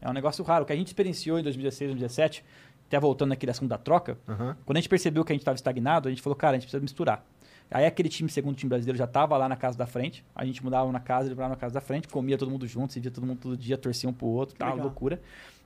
É 0.00 0.08
um 0.08 0.12
negócio 0.12 0.44
raro. 0.44 0.64
O 0.64 0.66
que 0.66 0.72
a 0.72 0.76
gente 0.76 0.88
experienciou 0.88 1.38
em 1.38 1.42
2016, 1.42 1.90
2017, 1.90 2.44
até 2.86 2.98
voltando 3.00 3.32
assunto 3.50 3.68
da 3.68 3.78
troca, 3.78 4.18
Aham. 4.28 4.56
quando 4.66 4.76
a 4.76 4.80
gente 4.80 4.88
percebeu 4.88 5.24
que 5.24 5.32
a 5.32 5.34
gente 5.34 5.42
estava 5.42 5.54
estagnado, 5.54 6.08
a 6.08 6.10
gente 6.10 6.20
falou, 6.22 6.36
cara, 6.36 6.52
a 6.52 6.58
gente 6.58 6.66
precisa 6.66 6.80
misturar. 6.80 7.24
Aí 7.70 7.86
aquele 7.86 8.08
time, 8.08 8.28
segundo 8.28 8.54
time 8.54 8.68
brasileiro, 8.68 8.96
já 8.96 9.04
estava 9.04 9.36
lá 9.36 9.48
na 9.48 9.56
casa 9.56 9.76
da 9.76 9.86
frente. 9.86 10.24
A 10.34 10.44
gente 10.44 10.62
mudava 10.62 10.90
na 10.92 11.00
casa, 11.00 11.28
ele 11.28 11.34
na 11.34 11.56
casa 11.56 11.74
da 11.74 11.80
frente, 11.80 12.06
comia 12.08 12.38
todo 12.38 12.50
mundo 12.50 12.66
junto, 12.66 12.92
se 12.92 13.00
via 13.00 13.10
todo 13.10 13.26
mundo 13.26 13.38
todo 13.40 13.56
dia, 13.56 13.76
torcia 13.76 14.08
um 14.08 14.12
pro 14.12 14.26
outro, 14.26 14.54
tal, 14.56 14.70
Legal. 14.70 14.86
loucura. 14.86 15.20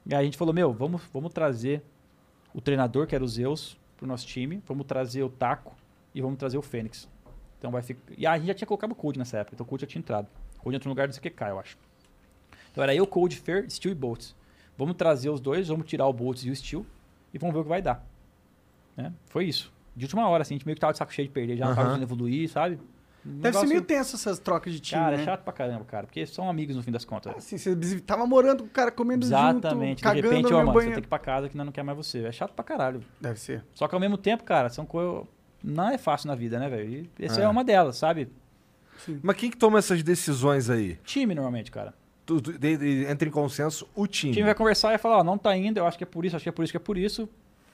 E 0.07 0.15
aí 0.15 0.23
a 0.23 0.25
gente 0.25 0.39
falou, 0.39 0.55
meu, 0.55 0.73
vamos, 0.73 1.03
vamos 1.13 1.33
trazer 1.33 1.83
o 2.55 2.61
treinador, 2.61 3.07
que 3.07 3.15
era 3.15 3.23
o 3.23 3.29
Zeus, 3.29 3.79
pro 3.99 4.07
nosso 4.07 4.27
time, 4.27 4.63
vamos 4.67 4.87
trazer 4.87 5.23
o 5.23 5.29
Taco 5.29 5.77
e 6.15 6.23
vamos 6.23 6.39
trazer 6.39 6.57
o 6.57 6.63
Fênix. 6.63 7.09
Então 7.59 7.71
vai 7.71 7.83
ficar... 7.83 8.15
E 8.17 8.27
a 8.27 8.39
gente 8.39 8.47
já 8.47 8.55
tinha 8.55 8.67
colocado 8.67 8.93
o 8.93 8.95
Cold 8.95 9.19
nessa 9.19 9.39
época, 9.39 9.55
então 9.55 9.67
o 9.67 9.69
Cold 9.69 9.83
já 9.83 9.87
tinha 9.87 10.01
entrado. 10.01 10.29
O 10.59 10.63
Cold 10.63 10.77
entrou 10.77 10.91
no 10.91 10.95
lugar 10.95 11.09
do 11.09 11.15
CQK, 11.15 11.43
eu 11.49 11.59
acho. 11.59 11.77
Então 12.71 12.83
era 12.83 12.95
eu, 12.95 13.07
Cold, 13.07 13.37
Fer, 13.37 13.69
Steel 13.69 13.93
e 13.93 13.95
Boltz. 13.95 14.35
Vamos 14.77 14.97
trazer 14.97 15.29
os 15.29 15.41
dois, 15.41 15.69
vamos 15.69 15.87
tirar 15.87 16.07
o 16.07 16.13
Boltz 16.13 16.45
e 16.45 16.51
o 16.51 16.57
Steel 16.57 16.87
e 17.35 17.39
vamos 17.39 17.53
ver 17.53 17.61
o 17.61 17.63
que 17.65 17.69
vai 17.69 17.83
dar. 17.83 18.07
Né? 18.97 19.13
Foi 19.27 19.45
isso. 19.45 19.73
De 19.99 20.05
última 20.07 20.29
hora, 20.29 20.43
assim, 20.43 20.55
a 20.55 20.57
gente 20.59 20.65
meio 20.67 20.77
que 20.77 20.81
tava 20.81 20.93
de 20.93 20.99
saco 20.99 21.13
cheio 21.13 21.29
de 21.29 21.35
perder, 21.35 21.57
já 21.57 21.67
não 21.67 21.75
tava 21.75 21.89
conseguindo 21.89 22.07
evoluir, 22.07 22.49
sabe? 22.49 22.77
Um 23.27 23.31
Deve 23.31 23.43
negócio- 23.49 23.61
ser 23.61 23.67
meio 23.75 23.83
tenso 23.83 24.17
essas 24.17 24.39
trocas 24.39 24.73
de 24.73 24.81
time, 24.81 25.03
Cara, 25.03 25.17
né? 25.17 25.23
é 25.23 25.25
chato 25.27 25.43
pra 25.43 25.53
caramba, 25.53 25.85
cara, 25.85 26.07
porque 26.07 26.25
são 26.25 26.49
amigos 26.49 26.77
no 26.77 26.83
fim 26.83 26.93
das 26.93 27.05
contas. 27.05 27.35
Assim, 27.37 27.59
você 27.59 27.75
vis- 27.75 28.01
tava 28.01 28.25
morando 28.27 28.63
com 28.63 28.69
o 28.69 28.73
cara 28.73 28.91
comendo 28.93 29.27
Exatamente. 29.27 29.89
junto, 29.89 29.97
De 29.99 30.03
cagando 30.05 30.29
repente, 30.31 30.47
ó, 30.55 30.57
mano, 30.59 30.67
você 30.69 30.75
banheiro. 30.75 30.95
tem 30.95 31.03
que 31.03 31.07
ir 31.07 31.11
pra 31.11 31.19
casa 31.19 31.49
que 31.49 31.57
não 31.57 31.71
quer 31.73 31.83
mais 31.83 31.97
você. 31.99 32.25
É 32.25 32.33
chato 32.33 32.53
pra 32.55 32.65
caralho. 32.65 33.03
Deve 33.21 33.39
ser. 33.41 33.65
Só 33.75 33.87
que 33.89 33.95
ao 33.95 34.01
mesmo 34.01 34.17
tempo, 34.17 34.45
cara, 34.45 34.69
são 34.71 34.87
coisas. 34.87 35.27
Não 35.63 35.89
é 35.91 35.99
fácil 35.99 36.29
na 36.29 36.37
vida, 36.37 36.59
né, 36.61 36.69
velho? 36.71 37.09
E 37.19 37.25
essa 37.25 37.41
é. 37.41 37.45
É. 37.45 37.49
uma 37.49 37.65
delas, 37.65 37.97
sabe? 37.97 38.29
Mas 39.23 39.37
quem 39.37 39.51
que 39.51 39.57
toma 39.57 39.79
essas 39.79 40.03
decisões 40.03 40.71
aí? 40.71 40.97
Time, 41.05 41.35
normalmente, 41.35 41.71
cara. 41.71 41.93
Tu- 42.25 42.41
tu- 42.41 42.53
de- 42.59 42.77
de- 42.77 43.05
entra 43.07 43.29
em 43.29 43.33
consenso 43.33 43.89
o 43.95 44.03
O 44.03 44.07
time. 44.07 44.33
time 44.33 44.45
vai 44.45 44.55
conversar 44.55 44.89
e 44.89 44.91
vai 44.93 44.99
falar, 44.99 45.19
ó, 45.19 45.25
não 45.25 45.37
tá 45.39 45.57
indo, 45.57 45.79
eu 45.79 45.87
acho 45.87 45.97
que 45.99 46.05
é 46.05 46.07
por 46.07 46.25
isso, 46.25 46.37
acho 46.37 46.43
que 46.43 46.49
é 46.49 46.53
por 46.53 46.63
isso, 46.63 46.73
que 46.73 46.77
é 46.77 46.81
por 46.81 46.97
isso. 46.99 47.29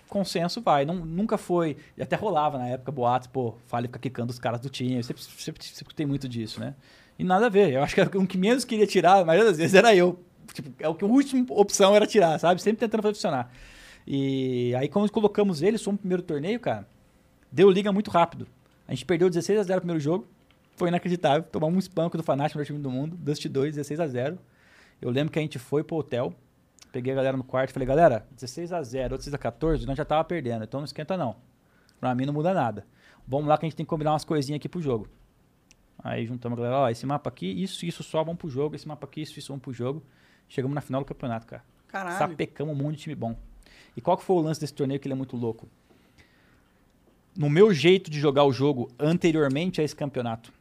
Consenso 0.08 0.60
vai. 0.60 0.84
Não, 0.84 0.94
nunca 0.94 1.36
foi. 1.36 1.76
E 1.96 2.02
até 2.02 2.16
rolava 2.16 2.58
na 2.58 2.68
época 2.68 2.92
boatos, 2.92 3.28
pô, 3.28 3.54
fale 3.66 3.86
fica 3.88 3.98
quicando 3.98 4.30
os 4.30 4.38
caras 4.38 4.60
do 4.60 4.68
time. 4.68 4.96
Eu 4.96 5.02
sempre, 5.02 5.22
sempre, 5.22 5.64
sempre 5.64 6.06
muito 6.06 6.28
disso, 6.28 6.60
né? 6.60 6.74
E 7.18 7.24
nada 7.24 7.46
a 7.46 7.48
ver. 7.48 7.72
Eu 7.72 7.82
acho 7.82 7.94
que 7.94 8.18
o 8.18 8.26
que 8.26 8.38
menos 8.38 8.64
queria 8.64 8.86
tirar, 8.86 9.20
a 9.20 9.24
maioria 9.24 9.48
das 9.48 9.58
vezes, 9.58 9.74
era 9.74 9.94
eu. 9.94 10.18
Tipo, 10.52 10.70
é 10.78 10.88
o 10.88 10.94
que 10.94 11.04
a 11.04 11.08
última 11.08 11.46
opção 11.50 11.94
era 11.94 12.06
tirar, 12.06 12.38
sabe? 12.38 12.60
Sempre 12.60 12.80
tentando 12.80 13.02
fazer 13.02 13.14
funcionar. 13.14 13.50
E 14.06 14.74
aí, 14.76 14.88
quando 14.88 15.10
colocamos 15.10 15.62
ele, 15.62 15.78
só 15.78 15.90
no 15.90 15.98
primeiro 15.98 16.22
torneio, 16.22 16.60
cara, 16.60 16.86
deu 17.50 17.70
liga 17.70 17.90
muito 17.92 18.10
rápido. 18.10 18.46
A 18.86 18.92
gente 18.92 19.04
perdeu 19.04 19.28
16 19.28 19.58
a 19.58 19.62
0 19.62 19.76
no 19.76 19.80
primeiro 19.80 20.00
jogo. 20.00 20.26
Foi 20.76 20.88
inacreditável. 20.88 21.42
Tomamos 21.50 21.76
um 21.76 21.78
espanco 21.78 22.16
do 22.16 22.22
Fnatic, 22.22 22.54
melhor 22.54 22.66
time 22.66 22.78
do 22.78 22.90
mundo. 22.90 23.16
Dust 23.16 23.46
2, 23.46 23.76
16 23.76 24.00
a 24.00 24.06
0 24.06 24.38
Eu 25.00 25.10
lembro 25.10 25.32
que 25.32 25.38
a 25.38 25.42
gente 25.42 25.58
foi 25.58 25.82
pro 25.82 25.96
hotel. 25.96 26.34
Peguei 26.94 27.12
a 27.12 27.16
galera 27.16 27.36
no 27.36 27.42
quarto 27.42 27.70
e 27.70 27.72
falei, 27.72 27.88
galera, 27.88 28.24
16 28.30 28.72
a 28.72 28.80
0 28.80 29.16
16 29.16 29.34
a 29.34 29.38
14 29.38 29.84
nós 29.84 29.98
já 29.98 30.04
tava 30.04 30.22
perdendo. 30.22 30.62
Então 30.62 30.78
não 30.78 30.84
esquenta 30.84 31.16
não. 31.16 31.34
Pra 31.98 32.14
mim 32.14 32.24
não 32.24 32.32
muda 32.32 32.54
nada. 32.54 32.86
Vamos 33.26 33.48
lá 33.48 33.58
que 33.58 33.66
a 33.66 33.68
gente 33.68 33.74
tem 33.74 33.84
que 33.84 33.90
combinar 33.90 34.12
umas 34.12 34.24
coisinhas 34.24 34.58
aqui 34.58 34.68
pro 34.68 34.80
jogo. 34.80 35.08
Aí 35.98 36.24
juntamos 36.24 36.56
a 36.56 36.62
galera, 36.62 36.82
ó, 36.82 36.88
esse 36.88 37.04
mapa 37.04 37.28
aqui, 37.28 37.46
isso, 37.46 37.84
isso 37.84 38.04
só 38.04 38.22
vão 38.22 38.36
pro 38.36 38.48
jogo. 38.48 38.76
Esse 38.76 38.86
mapa 38.86 39.08
aqui, 39.08 39.22
isso, 39.22 39.36
isso 39.36 39.48
vão 39.48 39.58
pro 39.58 39.72
jogo. 39.72 40.04
Chegamos 40.48 40.72
na 40.72 40.80
final 40.80 41.00
do 41.00 41.04
campeonato, 41.04 41.48
cara. 41.48 41.64
Caralho. 41.88 42.16
Sapecamos 42.16 42.72
um 42.72 42.80
monte 42.80 42.98
de 42.98 43.02
time 43.02 43.16
bom. 43.16 43.36
E 43.96 44.00
qual 44.00 44.16
que 44.16 44.22
foi 44.22 44.36
o 44.36 44.40
lance 44.40 44.60
desse 44.60 44.74
torneio 44.74 45.00
que 45.00 45.08
ele 45.08 45.14
é 45.14 45.16
muito 45.16 45.36
louco? 45.36 45.68
No 47.36 47.50
meu 47.50 47.74
jeito 47.74 48.08
de 48.08 48.20
jogar 48.20 48.44
o 48.44 48.52
jogo 48.52 48.88
anteriormente 49.00 49.80
a 49.80 49.84
esse 49.84 49.96
campeonato, 49.96 50.52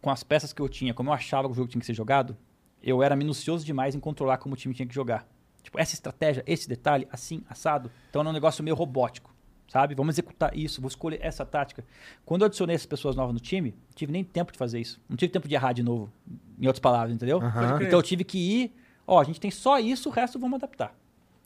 com 0.00 0.08
as 0.08 0.22
peças 0.22 0.50
que 0.50 0.62
eu 0.62 0.68
tinha, 0.70 0.94
como 0.94 1.10
eu 1.10 1.12
achava 1.12 1.46
que 1.46 1.52
o 1.52 1.54
jogo 1.54 1.68
tinha 1.68 1.80
que 1.80 1.86
ser 1.86 1.92
jogado, 1.92 2.34
eu 2.82 3.02
era 3.02 3.14
minucioso 3.14 3.66
demais 3.66 3.94
em 3.94 4.00
controlar 4.00 4.38
como 4.38 4.54
o 4.54 4.56
time 4.56 4.72
tinha 4.72 4.88
que 4.88 4.94
jogar. 4.94 5.28
Tipo, 5.62 5.78
essa 5.78 5.94
estratégia, 5.94 6.42
esse 6.46 6.68
detalhe, 6.68 7.06
assim, 7.10 7.42
assado. 7.48 7.90
Então 8.10 8.20
era 8.20 8.28
um 8.28 8.32
negócio 8.32 8.64
meio 8.64 8.76
robótico, 8.76 9.34
sabe? 9.68 9.94
Vamos 9.94 10.14
executar 10.14 10.56
isso, 10.56 10.80
vou 10.80 10.88
escolher 10.88 11.18
essa 11.22 11.44
tática. 11.44 11.84
Quando 12.24 12.42
eu 12.42 12.46
adicionei 12.46 12.74
essas 12.74 12.86
pessoas 12.86 13.14
novas 13.14 13.34
no 13.34 13.40
time, 13.40 13.70
não 13.70 13.94
tive 13.94 14.12
nem 14.12 14.24
tempo 14.24 14.52
de 14.52 14.58
fazer 14.58 14.80
isso. 14.80 15.00
Não 15.08 15.16
tive 15.16 15.32
tempo 15.32 15.46
de 15.48 15.54
errar 15.54 15.72
de 15.72 15.82
novo, 15.82 16.10
em 16.58 16.66
outras 16.66 16.80
palavras, 16.80 17.14
entendeu? 17.14 17.38
Aham. 17.38 17.82
Então 17.82 17.98
eu 17.98 18.02
tive 18.02 18.24
que 18.24 18.38
ir, 18.38 18.76
ó, 19.06 19.20
a 19.20 19.24
gente 19.24 19.40
tem 19.40 19.50
só 19.50 19.78
isso, 19.78 20.08
o 20.08 20.12
resto 20.12 20.38
vamos 20.38 20.56
adaptar. 20.56 20.94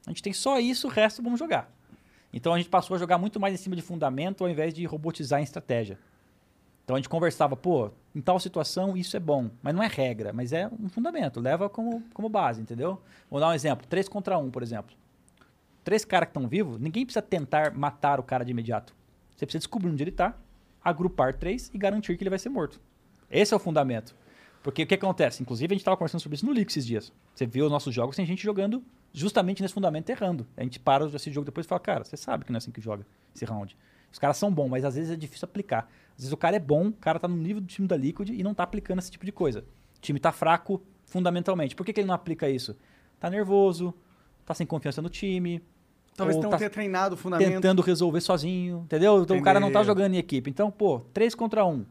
A 0.06 0.10
gente 0.10 0.22
tem 0.22 0.32
só 0.32 0.58
isso, 0.58 0.86
o 0.86 0.90
resto 0.90 1.22
vamos 1.22 1.38
jogar. 1.38 1.72
Então 2.32 2.54
a 2.54 2.56
gente 2.56 2.68
passou 2.68 2.94
a 2.94 2.98
jogar 2.98 3.18
muito 3.18 3.38
mais 3.38 3.54
em 3.54 3.56
cima 3.56 3.76
de 3.76 3.82
fundamento 3.82 4.42
ao 4.42 4.50
invés 4.50 4.72
de 4.72 4.84
robotizar 4.84 5.40
em 5.40 5.44
estratégia. 5.44 5.98
Então 6.84 6.96
a 6.96 6.98
gente 6.98 7.08
conversava, 7.08 7.56
pô, 7.56 7.90
em 8.14 8.20
tal 8.20 8.38
situação 8.38 8.96
isso 8.96 9.16
é 9.16 9.20
bom, 9.20 9.50
mas 9.62 9.74
não 9.74 9.82
é 9.82 9.86
regra, 9.86 10.32
mas 10.32 10.52
é 10.52 10.68
um 10.80 10.88
fundamento, 10.88 11.40
leva 11.40 11.68
como, 11.68 12.02
como 12.12 12.28
base, 12.28 12.60
entendeu? 12.60 13.00
Vou 13.30 13.40
dar 13.40 13.48
um 13.48 13.54
exemplo, 13.54 13.86
3 13.86 14.08
contra 14.08 14.38
1, 14.38 14.50
por 14.50 14.62
exemplo. 14.62 14.94
Três 15.82 16.04
caras 16.04 16.28
que 16.28 16.30
estão 16.30 16.48
vivos, 16.48 16.78
ninguém 16.78 17.04
precisa 17.04 17.22
tentar 17.22 17.76
matar 17.76 18.20
o 18.20 18.22
cara 18.22 18.44
de 18.44 18.50
imediato. 18.50 18.94
Você 19.34 19.46
precisa 19.46 19.60
descobrir 19.60 19.90
onde 19.90 20.02
ele 20.02 20.10
está, 20.10 20.36
agrupar 20.84 21.34
três 21.34 21.70
e 21.74 21.78
garantir 21.78 22.16
que 22.16 22.22
ele 22.22 22.30
vai 22.30 22.38
ser 22.38 22.50
morto. 22.50 22.80
Esse 23.30 23.52
é 23.52 23.56
o 23.56 23.60
fundamento. 23.60 24.14
Porque 24.62 24.84
o 24.84 24.86
que 24.86 24.94
acontece? 24.94 25.42
Inclusive, 25.42 25.72
a 25.72 25.74
gente 25.74 25.80
estava 25.80 25.96
conversando 25.96 26.20
sobre 26.20 26.36
isso 26.36 26.46
no 26.46 26.52
Leaks 26.52 26.76
esses 26.76 26.86
dias. 26.86 27.12
Você 27.34 27.46
vê 27.46 27.62
os 27.62 27.70
nossos 27.70 27.92
jogos, 27.92 28.14
tem 28.14 28.24
gente 28.24 28.42
jogando 28.42 28.84
justamente 29.12 29.60
nesse 29.60 29.74
fundamento 29.74 30.08
errando. 30.10 30.46
A 30.56 30.62
gente 30.62 30.78
para 30.78 31.04
esse 31.06 31.32
jogo 31.32 31.44
depois 31.44 31.66
e 31.66 31.68
fala, 31.68 31.80
cara, 31.80 32.04
você 32.04 32.16
sabe 32.16 32.44
que 32.44 32.52
não 32.52 32.56
é 32.56 32.58
assim 32.58 32.70
que 32.70 32.80
joga 32.80 33.04
esse 33.34 33.44
round. 33.44 33.76
Os 34.12 34.18
caras 34.18 34.36
são 34.36 34.52
bons, 34.52 34.68
mas 34.68 34.84
às 34.84 34.94
vezes 34.94 35.10
é 35.10 35.16
difícil 35.16 35.46
aplicar. 35.46 35.88
Às 36.10 36.18
vezes 36.18 36.32
o 36.32 36.36
cara 36.36 36.56
é 36.56 36.60
bom, 36.60 36.88
o 36.88 36.92
cara 36.92 37.18
tá 37.18 37.26
no 37.26 37.36
nível 37.36 37.62
do 37.62 37.66
time 37.66 37.88
da 37.88 37.96
Liquid 37.96 38.28
e 38.28 38.42
não 38.42 38.52
tá 38.52 38.62
aplicando 38.62 38.98
esse 38.98 39.10
tipo 39.10 39.24
de 39.24 39.32
coisa. 39.32 39.64
O 39.96 40.00
time 40.00 40.20
tá 40.20 40.30
fraco 40.30 40.82
fundamentalmente. 41.06 41.74
Por 41.74 41.84
que, 41.84 41.92
que 41.92 42.00
ele 42.00 42.08
não 42.08 42.14
aplica 42.14 42.48
isso? 42.48 42.76
Tá 43.18 43.30
nervoso, 43.30 43.94
tá 44.44 44.52
sem 44.52 44.66
confiança 44.66 45.00
no 45.00 45.08
time. 45.08 45.62
Talvez 46.14 46.36
não 46.38 46.50
tá 46.50 46.58
tenha 46.58 46.68
treinado 46.68 47.14
o 47.14 47.18
fundamento. 47.18 47.48
tentando 47.48 47.80
resolver 47.80 48.20
sozinho, 48.20 48.82
entendeu? 48.84 49.22
Então 49.22 49.38
o 49.38 49.42
cara 49.42 49.58
não 49.58 49.72
tá 49.72 49.82
jogando 49.82 50.12
em 50.14 50.18
equipe. 50.18 50.50
Então, 50.50 50.70
pô, 50.70 51.00
3 51.14 51.34
contra 51.34 51.64
1. 51.64 51.86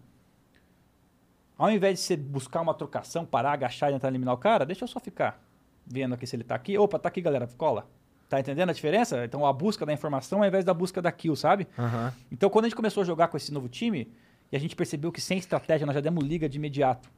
Ao 1.57 1.71
invés 1.71 1.99
de 1.99 2.05
você 2.05 2.17
buscar 2.17 2.61
uma 2.61 2.73
trocação, 2.73 3.25
parar, 3.25 3.53
agachar 3.53 3.89
e 3.89 3.93
tentar 3.93 4.07
eliminar 4.09 4.33
o 4.33 4.37
cara, 4.37 4.65
deixa 4.65 4.83
eu 4.83 4.87
só 4.87 4.99
ficar 4.99 5.43
vendo 5.85 6.13
aqui 6.13 6.27
se 6.27 6.35
ele 6.35 6.43
tá 6.43 6.53
aqui. 6.53 6.77
Opa, 6.77 6.99
tá 6.99 7.09
aqui, 7.09 7.21
galera, 7.21 7.47
cola. 7.57 7.87
Tá 8.31 8.39
entendendo 8.39 8.69
a 8.69 8.73
diferença? 8.73 9.25
Então 9.25 9.45
a 9.45 9.51
busca 9.51 9.85
da 9.85 9.91
informação 9.91 10.39
ao 10.39 10.47
invés 10.47 10.63
da 10.63 10.73
busca 10.73 11.01
da 11.01 11.11
kill, 11.11 11.35
sabe? 11.35 11.67
Aham. 11.77 12.13
Então 12.31 12.49
quando 12.49 12.63
a 12.63 12.67
gente 12.69 12.77
começou 12.77 13.01
a 13.01 13.05
jogar 13.05 13.27
com 13.27 13.35
esse 13.35 13.53
novo 13.53 13.67
time, 13.67 14.09
e 14.49 14.55
a 14.55 14.59
gente 14.59 14.73
percebeu 14.73 15.11
que 15.11 15.19
sem 15.19 15.37
estratégia 15.37 15.85
nós 15.85 15.93
já 15.93 15.99
demos 15.99 16.23
liga 16.23 16.47
de 16.47 16.57
imediato. 16.57 17.11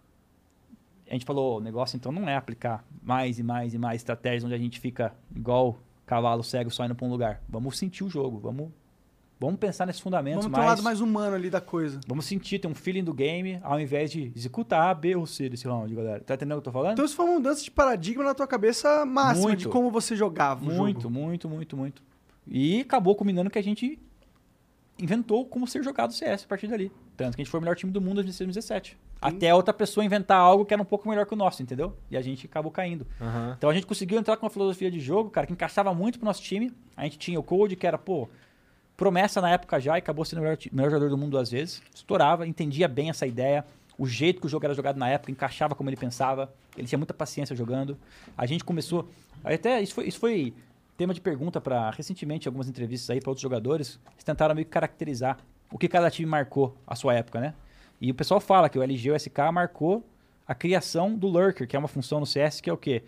A 1.08 1.14
gente 1.14 1.24
falou, 1.24 1.60
o 1.60 1.62
negócio 1.62 1.96
então 1.96 2.12
não 2.12 2.28
é 2.28 2.36
aplicar 2.36 2.84
mais 3.00 3.38
e 3.38 3.44
mais 3.44 3.76
e 3.76 3.78
mais 3.78 3.98
estratégias 3.98 4.44
onde 4.44 4.56
a 4.56 4.58
gente 4.58 4.80
fica 4.80 5.14
igual 5.36 5.78
cavalo 6.04 6.44
cego 6.44 6.72
só 6.72 6.84
indo 6.84 6.96
pra 6.96 7.06
um 7.06 7.12
lugar. 7.12 7.44
Vamos 7.48 7.78
sentir 7.78 8.04
o 8.04 8.10
jogo, 8.10 8.40
vamos, 8.40 8.72
vamos 9.46 9.60
pensar 9.60 9.86
nesses 9.86 10.02
fundamentos 10.02 10.44
Vamos 10.44 10.56
ter 10.56 10.62
um 10.62 10.66
mais... 10.66 10.78
lado 10.78 10.84
mais 10.84 11.02
humano 11.02 11.36
ali 11.36 11.50
da 11.50 11.62
coisa. 11.62 12.00
Vamos 12.08 12.26
sentir, 12.26 12.60
ter 12.60 12.68
um 12.68 12.76
feeling 12.76 13.04
do 13.04 13.14
game, 13.14 13.60
ao 13.64 13.80
invés 13.80 14.12
de 14.12 14.32
executar 14.36 14.90
A, 14.90 14.94
B 14.94 15.16
ou 15.16 15.26
C 15.26 15.50
desse 15.50 15.68
round, 15.68 15.94
galera. 15.94 16.20
Tá 16.22 16.36
entendendo 16.36 16.58
o 16.58 16.62
que 16.62 16.68
eu 16.68 16.72
tô 16.74 16.80
falando? 16.80 16.94
Então 16.94 17.06
isso 17.06 17.16
foi 17.16 17.26
uma 17.26 17.36
mudança 17.36 17.64
de 17.64 17.72
paradigma 17.72 18.24
na 18.24 18.34
tua 18.34 18.48
cabeça 18.48 19.06
máxima 19.06 19.48
Muito. 19.48 19.60
de 19.60 19.68
como 19.68 19.92
você 19.92 20.16
jogava 20.16 20.64
muito, 20.64 21.10
muito, 21.10 21.50
muito, 21.50 21.78
muito. 21.78 22.04
E 22.48 22.82
acabou 22.82 23.16
combinando 23.16 23.50
que 23.50 23.60
a 23.60 23.64
gente 23.64 24.00
inventou 25.00 25.46
como 25.46 25.68
ser 25.68 25.84
jogado 25.84 26.12
o 26.12 26.14
CS 26.14 26.44
a 26.44 26.48
partir 26.48 26.68
dali. 26.68 26.92
Tanto 27.16 27.36
que 27.36 27.42
a 27.42 27.44
gente 27.44 27.52
foi 27.52 27.60
o 27.60 27.62
melhor 27.62 27.76
time 27.76 27.92
do 27.92 28.02
mundo 28.02 28.22
em 28.22 28.24
2017. 28.24 28.98
Até 29.22 29.54
outra 29.54 29.74
pessoa 29.74 30.04
inventar 30.06 30.38
algo 30.38 30.66
que 30.66 30.74
era 30.74 30.82
um 30.82 30.86
pouco 30.86 31.08
melhor 31.08 31.26
que 31.26 31.34
o 31.34 31.38
nosso, 31.38 31.62
entendeu? 31.64 31.96
E 32.12 32.18
a 32.18 32.22
gente 32.22 32.46
acabou 32.46 32.72
caindo. 32.72 33.08
Aham. 33.22 33.56
Então 33.58 33.70
a 33.70 33.74
gente 33.74 33.86
conseguiu 33.86 34.20
entrar 34.20 34.36
com 34.36 34.46
uma 34.46 34.50
filosofia 34.50 34.92
de 34.92 35.00
jogo, 35.00 35.30
cara, 35.30 35.48
que 35.48 35.54
encaixava 35.54 35.94
muito 35.94 36.20
pro 36.20 36.26
nosso 36.26 36.42
time. 36.42 36.72
A 36.96 37.04
gente 37.04 37.18
tinha 37.18 37.40
o 37.40 37.44
Code, 37.44 37.76
que 37.76 37.88
era, 37.88 37.98
pô, 37.98 38.28
promessa 39.04 39.42
na 39.42 39.50
época 39.50 39.82
já 39.82 39.96
e 39.96 40.00
acabou 40.00 40.24
sendo 40.24 40.40
o 40.40 40.42
melhor, 40.44 40.58
melhor 40.72 40.90
jogador 40.90 41.10
do 41.10 41.18
mundo 41.18 41.32
duas 41.32 41.52
vezes. 41.52 41.82
Estourava, 41.94 42.48
entendia 42.48 42.88
bem 42.88 43.10
essa 43.10 43.28
ideia. 43.28 43.66
O 43.98 44.08
jeito 44.08 44.40
que 44.40 44.48
o 44.48 44.50
jogo 44.50 44.66
era 44.66 44.74
jogado 44.74 44.98
na 44.98 45.10
época 45.10 45.30
encaixava 45.30 45.76
como 45.76 45.90
ele 45.90 45.98
pensava. 45.98 46.54
Ele 46.78 46.88
tinha 46.88 46.98
muita 46.98 47.14
paciência 47.14 47.54
jogando. 47.54 47.98
A 48.38 48.46
gente 48.46 48.64
começou. 48.64 49.10
Até 49.44 49.82
isso 49.82 49.94
foi, 49.94 50.08
isso 50.08 50.20
foi 50.20 50.54
tema 50.96 51.14
de 51.14 51.20
pergunta 51.20 51.60
para 51.60 51.92
recentemente 51.92 52.48
algumas 52.48 52.70
entrevistas 52.70 53.10
aí 53.10 53.20
para 53.20 53.30
outros 53.30 53.42
jogadores. 53.42 54.00
Eles 54.14 54.24
tentaram 54.24 54.56
meio 54.56 54.66
que 54.66 54.72
caracterizar 54.72 55.38
o 55.70 55.78
que 55.78 55.90
cada 55.90 56.10
time 56.10 56.30
marcou 56.30 56.78
a 56.88 56.96
sua 56.96 57.14
época, 57.14 57.42
né? 57.42 57.54
E 58.00 58.10
o 58.10 58.16
pessoal 58.16 58.40
fala 58.40 58.70
que 58.70 58.80
o 58.80 58.82
LG 58.82 59.12
o 59.12 59.20
SK 59.20 59.52
marcou 59.52 60.02
a 60.48 60.56
criação 60.56 61.14
do 61.14 61.28
Lurker, 61.28 61.68
que 61.68 61.76
é 61.76 61.80
uma 61.80 61.90
função 61.90 62.22
no 62.22 62.26
CS 62.26 62.62
que 62.62 62.70
é 62.70 62.74
o 62.74 62.78
quê? 62.78 63.04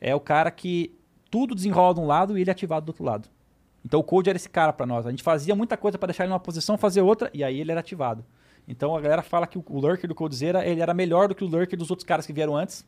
É 0.00 0.14
o 0.14 0.20
cara 0.20 0.50
que 0.50 0.94
tudo 1.30 1.54
desenrola 1.54 1.94
de 1.94 2.00
um 2.00 2.06
lado 2.06 2.36
e 2.36 2.42
ele 2.42 2.50
é 2.50 2.52
ativado 2.52 2.84
do 2.84 2.90
outro 2.90 3.04
lado. 3.04 3.28
Então 3.84 4.00
o 4.00 4.04
Code 4.04 4.28
era 4.28 4.36
esse 4.36 4.48
cara 4.48 4.72
pra 4.72 4.86
nós. 4.86 5.06
A 5.06 5.10
gente 5.10 5.22
fazia 5.22 5.54
muita 5.54 5.76
coisa 5.76 5.98
pra 5.98 6.06
deixar 6.06 6.24
ele 6.24 6.30
numa 6.30 6.40
posição, 6.40 6.76
fazer 6.76 7.00
outra, 7.00 7.30
e 7.32 7.42
aí 7.42 7.60
ele 7.60 7.70
era 7.70 7.80
ativado. 7.80 8.24
Então 8.68 8.96
a 8.96 9.00
galera 9.00 9.22
fala 9.22 9.46
que 9.46 9.58
o, 9.58 9.64
Lurker 9.68 10.06
do 10.06 10.14
Coldzera, 10.14 10.66
ele 10.66 10.80
era 10.80 10.94
melhor 10.94 11.28
do 11.28 11.34
que 11.34 11.42
o 11.42 11.46
Lurker 11.46 11.78
dos 11.78 11.90
outros 11.90 12.06
caras 12.06 12.26
que 12.26 12.32
vieram 12.32 12.56
antes, 12.56 12.86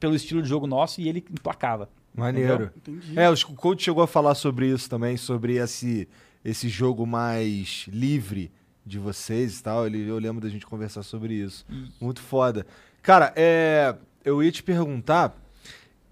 pelo 0.00 0.14
estilo 0.14 0.42
de 0.42 0.48
jogo 0.48 0.66
nosso, 0.66 1.00
e 1.00 1.08
ele 1.08 1.24
emplacava. 1.30 1.88
Maneiro. 2.14 2.70
Entendi. 2.76 3.18
É, 3.18 3.30
o 3.30 3.36
coach 3.54 3.84
chegou 3.84 4.02
a 4.02 4.06
falar 4.06 4.34
sobre 4.34 4.68
isso 4.68 4.88
também, 4.88 5.16
sobre 5.16 5.56
esse, 5.56 6.08
esse 6.44 6.68
jogo 6.68 7.06
mais 7.06 7.86
livre 7.88 8.50
de 8.84 8.98
vocês 8.98 9.60
e 9.60 9.62
tal. 9.62 9.86
Ele, 9.86 10.08
eu 10.08 10.18
lembro 10.18 10.40
da 10.40 10.48
gente 10.48 10.66
conversar 10.66 11.02
sobre 11.02 11.34
isso. 11.34 11.64
Muito 12.00 12.20
foda. 12.20 12.66
Cara, 13.02 13.32
é, 13.36 13.94
eu 14.24 14.42
ia 14.42 14.50
te 14.50 14.62
perguntar, 14.62 15.36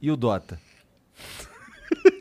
e 0.01 0.11
o 0.11 0.16
Dota? 0.16 0.61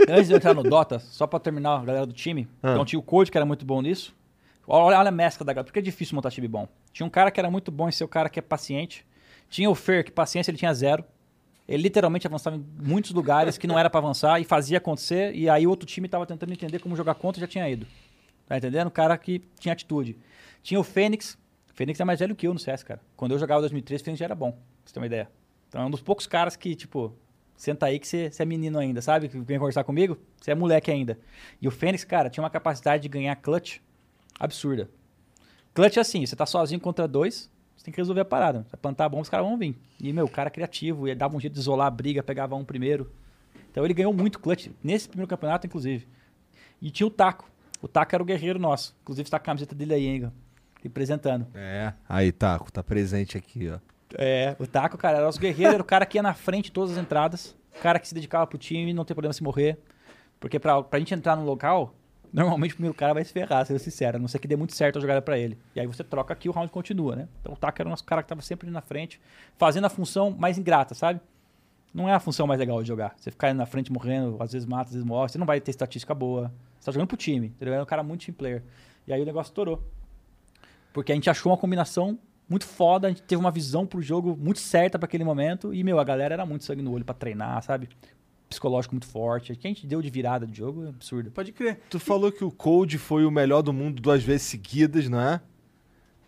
Antes 0.10 0.27
de 0.27 0.34
eu 0.34 0.38
entrar 0.38 0.53
no 0.53 0.64
Dota, 0.64 0.99
só 0.99 1.26
pra 1.27 1.39
terminar 1.39 1.80
a 1.81 1.85
galera 1.85 2.05
do 2.05 2.14
time, 2.14 2.47
Ah. 2.61 2.72
então 2.72 2.85
tinha 2.85 2.99
o 2.99 3.03
Code, 3.03 3.31
que 3.31 3.38
era 3.38 3.45
muito 3.45 3.65
bom 3.65 3.81
nisso. 3.81 4.15
Olha, 4.68 4.97
olha 4.97 5.10
a 5.10 5.11
mescla 5.11 5.45
da 5.45 5.51
galera, 5.53 5.65
porque 5.65 5.80
é 5.80 5.81
difícil 5.81 6.15
montar 6.15 6.31
time 6.31 6.47
bom. 6.47 6.68
Tinha 6.91 7.05
um 7.05 7.10
cara 7.10 7.30
que 7.31 7.39
era 7.39 7.49
muito 7.51 7.72
bom 7.72 7.89
em 7.89 7.91
ser 7.91 8.03
o 8.03 8.07
cara 8.07 8.30
que 8.30 8.39
é 8.39 8.41
paciente. 8.41 9.05
Tinha 9.49 9.69
o 9.69 9.76
Fer, 9.76 10.03
que 10.05 10.11
paciência 10.11 10.49
ele 10.51 10.57
tinha 10.57 10.73
zero. 10.73 11.03
Ele 11.68 11.84
literalmente 11.84 12.27
avançava 12.27 12.55
em 12.55 12.65
muitos 12.81 13.11
lugares 13.11 13.57
que 13.57 13.68
não 13.68 13.77
era 13.80 13.89
pra 13.89 13.99
avançar 13.99 14.39
e 14.39 14.43
fazia 14.43 14.77
acontecer. 14.77 15.34
E 15.35 15.49
aí 15.49 15.65
o 15.65 15.69
outro 15.69 15.85
time 15.85 16.07
tava 16.07 16.26
tentando 16.26 16.51
entender 16.51 16.80
como 16.80 16.95
jogar 16.95 17.15
contra 17.15 17.39
e 17.39 17.41
já 17.41 17.47
tinha 17.47 17.69
ido. 17.69 17.85
Tá 18.47 18.57
entendendo? 18.57 18.88
O 18.88 18.91
cara 18.91 19.18
que 19.18 19.41
tinha 19.60 19.72
atitude. 19.73 20.18
Tinha 20.61 20.80
o 20.80 20.84
Fênix. 20.84 21.38
O 21.69 21.73
Fênix 21.73 21.99
é 21.99 22.03
mais 22.05 22.19
velho 22.19 22.35
que 22.35 22.47
eu 22.47 22.53
no 22.53 22.60
CS, 22.60 22.84
cara. 22.84 22.99
Quando 23.15 23.31
eu 23.31 23.39
jogava 23.39 23.60
em 23.60 23.64
2003, 23.64 24.01
o 24.01 24.03
Fênix 24.05 24.19
já 24.19 24.26
era 24.26 24.35
bom. 24.35 24.51
Pra 24.51 24.60
você 24.85 24.93
ter 24.93 24.99
uma 24.99 25.05
ideia. 25.05 25.30
Então 25.69 25.81
é 25.81 25.85
um 25.85 25.89
dos 25.91 26.01
poucos 26.01 26.27
caras 26.27 26.55
que, 26.55 26.76
tipo, 26.76 27.14
senta 27.55 27.85
aí 27.85 27.99
que 27.99 28.07
você, 28.07 28.31
é 28.38 28.45
menino 28.45 28.80
ainda, 28.80 29.01
sabe? 29.01 29.30
Que 29.30 29.39
vem 29.39 29.57
conversar 29.57 29.84
comigo. 29.84 30.17
Você 30.39 30.51
é 30.51 30.55
moleque 30.55 30.91
ainda. 30.91 31.17
E 31.61 31.67
o 31.67 31.71
Fênix, 31.71 32.03
cara, 32.03 32.30
tinha 32.30 32.43
uma 32.43 32.49
capacidade 32.49 33.03
de 33.03 33.09
ganhar 33.09 33.35
clutch 33.35 33.80
absurda. 34.39 34.89
Clutch 35.73 35.97
é 35.97 36.01
assim, 36.01 36.25
você 36.25 36.35
tá 36.35 36.45
sozinho 36.45 36.80
contra 36.80 37.07
dois, 37.07 37.49
você 37.75 37.85
tem 37.85 37.93
que 37.93 37.99
resolver 37.99 38.21
a 38.21 38.25
parada. 38.25 38.65
Você 38.69 38.77
plantar 38.77 39.05
a 39.05 39.09
bomba, 39.09 39.23
os 39.23 39.30
caras 39.30 39.45
vão 39.45 39.57
vir. 39.57 39.75
E, 39.99 40.13
meu, 40.13 40.25
o 40.25 40.30
cara 40.30 40.47
é 40.47 40.51
criativo, 40.51 41.07
ele 41.07 41.15
dava 41.15 41.35
um 41.35 41.39
jeito 41.39 41.53
de 41.53 41.59
isolar 41.59 41.88
a 41.88 41.91
briga, 41.91 42.21
pegava 42.21 42.55
um 42.55 42.63
primeiro. 42.63 43.11
Então 43.71 43.84
ele 43.84 43.93
ganhou 43.93 44.13
muito 44.13 44.39
clutch, 44.39 44.67
nesse 44.84 45.07
primeiro 45.07 45.27
campeonato, 45.27 45.65
inclusive. 45.65 46.07
E 46.81 46.91
tinha 46.91 47.07
o 47.07 47.09
Taco. 47.09 47.49
O 47.81 47.88
Taco 47.88 48.13
era 48.15 48.21
o 48.21 48.25
guerreiro 48.25 48.59
nosso. 48.59 48.95
Inclusive 49.01 49.25
está 49.25 49.38
a 49.38 49.39
camiseta 49.39 49.73
dele 49.73 49.93
aí, 49.93 50.05
hein, 50.05 50.31
representando. 50.81 51.47
É. 51.55 51.93
Aí, 52.07 52.31
Taco, 52.31 52.71
tá 52.71 52.84
presente 52.84 53.38
aqui, 53.38 53.69
ó. 53.69 53.80
É, 54.14 54.56
o 54.60 54.68
Taco, 54.68 54.98
cara, 54.98 55.18
era 55.18 55.26
nosso 55.26 55.40
guerreiro, 55.40 55.73
era 55.73 55.81
o 55.81 55.85
cara 55.85 56.06
que 56.06 56.18
ia 56.18 56.23
na 56.23 56.34
frente 56.34 56.65
de 56.65 56.72
todas 56.72 56.91
as 56.91 56.98
entradas, 56.98 57.56
o 57.77 57.81
cara 57.81 57.99
que 57.99 58.07
se 58.07 58.14
dedicava 58.14 58.45
pro 58.48 58.57
time, 58.57 58.94
não 58.94 59.06
tem 59.06 59.15
problema 59.15 59.34
se 59.34 59.44
morrer. 59.44 59.80
Porque 60.40 60.60
pra, 60.60 60.84
pra 60.84 60.99
gente 60.99 61.14
entrar 61.14 61.35
no 61.35 61.45
local, 61.45 61.95
Normalmente 62.34 62.72
o 62.72 62.77
primeiro 62.77 62.95
cara 62.95 63.14
vai 63.14 63.23
se 63.23 63.31
ferrar, 63.31 63.64
sendo 63.64 63.77
sincero, 63.77 64.18
a 64.18 64.19
não 64.19 64.27
ser 64.27 64.40
que 64.40 64.48
dê 64.48 64.56
muito 64.56 64.73
certo 64.73 64.98
a 64.98 65.02
jogada 65.02 65.22
pra 65.22 65.38
ele. 65.38 65.56
E 65.76 65.80
aí 65.80 65.85
você 65.85 66.03
troca 66.03 66.34
aqui 66.34 66.49
o 66.49 66.52
round 66.52 66.72
continua, 66.72 67.15
né? 67.15 67.27
Então 67.40 67.53
o 67.53 67.56
Taka 67.56 67.84
era 67.84 67.88
o 67.88 67.91
nosso 67.91 68.03
cara 68.03 68.23
que 68.23 68.27
tava 68.27 68.41
sempre 68.41 68.72
na 68.72 68.81
frente, 68.81 69.22
fazendo 69.56 69.85
a 69.85 69.90
função 69.90 70.31
mais 70.31 70.57
ingrata, 70.57 70.95
sabe? 70.95 71.22
Não 71.94 72.10
é 72.10 72.14
a 72.14 72.19
função 72.19 72.48
mais 72.48 72.60
legal 72.60 72.81
de 72.81 72.88
jogar. 72.88 73.14
Você 73.15 73.30
ficar 73.30 73.53
na 73.53 73.68
frente 73.68 73.94
morrendo, 73.94 74.35
às 74.40 74.52
vezes 74.52 74.68
mata, 74.68 74.85
às 74.85 74.94
vezes 74.94 75.07
morre, 75.07 75.30
você 75.30 75.38
não 75.38 75.45
vai 75.45 75.61
ter 75.61 75.69
estatística 75.69 76.15
boa. 76.15 76.52
Você 76.80 76.88
tá 76.88 76.91
jogando 76.91 77.07
pro 77.07 77.18
time, 77.18 77.48
entendeu? 77.48 77.76
É 77.76 77.84
um 77.84 77.85
cara 77.85 78.02
muito 78.02 78.26
team 78.26 78.34
player. 78.34 78.64
E 79.06 79.14
aí 79.14 79.22
o 79.22 79.26
negócio 79.26 79.52
estourou. 79.52 79.88
Porque 80.91 81.11
a 81.11 81.15
gente 81.15 81.30
achou 81.30 81.52
uma 81.52 81.57
combinação 81.57 82.18
muito 82.53 82.67
foda, 82.67 83.07
a 83.07 83.09
gente 83.09 83.23
teve 83.23 83.39
uma 83.39 83.49
visão 83.49 83.84
pro 83.84 83.99
jogo 83.99 84.38
muito 84.39 84.59
certa 84.59 84.99
pra 84.99 85.07
aquele 85.07 85.23
momento. 85.23 85.73
E, 85.73 85.84
meu, 85.84 85.99
a 85.99 86.03
galera 86.03 86.35
era 86.35 86.45
muito 86.45 86.63
sangue 86.63 86.84
no 86.84 86.91
olho 86.91 87.03
pra 87.03 87.15
treinar, 87.15 87.63
sabe? 87.63 87.89
Psicológico 88.47 88.93
muito 88.93 89.07
forte. 89.07 89.51
O 89.51 89.55
que 89.55 89.65
a 89.65 89.71
gente 89.71 89.88
deu 89.88 90.03
de 90.03 90.09
virada 90.11 90.45
de 90.45 90.55
jogo 90.55 90.85
é 90.85 90.89
absurdo. 90.89 91.31
Pode 91.31 91.51
crer. 91.51 91.80
Tu 91.89 91.99
falou 91.99 92.31
que 92.31 92.43
o 92.43 92.51
Cold 92.51 92.95
foi 92.99 93.25
o 93.25 93.31
melhor 93.31 93.63
do 93.63 93.73
mundo 93.73 93.99
duas 93.99 94.23
vezes 94.23 94.45
seguidas, 94.45 95.09
não 95.09 95.19
é? 95.19 95.41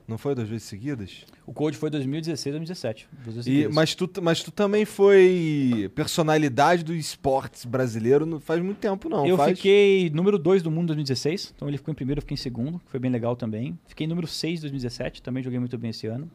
Não 0.08 0.18
foi 0.20 0.36
duas 0.36 0.48
vezes 0.48 0.68
seguidas? 0.68 1.26
O 1.48 1.54
Code 1.54 1.78
foi 1.78 1.90
2016, 1.90 2.54
2017. 2.54 3.08
duas 3.24 3.36
vezes 3.36 3.48
E, 3.48 3.68
mas, 3.68 3.96
tu, 3.96 4.10
mas 4.22 4.44
tu 4.44 4.52
também 4.52 4.86
foi 4.86 5.92
personalidade 5.96 6.84
do 6.84 6.94
esportes 6.94 7.66
brasileiro 7.66 8.26
não 8.26 8.40
faz 8.40 8.62
muito 8.62 8.78
tempo, 8.78 9.10
não. 9.10 9.26
eu 9.26 9.36
faz? 9.36 9.58
fiquei 9.58 10.12
número 10.12 10.38
2 10.38 10.62
do 10.62 10.70
mundo 10.70 10.84
em 10.84 10.88
2016, 10.88 11.54
então 11.56 11.68
ele 11.68 11.78
ficou 11.78 11.92
em 11.92 11.96
primeiro, 11.96 12.20
eu 12.20 12.22
fiquei 12.22 12.36
em 12.36 12.38
segundo, 12.38 12.80
que 12.80 12.92
foi 12.92 13.00
bem 13.00 13.10
legal 13.10 13.36
também. 13.36 13.78
Fiquei 13.88 14.06
número 14.06 14.28
6 14.28 14.60
em 14.60 14.62
2017, 14.62 15.22
também 15.24 15.42
joguei 15.42 15.60
muito 15.60 15.78
bem 15.78 15.90
esse 15.90 16.06
ano. 16.06 16.30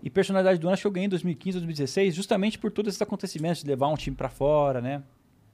E 0.00 0.08
personalidade 0.08 0.60
do 0.60 0.68
ano 0.68 0.74
acho 0.74 0.82
que 0.82 0.86
eu 0.86 0.92
ganhei 0.92 1.06
em 1.06 1.10
2015, 1.10 1.58
2016, 1.58 2.14
justamente 2.14 2.56
por 2.56 2.70
todos 2.70 2.90
esses 2.90 3.02
acontecimentos, 3.02 3.62
de 3.62 3.68
levar 3.68 3.88
um 3.88 3.96
time 3.96 4.14
pra 4.14 4.28
fora, 4.28 4.80
né? 4.80 5.02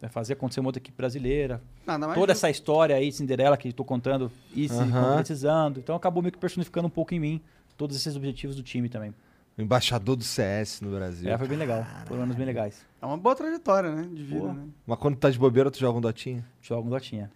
Fazer 0.09 0.35
acontecer 0.35 0.61
uma 0.61 0.69
outra 0.69 0.81
equipe 0.81 0.97
brasileira. 0.97 1.63
Nada 1.87 2.07
mais 2.07 2.19
Toda 2.19 2.33
justo. 2.33 2.47
essa 2.47 2.51
história 2.51 2.97
aí, 2.97 3.11
Cinderela, 3.11 3.57
que 3.57 3.73
tô 3.73 3.85
contando, 3.85 4.31
e 4.55 4.69
se 4.69 4.75
concretizando. 4.75 5.81
Então 5.81 5.95
acabou 5.97 6.23
meio 6.23 6.33
que 6.33 6.39
personificando 6.39 6.87
um 6.87 6.91
pouco 6.91 7.15
em 7.15 7.21
mim 7.21 7.41
todos 7.77 7.97
esses 7.97 8.17
objetivos 8.17 8.57
do 8.57 8.63
time 8.63 8.89
também. 8.89 9.15
O 9.57 9.63
embaixador 9.63 10.17
do 10.17 10.25
CS 10.25 10.81
no 10.81 10.91
Brasil. 10.91 11.31
É, 11.31 11.39
foi 11.39 11.47
bem 11.47 11.57
legal. 11.57 11.87
Foram 12.07 12.23
anos 12.23 12.35
bem 12.35 12.45
legais. 12.45 12.85
É 13.01 13.07
uma 13.07 13.17
boa 13.17 13.37
trajetória, 13.37 13.93
né? 13.95 14.09
De 14.13 14.25
vida, 14.25 14.53
né? 14.53 14.65
Mas 14.85 14.99
quando 14.99 15.17
tá 15.17 15.31
de 15.31 15.39
bobeira, 15.39 15.71
tu 15.71 15.79
joga 15.79 15.97
um 15.97 16.01
dotinha? 16.01 16.45
Jogo 16.61 16.89
um 16.89 16.91
dotinha. 16.91 17.31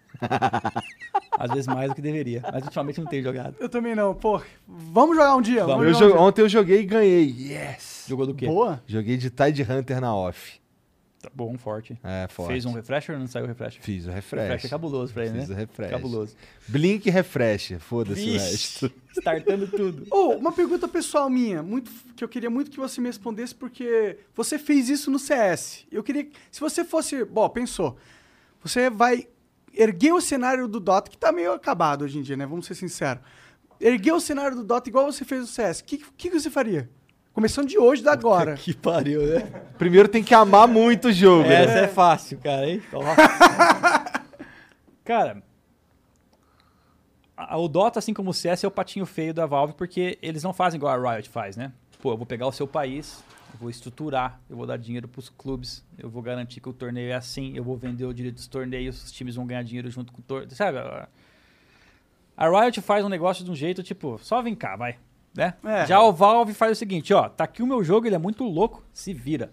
Às 1.37 1.51
vezes 1.51 1.67
mais 1.67 1.89
do 1.89 1.95
que 1.95 2.01
deveria. 2.01 2.41
Mas 2.51 2.63
ultimamente 2.65 2.99
não 2.99 3.07
tenho 3.07 3.23
jogado. 3.23 3.55
Eu 3.57 3.69
também 3.69 3.95
não. 3.95 4.13
Pô, 4.13 4.41
vamos 4.67 5.15
jogar 5.15 5.33
um 5.37 5.41
dia. 5.41 5.65
Vamos. 5.65 5.85
Eu 5.87 5.93
jogar 5.93 6.05
um 6.07 6.09
dia. 6.09 6.21
Ontem 6.21 6.41
eu 6.41 6.49
joguei 6.49 6.81
e 6.81 6.85
ganhei. 6.85 7.33
Yes! 7.37 8.05
Jogou 8.09 8.27
do 8.27 8.33
quê? 8.33 8.47
Boa. 8.47 8.83
Joguei 8.85 9.15
de 9.15 9.29
Tide 9.29 9.63
Hunter 9.63 10.01
na 10.01 10.13
off. 10.13 10.59
Tá 11.21 11.29
bom, 11.33 11.57
forte. 11.57 11.99
É, 12.01 12.27
forte. 12.29 12.51
Fez 12.53 12.63
um 12.65 12.71
refresher 12.71 13.13
ou 13.15 13.19
não 13.19 13.27
saiu 13.27 13.43
o 13.43 13.47
refresher? 13.47 13.81
Fiz 13.83 14.05
o 14.07 14.09
Refresher 14.09 14.51
refresh. 14.51 14.65
é 14.65 14.69
cabuloso 14.69 15.13
pra 15.13 15.25
ele, 15.25 15.39
Fiz 15.39 15.49
né? 15.49 15.55
o 15.55 15.57
refresh. 15.57 15.89
Cabuloso. 15.91 16.35
Blink 16.67 17.07
e 17.07 17.11
refresh. 17.11 17.73
Foda-se 17.79 18.21
o 18.29 18.33
resto. 18.33 18.91
startando 19.17 19.67
tudo. 19.67 20.07
Ô, 20.09 20.29
uma 20.37 20.53
pergunta 20.53 20.87
pessoal 20.87 21.29
minha, 21.29 21.61
muito, 21.61 21.91
que 22.15 22.23
eu 22.23 22.29
queria 22.29 22.49
muito 22.49 22.71
que 22.71 22.77
você 22.77 23.01
me 23.01 23.07
respondesse, 23.07 23.53
porque 23.53 24.17
você 24.33 24.57
fez 24.57 24.87
isso 24.87 25.11
no 25.11 25.19
CS. 25.19 25.85
Eu 25.91 26.01
queria. 26.03 26.23
que- 26.23 26.31
Se 26.49 26.61
você 26.61 26.85
fosse. 26.85 27.25
Bom, 27.25 27.49
pensou. 27.49 27.97
Você 28.63 28.89
vai 28.89 29.27
erguer 29.73 30.13
o 30.13 30.21
cenário 30.21 30.67
do 30.69 30.79
Dota, 30.79 31.11
que 31.11 31.17
tá 31.17 31.31
meio 31.33 31.51
acabado 31.51 32.03
hoje 32.05 32.17
em 32.17 32.21
dia, 32.21 32.37
né? 32.37 32.45
Vamos 32.45 32.65
ser 32.65 32.75
sinceros. 32.75 33.21
Erguer 33.79 34.13
o 34.13 34.19
cenário 34.21 34.55
do 34.55 34.63
Dota 34.63 34.89
igual 34.89 35.11
você 35.11 35.25
fez 35.25 35.41
no 35.41 35.47
CS. 35.47 35.79
O 35.81 35.83
que, 35.83 35.97
que, 35.97 36.29
que 36.29 36.39
você 36.39 36.49
faria? 36.49 36.89
Começando 37.33 37.67
de 37.67 37.77
hoje, 37.77 38.03
da 38.03 38.11
agora. 38.13 38.55
Que 38.55 38.73
pariu, 38.73 39.25
né? 39.25 39.39
Primeiro 39.77 40.09
tem 40.09 40.23
que 40.23 40.33
amar 40.33 40.67
muito 40.67 41.07
o 41.09 41.11
jogo. 41.13 41.47
né? 41.47 41.63
Essa 41.63 41.79
é 41.79 41.87
fácil, 41.87 42.37
cara, 42.39 42.69
hein? 42.69 42.81
Nossa. 42.91 43.15
cara, 45.05 45.41
a- 47.37 47.57
o 47.57 47.67
Dota, 47.67 47.99
assim 47.99 48.13
como 48.13 48.31
o 48.31 48.33
CS, 48.33 48.63
é 48.63 48.67
o 48.67 48.71
patinho 48.71 49.05
feio 49.05 49.33
da 49.33 49.45
Valve, 49.45 49.73
porque 49.73 50.17
eles 50.21 50.43
não 50.43 50.51
fazem 50.53 50.77
igual 50.77 50.93
a 51.05 51.13
Riot 51.15 51.29
faz, 51.29 51.55
né? 51.55 51.71
Pô, 52.01 52.11
eu 52.11 52.17
vou 52.17 52.25
pegar 52.25 52.47
o 52.47 52.51
seu 52.51 52.67
país, 52.67 53.23
eu 53.53 53.59
vou 53.59 53.69
estruturar, 53.69 54.39
eu 54.49 54.57
vou 54.57 54.65
dar 54.65 54.77
dinheiro 54.77 55.07
pros 55.07 55.29
clubes, 55.29 55.83
eu 55.97 56.09
vou 56.09 56.21
garantir 56.21 56.59
que 56.59 56.67
o 56.69 56.73
torneio 56.73 57.11
é 57.11 57.15
assim, 57.15 57.53
eu 57.55 57.63
vou 57.63 57.77
vender 57.77 58.05
o 58.05 58.13
direito 58.13 58.35
dos 58.35 58.47
torneios, 58.47 59.03
os 59.03 59.11
times 59.11 59.35
vão 59.35 59.45
ganhar 59.45 59.63
dinheiro 59.63 59.89
junto 59.89 60.11
com 60.11 60.19
o 60.19 60.23
torneio, 60.23 60.51
sabe? 60.55 60.77
A- 60.77 61.07
A 62.35 62.49
Riot 62.49 62.81
faz 62.81 63.03
um 63.05 63.09
negócio 63.09 63.43
de 63.45 63.51
um 63.51 63.55
jeito, 63.55 63.81
tipo, 63.83 64.17
só 64.21 64.41
vem 64.41 64.55
cá, 64.55 64.75
vai. 64.75 64.97
Né? 65.35 65.53
É. 65.63 65.85
Já 65.85 66.01
o 66.01 66.11
Valve 66.11 66.53
faz 66.53 66.71
o 66.73 66.75
seguinte, 66.75 67.13
ó, 67.13 67.29
tá 67.29 67.43
aqui 67.43 67.61
o 67.63 67.67
meu 67.67 67.83
jogo, 67.83 68.07
ele 68.07 68.15
é 68.15 68.19
muito 68.19 68.43
louco, 68.43 68.83
se 68.93 69.13
vira. 69.13 69.51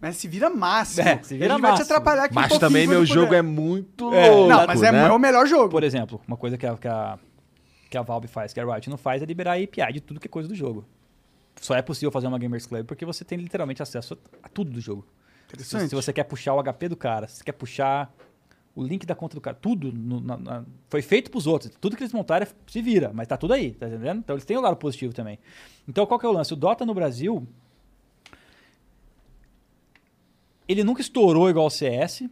Mas 0.00 0.16
se 0.16 0.28
vira 0.28 0.50
máximo. 0.50 1.08
É, 1.08 1.22
se 1.22 1.34
vira 1.38 1.54
a 1.54 1.56
gente 1.56 1.62
vai 1.62 1.70
te 1.72 1.78
máximo. 1.78 1.96
atrapalhar 1.96 2.24
aqui 2.24 2.32
um 2.32 2.34
Mas 2.34 2.48
pouquinho 2.48 2.68
também 2.68 2.86
meu 2.86 3.00
puder. 3.00 3.14
jogo 3.14 3.34
é 3.34 3.40
muito 3.40 4.12
É, 4.12 4.28
louco, 4.30 4.48
Não, 4.50 4.66
mas 4.66 4.82
é, 4.82 4.92
né? 4.92 5.06
é 5.06 5.12
o 5.12 5.18
melhor 5.18 5.46
jogo. 5.46 5.70
Por 5.70 5.82
exemplo, 5.82 6.20
uma 6.28 6.36
coisa 6.36 6.58
que 6.58 6.66
a, 6.66 6.76
que, 6.76 6.88
a, 6.88 7.18
que 7.88 7.96
a 7.96 8.02
Valve 8.02 8.26
faz, 8.28 8.52
que 8.52 8.60
a 8.60 8.64
Riot 8.66 8.90
não 8.90 8.98
faz, 8.98 9.22
é 9.22 9.24
liberar 9.24 9.52
a 9.52 9.54
API 9.54 9.92
de 9.94 10.00
tudo 10.00 10.20
que 10.20 10.26
é 10.26 10.30
coisa 10.30 10.46
do 10.48 10.54
jogo. 10.54 10.84
Só 11.58 11.74
é 11.74 11.80
possível 11.80 12.10
fazer 12.10 12.26
uma 12.26 12.38
Gamers 12.38 12.66
Club 12.66 12.84
porque 12.84 13.06
você 13.06 13.24
tem 13.24 13.38
literalmente 13.38 13.82
acesso 13.82 14.18
a 14.42 14.48
tudo 14.48 14.70
do 14.72 14.80
jogo. 14.80 15.06
Se, 15.56 15.88
se 15.88 15.94
você 15.94 16.12
quer 16.12 16.24
puxar 16.24 16.52
o 16.54 16.62
HP 16.62 16.88
do 16.88 16.96
cara, 16.96 17.26
se 17.28 17.36
você 17.38 17.44
quer 17.44 17.52
puxar 17.52 18.12
o 18.76 18.82
link 18.82 19.06
da 19.06 19.14
conta 19.14 19.34
do 19.34 19.40
cara, 19.40 19.56
tudo 19.60 19.92
no- 19.92 20.20
na- 20.20 20.36
na- 20.36 20.64
foi 20.88 21.00
feito 21.00 21.30
pros 21.30 21.46
outros. 21.46 21.72
Tudo 21.80 21.96
que 21.96 22.02
eles 22.02 22.12
montaram 22.12 22.44
é- 22.44 22.50
se 22.70 22.82
vira, 22.82 23.12
mas 23.14 23.28
tá 23.28 23.36
tudo 23.36 23.52
aí, 23.54 23.72
tá 23.72 23.86
entendendo? 23.86 24.18
Então 24.18 24.34
eles 24.34 24.44
têm 24.44 24.56
o 24.56 24.60
lado 24.60 24.76
positivo 24.76 25.12
também. 25.14 25.38
Então 25.88 26.04
qual 26.06 26.18
que 26.18 26.26
é 26.26 26.28
o 26.28 26.32
lance? 26.32 26.52
O 26.52 26.56
Dota 26.56 26.84
no 26.84 26.92
Brasil, 26.94 27.46
ele 30.66 30.82
nunca 30.84 31.00
estourou 31.00 31.48
igual 31.50 31.66
o 31.66 31.70
CS. 31.70 32.28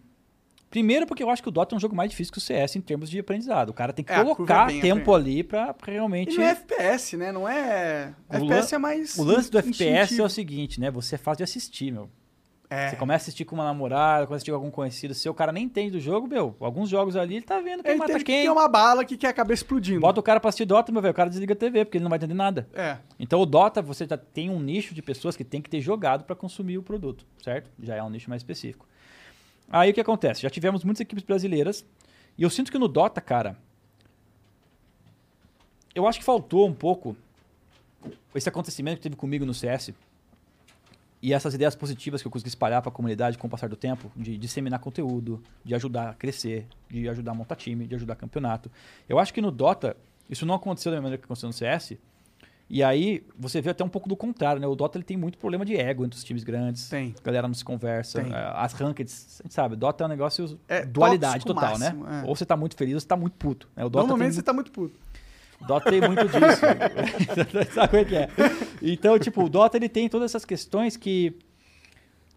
Primeiro 0.71 1.07
porque 1.07 1.23
eu 1.23 1.29
acho 1.29 1.43
que 1.43 1.49
o 1.51 1.53
Dota 1.53 1.75
é 1.75 1.77
um 1.77 1.81
jogo 1.81 1.95
mais 1.95 2.11
difícil 2.11 2.33
que 2.33 2.39
o 2.39 2.41
CS 2.41 2.77
em 2.79 2.81
termos 2.81 3.11
de 3.11 3.19
aprendizado. 3.19 3.69
O 3.69 3.75
cara 3.75 3.93
tem 3.93 4.03
que 4.03 4.11
É, 4.11 4.17
curva 4.17 4.35
colocar 4.35 4.75
é 4.75 4.81
tempo 4.81 5.15
ali 5.15 5.43
pra, 5.45 5.75
pra 5.75 5.93
realmente... 5.93 6.33
E 6.35 6.39
não 6.39 6.45
é 6.45 6.51
FPS, 6.53 7.17
né? 7.19 7.31
Não 7.31 7.47
é. 7.47 8.15
O 8.31 8.35
FPS 8.37 8.73
lan- 8.73 8.77
é 8.77 8.79
mais. 8.79 9.19
O 9.19 9.23
lance 9.23 9.51
do 9.51 9.59
FPS 9.59 9.85
é 9.85 10.03
instintivo. 10.03 10.25
o 10.27 10.31
seguinte, 10.31 10.81
né? 10.81 10.91
Você 10.91 11.17
é 11.17 11.19
fácil 11.19 11.39
de 11.39 11.45
assistir, 11.45 11.93
meu. 11.93 12.09
É. 12.73 12.89
Você 12.89 12.97
começa 12.97 13.25
a 13.25 13.27
assistir 13.27 13.45
com 13.45 13.55
uma 13.55 13.65
namorada, 13.65 14.27
começa 14.27 14.33
a 14.33 14.37
assistir 14.37 14.51
com 14.51 14.57
algum 14.57 14.71
conhecido 14.71 15.13
seu, 15.13 15.33
o 15.33 15.35
cara 15.35 15.53
nem 15.53 15.65
entende 15.65 15.91
do 15.91 16.01
jogo, 16.01 16.27
meu. 16.27 16.57
Alguns 16.59 16.89
jogos 16.89 17.17
ali 17.17 17.35
ele 17.37 17.45
tá 17.45 17.61
vendo 17.61 17.83
quem 17.83 17.91
Ele 17.93 17.99
mata 17.99 18.13
entende 18.13 18.25
que 18.25 18.33
quem. 18.33 18.41
tem 18.45 18.51
uma 18.51 18.67
bala 18.67 19.05
que 19.05 19.19
quer 19.19 19.27
a 19.29 19.33
cabeça 19.35 19.63
explodindo. 19.63 20.01
Bota 20.01 20.21
o 20.21 20.23
cara 20.23 20.41
pra 20.41 20.49
assistir 20.49 20.65
Dota, 20.65 20.91
meu 20.91 21.03
velho, 21.03 21.13
o 21.13 21.15
cara 21.15 21.29
desliga 21.29 21.53
a 21.53 21.57
TV, 21.57 21.85
porque 21.85 21.99
ele 21.99 22.03
não 22.03 22.09
vai 22.09 22.17
entender 22.17 22.33
nada. 22.33 22.67
É. 22.73 22.97
Então 23.21 23.39
o 23.43 23.45
Dota, 23.45 23.83
você 23.83 24.07
já 24.07 24.17
tem 24.17 24.49
um 24.49 24.59
nicho 24.59 24.95
de 24.95 25.03
pessoas 25.03 25.37
que 25.37 25.45
tem 25.45 25.61
que 25.61 25.69
ter 25.69 25.83
jogado 25.83 26.25
pra 26.25 26.35
consumir 26.35 26.79
o 26.79 26.83
produto, 26.83 27.27
certo? 27.45 27.71
Já 27.79 27.95
é 27.97 28.03
um 28.03 28.09
nicho 28.09 28.31
mais 28.31 28.41
específico. 28.41 28.87
Aí 29.71 29.91
o 29.91 29.95
que 29.95 30.01
acontece? 30.01 30.41
Já 30.41 30.49
tivemos 30.49 30.83
muitas 30.83 31.03
equipes 31.03 31.25
brasileiras, 31.25 31.85
e 32.39 32.43
eu 32.43 32.49
sinto 32.49 32.73
que 32.73 32.79
no 32.79 32.89
Dota, 32.89 33.21
cara, 33.21 33.55
eu 35.95 36.07
acho 36.07 36.19
que 36.19 36.25
faltou 36.25 36.67
um 36.67 36.73
pouco 36.73 37.15
esse 38.35 38.49
acontecimento 38.49 38.97
que 38.97 39.03
teve 39.03 39.17
comigo 39.17 39.45
no 39.45 39.53
CS 39.53 39.93
e 41.23 41.33
essas 41.33 41.55
ideias 41.55 41.77
positivas 41.77 42.21
que 42.21 42.27
eu 42.27 42.33
consegui 42.33 42.49
espalhar 42.49 42.83
para 42.83 42.89
a 42.91 42.93
comunidade 42.93 43.39
com 43.39 43.47
o 43.47 43.51
passar 43.51 43.69
do 43.69 43.77
tempo, 43.77 44.11
de 44.17 44.37
disseminar 44.37 44.81
conteúdo, 44.81 45.41
de 45.65 45.75
ajudar 45.75 46.09
a 46.11 46.15
crescer, 46.15 46.67
de 46.91 47.09
ajudar 47.09 47.31
a 47.31 47.35
montar 47.35 47.55
time, 47.55 47.87
de 47.87 47.95
ajudar 47.95 48.17
campeonato. 48.17 48.71
Eu 49.09 49.19
acho 49.19 49.33
que 49.33 49.41
no 49.41 49.51
Dota 49.53 49.97
isso 50.29 50.45
não 50.45 50.55
aconteceu 50.55 50.91
da 50.91 50.97
mesma 50.97 51.03
maneira 51.05 51.19
que 51.21 51.25
aconteceu 51.27 51.47
no 51.47 51.53
CS. 51.53 51.97
E 52.71 52.83
aí 52.83 53.23
você 53.39 53.61
vê 53.61 53.69
até 53.71 53.85
um 53.85 53.89
pouco 53.89 54.09
do 54.09 54.17
contrário, 54.17 54.59
né? 54.59 54.67
O 54.67 54.75
Dota 54.75 54.97
ele 54.97 55.05
tem 55.05 55.17
muito 55.17 55.37
problema 55.37 55.63
de 55.63 55.77
ego 55.77 56.07
entre 56.07 56.17
os 56.17 56.25
times 56.25 56.43
grandes. 56.43 56.89
Tem. 56.89 57.15
A 57.21 57.23
galera 57.25 57.47
não 57.47 57.55
se 57.55 57.65
conversa. 57.65 58.23
Tem. 58.23 58.33
eh, 58.33 58.53
As 58.55 58.73
rankeds, 58.73 59.41
a 59.41 59.43
gente 59.43 59.53
sabe, 59.55 59.77
Dota 59.77 60.05
é 60.05 60.07
um 60.07 60.09
negócio 60.09 60.59
É 60.67 60.85
dualidade 60.85 61.45
total, 61.45 61.79
máximo, 61.79 62.05
né? 62.05 62.23
é. 62.25 62.29
Ou 62.29 62.35
você 62.35 62.47
tá 62.47 62.57
muito 62.57 62.75
feliz 62.75 62.95
ou 62.95 63.01
você 63.01 63.07
tá 63.07 63.17
muito 63.17 63.35
puto. 63.35 63.69
Né? 63.77 63.85
O 63.85 63.91
Dota 63.91 64.07
Normalmente 64.07 64.29
tem 64.31 64.37
você 64.37 64.43
tá 64.43 64.53
muito 64.55 64.73
puto. 64.73 64.95
Dota 65.67 65.91
tem 65.91 66.01
muito 66.01 66.25
disso. 66.29 66.61
Sabe 67.75 67.89
como 67.89 68.03
é 68.03 68.05
que 68.05 68.17
é? 68.17 68.29
Então, 68.83 69.19
tipo, 69.19 69.45
o 69.45 69.49
Dota 69.49 69.77
ele 69.77 69.89
tem 69.89 70.09
todas 70.09 70.31
essas 70.31 70.45
questões 70.45 70.97
que 70.97 71.37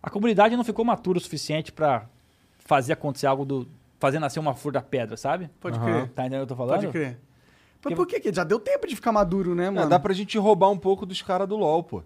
a 0.02 0.10
comunidade 0.10 0.56
não 0.56 0.64
ficou 0.64 0.86
matura 0.86 1.18
o 1.18 1.22
suficiente 1.22 1.72
pra 1.72 2.08
fazer 2.60 2.94
acontecer 2.94 3.28
algo 3.28 3.46
do. 3.46 3.68
fazer 4.00 4.20
nascer 4.20 4.40
uma 4.40 4.54
flor 4.54 4.72
da 4.74 4.82
pedra, 4.82 5.18
sabe? 5.18 5.50
Pode 5.60 5.78
Aham. 5.78 5.86
crer. 5.86 6.10
Tá 6.10 6.22
entendendo 6.24 6.44
o 6.44 6.46
que 6.48 6.54
eu 6.54 6.56
tô 6.58 6.64
falando? 6.64 6.80
Pode 6.82 6.92
crer. 6.92 7.18
Mas 7.84 7.94
por 7.94 8.08
que? 8.08 8.34
Já 8.34 8.44
deu 8.44 8.60
tempo 8.60 8.88
de 8.88 8.96
ficar 8.96 9.12
maduro, 9.12 9.54
né, 9.54 9.68
É, 9.68 9.70
mano? 9.70 9.90
dá 9.90 10.00
pra 10.00 10.12
gente 10.14 10.38
roubar 10.40 10.72
um 10.72 10.78
pouco 10.78 11.06
dos 11.06 11.22
caras 11.22 11.48
do 11.48 11.56
LoL, 11.56 11.84
pô. 11.84 12.02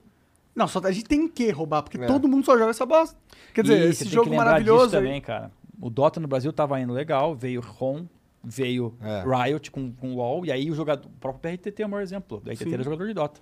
Não, 0.53 0.67
só 0.67 0.81
a 0.83 0.91
gente 0.91 1.05
tem 1.05 1.25
que 1.27 1.49
roubar, 1.51 1.81
porque 1.83 1.97
É. 1.97 2.05
todo 2.05 2.27
mundo 2.27 2.45
só 2.45 2.57
joga 2.57 2.71
essa 2.71 2.85
bosta. 2.85 3.17
Quer 3.53 3.61
dizer, 3.61 3.77
E 3.77 3.81
você 3.83 3.89
esse 3.89 4.03
tem 4.05 4.11
jogo 4.13 4.35
maravilhoso. 4.35 4.85
disso 4.87 4.97
aí- 4.97 5.03
também, 5.03 5.21
cara. 5.21 5.51
O 5.81 5.89
Dota 5.89 6.19
no 6.19 6.27
Brasil 6.27 6.51
tava 6.51 6.77
indo 6.81 6.91
legal, 6.91 7.33
veio 7.33 7.61
ROM, 7.61 8.05
veio 8.43 8.95
É. 9.01 9.23
Riot 9.47 9.69
com, 9.71 9.91
com 9.91 10.15
LoL, 10.15 10.45
e 10.45 10.51
aí 10.51 10.69
o 10.71 10.75
jogador. 10.75 11.07
O 11.07 11.19
próprio 11.19 11.57
PRTT 11.57 11.81
é 11.83 11.85
o 11.85 11.89
maior 11.89 12.01
exemplo. 12.01 12.41
O 12.45 12.49
RTT 12.49 12.63
Sim. 12.65 12.73
era 12.73 12.83
jogador 12.83 13.07
de 13.07 13.13
Dota. 13.13 13.39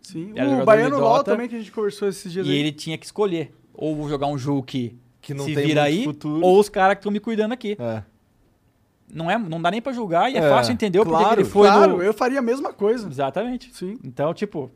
Sim. 0.00 0.32
Era 0.34 0.48
o 0.62 0.64
Baiano 0.64 0.96
de 0.96 1.00
LOL 1.02 1.16
Dota, 1.18 1.30
também, 1.32 1.48
que 1.48 1.54
a 1.54 1.58
gente 1.58 1.70
conversou 1.70 2.08
esses 2.08 2.32
dias 2.32 2.46
E 2.46 2.50
aí. 2.50 2.56
ele 2.56 2.72
tinha 2.72 2.98
que 2.98 3.06
escolher. 3.06 3.54
Ou 3.74 3.94
vou 3.94 4.08
jogar 4.08 4.26
um 4.26 4.36
jogo 4.36 4.62
que, 4.62 4.96
Que 5.20 5.32
não 5.32 5.44
se 5.44 5.54
tem 5.54 5.66
vira 5.66 5.82
aí, 5.84 6.04
futuro. 6.04 6.44
ou 6.44 6.58
os 6.58 6.68
caras 6.68 6.94
que 6.96 7.00
estão 7.00 7.12
me 7.12 7.20
cuidando 7.20 7.52
aqui. 7.52 7.76
É. 7.78 8.02
Não, 9.14 9.30
é, 9.30 9.38
não 9.38 9.60
dá 9.60 9.70
nem 9.70 9.80
pra 9.82 9.92
julgar 9.92 10.30
e 10.32 10.36
é, 10.36 10.38
É, 10.38 10.48
fácil 10.48 10.72
entender 10.72 10.98
o 10.98 11.04
porquê 11.04 11.18
que 11.18 11.24
claro, 11.24 11.40
ele 11.42 11.48
foi 11.48 11.68
claro, 11.68 11.96
no... 11.98 12.02
eu 12.02 12.14
faria 12.14 12.38
a 12.38 12.42
mesma 12.42 12.72
coisa. 12.72 13.06
Exatamente. 13.08 13.70
Sim. 13.74 13.98
Então, 14.02 14.32
tipo... 14.32 14.70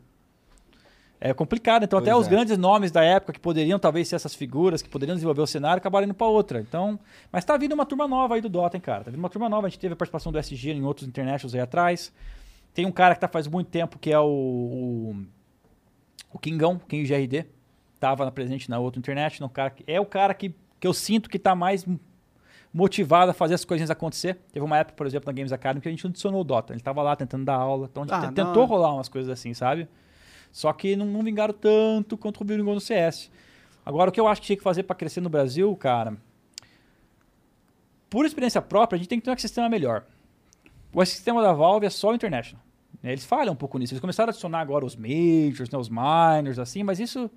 É 1.20 1.32
complicado. 1.32 1.82
Então, 1.84 1.98
até 1.98 2.10
Pois 2.12 2.22
os 2.22 2.26
é. 2.26 2.30
grandes 2.30 2.58
nomes 2.58 2.90
da 2.90 3.02
época 3.02 3.32
que 3.32 3.40
poderiam 3.40 3.78
talvez 3.78 4.06
ser 4.08 4.16
essas 4.16 4.34
figuras, 4.34 4.82
que 4.82 4.88
poderiam 4.88 5.14
desenvolver 5.14 5.40
o 5.40 5.46
cenário, 5.46 5.78
acabaram 5.78 6.04
indo 6.04 6.12
pra 6.14 6.26
outra. 6.26 6.60
Então, 6.60 6.98
mas 7.32 7.44
tá 7.44 7.56
vindo 7.56 7.72
uma 7.72 7.86
turma 7.86 8.06
nova 8.06 8.34
aí 8.34 8.40
do 8.42 8.48
Dota, 8.50 8.76
hein, 8.76 8.80
cara? 8.80 9.04
Tá 9.04 9.10
vindo 9.10 9.18
uma 9.20 9.30
turma 9.30 9.48
nova. 9.48 9.66
A 9.66 9.70
gente 9.70 9.78
teve 9.80 9.94
a 9.94 9.96
participação 9.96 10.30
do 10.30 10.38
SG 10.38 10.72
em 10.72 10.84
outros 10.84 11.08
internationals 11.08 11.54
aí 11.54 11.60
atrás. 11.60 12.12
Tem 12.74 12.84
um 12.84 12.92
cara 12.92 13.14
que 13.14 13.20
tá 13.22 13.28
faz 13.28 13.46
muito 13.46 13.68
tempo 13.68 13.98
que 13.98 14.12
é 14.12 14.18
o. 14.20 14.26
O, 14.26 15.16
o 16.34 16.38
Kingão, 16.38 16.78
King 16.86 17.08
GRD. 17.08 17.46
Tava 17.98 18.26
na- 18.26 18.30
presente 18.30 18.68
na 18.68 18.78
outra 18.78 18.98
international. 18.98 19.48
Cara 19.48 19.70
que, 19.70 19.82
é 19.86 19.98
o 19.98 20.04
cara 20.04 20.34
que, 20.34 20.54
que 20.78 20.86
eu 20.86 20.92
sinto 20.92 21.30
que 21.30 21.38
tá 21.38 21.54
mais 21.54 21.86
motivado 22.74 23.30
a 23.30 23.34
fazer 23.34 23.54
as 23.54 23.64
coisinhas 23.64 23.90
acontecer. 23.90 24.38
Teve 24.52 24.62
uma 24.64 24.76
época, 24.76 24.94
por 24.96 25.06
exemplo, 25.06 25.26
na 25.26 25.32
Games 25.32 25.50
Academy 25.50 25.80
que 25.80 25.88
a 25.88 25.90
gente 25.90 26.06
adicionou 26.06 26.42
o 26.42 26.44
Dota. 26.44 26.74
Ele 26.74 26.80
tava 26.82 27.00
lá 27.02 27.16
tentando 27.16 27.46
dar 27.46 27.54
aula. 27.54 27.88
Então 27.90 28.02
a 28.02 28.06
gente 28.06 28.14
Ah, 28.26 28.32
tentou 28.32 28.62
hora. 28.64 28.66
rolar 28.70 28.92
umas 28.94 29.08
coisas 29.08 29.30
assim, 29.32 29.54
sabe? 29.54 29.88
Só 30.56 30.72
que 30.72 30.96
não, 30.96 31.04
não 31.04 31.22
vingaram 31.22 31.52
tanto 31.52 32.16
quanto 32.16 32.40
o 32.40 32.44
vingou 32.46 32.72
no 32.72 32.80
CS. 32.80 33.30
Agora, 33.84 34.08
o 34.08 34.12
que 34.12 34.18
eu 34.18 34.26
acho 34.26 34.40
que 34.40 34.46
tinha 34.46 34.56
que 34.56 34.62
fazer 34.62 34.84
para 34.84 34.96
crescer 34.96 35.20
no 35.20 35.28
Brasil, 35.28 35.76
cara, 35.76 36.16
por 38.08 38.24
experiência 38.24 38.62
própria, 38.62 38.96
a 38.96 38.98
gente 38.98 39.06
tem 39.06 39.20
que 39.20 39.24
ter 39.26 39.30
um 39.30 39.36
sistema 39.36 39.68
melhor. 39.68 40.06
O 40.94 41.04
sistema 41.04 41.42
da 41.42 41.52
Valve 41.52 41.84
é 41.84 41.90
só 41.90 42.10
o 42.10 42.14
International. 42.14 42.64
né? 43.02 43.12
Eles 43.12 43.26
falham 43.26 43.52
um 43.52 43.56
pouco 43.56 43.76
nisso. 43.76 43.92
Eles 43.92 44.00
começaram 44.00 44.30
a 44.30 44.32
adicionar 44.32 44.60
agora 44.60 44.86
os 44.86 44.96
Majors, 44.96 45.68
né, 45.68 45.78
os 45.78 45.90
Minors, 45.90 46.58
assim, 46.58 46.82
mas 46.82 46.98
isso. 46.98 47.30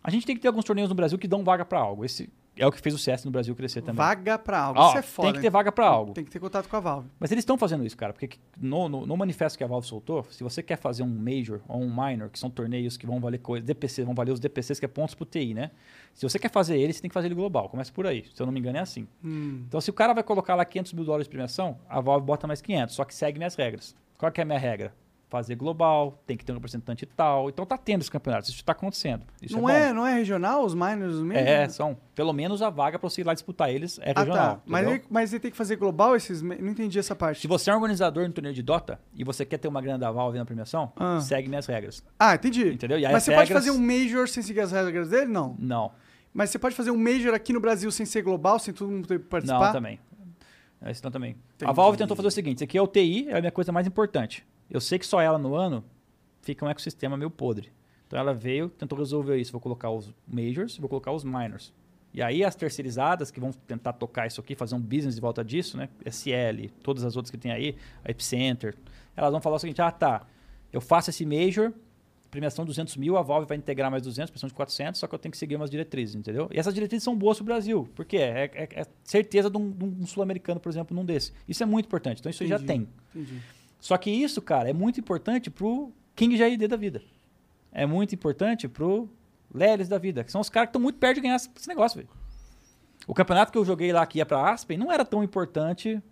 A 0.00 0.08
gente 0.08 0.24
tem 0.24 0.36
que 0.36 0.42
ter 0.42 0.46
alguns 0.46 0.64
torneios 0.64 0.88
no 0.88 0.94
Brasil 0.94 1.18
que 1.18 1.26
dão 1.26 1.42
vaga 1.42 1.64
para 1.64 1.80
algo. 1.80 2.04
Esse 2.04 2.30
é 2.56 2.66
o 2.66 2.72
que 2.72 2.80
fez 2.80 2.94
o 2.94 2.98
CS 2.98 3.24
no 3.24 3.30
Brasil 3.30 3.54
crescer 3.54 3.82
também. 3.82 3.96
Vaga 3.96 4.38
pra 4.38 4.58
algo. 4.58 4.80
Ó, 4.80 4.88
Isso 4.88 4.98
é 4.98 5.02
foda. 5.02 5.28
tem 5.28 5.34
que 5.34 5.40
ter 5.42 5.50
vaga 5.50 5.70
para 5.70 5.86
algo. 5.86 6.12
Tem 6.12 6.24
que 6.24 6.30
ter 6.30 6.38
contato 6.40 6.68
com 6.68 6.76
a 6.76 6.80
Valve. 6.80 7.08
Mas 7.20 7.30
eles 7.30 7.42
estão 7.42 7.58
fazendo 7.58 7.84
isso, 7.84 7.96
cara, 7.96 8.12
porque 8.12 8.38
no, 8.58 8.88
no, 8.88 9.06
no 9.06 9.16
manifesto 9.16 9.58
que 9.58 9.64
a 9.64 9.66
Valve 9.66 9.86
soltou, 9.86 10.24
se 10.30 10.42
você 10.42 10.62
quer 10.62 10.76
fazer 10.76 11.02
um 11.02 11.08
Major 11.08 11.60
ou 11.68 11.82
um 11.82 11.88
Minor, 11.88 12.30
que 12.30 12.38
são 12.38 12.48
torneios 12.48 12.96
que 12.96 13.06
vão 13.06 13.20
valer 13.20 13.38
coisas, 13.38 13.66
DPC, 13.66 14.04
vão 14.04 14.14
valer 14.14 14.32
os 14.32 14.40
DPCs, 14.40 14.78
que 14.78 14.84
é 14.86 14.88
pontos 14.88 15.14
pro 15.14 15.26
TI, 15.26 15.52
né? 15.52 15.70
Se 16.14 16.26
você 16.28 16.38
quer 16.38 16.50
fazer 16.50 16.78
ele, 16.78 16.92
você 16.92 17.00
tem 17.00 17.10
que 17.10 17.14
fazer 17.14 17.28
ele 17.28 17.34
global. 17.34 17.68
Começa 17.68 17.92
por 17.92 18.06
aí. 18.06 18.24
Se 18.34 18.40
eu 18.40 18.46
não 18.46 18.52
me 18.52 18.58
engano, 18.60 18.78
é 18.78 18.80
assim. 18.80 19.06
Hum. 19.22 19.64
Então, 19.68 19.80
se 19.80 19.90
o 19.90 19.92
cara 19.92 20.14
vai 20.14 20.22
colocar 20.22 20.54
lá 20.54 20.64
500 20.64 20.94
mil 20.94 21.04
dólares 21.04 21.26
de 21.26 21.30
premiação, 21.30 21.78
a 21.88 22.00
Valve 22.00 22.24
bota 22.24 22.46
mais 22.46 22.62
500, 22.62 22.94
só 22.94 23.04
que 23.04 23.14
segue 23.14 23.38
minhas 23.38 23.54
regras. 23.54 23.94
Qual 24.16 24.32
que 24.32 24.40
é 24.40 24.42
a 24.42 24.46
minha 24.46 24.58
regra? 24.58 24.94
Fazer 25.28 25.56
global, 25.56 26.22
tem 26.24 26.36
que 26.36 26.44
ter 26.44 26.52
um 26.52 26.54
representante 26.54 27.02
e 27.02 27.06
tal. 27.06 27.48
Então, 27.48 27.66
tá 27.66 27.76
tendo 27.76 28.00
os 28.00 28.08
campeonatos, 28.08 28.48
isso 28.48 28.60
está 28.60 28.70
acontecendo. 28.70 29.24
Isso 29.42 29.56
Não, 29.60 29.68
é, 29.68 29.88
é, 29.88 29.92
não 29.92 30.06
é 30.06 30.14
regional 30.14 30.64
os 30.64 30.72
miners 30.72 31.14
mesmo? 31.16 31.32
É, 31.32 31.68
são. 31.68 31.96
Pelo 32.14 32.32
menos 32.32 32.62
a 32.62 32.70
vaga 32.70 32.96
para 32.96 33.10
você 33.10 33.22
ir 33.22 33.24
lá 33.24 33.34
disputar 33.34 33.68
eles 33.68 33.98
é 34.02 34.12
Ah, 34.14 34.20
regional. 34.20 34.54
tá. 34.56 34.62
Mas 34.64 34.86
ele, 34.86 35.02
mas 35.10 35.32
ele 35.32 35.40
tem 35.40 35.50
que 35.50 35.56
fazer 35.56 35.74
global 35.76 36.14
esses. 36.14 36.42
Não 36.42 36.54
entendi 36.70 36.96
essa 36.96 37.16
parte. 37.16 37.40
Se 37.40 37.48
você 37.48 37.70
é 37.70 37.72
um 37.72 37.76
organizador 37.76 38.24
no 38.24 38.32
torneio 38.32 38.54
de 38.54 38.62
Dota 38.62 39.00
e 39.16 39.24
você 39.24 39.44
quer 39.44 39.58
ter 39.58 39.66
uma 39.66 39.80
grana 39.82 39.98
da 39.98 40.12
Valve 40.12 40.38
na 40.38 40.44
premiação, 40.44 40.92
Ah. 40.96 41.20
segue 41.20 41.48
minhas 41.48 41.66
regras. 41.66 42.04
Ah, 42.16 42.36
entendi. 42.36 42.68
Entendeu? 42.74 42.96
Mas 43.00 43.14
as 43.16 43.22
você 43.24 43.32
pode 43.32 43.48
regras- 43.48 43.66
fazer 43.66 43.76
um 43.76 43.82
Major 43.84 44.28
sem 44.28 44.44
seguir 44.44 44.60
as 44.60 44.70
regras 44.70 45.08
dele? 45.10 45.26
Não. 45.26 45.56
Não. 45.58 45.90
Mas 46.32 46.50
você 46.50 46.58
pode 46.58 46.76
fazer 46.76 46.92
um 46.92 46.96
Major 46.96 47.34
aqui 47.34 47.52
no 47.52 47.58
Brasil 47.60 47.90
sem 47.90 48.06
ser 48.06 48.22
global, 48.22 48.60
sem 48.60 48.72
todo 48.72 48.88
mundo 48.92 49.08
participar? 49.20 49.66
Não, 49.66 49.72
também. 49.72 49.98
Não 51.02 51.10
também. 51.10 51.30
Entendi. 51.56 51.68
A 51.68 51.72
Valve 51.72 51.98
tentou 51.98 52.14
fazer 52.16 52.28
o 52.28 52.30
seguinte: 52.30 52.58
isso 52.58 52.64
aqui 52.64 52.78
é 52.78 52.82
o 52.82 52.86
TI, 52.86 53.26
é 53.28 53.38
a 53.38 53.40
minha 53.40 53.50
coisa 53.50 53.72
mais 53.72 53.88
importante. 53.88 54.46
Eu 54.70 54.80
sei 54.80 54.98
que 54.98 55.06
só 55.06 55.20
ela 55.20 55.38
no 55.38 55.54
ano 55.54 55.84
fica 56.42 56.64
um 56.64 56.68
ecossistema 56.68 57.16
meio 57.16 57.30
podre. 57.30 57.70
Então 58.06 58.18
ela 58.18 58.32
veio, 58.32 58.68
tentou 58.68 58.98
resolver 58.98 59.36
isso. 59.36 59.52
Vou 59.52 59.60
colocar 59.60 59.90
os 59.90 60.12
majors, 60.26 60.76
vou 60.78 60.88
colocar 60.88 61.12
os 61.12 61.24
minors. 61.24 61.72
E 62.14 62.22
aí 62.22 62.42
as 62.44 62.54
terceirizadas 62.54 63.30
que 63.30 63.38
vão 63.40 63.52
tentar 63.52 63.92
tocar 63.92 64.26
isso 64.26 64.40
aqui, 64.40 64.54
fazer 64.54 64.74
um 64.74 64.80
business 64.80 65.14
de 65.16 65.20
volta 65.20 65.44
disso, 65.44 65.76
né? 65.76 65.88
SL, 66.04 66.70
todas 66.82 67.04
as 67.04 67.14
outras 67.16 67.30
que 67.30 67.36
tem 67.36 67.52
aí, 67.52 67.76
a 68.04 68.10
Epicenter, 68.10 68.74
elas 69.16 69.30
vão 69.32 69.40
falar 69.40 69.56
o 69.56 69.58
seguinte: 69.58 69.82
ah, 69.82 69.90
tá, 69.90 70.26
eu 70.72 70.80
faço 70.80 71.10
esse 71.10 71.26
major, 71.26 71.72
premiação 72.30 72.64
200 72.64 72.96
mil, 72.96 73.16
a 73.18 73.22
Valve 73.22 73.46
vai 73.46 73.56
integrar 73.58 73.90
mais 73.90 74.02
200, 74.02 74.30
premiação 74.30 74.48
de 74.48 74.54
400, 74.54 74.98
só 74.98 75.06
que 75.06 75.14
eu 75.14 75.18
tenho 75.18 75.30
que 75.32 75.36
seguir 75.36 75.56
umas 75.56 75.68
diretrizes, 75.68 76.14
entendeu? 76.14 76.48
E 76.52 76.58
essas 76.58 76.72
diretrizes 76.72 77.04
são 77.04 77.14
boas 77.16 77.36
para 77.36 77.42
o 77.42 77.46
Brasil, 77.46 77.88
porque 77.94 78.16
é, 78.16 78.50
é- 78.54 78.68
é 78.80 78.86
certeza 79.04 79.50
de 79.50 79.58
um, 79.58 79.74
um 80.00 80.06
sul-americano, 80.06 80.58
por 80.60 80.70
exemplo, 80.70 80.96
num 80.96 81.04
desse. 81.04 81.32
Isso 81.46 81.62
é 81.62 81.66
muito 81.66 81.84
importante, 81.86 82.20
então 82.20 82.30
isso 82.30 82.42
aí 82.42 82.48
já 82.48 82.56
Entendi. 82.56 82.86
tem. 83.14 83.22
Entendi. 83.22 83.42
Só 83.86 83.96
que 83.96 84.10
isso, 84.10 84.42
cara, 84.42 84.68
é 84.68 84.72
muito 84.72 84.98
importante 84.98 85.48
pro 85.48 85.92
King 86.16 86.36
JD 86.36 86.66
da 86.66 86.76
vida. 86.76 87.00
É 87.70 87.86
muito 87.86 88.16
importante 88.16 88.66
pro 88.66 89.08
Lelis 89.54 89.86
da 89.86 89.96
vida, 89.96 90.24
que 90.24 90.32
são 90.32 90.40
os 90.40 90.50
caras 90.50 90.66
que 90.66 90.70
estão 90.70 90.82
muito 90.82 90.98
perto 90.98 91.14
de 91.14 91.20
ganhar 91.20 91.36
esse 91.36 91.68
negócio, 91.68 91.98
velho. 91.98 92.08
O 93.06 93.14
campeonato 93.14 93.52
que 93.52 93.58
eu 93.58 93.64
joguei 93.64 93.92
lá, 93.92 94.04
que 94.04 94.18
ia 94.18 94.26
pra 94.26 94.50
Aspen, 94.50 94.76
não 94.76 94.90
era 94.90 95.04
tão 95.04 95.22
importante 95.22 96.02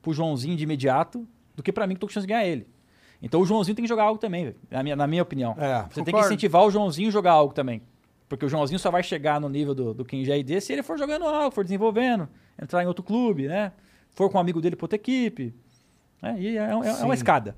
pro 0.00 0.14
Joãozinho 0.14 0.56
de 0.56 0.64
imediato 0.64 1.28
do 1.54 1.62
que 1.62 1.70
pra 1.70 1.86
mim 1.86 1.92
que 1.92 2.00
tô 2.00 2.06
com 2.06 2.12
chance 2.14 2.26
de 2.26 2.32
ganhar 2.32 2.46
ele. 2.46 2.66
Então 3.20 3.38
o 3.42 3.44
Joãozinho 3.44 3.74
tem 3.74 3.84
que 3.84 3.88
jogar 3.88 4.04
algo 4.04 4.18
também, 4.18 4.54
na 4.70 4.82
minha, 4.82 4.96
na 4.96 5.06
minha 5.06 5.22
opinião. 5.22 5.54
É, 5.58 5.82
Você 5.82 5.96
tem 5.96 6.04
que 6.04 6.10
concordo. 6.12 6.28
incentivar 6.28 6.64
o 6.64 6.70
Joãozinho 6.70 7.08
a 7.08 7.12
jogar 7.12 7.32
algo 7.32 7.52
também. 7.52 7.82
Porque 8.30 8.46
o 8.46 8.48
Joãozinho 8.48 8.78
só 8.78 8.90
vai 8.90 9.02
chegar 9.02 9.38
no 9.38 9.50
nível 9.50 9.74
do, 9.74 9.92
do 9.92 10.06
King 10.06 10.24
JD 10.24 10.58
se 10.62 10.72
ele 10.72 10.82
for 10.82 10.98
jogando 10.98 11.26
algo, 11.26 11.54
for 11.54 11.64
desenvolvendo, 11.64 12.30
entrar 12.58 12.82
em 12.82 12.86
outro 12.86 13.04
clube, 13.04 13.46
né? 13.46 13.72
For 14.14 14.30
com 14.30 14.38
um 14.38 14.40
amigo 14.40 14.58
dele 14.62 14.74
pra 14.74 14.84
outra 14.84 14.96
equipe. 14.96 15.54
Né? 16.22 16.36
E 16.38 16.56
é, 16.56 16.60
é- 16.60 16.70
é 17.00 17.04
uma 17.04 17.14
escada. 17.14 17.56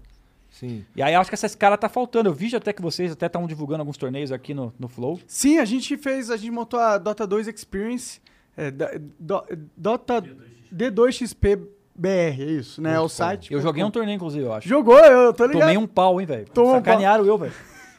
Sim. 0.50 0.84
E 0.94 1.02
aí 1.02 1.12
eu 1.12 1.20
acho 1.20 1.30
que 1.30 1.34
essa 1.34 1.46
escada 1.46 1.76
tá 1.76 1.88
faltando. 1.88 2.28
Eu 2.28 2.32
vi 2.34 2.54
até 2.56 2.72
que 2.72 2.80
vocês 2.80 3.12
até 3.12 3.26
estão 3.26 3.46
divulgando 3.46 3.80
alguns 3.82 3.96
torneios 3.98 4.32
aqui 4.32 4.54
no, 4.54 4.72
no 4.78 4.88
Flow. 4.88 5.20
Sim, 5.26 5.58
a 5.58 5.64
gente 5.64 5.96
fez, 5.98 6.30
a 6.30 6.36
gente 6.36 6.50
montou 6.50 6.80
a 6.80 6.96
Dota 6.98 7.26
2 7.26 7.46
Experience, 7.48 8.20
é, 8.56 8.70
da- 8.70 8.90
do- 9.20 9.44
Dota 9.76 10.22
D2XP 10.72 11.58
BR, 11.94 12.08
é 12.08 12.44
isso, 12.44 12.80
né? 12.82 12.94
É 12.94 13.00
o 13.00 13.08
site. 13.08 13.52
Eu 13.52 13.60
joguei 13.60 13.82
um 13.82 13.90
torneio, 13.90 14.16
inclusive, 14.16 14.44
eu 14.44 14.52
acho. 14.52 14.68
Jogou, 14.68 14.98
eu 14.98 15.32
tô 15.32 15.44
ligado. 15.46 15.60
Tomei 15.62 15.76
um 15.78 15.86
pau, 15.86 16.20
hein, 16.20 16.26
velho. 16.26 16.46
Tomou 16.52 16.72
um 16.72 16.74
Sacanearam 16.76 17.24
eu, 17.24 17.38
velho. 17.38 17.52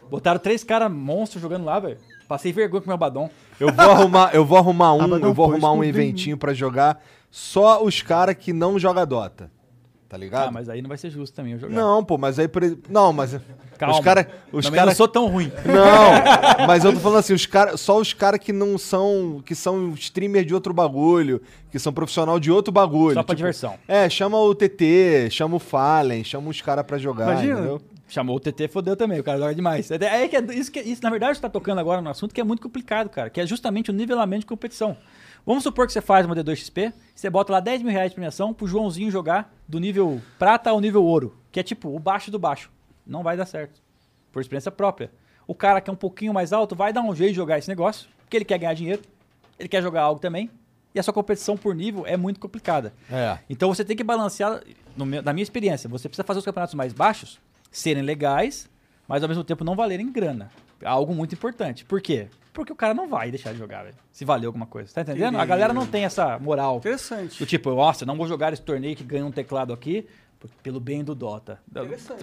Botaram 0.09 0.39
três 0.39 0.63
caras 0.63 0.91
monstros 0.91 1.41
jogando 1.41 1.65
lá, 1.65 1.79
velho. 1.79 1.97
Passei 2.27 2.51
vergonha 2.53 2.81
com 2.81 2.89
meu 2.89 2.97
badom. 2.97 3.29
Eu 3.59 3.71
vou 3.71 3.89
arrumar, 3.91 4.35
eu 4.35 4.45
vou 4.45 4.57
arrumar 4.57 4.93
um, 4.93 5.01
Abadão 5.03 5.29
eu 5.29 5.33
vou 5.33 5.51
arrumar 5.51 5.71
um 5.73 5.83
eventinho 5.83 6.37
pra 6.37 6.53
jogar 6.53 7.03
só 7.31 7.83
os 7.83 8.01
caras 8.01 8.35
que 8.35 8.53
não 8.53 8.77
jogam 8.77 9.05
Dota. 9.05 9.51
Tá 10.09 10.15
ligado? 10.15 10.47
Ah, 10.47 10.51
mas 10.51 10.69
aí 10.69 10.81
não 10.81 10.87
vai 10.87 10.97
ser 10.97 11.09
justo 11.09 11.35
também 11.35 11.53
eu 11.53 11.59
jogar. 11.59 11.75
Não, 11.75 12.01
pô, 12.03 12.17
mas 12.17 12.39
aí 12.39 12.47
por 12.47 12.63
ex- 12.63 12.77
não, 12.89 13.11
mas 13.11 13.37
Calma. 13.77 13.95
os 13.95 13.99
cara, 14.03 14.27
os 14.53 14.63
Também 14.65 14.77
cara 14.79 14.91
não 14.91 14.95
sou 14.95 15.07
tão 15.07 15.27
ruim. 15.27 15.51
Não, 15.65 16.63
mas 16.65 16.85
eu 16.85 16.93
tô 16.93 16.99
falando 16.99 17.19
assim, 17.19 17.33
os 17.33 17.45
cara, 17.45 17.75
só 17.75 17.97
os 17.99 18.13
caras 18.13 18.39
que 18.39 18.53
não 18.53 18.77
são, 18.77 19.43
que 19.45 19.53
são 19.53 19.89
streamer 19.95 20.45
de 20.45 20.53
outro 20.53 20.73
bagulho, 20.73 21.41
que 21.69 21.77
são 21.77 21.91
profissional 21.91 22.39
de 22.39 22.49
outro 22.49 22.71
bagulho. 22.71 23.15
Só 23.15 23.23
pra 23.23 23.35
tipo, 23.35 23.37
diversão. 23.37 23.75
É, 23.85 24.09
chama 24.09 24.37
o 24.39 24.55
TT, 24.55 25.29
chama 25.29 25.57
o 25.57 25.59
Fallen, 25.59 26.23
chama 26.23 26.49
os 26.49 26.61
caras 26.61 26.85
pra 26.85 26.97
jogar, 26.97 27.31
Imagina. 27.33 27.53
entendeu? 27.59 27.81
Chamou 28.09 28.37
o 28.37 28.39
TT, 28.39 28.69
fodeu 28.69 28.95
também, 28.95 29.19
o 29.19 29.23
cara 29.25 29.37
joga 29.37 29.53
demais. 29.53 29.91
É, 29.91 29.95
é 30.23 30.27
que 30.29 30.37
é- 30.37 30.41
isso, 30.55 30.71
que, 30.71 30.79
isso, 30.79 31.03
na 31.03 31.09
verdade, 31.09 31.35
você 31.35 31.41
tá 31.41 31.49
tocando 31.49 31.79
agora 31.79 31.99
no 32.01 32.09
assunto 32.09 32.33
que 32.33 32.39
é 32.39 32.43
muito 32.45 32.61
complicado, 32.61 33.09
cara, 33.09 33.29
que 33.29 33.41
é 33.41 33.45
justamente 33.45 33.91
o 33.91 33.93
nivelamento 33.93 34.39
de 34.41 34.45
competição. 34.45 34.95
Vamos 35.47 35.63
supor 35.63 35.87
que 35.87 35.93
você 35.93 36.01
faz 36.01 36.25
uma 36.25 36.35
D2XP, 36.35 36.91
você 37.15 37.29
bota 37.29 37.53
lá 37.53 37.61
10 37.61 37.81
mil 37.81 37.91
reais 37.91 38.11
de 38.11 38.15
premiação 38.15 38.53
pro 38.53 38.67
Joãozinho 38.67 39.09
jogar 39.09 39.55
do 39.65 39.79
nível 39.79 40.21
prata 40.37 40.69
ao 40.71 40.81
nível 40.81 41.05
ouro, 41.05 41.37
que 41.53 41.59
é 41.59 41.63
tipo 41.63 41.87
o 41.95 41.97
baixo 41.97 42.29
do 42.29 42.37
baixo. 42.37 42.69
Não 43.05 43.23
vai 43.23 43.37
dar 43.37 43.45
certo. 43.45 43.81
Por 44.29 44.41
experiência 44.41 44.69
própria. 44.69 45.09
O 45.47 45.55
cara 45.55 45.79
que 45.79 45.89
é 45.89 45.93
um 45.93 45.95
pouquinho 45.95 46.33
mais 46.33 46.51
alto 46.51 46.75
vai 46.75 46.91
dar 46.91 47.01
um 47.01 47.15
jeito 47.15 47.29
de 47.31 47.37
jogar 47.37 47.57
esse 47.57 47.69
negócio, 47.69 48.09
porque 48.19 48.35
ele 48.35 48.43
quer 48.43 48.57
ganhar 48.59 48.73
dinheiro, 48.73 49.01
ele 49.57 49.69
quer 49.69 49.81
jogar 49.81 50.01
algo 50.01 50.19
também, 50.19 50.51
e 50.93 50.99
a 50.99 51.03
sua 51.03 51.13
competição 51.13 51.55
por 51.55 51.73
nível 51.73 52.05
é 52.05 52.17
muito 52.17 52.41
complicada. 52.41 52.93
É. 53.09 53.37
Então 53.49 53.73
você 53.73 53.85
tem 53.85 53.95
que 53.95 54.03
balancear, 54.03 54.61
no 54.97 55.05
meu- 55.05 55.23
na 55.23 55.31
minha 55.31 55.43
experiência, 55.43 55.89
você 55.89 56.09
precisa 56.09 56.25
fazer 56.25 56.39
os 56.39 56.45
campeonatos 56.45 56.75
mais 56.75 56.91
baixos 56.91 57.39
serem 57.71 58.03
legais, 58.03 58.69
mas 59.07 59.23
ao 59.23 59.29
mesmo 59.29 59.45
tempo 59.45 59.63
não 59.63 59.77
valerem 59.77 60.11
grana. 60.11 60.51
Algo 60.83 61.13
muito 61.13 61.33
importante. 61.33 61.85
Por 61.85 62.01
quê? 62.01 62.27
Porque 62.53 62.73
o 62.73 62.75
cara 62.75 62.93
não 62.93 63.07
vai 63.07 63.29
deixar 63.29 63.51
de 63.53 63.59
jogar, 63.59 63.83
velho. 63.83 63.95
Se 64.11 64.25
valer 64.25 64.47
alguma 64.47 64.65
coisa. 64.65 64.91
Tá 64.91 65.01
entendendo? 65.01 65.37
A 65.37 65.45
galera 65.45 65.73
não 65.73 65.85
tem 65.85 66.05
essa 66.05 66.39
moral. 66.39 66.77
Interessante. 66.77 67.37
Do 67.37 67.45
tipo, 67.45 67.69
nossa, 67.75 68.05
não 68.05 68.17
vou 68.17 68.27
jogar 68.27 68.51
esse 68.51 68.61
torneio 68.61 68.95
que 68.95 69.03
ganha 69.03 69.25
um 69.25 69.31
teclado 69.31 69.71
aqui 69.71 70.07
pelo 70.61 70.79
bem 70.79 71.03
do 71.03 71.15
Dota. 71.15 71.59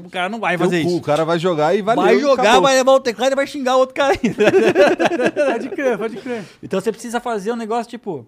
O 0.05 0.10
cara 0.10 0.28
não 0.28 0.39
vai 0.39 0.56
fazer 0.56 0.82
cu, 0.82 0.89
isso. 0.89 0.97
O 0.98 1.02
cara 1.02 1.24
vai 1.24 1.39
jogar 1.39 1.74
e 1.74 1.82
valeu, 1.82 2.02
vai 2.02 2.18
jogar, 2.18 2.43
acabou. 2.43 2.62
vai 2.62 2.74
levar 2.74 2.93
o 2.93 3.01
teclado 3.01 3.32
e 3.32 3.36
vai 3.36 3.47
xingar 3.47 3.76
o 3.76 3.81
outro 3.81 3.94
cara 3.94 4.14
ainda. 4.22 5.52
Pode 5.52 5.68
crer, 5.70 5.98
pode 5.98 6.16
crer. 6.18 6.44
então 6.62 6.81
você 6.81 6.93
precisa 6.93 7.20
fazer 7.20 7.52
um 7.52 7.56
negócio 7.56 7.90
tipo. 7.90 8.26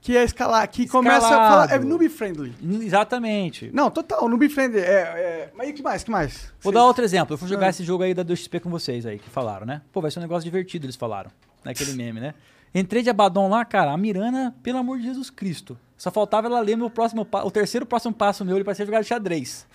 Que 0.00 0.16
é 0.16 0.22
escalar, 0.24 0.66
que 0.68 0.86
começa 0.88 1.26
a 1.26 1.30
falar. 1.30 1.62
É 1.62 1.64
Escalado. 1.66 1.86
noob 1.88 2.08
friendly. 2.08 2.54
Exatamente. 2.98 3.70
Não, 3.74 3.90
total, 3.90 4.28
noob 4.28 4.48
friendly. 4.48 4.78
É, 4.80 4.82
é... 4.84 5.50
Mas 5.56 5.68
e 5.68 5.72
que 5.72 5.82
mais? 5.82 6.04
que 6.04 6.10
mais? 6.10 6.52
Vou 6.60 6.72
Vocês- 6.72 6.74
dar 6.74 6.84
outro 6.84 7.04
exemplo. 7.04 7.34
Eu 7.34 7.38
fui 7.38 7.48
jogar 7.48 7.66
Ah. 7.66 7.70
esse 7.70 7.82
jogo 7.84 8.02
aí 8.04 8.14
da 8.14 8.22
2XP 8.24 8.60
com 8.60 8.70
vocês 8.70 9.04
aí, 9.06 9.18
que 9.18 9.28
falaram, 9.28 9.66
né? 9.66 9.82
Pô, 9.92 10.00
vai 10.00 10.10
ser 10.10 10.18
um 10.20 10.22
negócio 10.22 10.44
divertido, 10.44 10.86
eles 10.86 10.96
falaram. 10.96 11.30
Naquele 11.64 11.92
meme, 11.94 12.20
né? 12.20 12.34
Entrei 12.74 13.02
de 13.02 13.10
Abaddon 13.10 13.48
lá, 13.48 13.64
cara, 13.64 13.92
a 13.92 13.96
Mirana, 13.96 14.54
pelo 14.62 14.78
amor 14.78 14.98
de 14.98 15.04
Jesus 15.04 15.30
Cristo. 15.30 15.76
Só 15.96 16.10
faltava 16.10 16.46
ela 16.46 16.60
ler 16.60 16.76
meu 16.76 16.88
próximo 16.90 17.24
pa- 17.24 17.42
o 17.42 17.50
terceiro 17.50 17.84
próximo 17.84 18.14
passo 18.14 18.44
meu, 18.44 18.56
ele 18.56 18.64
parecia 18.64 18.86
jogar 18.86 19.02
xadrez. 19.04 19.66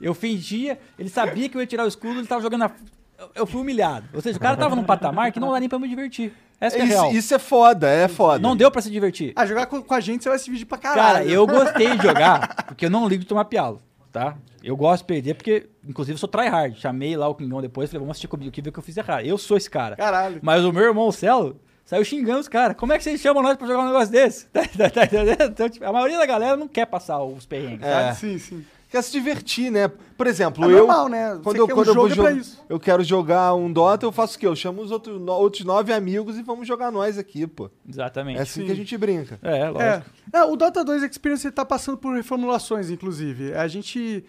Eu 0.00 0.14
fingia, 0.14 0.78
ele 0.98 1.08
sabia 1.08 1.48
que 1.48 1.56
eu 1.56 1.60
ia 1.60 1.66
tirar 1.66 1.84
o 1.84 1.88
escudo, 1.88 2.20
ele 2.20 2.26
tava 2.26 2.42
jogando 2.42 2.60
na... 2.60 2.70
eu- 3.18 3.30
Eu 3.34 3.46
fui 3.46 3.60
humilhado. 3.60 4.06
Ou 4.12 4.20
seja, 4.20 4.36
o 4.36 4.40
cara 4.40 4.56
tava 4.56 4.76
num 4.76 4.84
patamar 4.84 5.32
que 5.32 5.40
não 5.40 5.50
dá 5.50 5.58
nem 5.58 5.68
pra 5.68 5.78
me 5.78 5.88
divertir. 5.88 6.32
Essa 6.60 6.76
que 6.76 6.82
é 6.82 6.84
a 6.84 6.88
real. 6.88 7.08
Isso, 7.10 7.18
isso 7.18 7.34
é 7.34 7.38
foda, 7.38 7.88
é 7.88 8.08
foda. 8.08 8.38
Não 8.38 8.56
deu 8.56 8.70
pra 8.70 8.80
se 8.80 8.90
divertir. 8.90 9.32
Ah, 9.36 9.44
jogar 9.46 9.66
com, 9.66 9.82
com 9.82 9.94
a 9.94 10.00
gente 10.00 10.22
você 10.22 10.28
vai 10.30 10.38
se 10.38 10.46
dividir 10.46 10.64
pra 10.66 10.78
Cara, 10.78 10.94
caralho. 10.96 11.30
eu 11.30 11.46
gostei 11.46 11.96
de 11.96 12.02
jogar, 12.02 12.64
porque 12.66 12.86
eu 12.86 12.90
não 12.90 13.06
ligo 13.08 13.22
de 13.22 13.28
tomar 13.28 13.44
pialo. 13.46 13.80
tá? 14.12 14.36
Eu 14.62 14.76
gosto 14.76 15.02
de 15.02 15.06
perder 15.06 15.34
porque, 15.34 15.68
inclusive, 15.86 16.14
eu 16.14 16.18
sou 16.18 16.28
tryhard. 16.28 16.76
Chamei 16.80 17.16
lá 17.16 17.28
o 17.28 17.34
Kingão 17.34 17.60
depois, 17.60 17.88
falei, 17.90 18.00
vamos 18.00 18.12
assistir 18.12 18.26
comigo 18.28 18.48
aqui, 18.48 18.60
ver 18.62 18.70
o 18.70 18.72
que 18.72 18.78
eu 18.78 18.82
fiz 18.82 18.96
errado. 18.96 19.24
Eu 19.24 19.36
sou 19.38 19.56
esse 19.56 19.68
cara. 19.70 19.94
Caralho. 19.96 20.38
Mas 20.42 20.64
o 20.64 20.72
meu 20.72 20.82
irmão, 20.84 21.06
o 21.06 21.12
Celo, 21.12 21.60
saiu 21.84 22.04
xingando 22.04 22.40
os 22.40 22.48
caras. 22.48 22.76
Como 22.76 22.92
é 22.92 22.98
que 22.98 23.04
vocês 23.04 23.20
chamam 23.20 23.42
nós 23.42 23.56
pra 23.56 23.66
jogar 23.66 23.82
um 23.82 23.86
negócio 23.86 24.10
desse? 24.10 24.46
Tá, 24.48 24.62
tá- 24.66 24.90
tá? 24.90 25.44
Então, 25.44 25.68
tipo, 25.68 25.84
a 25.84 25.92
maioria 25.92 26.18
da 26.18 26.26
galera 26.26 26.56
não 26.56 26.66
quer 26.66 26.86
passar 26.86 27.22
os 27.22 27.46
perrengues, 27.46 27.86
É. 27.86 27.92
sabe? 27.92 28.16
Sim, 28.16 28.38
sim. 28.38 28.64
Quer 28.96 29.02
se 29.02 29.12
divertir, 29.12 29.70
né? 29.70 29.88
Por 29.88 30.26
exemplo, 30.26 30.64
É 30.64 30.72
eu. 30.72 30.78
normal, 30.86 31.08
né? 31.08 31.38
Quando 31.42 31.56
Você 31.56 31.60
eu, 31.60 31.66
quer 31.66 31.72
um 31.72 31.76
quando 31.76 31.88
eu 31.88 31.94
vou 31.94 32.06
é 32.06 32.08
pra 32.08 32.16
jogar. 32.16 32.32
isso. 32.32 32.64
Eu 32.68 32.80
quero 32.80 33.04
jogar 33.04 33.54
um 33.54 33.70
Dota, 33.70 34.06
eu 34.06 34.10
faço 34.12 34.36
o 34.36 34.40
quê? 34.40 34.46
Eu 34.46 34.56
chamo 34.56 34.80
os 34.80 34.90
outros, 34.90 35.20
no- 35.20 35.32
outros 35.32 35.64
nove 35.64 35.92
amigos 35.92 36.38
e 36.38 36.42
vamos 36.42 36.66
jogar 36.66 36.90
nós 36.90 37.18
aqui, 37.18 37.46
pô. 37.46 37.70
Exatamente. 37.86 38.38
É 38.38 38.42
assim 38.42 38.60
Sim. 38.60 38.66
que 38.66 38.72
a 38.72 38.74
gente 38.74 38.96
brinca. 38.96 39.38
É, 39.42 39.68
lógico. 39.68 40.10
É, 40.32 40.42
o 40.44 40.56
Dota 40.56 40.82
2 40.82 41.02
Experience 41.02 41.50
tá 41.50 41.64
passando 41.64 41.98
por 41.98 42.14
reformulações, 42.14 42.88
inclusive. 42.90 43.52
A 43.54 43.68
gente 43.68 44.24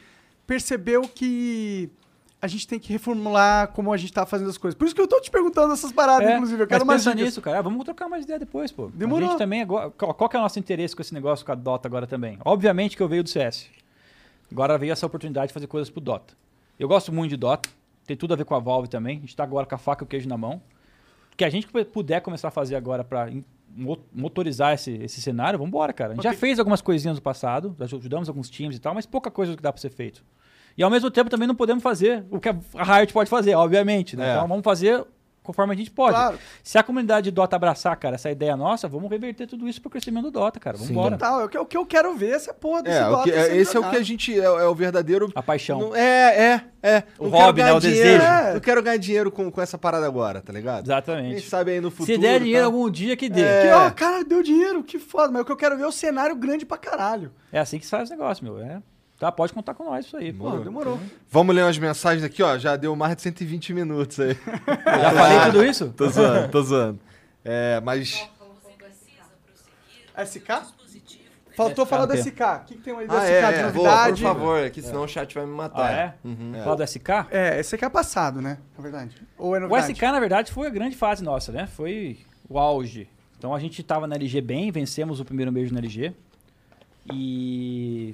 percebeu 0.46 1.04
que 1.04 1.90
a 2.42 2.48
gente 2.48 2.68
tem 2.68 2.78
que 2.78 2.92
reformular 2.94 3.70
como 3.70 3.92
a 3.92 3.98
gente 3.98 4.14
tá 4.14 4.26
fazendo 4.26 4.50
as 4.50 4.58
coisas. 4.58 4.78
Por 4.78 4.86
isso 4.86 4.94
que 4.94 5.02
eu 5.02 5.08
tô 5.08 5.20
te 5.20 5.32
perguntando 5.32 5.74
essas 5.74 5.92
paradas, 5.92 6.28
É, 6.28 6.36
inclusive. 6.36 6.62
Eu 6.64 6.68
quero 6.68 6.86
mais 6.86 7.02
pensa 7.02 7.16
dicas. 7.16 7.26
nisso, 7.30 7.42
cara. 7.42 7.60
Ah, 7.60 7.62
Vamos 7.62 7.84
trocar 7.84 8.08
mais 8.08 8.26
ideia 8.26 8.38
depois, 8.38 8.72
pô. 8.72 8.90
Demorou. 8.94 9.28
A 9.28 9.32
gente 9.32 9.40
também 9.40 9.62
agora, 9.62 9.90
qual, 9.92 10.14
qual 10.14 10.30
que 10.30 10.36
é 10.36 10.40
o 10.40 10.44
nosso 10.44 10.60
interesse 10.60 10.96
com 10.96 11.02
esse 11.02 11.14
negócio 11.14 11.46
com 11.46 11.52
a 11.52 11.56
Dota 11.56 11.88
agora 11.88 12.06
também? 12.06 12.38
Obviamente 12.46 12.96
que 12.96 13.02
eu 13.02 13.08
veio 13.08 13.24
do 13.24 13.30
CS. 13.30 13.68
Agora 14.52 14.78
veio 14.78 14.92
essa 14.92 15.06
oportunidade 15.06 15.48
de 15.48 15.54
fazer 15.54 15.68
coisas 15.68 15.90
pro 15.90 16.00
Dota. 16.02 16.34
Eu 16.80 16.88
gosto 16.88 17.12
muito 17.12 17.32
de 17.32 17.38
Dota. 17.38 17.70
Tem 18.06 18.16
tudo 18.16 18.34
a 18.34 18.38
ver 18.38 18.46
com 18.46 18.56
a 18.56 18.60
Valve 18.60 18.88
também. 18.88 19.18
A 19.18 19.22
gente 19.22 19.36
tá 19.36 19.44
agora 19.44 19.66
com 19.66 19.76
a 19.76 19.78
faca 19.78 20.04
e 20.04 20.06
o 20.06 20.08
queijo 20.08 20.30
na 20.30 20.38
mão. 20.38 20.62
O 21.34 21.36
que 21.38 21.44
a 21.46 21.50
gente 21.50 21.68
puder 21.68 22.22
começar 22.22 22.48
a 22.48 22.52
fazer 22.52 22.76
agora 22.76 23.06
mo- 23.70 24.00
motorizar 24.14 24.74
esse, 24.74 24.92
esse 25.04 25.22
cenário, 25.22 25.60
vamos 25.60 25.70
embora, 25.70 25.92
cara. 25.94 26.14
A 26.14 26.16
gente 26.16 26.24
já 26.24 26.34
fez 26.34 26.58
algumas 26.58 26.82
coisinhas 26.82 27.18
no 27.18 27.22
passado, 27.22 27.76
já 27.78 27.86
ajudamos 27.86 28.28
alguns 28.30 28.50
times 28.50 28.78
e 28.78 28.80
tal, 28.80 28.94
mas 28.96 29.06
pouca 29.06 29.30
coisa 29.30 29.56
que 29.56 29.62
dá 29.62 29.72
pra 29.72 29.82
ser 29.82 29.90
feito. 29.90 30.24
E 30.78 30.82
ao 30.84 30.90
mesmo 30.90 31.12
tempo 31.12 31.30
também 31.30 31.48
não 31.48 31.56
podemos 31.56 31.84
fazer 31.84 32.24
o 32.32 32.40
que 32.40 32.50
a 32.50 32.56
Riot 32.98 33.12
pode 33.12 33.30
fazer, 33.30 33.54
obviamente. 33.56 34.16
Né? 34.16 34.30
É. 34.30 34.36
Então 34.36 34.48
vamos 34.48 34.64
fazer 34.64 35.04
conforme 35.48 35.74
a 35.74 35.78
gente 35.78 35.90
pode. 35.90 36.14
Claro. 36.14 36.38
Se 36.62 36.78
a 36.78 36.84
comunidade 36.84 37.24
de 37.26 37.32
Dota 37.32 37.56
abraçar, 37.56 37.96
cara, 37.98 38.16
essa 38.16 38.30
ideia 38.30 38.56
nossa, 38.58 38.88
vamos 38.88 39.10
reverter 39.10 39.48
tudo 39.48 39.68
isso 39.68 39.82
pro 39.82 39.90
crescimento 39.90 40.26
do 40.26 40.32
Dota, 40.32 40.60
cara. 40.60 40.76
Vamos 40.78 40.92
embora. 40.92 41.18
Total, 41.18 41.42
é 41.42 41.46
o 41.46 41.50
que, 41.50 41.58
o 41.58 41.66
que 41.66 41.78
eu 41.78 41.86
quero 41.86 42.14
ver 42.16 42.32
essa 42.36 42.54
porra 42.54 42.84
desse 42.84 42.98
É, 42.98 43.04
Dota 43.10 43.24
que- 43.24 43.32
é, 43.32 43.58
esse 43.58 43.76
é 43.76 43.80
o 43.80 43.90
que 43.90 43.96
a 43.96 44.04
gente. 44.04 44.40
É, 44.40 44.44
é 44.44 44.66
o 44.68 44.76
verdadeiro. 44.76 45.32
A 45.34 45.42
paixão. 45.42 45.80
Não- 45.80 45.96
é, 45.96 46.62
é, 46.84 46.90
é. 46.98 47.04
O 47.18 47.30
hobby, 47.30 47.62
né? 47.62 47.68
ganhar 47.68 47.78
O 47.78 47.80
dinheiro. 47.80 48.04
desejo. 48.04 48.24
É. 48.24 48.54
Não 48.54 48.60
quero 48.60 48.84
ganhar 48.84 48.98
dinheiro 48.98 49.32
com, 49.32 49.50
com 49.50 49.62
essa 49.62 49.78
parada 49.78 50.06
agora, 50.06 50.42
tá 50.42 50.52
ligado? 50.52 50.84
Quem 50.84 50.94
Exatamente. 50.94 51.50
sabe 51.50 51.72
aí 51.72 51.82
no 51.82 51.90
futuro. 51.90 52.14
Se 52.14 52.18
der 52.18 52.40
dinheiro 52.42 52.62
tá? 52.62 52.66
algum 52.66 52.90
dia, 52.90 53.16
que 53.16 53.30
dê. 53.30 53.42
É. 53.42 53.62
Que, 53.62 53.68
ó, 53.74 53.90
cara, 53.92 54.24
deu 54.24 54.44
dinheiro, 54.44 54.84
que 54.84 55.00
foda. 55.00 55.32
Mas 55.32 55.42
o 55.42 55.46
que 55.46 55.52
eu 55.52 55.58
quero 55.58 55.78
ver 55.78 55.84
é 55.84 55.88
o 55.88 55.92
cenário 55.92 56.36
grande 56.36 56.66
pra 56.66 56.78
caralho. 56.78 57.32
É 57.52 57.60
assim 57.60 57.80
que 57.80 57.86
se 57.86 57.92
faz 57.92 58.10
o 58.10 58.12
negócio, 58.12 58.44
meu. 58.44 58.60
É. 58.60 58.82
Tá, 59.20 59.32
pode 59.32 59.52
contar 59.52 59.74
com 59.74 59.84
nós 59.84 60.06
isso 60.06 60.16
aí. 60.16 60.32
pô. 60.32 60.52
Pô, 60.52 60.58
demorou. 60.60 61.00
Vamos 61.30 61.56
ler 61.56 61.64
umas 61.64 61.78
mensagens 61.80 62.24
aqui, 62.24 62.44
ó. 62.44 62.58
Já 62.58 62.76
deu 62.76 62.96
mais 62.96 63.16
de 63.16 63.24
120 63.24 63.74
minutos 63.74 64.20
aí. 64.20 64.36
Já 64.86 65.12
falei 65.12 65.40
tudo 65.52 65.66
isso? 65.66 65.94
tô 65.98 66.08
zoando, 66.10 66.48
tô 66.50 66.62
zoando. 66.62 67.00
É, 67.44 67.80
mas. 67.82 68.28
SK? 70.26 70.48
Faltou 71.56 71.86
SK 71.86 71.90
falar 71.90 72.04
o 72.04 72.08
do? 72.08 72.16
SK. 72.18 72.42
O 72.42 72.66
que, 72.66 72.76
que 72.76 72.82
tem 72.84 72.96
aí 72.96 73.08
do 73.08 73.16
Ah, 73.16 73.22
SK 73.26 73.32
é, 73.32 73.52
de 73.52 73.58
é. 73.60 73.64
Vou, 73.64 73.72
por 73.72 73.84
novidade? 73.90 74.22
favor, 74.22 74.70
que 74.70 74.82
senão 74.84 75.04
o 75.04 75.08
chat 75.08 75.34
vai 75.34 75.46
me 75.46 75.54
Ah, 75.54 75.56
matar. 75.56 75.92
é? 75.92 76.16
Uhum. 76.24 76.54
Falar 76.64 76.76
do 76.76 76.84
SK? 76.88 77.10
É, 77.32 77.60
SK 77.64 77.84
é 77.86 77.90
passado, 77.90 78.42
né? 78.42 78.60
Na 78.78 78.82
verdade. 78.84 79.16
Ou 79.38 79.56
é 79.56 79.60
O 79.60 79.62
novidade? 79.62 79.94
SK, 79.94 80.02
na 80.04 80.20
verdade, 80.20 80.52
foi 80.52 80.68
a 80.68 80.70
grande 80.70 80.96
fase 80.96 81.24
nossa, 81.24 81.52
né? 81.52 81.66
Foi 81.66 82.20
o 82.48 82.60
auge. 82.60 83.10
Então 83.40 83.54
a 83.56 83.60
gente 83.60 83.82
tava 83.82 84.06
na 84.06 84.16
LG 84.16 84.42
bem, 84.42 84.70
vencemos 84.72 85.20
o 85.20 85.26
primeiro 85.26 85.52
mês 85.52 85.72
na 85.72 85.80
LG. 85.80 86.14
E 87.12 88.14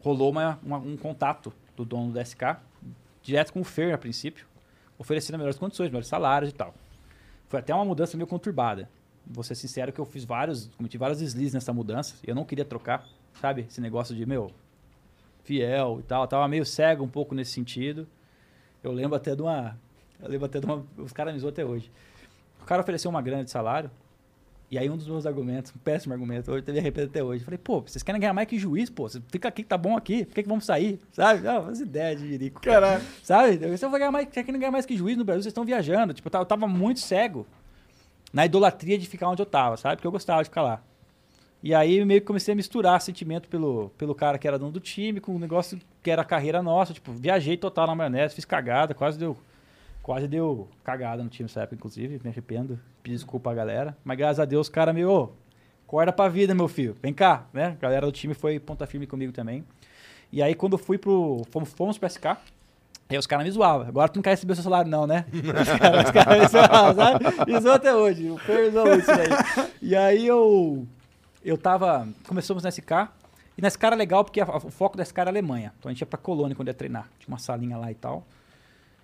rolou 0.00 0.30
uma- 0.30 0.58
uma- 0.62 0.78
um 0.78 0.96
contato 0.96 1.52
do 1.76 1.84
dono 1.84 2.12
do 2.12 2.18
SK, 2.20 2.56
direto 3.22 3.52
com 3.52 3.60
o 3.60 3.64
Fer 3.64 3.94
a 3.94 3.98
princípio, 3.98 4.46
oferecendo 4.98 5.36
melhores 5.38 5.58
condições, 5.58 5.88
melhores 5.88 6.08
salários 6.08 6.50
e 6.50 6.54
tal. 6.54 6.74
Foi 7.48 7.60
até 7.60 7.74
uma 7.74 7.84
mudança 7.84 8.16
meio 8.16 8.26
conturbada. 8.26 8.88
Vou 9.26 9.44
ser 9.44 9.54
sincero 9.54 9.92
que 9.92 9.98
eu 10.00 10.04
fiz 10.04 10.24
vários, 10.24 10.68
cometi 10.76 10.96
vários 10.98 11.18
deslizes 11.18 11.54
nessa 11.54 11.72
mudança. 11.72 12.14
E 12.26 12.30
eu 12.30 12.34
não 12.34 12.44
queria 12.44 12.64
trocar, 12.64 13.06
sabe? 13.40 13.62
Esse 13.68 13.80
negócio 13.80 14.14
de, 14.14 14.24
meu, 14.26 14.50
fiel 15.44 15.98
e 16.00 16.02
tal. 16.02 16.22
Eu 16.22 16.28
tava 16.28 16.48
meio 16.48 16.64
cego 16.64 17.04
um 17.04 17.08
pouco 17.08 17.34
nesse 17.34 17.52
sentido. 17.52 18.06
Eu 18.82 18.92
lembro 18.92 19.16
até 19.16 19.34
de 19.34 19.42
uma. 19.42 19.78
Eu 20.20 20.28
lembro 20.28 20.46
até 20.46 20.60
de 20.60 20.66
uma. 20.66 20.84
Os 20.96 21.12
caras 21.12 21.32
me 21.34 21.40
zoam 21.40 21.50
até 21.50 21.64
hoje. 21.64 21.90
O 22.62 22.64
cara 22.64 22.82
ofereceu 22.82 23.10
uma 23.10 23.22
grana 23.22 23.44
de 23.44 23.50
salário. 23.50 23.90
E 24.70 24.76
aí 24.76 24.90
um 24.90 24.96
dos 24.98 25.08
meus 25.08 25.24
argumentos, 25.24 25.72
um 25.74 25.78
péssimo 25.78 26.12
argumento, 26.12 26.52
hoje 26.52 26.62
eu 26.66 26.74
me 26.74 26.78
arrependo 26.78 27.06
até 27.06 27.24
hoje. 27.24 27.40
Eu 27.40 27.44
Falei, 27.46 27.58
pô, 27.58 27.80
vocês 27.80 28.02
querem 28.02 28.20
ganhar 28.20 28.34
mais 28.34 28.46
que 28.46 28.58
juiz, 28.58 28.90
pô. 28.90 29.08
Você 29.08 29.20
fica 29.30 29.48
aqui 29.48 29.62
que 29.62 29.68
tá 29.68 29.78
bom 29.78 29.96
aqui, 29.96 30.26
por 30.26 30.34
que, 30.34 30.42
que 30.42 30.48
vamos 30.48 30.66
sair? 30.66 31.00
Sabe? 31.10 31.42
Não, 31.42 31.68
as 31.68 31.80
ideias 31.80 32.20
de 32.20 32.28
jirico. 32.28 32.60
Caralho. 32.60 33.02
Sabe? 33.22 33.58
Eu 33.62 33.90
vou 33.90 33.98
ganhar 33.98 34.10
mais, 34.10 34.28
querem 34.28 34.58
ganhar 34.58 34.70
mais 34.70 34.84
que 34.84 34.94
juiz 34.94 35.16
no 35.16 35.24
Brasil, 35.24 35.42
vocês 35.42 35.52
estão 35.52 35.64
viajando. 35.64 36.12
Tipo, 36.12 36.28
eu 36.28 36.44
tava, 36.44 36.66
muito 36.66 37.00
cego 37.00 37.46
na 38.30 38.44
idolatria 38.44 38.98
de 38.98 39.06
ficar 39.06 39.30
onde 39.30 39.40
eu 39.40 39.46
tava, 39.46 39.78
sabe? 39.78 39.96
Porque 39.96 40.06
eu 40.06 40.12
gostava 40.12 40.42
de 40.42 40.50
ficar 40.50 40.62
lá. 40.62 40.82
E 41.62 41.74
aí 41.74 42.04
meio 42.04 42.20
que 42.20 42.26
comecei 42.26 42.52
a 42.52 42.56
misturar 42.56 43.00
sentimento 43.00 43.48
pelo, 43.48 43.90
pelo 43.96 44.14
cara 44.14 44.38
que 44.38 44.46
era 44.46 44.58
dono 44.58 44.70
do 44.70 44.80
time 44.80 45.18
com 45.18 45.34
o 45.34 45.38
negócio 45.38 45.78
que 46.02 46.10
era 46.10 46.20
a 46.22 46.24
carreira 46.24 46.62
nossa. 46.62 46.92
Tipo, 46.92 47.12
viajei 47.12 47.56
total 47.56 47.86
na 47.86 47.94
maionese, 47.94 48.34
fiz 48.34 48.44
cagada, 48.44 48.92
quase 48.94 49.18
deu. 49.18 49.34
Quase 50.08 50.26
deu 50.26 50.66
cagada 50.82 51.22
no 51.22 51.28
time 51.28 51.46
nessa 51.46 51.60
época, 51.60 51.74
inclusive. 51.74 52.18
Me 52.24 52.30
arrependo. 52.30 52.80
Pedi 53.02 53.14
desculpa 53.14 53.50
à 53.50 53.54
galera. 53.54 53.94
Mas 54.02 54.16
graças 54.16 54.40
a 54.40 54.46
Deus, 54.46 54.68
os 54.68 54.70
caras 54.72 54.94
meio. 54.94 55.10
"Ô, 55.10 55.28
Acorda 55.86 56.10
pra 56.14 56.30
vida, 56.30 56.54
meu 56.54 56.66
filho. 56.66 56.96
Vem 57.02 57.12
cá, 57.12 57.44
né? 57.52 57.66
A 57.78 57.82
galera 57.82 58.06
do 58.06 58.10
time 58.12 58.32
foi 58.32 58.58
ponta 58.58 58.86
firme 58.86 59.06
comigo 59.06 59.34
também. 59.34 59.62
E 60.32 60.42
aí, 60.42 60.54
quando 60.54 60.78
fui 60.78 60.96
pro. 60.96 61.42
Fomos, 61.50 61.70
fomos 61.74 61.98
pro 61.98 62.08
SK. 62.08 62.24
Aí 63.10 63.18
os 63.18 63.26
caras 63.26 63.44
me 63.44 63.50
zoavam. 63.50 63.86
Agora 63.86 64.08
tu 64.08 64.16
não 64.16 64.22
quer 64.22 64.30
receber 64.30 64.52
o 64.52 64.54
seu 64.56 64.64
salário, 64.64 64.90
não, 64.90 65.06
né? 65.06 65.26
Os 66.02 66.10
caras 66.10 66.40
me 66.40 66.48
zoavam, 66.48 66.94
sabe? 66.94 67.24
Me 67.52 67.70
até 67.70 67.94
hoje. 67.94 68.30
O 68.30 68.38
isso 68.98 69.06
daí. 69.08 69.68
E 69.82 69.94
aí 69.94 70.26
eu. 70.26 70.86
Eu 71.44 71.58
tava. 71.58 72.08
Começamos 72.26 72.62
na 72.62 72.70
SK. 72.70 73.08
E 73.58 73.60
na 73.62 73.68
SK 73.68 73.84
era 73.84 73.96
legal 73.96 74.24
porque 74.24 74.40
a- 74.40 74.56
o 74.56 74.70
foco 74.70 74.96
da 74.96 75.02
SK 75.04 75.18
era 75.20 75.28
a 75.28 75.32
Alemanha. 75.32 75.74
Então 75.78 75.90
a 75.90 75.92
gente 75.92 76.00
ia 76.00 76.06
pra 76.06 76.18
Colônia 76.18 76.56
quando 76.56 76.68
ia 76.68 76.74
treinar. 76.74 77.08
Tinha 77.18 77.28
uma 77.28 77.38
salinha 77.38 77.76
lá 77.76 77.90
e 77.90 77.94
tal. 77.94 78.26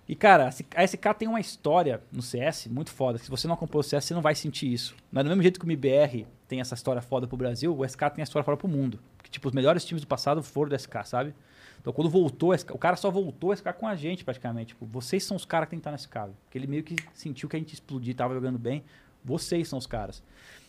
E, 0.07 0.15
cara, 0.15 0.49
a 0.75 0.83
SK 0.85 1.13
tem 1.17 1.27
uma 1.27 1.39
história 1.39 2.01
no 2.11 2.21
CS 2.21 2.67
muito 2.67 2.91
foda. 2.91 3.17
Se 3.17 3.29
você 3.29 3.47
não 3.47 3.55
acompanha 3.55 3.79
o 3.79 3.83
CS, 3.83 4.05
você 4.05 4.13
não 4.13 4.21
vai 4.21 4.35
sentir 4.35 4.71
isso. 4.71 4.95
Mas 5.11 5.23
do 5.23 5.29
mesmo 5.29 5.41
jeito 5.41 5.59
que 5.59 5.65
o 5.65 5.67
MBR 5.67 6.27
tem 6.47 6.61
essa 6.61 6.75
história 6.75 7.01
foda 7.01 7.27
pro 7.27 7.35
Brasil, 7.35 7.75
o 7.75 7.83
SK 7.83 8.11
tem 8.13 8.21
a 8.21 8.23
história 8.23 8.43
foda 8.43 8.55
pro 8.55 8.67
mundo. 8.67 8.99
Porque, 9.17 9.31
tipo, 9.31 9.47
os 9.47 9.53
melhores 9.53 9.83
times 9.83 10.01
do 10.01 10.07
passado 10.07 10.43
foram 10.43 10.69
do 10.69 10.75
SK, 10.75 11.05
sabe? 11.05 11.33
Então, 11.81 11.91
quando 11.91 12.09
voltou, 12.09 12.53
o 12.71 12.77
cara 12.77 12.95
só 12.95 13.09
voltou 13.09 13.51
a 13.51 13.55
SK 13.55 13.73
com 13.73 13.87
a 13.87 13.95
gente, 13.95 14.23
praticamente. 14.23 14.69
Tipo, 14.69 14.85
vocês 14.85 15.23
são 15.23 15.35
os 15.35 15.45
caras 15.45 15.67
que 15.67 15.71
tem 15.71 15.79
que 15.79 15.81
estar 15.81 15.91
na 15.91 15.97
SK. 15.97 16.35
Porque 16.43 16.57
ele 16.57 16.67
meio 16.67 16.83
que 16.83 16.95
sentiu 17.13 17.49
que 17.49 17.55
a 17.55 17.59
gente 17.59 17.73
explodir, 17.73 18.15
tava 18.15 18.33
jogando 18.35 18.59
bem. 18.59 18.83
Vocês 19.23 19.67
são 19.67 19.79
os 19.79 19.87
caras. 19.87 20.21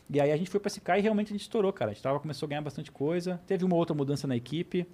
E 0.08 0.20
aí 0.20 0.30
a 0.30 0.36
gente 0.36 0.48
foi 0.48 0.60
pra 0.60 0.70
SK 0.70 0.88
e 0.98 1.00
realmente 1.00 1.28
a 1.28 1.32
gente 1.32 1.42
estourou, 1.42 1.72
cara. 1.72 1.90
A 1.90 1.94
gente 1.94 2.02
tava, 2.02 2.18
começou 2.20 2.46
a 2.46 2.48
ganhar 2.48 2.62
bastante 2.62 2.90
coisa. 2.90 3.40
Teve 3.46 3.64
uma 3.64 3.76
outra 3.76 3.94
mudança 3.94 4.26
na 4.26 4.36
equipe. 4.36 4.86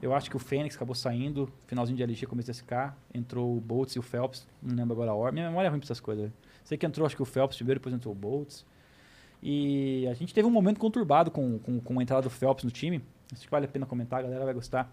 Eu 0.00 0.14
acho 0.14 0.28
que 0.28 0.36
o 0.36 0.38
Fênix 0.38 0.76
acabou 0.76 0.94
saindo, 0.94 1.50
finalzinho 1.66 1.96
de 1.96 2.02
LG, 2.02 2.26
começo 2.26 2.48
da 2.48 2.54
SK. 2.54 2.94
Entrou 3.14 3.56
o 3.56 3.60
Boltz 3.60 3.94
e 3.96 3.98
o 3.98 4.02
Phelps, 4.02 4.46
não 4.62 4.76
lembro 4.76 4.92
agora 4.92 5.10
a 5.10 5.14
ordem. 5.14 5.34
Minha 5.34 5.48
memória 5.48 5.68
é 5.68 5.70
ruim 5.70 5.80
pra 5.80 5.86
essas 5.86 6.00
coisas. 6.00 6.30
Sei 6.64 6.76
que 6.76 6.84
entrou, 6.84 7.06
acho 7.06 7.16
que 7.16 7.22
o 7.22 7.26
Phelps 7.26 7.56
primeiro, 7.56 7.80
depois 7.80 7.94
entrou 7.94 8.12
o 8.12 8.16
Boltz. 8.16 8.64
E 9.42 10.06
a 10.08 10.14
gente 10.14 10.34
teve 10.34 10.46
um 10.46 10.50
momento 10.50 10.78
conturbado 10.78 11.30
com, 11.30 11.58
com, 11.58 11.80
com 11.80 11.98
a 11.98 12.02
entrada 12.02 12.22
do 12.22 12.30
Phelps 12.30 12.64
no 12.64 12.70
time. 12.70 13.02
Acho 13.32 13.42
que 13.42 13.50
vale 13.50 13.64
a 13.64 13.68
pena 13.68 13.86
comentar, 13.86 14.20
a 14.20 14.22
galera 14.22 14.44
vai 14.44 14.54
gostar. 14.54 14.90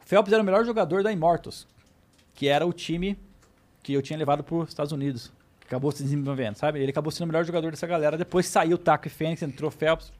O 0.00 0.06
Phelps 0.06 0.32
era 0.32 0.42
o 0.42 0.44
melhor 0.44 0.64
jogador 0.64 1.02
da 1.02 1.12
Immortals, 1.12 1.66
que 2.34 2.48
era 2.48 2.66
o 2.66 2.72
time 2.72 3.18
que 3.82 3.92
eu 3.92 4.02
tinha 4.02 4.18
levado 4.18 4.44
para 4.44 4.54
os 4.54 4.68
Estados 4.68 4.92
Unidos. 4.92 5.32
que 5.60 5.66
Acabou 5.66 5.90
se 5.92 6.02
desenvolvendo, 6.02 6.56
sabe? 6.56 6.80
Ele 6.80 6.90
acabou 6.90 7.10
sendo 7.10 7.24
o 7.24 7.26
melhor 7.28 7.44
jogador 7.44 7.70
dessa 7.70 7.86
galera. 7.86 8.16
Depois 8.16 8.46
saiu 8.46 8.76
o 8.76 8.78
Taco 8.78 9.06
e 9.08 9.10
Fênix, 9.10 9.42
entrou 9.42 9.68
o 9.68 9.72
Phelps. 9.72 10.12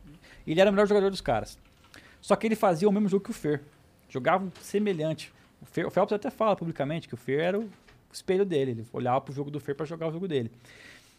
Ele 0.47 0.61
era 0.61 0.70
o 0.70 0.73
melhor 0.73 0.86
jogador 0.86 1.11
dos 1.11 1.20
caras. 1.20 1.59
Só 2.20 2.36
que 2.36 2.47
ele 2.47 2.56
fazia 2.56 2.88
o 2.88 2.92
mesmo 2.92 3.09
jogo 3.09 3.24
que 3.24 3.30
o 3.30 3.34
Fer. 3.34 3.62
Jogavam 4.09 4.52
semelhante. 4.60 5.32
O, 5.60 5.66
Fer, 5.66 5.86
o 5.86 5.90
Phelps 5.90 6.12
até 6.12 6.30
fala 6.30 6.56
publicamente 6.56 7.09
que 7.09 7.14
o 7.14 7.16
Fer 7.16 7.40
era 7.40 7.59
o 7.59 7.68
espelho 8.12 8.44
dele. 8.44 8.72
Ele 8.72 8.86
olhava 8.92 9.20
pro 9.20 9.32
jogo 9.32 9.51
do 9.51 9.60
Fer 9.60 9.74
para 9.74 9.86
jogar 9.86 10.09
o 10.09 10.12
jogo 10.12 10.26
dele. 10.28 10.51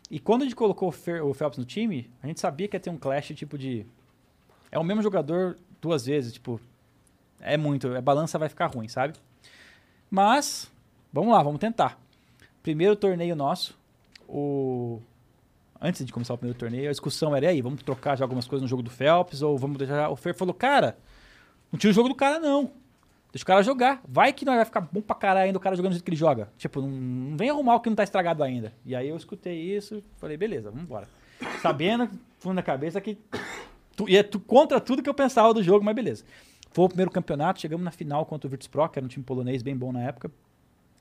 E 0.09 0.19
quando 0.19 0.41
a 0.41 0.45
gente 0.45 0.55
colocou 0.55 0.89
o, 0.89 0.91
Fer, 0.91 1.23
o 1.23 1.33
Phelps 1.33 1.57
no 1.57 1.65
time, 1.65 2.09
a 2.21 2.27
gente 2.27 2.39
sabia 2.39 2.67
que 2.67 2.75
ia 2.75 2.79
ter 2.79 2.89
um 2.89 2.97
clash 2.97 3.27
tipo 3.29 3.57
de. 3.57 3.85
É 4.71 4.77
o 4.77 4.83
mesmo 4.83 5.01
jogador 5.01 5.57
duas 5.81 6.05
vezes, 6.05 6.33
tipo. 6.33 6.59
É 7.39 7.57
muito. 7.57 7.95
A 7.95 8.01
balança 8.01 8.37
vai 8.37 8.49
ficar 8.49 8.67
ruim, 8.67 8.87
sabe? 8.87 9.13
Mas, 10.09 10.69
vamos 11.13 11.31
lá, 11.31 11.41
vamos 11.41 11.59
tentar. 11.59 11.97
Primeiro 12.61 12.95
torneio 12.95 13.35
nosso, 13.35 13.77
o. 14.27 15.01
Antes 15.81 16.05
de 16.05 16.13
começar 16.13 16.33
o 16.33 16.37
primeiro 16.37 16.57
torneio, 16.59 16.87
a 16.87 16.91
discussão 16.91 17.35
era: 17.35 17.45
e 17.45 17.49
aí, 17.49 17.61
vamos 17.61 17.81
trocar 17.81 18.15
já 18.15 18.23
algumas 18.23 18.47
coisas 18.47 18.61
no 18.61 18.67
jogo 18.67 18.83
do 18.83 18.91
Phelps? 18.91 19.41
Ou 19.41 19.57
vamos 19.57 19.77
deixar. 19.77 20.09
O 20.09 20.15
Fer 20.15 20.35
falou: 20.35 20.53
cara, 20.53 20.97
não 21.71 21.79
tira 21.79 21.91
o 21.91 21.93
jogo 21.93 22.07
do 22.09 22.15
cara, 22.15 22.39
não. 22.39 22.71
Deixa 23.31 23.43
o 23.43 23.47
cara 23.47 23.63
jogar. 23.63 24.01
Vai 24.07 24.33
que 24.33 24.43
não 24.43 24.53
vai 24.55 24.65
ficar 24.65 24.81
bom 24.81 25.01
pra 25.01 25.15
caralho 25.15 25.45
ainda 25.45 25.57
o 25.57 25.61
cara 25.61 25.75
jogando 25.75 25.91
do 25.91 25.93
jeito 25.95 26.03
que 26.03 26.09
ele 26.11 26.17
joga. 26.17 26.49
Tipo, 26.57 26.81
não, 26.81 26.89
não 26.89 27.37
vem 27.37 27.49
arrumar 27.49 27.75
o 27.75 27.79
que 27.79 27.89
não 27.89 27.95
tá 27.95 28.03
estragado 28.03 28.43
ainda. 28.43 28.73
E 28.85 28.93
aí 28.93 29.07
eu 29.07 29.15
escutei 29.15 29.57
isso, 29.57 30.03
falei, 30.17 30.35
beleza, 30.35 30.69
vamos 30.69 30.83
embora. 30.83 31.07
Sabendo, 31.61 32.09
fundo 32.39 32.55
na 32.55 32.61
cabeça, 32.61 32.99
que 32.99 33.17
tu, 33.95 34.07
ia 34.09 34.21
tu, 34.23 34.37
contra 34.39 34.81
tudo 34.81 35.01
que 35.01 35.09
eu 35.09 35.13
pensava 35.13 35.53
do 35.53 35.63
jogo, 35.63 35.83
mas 35.83 35.95
beleza. 35.95 36.25
Foi 36.71 36.85
o 36.85 36.89
primeiro 36.89 37.09
campeonato, 37.09 37.61
chegamos 37.61 37.83
na 37.83 37.91
final 37.91 38.25
contra 38.25 38.47
o 38.47 38.49
Virtus 38.49 38.67
Pro, 38.67 38.87
que 38.89 38.99
era 38.99 39.05
um 39.05 39.09
time 39.09 39.23
polonês 39.23 39.63
bem 39.63 39.75
bom 39.75 39.91
na 39.93 40.01
época. 40.01 40.29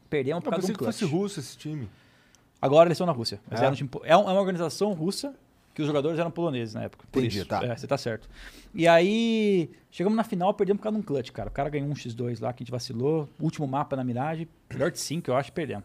Perdemos 0.08 0.42
por 0.42 0.48
Eu 0.48 0.52
causa 0.52 0.66
de 0.68 0.72
que 0.78 0.82
um 0.82 0.86
fosse 0.86 0.98
clutch. 1.00 1.12
russo 1.12 1.40
esse 1.40 1.56
time. 1.58 1.88
Agora 2.60 2.88
eles 2.88 2.96
estão 2.96 3.06
na 3.06 3.12
Rússia. 3.12 3.40
É? 3.50 3.56
era 3.56 3.70
um 3.70 3.74
time 3.74 3.88
po- 3.88 4.02
é, 4.04 4.10
é 4.10 4.16
uma 4.16 4.32
organização 4.38 4.92
russa 4.92 5.34
que 5.74 5.80
os 5.80 5.86
jogadores 5.86 6.18
eram 6.18 6.30
poloneses 6.30 6.74
na 6.74 6.82
época. 6.82 7.04
Entendi, 7.08 7.38
isso. 7.38 7.46
tá. 7.46 7.64
É, 7.64 7.76
você 7.76 7.86
tá 7.86 7.96
certo. 7.96 8.28
E 8.74 8.86
aí, 8.86 9.70
chegamos 9.90 10.16
na 10.16 10.24
final, 10.24 10.52
perdemos 10.52 10.78
por 10.80 10.84
causa 10.84 10.98
de 10.98 11.02
um 11.02 11.06
clutch, 11.06 11.30
cara. 11.30 11.48
O 11.48 11.52
cara 11.52 11.70
ganhou 11.70 11.88
um 11.88 11.94
X2 11.94 12.40
lá, 12.40 12.52
que 12.52 12.62
a 12.62 12.64
gente 12.64 12.70
vacilou. 12.70 13.28
Último 13.40 13.66
mapa 13.66 13.96
na 13.96 14.04
miragem. 14.04 14.48
Melhor 14.70 14.90
de 14.90 14.98
5, 14.98 15.30
eu 15.30 15.36
acho, 15.36 15.52
perdemos. 15.52 15.84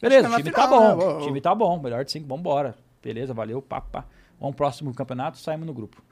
Beleza, 0.00 0.28
tá 0.28 0.34
o 0.34 0.38
time 0.38 0.50
final, 0.50 0.68
tá 0.68 0.80
né? 0.80 0.94
bom. 0.96 1.04
Ô. 1.04 1.18
O 1.18 1.26
time 1.26 1.40
tá 1.40 1.54
bom. 1.54 1.80
Melhor 1.80 2.04
de 2.04 2.10
5, 2.12 2.26
vambora. 2.26 2.74
Beleza, 3.02 3.34
valeu, 3.34 3.60
pá, 3.60 3.80
pá. 3.80 4.04
Vamos 4.40 4.56
pro 4.56 4.64
próximo 4.64 4.92
campeonato, 4.94 5.38
saímos 5.38 5.66
no 5.66 5.72
grupo. 5.74 6.02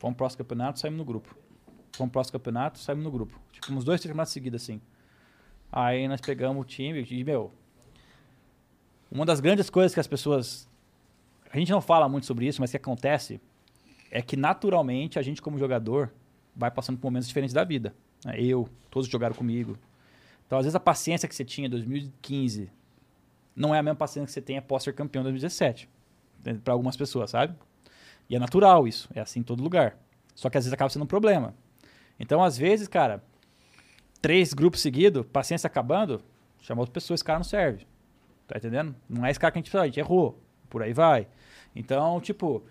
Vamos 0.00 0.14
pro 0.16 0.24
próximo 0.24 0.38
campeonato, 0.44 0.78
saímos 0.80 0.98
no 0.98 1.04
grupo. 1.04 1.34
Vamos 1.96 2.10
pro 2.10 2.10
próximo 2.12 2.32
campeonato, 2.38 2.78
saímos 2.78 3.04
no 3.04 3.10
grupo. 3.10 3.38
Tipo, 3.52 3.72
uns 3.72 3.84
dois, 3.84 4.00
três 4.00 4.10
campeonatos 4.10 4.32
seguidos, 4.32 4.62
assim. 4.62 4.80
Aí 5.72 6.08
nós 6.08 6.20
pegamos 6.20 6.60
o 6.60 6.64
time 6.64 7.06
e, 7.08 7.24
meu, 7.24 7.52
uma 9.10 9.26
das 9.26 9.40
grandes 9.40 9.68
coisas 9.68 9.92
que 9.92 10.00
as 10.00 10.06
pessoas. 10.06 10.68
A 11.52 11.58
gente 11.58 11.72
não 11.72 11.80
fala 11.80 12.08
muito 12.08 12.26
sobre 12.26 12.46
isso, 12.46 12.60
mas 12.60 12.70
que 12.70 12.76
acontece 12.76 13.40
é 14.10 14.22
que 14.22 14.36
naturalmente 14.36 15.18
a 15.18 15.22
gente, 15.22 15.42
como 15.42 15.58
jogador, 15.58 16.12
vai 16.54 16.70
passando 16.70 16.98
por 16.98 17.08
momentos 17.08 17.28
diferentes 17.28 17.52
da 17.52 17.64
vida. 17.64 17.94
né? 18.24 18.34
Eu, 18.40 18.68
todos 18.90 19.08
jogaram 19.08 19.34
comigo. 19.34 19.76
Então, 20.46 20.58
às 20.58 20.64
vezes, 20.64 20.74
a 20.74 20.80
paciência 20.80 21.28
que 21.28 21.34
você 21.34 21.44
tinha 21.44 21.66
em 21.66 21.70
2015 21.70 22.70
não 23.54 23.74
é 23.74 23.78
a 23.78 23.82
mesma 23.82 23.96
paciência 23.96 24.26
que 24.26 24.32
você 24.32 24.40
tem 24.40 24.58
após 24.58 24.82
ser 24.82 24.94
campeão 24.94 25.20
em 25.20 25.24
2017. 25.24 25.88
Para 26.64 26.72
algumas 26.72 26.96
pessoas, 26.96 27.30
sabe? 27.30 27.54
E 28.28 28.36
é 28.36 28.38
natural 28.38 28.86
isso. 28.86 29.08
É 29.14 29.20
assim 29.20 29.40
em 29.40 29.42
todo 29.42 29.62
lugar. 29.62 29.96
Só 30.34 30.48
que 30.48 30.56
às 30.56 30.64
vezes 30.64 30.72
acaba 30.72 30.88
sendo 30.88 31.02
um 31.02 31.06
problema. 31.06 31.54
Então, 32.18 32.42
às 32.42 32.56
vezes, 32.56 32.88
cara, 32.88 33.22
três 34.22 34.52
grupos 34.52 34.80
seguidos, 34.80 35.26
paciência 35.32 35.66
acabando, 35.66 36.22
chama 36.60 36.80
outra 36.80 36.92
pessoa, 36.92 37.14
esse 37.14 37.24
cara 37.24 37.38
não 37.38 37.44
serve. 37.44 37.86
Tá 38.50 38.58
entendendo? 38.58 38.96
Não 39.08 39.24
é 39.24 39.30
esse 39.30 39.38
cara 39.38 39.52
que 39.52 39.58
a 39.58 39.60
gente 39.60 39.66
precisa, 39.70 39.82
a 39.84 39.86
gente 39.86 40.00
errou. 40.00 40.36
Por 40.68 40.82
aí 40.82 40.92
vai. 40.92 41.28
Então, 41.74 42.20
tipo, 42.20 42.64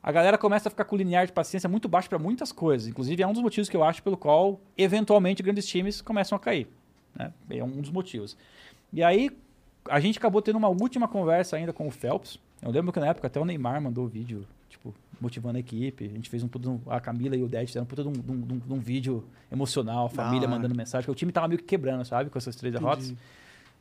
a 0.00 0.12
galera 0.12 0.38
começa 0.38 0.68
a 0.68 0.70
ficar 0.70 0.84
com 0.84 0.94
o 0.94 0.98
linear 0.98 1.26
de 1.26 1.32
paciência 1.32 1.68
muito 1.68 1.88
baixo 1.88 2.08
para 2.08 2.20
muitas 2.20 2.52
coisas. 2.52 2.86
Inclusive, 2.86 3.20
é 3.20 3.26
um 3.26 3.32
dos 3.32 3.42
motivos 3.42 3.68
que 3.68 3.76
eu 3.76 3.82
acho 3.82 4.00
pelo 4.00 4.16
qual, 4.16 4.60
eventualmente, 4.78 5.42
grandes 5.42 5.66
times 5.66 6.00
começam 6.00 6.36
a 6.36 6.38
cair. 6.38 6.68
Né? 7.16 7.32
É 7.50 7.64
um 7.64 7.80
dos 7.80 7.90
motivos. 7.90 8.36
E 8.92 9.02
aí, 9.02 9.28
a 9.90 9.98
gente 9.98 10.18
acabou 10.18 10.40
tendo 10.40 10.56
uma 10.56 10.68
última 10.68 11.08
conversa 11.08 11.56
ainda 11.56 11.72
com 11.72 11.88
o 11.88 11.90
Phelps. 11.90 12.38
Eu 12.62 12.70
lembro 12.70 12.92
que 12.92 13.00
na 13.00 13.08
época 13.08 13.26
até 13.26 13.40
o 13.40 13.44
Neymar 13.44 13.82
mandou 13.82 14.04
o 14.04 14.08
vídeo, 14.08 14.46
tipo, 14.68 14.94
motivando 15.20 15.56
a 15.56 15.60
equipe. 15.60 16.04
A 16.04 16.08
gente 16.08 16.30
fez 16.30 16.44
um 16.44 16.48
um- 16.68 16.80
a 16.86 17.00
Camila 17.00 17.34
e 17.36 17.42
o 17.42 17.48
Ded 17.48 17.66
fizeram 17.66 17.82
um 17.84 17.88
puta 17.88 18.02
de 18.04 18.08
um, 18.08 18.12
de 18.12 18.32
um- 18.32 18.40
de 18.58 18.72
um- 18.72 18.78
de 18.78 18.84
vídeo 18.84 19.24
emocional, 19.50 20.06
a 20.06 20.08
família 20.08 20.46
mandando 20.46 20.74
mensagem, 20.76 21.04
que 21.04 21.10
o 21.10 21.14
time 21.14 21.32
tava 21.32 21.48
meio 21.48 21.58
que 21.58 21.64
quebrando, 21.64 22.04
sabe? 22.04 22.30
Com 22.30 22.38
essas 22.38 22.54
três 22.54 22.72
derrotas. 22.72 23.06
Entendi. 23.06 23.20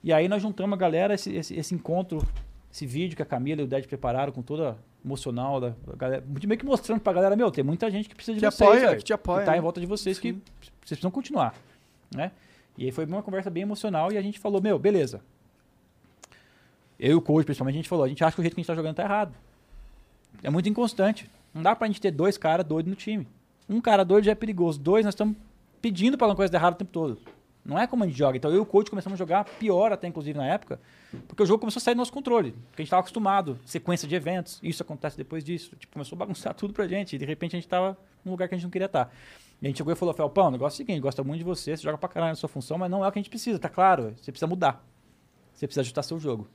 E 0.04 0.12
aí 0.12 0.28
nós 0.28 0.42
juntamos 0.42 0.74
a 0.74 0.78
galera, 0.78 1.14
esse, 1.14 1.34
esse, 1.36 1.56
esse 1.56 1.76
encontro, 1.76 2.26
esse 2.72 2.86
vídeo 2.86 3.16
que 3.16 3.22
a 3.22 3.26
Camila 3.26 3.62
e 3.62 3.64
o 3.64 3.68
Ded 3.68 3.88
prepararam 3.88 4.32
com 4.32 4.42
toda 4.42 4.78
emocional 5.04 5.60
da, 5.60 5.70
da 5.70 5.96
galera, 5.96 6.24
meio 6.28 6.60
que 6.60 6.66
mostrando 6.66 7.02
pra 7.02 7.14
galera, 7.14 7.36
meu, 7.36 7.52
tem 7.52 7.64
muita 7.64 7.90
gente 7.90 8.08
que 8.08 8.16
precisa 8.16 8.36
de 8.36 8.46
Que 8.46 8.52
vocês, 8.52 8.70
apoia, 8.70 8.88
velho, 8.88 8.98
que 8.98 9.04
te 9.04 9.14
apoia, 9.14 9.46
tá 9.46 9.52
né? 9.52 9.58
em 9.58 9.62
volta 9.62 9.80
de 9.80 9.86
vocês 9.86 10.20
que 10.20 10.34
Sim. 10.34 10.42
vocês 10.60 10.72
precisam 10.80 11.12
continuar, 11.12 11.56
né? 12.14 12.32
E 12.78 12.86
aí 12.86 12.92
foi 12.92 13.06
uma 13.06 13.22
conversa 13.22 13.50
bem 13.50 13.64
emocional 13.64 14.12
e 14.12 14.18
a 14.18 14.22
gente 14.22 14.40
falou, 14.40 14.62
meu, 14.62 14.80
beleza. 14.80 15.22
Eu 17.00 17.12
e 17.12 17.16
o 17.16 17.22
coach, 17.22 17.46
principalmente, 17.46 17.76
a 17.76 17.78
gente 17.78 17.90
falou, 17.90 18.06
a 18.06 18.08
gente 18.08 18.24
acha 18.24 18.36
que 18.36 18.42
o 18.42 18.44
jeito 18.44 18.54
que 18.54 18.62
a 18.62 18.64
gente 18.64 18.68
tá 18.68 18.76
jogando 18.76 18.96
tá 18.96 19.04
errado. 19.04 19.34
É 20.42 20.50
muito 20.50 20.70
inconstante. 20.70 21.30
Não 21.54 21.62
dá 21.62 21.76
pra 21.76 21.88
gente 21.88 22.00
ter 22.00 22.12
dois 22.12 22.38
caras 22.38 22.66
doidos 22.66 22.90
no 22.90 22.96
time. 22.96 23.28
Um 23.68 23.82
cara 23.82 24.04
doido 24.04 24.26
já 24.26 24.32
é 24.32 24.36
perigoso. 24.36 24.80
Dois, 24.80 25.04
nós 25.04 25.14
estamos 25.14 25.36
pedindo 25.82 26.18
pra 26.18 26.28
uma 26.28 26.36
coisa 26.36 26.52
dar 26.52 26.60
errado 26.60 26.76
o 26.76 26.78
tempo 26.78 26.92
todo. 26.92 27.18
Não 27.64 27.78
é 27.78 27.86
como 27.86 28.04
a 28.04 28.08
gente 28.08 28.18
joga. 28.18 28.38
Então 28.38 28.50
eu 28.50 28.58
e 28.58 28.60
o 28.60 28.66
coach 28.66 28.90
começamos 28.90 29.16
a 29.16 29.20
jogar 29.20 29.44
pior 29.44 29.92
até, 29.92 30.08
inclusive, 30.08 30.38
na 30.38 30.46
época, 30.46 30.80
porque 31.28 31.44
o 31.44 31.46
jogo 31.46 31.60
começou 31.60 31.80
a 31.80 31.84
sair 31.84 31.94
do 31.94 32.00
nosso 32.00 32.12
controle. 32.12 32.52
Porque 32.52 32.82
a 32.82 32.84
gente 32.84 32.88
estava 32.88 33.02
acostumado, 33.02 33.60
sequência 33.66 34.08
de 34.08 34.16
eventos, 34.16 34.60
isso 34.64 34.82
acontece 34.82 35.16
depois 35.16 35.44
disso. 35.44 35.76
Tipo, 35.76 35.94
começou 35.94 36.16
a 36.16 36.20
bagunçar 36.20 36.54
tudo 36.56 36.74
pra 36.74 36.88
gente. 36.88 37.16
E 37.16 37.20
de 37.20 37.26
repente 37.26 37.56
a 37.56 37.58
gente 37.58 37.68
estava 37.68 37.98
num 38.26 38.32
lugar 38.32 38.48
que 38.48 38.56
a 38.56 38.58
gente 38.58 38.66
não 38.66 38.72
queria 38.72 38.88
estar. 38.88 39.14
E 39.62 39.66
a 39.66 39.70
gente 39.70 39.78
chegou 39.78 39.94
e 39.94 39.96
falou, 39.96 40.14
Felpão, 40.14 40.48
o 40.48 40.52
negócio 40.52 40.82
é 40.82 40.84
o 40.84 40.86
seguinte, 40.86 41.00
gosta 41.00 41.24
muito 41.24 41.38
de 41.38 41.44
você, 41.44 41.78
você 41.78 41.84
joga 41.84 41.98
pra 41.98 42.10
caralho 42.10 42.32
na 42.32 42.36
sua 42.36 42.50
função, 42.50 42.80
mas 42.80 42.90
não 42.90 43.06
é 43.06 43.08
o 43.08 43.12
que 43.12 43.20
a 43.20 43.22
gente 43.22 43.30
precisa, 43.30 43.60
tá 43.60 43.70
claro? 43.70 44.16
Você 44.18 44.32
precisa 44.32 44.48
mudar. 44.48 44.84
Você 45.54 45.68
precisa 45.68 45.82
ajustar 45.82 46.04
seu 46.04 46.20
jogo. 46.20 46.48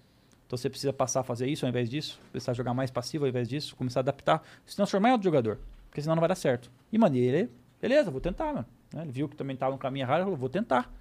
Então 0.47 0.57
você 0.57 0.69
precisa 0.69 0.93
passar 0.93 1.21
a 1.21 1.23
fazer 1.23 1.47
isso 1.47 1.65
ao 1.65 1.69
invés 1.69 1.89
disso, 1.89 2.21
precisar 2.33 2.53
jogar 2.53 2.75
mais 2.75 2.91
passivo 2.91 3.25
ao 3.25 3.29
invés 3.29 3.49
disso, 3.49 3.77
começar 3.77 4.01
a 4.01 4.03
adaptar, 4.03 4.43
se 4.65 4.75
transformar 4.75 5.11
em 5.11 5.13
outro 5.13 5.25
jogador. 5.25 5.59
Porque 5.89 6.03
senão 6.03 6.17
não 6.17 6.21
vai 6.21 6.29
dar 6.29 6.35
certo. 6.35 6.71
E, 6.93 6.99
mano, 6.99 7.17
ele, 7.17 7.49
beleza, 7.81 8.11
vou 8.11 8.21
tentar, 8.21 8.53
mano. 8.53 8.67
Né? 8.93 9.03
Ele 9.03 9.13
viu 9.13 9.29
que 9.29 9.37
também 9.37 9.57
tava 9.57 9.73
no 9.73 9.79
caminho 9.79 10.05
errado, 10.05 10.19
ele 10.19 10.25
falou, 10.25 10.37
vou 10.39 10.49
tentar. 10.49 10.93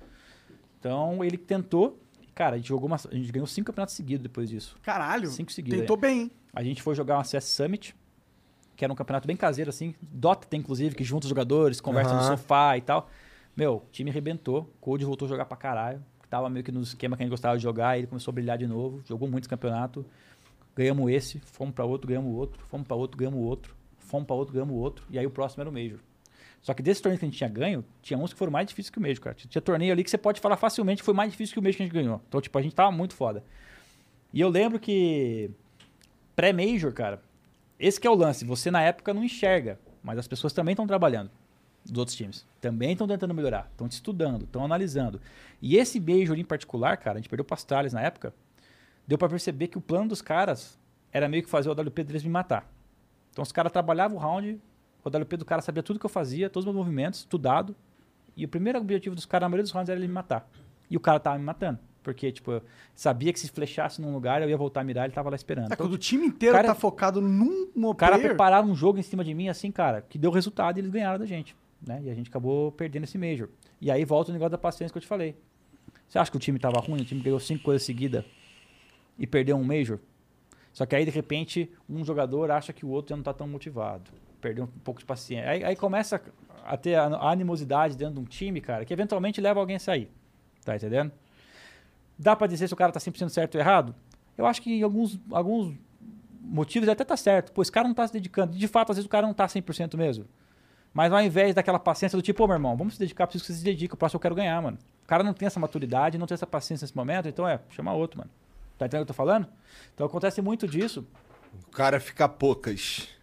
Então 0.80 1.24
ele 1.24 1.38
tentou. 1.38 2.00
Cara, 2.34 2.56
a 2.56 2.58
gente 2.58 2.68
jogou 2.68 2.88
uma, 2.88 2.96
a 2.98 3.16
gente 3.16 3.32
ganhou 3.32 3.48
cinco 3.48 3.68
campeonatos 3.68 3.96
seguidos 3.96 4.24
depois 4.24 4.50
disso. 4.50 4.76
Caralho. 4.84 5.30
Cinco 5.30 5.52
seguidos. 5.52 5.80
Tentou 5.80 5.96
bem, 5.96 6.22
hein? 6.24 6.32
A 6.54 6.64
gente 6.64 6.82
foi 6.82 6.94
jogar 6.94 7.18
uma 7.18 7.24
CS 7.24 7.46
Summit, 7.46 7.96
que 8.76 8.84
era 8.84 8.92
um 8.92 8.96
campeonato 8.96 9.28
bem 9.28 9.38
caseiro, 9.38 9.70
assim. 9.70 9.96
Dota 10.02 10.46
tem, 10.48 10.60
inclusive, 10.60 10.96
que 10.96 11.04
junta 11.04 11.26
os 11.26 11.30
jogadores, 11.30 11.80
conversa 11.80 12.14
no 12.14 12.20
Aham. 12.20 12.38
sofá 12.38 12.78
e 12.78 12.82
tal. 12.82 13.10
Meu, 13.56 13.76
o 13.78 13.84
time 13.92 14.10
arrebentou. 14.10 14.62
O 14.62 14.82
Code 14.82 15.06
voltou 15.06 15.28
a 15.28 15.30
jogar 15.30 15.46
pra 15.46 15.56
caralho. 15.56 16.04
Tava 16.30 16.50
meio 16.50 16.64
que 16.64 16.72
no 16.72 16.82
esquema 16.82 17.16
que 17.16 17.24
a 17.24 17.26
gente 17.26 17.32
gostava 17.32 17.56
de 17.56 17.64
jogar. 17.64 17.98
Ele 17.98 18.08
começou 18.08 18.32
a 18.32 18.36
brilhar 18.36 18.58
de 18.58 18.68
novo. 18.68 19.02
Jogou 19.06 19.30
muitos 19.30 19.48
campeonatos. 19.48 20.06
Ganhamos 20.76 21.10
esse, 21.10 21.40
fomos 21.40 21.74
pra 21.74 21.86
outro, 21.86 22.06
ganhamos 22.08 22.36
outro. 22.36 22.66
Fomos 22.68 22.86
pra 22.86 22.98
outro, 22.98 23.18
ganhamos 23.18 23.40
outro. 23.40 23.74
Fomos 23.98 24.28
pra 24.28 24.36
outro, 24.36 24.54
ganhamos 24.54 24.76
outro. 24.76 25.06
E 25.10 25.18
aí 25.18 25.26
o 25.26 25.32
próximo 25.32 25.62
era 25.62 25.70
o 25.70 25.74
Major. 25.74 26.00
Só 26.66 26.74
que 26.74 26.82
desses 26.82 27.00
torneios 27.00 27.20
que 27.20 27.26
a 27.26 27.30
gente 27.30 27.38
tinha 27.38 27.48
ganho, 27.48 27.86
tinha 28.02 28.18
uns 28.18 28.34
que 28.34 28.40
foram 28.40 28.52
mais 28.52 28.66
difíceis 28.66 28.90
que 28.90 28.98
o 28.98 29.02
Major, 29.02 29.22
cara. 29.22 29.36
Tinha 29.36 29.62
torneio 29.62 29.94
ali 29.94 30.04
que 30.04 30.10
você 30.10 30.18
pode 30.18 30.42
falar 30.42 30.58
facilmente 30.58 31.04
foi 31.04 31.14
mais 31.14 31.30
difícil 31.30 31.54
que 31.54 31.60
o 31.60 31.62
Major 31.62 31.78
que 31.78 31.84
a 31.84 31.86
gente 31.86 31.94
ganhou. 31.94 32.20
Então, 32.28 32.42
tipo, 32.42 32.58
a 32.58 32.62
gente 32.64 32.74
tava 32.74 32.92
muito 32.92 33.14
foda. 33.14 33.44
E 34.34 34.42
eu 34.42 34.50
lembro 34.50 34.80
que 34.80 35.52
pré-Major, 36.36 36.92
cara, 36.92 37.22
esse 37.80 38.02
que 38.02 38.08
é 38.08 38.10
o 38.10 38.16
lance. 38.16 38.44
Você 38.46 38.72
na 38.72 38.82
época 38.82 39.14
não 39.14 39.24
enxerga, 39.24 39.80
mas 40.02 40.18
as 40.18 40.28
pessoas 40.28 40.54
também 40.54 40.72
estão 40.74 40.88
trabalhando 40.88 41.30
dos 41.86 42.00
outros 42.00 42.18
times. 42.18 42.48
Também 42.60 42.94
estão 42.94 43.08
tentando 43.08 43.32
melhorar, 43.36 43.70
estão 43.70 43.88
te 43.88 43.92
estudando, 43.92 44.46
estão 44.46 44.66
analisando. 44.66 45.22
E 45.62 45.78
esse 45.78 46.00
Major 46.00 46.36
em 46.36 46.44
particular, 46.44 46.98
cara, 46.98 47.20
a 47.20 47.22
gente 47.22 47.30
perdeu 47.30 47.46
para 47.46 47.60
na 47.92 48.02
época, 48.02 48.34
deu 49.06 49.20
para 49.20 49.30
perceber 49.30 49.68
que 49.68 49.78
o 49.78 49.82
plano 49.82 50.10
dos 50.10 50.20
caras 50.20 50.80
era 51.14 51.30
meio 51.30 51.44
que 51.44 51.50
fazer 51.50 51.70
o 51.70 51.80
AWP 51.80 52.04
deles 52.06 52.24
me 52.24 52.30
matar. 52.32 52.68
Então 53.30 53.44
os 53.44 53.52
caras 53.52 53.72
trabalhavam 53.72 54.18
o 54.18 54.20
round, 54.20 54.60
o 55.06 55.16
AWP 55.18 55.38
do 55.38 55.46
cara 55.46 55.62
sabia 55.62 55.84
tudo 55.84 56.00
que 56.00 56.06
eu 56.06 56.10
fazia, 56.10 56.50
todos 56.50 56.66
os 56.68 56.74
meus 56.74 56.84
movimentos, 56.86 57.20
estudado. 57.20 57.76
E 58.36 58.44
o 58.44 58.48
primeiro 58.48 58.80
objetivo 58.80 59.16
dos 59.16 59.26
caras, 59.26 59.46
na 59.46 59.50
maioria 59.50 59.64
dos 59.64 59.72
rounds, 59.72 59.90
era 59.90 60.00
ele 60.00 60.08
me 60.08 60.14
matar. 60.14 60.50
E 60.90 60.98
o 60.98 61.00
cara 61.00 61.20
tava 61.20 61.38
me 61.38 61.44
matando. 61.46 61.80
Porque, 62.04 62.32
tipo, 62.32 62.52
eu 62.52 62.62
sabia 62.94 63.32
que 63.34 63.40
se 63.40 63.48
flechasse 63.50 64.00
num 64.02 64.14
lugar, 64.14 64.42
eu 64.42 64.50
ia 64.50 64.58
voltar 64.58 64.82
a 64.82 64.84
mirar, 64.84 65.06
ele 65.06 65.14
tava 65.14 65.30
lá 65.30 65.36
esperando. 65.36 65.72
É, 65.72 65.74
Então, 65.74 65.88
quando 65.88 65.94
o 65.94 65.98
time 65.98 66.28
inteiro 66.28 66.54
cara- 66.56 66.68
tá 66.68 66.76
focado 66.76 67.20
num 67.22 67.70
o 67.76 67.96
cara 67.96 68.14
player, 68.14 68.30
prepararam 68.30 68.68
um 68.70 68.76
jogo 68.76 69.00
em 69.00 69.02
cima 69.02 69.24
de 69.24 69.34
mim, 69.34 69.48
assim, 69.50 69.72
cara, 69.72 70.02
que 70.02 70.18
deu 70.18 70.30
resultado 70.32 70.78
e 70.78 70.82
eles 70.82 70.92
ganharam 70.92 71.18
da 71.18 71.26
gente. 71.26 71.56
Né? 71.86 72.02
E 72.04 72.10
a 72.10 72.14
gente 72.14 72.30
acabou 72.30 72.72
perdendo 72.72 73.04
esse 73.06 73.18
Major. 73.18 73.50
E 73.82 73.90
aí 73.90 74.04
volta 74.06 74.30
o 74.30 74.34
negócio 74.34 74.52
da 74.52 74.58
paciência 74.58 74.92
que 74.92 74.98
eu 74.98 75.02
te 75.02 75.08
falei. 75.08 75.36
Você 76.08 76.20
acha 76.20 76.30
que 76.30 76.38
o 76.38 76.40
time 76.40 76.60
tava 76.60 76.80
ruim? 76.80 77.02
O 77.02 77.06
time 77.06 77.22
ganhou 77.22 77.40
cinco 77.40 77.64
coisas 77.64 77.84
seguidas 77.84 78.24
e 79.18 79.26
perdeu 79.26 79.56
um 79.58 79.64
Major? 79.64 79.98
Só 80.74 80.86
que 80.86 80.96
aí, 80.96 81.06
de 81.06 81.12
repente, 81.12 81.72
um 81.90 82.04
jogador 82.04 82.52
acha 82.52 82.72
que 82.74 82.86
o 82.86 82.90
outro 82.90 83.12
já 83.12 83.16
não 83.16 83.24
tá 83.24 83.34
tão 83.34 83.48
motivado. 83.48 84.12
Perdeu 84.46 84.66
um 84.66 84.80
pouco 84.84 85.00
de 85.00 85.06
paciência. 85.08 85.50
Aí, 85.50 85.64
aí 85.64 85.76
começa 85.76 86.22
a 86.64 86.78
ter 86.78 86.94
a 86.94 87.32
animosidade 87.32 87.98
dentro 87.98 88.14
de 88.14 88.20
um 88.20 88.26
time, 88.26 88.62
cara, 88.62 88.86
que 88.86 88.94
eventualmente 88.94 89.42
leva 89.42 89.60
alguém 89.60 89.78
a 89.78 89.80
sair. 89.80 90.08
Tá 90.64 90.76
entendendo? 90.76 91.12
Dá 92.16 92.36
pra 92.36 92.46
dizer 92.46 92.68
se 92.68 92.74
o 92.76 92.78
cara 92.78 92.92
tá 92.92 93.00
100% 93.00 93.30
certo 93.30 93.56
ou 93.56 93.62
errado? 93.62 93.96
Eu 94.38 94.46
acho 94.46 94.62
que 94.62 94.72
em 94.72 94.84
alguns, 94.84 95.20
alguns 95.32 95.74
motivos 96.40 96.88
até 96.88 97.04
tá 97.04 97.18
certo. 97.18 97.52
Pô, 97.54 97.64
esse 97.64 97.72
cara 97.72 97.88
não 97.88 97.96
tá 97.96 98.06
se 98.06 98.14
dedicando. 98.14 98.56
De 98.56 98.68
fato, 98.68 98.92
às 98.92 98.98
vezes 98.98 99.08
o 99.08 99.10
cara 99.10 99.26
não 99.26 99.34
tá 99.34 99.48
100% 99.48 99.98
mesmo. 99.98 100.26
Mas 100.94 101.12
ao 101.12 101.20
invés 101.20 101.56
daquela 101.56 101.80
paciência 101.80 102.16
do 102.16 102.22
tipo, 102.22 102.44
ô 102.44 102.46
meu 102.48 102.58
irmão, 102.58 102.78
vamos 102.78 102.94
se 102.94 103.00
dedicar, 103.00 103.26
preciso 103.26 103.46
que 103.46 103.52
você 103.52 103.58
se 103.58 103.66
dedique, 103.66 103.96
o 103.96 103.98
próximo 103.98 104.18
eu 104.18 104.22
quero 104.22 104.36
ganhar, 104.36 104.62
mano. 104.62 104.78
O 105.06 105.08
cara 105.08 105.24
não 105.24 105.34
tem 105.34 105.48
essa 105.48 105.60
maturidade, 105.60 106.20
não 106.20 106.28
tem 106.28 106.36
essa 106.36 106.46
paciência 106.46 106.86
nesse 106.86 106.96
momento, 106.96 107.28
então 107.28 107.48
é, 107.48 107.60
chama 107.72 107.94
outro, 107.94 108.20
mano. 108.20 108.30
Tá 108.78 108.86
entendendo 108.86 109.02
o 109.02 109.06
que 109.08 109.12
eu 109.12 109.16
tô 109.16 109.18
falando? 109.18 109.48
Então 109.96 110.06
acontece 110.06 110.40
muito 110.40 110.68
disso, 110.68 111.04
O 111.68 111.72
cara 111.72 112.00
fica 112.00 112.30
poucas. 112.30 113.15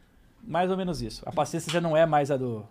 Mais 0.43 0.71
ou 0.71 0.77
menos 0.77 1.01
isso. 1.03 1.23
A 1.27 1.33
paciência 1.33 1.71
já 1.73 1.81
não 1.81 1.97
é 1.97 2.05
mais 2.05 2.31
a 2.31 2.37
do, 2.37 2.67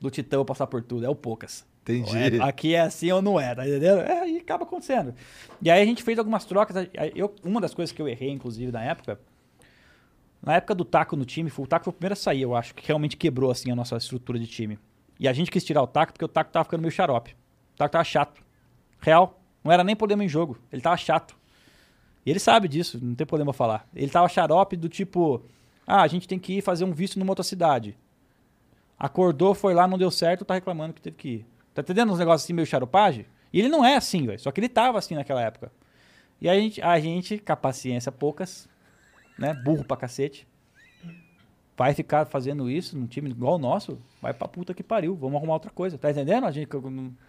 do 0.00 0.10
Titã 0.10 0.44
passar 0.44 0.66
por 0.66 0.82
tudo, 0.82 1.04
é 1.04 1.08
o 1.08 1.14
poucas. 1.14 1.66
Entendi. 1.82 2.36
É, 2.36 2.42
aqui 2.42 2.74
é 2.74 2.80
assim 2.80 3.10
ou 3.10 3.22
não 3.22 3.40
é, 3.40 3.54
tá 3.54 3.66
entendendo? 3.66 4.00
É, 4.00 4.28
e 4.28 4.36
acaba 4.38 4.64
acontecendo. 4.64 5.14
E 5.62 5.70
aí 5.70 5.80
a 5.80 5.86
gente 5.86 6.02
fez 6.02 6.18
algumas 6.18 6.44
trocas. 6.44 6.88
Eu, 7.14 7.34
uma 7.42 7.60
das 7.60 7.72
coisas 7.72 7.94
que 7.94 8.02
eu 8.02 8.06
errei, 8.06 8.30
inclusive, 8.30 8.70
na 8.70 8.82
época, 8.82 9.18
na 10.42 10.56
época 10.56 10.74
do 10.74 10.84
Taco 10.84 11.16
no 11.16 11.24
time, 11.24 11.48
foi, 11.48 11.64
o 11.64 11.68
Taco 11.68 11.84
foi 11.84 11.90
o 11.90 11.94
primeiro 11.94 12.12
a 12.12 12.16
sair, 12.16 12.42
eu 12.42 12.54
acho, 12.54 12.74
que 12.74 12.86
realmente 12.86 13.16
quebrou 13.16 13.50
assim 13.50 13.70
a 13.70 13.74
nossa 13.74 13.96
estrutura 13.96 14.38
de 14.38 14.46
time. 14.46 14.78
E 15.18 15.26
a 15.26 15.32
gente 15.32 15.50
quis 15.50 15.64
tirar 15.64 15.82
o 15.82 15.86
Taco 15.86 16.12
porque 16.12 16.24
o 16.24 16.28
Taco 16.28 16.52
tava 16.52 16.64
ficando 16.64 16.82
meio 16.82 16.92
xarope. 16.92 17.32
O 17.74 17.78
Taco 17.78 17.90
tava 17.90 18.04
chato. 18.04 18.42
Real. 19.00 19.40
Não 19.64 19.72
era 19.72 19.82
nem 19.82 19.96
problema 19.96 20.22
em 20.24 20.28
jogo. 20.28 20.58
Ele 20.70 20.82
tava 20.82 20.96
chato. 20.96 21.36
E 22.24 22.30
ele 22.30 22.38
sabe 22.38 22.68
disso, 22.68 22.98
não 23.02 23.14
tem 23.14 23.26
problema 23.26 23.52
falar. 23.52 23.88
Ele 23.94 24.10
tava 24.10 24.28
xarope 24.28 24.76
do 24.76 24.88
tipo, 24.88 25.42
ah, 25.90 26.02
a 26.02 26.06
gente 26.06 26.28
tem 26.28 26.38
que 26.38 26.58
ir 26.58 26.60
fazer 26.60 26.84
um 26.84 26.92
visto 26.92 27.18
numa 27.18 27.30
outra 27.30 27.42
cidade. 27.42 27.96
Acordou, 28.98 29.54
foi 29.54 29.72
lá, 29.72 29.88
não 29.88 29.96
deu 29.96 30.10
certo, 30.10 30.44
tá 30.44 30.52
reclamando 30.52 30.92
que 30.92 31.00
teve 31.00 31.16
que 31.16 31.28
ir. 31.28 31.46
Tá 31.72 31.80
entendendo 31.80 32.12
uns 32.12 32.18
negócios 32.18 32.44
assim 32.44 32.52
meio 32.52 32.66
charupagem? 32.66 33.24
E 33.50 33.58
ele 33.58 33.70
não 33.70 33.82
é 33.82 33.96
assim, 33.96 34.26
velho. 34.26 34.38
Só 34.38 34.52
que 34.52 34.60
ele 34.60 34.68
tava 34.68 34.98
assim 34.98 35.14
naquela 35.14 35.40
época. 35.40 35.72
E 36.42 36.46
a 36.46 36.54
gente, 36.54 36.82
a 36.82 37.00
gente, 37.00 37.38
com 37.38 37.52
a 37.54 37.56
paciência 37.56 38.12
poucas, 38.12 38.68
né? 39.38 39.54
Burro 39.54 39.82
pra 39.82 39.96
cacete. 39.96 40.46
Vai 41.74 41.94
ficar 41.94 42.26
fazendo 42.26 42.68
isso 42.68 42.94
num 42.94 43.06
time 43.06 43.30
igual 43.30 43.54
o 43.54 43.58
nosso? 43.58 43.98
Vai 44.20 44.34
pra 44.34 44.46
puta 44.46 44.74
que 44.74 44.82
pariu. 44.82 45.14
Vamos 45.14 45.36
arrumar 45.38 45.54
outra 45.54 45.70
coisa. 45.70 45.96
Tá 45.96 46.10
entendendo? 46.10 46.44
A 46.44 46.50
gente, 46.50 46.68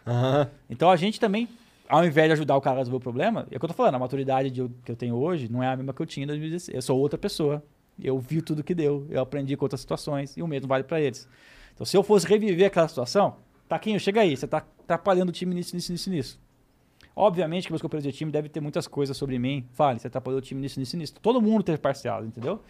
Aham. 0.06 0.50
então 0.70 0.90
a 0.90 0.98
gente 0.98 1.18
também, 1.18 1.48
ao 1.88 2.04
invés 2.04 2.28
de 2.28 2.34
ajudar 2.34 2.58
o 2.58 2.62
cara 2.62 2.76
a 2.76 2.80
resolver 2.80 2.98
o 2.98 3.00
problema, 3.00 3.48
é 3.50 3.56
o 3.56 3.60
que 3.60 3.64
eu 3.64 3.70
tô 3.70 3.74
falando, 3.74 3.96
a 3.96 4.00
maturidade 4.00 4.52
de 4.52 4.68
que 4.84 4.92
eu 4.92 4.98
tenho 4.98 5.16
hoje 5.16 5.50
não 5.50 5.64
é 5.64 5.68
a 5.68 5.78
mesma 5.78 5.94
que 5.94 6.02
eu 6.02 6.06
tinha 6.06 6.26
em 6.26 6.28
2016. 6.28 6.76
Eu 6.76 6.82
sou 6.82 7.00
outra 7.00 7.18
pessoa. 7.18 7.64
Eu 8.02 8.20
vi 8.20 8.42
tudo 8.42 8.64
que 8.64 8.74
deu, 8.74 9.06
eu 9.10 9.22
aprendi 9.22 9.56
com 9.58 9.66
outras 9.66 9.82
situações 9.82 10.36
e 10.38 10.42
o 10.42 10.48
mesmo 10.48 10.68
vale 10.68 10.84
pra 10.84 11.00
eles. 11.02 11.28
Então 11.74 11.86
se 11.86 11.96
eu 11.96 12.04
fosse 12.04 12.28
reviver 12.28 12.68
aquela 12.68 12.88
situação, 12.88 13.38
Taquinho, 13.68 14.00
chega 14.00 14.22
aí, 14.22 14.36
você 14.36 14.48
tá 14.48 14.58
atrapalhando 14.58 15.30
o 15.30 15.32
time 15.32 15.54
nisso, 15.54 15.76
nisso, 15.76 15.92
nisso, 15.92 16.10
nisso. 16.10 16.40
Obviamente 17.16 17.68
que 17.68 17.72
meus 17.72 17.82
companheiros 17.82 18.12
de 18.12 18.18
time 18.18 18.32
devem 18.32 18.50
ter 18.50 18.62
muitas 18.62 18.88
coisas 18.88 19.16
sobre 19.16 19.38
mim. 19.38 19.68
Fale, 19.74 20.00
você 20.00 20.08
atrapalhou 20.08 20.40
o 20.40 20.42
time 20.42 20.62
nisso, 20.62 20.80
nisso, 20.80 20.98
nisso. 20.98 21.14
Todo 21.22 21.42
mundo 21.42 21.64
teve 21.64 21.78
parcial, 21.78 22.26
entendeu? 22.26 22.62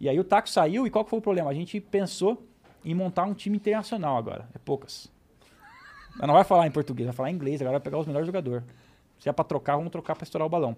E 0.00 0.08
aí 0.08 0.18
o 0.18 0.24
Taco 0.24 0.48
saiu 0.48 0.86
e 0.86 0.90
qual 0.90 1.04
foi 1.04 1.18
o 1.18 1.22
problema? 1.22 1.50
A 1.50 1.54
gente 1.54 1.80
pensou 1.80 2.42
em 2.84 2.94
montar 2.94 3.24
um 3.24 3.34
time 3.34 3.56
internacional 3.56 4.16
agora. 4.16 4.48
É 4.54 4.58
poucas. 4.58 5.12
Ela 6.16 6.26
não 6.26 6.34
vai 6.34 6.44
falar 6.44 6.66
em 6.66 6.70
português, 6.70 7.06
vai 7.06 7.14
falar 7.14 7.30
em 7.30 7.34
inglês. 7.34 7.60
Agora 7.60 7.78
vai 7.78 7.84
pegar 7.84 7.98
os 7.98 8.06
melhores 8.06 8.26
jogadores. 8.26 8.64
Se 9.18 9.28
é 9.28 9.32
pra 9.32 9.44
trocar, 9.44 9.76
vamos 9.76 9.90
trocar 9.90 10.16
pra 10.16 10.24
estourar 10.24 10.46
o 10.46 10.48
balão. 10.48 10.76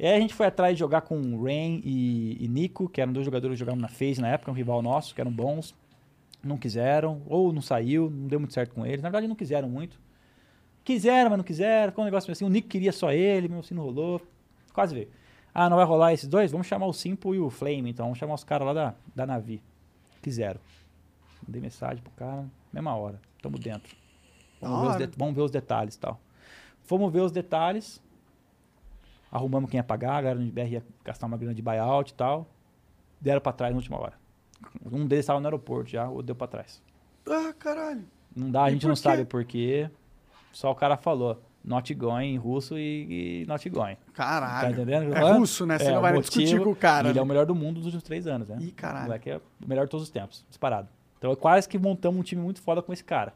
E 0.00 0.06
aí 0.06 0.16
a 0.16 0.20
gente 0.20 0.32
foi 0.32 0.46
atrás 0.46 0.74
de 0.74 0.78
jogar 0.80 1.02
com 1.02 1.44
Rain 1.44 1.82
e, 1.84 2.42
e 2.42 2.48
Nico, 2.48 2.88
que 2.88 3.02
eram 3.02 3.12
dois 3.12 3.26
jogadores 3.26 3.54
que 3.56 3.58
jogavam 3.58 3.78
na 3.78 3.86
FaZe 3.88 4.18
na 4.18 4.28
época, 4.28 4.50
um 4.50 4.54
rival 4.54 4.80
nosso, 4.80 5.14
que 5.14 5.20
eram 5.20 5.30
bons. 5.30 5.74
Não 6.42 6.56
quiseram, 6.56 7.20
ou 7.26 7.52
não 7.52 7.60
saiu, 7.60 8.08
não 8.08 8.26
deu 8.26 8.40
muito 8.40 8.54
certo 8.54 8.74
com 8.74 8.86
eles. 8.86 9.02
Na 9.02 9.10
verdade, 9.10 9.28
não 9.28 9.36
quiseram 9.36 9.68
muito. 9.68 10.00
Quiseram, 10.82 11.28
mas 11.28 11.36
não 11.36 11.44
quiseram. 11.44 11.92
Ficou 11.92 12.02
um 12.02 12.06
negócio 12.06 12.32
assim. 12.32 12.46
O 12.46 12.48
Nico 12.48 12.66
queria 12.66 12.92
só 12.92 13.12
ele, 13.12 13.46
mesmo 13.46 13.60
assim 13.60 13.74
não 13.74 13.82
rolou. 13.82 14.22
Quase 14.72 14.94
veio. 14.94 15.08
Ah, 15.52 15.68
não 15.68 15.76
vai 15.76 15.84
rolar 15.84 16.14
esses 16.14 16.26
dois? 16.26 16.50
Vamos 16.50 16.66
chamar 16.66 16.86
o 16.86 16.94
Simple 16.94 17.36
e 17.36 17.38
o 17.38 17.50
Flame, 17.50 17.90
então. 17.90 18.06
Vamos 18.06 18.18
chamar 18.18 18.32
os 18.32 18.42
caras 18.44 18.66
lá 18.68 18.72
da, 18.72 18.94
da 19.14 19.26
Navi. 19.26 19.62
Quiseram. 20.22 20.60
Mandei 21.46 21.60
mensagem 21.60 22.02
pro 22.02 22.12
cara, 22.12 22.46
mesma 22.72 22.94
hora. 22.96 23.20
Tamo 23.42 23.58
dentro. 23.58 23.94
Vamos, 24.62 24.80
ver 24.80 25.04
os, 25.04 25.10
de- 25.10 25.18
vamos 25.18 25.34
ver 25.34 25.42
os 25.42 25.50
detalhes 25.50 25.94
e 25.96 25.98
tal. 25.98 26.18
Fomos 26.84 27.12
ver 27.12 27.20
os 27.20 27.32
detalhes. 27.32 28.00
Arrumamos 29.30 29.70
quem 29.70 29.78
ia 29.78 29.84
pagar, 29.84 30.14
a 30.16 30.22
galera 30.22 30.40
do 30.40 30.50
BR 30.52 30.60
ia 30.72 30.82
gastar 31.04 31.26
uma 31.26 31.36
grana 31.36 31.54
de 31.54 31.62
buyout 31.62 32.10
e 32.12 32.14
tal. 32.14 32.48
Deram 33.20 33.40
pra 33.40 33.52
trás 33.52 33.72
na 33.72 33.76
última 33.78 33.98
hora. 33.98 34.14
Um 34.90 35.06
deles 35.06 35.22
estava 35.24 35.38
no 35.40 35.46
aeroporto 35.46 35.90
já, 35.90 36.08
o 36.08 36.22
deu 36.22 36.34
pra 36.34 36.46
trás. 36.46 36.82
Ah, 37.28 37.52
caralho. 37.58 38.04
Não 38.34 38.50
dá, 38.50 38.64
a 38.64 38.68
E 38.70 38.72
gente 38.72 38.86
não 38.86 38.94
quê? 38.94 39.00
sabe 39.00 39.24
por 39.24 39.44
quê. 39.44 39.90
Só 40.52 40.70
o 40.70 40.74
cara 40.74 40.96
falou. 40.96 41.40
Not 41.62 41.92
going 41.94 42.24
em 42.34 42.38
russo 42.38 42.78
e, 42.78 43.42
e 43.42 43.46
not 43.46 43.68
going. 43.68 43.94
Caralho. 44.14 44.62
Tá 44.62 44.70
entendendo? 44.82 45.14
É 45.14 45.32
russo, 45.32 45.66
né? 45.66 45.78
Você 45.78 45.84
É, 45.88 45.94
não 45.94 46.00
vai 46.00 46.14
motivo, 46.14 46.30
discutir 46.40 46.64
com 46.64 46.70
o 46.70 46.74
cara. 46.74 47.10
Ele 47.10 47.18
é 47.18 47.20
né? 47.20 47.22
o 47.22 47.26
melhor 47.26 47.44
do 47.44 47.54
mundo 47.54 47.74
dos 47.76 47.84
últimos 47.84 48.02
três 48.02 48.26
anos, 48.26 48.48
né? 48.48 48.56
Ih, 48.62 48.72
caralho. 48.72 49.00
O 49.04 49.08
moleque 49.08 49.28
é 49.30 49.36
o 49.36 49.68
melhor 49.68 49.84
de 49.84 49.90
todos 49.90 50.04
os 50.04 50.10
tempos, 50.10 50.42
disparado. 50.48 50.88
Então, 51.18 51.36
quase 51.36 51.68
que 51.68 51.78
montamos 51.78 52.18
um 52.18 52.22
time 52.22 52.40
muito 52.40 52.62
foda 52.62 52.80
com 52.80 52.94
esse 52.94 53.04
cara. 53.04 53.34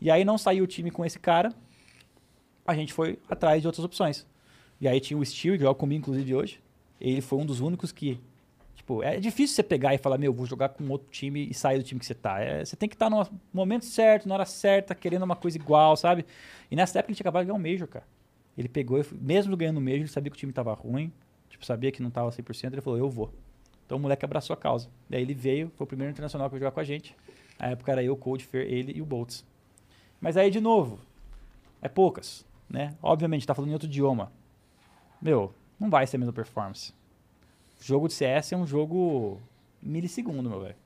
E 0.00 0.08
aí 0.12 0.24
não 0.24 0.38
saiu 0.38 0.62
o 0.62 0.66
time 0.68 0.92
com 0.92 1.04
esse 1.04 1.18
cara, 1.18 1.52
a 2.64 2.72
gente 2.74 2.92
foi 2.92 3.18
atrás 3.28 3.60
de 3.60 3.66
outras 3.66 3.84
opções. 3.84 4.24
E 4.80 4.86
aí 4.86 5.00
tinha 5.00 5.18
o 5.18 5.24
Steel, 5.24 5.56
que 5.56 5.62
joga 5.62 5.78
comigo, 5.78 6.00
inclusive, 6.00 6.34
hoje. 6.34 6.60
Ele 7.00 7.20
foi 7.20 7.38
um 7.38 7.46
dos 7.46 7.60
únicos 7.60 7.92
que. 7.92 8.20
Tipo, 8.74 9.02
é 9.02 9.18
difícil 9.18 9.56
você 9.56 9.62
pegar 9.62 9.94
e 9.94 9.98
falar, 9.98 10.18
meu, 10.18 10.32
vou 10.32 10.46
jogar 10.46 10.68
com 10.68 10.88
outro 10.88 11.08
time 11.10 11.48
e 11.50 11.54
sair 11.54 11.78
do 11.78 11.84
time 11.84 11.98
que 11.98 12.06
você 12.06 12.14
tá. 12.14 12.40
É, 12.40 12.64
você 12.64 12.76
tem 12.76 12.88
que 12.88 12.94
estar 12.94 13.10
no 13.10 13.26
momento 13.52 13.84
certo, 13.84 14.28
na 14.28 14.34
hora 14.34 14.44
certa, 14.44 14.94
querendo 14.94 15.22
uma 15.22 15.34
coisa 15.34 15.56
igual, 15.56 15.96
sabe? 15.96 16.24
E 16.70 16.76
nessa 16.76 16.98
época 16.98 17.10
ele 17.10 17.16
tinha 17.16 17.24
acabado 17.24 17.42
de 17.42 17.46
ganhar 17.48 17.58
um 17.58 17.72
Major, 17.72 17.88
cara. 17.88 18.04
Ele 18.56 18.68
pegou, 18.68 19.04
mesmo 19.12 19.56
ganhando 19.56 19.78
o 19.78 19.80
Major, 19.80 20.00
ele 20.00 20.08
sabia 20.08 20.30
que 20.30 20.36
o 20.36 20.38
time 20.38 20.52
tava 20.52 20.72
ruim, 20.72 21.12
tipo, 21.48 21.64
sabia 21.64 21.90
que 21.90 22.02
não 22.02 22.10
tava 22.10 22.30
100%, 22.30 22.72
ele 22.72 22.80
falou, 22.80 22.98
eu 22.98 23.08
vou. 23.08 23.32
Então 23.84 23.98
o 23.98 24.00
moleque 24.00 24.24
abraçou 24.24 24.54
a 24.54 24.56
causa. 24.56 24.88
Daí 25.08 25.22
ele 25.22 25.34
veio, 25.34 25.70
foi 25.76 25.84
o 25.84 25.86
primeiro 25.86 26.10
internacional 26.10 26.48
que 26.48 26.52
veio 26.52 26.60
jogar 26.60 26.72
com 26.72 26.80
a 26.80 26.84
gente. 26.84 27.14
Na 27.58 27.68
época 27.68 27.92
era 27.92 28.02
eu, 28.02 28.16
Cold 28.16 28.44
Fair, 28.44 28.66
ele 28.66 28.92
e 28.96 29.00
o 29.00 29.06
Boltz. 29.06 29.44
Mas 30.20 30.36
aí, 30.36 30.50
de 30.50 30.60
novo, 30.60 30.98
é 31.80 31.88
poucas, 31.88 32.44
né? 32.68 32.94
Obviamente, 33.02 33.46
tá 33.46 33.54
falando 33.54 33.70
em 33.70 33.74
outro 33.74 33.88
idioma. 33.88 34.32
Meu, 35.20 35.52
não 35.78 35.90
vai 35.90 36.06
ser 36.06 36.16
a 36.16 36.18
mesma 36.18 36.32
performance. 36.32 36.92
Jogo 37.80 38.08
de 38.08 38.14
CS 38.14 38.52
é 38.52 38.56
um 38.56 38.66
jogo 38.66 39.40
milissegundo, 39.82 40.48
meu 40.48 40.60
velho. 40.60 40.76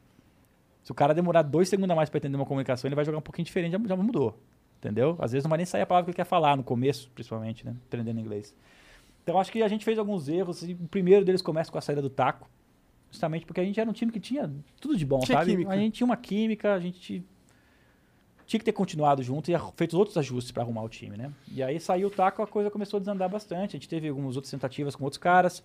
Se 0.82 0.90
o 0.90 0.94
cara 0.94 1.14
demorar 1.14 1.42
dois 1.42 1.68
segundos 1.68 1.90
a 1.90 1.94
mais 1.94 2.08
pra 2.08 2.18
entender 2.18 2.36
uma 2.36 2.46
comunicação, 2.46 2.88
ele 2.88 2.94
vai 2.94 3.04
jogar 3.04 3.18
um 3.18 3.22
pouquinho 3.22 3.44
diferente, 3.46 3.72
já, 3.72 3.78
já 3.86 3.96
mudou. 3.96 4.38
Entendeu? 4.78 5.14
Às 5.18 5.32
vezes 5.32 5.44
não 5.44 5.50
vai 5.50 5.58
nem 5.58 5.66
sair 5.66 5.82
a 5.82 5.86
palavra 5.86 6.06
que 6.06 6.10
ele 6.10 6.16
quer 6.16 6.24
falar, 6.24 6.56
no 6.56 6.64
começo, 6.64 7.10
principalmente, 7.14 7.64
né? 7.66 7.76
Aprendendo 7.86 8.18
inglês. 8.18 8.54
Então 9.22 9.38
acho 9.38 9.52
que 9.52 9.62
a 9.62 9.68
gente 9.68 9.84
fez 9.84 9.98
alguns 9.98 10.28
erros. 10.28 10.62
e 10.62 10.72
o 10.72 10.88
primeiro 10.88 11.24
deles 11.24 11.42
começa 11.42 11.70
com 11.70 11.76
a 11.76 11.80
saída 11.82 12.00
do 12.00 12.08
taco. 12.08 12.48
Justamente 13.10 13.44
porque 13.44 13.60
a 13.60 13.64
gente 13.64 13.78
era 13.78 13.88
um 13.88 13.92
time 13.92 14.10
que 14.10 14.20
tinha 14.20 14.50
tudo 14.80 14.96
de 14.96 15.04
bom, 15.04 15.18
Tinha 15.20 15.38
sabe? 15.38 15.50
química. 15.50 15.70
A 15.70 15.76
gente 15.76 15.94
tinha 15.94 16.04
uma 16.06 16.16
química, 16.16 16.74
a 16.74 16.80
gente 16.80 17.22
tinha 18.50 18.58
que 18.58 18.64
ter 18.64 18.72
continuado 18.72 19.22
junto 19.22 19.48
e 19.48 19.54
feito 19.76 19.96
outros 19.96 20.16
ajustes 20.16 20.50
para 20.50 20.64
arrumar 20.64 20.82
o 20.82 20.88
time, 20.88 21.16
né? 21.16 21.30
E 21.52 21.62
aí 21.62 21.78
saiu 21.78 22.08
o 22.08 22.10
taco, 22.10 22.42
a 22.42 22.46
coisa 22.48 22.68
começou 22.68 22.96
a 22.96 23.00
desandar 23.00 23.28
bastante. 23.28 23.76
A 23.76 23.78
gente 23.78 23.88
teve 23.88 24.08
algumas 24.08 24.34
outras 24.34 24.50
tentativas 24.50 24.96
com 24.96 25.04
outros 25.04 25.18
caras. 25.18 25.62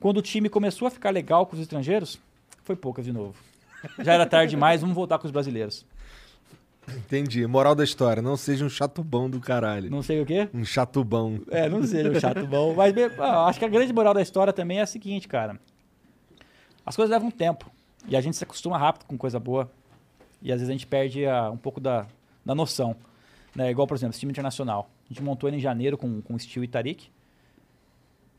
Quando 0.00 0.16
o 0.16 0.22
time 0.22 0.48
começou 0.48 0.88
a 0.88 0.90
ficar 0.90 1.10
legal 1.10 1.46
com 1.46 1.54
os 1.54 1.62
estrangeiros, 1.62 2.18
foi 2.64 2.74
poucas 2.74 3.04
de 3.04 3.12
novo. 3.12 3.36
Já 4.00 4.14
era 4.14 4.26
tarde 4.26 4.50
demais, 4.50 4.80
vamos 4.80 4.96
voltar 4.96 5.16
com 5.20 5.26
os 5.26 5.30
brasileiros. 5.30 5.86
Entendi. 6.88 7.46
Moral 7.46 7.72
da 7.72 7.84
história, 7.84 8.20
não 8.20 8.36
seja 8.36 8.64
um 8.64 8.68
chatubão 8.68 9.30
do 9.30 9.38
caralho. 9.38 9.88
Não 9.88 10.02
sei 10.02 10.20
o 10.20 10.26
quê. 10.26 10.48
Um 10.52 10.64
chatubão. 10.64 11.40
É, 11.52 11.68
não 11.68 11.84
seja 11.84 12.10
um 12.10 12.18
chato 12.18 12.44
bom. 12.48 12.74
Mas 12.74 12.92
ah, 13.16 13.46
acho 13.46 13.60
que 13.60 13.64
a 13.64 13.68
grande 13.68 13.92
moral 13.92 14.12
da 14.12 14.20
história 14.20 14.52
também 14.52 14.80
é 14.80 14.82
a 14.82 14.86
seguinte, 14.86 15.28
cara. 15.28 15.56
As 16.84 16.96
coisas 16.96 17.12
levam 17.12 17.30
tempo. 17.30 17.70
E 18.08 18.16
a 18.16 18.20
gente 18.20 18.36
se 18.36 18.42
acostuma 18.42 18.76
rápido 18.76 19.04
com 19.04 19.16
coisa 19.16 19.38
boa. 19.38 19.70
E 20.42 20.50
às 20.50 20.58
vezes 20.58 20.68
a 20.68 20.72
gente 20.72 20.86
perde 20.88 21.24
ah, 21.26 21.48
um 21.48 21.56
pouco 21.56 21.80
da, 21.80 22.08
da 22.44 22.54
noção. 22.54 22.94
Né? 23.54 23.70
Igual, 23.70 23.86
por 23.86 23.94
exemplo, 23.96 24.10
esse 24.12 24.20
time 24.20 24.32
internacional. 24.32 24.90
A 25.04 25.12
gente 25.12 25.22
montou 25.22 25.48
ele 25.48 25.56
em 25.58 25.60
janeiro 25.60 25.96
com, 25.96 26.20
com 26.22 26.34
o 26.34 26.38
Steel 26.38 26.64
e 26.64 26.68
Tarik. 26.68 27.08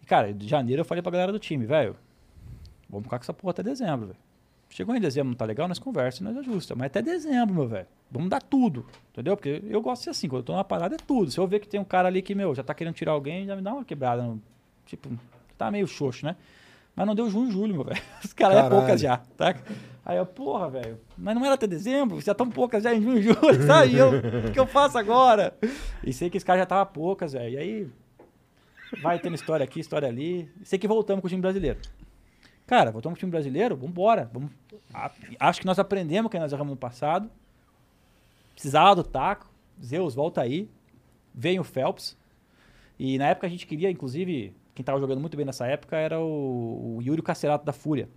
E, 0.02 0.06
cara, 0.06 0.34
de 0.34 0.48
janeiro 0.48 0.82
eu 0.82 0.86
falei 0.86 1.02
pra 1.02 1.12
galera 1.12 1.32
do 1.32 1.40
time, 1.40 1.66
velho, 1.66 1.96
vamos 2.90 3.06
ficar 3.06 3.18
com 3.20 3.24
essa 3.24 3.34
porra 3.34 3.52
até 3.52 3.64
dezembro, 3.64 4.08
velho. 4.08 4.20
Chegou 4.70 4.94
em 4.96 5.00
dezembro, 5.00 5.30
não 5.30 5.36
tá 5.38 5.46
legal, 5.46 5.68
nós 5.68 5.80
conversa, 5.80 6.24
nós 6.24 6.36
ajusta. 6.38 6.76
Mas 6.76 6.88
até 6.88 7.02
dezembro, 7.02 7.54
meu 7.56 7.68
velho. 7.68 7.88
Vamos 8.12 8.30
dar 8.30 8.42
tudo. 8.42 8.86
Entendeu? 9.12 9.38
Porque 9.38 9.64
eu 9.70 9.82
gosto 9.82 10.02
de 10.02 10.04
ser 10.06 10.10
assim, 10.10 10.28
quando 10.28 10.40
eu 10.40 10.44
tô 10.44 10.54
numa 10.54 10.64
parada 10.66 10.96
é 10.96 10.98
tudo. 10.98 11.32
Se 11.32 11.38
eu 11.40 11.48
ver 11.48 11.60
que 11.60 11.68
tem 11.68 11.80
um 11.80 11.86
cara 11.86 12.08
ali 12.10 12.22
que, 12.22 12.36
meu, 12.36 12.54
já 12.54 12.64
tá 12.64 12.74
querendo 12.74 12.94
tirar 12.94 13.14
alguém, 13.14 13.46
já 13.46 13.56
me 13.56 13.62
dá 13.62 13.74
uma 13.74 13.86
quebrada. 13.86 14.22
no- 14.24 14.42
Tipo, 14.86 15.10
tá 15.58 15.72
meio 15.72 15.88
xoxo, 15.88 16.26
né? 16.26 16.36
Mas 16.96 17.08
não 17.08 17.16
deu 17.16 17.30
junho 17.30 17.48
e 17.50 17.52
julho, 17.52 17.74
meu 17.74 17.84
velho. 17.86 18.02
Os 18.24 18.34
caras 18.34 18.58
é 18.58 18.70
poucas 18.70 19.00
já, 19.02 19.18
tá? 19.38 19.56
Aí 20.06 20.18
eu, 20.18 20.26
porra, 20.26 20.70
velho, 20.70 21.00
mas 21.18 21.34
não 21.34 21.44
era 21.44 21.56
até 21.56 21.66
dezembro, 21.66 22.22
já 22.22 22.36
tão 22.36 22.48
poucas 22.48 22.84
já 22.84 22.94
em 22.94 23.02
junho 23.02 23.18
e 23.18 23.24
julho, 23.34 23.66
sabe? 23.66 23.96
Eu, 23.96 24.12
o 24.48 24.52
que 24.52 24.60
eu 24.60 24.68
faço 24.68 25.00
agora? 25.00 25.58
E 26.04 26.14
sei 26.14 26.30
que 26.30 26.38
esse 26.38 26.46
cara 26.46 26.60
já 26.60 26.66
tava 26.68 26.86
poucas, 26.86 27.34
velho. 27.34 27.56
E 27.56 27.58
aí, 27.58 27.90
vai 29.02 29.18
tendo 29.18 29.34
história 29.34 29.64
aqui, 29.64 29.80
história 29.80 30.08
ali. 30.08 30.48
Sei 30.64 30.78
que 30.78 30.88
voltamos 30.88 31.22
com 31.22 31.28
o 31.28 31.30
time 31.30 31.42
brasileiro. 31.42 31.80
Cara, 32.68 32.92
voltamos 32.92 33.16
com 33.16 33.20
o 33.20 33.22
time 33.22 33.32
brasileiro, 33.32 33.76
vambora. 33.76 34.30
Vamos... 34.32 34.52
Acho 35.40 35.60
que 35.60 35.66
nós 35.66 35.80
aprendemos 35.80 36.30
que 36.30 36.38
nós 36.38 36.54
erramos 36.54 36.72
no 36.72 36.78
passado. 36.78 37.28
Precisava 38.54 38.96
do 38.96 39.04
taco. 39.04 39.48
Zeus, 39.84 40.14
volta 40.14 40.40
aí. 40.40 40.70
Veio 41.34 41.62
o 41.62 41.66
Phelps. 41.66 42.16
E 43.00 43.18
na 43.18 43.30
época 43.30 43.48
a 43.48 43.50
gente 43.50 43.66
queria, 43.66 43.90
inclusive, 43.90 44.56
quem 44.76 44.86
tava 44.86 45.00
jogando 45.00 45.20
muito 45.20 45.36
bem 45.36 45.48
nessa 45.48 45.66
época 45.66 45.98
era 45.98 46.20
o, 46.20 46.98
o 46.98 47.02
Yuri 47.02 47.24
Cacerato 47.24 47.66
da 47.66 47.74
Fúria. 47.74 48.08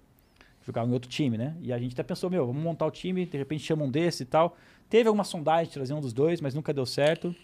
Jogava 0.68 0.86
em 0.86 0.92
outro 0.92 1.08
time, 1.08 1.38
né? 1.38 1.56
E 1.62 1.72
a 1.72 1.78
gente 1.78 1.94
até 1.94 2.02
pensou, 2.02 2.28
meu, 2.28 2.46
vamos 2.46 2.62
montar 2.62 2.84
o 2.84 2.90
time, 2.90 3.24
de 3.24 3.38
repente 3.38 3.64
chama 3.64 3.84
um 3.84 3.90
desse 3.90 4.24
e 4.24 4.26
tal. 4.26 4.54
Teve 4.90 5.08
alguma 5.08 5.24
sondagem 5.24 5.68
de 5.68 5.72
trazer 5.72 5.94
um 5.94 6.00
dos 6.00 6.12
dois, 6.12 6.42
mas 6.42 6.52
nunca 6.52 6.74
deu 6.74 6.84
certo. 6.84 7.34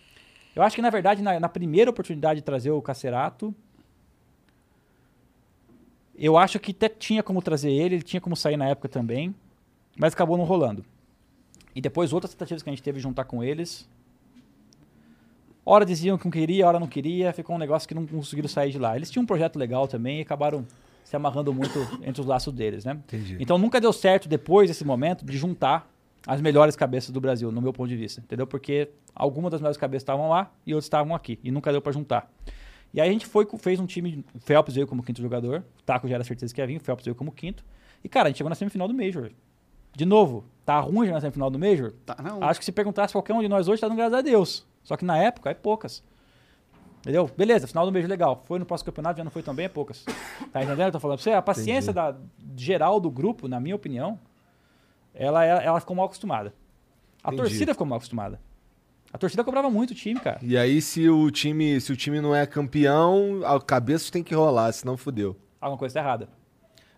Eu 0.54 0.62
acho 0.62 0.76
que, 0.76 0.82
na 0.82 0.90
verdade, 0.90 1.22
na, 1.22 1.40
na 1.40 1.48
primeira 1.48 1.90
oportunidade 1.90 2.40
de 2.40 2.44
trazer 2.44 2.70
o 2.70 2.82
Cacerato, 2.82 3.54
eu 6.14 6.36
acho 6.36 6.60
que 6.60 6.72
até 6.72 6.86
tinha 6.86 7.22
como 7.22 7.40
trazer 7.40 7.70
ele, 7.70 7.94
ele 7.94 8.02
tinha 8.02 8.20
como 8.20 8.36
sair 8.36 8.58
na 8.58 8.68
época 8.68 8.90
também, 8.90 9.34
mas 9.96 10.12
acabou 10.12 10.36
não 10.36 10.44
rolando. 10.44 10.84
E 11.74 11.80
depois 11.80 12.12
outras 12.12 12.34
tentativas 12.34 12.62
que 12.62 12.68
a 12.68 12.72
gente 12.72 12.82
teve 12.82 12.98
de 12.98 13.02
juntar 13.02 13.24
com 13.24 13.42
eles. 13.42 13.88
Hora 15.64 15.86
diziam 15.86 16.18
que 16.18 16.26
não 16.26 16.30
queria, 16.30 16.68
hora 16.68 16.78
não 16.78 16.86
queria, 16.86 17.32
ficou 17.32 17.56
um 17.56 17.58
negócio 17.58 17.88
que 17.88 17.94
não 17.94 18.06
conseguiram 18.06 18.50
sair 18.50 18.70
de 18.70 18.78
lá. 18.78 18.94
Eles 18.96 19.10
tinham 19.10 19.22
um 19.22 19.26
projeto 19.26 19.58
legal 19.58 19.88
também 19.88 20.18
e 20.18 20.20
acabaram 20.20 20.66
se 21.04 21.14
amarrando 21.14 21.52
muito 21.52 21.78
entre 22.02 22.20
os 22.20 22.26
laços 22.26 22.52
deles, 22.52 22.84
né? 22.84 22.92
Entendi. 22.92 23.36
Então 23.38 23.58
nunca 23.58 23.80
deu 23.80 23.92
certo 23.92 24.28
depois 24.28 24.68
desse 24.68 24.84
momento 24.84 25.24
de 25.24 25.36
juntar 25.36 25.88
as 26.26 26.40
melhores 26.40 26.74
cabeças 26.74 27.10
do 27.10 27.20
Brasil, 27.20 27.52
no 27.52 27.60
meu 27.60 27.72
ponto 27.72 27.88
de 27.88 27.96
vista, 27.96 28.20
entendeu? 28.20 28.46
Porque 28.46 28.88
algumas 29.14 29.50
das 29.50 29.60
melhores 29.60 29.76
cabeças 29.76 30.02
estavam 30.02 30.28
lá 30.30 30.50
e 30.66 30.72
outras 30.72 30.86
estavam 30.86 31.14
aqui 31.14 31.38
e 31.44 31.50
nunca 31.50 31.70
deu 31.70 31.82
pra 31.82 31.92
juntar. 31.92 32.30
E 32.92 33.00
aí 33.00 33.08
a 33.08 33.12
gente 33.12 33.26
foi, 33.26 33.46
fez 33.58 33.78
um 33.78 33.86
time, 33.86 34.24
o 34.34 34.38
Phelps 34.38 34.74
veio 34.74 34.86
como 34.86 35.02
quinto 35.02 35.20
jogador, 35.20 35.64
o 35.78 35.82
Taco 35.82 36.08
já 36.08 36.14
era 36.14 36.24
certeza 36.24 36.54
que 36.54 36.60
ia 36.60 36.66
vir, 36.66 36.76
o 36.76 36.80
Phelps 36.80 37.04
veio 37.04 37.14
como 37.14 37.30
quinto. 37.30 37.64
E 38.02 38.08
cara, 38.08 38.28
a 38.28 38.30
gente 38.30 38.38
chegou 38.38 38.48
na 38.48 38.54
semifinal 38.54 38.88
do 38.88 38.94
Major. 38.94 39.30
De 39.94 40.04
novo, 40.04 40.44
tá 40.64 40.80
ruim 40.80 41.06
já 41.06 41.12
na 41.12 41.20
semifinal 41.20 41.50
do 41.50 41.58
Major? 41.58 41.92
Tá, 42.06 42.16
não. 42.22 42.42
Acho 42.42 42.58
que 42.58 42.64
se 42.64 42.72
perguntasse 42.72 43.12
qualquer 43.12 43.34
um 43.34 43.40
de 43.40 43.48
nós 43.48 43.68
hoje, 43.68 43.80
tá 43.80 43.88
dando 43.88 43.96
graças 43.96 44.14
a 44.14 44.22
Deus. 44.22 44.66
Só 44.82 44.96
que 44.96 45.04
na 45.04 45.18
época 45.18 45.50
é 45.50 45.54
poucas. 45.54 46.02
Entendeu? 47.04 47.30
Beleza, 47.36 47.66
final 47.66 47.84
do 47.84 47.92
Major 47.92 48.08
legal. 48.08 48.42
Foi 48.46 48.58
no 48.58 48.64
próximo 48.64 48.86
campeonato, 48.86 49.18
já 49.18 49.24
não 49.24 49.30
foi 49.30 49.42
tão 49.42 49.54
bem, 49.54 49.66
é 49.66 49.68
poucas. 49.68 50.06
Tá 50.50 50.62
entendendo 50.62 50.86
eu 50.86 50.92
tô 50.92 50.98
falando 50.98 51.18
pra 51.18 51.22
você? 51.22 51.32
A 51.32 51.42
paciência 51.42 51.92
da, 51.92 52.16
geral 52.56 52.98
do 52.98 53.10
grupo, 53.10 53.46
na 53.46 53.60
minha 53.60 53.76
opinião, 53.76 54.18
ela, 55.12 55.44
ela, 55.44 55.62
ela 55.62 55.80
ficou 55.80 55.94
mal 55.94 56.06
acostumada. 56.06 56.54
A 57.22 57.28
Entendi. 57.28 57.42
torcida 57.42 57.74
ficou 57.74 57.86
mal 57.86 57.98
acostumada. 57.98 58.40
A 59.12 59.18
torcida 59.18 59.44
cobrava 59.44 59.68
muito 59.68 59.90
o 59.90 59.94
time, 59.94 60.18
cara. 60.18 60.38
E 60.42 60.56
aí, 60.56 60.80
se 60.80 61.06
o 61.10 61.30
time, 61.30 61.78
se 61.78 61.92
o 61.92 61.96
time 61.96 62.22
não 62.22 62.34
é 62.34 62.46
campeão, 62.46 63.42
a 63.44 63.60
cabeça 63.60 64.10
tem 64.10 64.22
que 64.22 64.34
rolar, 64.34 64.72
senão 64.72 64.96
fudeu. 64.96 65.36
alguma 65.60 65.78
coisa 65.78 65.92
tá 65.92 66.00
errada. 66.00 66.28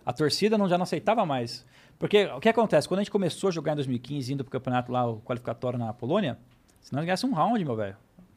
A 0.04 0.12
torcida 0.12 0.56
não, 0.56 0.68
já 0.68 0.78
não 0.78 0.84
aceitava 0.84 1.26
mais. 1.26 1.66
Porque 1.98 2.26
o 2.26 2.38
que 2.38 2.48
acontece? 2.48 2.86
Quando 2.86 3.00
a 3.00 3.02
gente 3.02 3.10
começou 3.10 3.48
a 3.48 3.50
jogar 3.50 3.72
em 3.72 3.76
2015, 3.76 4.32
indo 4.32 4.44
pro 4.44 4.52
campeonato 4.52 4.92
lá, 4.92 5.04
o 5.04 5.20
qualificatório 5.22 5.76
na 5.76 5.92
Polônia, 5.92 6.38
se 6.80 6.92
nós 6.92 7.04
ganhássemos 7.04 7.36
um 7.36 7.36
round, 7.36 7.64
meu 7.64 7.74
velho. 7.74 7.96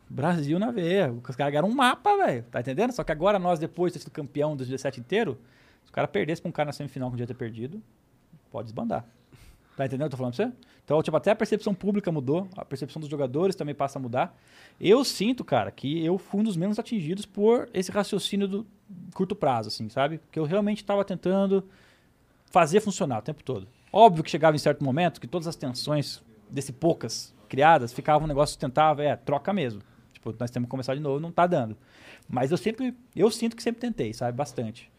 Brasil 0.09 0.57
na 0.57 0.71
veia. 0.71 1.11
Os 1.11 1.35
caras 1.35 1.51
ganharam 1.51 1.69
um 1.69 1.75
mapa, 1.75 2.17
velho. 2.17 2.43
Tá 2.51 2.59
entendendo? 2.59 2.91
Só 2.91 3.03
que 3.03 3.11
agora 3.11 3.38
nós, 3.38 3.59
depois 3.59 3.93
de 3.93 3.99
ter 3.99 4.03
sido 4.03 4.11
campeão 4.11 4.53
em 4.53 4.57
2017 4.57 4.99
inteiro, 4.99 5.39
se 5.83 5.91
o 5.91 5.93
cara 5.93 6.07
perdesse 6.07 6.41
pra 6.41 6.49
um 6.49 6.51
cara 6.51 6.67
na 6.67 6.73
semifinal 6.73 7.09
que 7.09 7.13
podia 7.13 7.27
ter 7.27 7.35
perdido, 7.35 7.81
pode 8.51 8.65
desbandar. 8.65 9.05
Tá 9.77 9.85
entendendo 9.85 10.07
o 10.07 10.09
que 10.09 10.15
eu 10.15 10.17
tô 10.17 10.17
falando 10.17 10.35
pra 10.35 10.45
você? 10.45 10.53
Então, 10.83 11.01
tipo, 11.01 11.15
até 11.15 11.31
a 11.31 11.35
percepção 11.35 11.73
pública 11.73 12.11
mudou, 12.11 12.47
a 12.57 12.65
percepção 12.65 12.99
dos 12.99 13.09
jogadores 13.09 13.55
também 13.55 13.75
passa 13.75 13.97
a 13.97 14.01
mudar. 14.01 14.38
Eu 14.81 15.05
sinto, 15.05 15.45
cara, 15.45 15.71
que 15.71 16.03
eu 16.03 16.17
fui 16.17 16.41
um 16.41 16.43
dos 16.43 16.57
menos 16.57 16.79
atingidos 16.79 17.25
por 17.25 17.69
esse 17.73 17.91
raciocínio 17.91 18.47
do 18.47 18.67
curto 19.13 19.35
prazo, 19.35 19.69
assim, 19.69 19.88
sabe? 19.88 20.17
Porque 20.17 20.39
eu 20.39 20.43
realmente 20.43 20.79
estava 20.79 21.05
tentando 21.05 21.63
fazer 22.51 22.81
funcionar 22.81 23.19
o 23.19 23.21
tempo 23.21 23.43
todo. 23.43 23.67
Óbvio 23.93 24.23
que 24.23 24.29
chegava 24.29 24.55
em 24.55 24.59
certo 24.59 24.83
momento 24.83 25.21
que 25.21 25.27
todas 25.27 25.47
as 25.47 25.55
tensões 25.55 26.21
desse 26.49 26.73
poucas 26.73 27.33
criadas 27.47 27.93
ficavam 27.93 28.25
um 28.25 28.27
negócio 28.27 28.53
sustentável, 28.53 29.05
é, 29.05 29.15
troca 29.15 29.53
mesmo. 29.53 29.81
Tipo, 30.19 30.35
nós 30.39 30.51
temos 30.51 30.67
que 30.67 30.72
começar 30.72 30.93
de 30.95 30.99
novo, 31.01 31.19
não 31.19 31.31
tá 31.31 31.48
dando. 31.48 31.77
Mas 32.27 32.51
eu 32.51 32.57
sempre, 32.57 32.93
eu 33.15 33.31
sinto 33.31 33.56
que 33.56 33.64
sempre 33.64 33.80
tentei, 33.81 34.14
sabe? 34.14 34.38
Bastante. 34.38 34.91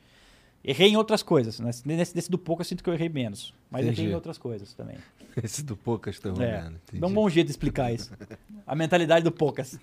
Errei 0.65 0.89
em 0.89 0.97
outras 0.97 1.23
coisas. 1.23 1.60
né? 1.60 1.70
Nesse, 1.84 2.15
nesse 2.15 2.31
do 2.31 2.36
pouco 2.39 2.60
eu 2.62 2.66
sinto 2.66 2.82
que 2.82 2.90
eu 2.90 2.94
errei 2.94 3.08
menos. 3.08 3.55
Mas 3.70 3.84
Entendi. 3.84 4.00
errei 4.02 4.12
em 4.12 4.15
outras 4.15 4.36
coisas 4.39 4.74
também. 4.74 4.97
Esse 5.42 5.62
do 5.62 5.76
Poucas 5.76 6.18
tá 6.18 6.28
É. 6.42 6.70
Dá 6.94 7.07
um 7.07 7.12
bom 7.12 7.28
jeito 7.28 7.47
de 7.47 7.52
explicar 7.52 7.92
isso. 7.92 8.12
A 8.66 8.74
mentalidade 8.74 9.23
do 9.24 9.31
poucas. 9.31 9.78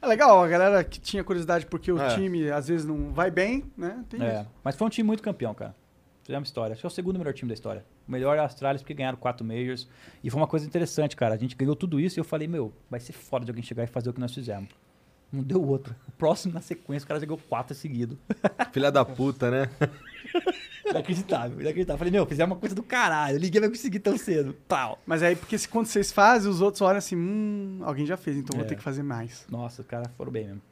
É 0.00 0.06
legal, 0.06 0.42
a 0.42 0.48
galera 0.48 0.82
que 0.82 0.98
tinha 0.98 1.22
curiosidade 1.22 1.66
porque 1.66 1.92
o 1.92 2.00
É. 2.00 2.14
time 2.14 2.50
às 2.50 2.66
vezes 2.68 2.86
não 2.86 3.12
vai 3.12 3.30
bem, 3.30 3.70
né? 3.76 4.02
Tem 4.08 4.22
É, 4.22 4.40
isso. 4.40 4.50
mas 4.64 4.74
foi 4.74 4.86
um 4.86 4.90
time 4.90 5.06
muito 5.06 5.22
campeão, 5.22 5.52
cara. 5.54 5.76
Fizemos 6.22 6.48
história. 6.48 6.72
Acho 6.72 6.80
que 6.80 6.86
é 6.86 6.88
o 6.88 6.90
segundo 6.90 7.18
melhor 7.18 7.34
time 7.34 7.48
da 7.48 7.54
história. 7.54 7.84
O 8.10 8.12
melhor 8.12 8.36
é 8.36 8.40
a 8.40 8.44
Astralis 8.44 8.82
porque 8.82 8.92
ganharam 8.92 9.16
quatro 9.16 9.46
Majors. 9.46 9.86
E 10.24 10.28
foi 10.30 10.40
uma 10.40 10.48
coisa 10.48 10.66
interessante, 10.66 11.14
cara. 11.14 11.32
A 11.32 11.38
gente 11.38 11.54
ganhou 11.54 11.76
tudo 11.76 12.00
isso 12.00 12.18
e 12.18 12.20
eu 12.20 12.24
falei, 12.24 12.48
meu, 12.48 12.72
vai 12.90 12.98
ser 12.98 13.12
foda 13.12 13.44
de 13.44 13.52
alguém 13.52 13.62
chegar 13.62 13.84
e 13.84 13.86
fazer 13.86 14.10
o 14.10 14.12
que 14.12 14.18
nós 14.18 14.34
fizemos. 14.34 14.68
Não 15.32 15.44
deu 15.44 15.62
outro. 15.64 15.94
O 16.08 16.10
próximo 16.18 16.52
na 16.52 16.60
sequência, 16.60 17.04
o 17.04 17.08
cara 17.08 17.20
já 17.20 17.26
ganhou 17.26 17.38
quatro 17.48 17.72
seguidos. 17.72 18.18
Filha 18.72 18.90
da 18.90 19.04
puta, 19.04 19.48
né? 19.48 19.70
Inacreditável, 20.84 21.60
inacreditável. 21.60 21.98
Falei, 21.98 22.10
meu, 22.10 22.26
fizemos 22.26 22.50
uma 22.52 22.58
coisa 22.58 22.74
do 22.74 22.82
caralho. 22.82 23.38
Ninguém 23.38 23.60
vai 23.60 23.70
conseguir 23.70 24.00
tão 24.00 24.18
cedo. 24.18 24.56
Pau. 24.66 24.98
Mas 25.06 25.22
aí, 25.22 25.36
porque 25.36 25.56
se, 25.56 25.68
quando 25.68 25.86
vocês 25.86 26.10
fazem, 26.10 26.50
os 26.50 26.60
outros 26.60 26.80
olham 26.82 26.98
assim, 26.98 27.14
hum, 27.16 27.78
alguém 27.84 28.04
já 28.06 28.16
fez, 28.16 28.36
então 28.36 28.56
vou 28.56 28.64
É. 28.64 28.68
ter 28.68 28.74
que 28.74 28.82
fazer 28.82 29.04
mais. 29.04 29.46
Nossa, 29.48 29.82
os 29.82 29.86
caras 29.86 30.08
foram 30.16 30.32
bem 30.32 30.46
mesmo. 30.46 30.62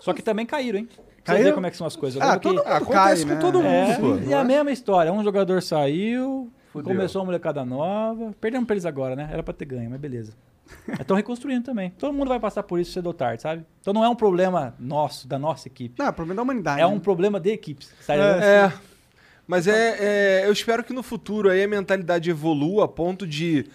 Só 0.00 0.12
que 0.12 0.22
também 0.22 0.46
caíram, 0.46 0.78
hein? 0.78 0.88
Pra 1.24 1.36
Você 1.36 1.52
como 1.52 1.66
é 1.66 1.70
que 1.72 1.76
são 1.76 1.86
as 1.88 1.96
coisas. 1.96 2.22
Eu 2.22 2.28
Ah, 2.28 2.34
que- 2.36 2.42
todo 2.42 2.58
mundo 2.58 2.66
Acontece 2.68 2.92
cai, 2.92 3.18
com 3.24 3.34
né? 3.34 3.40
todo 3.40 3.54
mundo, 3.60 3.66
É, 3.66 3.98
pô. 3.98 4.16
e 4.30 4.32
a 4.32 4.44
mesma 4.44 4.70
história. 4.70 5.12
Um 5.12 5.24
jogador 5.24 5.60
saiu, 5.60 6.48
Fudeu. 6.82 6.94
começou 6.94 7.20
uma 7.20 7.26
molecada 7.26 7.64
nova. 7.64 8.34
Perdemos 8.40 8.66
pra 8.66 8.74
eles 8.74 8.86
agora, 8.86 9.16
né? 9.16 9.28
Era 9.32 9.42
pra 9.42 9.54
ter 9.54 9.64
ganho, 9.64 9.90
mas 9.90 10.00
beleza. 10.00 10.32
Estão 11.00 11.16
reconstruindo 11.16 11.64
também. 11.64 11.90
Todo 11.90 12.12
mundo 12.12 12.28
vai 12.28 12.40
passar 12.40 12.62
por 12.62 12.80
isso 12.80 12.92
cedo 12.92 13.06
ou 13.06 13.14
tarde, 13.14 13.42
sabe? 13.42 13.64
Então 13.80 13.92
não 13.92 14.04
é 14.04 14.08
um 14.08 14.16
problema 14.16 14.74
nosso, 14.78 15.28
da 15.28 15.38
nossa 15.38 15.68
equipe. 15.68 15.94
Não, 15.98 16.06
é 16.06 16.12
problema 16.12 16.36
da 16.36 16.42
humanidade. 16.42 16.80
É 16.80 16.84
né? 16.84 16.86
um 16.86 16.98
problema 16.98 17.38
de 17.38 17.50
equipes. 17.50 17.92
Sabe? 18.00 18.20
É. 18.20 18.72
Mas 19.46 19.68
é, 19.68 20.42
é, 20.42 20.46
Eu 20.46 20.52
espero 20.52 20.82
que 20.82 20.92
no 20.92 21.02
futuro 21.02 21.48
aí 21.48 21.62
a 21.62 21.68
mentalidade 21.68 22.28
evolua 22.28 22.86
a 22.86 22.88
ponto 22.88 23.26
de 23.26 23.66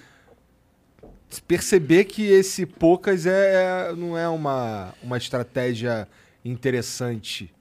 perceber 1.47 2.05
que 2.05 2.23
esse 2.25 2.65
Poucas 2.65 3.25
é, 3.25 3.89
é- 3.89 3.95
não 3.95 4.17
é 4.17 4.27
uma, 4.27 4.93
uma 5.01 5.17
estratégia 5.17 6.07
interessante, 6.43 7.53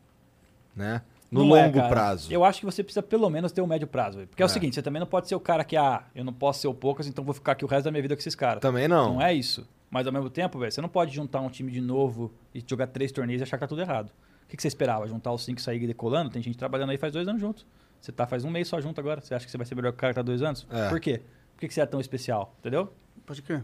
né? 0.74 1.02
No 1.30 1.44
Não 1.44 1.56
é, 1.56 1.64
longo 1.66 1.76
cara. 1.76 1.88
prazo. 1.88 2.32
Eu 2.32 2.44
acho 2.44 2.58
que 2.58 2.66
você 2.66 2.82
precisa 2.82 3.02
pelo 3.02 3.30
menos 3.30 3.52
ter 3.52 3.60
um 3.60 3.66
médio 3.66 3.86
prazo. 3.86 4.16
velho. 4.18 4.28
Porque 4.28 4.42
é. 4.42 4.44
É. 4.44 4.46
o 4.46 4.48
seguinte, 4.48 4.74
você 4.74 4.82
também 4.82 4.98
não 4.98 5.06
pode 5.06 5.28
ser 5.28 5.36
o 5.36 5.40
cara 5.40 5.62
que, 5.64 5.76
ah, 5.76 6.02
eu 6.14 6.24
não 6.24 6.32
posso 6.32 6.60
ser 6.60 6.68
o 6.68 6.74
poucas, 6.74 7.06
então 7.06 7.24
vou 7.24 7.32
ficar 7.34 7.52
aqui 7.52 7.64
o 7.64 7.68
resto 7.68 7.84
da 7.84 7.90
minha 7.92 8.02
vida 8.02 8.16
com 8.16 8.20
esses 8.20 8.34
caras. 8.34 8.60
Também 8.60 8.88
não. 8.88 9.14
Não 9.14 9.22
é 9.22 9.32
isso. 9.32 9.66
Mas 9.88 10.06
ao 10.06 10.12
mesmo 10.12 10.28
tempo, 10.30 10.58
velho, 10.58 10.70
você 10.72 10.80
não 10.80 10.88
pode 10.88 11.14
juntar 11.14 11.40
um 11.40 11.48
time 11.48 11.70
de 11.70 11.80
novo 11.80 12.32
e 12.54 12.62
jogar 12.66 12.88
três 12.88 13.12
torneios 13.12 13.40
e 13.40 13.42
achar 13.44 13.56
que 13.56 13.60
tá 13.60 13.66
tudo 13.68 13.80
errado. 13.80 14.10
O 14.44 14.48
que, 14.48 14.56
que 14.56 14.62
você 14.62 14.68
esperava? 14.68 15.06
Juntar 15.06 15.32
os 15.32 15.44
cinco 15.44 15.60
e 15.60 15.62
sair 15.62 15.86
decolando? 15.86 16.30
Tem 16.30 16.42
gente 16.42 16.58
trabalhando 16.58 16.90
aí 16.90 16.98
faz 16.98 17.12
dois 17.12 17.28
anos 17.28 17.40
junto. 17.40 17.64
Você 18.00 18.10
tá 18.10 18.26
faz 18.26 18.44
um 18.44 18.50
mês 18.50 18.66
só 18.66 18.80
junto 18.80 18.98
agora. 19.00 19.20
Você 19.20 19.34
acha 19.34 19.44
que 19.44 19.50
você 19.50 19.56
vai 19.56 19.66
ser 19.66 19.74
melhor 19.76 19.92
que 19.92 19.96
o 19.96 20.00
cara 20.00 20.12
que 20.12 20.16
tá 20.16 20.22
dois 20.22 20.42
anos? 20.42 20.66
É. 20.70 20.88
Por 20.88 20.98
quê? 20.98 21.22
Por 21.54 21.60
que, 21.60 21.68
que 21.68 21.74
você 21.74 21.80
é 21.80 21.86
tão 21.86 22.00
especial? 22.00 22.54
Entendeu? 22.58 22.92
Pode 23.26 23.42
crer. 23.42 23.62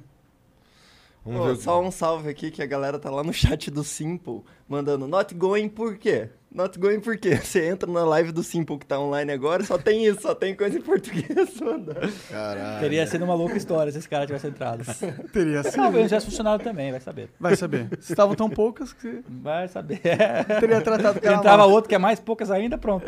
Vamos 1.26 1.40
Pô, 1.40 1.46
ver. 1.48 1.56
Só 1.56 1.82
um 1.82 1.90
salve 1.90 2.28
aqui 2.30 2.52
que 2.52 2.62
a 2.62 2.66
galera 2.66 3.00
tá 3.00 3.10
lá 3.10 3.24
no 3.24 3.32
chat 3.32 3.68
do 3.68 3.82
Simple, 3.82 4.42
mandando 4.68 5.08
not 5.08 5.34
going 5.34 5.68
por 5.68 5.96
quê? 5.96 6.28
Not 6.55 6.78
going 6.78 7.00
por 7.00 7.16
quê? 7.18 7.36
Você 7.36 7.66
entra 7.66 7.90
na 7.90 8.05
live 8.05 8.30
do 8.30 8.44
Simple 8.44 8.78
que 8.78 8.86
tá 8.86 8.98
online 9.00 9.32
agora, 9.32 9.64
só 9.64 9.76
tem 9.76 10.06
isso, 10.06 10.22
só 10.22 10.36
tem 10.36 10.55
coisa 10.55 10.78
em 10.78 10.80
português 10.80 11.26
mandando. 11.60 12.12
Caralho. 12.30 12.80
Teria 12.80 13.05
sido 13.08 13.24
uma 13.24 13.34
louca 13.34 13.56
história 13.56 13.90
se 13.90 13.98
esse 13.98 14.08
cara 14.08 14.24
tivesse 14.24 14.46
entrado. 14.46 14.84
Teria 15.32 15.64
sido. 15.64 15.74
Talvez 15.74 16.05
tivesse 16.06 16.26
funcionado 16.26 16.62
também, 16.62 16.92
vai 16.92 17.00
saber. 17.00 17.28
Vai 17.40 17.56
saber. 17.56 17.88
Se 18.00 18.12
estavam 18.12 18.36
tão 18.36 18.48
poucas 18.48 18.92
que 18.92 19.20
Vai 19.28 19.66
saber. 19.66 20.00
teria 20.60 20.80
tratado 20.80 21.18
o 21.18 21.22
cara 21.22 21.36
Entrava 21.36 21.64
outro 21.66 21.88
que 21.88 21.94
é 21.96 21.98
mais 21.98 22.20
poucas 22.20 22.52
ainda, 22.52 22.78
pronto. 22.78 23.05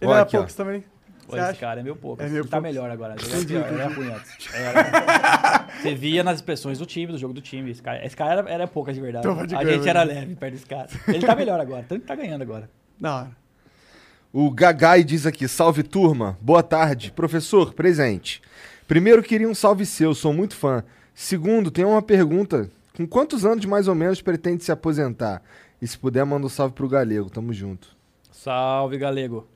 Ele 0.00 0.10
Ó, 0.10 0.12
era 0.12 0.22
aqui, 0.22 0.36
ó. 0.36 0.40
poucos 0.40 0.54
também. 0.54 0.84
Pô, 1.32 1.36
esse 1.42 1.50
acha? 1.50 1.60
cara 1.60 1.80
é 1.80 1.82
meu 1.82 1.96
poucas. 1.96 2.26
É 2.26 2.28
meio 2.30 2.42
Ele 2.42 2.48
tá 2.48 2.56
poucas. 2.58 2.72
melhor 2.74 2.90
agora. 2.90 3.16
Ele 3.20 3.56
era, 3.56 3.66
era 3.66 3.88
ruim 3.94 4.12
antes. 4.12 4.54
Era. 4.54 5.66
Você 5.80 5.94
via 5.94 6.22
nas 6.22 6.36
expressões 6.36 6.78
do 6.78 6.86
time, 6.86 7.12
do 7.12 7.18
jogo 7.18 7.34
do 7.34 7.40
time. 7.40 7.70
Esse 7.70 7.82
cara, 7.82 8.04
esse 8.04 8.16
cara 8.16 8.32
era, 8.40 8.50
era 8.50 8.66
poucas 8.68 8.94
de 8.94 9.00
verdade. 9.00 9.26
Então, 9.26 9.36
pode 9.36 9.54
A 9.54 9.64
gente 9.64 9.88
era 9.88 10.04
velho. 10.04 10.20
leve 10.20 10.36
perto 10.36 10.52
desse 10.52 10.66
cara. 10.66 10.88
Ele 11.08 11.26
tá 11.26 11.34
melhor 11.34 11.60
agora, 11.60 11.84
tanto 11.88 12.00
que 12.02 12.06
tá 12.06 12.14
ganhando 12.14 12.42
agora. 12.42 12.68
Da 13.00 13.16
hora. 13.16 13.30
O 14.32 14.50
Gagai 14.50 15.04
diz 15.04 15.26
aqui: 15.26 15.46
salve 15.48 15.82
turma, 15.82 16.38
boa 16.40 16.62
tarde. 16.62 17.12
Professor, 17.12 17.74
presente. 17.74 18.40
Primeiro, 18.88 19.22
queria 19.22 19.48
um 19.48 19.54
salve 19.54 19.84
seu, 19.86 20.14
sou 20.14 20.32
muito 20.32 20.54
fã. 20.54 20.84
Segundo, 21.14 21.70
tenho 21.70 21.88
uma 21.90 22.02
pergunta: 22.02 22.70
com 22.96 23.06
quantos 23.06 23.44
anos 23.44 23.64
mais 23.64 23.88
ou 23.88 23.94
menos 23.94 24.22
pretende 24.22 24.64
se 24.64 24.72
aposentar? 24.72 25.42
E 25.80 25.86
se 25.86 25.98
puder, 25.98 26.24
manda 26.24 26.46
um 26.46 26.48
salve 26.48 26.74
pro 26.74 26.88
Galego, 26.88 27.28
tamo 27.28 27.52
junto. 27.52 27.88
Salve, 28.30 28.98
galego. 28.98 29.46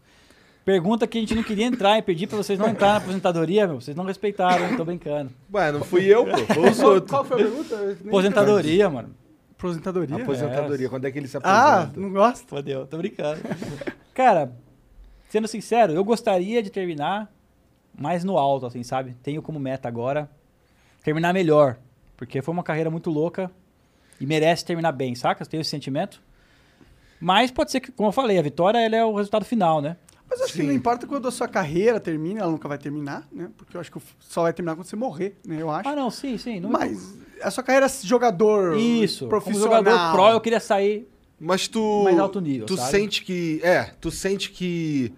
Pergunta 0.66 1.06
que 1.06 1.16
a 1.16 1.20
gente 1.20 1.32
não 1.32 1.44
queria 1.44 1.64
entrar 1.64 1.96
e 1.96 2.02
pedir 2.02 2.26
pra 2.26 2.36
vocês 2.36 2.58
não 2.58 2.66
entrar 2.68 2.88
na 2.88 2.96
aposentadoria, 2.96 3.68
meu. 3.68 3.80
Vocês 3.80 3.96
não 3.96 4.02
respeitaram, 4.04 4.68
hein? 4.68 4.76
tô 4.76 4.84
brincando. 4.84 5.30
Ué, 5.54 5.70
não 5.70 5.80
fui 5.80 6.04
eu, 6.06 6.26
pô, 6.26 6.36
foi 6.38 6.70
os 6.70 6.76
Qual, 6.76 6.90
outros. 6.90 7.10
qual 7.12 7.24
foi 7.24 7.40
a 7.40 7.44
pergunta? 7.44 7.74
Eu 7.76 8.08
Aposentadoria, 8.08 8.90
mano. 8.90 9.14
Aposentadoria? 9.56 10.16
Aposentadoria, 10.16 10.88
quando 10.88 11.04
é 11.04 11.10
que 11.12 11.18
ele 11.20 11.28
se 11.28 11.36
aposenta? 11.36 11.60
Ah, 11.60 11.90
não 11.94 12.10
gosto. 12.10 12.48
Fodeu, 12.48 12.84
tô 12.84 12.98
brincando. 12.98 13.40
Cara, 14.12 14.52
sendo 15.28 15.46
sincero, 15.46 15.92
eu 15.92 16.02
gostaria 16.04 16.60
de 16.60 16.68
terminar 16.68 17.32
mais 17.96 18.24
no 18.24 18.36
alto, 18.36 18.66
assim, 18.66 18.82
sabe? 18.82 19.14
Tenho 19.22 19.40
como 19.40 19.60
meta 19.60 19.86
agora 19.86 20.28
terminar 21.04 21.32
melhor. 21.32 21.76
Porque 22.16 22.42
foi 22.42 22.52
uma 22.52 22.64
carreira 22.64 22.90
muito 22.90 23.08
louca 23.08 23.52
e 24.20 24.26
merece 24.26 24.64
terminar 24.64 24.90
bem, 24.90 25.14
saca? 25.14 25.46
Tenho 25.46 25.60
esse 25.60 25.70
sentimento. 25.70 26.20
Mas 27.20 27.52
pode 27.52 27.70
ser 27.70 27.78
que, 27.78 27.92
como 27.92 28.08
eu 28.08 28.12
falei, 28.12 28.36
a 28.36 28.42
vitória 28.42 28.78
ela 28.80 28.96
é 28.96 29.04
o 29.04 29.14
resultado 29.14 29.44
final, 29.44 29.80
né? 29.80 29.96
Mas 30.28 30.40
acho 30.40 30.52
que 30.52 30.60
Sim. 30.60 30.66
não 30.66 30.72
importa 30.74 31.06
quando 31.06 31.28
a 31.28 31.30
sua 31.30 31.46
carreira 31.46 32.00
termina, 32.00 32.40
ela 32.40 32.50
nunca 32.50 32.66
vai 32.68 32.76
terminar, 32.78 33.26
né? 33.32 33.48
Porque 33.56 33.76
eu 33.76 33.80
acho 33.80 33.92
que 33.92 33.98
só 34.18 34.42
vai 34.42 34.52
terminar 34.52 34.74
quando 34.74 34.86
você 34.86 34.96
morrer, 34.96 35.36
né? 35.46 35.56
Eu 35.60 35.70
acho. 35.70 35.88
Ah, 35.88 35.94
não, 35.94 36.10
sim, 36.10 36.36
sim. 36.36 36.58
Não 36.60 36.68
Mas 36.70 37.16
a 37.42 37.50
sua 37.50 37.62
carreira 37.62 37.86
de 37.88 38.06
jogador 38.06 38.76
Isso. 38.76 39.20
Como 39.20 39.30
profissional. 39.30 39.78
jogador 39.84 40.12
pro, 40.12 40.28
eu 40.30 40.40
queria 40.40 40.60
sair. 40.60 41.08
Mas 41.38 41.68
tu. 41.68 42.02
Mais 42.04 42.18
alto 42.18 42.40
nível, 42.40 42.66
Tu 42.66 42.76
sabe? 42.76 42.90
sente 42.90 43.22
que. 43.24 43.60
É, 43.62 43.84
tu 44.00 44.10
sente 44.10 44.50
que 44.50 45.12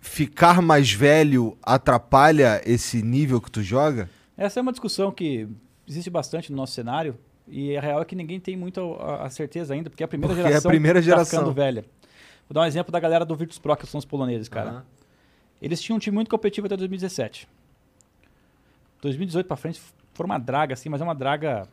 ficar 0.00 0.62
mais 0.62 0.90
velho 0.92 1.56
atrapalha 1.62 2.62
esse 2.64 3.02
nível 3.02 3.40
que 3.40 3.50
tu 3.50 3.62
joga? 3.62 4.08
Essa 4.36 4.60
é 4.60 4.62
uma 4.62 4.72
discussão 4.72 5.10
que 5.10 5.48
existe 5.88 6.08
bastante 6.10 6.50
no 6.50 6.56
nosso 6.56 6.72
cenário. 6.72 7.16
E 7.48 7.76
a 7.76 7.80
real 7.80 8.02
é 8.02 8.04
que 8.04 8.16
ninguém 8.16 8.40
tem 8.40 8.56
muito 8.56 8.94
a, 8.94 9.24
a 9.26 9.30
certeza 9.30 9.72
ainda, 9.72 9.88
porque 9.88 10.02
é 10.02 10.06
a 10.06 10.08
primeira 10.08 10.34
Porque 10.34 10.42
é 10.42 10.46
a 10.46 10.48
geração 10.50 10.68
primeira 10.68 10.98
tá 11.00 11.04
geração. 11.04 11.38
ficando 11.40 11.54
velha. 11.54 11.84
Vou 12.48 12.54
dar 12.54 12.62
um 12.62 12.64
exemplo 12.64 12.92
da 12.92 13.00
galera 13.00 13.24
do 13.24 13.34
Virtus 13.34 13.58
Pro, 13.58 13.76
que 13.76 13.86
são 13.86 13.98
os 13.98 14.04
poloneses, 14.04 14.48
cara. 14.48 14.70
Aham. 14.70 14.84
Eles 15.60 15.80
tinham 15.80 15.96
um 15.96 15.98
time 15.98 16.14
muito 16.14 16.30
competitivo 16.30 16.66
até 16.66 16.76
2017. 16.76 17.48
2018 19.00 19.46
pra 19.46 19.56
frente 19.56 19.80
foi 20.12 20.26
uma 20.26 20.38
draga, 20.38 20.74
assim, 20.74 20.88
mas 20.88 21.00
é 21.00 21.04
uma 21.04 21.14
draga 21.14 21.68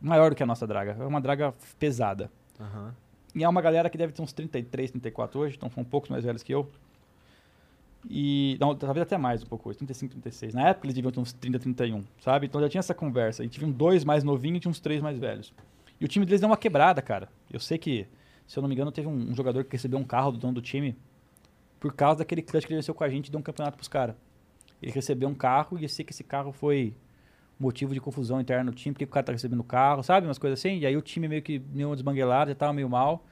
maior 0.00 0.30
do 0.30 0.36
que 0.36 0.42
a 0.42 0.46
nossa 0.46 0.66
draga. 0.66 0.96
É 0.98 1.04
uma 1.04 1.20
draga 1.20 1.54
pesada. 1.78 2.30
Aham. 2.58 2.94
E 3.34 3.44
é 3.44 3.48
uma 3.48 3.60
galera 3.60 3.88
que 3.88 3.96
deve 3.98 4.12
ter 4.12 4.22
uns 4.22 4.32
33, 4.32 4.90
34 4.90 5.38
hoje, 5.38 5.56
então 5.56 5.70
são 5.70 5.82
um 5.82 5.86
poucos 5.86 6.10
mais 6.10 6.24
velhos 6.24 6.42
que 6.42 6.52
eu. 6.52 6.68
E. 8.08 8.56
Não, 8.60 8.74
talvez 8.74 9.02
até 9.02 9.18
mais 9.18 9.42
um 9.42 9.46
pouco 9.46 9.68
hoje, 9.68 9.78
35, 9.78 10.12
36. 10.14 10.54
Na 10.54 10.68
época 10.68 10.86
eles 10.86 10.94
deviam 10.94 11.12
ter 11.12 11.20
uns 11.20 11.32
30, 11.32 11.58
31, 11.58 12.04
sabe? 12.20 12.46
Então 12.46 12.60
já 12.60 12.68
tinha 12.68 12.78
essa 12.78 12.94
conversa. 12.94 13.44
E 13.44 13.48
tinha 13.48 13.66
um 13.66 13.70
dois 13.70 14.04
mais 14.04 14.24
novinhos 14.24 14.58
e 14.58 14.60
tinha 14.60 14.70
uns 14.70 14.80
três 14.80 15.02
mais 15.02 15.18
velhos. 15.18 15.52
E 16.00 16.04
o 16.04 16.08
time 16.08 16.24
deles 16.24 16.40
deu 16.40 16.48
uma 16.48 16.56
quebrada, 16.56 17.02
cara. 17.02 17.28
Eu 17.52 17.60
sei 17.60 17.76
que, 17.76 18.06
se 18.50 18.58
eu 18.58 18.62
não 18.62 18.68
me 18.68 18.74
engano, 18.74 18.90
teve 18.90 19.06
um, 19.06 19.30
um 19.30 19.32
jogador 19.32 19.62
que 19.62 19.70
recebeu 19.70 19.96
um 19.96 20.02
carro 20.02 20.32
do 20.32 20.38
dono 20.38 20.54
do 20.54 20.60
time 20.60 20.96
por 21.78 21.94
causa 21.94 22.18
daquele 22.18 22.42
clutch 22.42 22.66
que 22.66 22.72
ele 22.72 22.78
venceu 22.78 22.92
com 22.92 23.04
a 23.04 23.08
gente 23.08 23.28
e 23.28 23.30
deu 23.30 23.38
um 23.38 23.42
campeonato 23.44 23.76
pros 23.76 23.86
caras. 23.86 24.16
Ele 24.82 24.90
recebeu 24.90 25.28
um 25.28 25.34
carro 25.34 25.78
e 25.78 25.84
eu 25.84 25.88
sei 25.88 26.04
que 26.04 26.10
esse 26.10 26.24
carro 26.24 26.50
foi 26.50 26.92
motivo 27.60 27.94
de 27.94 28.00
confusão 28.00 28.40
interna 28.40 28.64
no 28.64 28.72
time, 28.72 28.92
porque 28.92 29.04
o 29.04 29.06
cara 29.06 29.26
tá 29.26 29.30
recebendo 29.30 29.60
o 29.60 29.64
carro, 29.64 30.02
sabe? 30.02 30.26
Umas 30.26 30.36
coisas 30.36 30.58
assim. 30.58 30.78
E 30.78 30.84
aí 30.84 30.96
o 30.96 31.00
time 31.00 31.28
meio 31.28 31.42
que 31.42 31.60
deu 31.60 31.90
uma 31.90 31.94
desbanguelada, 31.94 32.50
já 32.50 32.56
tava 32.56 32.72
meio 32.72 32.88
mal. 32.88 33.24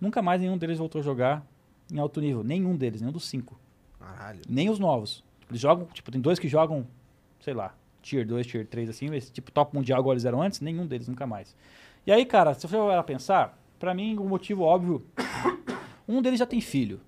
Nunca 0.00 0.22
mais 0.22 0.40
nenhum 0.40 0.56
deles 0.56 0.78
voltou 0.78 1.02
a 1.02 1.04
jogar 1.04 1.46
em 1.92 1.98
alto 1.98 2.18
nível. 2.22 2.42
Nenhum 2.42 2.74
deles, 2.74 3.02
nenhum 3.02 3.12
dos 3.12 3.28
cinco. 3.28 3.60
Caralho. 3.98 4.40
Nem 4.48 4.70
os 4.70 4.78
novos. 4.78 5.22
Eles 5.50 5.60
jogam, 5.60 5.86
tipo, 5.92 6.10
tem 6.10 6.22
dois 6.22 6.38
que 6.38 6.48
jogam, 6.48 6.86
sei 7.38 7.52
lá, 7.52 7.74
tier 8.00 8.26
2, 8.26 8.46
tier 8.46 8.66
3, 8.66 8.88
assim, 8.88 9.14
esse 9.14 9.30
tipo 9.30 9.52
top 9.52 9.76
mundial 9.76 10.00
igual 10.00 10.14
eles 10.14 10.24
eram 10.24 10.40
antes, 10.40 10.62
nenhum 10.62 10.86
deles 10.86 11.06
nunca 11.06 11.26
mais. 11.26 11.54
E 12.06 12.12
aí, 12.12 12.24
cara, 12.24 12.54
se 12.54 12.62
você 12.62 12.68
for 12.68 13.04
pensar, 13.04 13.58
pra 13.78 13.94
mim 13.94 14.16
o 14.18 14.24
motivo 14.24 14.62
óbvio, 14.62 15.04
um 16.08 16.20
deles 16.22 16.38
já 16.38 16.46
tem 16.46 16.60
filho. 16.60 17.00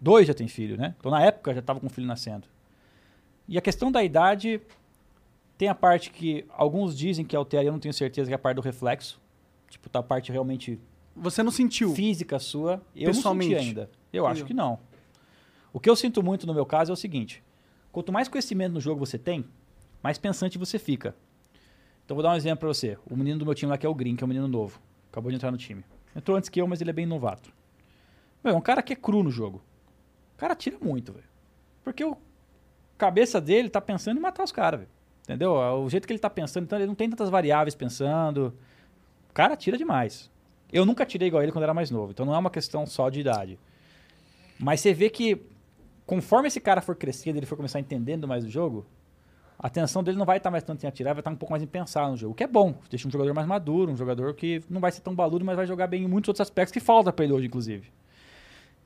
Dois 0.00 0.26
já 0.26 0.34
tem 0.34 0.48
filho, 0.48 0.76
né? 0.76 0.94
Então 0.98 1.10
na 1.10 1.22
época 1.22 1.54
já 1.54 1.62
tava 1.62 1.78
com 1.80 1.86
o 1.86 1.90
filho 1.90 2.06
nascendo. 2.06 2.46
E 3.48 3.56
a 3.56 3.60
questão 3.60 3.90
da 3.92 4.02
idade 4.02 4.60
tem 5.56 5.68
a 5.68 5.74
parte 5.74 6.10
que 6.10 6.44
alguns 6.50 6.96
dizem 6.96 7.24
que 7.24 7.36
altera, 7.36 7.64
eu 7.64 7.72
não 7.72 7.78
tenho 7.78 7.94
certeza 7.94 8.28
que 8.28 8.32
é 8.32 8.36
a 8.36 8.38
parte 8.38 8.56
do 8.56 8.62
reflexo. 8.62 9.20
Tipo, 9.68 9.88
tá 9.88 10.00
a 10.00 10.02
parte 10.02 10.30
realmente 10.32 10.78
Você 11.14 11.42
não 11.42 11.50
sentiu? 11.50 11.94
física 11.94 12.38
sua, 12.38 12.82
eu 12.96 13.12
não 13.12 13.14
senti 13.14 13.54
ainda. 13.54 13.90
Eu 14.12 14.26
acho 14.26 14.42
Entendeu? 14.42 14.46
que 14.48 14.54
não. 14.54 14.78
O 15.72 15.80
que 15.80 15.88
eu 15.88 15.96
sinto 15.96 16.22
muito 16.22 16.46
no 16.46 16.52
meu 16.54 16.66
caso 16.66 16.90
é 16.90 16.94
o 16.94 16.96
seguinte: 16.96 17.42
quanto 17.90 18.12
mais 18.12 18.28
conhecimento 18.28 18.72
no 18.74 18.80
jogo 18.80 19.04
você 19.04 19.16
tem, 19.18 19.44
mais 20.02 20.18
pensante 20.18 20.58
você 20.58 20.78
fica. 20.78 21.14
Então 22.04 22.14
vou 22.14 22.22
dar 22.22 22.32
um 22.32 22.36
exemplo 22.36 22.58
pra 22.58 22.68
você. 22.68 22.98
O 23.08 23.16
menino 23.16 23.38
do 23.38 23.44
meu 23.46 23.54
time 23.54 23.70
lá 23.70 23.78
que 23.78 23.86
é 23.86 23.88
o 23.88 23.94
Green, 23.94 24.16
que 24.16 24.24
é 24.24 24.26
um 24.26 24.28
menino 24.28 24.48
novo, 24.48 24.80
acabou 25.12 25.30
de 25.30 25.36
entrar 25.36 25.52
no 25.52 25.58
time. 25.58 25.84
Entrou 26.16 26.36
antes 26.36 26.48
que 26.48 26.60
eu, 26.60 26.66
mas 26.66 26.80
ele 26.80 26.90
é 26.90 26.92
bem 26.92 27.06
novato. 27.06 27.52
Meu, 28.42 28.54
é 28.54 28.56
um 28.56 28.60
cara 28.60 28.82
que 28.82 28.94
é 28.94 28.96
cru 28.96 29.22
no 29.22 29.30
jogo. 29.30 29.62
O 30.34 30.38
cara 30.38 30.56
tira 30.56 30.76
muito, 30.80 31.12
velho. 31.12 31.26
Porque 31.84 32.04
o 32.04 32.16
cabeça 32.98 33.40
dele 33.40 33.68
tá 33.68 33.80
pensando 33.80 34.18
em 34.18 34.20
matar 34.20 34.42
os 34.42 34.52
caras, 34.52 34.80
velho. 34.80 34.90
Entendeu? 35.22 35.52
O 35.54 35.88
jeito 35.88 36.06
que 36.06 36.12
ele 36.12 36.18
tá 36.18 36.30
pensando, 36.30 36.64
então 36.64 36.78
ele 36.78 36.86
não 36.86 36.94
tem 36.94 37.08
tantas 37.08 37.28
variáveis 37.28 37.74
pensando. 37.74 38.52
O 39.30 39.32
cara 39.32 39.56
tira 39.56 39.76
demais. 39.76 40.30
Eu 40.72 40.84
nunca 40.86 41.04
tirei 41.04 41.28
igual 41.28 41.42
ele 41.42 41.52
quando 41.52 41.64
era 41.64 41.74
mais 41.74 41.90
novo, 41.90 42.12
então 42.12 42.24
não 42.24 42.34
é 42.34 42.38
uma 42.38 42.50
questão 42.50 42.86
só 42.86 43.10
de 43.10 43.20
idade. 43.20 43.58
Mas 44.58 44.80
você 44.80 44.94
vê 44.94 45.10
que 45.10 45.40
conforme 46.06 46.48
esse 46.48 46.60
cara 46.60 46.80
for 46.80 46.96
crescendo, 46.96 47.38
ele 47.38 47.46
for 47.46 47.56
começar 47.56 47.78
entendendo 47.78 48.26
mais 48.26 48.44
o 48.44 48.48
jogo, 48.48 48.86
a 49.62 49.68
atenção 49.68 50.02
dele 50.02 50.18
não 50.18 50.26
vai 50.26 50.38
estar 50.38 50.50
mais 50.50 50.64
tanto 50.64 50.82
em 50.82 50.88
atirar, 50.88 51.14
vai 51.14 51.20
estar 51.20 51.30
um 51.30 51.36
pouco 51.36 51.52
mais 51.52 51.62
em 51.62 51.66
pensar 51.66 52.10
no 52.10 52.16
jogo, 52.16 52.32
o 52.32 52.34
que 52.34 52.42
é 52.42 52.48
bom. 52.48 52.74
Deixa 52.90 53.06
um 53.06 53.10
jogador 53.10 53.32
mais 53.32 53.46
maduro, 53.46 53.92
um 53.92 53.96
jogador 53.96 54.34
que 54.34 54.60
não 54.68 54.80
vai 54.80 54.90
ser 54.90 55.02
tão 55.02 55.14
baludo, 55.14 55.44
mas 55.44 55.54
vai 55.54 55.66
jogar 55.66 55.86
bem 55.86 56.02
em 56.02 56.08
muitos 56.08 56.28
outros 56.28 56.40
aspectos 56.40 56.72
que 56.72 56.80
falta 56.80 57.12
pra 57.12 57.24
ele 57.24 57.32
hoje, 57.32 57.46
inclusive. 57.46 57.86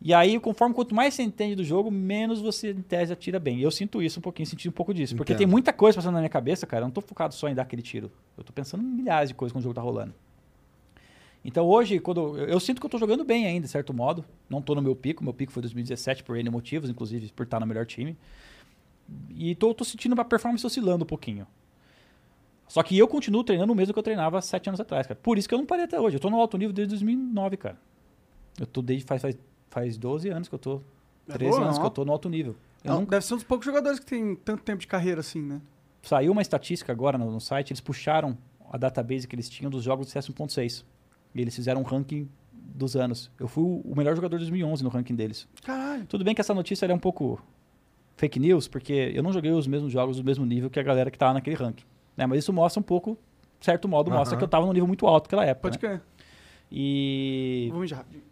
E 0.03 0.13
aí, 0.13 0.39
conforme 0.39 0.75
quanto 0.75 0.95
mais 0.95 1.15
você 1.15 1.23
entende 1.23 1.55
do 1.55 1.65
jogo, 1.65 1.91
menos 1.91 2.43
você, 2.43 2.73
em 2.73 2.83
tese, 2.83 3.11
atira 3.11 3.41
bem. 3.41 3.61
Eu 3.61 3.71
sinto 3.71 4.03
isso 4.03 4.19
um 4.19 4.23
pouquinho, 4.23 4.47
senti 4.47 4.69
um 4.69 4.73
pouco 4.73 4.93
disso. 4.93 5.17
Porque 5.17 5.33
Entendo. 5.33 5.39
tem 5.39 5.47
muita 5.47 5.73
coisa 5.73 5.97
passando 5.97 6.13
na 6.13 6.21
minha 6.21 6.29
cabeça, 6.29 6.67
cara. 6.67 6.83
Eu 6.83 6.89
não 6.89 6.93
tô 6.93 7.01
focado 7.01 7.33
só 7.33 7.49
em 7.49 7.55
dar 7.55 7.63
aquele 7.63 7.81
tiro. 7.81 8.13
Eu 8.37 8.45
tô 8.45 8.53
pensando 8.53 8.83
em 8.83 8.87
milhares 8.87 9.31
de 9.31 9.35
coisas 9.35 9.55
quando 9.55 9.61
o 9.61 9.65
jogo 9.65 9.75
tá 9.75 9.81
rolando. 9.81 10.13
Então 11.43 11.65
hoje, 11.65 11.99
quando 11.99 12.37
eu, 12.39 12.49
eu 12.49 12.61
sinto 12.61 12.81
que 12.81 12.87
eu 12.87 12.91
tô 12.91 12.99
jogando 12.99 13.25
bem 13.25 13.47
ainda, 13.47 13.65
de 13.65 13.73
certo 13.73 13.95
modo. 13.95 14.23
Não 14.51 14.61
tô 14.61 14.75
no 14.75 14.83
meu 14.83 14.95
pico. 14.95 15.25
Meu 15.25 15.33
pico 15.33 15.51
foi 15.51 15.63
2017 15.63 16.23
por 16.23 16.37
N 16.37 16.51
motivos, 16.51 16.91
inclusive 16.91 17.33
por 17.33 17.45
estar 17.45 17.59
no 17.59 17.67
melhor 17.67 17.87
time. 17.87 18.19
E 19.31 19.55
tô, 19.55 19.73
tô 19.75 19.85
sentindo 19.85 20.13
uma 20.15 20.25
performance 20.25 20.67
oscilando 20.67 21.05
um 21.05 21.07
pouquinho. 21.07 21.47
Só 22.69 22.83
que 22.83 22.99
eu 22.99 23.07
continuo 23.07 23.45
treinando 23.45 23.73
o 23.73 23.77
mesmo 23.77 23.93
que 23.93 23.99
eu 23.99 24.03
treinava 24.03 24.41
sete 24.43 24.69
anos 24.69 24.81
atrás, 24.81 25.07
cara. 25.07 25.19
Por 25.23 25.39
isso 25.39 25.49
que 25.49 25.55
eu 25.55 25.59
não 25.59 25.67
parei 25.67 25.85
até 25.85 26.01
hoje. 26.01 26.17
Eu 26.17 26.21
tô 26.21 26.29
no 26.31 26.41
alto 26.41 26.59
nível 26.59 26.73
desde 26.73 26.91
2009, 26.95 27.57
cara. 27.57 27.79
Eu 28.59 28.67
tô 28.67 28.83
desde 28.83 29.05
faz, 29.07 29.23
faz, 29.23 29.39
faz 29.71 29.97
12 29.97 30.29
anos 30.31 30.49
que 30.49 30.55
eu 30.55 30.59
tô. 30.59 30.81
É 31.29 31.33
13 31.35 31.51
boa, 31.51 31.63
anos 31.65 31.77
não? 31.77 31.83
que 31.83 31.87
eu 31.87 31.91
tô 31.91 32.05
no 32.05 32.13
alto 32.13 32.29
nível. 32.29 32.57
Não, 32.83 33.01
nunca- 33.01 33.11
Deve 33.13 33.25
ser 33.25 33.35
um 33.35 33.37
dos 33.37 33.45
poucos 33.45 33.65
jogadores 33.67 33.99
que 34.01 34.07
tem 34.07 34.35
tanto 34.37 34.63
tempo 34.63 34.81
de 34.81 34.87
carreira 34.87 35.21
assim, 35.21 35.43
né? 35.43 35.61
Saiu 36.03 36.33
uma 36.33 36.43
estatística 36.43 36.93
agora 36.93 37.17
no, 37.19 37.31
no 37.31 37.41
site, 37.41 37.71
eles 37.73 37.81
puxaram 37.81 38.37
a 38.71 38.77
database 38.77 39.27
que 39.29 39.35
eles 39.35 39.49
tinham 39.49 39.71
dos 39.71 39.83
jogos 39.85 40.07
do 40.07 40.11
CS 40.11 40.29
1.6. 40.29 40.85
E 41.35 41.41
eles 41.41 41.55
fizeram 41.55 41.81
um 41.83 41.85
ranking 41.85 42.29
dos 42.53 42.97
anos. 42.97 43.31
Eu 43.39 43.47
fui 43.47 43.63
o 43.63 43.95
melhor 43.97 44.15
jogador 44.17 44.37
de 44.39 44.45
2011 44.45 44.83
no 44.83 44.89
ranking 44.89 45.15
deles. 45.15 45.47
Caralho. 45.63 46.05
Tudo 46.07 46.25
bem 46.25 46.35
que 46.35 46.41
essa 46.41 46.55
notícia 46.55 46.87
é 46.87 46.95
um 46.95 46.99
pouco 46.99 47.41
fake 48.17 48.39
news, 48.41 48.67
porque 48.69 49.13
eu 49.15 49.23
não 49.23 49.33
joguei 49.33 49.51
os 49.53 49.67
mesmos 49.67 49.93
jogos 49.93 50.17
do 50.17 50.25
mesmo 50.25 50.45
nível 50.45 50.69
que 50.71 50.81
a 50.81 50.83
galera 50.83 51.11
que 51.11 51.19
tava 51.19 51.35
naquele 51.35 51.57
ranking. 51.57 51.85
Né? 52.17 52.27
Mas 52.27 52.39
isso 52.41 52.53
mostra 52.53 52.81
um 52.81 52.83
pouco, 52.83 53.17
certo 53.61 53.87
modo, 53.89 54.11
mostra 54.11 54.37
que 54.37 54.43
eu 54.45 54.49
tava 54.49 54.67
num 54.67 54.73
nível 54.73 54.87
muito 54.87 55.07
alto 55.07 55.25
naquela 55.27 55.45
época. 55.45 55.69
Pode 55.71 55.77
né? 55.83 55.89
crer. 55.89 56.03
E 56.71 57.69
Vou 57.71 57.81
mijar 57.81 57.99
rapidinho. 57.99 58.23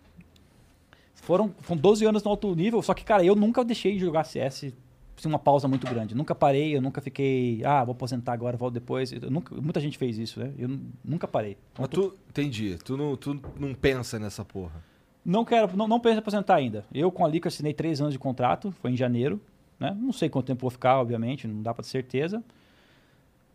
foram, 1.15 1.55
foram 1.61 1.81
12 1.81 2.05
anos 2.05 2.23
no 2.23 2.31
alto 2.31 2.55
nível, 2.55 2.83
só 2.83 2.93
que, 2.95 3.05
cara, 3.05 3.25
eu 3.25 3.35
nunca 3.37 3.65
deixei 3.65 3.95
de 3.95 4.01
jogar 4.01 4.25
CS 4.25 4.73
sem 5.17 5.31
uma 5.31 5.39
pausa 5.39 5.69
muito 5.69 5.87
grande. 5.87 6.15
Nunca 6.15 6.35
parei, 6.35 6.77
eu 6.77 6.83
nunca 6.83 7.01
fiquei, 7.01 7.63
ah, 7.65 7.85
vou 7.85 7.93
aposentar 7.93 8.33
agora, 8.33 8.57
volto 8.57 8.75
depois. 8.75 9.13
Eu 9.13 9.31
nunca, 9.31 9.55
muita 9.55 9.79
gente 9.79 9.97
fez 9.97 10.19
isso, 10.19 10.41
né? 10.41 10.53
Eu 10.59 10.69
nu- 10.69 10.81
nunca 11.05 11.29
parei. 11.29 11.57
Então, 11.73 11.83
Mas 11.85 11.89
tu, 11.91 12.17
entendi. 12.29 12.77
Tu 12.85 12.97
não, 12.97 13.17
tu 13.17 13.41
não 13.59 13.75
pensa 13.75 14.19
nessa 14.19 14.45
porra. 14.45 14.83
Não 15.25 15.45
quero, 15.45 15.75
não, 15.77 15.87
não 15.87 16.01
penso 16.01 16.17
em 16.17 16.19
aposentar 16.19 16.57
ainda. 16.57 16.85
Eu 16.93 17.13
com 17.13 17.25
a 17.25 17.29
Lica 17.29 17.49
assinei 17.49 17.73
três 17.73 18.01
anos 18.01 18.13
de 18.13 18.19
contrato, 18.19 18.73
foi 18.83 18.91
em 18.91 18.97
janeiro, 18.97 19.41
né? 19.79 19.97
Não 20.01 20.13
sei 20.13 20.29
quanto 20.29 20.47
tempo 20.47 20.61
vou 20.63 20.71
ficar, 20.71 20.99
obviamente, 21.01 21.47
não 21.47 21.63
dá 21.63 21.73
pra 21.75 21.83
ter 21.83 21.91
certeza. 21.91 22.43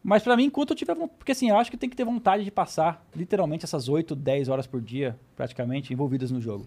Mas 0.04 0.24
pra 0.24 0.38
mim, 0.38 0.46
enquanto 0.46 0.70
eu 0.72 0.76
tiver 0.76 0.94
vontade, 0.96 1.18
porque 1.18 1.34
assim, 1.34 1.50
eu 1.50 1.58
acho 1.58 1.70
que 1.70 1.76
tem 1.78 1.90
que 1.90 1.96
ter 1.96 2.06
vontade 2.06 2.44
de 2.44 2.52
passar 2.52 3.06
literalmente 3.16 3.66
essas 3.66 3.90
8, 3.90 4.16
10 4.16 4.48
horas 4.48 4.66
por 4.66 4.80
dia, 4.82 5.18
praticamente, 5.36 5.92
envolvidas 5.94 6.32
no 6.32 6.40
jogo. 6.40 6.66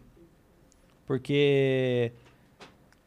Porque 1.06 2.12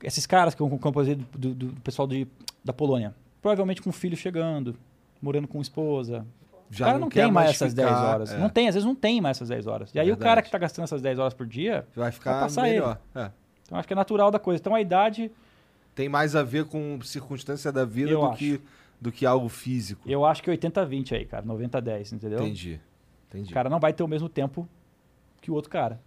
esses 0.04 0.26
caras 0.26 0.54
que 0.54 0.62
eu 0.62 0.70
composei 0.80 1.16
do, 1.16 1.26
do- 1.38 1.54
do 1.72 1.82
pessoal 1.82 2.08
de, 2.08 2.28
da 2.64 2.74
Polônia, 2.74 3.14
provavelmente 3.42 3.82
com 3.82 3.92
filho 3.92 4.18
chegando, 4.18 4.76
morando 5.22 5.48
com 5.48 5.62
esposa, 5.62 6.26
Já 6.70 6.86
o 6.86 6.88
cara 6.88 6.98
não 7.00 7.06
não, 7.06 7.10
tem 7.10 7.32
mais 7.32 7.52
essas 7.52 7.72
ficar, 7.74 7.86
10 7.86 7.98
horas. 8.00 8.32
é. 8.34 8.38
Não 8.38 8.50
tem, 8.50 8.68
às 8.68 8.76
vezes 8.76 8.86
não 8.86 8.96
tem 8.96 9.22
mais 9.22 9.38
essas 9.38 9.50
10 9.50 9.68
horas. 9.68 9.94
E 9.94 10.00
aí 10.00 10.08
o 10.08 10.10
Verdade. 10.10 10.24
cara 10.30 10.42
que 10.42 10.52
tá 10.52 10.58
gastando 10.58 10.84
essas 10.86 11.02
10 11.02 11.20
horas 11.20 11.34
por 11.34 11.46
dia, 11.48 11.88
Vai 11.96 12.12
ficar 12.12 12.40
passar 12.42 12.64
melhor. 12.64 13.00
É. 13.16 13.30
então 13.64 13.78
acho 13.78 13.88
que 13.88 13.94
é 13.94 13.96
natural 13.96 14.30
da 14.32 14.40
coisa. 14.40 14.60
Então 14.60 14.76
a 14.76 14.82
idade, 14.82 15.32
Tem 15.96 16.10
mais 16.10 16.36
a 16.36 16.44
ver 16.44 16.66
com 16.66 17.00
circunstância 17.02 17.72
da 17.72 17.86
vida 17.86 18.12
Eu 18.12 18.20
do 18.20 18.26
acho. 18.28 18.38
que, 18.38 18.62
do 19.00 19.12
que 19.12 19.26
algo 19.26 19.48
físico. 19.50 20.02
eu 20.06 20.26
acho 20.26 20.44
que 20.44 20.52
80-20 20.52 21.14
aí, 21.14 21.26
cara. 21.26 21.46
90-10, 21.46 22.12
entendeu? 22.14 22.40
Entendi. 22.40 22.80
Entendi. 23.30 23.50
O 23.50 23.54
cara 23.54 23.70
não 23.70 23.80
vai 23.80 23.94
ter 23.94 24.04
o 24.04 24.08
mesmo 24.08 24.28
tempo 24.30 24.68
que 25.42 25.50
o 25.50 25.54
outro 25.54 25.72
cara. 25.72 26.00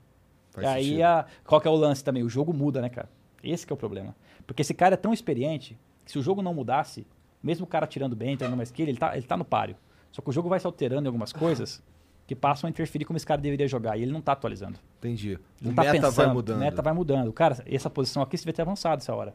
Faz 0.51 0.65
e 0.65 0.69
aí, 0.69 1.03
a, 1.03 1.25
qual 1.45 1.61
que 1.61 1.67
é 1.67 1.71
o 1.71 1.75
lance 1.75 2.05
também? 2.05 2.23
O 2.23 2.29
jogo 2.29 2.53
muda, 2.53 2.81
né, 2.81 2.89
cara? 2.89 3.09
Esse 3.43 3.67
que 3.67 3.73
é 3.73 3.75
o 3.75 3.77
problema. 3.77 4.15
Porque 4.47 4.63
esse 4.63 4.75
cara 4.75 4.95
é 4.95 4.97
tão 4.97 5.13
experiente 5.13 5.79
que 6.05 6.13
se 6.13 6.19
o 6.19 6.23
jogo 6.23 6.43
não 6.43 6.53
mudasse, 6.55 7.07
mesmo 7.43 7.65
o 7.65 7.69
cara 7.69 7.87
tirando 7.87 8.15
bem, 8.17 8.37
treinando 8.37 8.57
mais 8.57 8.71
que 8.71 8.83
ele, 8.83 8.93
ele 8.93 8.99
tá, 8.99 9.17
ele 9.17 9.27
tá 9.27 9.37
no 9.37 9.45
páreo. 9.45 9.77
Só 10.11 10.21
que 10.23 10.29
o 10.29 10.33
jogo 10.33 10.49
vai 10.49 10.59
se 10.59 10.67
alterando 10.67 11.05
em 11.05 11.07
algumas 11.07 11.33
coisas 11.33 11.83
que 12.27 12.35
passam 12.35 12.67
a 12.67 12.71
interferir 12.71 13.05
como 13.05 13.17
esse 13.17 13.27
cara 13.27 13.41
deveria 13.41 13.69
jogar. 13.69 13.97
E 13.97 14.03
ele 14.03 14.13
não 14.13 14.21
tá 14.21 14.33
atualizando. 14.33 14.79
Entendi. 14.99 15.31
Ele 15.31 15.39
O 15.63 15.67
não 15.69 15.75
tá 15.75 15.83
meta 15.83 15.93
pensando, 15.95 16.15
vai 16.15 16.27
mudando. 16.27 16.57
O 16.57 16.61
meta 16.61 16.83
vai 16.83 16.93
mudando. 16.93 17.33
Cara, 17.33 17.63
essa 17.67 17.89
posição 17.89 18.23
aqui 18.23 18.37
você 18.37 18.45
vai 18.45 18.53
ter 18.53 18.63
avançado 18.63 19.01
essa 19.01 19.15
hora. 19.15 19.33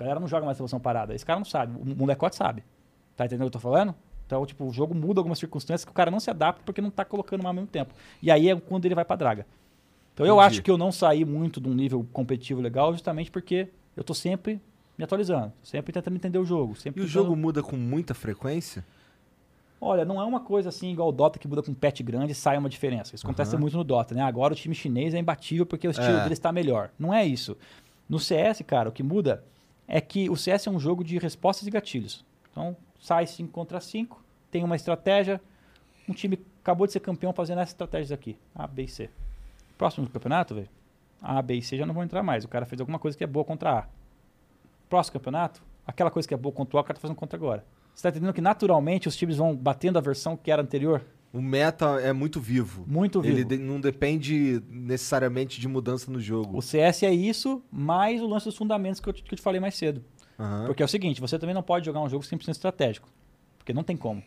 Galera 0.00 0.18
não 0.18 0.26
joga 0.26 0.46
mais 0.46 0.56
posição 0.56 0.80
parada. 0.80 1.14
Esse 1.14 1.26
cara 1.26 1.38
não 1.38 1.44
sabe. 1.44 1.78
O 1.78 1.94
molecote 1.94 2.34
sabe. 2.34 2.64
Tá 3.16 3.26
entendendo 3.26 3.42
o 3.46 3.50
que 3.50 3.56
eu 3.56 3.60
tô 3.60 3.68
falando? 3.68 3.94
Então, 4.26 4.46
tipo, 4.46 4.64
o 4.64 4.72
jogo 4.72 4.94
muda 4.94 5.20
algumas 5.20 5.38
circunstâncias 5.38 5.84
que 5.84 5.90
o 5.90 5.94
cara 5.94 6.10
não 6.10 6.18
se 6.18 6.30
adapta 6.30 6.62
porque 6.64 6.80
não 6.80 6.90
tá 6.90 7.04
colocando 7.04 7.42
mais 7.42 7.50
ao 7.50 7.54
mesmo 7.54 7.66
tempo. 7.68 7.92
E 8.22 8.30
aí 8.30 8.48
é 8.48 8.56
quando 8.58 8.86
ele 8.86 8.94
vai 8.94 9.04
pra 9.04 9.14
draga. 9.16 9.46
Então 10.14 10.24
eu 10.24 10.36
Entendi. 10.36 10.46
acho 10.46 10.62
que 10.62 10.70
eu 10.70 10.78
não 10.78 10.90
saí 10.90 11.22
muito 11.24 11.60
de 11.60 11.68
um 11.68 11.74
nível 11.74 12.06
competitivo 12.14 12.60
legal 12.62 12.92
justamente 12.92 13.30
porque 13.30 13.68
eu 13.94 14.02
tô 14.02 14.14
sempre 14.14 14.58
me 14.96 15.04
atualizando. 15.04 15.52
Sempre 15.62 15.92
tentando 15.92 16.16
entender 16.16 16.38
o 16.38 16.44
jogo. 16.46 16.74
Sempre 16.76 17.02
E 17.02 17.04
o 17.04 17.06
tentando- 17.06 17.24
jogo 17.24 17.36
muda 17.36 17.62
com 17.62 17.76
muita 17.76 18.14
frequência? 18.14 18.82
Olha, 19.80 20.04
não 20.04 20.20
é 20.20 20.24
uma 20.24 20.40
coisa 20.40 20.68
assim 20.70 20.90
igual 20.92 21.08
o 21.08 21.12
Dota 21.12 21.38
que 21.38 21.48
muda 21.48 21.62
com 21.62 21.72
patch 21.74 22.00
grande 22.02 22.32
e 22.32 22.34
sai 22.34 22.56
uma 22.56 22.68
diferença. 22.68 23.14
Isso 23.14 23.26
acontece 23.26 23.52
Aham. 23.54 23.60
muito 23.62 23.76
no 23.76 23.84
Dota, 23.84 24.14
né? 24.14 24.22
Agora 24.22 24.52
o 24.52 24.56
time 24.56 24.74
chinês 24.74 25.12
é 25.14 25.18
imbatível 25.18 25.64
porque 25.66 25.88
o 25.88 25.90
estilo 25.90 26.16
É. 26.18 26.22
dele 26.22 26.34
está 26.34 26.52
melhor. 26.52 26.90
Não 26.98 27.12
é 27.12 27.24
isso. 27.24 27.56
No 28.08 28.18
CS, 28.18 28.62
cara, 28.62 28.88
o 28.88 28.92
que 28.92 29.02
muda 29.02 29.42
é 29.90 30.00
que 30.00 30.30
o 30.30 30.36
CS 30.36 30.68
é 30.68 30.70
um 30.70 30.78
jogo 30.78 31.02
de 31.02 31.18
respostas 31.18 31.66
e 31.66 31.70
gatilhos. 31.70 32.24
Então, 32.52 32.76
sai 33.00 33.26
5 33.26 33.50
contra 33.50 33.80
5, 33.80 34.22
tem 34.48 34.62
uma 34.62 34.76
estratégia, 34.76 35.40
um 36.08 36.14
time 36.14 36.38
acabou 36.62 36.86
de 36.86 36.92
ser 36.92 37.00
campeão 37.00 37.32
fazendo 37.32 37.58
essas 37.58 37.72
estratégias 37.72 38.12
aqui, 38.12 38.38
A, 38.54 38.68
B 38.68 38.84
e 38.84 38.88
C. 38.88 39.10
Próximo 39.76 40.06
do 40.06 40.12
campeonato, 40.12 40.54
velho, 40.54 40.68
A, 41.20 41.42
B 41.42 41.54
e 41.54 41.62
C 41.62 41.76
já 41.76 41.84
não 41.84 41.92
vão 41.92 42.04
entrar 42.04 42.22
mais. 42.22 42.44
O 42.44 42.48
cara 42.48 42.64
fez 42.66 42.80
alguma 42.80 43.00
coisa 43.00 43.18
que 43.18 43.24
é 43.24 43.26
boa 43.26 43.44
contra 43.44 43.80
A. 43.80 43.88
Próximo 44.88 45.14
campeonato, 45.14 45.60
aquela 45.84 46.10
coisa 46.10 46.28
que 46.28 46.34
é 46.34 46.36
boa 46.36 46.52
contra 46.52 46.76
o 46.76 46.78
A, 46.78 46.82
o 46.82 46.84
cara 46.84 46.94
tá 46.94 47.00
fazendo 47.00 47.16
contra 47.16 47.36
agora. 47.36 47.64
Você 47.92 48.04
tá 48.04 48.10
entendendo 48.10 48.32
que 48.32 48.40
naturalmente 48.40 49.08
os 49.08 49.16
times 49.16 49.38
vão 49.38 49.56
batendo 49.56 49.98
a 49.98 50.00
versão 50.00 50.36
que 50.36 50.52
era 50.52 50.62
anterior? 50.62 51.04
O 51.32 51.40
meta 51.40 52.00
é 52.00 52.12
muito 52.12 52.40
vivo. 52.40 52.84
Muito 52.88 53.20
vivo. 53.20 53.36
Ele 53.36 53.44
de- 53.44 53.58
não 53.58 53.80
depende 53.80 54.60
necessariamente 54.68 55.60
de 55.60 55.68
mudança 55.68 56.10
no 56.10 56.20
jogo. 56.20 56.56
O 56.58 56.60
CS 56.62 57.04
é 57.04 57.12
isso, 57.12 57.62
mais 57.70 58.20
o 58.20 58.26
lance 58.26 58.46
dos 58.46 58.56
fundamentos 58.56 59.00
que 59.00 59.08
eu, 59.08 59.12
te- 59.12 59.22
que 59.22 59.32
eu 59.34 59.36
te 59.36 59.42
falei 59.42 59.60
mais 59.60 59.76
cedo. 59.76 60.02
Aham. 60.38 60.66
Porque 60.66 60.82
é 60.82 60.86
o 60.86 60.88
seguinte, 60.88 61.20
você 61.20 61.38
também 61.38 61.54
não 61.54 61.62
pode 61.62 61.86
jogar 61.86 62.00
um 62.00 62.08
jogo 62.08 62.24
100% 62.24 62.50
estratégico. 62.56 63.08
Porque 63.58 63.72
não 63.72 63.84
tem 63.84 63.96
como. 63.96 64.22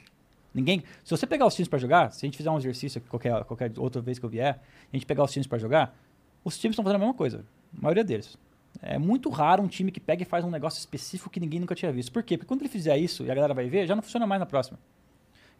Ninguém, 0.53 0.83
se 1.03 1.09
você 1.11 1.25
pegar 1.27 1.45
os 1.47 1.55
times 1.55 1.67
pra 1.67 1.79
jogar, 1.79 2.11
se 2.13 2.25
a 2.25 2.27
gente 2.27 2.37
fizer 2.37 2.49
um 2.51 2.57
exercício 2.57 3.01
qualquer, 3.09 3.43
qualquer 3.43 3.71
outra 3.77 4.01
vez 4.01 4.17
que 4.19 4.25
eu 4.25 4.29
vier, 4.29 4.61
a 4.91 4.95
gente 4.95 5.05
pegar 5.05 5.23
os 5.23 5.31
times 5.31 5.47
pra 5.47 5.57
jogar, 5.57 5.97
os 6.45 6.57
times 6.57 6.73
estão 6.73 6.83
fazendo 6.85 6.97
a 6.97 6.99
mesma 6.99 7.13
coisa. 7.15 7.43
A 7.77 7.81
maioria 7.81 8.03
deles. 8.03 8.37
É 8.81 8.97
muito 8.97 9.29
raro 9.29 9.61
um 9.63 9.67
time 9.67 9.91
que 9.91 9.99
pega 9.99 10.21
e 10.21 10.25
faz 10.25 10.45
um 10.45 10.49
negócio 10.51 10.79
específico 10.79 11.29
que 11.29 11.39
ninguém 11.39 11.59
nunca 11.59 11.73
tinha 11.75 11.91
visto. 11.91 12.11
Por 12.11 12.23
quê? 12.23 12.37
Porque 12.37 12.47
quando 12.47 12.61
ele 12.61 12.69
fizer 12.69 12.95
isso 12.97 13.23
e 13.25 13.31
a 13.31 13.35
galera 13.35 13.53
vai 13.53 13.67
ver, 13.67 13.87
já 13.87 13.95
não 13.95 14.01
funciona 14.03 14.25
mais 14.27 14.39
na 14.39 14.45
próxima. 14.45 14.79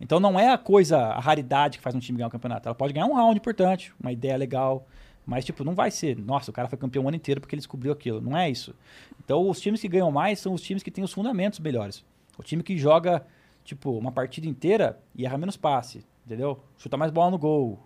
Então 0.04 0.20
não 0.20 0.38
é 0.38 0.52
a 0.52 0.58
coisa, 0.58 0.98
a 0.98 1.20
raridade 1.22 1.78
que 1.78 1.84
faz 1.84 1.96
um 1.96 2.00
time 2.00 2.18
ganhar 2.18 2.28
um 2.28 2.30
campeonato. 2.30 2.68
Ela 2.68 2.76
pode 2.76 2.92
ganhar 2.92 3.06
um 3.06 3.14
round 3.14 3.38
importante, 3.38 3.94
uma 3.98 4.12
ideia 4.12 4.36
legal, 4.36 4.86
mas 5.26 5.46
tipo, 5.46 5.64
não 5.64 5.74
vai 5.74 5.90
ser, 5.92 6.18
nossa, 6.18 6.52
o 6.52 6.54
cara 6.54 6.68
foi 6.68 6.78
campeão 6.78 7.06
o 7.06 7.08
ano 7.08 7.16
inteiro 7.16 7.40
porque 7.40 7.56
ele 7.56 7.62
descobriu 7.62 7.94
aquilo. 7.94 8.20
Não 8.20 8.36
é 8.36 8.50
isso. 8.50 8.76
Então 9.24 9.50
os 9.50 9.62
times 9.62 9.80
que 9.80 9.88
ganham 9.88 10.12
mais 10.12 10.40
são 10.40 10.54
os 10.54 10.62
times 10.62 10.84
que 10.84 10.92
têm 10.92 11.06
os 11.06 11.14
fundamentos 11.14 11.58
melhores. 11.60 12.04
O 12.38 12.44
time 12.44 12.62
que 12.62 12.78
joga, 12.78 13.26
tipo, 13.64 13.98
uma 13.98 14.12
partida 14.12 14.46
inteira 14.46 15.00
e 15.16 15.26
erra 15.26 15.38
menos 15.38 15.56
passe, 15.56 16.06
entendeu? 16.26 16.62
Chuta 16.78 16.98
mais 16.98 17.10
bola 17.10 17.32
no 17.32 17.38
gol. 17.38 17.80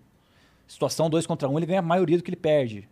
Situação 0.66 1.08
2 1.08 1.24
contra 1.24 1.48
1, 1.48 1.52
um, 1.52 1.56
ele 1.56 1.66
ganha 1.66 1.78
a 1.78 1.82
maioria 1.82 2.16
do 2.16 2.24
que 2.24 2.30
ele 2.30 2.36
perde. 2.36 2.88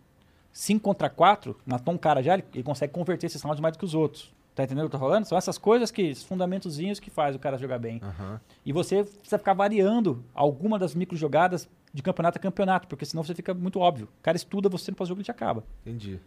5 0.53 0.81
contra 0.81 1.11
4, 1.11 1.59
matou 1.67 1.93
um 1.93 1.99
cara 1.99 2.23
já, 2.23 2.35
ele, 2.35 2.45
ele 2.55 2.63
consegue 2.63 2.93
converter 2.93 3.27
esses 3.27 3.43
rounds 3.43 3.59
mais 3.59 3.73
do 3.73 3.79
que 3.81 3.85
os 3.85 3.93
outros. 3.93 4.33
Tá 4.57 4.65
entendendo 4.65 4.87
o 4.87 4.89
que 4.89 4.97
eu 4.97 4.99
tô 4.99 5.07
falando? 5.07 5.27
São 5.27 5.37
essas 5.37 5.59
coisas 5.59 5.91
que, 5.91 6.01
esses 6.01 6.25
fundamentozinhos 6.25 6.99
que 6.99 7.11
faz 7.11 7.37
o 7.37 7.39
cara 7.39 7.59
jogar 7.59 7.79
bem. 7.79 8.01
Aham. 8.03 8.41
E 8.65 8.73
você 8.73 9.05
precisa 9.05 9.37
ficar 9.37 9.53
variando 9.53 10.25
alguma 10.35 10.79
das 10.79 10.95
micro 10.95 11.15
jogadas 11.15 11.69
de 11.93 12.03
campeonato 12.03 12.39
a 12.39 12.41
campeonato, 12.41 12.89
porque 12.89 13.05
senão 13.05 13.23
você 13.23 13.35
fica 13.35 13.53
muito 13.53 13.79
óbvio. 13.79 14.09
O 14.19 14.23
cara 14.23 14.35
estuda, 14.35 14.71
você 14.71 14.91
no 14.91 14.97
pós-jogo 14.97 15.19
ele 15.19 15.27
te 15.27 15.31
acaba. 15.31 15.63
Entendi. 15.83 16.19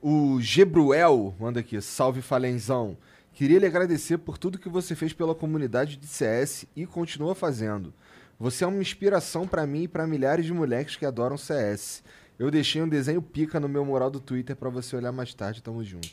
O 0.00 0.40
Gebruel 0.40 1.34
manda 1.38 1.60
aqui, 1.60 1.78
salve 1.82 2.22
Falenzão. 2.22 2.96
Queria 3.34 3.58
lhe 3.58 3.66
agradecer 3.66 4.16
por 4.16 4.38
tudo 4.38 4.58
que 4.58 4.70
você 4.70 4.96
fez 4.96 5.12
pela 5.12 5.34
comunidade 5.34 5.98
de 5.98 6.06
CS 6.06 6.64
e 6.74 6.86
continua 6.86 7.34
fazendo. 7.34 7.92
Você 8.40 8.64
é 8.64 8.66
uma 8.66 8.80
inspiração 8.80 9.46
pra 9.46 9.66
mim 9.66 9.82
e 9.82 9.88
pra 9.88 10.06
milhares 10.06 10.46
de 10.46 10.54
moleques 10.54 10.96
que 10.96 11.04
adoram 11.04 11.36
CS. 11.36 12.02
Eu 12.38 12.50
deixei 12.50 12.80
um 12.80 12.88
desenho 12.88 13.20
pica 13.20 13.60
no 13.60 13.68
meu 13.68 13.84
mural 13.84 14.10
do 14.10 14.18
Twitter 14.18 14.56
pra 14.56 14.70
você 14.70 14.96
olhar 14.96 15.12
mais 15.12 15.34
tarde, 15.34 15.62
tamo 15.62 15.84
junto. 15.84 16.08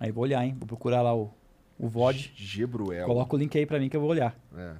Aí 0.00 0.10
vou 0.10 0.24
olhar, 0.24 0.42
hein? 0.42 0.56
Vou 0.58 0.66
procurar 0.66 1.02
lá 1.02 1.14
o, 1.14 1.30
o 1.78 1.86
VOD. 1.86 2.32
Gebruel. 2.34 3.06
Coloca 3.06 3.36
o 3.36 3.38
link 3.38 3.56
aí 3.56 3.66
pra 3.66 3.78
mim 3.78 3.90
que 3.90 3.96
eu 3.96 4.00
vou 4.00 4.08
olhar. 4.10 4.34
É. 4.56 4.76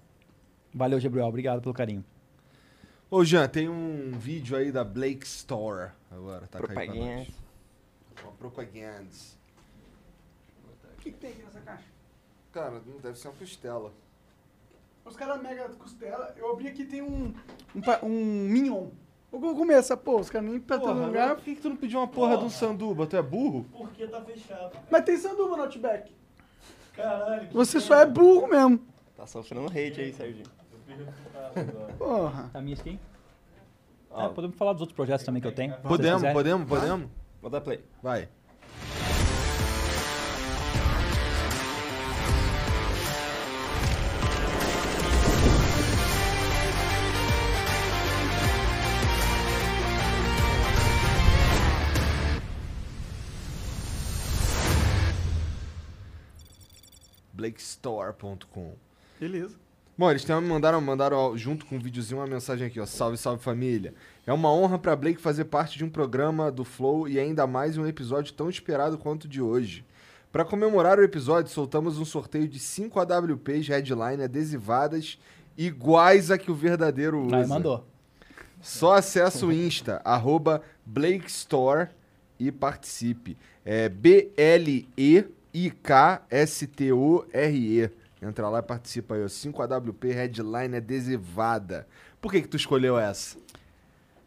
Valeu, 0.74 0.98
Gabriel. 1.00 1.26
Obrigado 1.26 1.60
pelo 1.60 1.74
carinho. 1.74 2.02
Ô 3.10 3.22
Jean, 3.24 3.46
tem 3.48 3.68
um 3.68 4.12
vídeo 4.12 4.56
aí 4.56 4.72
da 4.72 4.82
Blake 4.82 5.26
Store 5.26 5.90
agora, 6.10 6.46
tá 6.46 6.58
caindo 6.60 6.74
pra 6.74 6.84
Propaganda. 6.84 7.16
nós. 7.16 7.28
Uma 8.22 8.32
propaganda. 8.32 9.08
O 10.96 11.00
que, 11.02 11.10
que 11.10 11.18
tem 11.18 11.30
aqui 11.32 11.42
nessa 11.42 11.60
caixa? 11.60 11.84
Cara, 12.52 12.80
não 12.86 12.98
deve 12.98 13.18
ser 13.18 13.28
uma 13.28 13.36
costela. 13.36 13.92
Os 15.04 15.16
caras 15.16 15.42
mega 15.42 15.68
costela. 15.70 16.32
Eu 16.36 16.52
abri 16.52 16.68
aqui 16.68 16.84
tem 16.84 17.02
um. 17.02 17.34
Um, 17.74 18.06
um 18.06 18.48
mignon. 18.48 18.88
Vou 19.32 19.54
comer 19.54 19.74
essa 19.74 19.96
porra, 19.96 20.20
os 20.22 20.30
caras 20.30 20.50
nem 20.50 20.58
todo 20.58 20.80
Porra, 20.80 21.06
lugar. 21.06 21.34
por 21.36 21.44
que, 21.44 21.54
que 21.54 21.62
tu 21.62 21.68
não 21.68 21.76
pediu 21.76 22.00
uma 22.00 22.08
porra 22.08 22.36
de 22.36 22.44
um 22.44 22.50
sanduba? 22.50 23.06
Tu 23.06 23.16
é 23.16 23.22
burro? 23.22 23.64
Porque 23.72 24.06
tá 24.08 24.20
fechado. 24.22 24.76
Mas 24.90 25.04
tem 25.04 25.16
sanduba 25.16 25.56
no 25.56 25.62
Outback. 25.62 26.12
Caralho. 26.94 27.48
Você 27.52 27.80
só 27.80 27.94
é 27.94 28.06
burro 28.06 28.48
mesmo. 28.48 28.80
Tá 29.16 29.26
sofrendo 29.26 29.66
hate 29.66 30.00
aí, 30.00 30.12
Serginho. 30.12 30.46
Eu 30.72 30.78
fiz 30.86 30.96
resultado 31.06 31.58
agora. 31.70 31.92
Porra. 31.94 32.50
Tá 32.52 32.60
minha 32.60 32.74
skin? 32.74 32.98
É, 34.16 34.28
podemos 34.28 34.56
falar 34.56 34.72
dos 34.72 34.80
outros 34.80 34.96
projetos 34.96 35.24
também 35.24 35.40
que 35.40 35.46
eu 35.46 35.54
tenho. 35.54 35.74
Podemos, 35.82 36.22
podemos, 36.32 36.68
podemos? 36.68 37.08
Vou 37.40 37.48
dar 37.50 37.60
play. 37.60 37.84
Vai. 38.02 38.28
blakestore.com 57.40 58.74
Beleza. 59.18 59.56
Bom, 59.96 60.10
eles 60.10 60.24
têm, 60.24 60.40
mandaram, 60.40 60.80
mandaram 60.80 61.36
junto 61.36 61.66
com 61.66 61.76
o 61.76 61.80
videozinho 61.80 62.20
uma 62.20 62.26
mensagem 62.26 62.66
aqui, 62.66 62.80
ó. 62.80 62.86
Salve, 62.86 63.16
salve 63.18 63.42
família. 63.42 63.92
É 64.26 64.32
uma 64.32 64.50
honra 64.52 64.78
pra 64.78 64.96
Blake 64.96 65.20
fazer 65.20 65.44
parte 65.44 65.76
de 65.76 65.84
um 65.84 65.90
programa 65.90 66.50
do 66.50 66.64
Flow 66.64 67.06
e 67.08 67.18
ainda 67.18 67.46
mais 67.46 67.76
um 67.76 67.86
episódio 67.86 68.32
tão 68.32 68.48
esperado 68.48 68.96
quanto 68.96 69.24
o 69.24 69.28
de 69.28 69.42
hoje. 69.42 69.84
Pra 70.32 70.44
comemorar 70.44 70.98
o 70.98 71.02
episódio, 71.02 71.52
soltamos 71.52 71.98
um 71.98 72.04
sorteio 72.04 72.48
de 72.48 72.58
5 72.58 72.98
AWPs 72.98 73.68
headline 73.68 74.22
adesivadas 74.22 75.18
iguais 75.56 76.30
a 76.30 76.38
que 76.38 76.50
o 76.50 76.54
verdadeiro 76.54 77.20
usa. 77.26 77.36
Aí 77.36 77.46
mandou. 77.46 77.84
Só 78.62 78.94
acesse 78.94 79.44
o 79.44 79.52
Insta, 79.52 80.00
arroba 80.04 80.62
Blake 80.86 81.28
Store 81.28 81.88
e 82.38 82.50
participe. 82.52 83.36
É 83.64 83.88
B-L-E-I-K-S-T-O-R-E. 86.60 87.90
Entra 88.22 88.48
lá 88.48 88.58
e 88.58 88.62
participa 88.62 89.14
aí, 89.14 89.24
ó. 89.24 89.28
5 89.28 89.62
AWP 89.62 90.12
Headline 90.12 90.76
adesivada. 90.76 91.86
Por 92.20 92.30
que 92.30 92.42
que 92.42 92.48
tu 92.48 92.56
escolheu 92.56 92.98
essa? 92.98 93.38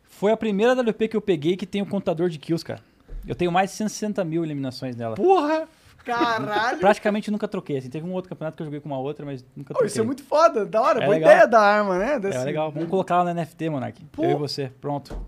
Foi 0.04 0.32
a 0.32 0.38
primeira 0.38 0.74
WP 0.74 1.08
que 1.10 1.16
eu 1.18 1.22
peguei 1.22 1.56
que 1.56 1.66
tem 1.68 1.82
o 1.82 1.86
contador 1.86 2.28
de 2.30 2.40
kills, 2.40 2.66
cara. 2.66 2.82
Eu 3.28 3.36
tenho 3.36 3.52
mais 3.52 3.70
de 3.72 3.78
160 3.78 4.24
mil 4.26 4.44
eliminações 4.44 4.96
dela. 4.96 5.16
Porra! 5.16 5.68
Caralho. 6.04 6.80
Praticamente 6.80 7.32
nunca 7.32 7.48
troquei. 7.48 7.78
Assim, 7.78 7.90
teve 7.90 8.06
um 8.06 8.12
outro 8.12 8.28
campeonato 8.30 8.58
que 8.58 8.64
eu 8.64 8.66
joguei 8.66 8.82
com 8.82 8.90
uma 8.90 8.98
outra, 9.00 9.26
mas 9.26 9.46
nunca 9.56 9.74
troquei. 9.74 9.88
isso 9.88 10.02
é 10.02 10.04
muito 10.04 10.22
foda, 10.24 10.66
da 10.66 10.82
hora. 10.82 11.00
É 11.02 11.06
Boa 11.06 11.16
legal. 11.16 11.32
ideia 11.32 11.48
da 11.48 11.62
arma, 11.62 11.98
né? 11.98 12.20
Desse- 12.20 12.38
É 12.40 12.44
legal. 12.44 12.70
Vamos 12.72 12.90
colocar 12.90 13.16
ela 13.16 13.24
na 13.26 13.34
NFT, 13.42 13.70
Monark. 13.70 14.04
Pô. 14.12 14.24
Eu 14.26 14.32
e 14.32 14.36
você. 14.36 14.70
Pronto. 14.82 15.26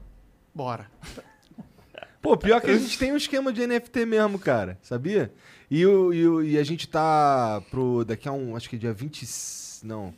Bora. 0.54 0.88
Pô, 2.26 2.36
pior 2.36 2.60
que 2.60 2.72
a 2.72 2.78
gente 2.78 2.98
tem 2.98 3.14
um 3.14 3.18
esquema 3.18 3.54
de 3.54 3.68
NFT 3.68 4.04
mesmo, 4.06 4.40
cara. 4.40 4.80
Sabia? 4.82 5.32
E, 5.70 5.86
o, 5.86 6.12
e, 6.12 6.28
o- 6.28 6.44
e 6.44 6.58
a 6.58 6.64
gente 6.64 6.88
tá 6.88 7.62
pro. 7.70 8.04
Daqui 8.04 8.28
a 8.28 8.32
um. 8.32 8.56
Acho 8.56 8.68
que 8.68 8.78
dia 8.80 8.92
20. 8.92 9.28
Não. 9.84 10.12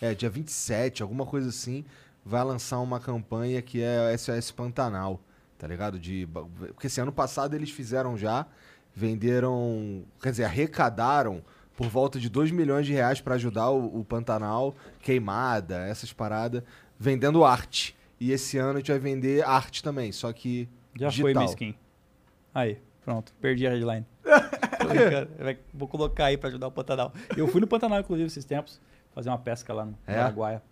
É, 0.00 0.14
dia 0.14 0.30
27, 0.30 1.02
alguma 1.02 1.26
coisa 1.26 1.48
assim. 1.48 1.84
Vai 2.24 2.44
lançar 2.44 2.78
uma 2.78 3.00
campanha 3.00 3.60
que 3.60 3.82
é 3.82 4.16
SOS 4.16 4.52
Pantanal. 4.52 5.20
Tá 5.58 5.66
ligado? 5.66 5.98
De, 5.98 6.28
porque 6.74 6.86
esse 6.86 7.00
ano 7.00 7.10
passado 7.12 7.56
eles 7.56 7.70
fizeram 7.70 8.16
já. 8.16 8.46
Venderam. 8.94 10.04
Quer 10.22 10.30
dizer, 10.30 10.44
arrecadaram 10.44 11.42
por 11.76 11.88
volta 11.88 12.20
de 12.20 12.28
2 12.28 12.52
milhões 12.52 12.86
de 12.86 12.92
reais 12.92 13.20
pra 13.20 13.34
ajudar 13.34 13.70
o, 13.70 14.00
o 14.00 14.04
Pantanal, 14.04 14.76
queimada, 15.00 15.86
essas 15.88 16.12
paradas, 16.12 16.62
vendendo 16.98 17.44
arte. 17.44 17.96
E 18.20 18.30
esse 18.32 18.58
ano 18.58 18.74
a 18.74 18.78
gente 18.78 18.90
vai 18.90 18.98
vender 19.00 19.44
arte 19.44 19.82
também, 19.82 20.12
só 20.12 20.32
que. 20.32 20.68
Já 20.98 21.08
digital. 21.08 21.24
foi 21.24 21.34
minha 21.34 21.44
skin. 21.46 21.74
Aí, 22.54 22.78
pronto. 23.04 23.32
Perdi 23.40 23.66
a 23.66 23.70
headline. 23.70 24.04
Tô 24.80 24.88
brincando. 24.88 25.30
Vai- 25.38 25.58
Vou 25.72 25.88
colocar 25.88 26.26
aí 26.26 26.36
pra 26.36 26.48
ajudar 26.48 26.66
o 26.66 26.72
Pantanal. 26.72 27.12
Eu 27.36 27.46
fui 27.48 27.60
no 27.60 27.66
Pantanal, 27.66 28.00
inclusive, 28.00 28.26
esses 28.26 28.44
tempos. 28.44 28.80
Fazer 29.14 29.28
uma 29.30 29.38
pesca 29.38 29.72
lá 29.72 29.84
no 29.84 29.96
É? 30.06 30.18
Araguaia. 30.18 30.62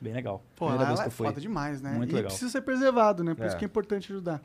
Bem 0.00 0.12
legal. 0.12 0.42
Pô, 0.56 0.66
Primeira 0.66 0.82
lá, 0.82 0.88
vez 0.88 0.98
lá 0.98 1.04
que 1.04 1.08
é 1.08 1.12
foda 1.12 1.40
demais, 1.40 1.80
né? 1.80 1.90
Muito 1.92 2.10
e 2.10 2.14
legal. 2.14 2.28
precisa 2.30 2.50
ser 2.50 2.60
preservado, 2.62 3.24
né? 3.24 3.34
Por 3.34 3.44
É. 3.44 3.48
isso 3.48 3.56
que 3.56 3.64
é 3.64 3.66
importante 3.66 4.12
ajudar. 4.12 4.42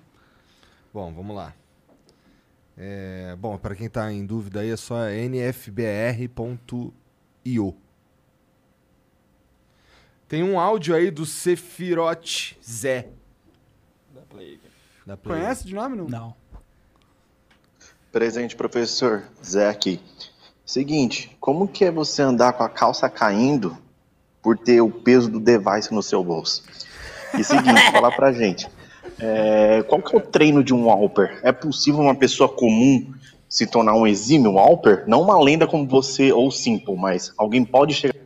Bom, 0.93 1.13
vamos 1.13 1.35
lá. 1.35 1.53
É, 2.77 3.35
bom, 3.37 3.57
para 3.57 3.75
quem 3.75 3.89
tá 3.89 4.09
em 4.11 4.25
dúvida 4.25 4.61
aí, 4.61 4.69
é 4.69 4.77
só 4.77 4.95
nfbr.io. 6.39 7.75
Tem 10.27 10.43
um 10.43 10.59
áudio 10.59 10.95
aí 10.95 11.09
do 11.11 11.25
Sephiroth 11.25 12.55
Zé. 12.63 13.09
Dá 14.13 14.21
play 14.21 14.55
aqui. 14.55 14.68
Da 15.09 15.17
Play. 15.17 15.39
Conhece 15.39 15.65
de 15.65 15.73
nome, 15.73 15.97
não? 15.97 16.07
Não. 16.07 16.35
Presente, 18.11 18.55
professor. 18.55 19.23
Zé 19.43 19.67
aqui. 19.67 19.99
Seguinte, 20.63 21.35
como 21.39 21.67
que 21.67 21.83
é 21.83 21.89
você 21.89 22.21
andar 22.21 22.53
com 22.53 22.61
a 22.61 22.69
calça 22.69 23.09
caindo 23.09 23.75
por 24.39 24.55
ter 24.55 24.81
o 24.81 24.91
peso 24.91 25.27
do 25.27 25.39
device 25.39 25.91
no 25.91 26.03
seu 26.03 26.23
bolso? 26.23 26.63
E 27.35 27.43
seguinte, 27.43 27.81
falar 27.91 28.11
pra 28.11 28.31
gente. 28.31 28.69
é, 29.17 29.81
qual 29.87 29.99
que 29.99 30.15
é 30.15 30.19
o 30.19 30.21
treino 30.21 30.63
de 30.63 30.75
um 30.75 30.87
Alper? 30.91 31.39
É 31.41 31.51
possível 31.51 32.01
uma 32.01 32.13
pessoa 32.13 32.47
comum 32.47 33.11
se 33.49 33.65
tornar 33.65 33.95
um 33.95 34.05
exímio 34.05 34.59
Alper? 34.59 35.05
Não 35.07 35.23
uma 35.23 35.41
lenda 35.41 35.65
como 35.65 35.87
você 35.87 36.31
ou 36.31 36.51
Simple, 36.51 36.95
mas 36.95 37.33
alguém 37.35 37.65
pode 37.65 37.95
chegar 37.95 38.18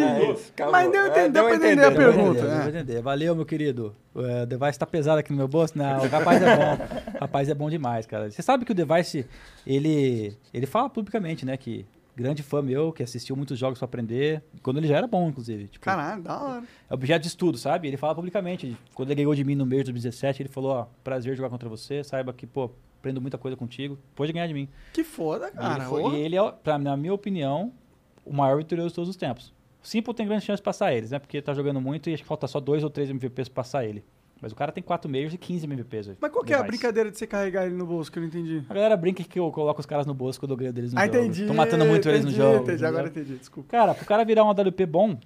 É 0.00 0.32
isso, 0.32 0.52
mas 0.70 0.90
deu, 0.92 1.02
É, 1.02 1.08
entender, 1.08 1.28
deu 1.30 1.42
a 1.42 1.46
pra 1.46 1.56
entender 1.56 1.72
entender, 1.72 1.86
a 1.86 1.90
pergunta. 2.12 2.38
entender, 2.40 2.54
né? 2.56 2.68
entender. 2.68 3.02
Valeu, 3.02 3.34
meu 3.36 3.44
querido. 3.46 3.94
O 4.14 4.46
device 4.46 4.78
tá 4.78 4.86
pesado 4.86 5.18
aqui 5.18 5.30
no 5.30 5.36
meu 5.38 5.48
bolso? 5.48 5.76
Não, 5.76 6.04
o 6.04 6.08
rapaz 6.08 6.42
é 6.42 6.56
bom. 6.56 6.84
O 7.14 7.18
rapaz 7.20 7.48
é 7.48 7.54
bom 7.54 7.68
demais, 7.70 8.06
cara. 8.06 8.30
Você 8.30 8.42
sabe 8.42 8.64
que 8.64 8.72
o 8.72 8.74
device, 8.74 9.26
ele, 9.66 10.36
ele 10.52 10.66
fala 10.66 10.88
publicamente, 10.90 11.44
né, 11.46 11.56
que 11.56 11.84
grande 12.16 12.42
fã 12.44 12.62
meu, 12.62 12.92
que 12.92 13.02
assistiu 13.02 13.34
muitos 13.34 13.58
jogos 13.58 13.78
pra 13.78 13.86
aprender. 13.86 14.42
Quando 14.62 14.76
ele 14.78 14.86
já 14.86 14.96
era 14.96 15.06
bom, 15.06 15.28
inclusive. 15.28 15.66
Tipo, 15.66 15.84
Caralho, 15.84 16.22
da 16.22 16.40
hora. 16.40 16.62
é 16.88 16.94
objeto 16.94 17.22
de 17.22 17.28
estudo, 17.28 17.58
sabe? 17.58 17.88
Ele 17.88 17.96
fala 17.96 18.14
publicamente. 18.14 18.76
Quando 18.94 19.08
ele 19.10 19.16
ganhou 19.16 19.34
de 19.34 19.42
mim 19.44 19.54
no 19.56 19.66
mês 19.66 19.80
de 19.80 19.86
2017, 19.92 20.42
ele 20.42 20.48
falou, 20.48 20.70
ó, 20.72 20.86
prazer 21.02 21.36
jogar 21.36 21.50
contra 21.50 21.68
você, 21.68 22.04
saiba 22.04 22.32
que, 22.32 22.46
pô, 22.46 22.70
aprendo 23.00 23.20
muita 23.20 23.36
coisa 23.36 23.56
contigo, 23.56 23.98
pode 24.14 24.32
ganhar 24.32 24.46
de 24.46 24.54
mim. 24.54 24.68
Que 24.92 25.02
foda, 25.02 25.48
E 25.48 25.56
cara. 25.58 25.74
ele, 25.76 25.84
foi- 25.86 26.14
e 26.14 26.16
ele 26.20 26.36
é, 26.38 26.52
pra, 26.62 26.78
na 26.78 26.96
minha 26.96 27.12
opinião, 27.12 27.72
o 28.24 28.32
maior 28.32 28.58
vitorioso 28.58 28.90
de 28.90 28.94
todos 28.94 29.10
os 29.10 29.16
tempos. 29.16 29.52
O 29.84 29.86
Simple 29.86 30.14
tem 30.14 30.26
grande 30.26 30.44
chance 30.46 30.60
de 30.60 30.64
passar 30.64 30.94
eles, 30.94 31.10
né? 31.10 31.18
Porque 31.18 31.42
tá 31.42 31.52
jogando 31.52 31.78
muito 31.78 32.08
e 32.08 32.14
acho 32.14 32.22
que 32.22 32.28
falta 32.28 32.46
só 32.46 32.58
dois 32.58 32.82
ou 32.82 32.88
três 32.88 33.10
MVPs 33.10 33.48
pra 33.50 33.62
passar 33.62 33.84
ele. 33.84 34.02
Mas 34.40 34.50
o 34.50 34.56
cara 34.56 34.72
tem 34.72 34.82
4 34.82 35.10
meios 35.10 35.32
e 35.34 35.38
15 35.38 35.66
MVPs 35.66 36.08
hoje. 36.08 36.18
Mas 36.20 36.30
qual 36.32 36.42
que 36.44 36.52
é 36.52 36.56
a 36.56 36.62
brincadeira 36.62 37.10
de 37.10 37.18
você 37.18 37.26
carregar 37.26 37.66
ele 37.66 37.74
no 37.74 37.86
bolso, 37.86 38.10
que 38.10 38.18
eu 38.18 38.22
não 38.22 38.28
entendi? 38.28 38.62
A 38.68 38.74
galera 38.74 38.96
brinca 38.96 39.22
que 39.22 39.38
eu 39.38 39.50
coloco 39.52 39.80
os 39.80 39.86
caras 39.86 40.06
no 40.06 40.14
bolso 40.14 40.40
quando 40.40 40.52
eu 40.52 40.56
ganho 40.56 40.72
deles 40.72 40.92
no 40.92 40.98
Ah, 40.98 41.04
jogo. 41.06 41.18
entendi. 41.18 41.46
Tô 41.46 41.54
matando 41.54 41.84
muito 41.84 42.08
eles 42.08 42.24
no 42.24 42.30
entendi, 42.30 42.42
jogo. 42.42 42.62
Entendi, 42.64 42.84
agora 42.86 43.08
entendi, 43.08 43.36
desculpa. 43.36 43.68
Cara, 43.70 43.94
pro 43.94 44.04
cara 44.06 44.24
virar 44.24 44.44
um 44.44 44.48
AWP 44.50 44.86
bom, 44.86 45.18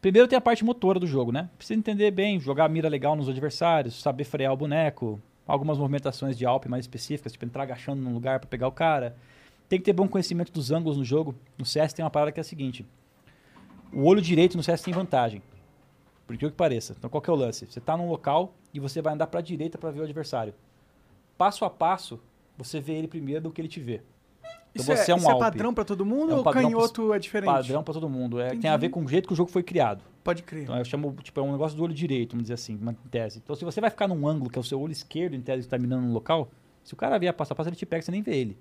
primeiro 0.00 0.28
tem 0.28 0.36
a 0.36 0.40
parte 0.40 0.64
motora 0.64 0.98
do 0.98 1.06
jogo, 1.06 1.32
né? 1.32 1.48
Precisa 1.56 1.78
entender 1.78 2.10
bem, 2.10 2.38
jogar 2.40 2.64
a 2.64 2.68
mira 2.68 2.88
legal 2.88 3.14
nos 3.16 3.28
adversários, 3.28 4.00
saber 4.00 4.24
frear 4.24 4.52
o 4.52 4.56
boneco, 4.56 5.20
algumas 5.46 5.78
movimentações 5.78 6.36
de 6.36 6.44
Alp 6.44 6.66
mais 6.66 6.84
específicas, 6.84 7.32
tipo 7.32 7.44
entrar 7.44 7.62
agachando 7.64 8.00
num 8.02 8.12
lugar 8.14 8.40
pra 8.40 8.48
pegar 8.48 8.68
o 8.68 8.72
cara. 8.72 9.16
Tem 9.68 9.78
que 9.78 9.84
ter 9.84 9.92
bom 9.92 10.06
conhecimento 10.08 10.52
dos 10.52 10.70
ângulos 10.70 10.96
no 10.98 11.04
jogo. 11.04 11.34
No 11.58 11.64
CS 11.64 11.92
tem 11.92 12.04
uma 12.04 12.10
parada 12.10 12.30
que 12.32 12.38
é 12.40 12.42
a 12.42 12.44
seguinte: 12.44 12.84
o 13.96 14.04
olho 14.04 14.20
direito 14.20 14.58
no 14.58 14.62
CS 14.62 14.82
tem 14.82 14.92
vantagem. 14.92 15.42
Por 16.26 16.34
incrível 16.34 16.50
que 16.50 16.56
pareça. 16.56 16.94
Então 16.98 17.08
qual 17.08 17.22
que 17.22 17.30
é 17.30 17.32
o 17.32 17.36
lance? 17.36 17.64
Você 17.64 17.80
tá 17.80 17.96
num 17.96 18.10
local 18.10 18.52
e 18.74 18.78
você 18.78 19.00
vai 19.00 19.14
andar 19.14 19.26
pra 19.26 19.40
direita 19.40 19.78
pra 19.78 19.90
ver 19.90 20.00
o 20.00 20.02
adversário. 20.04 20.52
Passo 21.38 21.64
a 21.64 21.70
passo, 21.70 22.20
você 22.58 22.78
vê 22.78 22.92
ele 22.92 23.08
primeiro 23.08 23.44
do 23.44 23.50
que 23.50 23.58
ele 23.58 23.68
te 23.68 23.80
vê. 23.80 24.02
Então 24.74 24.82
Isso, 24.82 24.84
você 24.84 25.10
é, 25.10 25.14
é, 25.14 25.14
um 25.14 25.18
isso 25.18 25.30
é 25.30 25.38
padrão 25.38 25.72
pra 25.72 25.82
todo 25.82 26.04
mundo 26.04 26.32
É 26.32 26.34
um 26.34 26.38
ou 26.38 26.44
canhoto 26.44 27.14
é 27.14 27.18
diferente? 27.18 27.50
Padrão 27.50 27.82
pra 27.82 27.94
todo 27.94 28.06
mundo. 28.06 28.38
É, 28.38 28.50
tem 28.50 28.68
a 28.68 28.76
ver 28.76 28.90
com 28.90 29.02
o 29.02 29.08
jeito 29.08 29.26
que 29.26 29.32
o 29.32 29.36
jogo 29.36 29.50
foi 29.50 29.62
criado. 29.62 30.04
Pode 30.22 30.42
crer. 30.42 30.64
Então 30.64 30.76
eu 30.76 30.84
chamo, 30.84 31.16
tipo, 31.22 31.40
é 31.40 31.42
um 31.42 31.52
negócio 31.52 31.74
do 31.74 31.82
olho 31.82 31.94
direito, 31.94 32.32
vamos 32.32 32.44
dizer 32.44 32.54
assim, 32.54 32.76
uma 32.76 32.94
tese. 33.10 33.38
Então 33.42 33.56
se 33.56 33.64
você 33.64 33.80
vai 33.80 33.88
ficar 33.88 34.06
num 34.06 34.28
ângulo 34.28 34.50
que 34.50 34.58
é 34.58 34.60
o 34.60 34.64
seu 34.64 34.78
olho 34.78 34.92
esquerdo, 34.92 35.34
em 35.34 35.40
tese, 35.40 35.62
que 35.62 35.68
tá 35.68 35.78
mirando 35.78 36.02
no 36.02 36.12
local, 36.12 36.50
se 36.84 36.92
o 36.92 36.96
cara 36.96 37.18
vier 37.18 37.32
passo 37.32 37.54
a 37.54 37.56
passo, 37.56 37.70
ele 37.70 37.76
te 37.76 37.86
pega, 37.86 38.02
você 38.02 38.10
nem 38.10 38.20
vê 38.20 38.36
ele. 38.36 38.58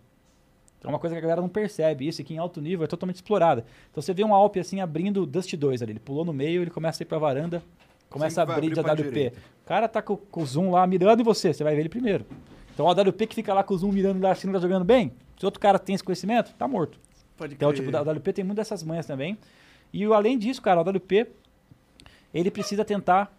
Então 0.86 0.92
é 0.92 0.94
uma 0.94 1.00
coisa 1.00 1.16
que 1.16 1.18
a 1.18 1.22
galera 1.22 1.42
não 1.42 1.50
percebe. 1.50 2.08
Isso 2.08 2.22
aqui 2.22 2.36
em 2.36 2.38
alto 2.38 2.62
nível 2.62 2.84
é 2.84 2.88
totalmente 2.88 3.16
explorada. 3.16 3.66
Então 3.90 4.02
você 4.04 4.14
vê 4.14 4.24
um 4.24 4.36
Alp 4.36 4.58
assim 4.58 4.82
abrindo 4.82 5.26
Dust 5.26 5.52
2 5.56 5.82
ali. 5.82 5.94
Ele 5.94 6.00
pulou 6.00 6.24
no 6.24 6.32
meio, 6.32 6.62
ele 6.62 6.70
começa 6.70 7.02
a 7.02 7.04
ir 7.04 7.08
pra 7.08 7.18
varanda, 7.18 7.64
começa 8.08 8.44
a 8.44 8.46
Sempre 8.46 8.54
abrir 8.68 8.74
de 8.76 8.80
AWP. 8.80 9.34
O 9.64 9.66
cara 9.68 9.88
tá 9.88 10.00
com, 10.02 10.16
com 10.16 10.42
o 10.44 10.46
zoom 10.46 10.70
lá 10.70 10.86
mirando 10.86 11.22
em 11.22 11.24
você, 11.24 11.52
você 11.54 11.64
vai 11.64 11.74
ver 11.74 11.80
ele 11.82 11.90
primeiro. 11.90 12.24
Então 12.74 12.86
o 12.86 12.90
AWP 12.90 13.26
que 13.26 13.34
fica 13.34 13.52
lá 13.54 13.64
com 13.64 13.74
o 13.74 13.78
zoom 13.80 13.92
mirando 13.92 14.22
lá, 14.22 14.32
assim, 14.32 14.46
não 14.46 14.54
tá 14.54 14.60
jogando 14.60 14.86
bem, 14.86 15.12
se 15.40 15.46
outro 15.46 15.60
cara 15.60 15.80
tem 15.80 15.96
esse 15.96 16.04
conhecimento, 16.04 16.54
tá 16.54 16.68
morto. 16.68 17.00
Pode 17.36 17.56
Então, 17.56 17.70
crer. 17.72 17.84
tipo, 17.84 17.92
o 17.98 17.98
AWP 18.10 18.32
tem 18.34 18.46
muitas 18.46 18.68
dessas 18.68 18.84
manhas 18.84 19.08
também. 19.08 19.38
E 19.92 20.06
o- 20.08 20.14
além 20.14 20.38
disso, 20.38 20.62
cara, 20.62 20.80
o 20.80 20.84
AWP, 20.88 21.28
ele 22.34 22.52
precisa 22.52 22.86
tentar. 22.86 23.36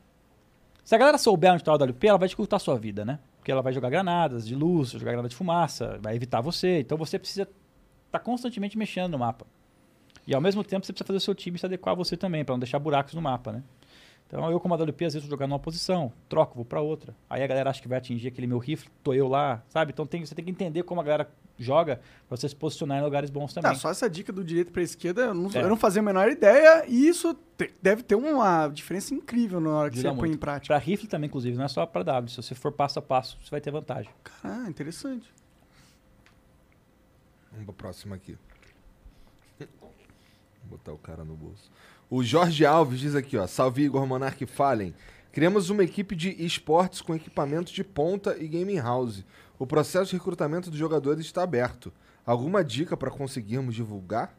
Se 0.85 0.95
a 0.95 0.99
galera 0.99 1.17
souber 1.19 1.53
onde 1.53 1.63
tá 1.63 1.71
o 1.73 1.75
AWP, 1.75 2.07
ela 2.09 2.19
vai 2.19 2.29
dificultar 2.29 2.57
a 2.57 2.61
sua 2.61 2.77
vida, 2.77 3.05
né? 3.05 3.19
Porque 3.47 3.53
ela 3.53 3.63
vai 3.63 3.73
jogar 3.73 3.91
granadas 3.91 4.45
de 4.45 4.57
luz, 4.57 4.91
jogar 4.91 5.13
granada 5.13 5.29
de 5.29 5.37
fumaça, 5.37 6.01
vai 6.03 6.17
evitar 6.17 6.41
você. 6.41 6.81
Então 6.81 6.99
você 6.99 7.17
precisa 7.17 7.49
estar 8.07 8.19
constantemente 8.19 8.77
mexendo 8.77 9.13
no 9.13 9.21
mapa. 9.21 9.47
E 10.27 10.35
ao 10.35 10.41
mesmo 10.41 10.65
tempo 10.65 10.85
você 10.85 10.93
precisa 10.93 11.07
fazer 11.07 11.19
o 11.19 11.21
seu 11.21 11.33
time 11.33 11.57
se 11.57 11.65
adequar 11.65 11.93
a 11.93 11.95
você 11.95 12.17
também, 12.17 12.45
para 12.45 12.55
não 12.55 12.59
deixar 12.59 12.81
buracos 12.81 13.15
no 13.15 13.23
mapa, 13.23 13.53
né? 13.53 13.63
Então 14.29 14.51
eu, 14.51 14.59
como 14.59 14.75
AWP, 14.75 15.05
às 15.05 15.15
vezes 15.15 15.23
vou 15.23 15.31
jogar 15.31 15.47
numa 15.47 15.59
posição, 15.59 16.13
troco, 16.29 16.57
vou 16.57 16.65
pra 16.65 16.81
outra. 16.81 17.15
Aí 17.31 17.43
a 17.45 17.47
galera 17.47 17.71
acha 17.71 17.81
que 17.81 17.87
vai 17.87 17.99
atingir 17.99 18.27
aquele 18.29 18.47
meu 18.49 18.59
rifle, 18.59 18.91
tô 19.03 19.15
eu 19.15 19.29
lá, 19.29 19.63
sabe? 19.69 19.93
Então 19.93 20.05
tem, 20.05 20.25
você 20.27 20.35
tem 20.35 20.45
que 20.45 20.51
entender 20.51 20.83
como 20.83 21.01
a 21.01 21.05
galera 21.05 21.31
joga 21.59 22.01
pra 22.29 22.37
você 22.37 22.49
se 22.49 22.57
posicionar 22.57 22.99
em 22.99 23.03
lugares 23.05 23.31
bons 23.31 23.55
também. 23.55 23.71
Tá, 23.71 23.79
só 23.79 23.89
essa 23.89 24.11
dica 24.11 24.33
do 24.33 24.43
direito 24.43 24.73
pra 24.73 24.83
esquerda, 24.83 25.23
eu 25.27 25.35
não, 25.35 25.49
É. 25.55 25.63
eu 25.63 25.69
não 25.69 25.77
fazia 25.77 26.01
a 26.01 26.05
menor 26.05 26.29
ideia, 26.29 26.85
e 26.89 27.07
isso 27.07 27.35
te- 27.57 27.73
deve 27.81 28.03
ter 28.03 28.17
uma 28.17 28.67
diferença 28.69 29.15
incrível 29.15 29.61
na 29.61 29.71
hora 29.71 29.91
que 29.91 29.97
você 29.97 30.09
põe 30.09 30.15
em 30.15 30.17
muito. 30.33 30.39
prática. 30.41 30.75
Pra 30.75 30.85
rifle 30.85 31.07
também, 31.09 31.29
inclusive, 31.29 31.57
não 31.57 31.65
é 31.65 31.69
só 31.69 31.87
pra 31.87 32.03
W. 32.03 32.29
Se 32.29 32.37
você 32.43 32.55
for 32.55 32.73
passo 32.73 32.99
a 32.99 33.03
passo, 33.03 33.39
você 33.43 33.49
vai 33.51 33.61
ter 33.61 33.71
vantagem. 33.71 34.11
Ah, 34.43 34.67
interessante. 34.69 35.33
Vamos 37.53 37.67
pra 37.67 37.75
próxima 37.75 38.17
aqui. 38.17 38.37
Vou 39.59 40.79
botar 40.79 40.93
o 40.93 40.99
cara 40.99 41.25
no 41.25 41.37
bolso. 41.37 41.71
O 42.09 42.23
Jorge 42.23 42.65
Alves 42.65 43.01
diz 43.01 43.15
aqui, 43.15 43.37
ó. 43.37 43.47
Salve 43.47 43.83
Igor 43.83 44.07
Monark 44.07 44.45
Fallen. 44.47 44.95
Criamos 45.33 45.71
uma 45.71 45.83
equipe 45.85 46.15
de 46.17 46.31
esportes 46.45 47.01
com 47.01 47.15
equipamentos 47.15 47.73
de 47.73 47.83
ponta 47.85 48.37
e 48.39 48.47
gaming 48.49 48.79
house. 48.81 49.25
O 49.59 49.67
processo 49.67 50.11
de 50.11 50.17
recrutamento 50.17 50.71
dos 50.71 50.79
jogadores 50.79 51.25
está 51.27 51.43
aberto. 51.43 51.93
Alguma 52.25 52.65
dica 52.65 52.97
para 52.97 53.11
conseguirmos 53.11 53.75
divulgar? 53.75 54.35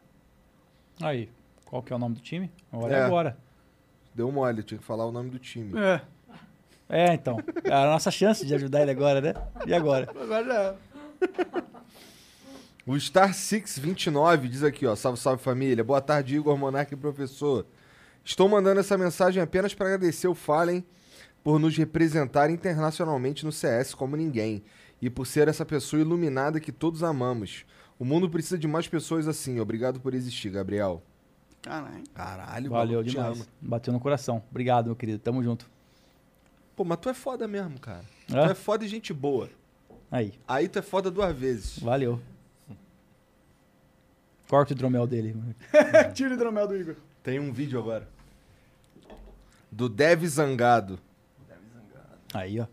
Aí, 1.01 1.29
qual 1.65 1.83
que 1.83 1.93
é 1.93 1.95
o 1.95 1.99
nome 1.99 2.15
do 2.15 2.21
time? 2.21 2.51
Olha 2.71 2.95
É. 2.95 3.03
agora. 3.03 3.37
Deu 4.15 4.31
mole, 4.31 4.63
tinha 4.63 4.79
que 4.79 4.83
falar 4.83 5.05
o 5.05 5.11
nome 5.11 5.29
do 5.29 5.37
time. 5.37 5.77
É, 5.79 6.01
É, 6.89 7.13
então. 7.13 7.37
É 7.65 7.73
a 7.73 7.85
nossa 7.85 8.09
chance 8.09 8.45
de 8.45 8.55
ajudar 8.55 8.81
ele 8.81 8.91
agora, 8.91 9.19
né? 9.21 9.33
E 9.65 9.73
agora? 9.73 10.09
agora 10.09 10.45
já. 10.45 10.75
O 12.87 12.97
Star 12.97 13.33
629 13.33 14.47
diz 14.47 14.63
aqui, 14.63 14.85
ó. 14.85 14.95
Salve, 14.95 15.19
salve 15.19 15.43
família. 15.43 15.83
Boa 15.83 15.99
tarde, 15.99 16.37
Igor 16.37 16.57
Monark 16.57 16.93
e 16.93 16.97
professor. 16.97 17.65
Estou 18.23 18.47
mandando 18.47 18.79
essa 18.79 18.97
mensagem 18.97 19.43
apenas 19.43 19.73
para 19.73 19.87
agradecer 19.87 20.27
o 20.27 20.33
Fallen 20.33 20.85
por 21.43 21.59
nos 21.59 21.75
representar 21.77 22.49
internacionalmente 22.49 23.45
no 23.45 23.51
CS 23.51 23.93
como 23.93 24.15
ninguém 24.15 24.63
e 25.01 25.09
por 25.09 25.25
ser 25.27 25.49
essa 25.49 25.65
pessoa 25.65 26.01
iluminada 26.01 26.59
que 26.61 26.71
todos 26.71 27.03
amamos. 27.03 27.65
O 27.99 28.05
mundo 28.05 28.29
precisa 28.29 28.57
de 28.57 28.67
mais 28.67 28.87
pessoas 28.87 29.27
assim. 29.27 29.59
Obrigado 29.59 29.99
por 29.99 30.13
existir, 30.13 30.49
Gabriel. 30.49 31.03
Caralho. 31.61 32.03
Caralho, 32.13 32.69
Valeu 32.69 33.03
demais. 33.03 33.47
Bateu 33.59 33.91
no 33.91 33.99
coração. 33.99 34.41
Obrigado, 34.49 34.85
meu 34.85 34.95
querido. 34.95 35.19
Tamo 35.19 35.43
junto. 35.43 35.69
Pô, 36.75 36.85
mas 36.85 36.99
tu 37.01 37.09
é 37.09 37.13
foda 37.13 37.47
mesmo, 37.49 37.77
cara. 37.79 38.05
Tu 38.27 38.37
É? 38.37 38.51
é 38.51 38.53
foda 38.53 38.85
e 38.85 38.87
gente 38.87 39.13
boa. 39.13 39.49
Aí, 40.09 40.33
Aí 40.47 40.69
tu 40.69 40.79
é 40.79 40.81
foda 40.81 41.11
duas 41.11 41.35
vezes. 41.35 41.79
valeu. 41.79 42.21
Corta 44.49 44.73
o 44.73 44.75
hidromel 44.75 45.05
dele. 45.05 45.35
Tira 46.13 46.31
o 46.31 46.33
hidromel 46.33 46.67
do 46.67 46.75
Igor. 46.75 46.95
Tem 47.21 47.39
um 47.39 47.51
vídeo 47.51 47.79
agora. 47.79 48.07
Do 49.71 49.89
Dev 49.89 50.23
Zangado. 50.25 50.97
Aí, 52.33 52.59
ó. 52.59 52.65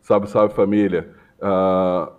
Salve, 0.00 0.28
salve 0.28 0.54
família. 0.54 1.14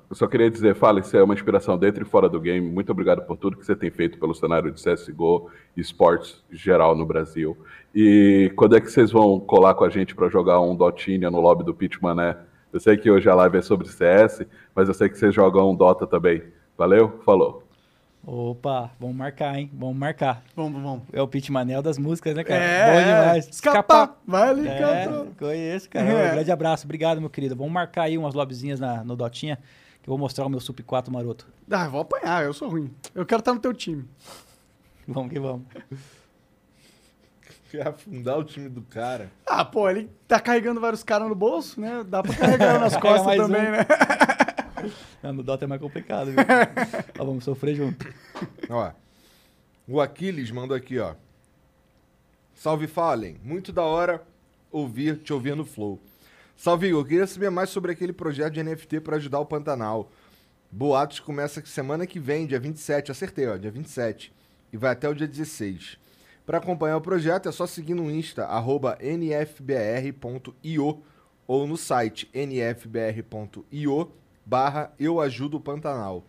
Eu 0.10 0.16
só 0.16 0.28
queria 0.28 0.50
dizer, 0.50 0.76
fala, 0.76 1.00
isso 1.00 1.16
é 1.18 1.24
uma 1.24 1.34
inspiração 1.34 1.78
dentro 1.78 2.04
e 2.04 2.06
fora 2.06 2.30
do 2.30 2.40
game. 2.40 2.70
Muito 2.70 2.92
obrigado 2.92 3.26
por 3.26 3.36
tudo 3.36 3.58
que 3.58 3.66
você 3.66 3.76
tem 3.76 3.90
feito 3.90 4.18
pelo 4.20 4.34
cenário 4.34 4.72
de 4.72 4.82
CSGO 4.82 5.50
e 5.76 5.82
esportes 5.82 6.44
geral 6.52 6.96
no 6.96 7.06
Brasil. 7.06 7.58
E 7.94 8.52
quando 8.56 8.78
é 8.78 8.82
que 8.82 8.90
vocês 8.90 9.12
vão 9.12 9.40
colar 9.40 9.74
com 9.74 9.84
a 9.84 9.90
gente 9.90 10.16
para 10.16 10.30
jogar 10.30 10.62
um 10.62 10.76
Dotinha 10.76 11.32
no 11.32 11.42
lobby 11.42 11.64
do 11.64 11.74
Pitch 11.74 12.00
Mané? 12.00 12.38
Eu 12.72 12.80
sei 12.80 12.98
que 12.98 13.10
hoje 13.10 13.30
a 13.30 13.36
live 13.36 13.58
é 13.58 13.62
sobre 13.62 13.88
CS, 13.88 14.46
mas 14.76 14.88
eu 14.88 14.94
sei 14.94 15.10
que 15.10 15.18
vocês 15.18 15.34
jogam 15.34 15.70
um 15.72 15.76
Dota 15.76 16.06
também. 16.06 16.44
Valeu? 16.78 17.20
Falou. 17.26 17.64
Opa, 18.26 18.92
vamos 19.00 19.16
marcar, 19.16 19.58
hein? 19.58 19.72
Vamos 19.74 19.96
marcar. 19.96 20.44
Vamos, 20.54 20.82
vamos. 20.82 21.04
É 21.14 21.22
o 21.22 21.28
Pit 21.28 21.50
Manel 21.50 21.82
das 21.82 21.98
músicas, 21.98 22.36
né, 22.36 22.44
cara? 22.44 22.62
É, 22.62 22.94
Bom 22.94 23.08
demais. 23.08 23.48
Escapar. 23.48 24.18
Vai 24.28 24.50
ali, 24.50 24.68
É, 24.68 24.78
canto. 25.06 25.36
conheço, 25.40 25.90
cara. 25.90 26.06
É. 26.10 26.28
Um 26.32 26.34
grande 26.36 26.52
abraço. 26.52 26.84
Obrigado, 26.86 27.22
meu 27.22 27.30
querido. 27.30 27.56
Vamos 27.56 27.72
marcar 27.72 28.04
aí 28.04 28.18
umas 28.18 28.34
lobbyzinhas 28.34 28.82
na, 28.82 29.02
no 29.02 29.16
Dotinha, 29.16 29.56
que 30.04 30.10
eu 30.10 30.12
vou 30.12 30.18
mostrar 30.18 30.46
o 30.46 30.50
meu 30.50 30.60
Sup 30.60 30.78
4 30.82 31.12
maroto. 31.12 31.48
Ah, 31.72 31.86
eu 31.86 31.92
vou 31.92 32.02
apanhar, 32.02 32.44
eu 32.44 32.54
sou 32.54 32.68
ruim. 32.70 32.94
Eu 33.16 33.26
quero 33.26 33.40
estar 33.40 33.54
no 33.54 33.62
teu 33.62 33.74
time. 33.74 34.04
Vamos 35.08 35.32
que 35.32 35.40
vamos. 35.40 35.64
Quer 37.70 37.88
afundar 37.88 38.38
o 38.38 38.44
time 38.44 38.70
do 38.70 38.82
cara. 38.82 39.30
Ah, 39.46 39.66
pô, 39.66 39.90
ele 39.90 40.10
tá 40.28 40.40
carregando 40.40 40.80
vários 40.80 41.04
caras 41.04 41.28
no 41.28 41.36
bolso, 41.36 41.80
né? 41.82 42.04
Dá 42.08 42.24
pra 42.24 42.34
carregar 42.34 42.80
nas 42.80 42.96
costas 42.98 43.26
mais 43.26 43.42
também, 43.42 43.62
um. 43.68 43.72
né? 43.72 43.86
Ah, 45.24 45.34
No 45.34 45.42
Dota 45.44 45.66
é 45.66 45.68
mais 45.68 45.82
complicado, 45.82 46.28
viu? 46.28 46.38
Ó, 47.20 47.26
vamos 47.26 47.44
sofrer 47.44 47.76
junto. 47.76 48.08
Ó. 48.70 48.92
O 49.88 50.00
Aquiles 50.00 50.52
mandou 50.52 50.78
aqui, 50.78 51.00
ó. 51.00 51.16
Salve 52.54 52.88
Fallen, 52.88 53.38
muito 53.44 53.72
da 53.74 53.82
hora 53.82 54.22
ouvir, 54.72 55.18
te 55.18 55.34
ouvir 55.34 55.56
no 55.56 55.66
Flow. 55.66 56.00
Salve 56.56 56.88
Igor, 56.88 57.06
queria 57.06 57.28
saber 57.28 57.50
mais 57.50 57.70
sobre 57.70 57.92
aquele 57.92 58.14
projeto 58.14 58.54
de 58.54 58.64
NFT 58.64 59.00
para 59.02 59.16
ajudar 59.18 59.40
o 59.40 59.46
Pantanal. 59.46 60.12
Boatos 60.72 61.20
começa 61.20 61.64
semana 61.66 62.06
que 62.06 62.20
vem, 62.20 62.46
dia 62.46 62.60
27, 62.60 63.12
acertei, 63.12 63.48
ó, 63.48 63.58
dia 63.58 63.72
27. 63.72 64.32
E 64.72 64.78
vai 64.78 64.92
até 64.92 65.10
o 65.10 65.14
dia 65.16 65.28
16. 65.28 65.98
Para 66.48 66.60
acompanhar 66.60 66.96
o 66.96 67.02
projeto 67.02 67.50
é 67.50 67.52
só 67.52 67.68
seguir 67.68 67.94
no 67.94 68.10
Insta, 68.10 68.46
arroba 68.46 68.98
nfbr.io 69.02 70.24
ou 71.46 71.68
no 71.68 71.76
site 71.76 72.30
nfbr.io 72.34 74.12
barra 74.46 74.94
eu 74.98 75.20
ajudo 75.20 75.58
o 75.58 75.60
Pantanal. 75.60 76.24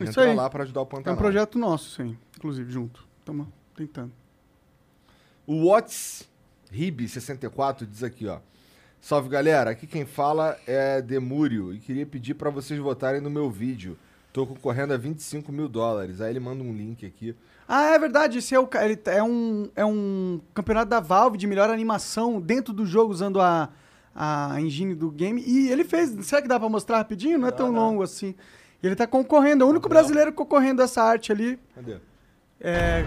Isso 0.00 0.10
Entra 0.10 0.22
aí. 0.30 0.36
lá 0.36 0.48
para 0.48 0.62
ajudar 0.62 0.82
o 0.82 0.84
É 0.84 0.86
Pantanal. 0.86 1.14
um 1.14 1.18
projeto 1.18 1.58
nosso, 1.58 1.96
sim. 1.96 2.16
Inclusive, 2.36 2.70
junto. 2.70 3.04
Tamo 3.24 3.52
tentando. 3.74 4.12
O 5.44 5.68
Watts 5.68 6.28
Rib64 6.72 7.84
diz 7.86 8.04
aqui, 8.04 8.28
ó. 8.28 8.38
Salve 9.00 9.28
galera, 9.28 9.70
aqui 9.70 9.88
quem 9.88 10.06
fala 10.06 10.56
é 10.64 11.02
Demúrio 11.02 11.72
e 11.74 11.80
queria 11.80 12.06
pedir 12.06 12.34
pra 12.34 12.50
vocês 12.50 12.78
votarem 12.78 13.20
no 13.20 13.30
meu 13.30 13.50
vídeo. 13.50 13.98
Tô 14.32 14.46
concorrendo 14.46 14.92
a 14.92 14.96
25 14.96 15.50
mil 15.50 15.68
dólares. 15.68 16.20
Aí 16.20 16.30
ele 16.30 16.40
manda 16.40 16.62
um 16.62 16.72
link 16.72 17.04
aqui. 17.04 17.34
Ah, 17.66 17.94
é 17.94 17.98
verdade. 17.98 18.38
Esse 18.38 18.54
é, 18.54 18.60
o, 18.60 18.68
é, 19.06 19.22
um, 19.22 19.70
é 19.74 19.84
um 19.84 20.40
campeonato 20.54 20.88
da 20.90 21.00
Valve 21.00 21.36
de 21.36 21.46
melhor 21.46 21.70
animação 21.70 22.40
dentro 22.40 22.72
do 22.72 22.86
jogo, 22.86 23.12
usando 23.12 23.40
a, 23.40 23.68
a 24.14 24.60
engine 24.60 24.94
do 24.94 25.10
game. 25.10 25.42
E 25.46 25.70
ele 25.70 25.84
fez. 25.84 26.10
Será 26.26 26.42
que 26.42 26.48
dá 26.48 26.58
pra 26.58 26.68
mostrar 26.68 26.98
rapidinho? 26.98 27.38
Não 27.38 27.48
é 27.48 27.50
tão 27.50 27.70
longo 27.70 28.02
assim. 28.02 28.34
E 28.82 28.86
ele 28.86 28.94
tá 28.94 29.06
concorrendo. 29.06 29.64
É 29.64 29.66
o 29.66 29.70
único 29.70 29.88
brasileiro 29.88 30.32
concorrendo 30.32 30.82
a 30.82 30.84
essa 30.84 31.02
arte 31.02 31.32
ali. 31.32 31.58
Cadê? 31.74 31.96
É. 32.60 33.04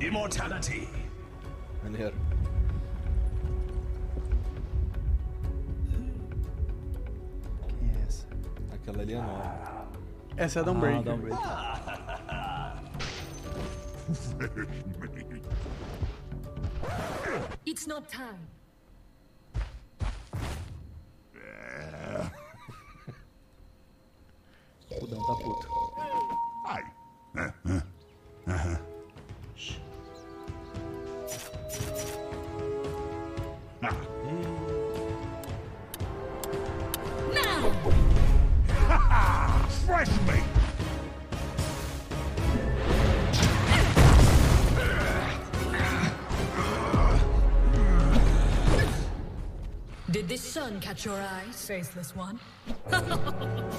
Immortality. 0.00 0.93
Maneiro. 1.84 2.14
Quem 7.78 7.90
é 7.90 8.02
essa? 8.06 8.26
Aquela 8.72 9.02
ali 9.02 9.14
é 9.14 9.20
nova. 9.20 9.88
Essa 10.36 10.58
é 10.58 10.60
a 10.60 10.62
Ah, 10.62 10.66
Dawnbreaker. 10.66 11.02
Dawnbreaker. 11.04 11.38
It's 17.66 17.86
not 17.86 18.08
time. 18.08 18.46
Fudão, 25.00 25.20
tá 25.26 25.34
puto. 25.36 25.68
Fresh 39.86 40.08
meat. 40.26 40.42
Did 50.10 50.28
this 50.28 50.40
sun 50.40 50.80
catch 50.80 51.04
your 51.04 51.14
eyes, 51.20 51.66
faceless 51.66 52.14
one? 52.16 52.40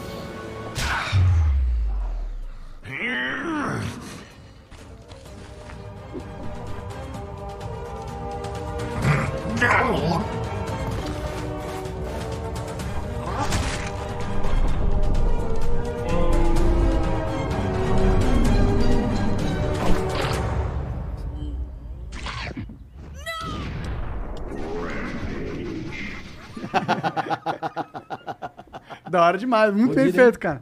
Da 9.60 10.35
hora 29.26 29.38
demais. 29.38 29.74
Muito 29.74 29.96
bem 29.96 30.12
feito, 30.12 30.40
cara. 30.40 30.62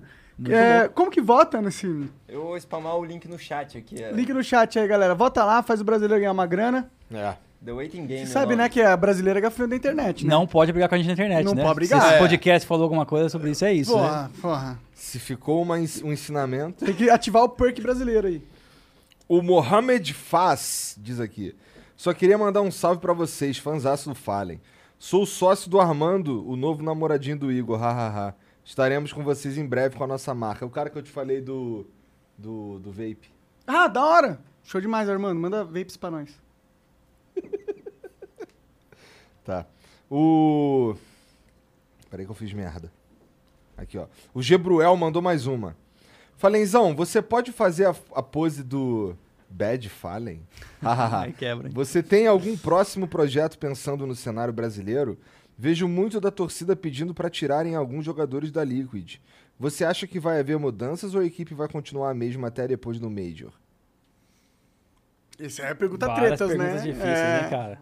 É, 0.50 0.88
como 0.90 1.11
que 1.11 1.22
vota 1.22 1.61
nesse 1.61 2.09
Eu 2.27 2.42
vou 2.43 2.59
spamar 2.59 2.98
o 2.98 3.06
link 3.06 3.27
no 3.27 3.38
chat 3.38 3.77
aqui. 3.77 4.03
É 4.03 4.11
link 4.11 4.33
no 4.33 4.43
chat 4.43 4.77
aí, 4.80 4.88
galera? 4.88 5.14
Vota 5.14 5.43
lá, 5.45 5.61
faz 5.61 5.80
o 5.80 5.83
brasileiro 5.83 6.19
ganhar 6.19 6.32
uma 6.32 6.45
grana. 6.48 6.90
É. 7.14 7.35
The 7.64 7.72
Waiting 7.72 8.06
Game. 8.08 8.25
Você 8.25 8.33
sabe, 8.33 8.48
nome. 8.48 8.58
né, 8.64 8.67
que 8.69 8.82
a 8.82 8.98
brasileira 8.98 9.40
é 9.40 9.42
gafanhoto 9.42 9.69
da 9.69 9.75
internet, 9.77 10.25
né? 10.25 10.30
Não 10.32 10.45
pode 10.45 10.72
brigar 10.74 10.90
com 10.90 10.95
a 10.95 10.98
gente 10.98 11.08
na 11.08 11.14
internet, 11.14 11.45
Não 11.45 11.53
né? 11.53 11.64
pode 11.64 11.75
brigar. 11.75 12.01
Se 12.01 12.08
esse 12.08 12.16
É. 12.16 12.19
podcast 12.19 12.67
falou 12.67 12.83
alguma 12.83 13.06
coisa 13.06 13.30
sobre 13.30 13.51
isso, 13.51 13.64
é 13.64 13.72
isso, 13.72 13.95
né? 13.95 14.01
Porra, 14.01 14.32
porra. 14.42 14.80
Se 14.93 15.17
ficou 15.17 15.61
uma 15.61 15.75
um 15.75 16.11
ensinamento. 16.11 16.83
Tem 16.83 16.93
que 16.93 17.09
ativar 17.09 17.43
o 17.43 17.50
perk 17.50 17.80
brasileiro 17.80 18.27
aí. 18.27 18.43
O 19.30 19.42
Mohamed 19.42 20.14
Faz 20.14 20.98
diz 21.00 21.22
aqui. 21.22 21.56
Só 21.95 22.14
queria 22.14 22.38
mandar 22.38 22.61
um 22.61 22.72
salve 22.72 23.00
pra 23.00 23.14
vocês, 23.14 23.58
fãzaço 23.58 24.09
do 24.09 24.16
Fallen. 24.16 24.59
Sou 25.00 25.25
sócio 25.25 25.69
do 25.69 25.80
Armando, 25.80 26.45
o 26.50 26.58
novo 26.58 26.83
namoradinho 26.83 27.38
do 27.38 27.50
Igor, 27.51 27.80
hahaha. 27.80 28.35
Estaremos 28.64 29.11
com 29.11 29.24
vocês 29.24 29.58
em 29.58 29.66
breve 29.66 29.95
com 29.95 30.03
a 30.03 30.08
nossa 30.08 30.33
marca. 30.33 30.66
O 30.66 30.69
cara 30.69 30.90
que 30.90 30.98
eu 30.98 31.03
te 31.03 31.11
falei 31.11 31.42
do. 31.42 31.85
do, 32.38 32.80
do 32.80 32.92
vape. 32.92 33.30
Ah, 33.67 33.88
da 33.88 34.03
hora. 34.03 34.40
Show 34.64 34.80
demais, 34.80 35.09
Armando. 35.09 35.40
Manda 35.40 35.64
vapes 35.64 35.98
pra 35.98 36.11
nós. 36.11 36.42
Tá. 39.43 39.66
O. 40.09 40.95
Peraí 42.09 42.25
que 42.25 42.32
eu 42.32 42.35
fiz 42.35 42.53
merda. 42.53 42.90
Aqui, 43.75 43.98
ó. 43.98 44.08
O 44.33 44.42
Gebruel 44.42 44.95
mandou 44.95 45.22
mais 45.22 45.45
uma. 45.48 45.75
Falenzão, 46.38 46.95
você 46.95 47.22
pode 47.22 47.51
fazer 47.51 47.88
a, 47.88 47.95
a 48.16 48.24
pose 48.24 48.64
do 48.64 49.17
Bad 49.50 49.90
Fallen? 49.90 50.42
Aí 50.82 51.33
quebra, 51.33 51.69
você 51.69 52.01
tem 52.01 52.27
algum 52.27 52.56
próximo 52.58 53.08
projeto 53.08 53.58
pensando 53.58 54.08
no 54.08 54.16
cenário 54.16 54.53
brasileiro? 54.53 55.17
Vejo 55.57 55.88
muito 55.88 56.19
da 56.19 56.32
torcida 56.32 56.75
pedindo 56.75 57.14
para 57.14 57.30
tirarem 57.30 57.75
alguns 57.75 58.03
jogadores 58.06 58.51
da 58.51 58.64
Liquid. 58.64 59.17
Você 59.59 59.85
acha 59.85 60.07
que 60.07 60.19
vai 60.19 60.40
haver 60.40 60.57
mudanças 60.57 61.14
ou 61.14 61.22
a 61.22 61.25
equipe 61.25 61.53
vai 61.53 61.67
continuar 61.67 62.09
a 62.09 62.14
mesma 62.14 62.48
até 62.48 62.67
depois 62.67 62.99
do 62.99 63.09
Major? 63.09 63.51
Isso 65.40 65.61
é 65.61 65.73
pergunta 65.73 66.07
Várias 66.07 66.38
tretas, 66.38 66.49
né? 66.49 66.64
perguntas 66.64 66.83
difíceis, 66.83 67.17
É. 67.19 67.41
né, 67.43 67.49
cara? 67.49 67.82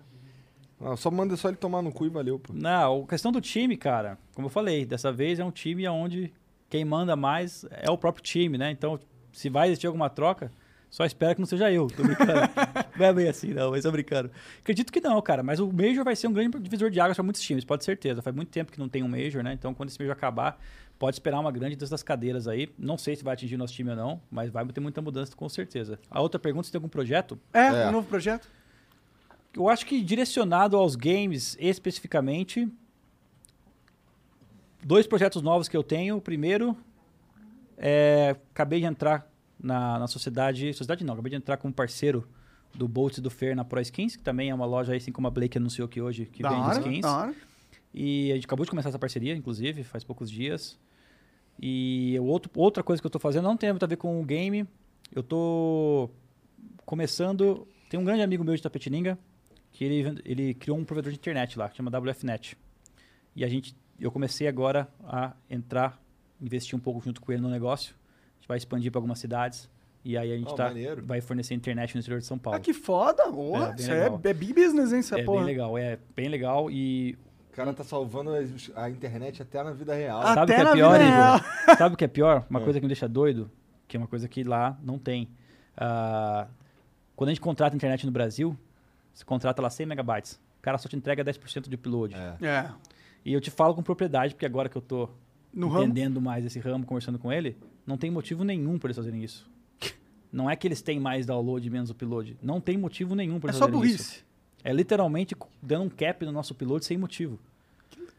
Ah, 0.84 0.96
só 0.96 1.12
manda 1.12 1.36
só 1.38 1.48
ele 1.50 1.58
tomar 1.58 1.82
no 1.82 1.92
cu 1.92 2.06
e 2.06 2.10
valeu, 2.10 2.40
pô. 2.40 2.54
Não, 2.54 3.04
a 3.04 3.08
questão 3.08 3.32
do 3.32 3.40
time, 3.40 3.78
cara, 3.78 4.18
como 4.34 4.48
eu 4.48 4.50
falei, 4.50 4.86
dessa 4.86 5.12
vez 5.12 5.38
é 5.40 5.46
um 5.46 5.52
time 5.52 5.88
onde 5.88 6.34
quem 6.70 6.84
manda 6.84 7.16
mais 7.16 7.66
é 7.72 7.90
o 7.92 7.98
próprio 7.98 8.24
time, 8.24 8.58
né? 8.58 8.72
Então, 8.72 9.00
se 9.32 9.50
vai 9.50 9.68
existir 9.68 9.86
alguma 9.88 10.10
troca, 10.10 10.52
só 10.92 11.06
espera 11.06 11.34
que 11.34 11.40
não 11.40 11.48
seja 11.48 11.72
eu. 11.72 11.88
Tô 11.88 12.04
brincando. 12.04 12.32
não 13.00 13.06
é 13.06 13.14
bem 13.14 13.30
assim, 13.30 13.54
não, 13.54 13.72
mas 13.72 13.82
tô 13.84 13.92
brincando. 13.92 14.30
Acredito 14.60 14.92
que 14.92 15.00
não, 15.00 15.20
cara, 15.22 15.42
mas 15.42 15.62
o 15.62 15.72
Major 15.72 16.04
vai 16.04 16.18
ser 16.18 16.28
um 16.28 16.34
grande 16.34 16.60
divisor 16.60 16.92
de 16.92 17.00
águas 17.00 17.16
para 17.16 17.24
muitos 17.24 17.42
times, 17.42 17.64
pode 17.64 17.80
ter 17.80 17.86
certeza. 17.86 18.22
Faz 18.22 18.36
muito 18.36 18.50
tempo 18.50 18.72
que 18.72 18.78
não 18.78 18.90
tem 18.90 19.02
um 19.02 19.08
Major, 19.08 19.42
né? 19.42 19.54
Então, 19.54 19.74
quando 19.74 19.88
esse 19.88 19.98
Major 19.98 20.12
acabar, 20.12 20.60
pode 21.00 21.16
esperar 21.16 21.40
uma 21.40 21.50
grande 21.52 21.78
das 21.78 22.04
cadeiras 22.04 22.46
aí. 22.46 22.70
Não 22.78 22.98
sei 22.98 23.16
se 23.16 23.24
vai 23.24 23.34
atingir 23.34 23.56
o 23.56 23.58
nosso 23.58 23.74
time 23.74 23.90
ou 23.90 23.96
não, 23.96 24.22
mas 24.30 24.52
vai 24.52 24.66
ter 24.66 24.82
muita 24.82 25.02
mudança 25.02 25.34
com 25.34 25.48
certeza. 25.48 25.98
A 26.10 26.22
outra 26.22 26.38
pergunta, 26.38 26.66
se 26.66 26.72
tem 26.74 26.78
algum 26.78 26.90
projeto? 26.90 27.40
É, 27.54 27.68
É. 27.68 27.88
um 27.88 27.94
novo 27.94 28.08
projeto? 28.08 28.50
Eu 29.56 29.70
acho 29.70 29.86
que 29.86 30.02
direcionado 30.02 30.76
aos 30.76 30.98
games 30.98 31.58
especificamente, 31.60 32.68
dois 34.84 35.08
projetos 35.08 35.42
novos 35.42 35.70
que 35.70 35.78
eu 35.78 35.84
tenho. 35.84 36.18
O 36.18 36.22
primeiro 36.22 36.76
é 37.78 38.36
acabei 38.54 38.82
de 38.82 38.86
entrar 38.86 39.31
na, 39.62 40.00
na 40.00 40.08
sociedade, 40.08 40.74
sociedade 40.74 41.04
não, 41.04 41.14
acabei 41.14 41.30
de 41.30 41.36
entrar 41.36 41.58
como 41.58 41.74
parceiro 41.74 42.28
do 42.74 42.88
Bolt 42.88 43.18
e 43.18 43.22
do 43.22 43.30
Fer 43.30 43.56
na 43.56 43.64
Pro 43.64 43.82
Skins, 43.82 44.16
que 44.16 44.24
também 44.24 44.50
é 44.50 44.56
uma 44.56 44.66
loja 44.66 44.96
assim 44.96 45.12
como 45.12 45.28
a 45.28 45.32
Blake 45.32 45.58
anunciou 45.58 45.86
aqui 45.86 46.02
hoje, 46.02 46.26
que 46.26 46.42
da 46.42 46.50
vende 46.50 46.62
hora, 46.62 46.80
skins. 46.80 47.02
da 47.02 47.18
hora. 47.18 47.36
E 47.94 48.32
a 48.32 48.36
gente 48.36 48.46
acabou 48.46 48.66
de 48.66 48.70
começar 48.70 48.90
essa 48.90 49.00
parceria, 49.00 49.36
inclusive, 49.36 49.84
faz 49.84 50.04
poucos 50.04 50.32
dias. 50.32 50.80
E 51.62 52.18
outro, 52.22 52.50
outra 52.56 52.82
coisa 52.82 53.02
que 53.02 53.06
eu 53.06 53.10
estou 53.10 53.20
fazendo 53.20 53.44
não 53.44 53.58
tem 53.58 53.70
muito 53.70 53.84
a 53.84 53.88
ver 53.88 53.98
com 53.98 54.20
o 54.20 54.24
game. 54.24 54.66
Eu 55.14 55.20
estou 55.20 56.10
começando. 56.86 57.68
Tem 57.90 58.00
um 58.00 58.06
grande 58.06 58.22
amigo 58.22 58.44
meu 58.44 58.56
de 58.56 58.62
Tapetininga 58.62 59.20
que 59.72 59.84
ele, 59.84 60.22
ele 60.26 60.54
criou 60.54 60.78
um 60.78 60.84
provedor 60.84 61.12
de 61.12 61.18
internet 61.18 61.58
lá, 61.58 61.70
que 61.70 61.78
chama 61.78 61.92
WFNet. 61.98 62.58
E 63.36 63.44
a 63.44 63.48
gente, 63.48 63.76
eu 64.00 64.12
comecei 64.12 64.48
agora 64.48 64.88
a 65.04 65.34
entrar, 65.50 66.02
investir 66.42 66.78
um 66.78 66.80
pouco 66.80 67.02
junto 67.02 67.22
com 67.22 67.32
ele 67.32 67.42
no 67.42 67.50
negócio. 67.50 67.96
Vai 68.52 68.58
expandir 68.58 68.92
para 68.92 69.00
algumas 69.00 69.18
cidades. 69.18 69.70
E 70.04 70.18
aí 70.18 70.34
a 70.34 70.36
gente 70.38 70.52
Oh, 70.52 70.56
tá, 70.56 70.66
maneiro. 70.66 71.02
vai 71.06 71.22
fornecer 71.22 71.54
internet 71.54 71.96
no 71.96 72.02
interior 72.02 72.20
de 72.20 72.26
São 72.26 72.38
Paulo. 72.38 72.58
Ah, 72.58 72.60
que 72.60 72.74
foda. 72.74 73.24
Porra, 73.32 73.70
É, 73.72 73.76
isso 73.82 73.92
é, 73.92 74.08
é 74.26 74.34
big 74.34 74.52
business, 74.54 74.92
hein, 74.92 75.00
essa 75.00 75.18
é 75.20 75.24
porra. 75.24 75.38
bem 75.38 75.46
legal, 75.46 75.78
é 75.78 75.98
bem 76.14 76.28
legal. 76.28 76.70
E 76.70 77.18
O 77.50 77.56
cara 77.56 77.74
tá 77.74 77.84
salvando 77.86 78.32
a 78.76 78.90
internet 78.90 79.42
até 79.42 79.64
na 79.64 79.72
vida 79.72 79.94
real. 79.96 80.20
Ah, 80.22 80.34
Sabe 80.34 80.40
o 80.40 80.44
Até 80.44 80.56
que 80.56 80.62
é 80.70 80.74
pior, 80.74 81.00
Igor? 81.02 81.46
Sabe 81.78 81.94
o 81.96 81.98
que 81.98 82.04
é 82.04 82.08
pior? 82.10 82.46
Uma 82.50 82.60
É. 82.60 82.64
coisa 82.64 82.80
que 82.80 82.84
me 82.86 82.90
deixa 82.90 83.08
doido, 83.08 83.50
que 83.88 83.96
é 83.96 84.00
uma 84.00 84.08
coisa 84.08 84.28
que 84.28 84.44
lá 84.44 84.78
não 84.84 84.98
tem. 85.00 85.30
Ah, 85.78 86.48
quando 87.16 87.30
a 87.30 87.32
gente 87.34 87.42
contrata 87.42 87.76
internet 87.76 88.06
no 88.06 88.12
Brasil, 88.12 88.58
você 89.14 89.24
contrata 89.24 89.62
lá 89.62 89.70
100 89.70 89.86
megabytes. 89.86 90.34
O 90.60 90.62
cara 90.62 90.78
só 90.78 90.90
te 90.90 90.96
entrega 90.96 91.24
10% 91.24 91.70
de 91.70 91.76
upload. 91.76 92.16
É. 92.16 92.46
É. 92.46 92.70
E 93.24 93.32
eu 93.34 93.40
te 93.40 93.52
falo 93.52 93.74
com 93.76 93.84
propriedade, 93.84 94.34
porque 94.34 94.46
agora 94.46 94.68
que 94.68 94.76
eu 94.76 94.82
tô 94.82 95.08
No 95.54 95.68
ramo. 95.68 95.84
entendendo 95.86 96.20
mais 96.20 96.44
esse 96.46 96.60
ramo, 96.60 96.86
conversando 96.86 97.20
com 97.20 97.32
ele, 97.32 97.56
não 97.86 97.98
tem 97.98 98.10
motivo 98.12 98.44
nenhum 98.44 98.78
para 98.78 98.88
eles 98.88 98.98
fazerem 98.98 99.24
isso. 99.24 99.50
Não 100.32 100.50
é 100.50 100.56
que 100.56 100.66
eles 100.68 100.82
têm 100.82 101.00
mais 101.00 101.26
download 101.26 101.66
e 101.68 101.70
menos 101.70 101.90
upload. 101.90 102.38
Não 102.42 102.62
tem 102.62 102.78
motivo 102.78 103.16
nenhum 103.16 103.40
para 103.40 103.50
É 103.50 103.52
eles 103.52 103.58
só 103.60 103.66
fazerem 103.66 103.84
isso. 103.94 103.98
burrice. 104.04 104.24
É 104.64 104.72
literalmente 104.72 105.36
dando 105.62 105.84
um 105.86 105.90
cap 105.90 106.26
no 106.26 106.32
nosso 106.32 106.54
upload 106.54 106.86
sem 106.86 106.98
motivo. 106.98 107.38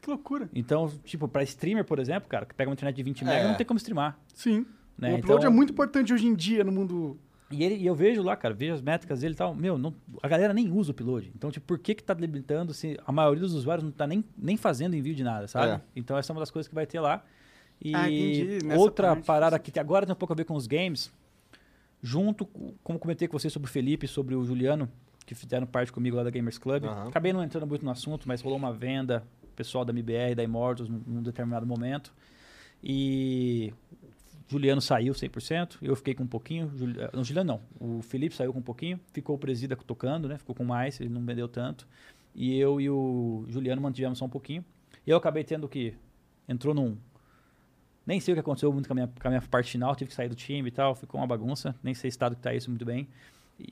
Que 0.02 0.10
loucura. 0.10 0.50
Então, 0.55 0.92
tipo, 1.05 1.26
para 1.28 1.42
streamer, 1.44 1.84
por 1.84 1.99
exemplo, 1.99 2.28
cara, 2.28 2.44
que 2.44 2.55
pega 2.55 2.68
uma 2.68 2.74
internet 2.74 2.97
de 2.97 3.02
20 3.02 3.23
É. 3.23 3.24
mega, 3.24 3.49
não 3.49 3.55
tem 3.55 3.65
como 3.65 3.78
streamar. 3.78 4.18
Sim. 4.34 4.66
Né? 4.99 5.12
O 5.15 5.18
upload 5.18 5.41
Então- 5.42 5.52
é 5.52 5.55
muito 5.55 5.73
importante 5.73 6.12
hoje 6.12 6.26
em 6.26 6.34
dia 6.34 6.62
no 6.65 6.73
mundo. 6.73 7.16
E, 7.50 7.62
ele, 7.65 7.76
e 7.76 7.86
eu 7.86 7.94
vejo 7.94 8.20
lá, 8.23 8.34
cara, 8.36 8.52
vejo 8.52 8.74
as 8.74 8.82
métricas 8.82 9.20
dele 9.20 9.34
e 9.34 9.36
tal. 9.36 9.55
Meu, 9.55 9.78
não- 9.78 9.94
a 10.23 10.28
galera 10.28 10.52
nem 10.52 10.70
usa 10.70 10.91
o 10.91 10.92
upload. 10.92 11.32
Então, 11.34 11.50
tipo, 11.50 11.65
por 11.66 11.78
que 11.78 11.94
que 11.94 12.02
tá 12.02 12.12
limitando 12.15 12.74
se 12.74 12.99
a 13.07 13.12
maioria 13.12 13.41
dos 13.41 13.55
usuários 13.55 13.84
não 13.84 13.92
tá 13.92 14.07
nem, 14.07 14.24
nem 14.36 14.57
fazendo 14.57 14.94
envio 14.97 15.15
de 15.15 15.23
nada, 15.23 15.47
sabe? 15.49 15.73
É. 15.74 15.81
Então, 15.97 16.18
essa 16.18 16.31
é 16.31 16.34
uma 16.34 16.41
das 16.41 16.50
coisas 16.50 16.68
que 16.68 16.74
vai 16.74 16.86
ter 16.86 16.99
lá. 17.00 17.24
E 17.85 17.94
Ah, 17.94 18.11
entendi. 18.11 18.67
Outra 18.77 19.09
parte, 19.15 19.25
parada 19.27 19.59
que 19.59 19.78
agora 19.78 20.07
tem 20.07 20.12
um 20.12 20.17
pouco 20.17 20.33
a 20.33 20.36
ver 20.36 20.44
com 20.44 20.55
os 20.55 20.67
games, 20.67 21.12
junto, 22.02 22.47
com- 22.47 22.75
como 22.83 22.99
comentei 22.99 23.27
com 23.28 23.39
vocês 23.39 23.52
sobre 23.52 23.69
o 23.69 23.73
Felipe 23.73 24.07
e 24.07 24.09
sobre 24.09 24.35
o 24.35 24.44
Juliano, 24.44 24.89
que 25.27 25.35
fizeram 25.35 25.67
parte 25.67 25.93
comigo 25.93 26.17
lá 26.17 26.23
da 26.23 26.31
Gamers 26.31 26.59
Club. 26.59 26.85
Aham. 26.85 27.09
Acabei 27.09 27.33
não 27.33 27.43
entrando 27.43 27.67
muito 27.67 27.85
no 27.85 27.91
assunto, 27.91 28.27
mas 28.28 28.41
rolou 28.41 28.59
uma 28.59 28.73
venda, 28.73 29.25
pessoal 29.57 29.85
da 29.85 29.93
MBR, 29.93 30.35
da 30.35 30.43
Immortals, 30.43 30.89
num, 30.89 31.23
determinado 31.23 31.67
momento. 31.67 32.12
E 32.83 33.73
Juliano 34.49 34.81
saiu 34.81 35.15
100%, 35.15 35.78
eu 35.81 35.94
fiquei 35.97 36.15
com 36.15 36.25
um 36.25 36.27
pouquinho. 36.27 36.70
Juli- 36.77 37.01
eh, 37.01 37.11
Não, 37.12 37.23
Juliano 37.25 37.61
não. 37.81 37.89
O 37.99 38.02
Felipe 38.02 38.35
saiu 38.35 38.52
com 38.52 38.59
um 38.59 38.62
pouquinho, 38.62 38.99
ficou 39.12 39.36
o 39.36 39.39
Presida 39.39 39.77
tocando, 39.77 40.28
né? 40.28 40.36
Ficou 40.39 40.55
com 40.55 40.65
mais, 40.65 41.01
ele 41.01 41.09
não 41.09 41.25
vendeu 41.25 41.49
tanto. 41.49 41.86
E 42.35 42.59
eu 42.59 42.81
e 42.81 42.91
o 42.91 43.44
Juliano 43.49 43.81
mantivemos 43.81 44.19
só 44.19 44.25
um 44.25 44.28
pouquinho. 44.28 44.65
E 45.07 45.11
eu 45.11 45.17
acabei 45.17 45.44
tendo 45.44 45.69
que. 45.69 45.94
Entrou 46.49 46.75
num. 46.75 46.97
Nem 48.06 48.20
sei 48.20 48.32
o 48.32 48.36
que 48.36 48.40
aconteceu 48.40 48.72
muito 48.72 48.86
com 48.86 48.92
a 48.92 48.97
minha, 48.97 49.06
com 49.06 49.28
a 49.28 49.31
minha 49.31 49.42
parte 49.42 49.72
final, 49.72 49.94
tive 49.94 50.08
que 50.08 50.14
sair 50.14 50.28
do 50.28 50.34
time 50.34 50.68
e 50.68 50.72
tal, 50.72 50.94
ficou 50.94 51.20
uma 51.20 51.26
bagunça. 51.26 51.74
Nem 51.82 51.94
sei 51.94 52.08
o 52.08 52.10
estado 52.10 52.34
que 52.34 52.42
tá 52.42 52.52
isso 52.52 52.68
muito 52.68 52.84
bem. 52.84 53.08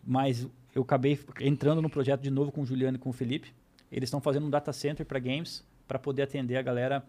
Mas 0.04 0.48
eu 0.74 0.82
acabei 0.82 1.18
entrando 1.40 1.82
no 1.82 1.90
projeto 1.90 2.20
de 2.20 2.30
novo 2.30 2.52
com 2.52 2.62
o 2.62 2.66
Juliano 2.66 2.96
e 2.96 3.00
com 3.00 3.10
o 3.10 3.12
Felipe. 3.12 3.52
Eles 3.90 4.06
estão 4.06 4.20
fazendo 4.20 4.46
um 4.46 4.50
data 4.50 4.72
center 4.72 5.04
para 5.04 5.18
games, 5.18 5.66
para 5.88 5.98
poder 5.98 6.22
atender 6.22 6.56
a 6.56 6.62
galera 6.62 7.04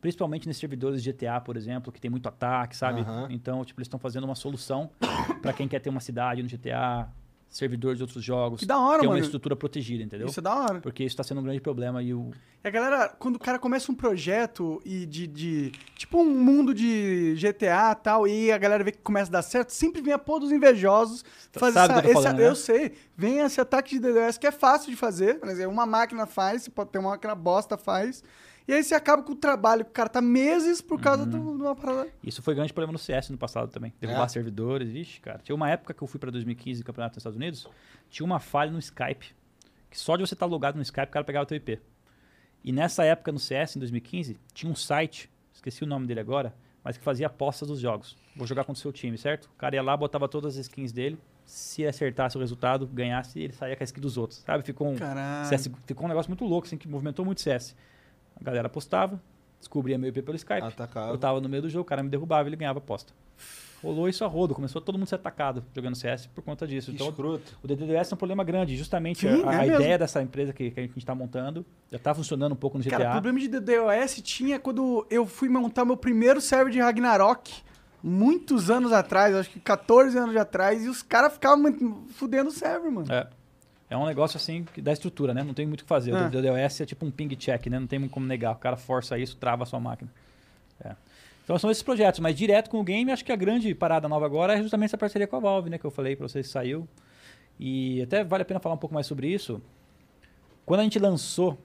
principalmente 0.00 0.46
nesses 0.46 0.60
servidores 0.60 1.02
de 1.02 1.12
GTA, 1.12 1.40
por 1.40 1.56
exemplo, 1.56 1.92
que 1.92 2.00
tem 2.00 2.10
muito 2.10 2.26
ataque, 2.26 2.74
sabe? 2.74 3.02
Aham. 3.02 3.28
Então, 3.30 3.64
tipo, 3.64 3.80
eles 3.80 3.86
estão 3.86 4.00
fazendo 4.00 4.24
uma 4.24 4.34
solução 4.34 4.90
para 5.42 5.52
quem 5.52 5.68
quer 5.68 5.80
ter 5.80 5.90
uma 5.90 6.00
cidade 6.00 6.42
no 6.42 6.48
GTA, 6.48 7.08
servidores 7.50 7.98
de 7.98 8.04
outros 8.04 8.22
jogos, 8.24 8.60
Que 8.60 8.66
da 8.66 8.78
hora, 8.78 9.00
ter 9.00 9.06
uma 9.06 9.14
mano. 9.14 9.24
estrutura 9.24 9.56
protegida, 9.56 10.02
entendeu? 10.04 10.28
Isso 10.28 10.38
é 10.38 10.42
da 10.42 10.54
hora. 10.54 10.80
Porque 10.80 11.02
isso 11.02 11.12
está 11.14 11.24
sendo 11.24 11.40
um 11.40 11.42
grande 11.44 11.60
problema 11.60 12.00
e 12.02 12.14
o 12.14 12.30
E 12.64 12.68
a 12.68 12.70
galera, 12.70 13.08
quando 13.18 13.36
o 13.36 13.38
cara 13.40 13.58
começa 13.58 13.90
um 13.90 13.94
projeto 13.94 14.80
e 14.84 15.04
de, 15.04 15.26
de- 15.26 15.72
Tipo 15.96 16.20
um 16.22 16.30
mundo 16.30 16.72
de 16.72 17.34
GTA 17.36 17.90
e 17.92 17.94
tal, 18.02 18.28
e 18.28 18.52
a 18.52 18.56
galera 18.58 18.84
vê 18.84 18.92
que 18.92 18.98
começa 18.98 19.28
a 19.30 19.32
dar 19.32 19.42
certo, 19.42 19.70
sempre 19.70 20.00
vem 20.00 20.12
a 20.14 20.18
pôr 20.18 20.38
dos 20.38 20.52
invejosos 20.52 21.24
fazer 21.52 21.74
Sabe 21.74 21.92
essa, 21.92 21.98
eu 21.98 22.02
tô 22.02 22.08
esse- 22.08 22.22
falando, 22.22 22.38
né? 22.38 22.46
Eu 22.48 22.54
sei. 22.54 22.92
Vem 23.16 23.38
esse 23.40 23.60
ataque 23.60 23.98
de 23.98 24.00
DDoS 24.00 24.38
que 24.38 24.46
é 24.46 24.52
fácil 24.52 24.88
de 24.90 24.96
fazer. 24.96 25.40
Quer 25.40 25.46
dizer, 25.48 25.66
uma 25.68 25.84
máquina 25.86 26.26
faz, 26.26 26.68
pode 26.68 26.90
ter 26.90 26.98
uma 26.98 27.10
máquina 27.10 27.34
bosta 27.34 27.76
faz. 27.76 28.22
E 28.70 28.72
aí 28.72 28.84
você 28.84 28.94
acaba 28.94 29.20
com 29.20 29.32
o 29.32 29.34
trabalho 29.34 29.84
que 29.84 29.90
o 29.90 29.92
cara 29.94 30.08
tá 30.08 30.20
meses 30.20 30.80
por 30.80 31.00
causa 31.00 31.24
Uhum. 31.24 31.28
do- 31.28 31.56
de 31.56 31.62
uma 31.64 31.74
parada. 31.74 32.08
Isso 32.22 32.40
foi 32.40 32.54
grande 32.54 32.72
problema 32.72 32.92
no 32.92 32.98
CS 33.00 33.30
no 33.30 33.36
passado 33.36 33.68
também. 33.68 33.92
Derrubar 34.00 34.26
É? 34.26 34.28
servidores, 34.28 34.88
vixe, 34.90 35.18
cara. 35.20 35.40
Tinha 35.42 35.56
uma 35.56 35.68
época 35.68 35.92
que 35.92 36.00
eu 36.00 36.06
fui 36.06 36.20
para 36.20 36.30
2015, 36.30 36.84
campeonato 36.84 37.14
nos 37.14 37.18
Estados 37.22 37.36
Unidos, 37.36 37.66
tinha 38.08 38.24
uma 38.24 38.38
falha 38.38 38.70
no 38.70 38.78
Skype. 38.78 39.34
Que 39.90 39.98
só 39.98 40.14
de 40.16 40.24
você 40.24 40.34
estar 40.34 40.46
logado 40.46 40.76
no 40.76 40.82
Skype, 40.82 41.08
o 41.08 41.10
cara 41.10 41.24
pegava 41.24 41.42
o 41.42 41.46
teu 41.46 41.56
IP. 41.56 41.80
E 42.62 42.70
nessa 42.70 43.02
época 43.04 43.32
no 43.32 43.40
CS, 43.40 43.74
em 43.74 43.80
2015, 43.80 44.38
tinha 44.54 44.70
um 44.70 44.76
site, 44.76 45.28
esqueci 45.52 45.82
o 45.82 45.86
nome 45.86 46.06
dele 46.06 46.20
agora, 46.20 46.54
mas 46.84 46.96
que 46.96 47.02
fazia 47.02 47.26
apostas 47.26 47.66
dos 47.66 47.80
jogos. 47.80 48.16
Vou 48.36 48.46
jogar 48.46 48.62
contra 48.62 48.78
o 48.78 48.82
seu 48.82 48.92
time, 48.92 49.18
certo? 49.18 49.46
O 49.46 49.58
cara 49.58 49.74
ia 49.74 49.82
lá, 49.82 49.96
botava 49.96 50.28
todas 50.28 50.56
as 50.56 50.66
skins 50.66 50.92
dele. 50.92 51.18
Se 51.44 51.84
acertasse 51.84 52.36
o 52.36 52.40
resultado, 52.40 52.86
ganhasse, 52.86 53.40
ele 53.40 53.52
saía 53.52 53.74
com 53.74 53.82
a 53.82 53.84
skin 53.84 54.00
dos 54.00 54.16
outros, 54.16 54.38
sabe? 54.46 54.62
Ficou 54.64 54.92
um, 54.92 54.96
Caralho. 54.96 55.48
CS 55.48 55.68
ficou 55.84 56.04
um 56.04 56.08
negócio 56.08 56.30
muito 56.30 56.44
louco, 56.44 56.68
assim, 56.68 56.76
que 56.76 56.86
movimentou 56.86 57.24
muito 57.24 57.38
o 57.38 57.40
CS. 57.40 57.74
A 58.40 58.44
galera 58.44 58.66
apostava, 58.66 59.20
descobria 59.58 59.98
meu 59.98 60.08
IP 60.08 60.22
pelo 60.22 60.36
Skype. 60.36 60.62
Atacava. 60.62 61.12
Eu 61.12 61.18
tava 61.18 61.40
no 61.40 61.48
meio 61.48 61.62
do 61.62 61.68
jogo, 61.68 61.82
o 61.82 61.84
cara 61.84 62.02
me 62.02 62.08
derrubava, 62.08 62.48
ele 62.48 62.56
ganhava 62.56 62.78
a 62.78 62.82
aposta. 62.82 63.12
Rolou 63.82 64.08
isso 64.08 64.22
a 64.24 64.26
rodo, 64.26 64.54
começou 64.54 64.80
todo 64.80 64.96
mundo 64.96 65.04
a 65.04 65.06
ser 65.06 65.14
atacado 65.14 65.64
jogando 65.74 65.96
CS 65.96 66.26
por 66.26 66.44
conta 66.44 66.66
disso. 66.66 66.90
Que 66.90 66.96
Então, 66.96 67.08
escroto. 67.08 67.58
o 67.62 67.66
DDoS 67.66 68.12
é 68.12 68.14
um 68.14 68.18
problema 68.18 68.44
grande. 68.44 68.76
Justamente 68.76 69.20
Sim, 69.20 69.42
a, 69.46 69.54
é 69.54 69.56
a 69.56 69.66
ideia 69.66 69.98
dessa 69.98 70.22
empresa 70.22 70.52
que, 70.52 70.70
que 70.70 70.80
a 70.80 70.82
gente 70.82 70.98
está 70.98 71.14
montando 71.14 71.64
já 71.90 71.96
está 71.96 72.14
funcionando 72.14 72.52
um 72.52 72.56
pouco 72.56 72.76
no 72.76 72.84
GTA. 72.84 72.98
Cara, 72.98 73.08
o 73.08 73.12
problema 73.12 73.38
de 73.38 73.48
DDoS 73.48 74.20
tinha 74.22 74.58
quando 74.58 75.06
eu 75.08 75.24
fui 75.24 75.48
montar 75.48 75.86
meu 75.86 75.96
primeiro 75.96 76.42
server 76.42 76.70
de 76.70 76.78
Ragnarok, 76.78 77.62
muitos 78.02 78.70
anos 78.70 78.92
atrás, 78.92 79.34
acho 79.34 79.50
que 79.50 79.60
14 79.60 80.18
anos 80.18 80.36
atrás, 80.36 80.84
e 80.84 80.88
os 80.88 81.02
caras 81.02 81.32
ficavam 81.32 81.64
fudendo 82.10 82.50
o 82.50 82.52
server, 82.52 82.90
mano. 82.90 83.10
É. 83.10 83.28
É 83.90 83.96
um 83.96 84.06
negócio 84.06 84.36
assim 84.36 84.64
que 84.72 84.80
dá 84.80 84.92
estrutura, 84.92 85.34
né? 85.34 85.42
Não 85.42 85.52
tem 85.52 85.66
muito 85.66 85.80
o 85.80 85.84
que 85.84 85.88
fazer. 85.88 86.12
É. 86.12 86.26
O 86.26 86.30
DDoS 86.30 86.80
é 86.80 86.86
tipo 86.86 87.04
um 87.04 87.10
ping 87.10 87.34
check, 87.34 87.66
né? 87.66 87.80
Não 87.80 87.88
tem 87.88 88.08
como 88.08 88.24
negar. 88.24 88.52
O 88.54 88.58
cara 88.58 88.76
força 88.76 89.18
isso, 89.18 89.36
trava 89.36 89.64
a 89.64 89.66
sua 89.66 89.80
máquina. 89.80 90.08
É. 90.82 90.94
Então 91.42 91.58
são 91.58 91.68
esses 91.68 91.82
projetos, 91.82 92.20
mas 92.20 92.36
direto 92.36 92.70
com 92.70 92.78
o 92.78 92.84
game, 92.84 93.10
acho 93.10 93.24
que 93.24 93.32
a 93.32 93.36
grande 93.36 93.74
parada 93.74 94.08
nova 94.08 94.24
agora 94.24 94.54
é 94.54 94.62
justamente 94.62 94.90
essa 94.90 94.98
parceria 94.98 95.26
com 95.26 95.34
a 95.34 95.40
Valve, 95.40 95.68
né? 95.68 95.78
Que 95.78 95.84
eu 95.84 95.90
falei 95.90 96.14
pra 96.14 96.28
vocês 96.28 96.46
que 96.46 96.52
saiu. 96.52 96.88
E 97.58 98.00
até 98.02 98.22
vale 98.22 98.42
a 98.42 98.46
pena 98.46 98.60
falar 98.60 98.76
um 98.76 98.78
pouco 98.78 98.94
mais 98.94 99.06
sobre 99.08 99.26
isso. 99.26 99.60
Quando 100.64 100.80
a 100.80 100.82
gente 100.84 101.00
lançou 101.00 101.58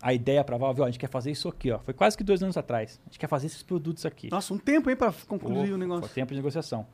a 0.00 0.14
ideia 0.14 0.42
pra 0.42 0.56
Valve, 0.56 0.80
ó, 0.80 0.84
a 0.84 0.86
gente 0.86 0.98
quer 0.98 1.10
fazer 1.10 1.30
isso 1.30 1.46
aqui, 1.46 1.70
ó. 1.70 1.78
Foi 1.80 1.92
quase 1.92 2.16
que 2.16 2.24
dois 2.24 2.42
anos 2.42 2.56
atrás. 2.56 2.98
A 3.04 3.10
gente 3.10 3.18
quer 3.18 3.28
fazer 3.28 3.48
esses 3.48 3.62
produtos 3.62 4.06
aqui. 4.06 4.30
Nossa, 4.30 4.54
um 4.54 4.58
tempo, 4.58 4.88
hein, 4.88 4.96
pra 4.96 5.12
concluir 5.28 5.68
Pô, 5.68 5.74
o 5.74 5.78
negócio. 5.78 6.08
Foi 6.08 6.14
tempo 6.14 6.30
de 6.30 6.36
negociação. 6.36 6.86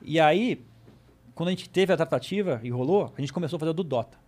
E 0.00 0.20
aí, 0.20 0.64
quando 1.34 1.48
a 1.48 1.52
gente 1.52 1.68
teve 1.68 1.92
a 1.92 1.96
tratativa 1.96 2.60
e 2.62 2.70
rolou, 2.70 3.12
a 3.16 3.20
gente 3.20 3.32
começou 3.32 3.56
a 3.56 3.60
fazer 3.60 3.70
o 3.70 3.74
do 3.74 3.84
Dota. 3.84 4.18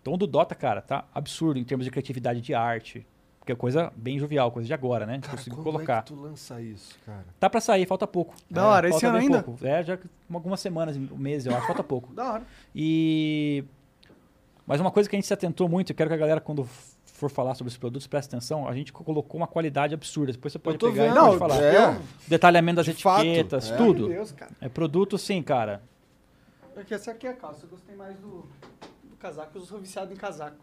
Então 0.00 0.14
o 0.14 0.16
do 0.16 0.26
Dota, 0.26 0.54
cara, 0.54 0.80
tá 0.80 1.04
absurdo 1.14 1.58
em 1.58 1.64
termos 1.64 1.84
de 1.84 1.90
criatividade 1.90 2.40
de 2.40 2.54
arte. 2.54 3.06
Porque 3.38 3.52
é 3.52 3.56
coisa 3.56 3.92
bem 3.94 4.18
jovial, 4.18 4.50
coisa 4.50 4.66
de 4.66 4.74
agora, 4.74 5.06
né? 5.06 5.12
A 5.12 5.14
gente 5.16 5.24
Cara, 5.26 5.36
conseguiu 5.36 5.62
quando 5.62 5.74
colocar. 5.74 5.98
é 5.98 6.02
que 6.02 6.06
tu 6.06 6.20
lança 6.20 6.60
isso, 6.60 6.98
cara? 7.06 7.24
Tá 7.38 7.48
pra 7.48 7.60
sair, 7.60 7.86
falta 7.86 8.04
pouco. 8.04 8.34
Da 8.50 8.66
hora, 8.66 8.88
esse 8.88 9.00
falta 9.00 9.06
ano 9.06 9.18
bem 9.18 9.26
ainda? 9.28 9.42
Pouco. 9.44 9.64
É, 9.64 9.84
já 9.84 9.98
algumas 10.34 10.58
semanas, 10.58 10.96
meses, 10.96 11.46
eu 11.46 11.56
acho, 11.56 11.64
falta 11.64 11.82
pouco. 11.84 12.12
Da 12.12 12.32
hora. 12.32 12.42
E. 12.74 13.62
Mas 14.66 14.80
uma 14.80 14.90
coisa 14.90 15.08
que 15.08 15.14
a 15.14 15.18
gente 15.18 15.28
se 15.28 15.32
atentou 15.32 15.68
muito, 15.68 15.92
eu 15.92 15.96
quero 15.96 16.10
que 16.10 16.14
a 16.14 16.18
galera, 16.18 16.40
quando 16.40 16.68
for 17.04 17.30
falar 17.30 17.54
sobre 17.54 17.70
os 17.70 17.76
produtos, 17.76 18.08
preste 18.08 18.28
atenção, 18.28 18.66
a 18.66 18.74
gente 18.74 18.92
colocou 18.92 19.38
uma 19.38 19.46
qualidade 19.46 19.94
absurda. 19.94 20.32
Depois 20.32 20.52
você 20.52 20.58
pode 20.58 20.76
pegar 20.76 21.04
vendo, 21.04 21.12
e 21.12 21.14
pode 21.14 21.30
não, 21.30 21.38
falar. 21.38 21.62
é. 21.62 21.98
Detalhamento 22.26 22.76
das 22.76 22.86
De 22.86 22.94
fato, 22.94 23.24
etiquetas, 23.24 23.70
é. 23.70 23.76
tudo. 23.76 24.08
Meu 24.08 24.16
Deus, 24.16 24.32
cara. 24.32 24.50
É 24.60 24.68
produto, 24.68 25.16
sim, 25.16 25.40
cara. 25.40 25.82
É 26.76 26.84
que 26.84 26.94
essa 26.94 27.10
aqui 27.10 27.26
é 27.26 27.30
a 27.30 27.34
calça, 27.34 27.64
eu 27.64 27.70
gostei 27.70 27.96
mais 27.96 28.16
do, 28.18 28.44
do 29.04 29.16
casaco, 29.18 29.56
eu 29.56 29.62
sou 29.62 29.78
viciado 29.78 30.12
em 30.12 30.16
casaco. 30.16 30.56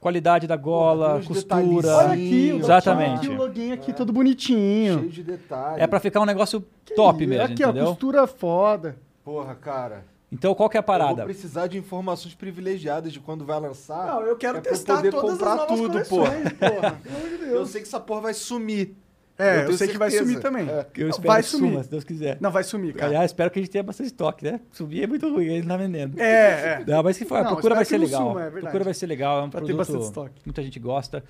Qualidade 0.00 0.46
da 0.46 0.56
gola, 0.56 1.14
tem 1.14 1.18
uns 1.18 1.26
costura. 1.26 1.96
Olha 1.96 2.12
aqui, 2.12 2.52
o 2.52 2.58
Exatamente. 2.58 3.16
Aqui, 3.26 3.28
o 3.28 3.36
login 3.36 3.72
aqui, 3.72 3.92
todo 3.92 4.12
bonitinho. 4.12 5.00
Cheio 5.00 5.10
de 5.10 5.22
detalhes. 5.24 5.82
É 5.82 5.86
pra 5.88 5.98
ficar 5.98 6.20
um 6.20 6.24
negócio 6.24 6.60
top 6.94 7.26
mesmo, 7.26 7.44
Aqui, 7.44 7.64
ó, 7.64 7.70
entendeu? 7.70 7.86
costura 7.86 8.26
foda. 8.28 8.96
Porra, 9.24 9.56
cara. 9.56 10.04
Então 10.30 10.54
qual 10.54 10.68
que 10.70 10.76
é 10.76 10.80
a 10.80 10.82
Eu 10.82 10.86
vou 10.86 10.98
parada? 10.98 11.24
precisar 11.24 11.66
de 11.66 11.76
informações 11.78 12.32
privilegiadas 12.34 13.12
de 13.12 13.18
quando 13.18 13.44
vai 13.44 13.58
lançar. 13.58 14.06
Não, 14.06 14.22
eu 14.22 14.36
quero 14.36 14.58
é 14.58 14.60
pra 14.60 14.70
eu 14.70 14.74
testar 14.74 14.96
poder 14.96 15.10
todas 15.10 15.30
comprar 15.32 15.50
as 15.52 15.58
novas 15.58 15.76
tudo, 15.78 15.90
coleções, 15.90 16.52
porra. 16.52 17.00
Pelo 17.02 17.16
amor 17.16 17.28
de 17.28 17.34
Eu 17.44 17.50
Deus. 17.50 17.70
sei 17.70 17.80
que 17.80 17.88
essa 17.88 17.98
porra 17.98 18.20
vai 18.20 18.34
sumir. 18.34 18.94
É, 19.38 19.60
eu, 19.60 19.66
tenho 19.66 19.78
sei 19.78 19.88
que 19.88 19.96
vai 19.98 20.10
certeza. 20.10 20.30
sumir 20.30 20.42
também. 20.42 20.68
É. 20.68 20.86
Eu 20.96 21.02
Não, 21.04 21.10
espero 21.10 21.28
vai 21.28 21.42
que 21.42 21.48
sumir. 21.48 21.70
suma, 21.70 21.82
se 21.84 21.90
Deus 21.90 22.02
quiser. 22.04 22.38
Não, 22.40 22.50
vai 22.50 22.64
sumir, 22.64 22.92
cara. 22.94 23.06
Aliás, 23.06 23.30
espero 23.30 23.50
que 23.50 23.58
a 23.60 23.62
gente 23.62 23.70
tenha 23.70 23.84
bastante 23.84 24.06
estoque, 24.08 24.44
né? 24.44 24.60
Subir 24.72 25.04
é 25.04 25.06
muito 25.06 25.28
ruim, 25.32 25.46
ele 25.46 25.66
tá 25.66 25.76
vendendo. 25.76 26.20
É, 26.20 26.24
é. 26.80 26.84
Não, 26.86 27.02
mas 27.04 27.16
que 27.16 27.24
foi, 27.24 27.38
a 27.38 27.44
Não, 27.44 27.52
procura 27.52 27.76
vai 27.76 27.84
ser 27.84 27.98
não 27.98 28.04
legal. 28.04 28.20
suma, 28.28 28.40
é 28.40 28.42
verdade. 28.44 28.62
procura 28.62 28.84
vai 28.84 28.94
ser 28.94 29.06
legal, 29.06 29.38
é 29.40 29.42
um 29.44 29.50
Pra 29.50 29.60
ter 29.60 29.66
produto 29.66 29.78
bastante 29.86 30.02
estoque. 30.04 30.40
que 30.40 30.46
muita 30.46 30.62
gente 30.62 30.80
gosta. 30.80 31.22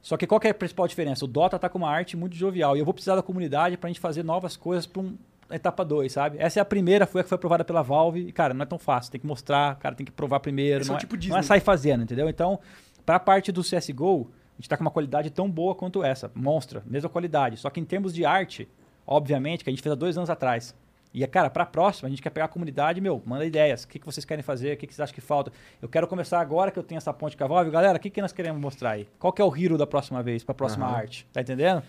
Só 0.00 0.16
que 0.16 0.26
qual 0.26 0.40
que 0.40 0.46
é 0.46 0.50
a 0.50 0.54
principal 0.54 0.86
diferença? 0.88 1.24
O 1.24 1.28
Dota 1.28 1.58
tá 1.58 1.68
com 1.68 1.78
uma 1.78 1.90
arte 1.90 2.16
muito 2.16 2.36
jovial 2.36 2.76
e 2.76 2.78
eu 2.78 2.84
vou 2.84 2.94
precisar 2.94 3.16
da 3.16 3.22
comunidade 3.22 3.76
pra 3.76 3.88
gente 3.88 4.00
fazer 4.00 4.22
novas 4.22 4.56
coisas 4.56 4.86
pra 4.86 5.02
um 5.02 5.14
etapa 5.50 5.84
2, 5.84 6.10
sabe? 6.12 6.38
Essa 6.38 6.60
é 6.60 6.62
a 6.62 6.64
primeira, 6.64 7.06
foi 7.06 7.20
a 7.20 7.24
que 7.24 7.28
foi 7.28 7.36
aprovada 7.36 7.64
pela 7.64 7.82
Valve 7.82 8.20
e, 8.20 8.32
cara, 8.32 8.54
não 8.54 8.62
é 8.62 8.66
tão 8.66 8.78
fácil, 8.78 9.12
tem 9.12 9.20
que 9.20 9.26
mostrar, 9.26 9.76
cara, 9.76 9.94
tem 9.94 10.06
que 10.06 10.12
provar 10.12 10.40
primeiro, 10.40 10.80
Esse 10.80 10.90
é 10.90 10.92
não, 10.92 10.96
é, 10.96 11.00
tipo 11.00 11.16
não 11.28 11.36
é 11.38 11.42
sair 11.42 11.60
fazendo, 11.60 12.02
entendeu? 12.04 12.28
Então, 12.28 12.58
pra 13.04 13.18
parte 13.20 13.50
do 13.52 13.62
CSGO, 13.62 14.30
gente 14.56 14.68
tá 14.68 14.76
com 14.76 14.82
uma 14.84 14.90
qualidade 14.90 15.30
tão 15.30 15.50
boa 15.50 15.74
quanto 15.74 16.02
essa, 16.02 16.30
monstra, 16.34 16.82
mesma 16.86 17.08
qualidade, 17.08 17.56
só 17.56 17.70
que 17.70 17.80
em 17.80 17.84
termos 17.84 18.14
de 18.14 18.24
arte, 18.24 18.68
obviamente, 19.06 19.64
que 19.64 19.70
a 19.70 19.72
gente 19.72 19.82
fez 19.82 19.92
há 19.92 19.96
dois 19.96 20.16
anos 20.16 20.30
atrás, 20.30 20.74
e, 21.14 21.26
cara, 21.26 21.48
pra 21.48 21.64
próxima, 21.64 22.08
a 22.08 22.10
gente 22.10 22.20
quer 22.20 22.28
pegar 22.28 22.44
a 22.44 22.48
comunidade, 22.48 23.00
meu, 23.00 23.22
manda 23.24 23.42
ideias. 23.46 23.84
O 23.84 23.88
que, 23.88 23.98
que 23.98 24.04
vocês 24.04 24.22
querem 24.22 24.42
fazer? 24.42 24.74
O 24.74 24.76
que, 24.76 24.86
que 24.86 24.92
vocês 24.94 25.00
acham 25.02 25.14
que 25.14 25.20
falta? 25.22 25.50
Eu 25.80 25.88
quero 25.88 26.06
começar 26.06 26.38
agora 26.38 26.70
que 26.70 26.78
eu 26.78 26.82
tenho 26.82 26.98
essa 26.98 27.10
ponte 27.10 27.34
com 27.34 27.42
a 27.42 27.46
Valve. 27.46 27.70
Galera, 27.70 27.96
o 27.96 28.00
que, 28.00 28.10
que 28.10 28.20
nós 28.20 28.32
queremos 28.32 28.60
mostrar 28.60 28.90
aí? 28.90 29.08
Qual 29.18 29.32
que 29.32 29.40
é 29.40 29.44
o 29.44 29.56
hero 29.56 29.78
da 29.78 29.86
próxima 29.86 30.22
vez, 30.22 30.44
pra 30.44 30.54
próxima 30.54 30.84
Aham. 30.84 30.96
arte? 30.96 31.26
Tá 31.32 31.40
entendendo? 31.40 31.82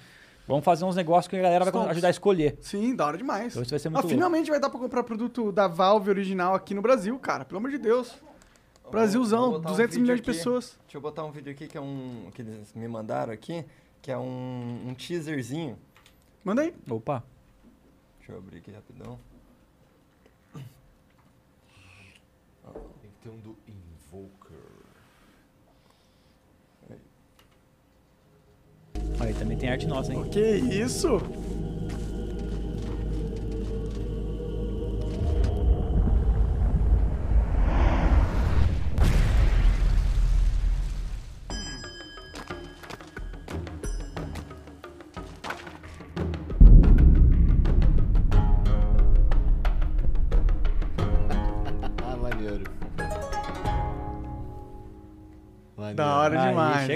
Vamos 0.48 0.64
fazer 0.64 0.86
uns 0.86 0.96
negócios 0.96 1.28
que 1.28 1.36
a 1.36 1.42
galera 1.42 1.70
vai 1.70 1.90
ajudar 1.90 2.08
a 2.08 2.12
escolher. 2.12 2.58
Sim, 2.62 2.96
da 2.96 3.06
hora 3.06 3.18
demais. 3.18 3.48
Então 3.52 3.64
isso 3.64 3.72
vai 3.72 3.80
ser 3.80 3.90
Ah, 3.90 3.92
muito 3.92 4.04
louco. 4.04 4.16
finalmente 4.16 4.50
vai 4.50 4.62
dar 4.62 4.70
pra 4.70 4.80
comprar 4.80 5.04
produto 5.04 5.52
da 5.52 5.68
Valve 5.68 6.10
original 6.10 6.56
aqui 6.56 6.74
no 6.74 6.82
Brasil, 6.82 7.20
cara. 7.20 7.44
Pelo 7.44 7.58
amor 7.58 7.72
de 7.72 7.80
Deus. 7.80 8.16
Brasilzão, 8.92 9.52
vou 9.52 9.52
botar 9.54 9.70
um 9.70 9.72
200 9.72 9.96
vídeo 9.96 10.02
milhões 10.04 10.22
de 10.22 10.30
aqui. 10.30 10.38
pessoas. 10.38 10.78
Deixa 10.84 10.98
eu 10.98 11.02
botar 11.02 11.26
um 11.26 11.32
vídeo 11.32 11.52
aqui 11.52 11.68
que 11.68 11.78
é 11.78 11.82
um. 11.82 12.30
que 12.34 12.42
eles 12.42 12.74
me 12.74 12.88
mandaram 12.88 13.34
aqui, 13.34 13.66
que 14.02 14.12
é 14.12 14.18
um, 14.18 14.88
um 14.90 14.94
teaserzinho. 14.94 15.78
Manda 16.44 16.62
aí. 16.62 16.74
Opa. 16.90 17.24
Deixa 18.20 18.32
eu 18.32 18.38
abrir 18.38 18.58
aqui 18.60 18.72
rapidão. 18.72 19.20
Tem 23.02 23.12
que 23.12 23.18
ter 23.24 23.30
um 23.30 23.38
do 23.38 23.58
Invoker. 23.68 24.58
Aí 29.20 29.34
também 29.34 29.58
tem 29.58 29.70
arte 29.70 29.88
nossa, 29.88 30.14
hein? 30.14 30.30
Que 30.30 30.40
isso? 30.40 31.08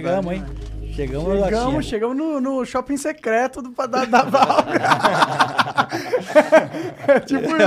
Chegamos, 0.01 0.33
hein? 0.33 0.43
demais. 0.43 0.71
Chegamos, 0.93 1.27
no. 1.27 1.43
Chegamos, 1.43 1.85
chegamos 1.85 2.17
no, 2.17 2.41
no 2.41 2.65
shopping 2.65 2.97
secreto 2.97 3.61
do, 3.61 3.69
da, 3.71 4.03
da 4.05 4.23
Valve. 4.23 4.71
é 7.07 7.19
tipo 7.21 7.47
isso. 7.47 7.61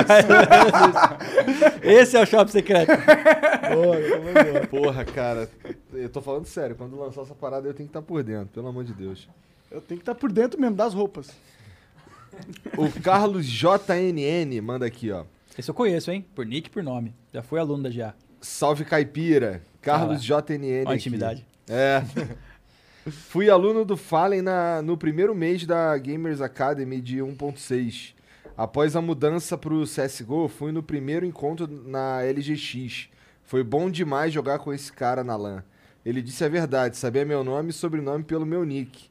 Esse 1.82 2.18
é 2.18 2.22
o 2.22 2.26
shopping 2.26 2.52
secreto. 2.52 2.92
boa, 3.72 3.96
boa, 4.20 4.44
boa. 4.52 4.66
Porra, 4.66 5.02
cara, 5.04 5.48
eu 5.92 6.08
tô 6.10 6.20
falando 6.20 6.44
sério, 6.44 6.76
quando 6.76 6.98
lançar 6.98 7.22
essa 7.22 7.34
parada 7.34 7.66
eu 7.66 7.72
tenho 7.72 7.88
que 7.88 7.96
estar 7.96 8.02
por 8.02 8.22
dentro, 8.22 8.48
pelo 8.48 8.68
amor 8.68 8.84
de 8.84 8.92
Deus. 8.92 9.26
Eu 9.70 9.80
tenho 9.80 9.98
que 9.98 10.02
estar 10.02 10.14
por 10.14 10.30
dentro 10.30 10.60
mesmo 10.60 10.76
das 10.76 10.92
roupas. 10.92 11.30
O 12.76 12.90
Carlos 13.00 13.46
JNN 13.46 14.60
manda 14.60 14.84
aqui, 14.84 15.10
ó. 15.10 15.24
Esse 15.56 15.70
eu 15.70 15.74
conheço, 15.74 16.10
hein? 16.10 16.26
Por 16.34 16.44
nick 16.44 16.68
e 16.68 16.70
por 16.70 16.82
nome. 16.82 17.14
Já 17.32 17.42
foi 17.42 17.58
aluno 17.58 17.84
da 17.84 17.90
GA. 17.90 18.14
Salve 18.40 18.84
Caipira. 18.84 19.62
Carlos 19.80 20.22
JNN. 20.22 20.84
Olha 20.86 20.90
a 20.90 20.94
aqui. 20.94 21.44
É. 21.68 22.02
Fui 23.10 23.50
aluno 23.50 23.84
do 23.84 23.96
Fallen 23.96 24.40
na, 24.40 24.80
no 24.80 24.96
primeiro 24.96 25.34
mês 25.34 25.66
da 25.66 25.96
Gamers 25.98 26.40
Academy 26.40 27.00
de 27.00 27.18
1.6. 27.18 28.14
Após 28.56 28.96
a 28.96 29.02
mudança 29.02 29.58
pro 29.58 29.82
CSGO, 29.84 30.48
fui 30.48 30.72
no 30.72 30.82
primeiro 30.82 31.26
encontro 31.26 31.66
na 31.66 32.22
LGX. 32.22 33.08
Foi 33.42 33.62
bom 33.62 33.90
demais 33.90 34.32
jogar 34.32 34.58
com 34.58 34.72
esse 34.72 34.90
cara 34.92 35.22
na 35.22 35.36
LAN. 35.36 35.62
Ele 36.06 36.22
disse 36.22 36.44
a 36.44 36.48
verdade, 36.48 36.96
sabia 36.96 37.24
meu 37.26 37.42
nome 37.44 37.70
e 37.70 37.72
sobrenome 37.72 38.24
pelo 38.24 38.46
meu 38.46 38.64
nick. 38.64 39.10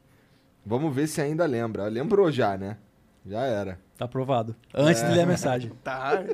Vamos 0.66 0.92
ver 0.94 1.06
se 1.06 1.20
ainda 1.20 1.44
lembra. 1.46 1.86
Lembrou 1.86 2.32
já, 2.32 2.56
né? 2.56 2.78
Já 3.24 3.42
era. 3.42 3.78
Tá 3.98 4.06
aprovado. 4.06 4.56
Antes 4.74 5.02
É. 5.02 5.08
de 5.08 5.14
ler 5.14 5.22
a 5.22 5.26
mensagem. 5.26 5.70
Tá. 5.84 6.24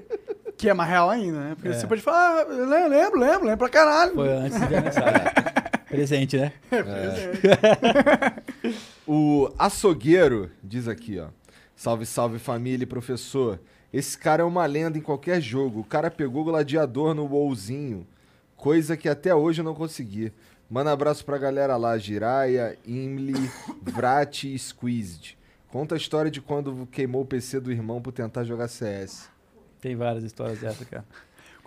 Que 0.57 0.69
é 0.71 0.75
mais 0.75 0.89
real 0.91 1.11
ainda, 1.11 1.39
né? 1.41 1.55
Porque 1.57 1.69
É. 1.69 1.73
você 1.73 1.87
pode 1.87 2.01
falar, 2.03 2.43
ah, 2.43 2.45
lembro, 2.89 3.19
lembro, 3.19 3.45
lembro 3.45 3.59
pra 3.59 3.69
caralho. 3.69 4.15
Foi 4.15 4.29
antes 4.33 4.59
de 4.61 4.67
ler 4.67 4.77
a 4.79 4.83
mensagem. 4.83 5.21
Presente, 5.91 6.39
né? 6.39 6.52
O 9.07 9.52
açougueiro 9.59 10.51
diz 10.62 10.86
aqui, 10.86 11.19
ó. 11.19 11.28
Salve, 11.75 12.07
salve 12.07 12.39
família 12.39 12.85
e 12.85 12.86
professor. 12.86 13.59
Esse 13.93 14.17
cara 14.17 14.43
é 14.43 14.47
uma 14.47 14.65
lenda 14.67 14.97
em 14.97 15.01
qualquer 15.01 15.41
jogo. 15.41 15.81
O 15.81 15.85
cara 15.85 16.10
pegou 16.10 16.44
gladiador 16.44 17.12
no 17.12 17.27
WoWzinho. 17.27 18.07
Coisa 18.57 18.97
que 18.97 19.09
até 19.09 19.35
hoje 19.35 19.62
eu 19.62 19.65
não 19.65 19.75
consegui. 19.75 20.33
Manda 20.70 20.93
abraço 20.93 21.25
pra 21.25 21.39
galera 21.39 21.77
lá. 21.77 21.99
Jiraya, 21.99 22.78
Imli, 22.86 23.51
Vrat 23.83 24.44
e 24.44 24.57
Squeezed. 24.57 25.36
Conta 25.73 25.97
a 25.97 25.99
história 25.99 26.31
de 26.31 26.41
quando 26.41 26.86
queimou 26.93 27.23
o 27.23 27.27
PC 27.27 27.59
do 27.59 27.73
irmão 27.73 28.01
por 28.01 28.12
tentar 28.12 28.44
jogar 28.44 28.69
CS. 28.69 29.28
Tem 29.81 29.97
várias 29.97 30.23
histórias 30.23 30.60
dessa, 30.60 30.85
cara. 30.85 31.05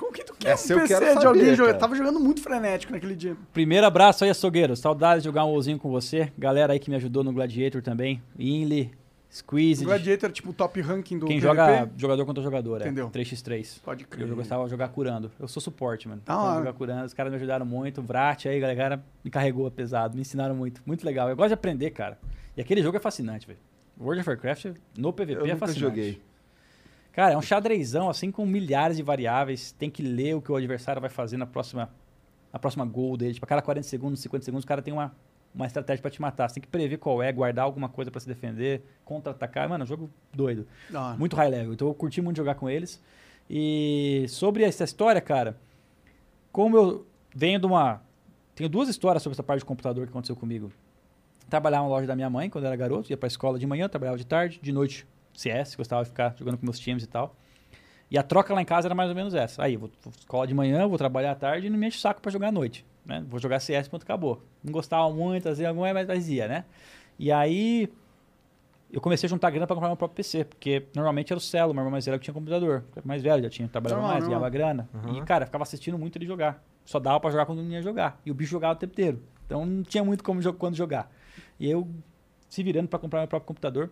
Como 0.03 0.13
que 0.13 0.23
tu 0.25 0.33
quer 0.35 0.49
Essa 0.49 0.73
um 0.73 0.77
eu 0.77 0.81
PC 0.87 0.99
quero 0.99 1.19
de 1.19 1.25
alguém 1.25 1.43
saber, 1.43 1.55
jogar? 1.55 1.67
cara. 1.69 1.79
Tava 1.79 1.95
jogando 1.95 2.19
muito 2.19 2.41
frenético 2.41 2.91
naquele 2.91 3.15
dia. 3.15 3.37
Primeiro 3.53 3.85
abraço 3.87 4.23
aí, 4.23 4.29
açougueiro. 4.29 4.75
Saudades 4.75 5.23
de 5.23 5.29
jogar 5.29 5.45
um 5.45 5.49
WoWzinho 5.49 5.79
com 5.79 5.89
você. 5.89 6.31
Galera 6.37 6.73
aí 6.73 6.79
que 6.79 6.89
me 6.89 6.95
ajudou 6.97 7.23
no 7.23 7.31
Gladiator 7.31 7.81
também. 7.81 8.21
Inly, 8.37 8.91
Squeeze. 9.31 9.81
O 9.83 9.87
Gladiator 9.87 10.29
é 10.29 10.33
tipo 10.33 10.49
o 10.51 10.53
top 10.53 10.79
ranking 10.81 11.17
do 11.17 11.25
Quem 11.25 11.39
PVP. 11.39 11.47
joga 11.55 11.89
jogador 11.97 12.25
contra 12.25 12.43
jogador, 12.43 12.81
é. 12.81 12.83
Entendeu. 12.85 13.09
3x3. 13.09 13.81
Pode 13.81 14.03
crer. 14.05 14.27
Eu 14.27 14.35
gostava 14.35 14.63
de 14.65 14.69
jogar 14.69 14.89
curando. 14.89 15.31
Eu 15.39 15.47
sou 15.47 15.61
suporte, 15.61 16.07
mano. 16.07 16.21
Da 16.25 16.33
Então, 16.33 16.57
jogar 16.59 16.73
curando. 16.73 17.05
Os 17.05 17.13
caras 17.13 17.31
me 17.31 17.37
ajudaram 17.37 17.65
muito. 17.65 18.01
Vrat 18.01 18.45
aí, 18.45 18.57
a 18.57 18.59
galera 18.75 19.03
me 19.23 19.31
carregou 19.31 19.71
pesado. 19.71 20.15
Me 20.15 20.21
ensinaram 20.21 20.53
muito. 20.53 20.81
Muito 20.85 21.03
legal. 21.05 21.29
Eu 21.29 21.35
gosto 21.35 21.47
de 21.47 21.53
aprender, 21.55 21.89
cara. 21.91 22.19
E 22.55 22.61
aquele 22.61 22.83
jogo 22.83 22.97
é 22.97 22.99
fascinante, 22.99 23.47
velho. 23.47 23.59
World 23.99 24.19
of 24.21 24.29
Warcraft 24.29 24.65
no 24.97 25.11
PVP 25.13 25.33
Eu 25.33 25.37
é 25.37 25.47
nunca 25.47 25.57
fascinante. 25.57 25.79
joguei. 25.79 26.21
Cara, 27.13 27.33
é 27.33 27.37
um 27.37 27.41
xadrezão, 27.41 28.09
assim, 28.09 28.31
com 28.31 28.43
milhares 28.43 28.97
de 28.97 29.03
variáveis. 29.03 29.71
Tem 29.71 29.89
que 29.89 30.01
ler 30.01 30.35
o 30.35 30.41
que 30.41 30.51
o 30.51 30.55
adversário 30.55 30.99
vai 30.99 31.11
fazer 31.11 31.37
na 31.37 31.45
próxima, 31.45 31.89
na 32.51 32.57
próxima 32.57 32.83
gol 32.83 33.15
dele. 33.15 33.35
Tipo, 33.35 33.45
a 33.45 33.49
cada 33.49 33.61
40 33.61 33.87
segundos, 33.87 34.19
50 34.19 34.43
segundos, 34.43 34.65
o 34.65 34.67
cara 34.67 34.81
tem 34.81 34.91
uma, 34.91 35.15
uma 35.53 35.67
estratégia 35.67 36.01
pra 36.01 36.09
te 36.09 36.19
matar. 36.19 36.49
Você 36.49 36.55
tem 36.55 36.61
que 36.61 36.67
prever 36.67 36.97
qual 36.97 37.21
é, 37.21 37.31
guardar 37.31 37.65
alguma 37.65 37.87
coisa 37.87 38.09
pra 38.09 38.19
se 38.19 38.27
defender, 38.27 38.81
contra-atacar. 39.05 39.69
Mano, 39.69 39.83
é 39.83 39.85
um 39.85 39.87
jogo 39.87 40.09
doido. 40.33 40.67
Hora. 40.91 41.15
Muito 41.15 41.35
high 41.35 41.49
level. 41.49 41.73
Então 41.73 41.87
eu 41.87 41.93
curti 41.93 42.19
muito 42.19 42.37
jogar 42.37 42.55
com 42.55 42.67
eles. 42.67 42.99
E 43.47 44.25
sobre 44.27 44.63
essa 44.63 44.83
história, 44.83 45.21
cara, 45.21 45.55
como 46.51 46.75
eu 46.75 47.05
venho 47.33 47.59
de 47.59 47.67
uma. 47.67 48.01
Tenho 48.55 48.69
duas 48.69 48.89
histórias 48.89 49.21
sobre 49.21 49.35
essa 49.35 49.43
parte 49.43 49.59
de 49.59 49.65
computador 49.65 50.05
que 50.05 50.09
aconteceu 50.09 50.35
comigo. 50.35 50.71
Trabalhava 51.47 51.83
na 51.83 51.89
loja 51.89 52.07
da 52.07 52.15
minha 52.15 52.29
mãe 52.29 52.49
quando 52.49 52.63
eu 52.63 52.69
era 52.69 52.75
garoto, 52.75 53.11
ia 53.11 53.17
pra 53.17 53.27
escola 53.27 53.59
de 53.59 53.67
manhã, 53.67 53.87
trabalhava 53.87 54.17
de 54.17 54.25
tarde, 54.25 54.59
de 54.59 54.71
noite 54.71 55.05
CS, 55.33 55.75
gostava 55.75 56.03
de 56.03 56.09
ficar 56.09 56.35
jogando 56.37 56.57
com 56.57 56.65
meus 56.65 56.79
times 56.79 57.03
e 57.03 57.07
tal. 57.07 57.35
E 58.09 58.17
a 58.17 58.23
troca 58.23 58.53
lá 58.53 58.61
em 58.61 58.65
casa 58.65 58.87
era 58.87 58.95
mais 58.95 59.09
ou 59.09 59.15
menos 59.15 59.33
essa. 59.33 59.63
Aí, 59.63 59.75
vou, 59.75 59.89
vou 60.03 60.13
escola 60.17 60.45
de 60.45 60.53
manhã, 60.53 60.87
vou 60.87 60.97
trabalhar 60.97 61.31
à 61.31 61.35
tarde 61.35 61.67
e 61.67 61.69
não 61.69 61.77
me 61.77 61.87
enche 61.87 61.97
o 61.97 62.01
saco 62.01 62.21
pra 62.21 62.31
jogar 62.31 62.49
à 62.49 62.51
noite. 62.51 62.85
Né? 63.05 63.25
Vou 63.27 63.39
jogar 63.39 63.59
CS, 63.59 63.87
ponto, 63.87 64.03
acabou. 64.03 64.43
Não 64.63 64.71
gostava 64.71 65.11
muito, 65.11 65.49
às 65.49 65.57
vezes 65.57 65.67
alguma, 65.67 65.91
mas 65.93 66.07
mas 66.07 66.29
ia, 66.29 66.47
né? 66.47 66.65
E 67.17 67.31
aí, 67.31 67.89
eu 68.91 69.01
comecei 69.01 69.25
a 69.25 69.29
juntar 69.29 69.49
grana 69.49 69.65
pra 69.65 69.75
comprar 69.75 69.89
meu 69.89 69.97
próprio 69.97 70.17
PC, 70.17 70.45
porque 70.45 70.85
normalmente 70.95 71.33
era 71.33 71.37
o 71.37 71.41
Celo, 71.41 71.73
meu 71.73 71.81
irmão 71.81 71.91
mais 71.91 72.05
velho 72.05 72.19
que 72.19 72.25
tinha 72.25 72.33
computador. 72.33 72.83
Eu 72.89 72.97
era 72.97 73.07
Mais 73.07 73.23
velho, 73.23 73.41
já 73.41 73.49
tinha, 73.49 73.67
trabalhava 73.67 74.01
Normal, 74.01 74.19
mais, 74.19 74.27
ganhava 74.27 74.49
grana. 74.49 74.89
E, 75.15 75.21
cara, 75.23 75.43
eu 75.43 75.47
ficava 75.47 75.63
assistindo 75.63 75.97
muito 75.97 76.15
ele 76.15 76.27
jogar. 76.27 76.63
Só 76.85 76.99
dava 76.99 77.19
pra 77.19 77.31
jogar 77.31 77.47
quando 77.47 77.63
não 77.63 77.71
ia 77.71 77.81
jogar. 77.81 78.21
E 78.23 78.29
o 78.29 78.35
bicho 78.35 78.51
jogava 78.51 78.73
o 78.73 78.77
tempo 78.77 78.93
inteiro. 78.93 79.19
Então 79.47 79.65
não 79.65 79.81
tinha 79.81 80.03
muito 80.03 80.23
como 80.23 80.39
quando 80.53 80.75
jogar. 80.75 81.11
E 81.59 81.67
eu, 81.67 81.89
se 82.47 82.61
virando 82.61 82.87
pra 82.87 82.99
comprar 82.99 83.21
meu 83.21 83.27
próprio 83.27 83.47
computador, 83.47 83.89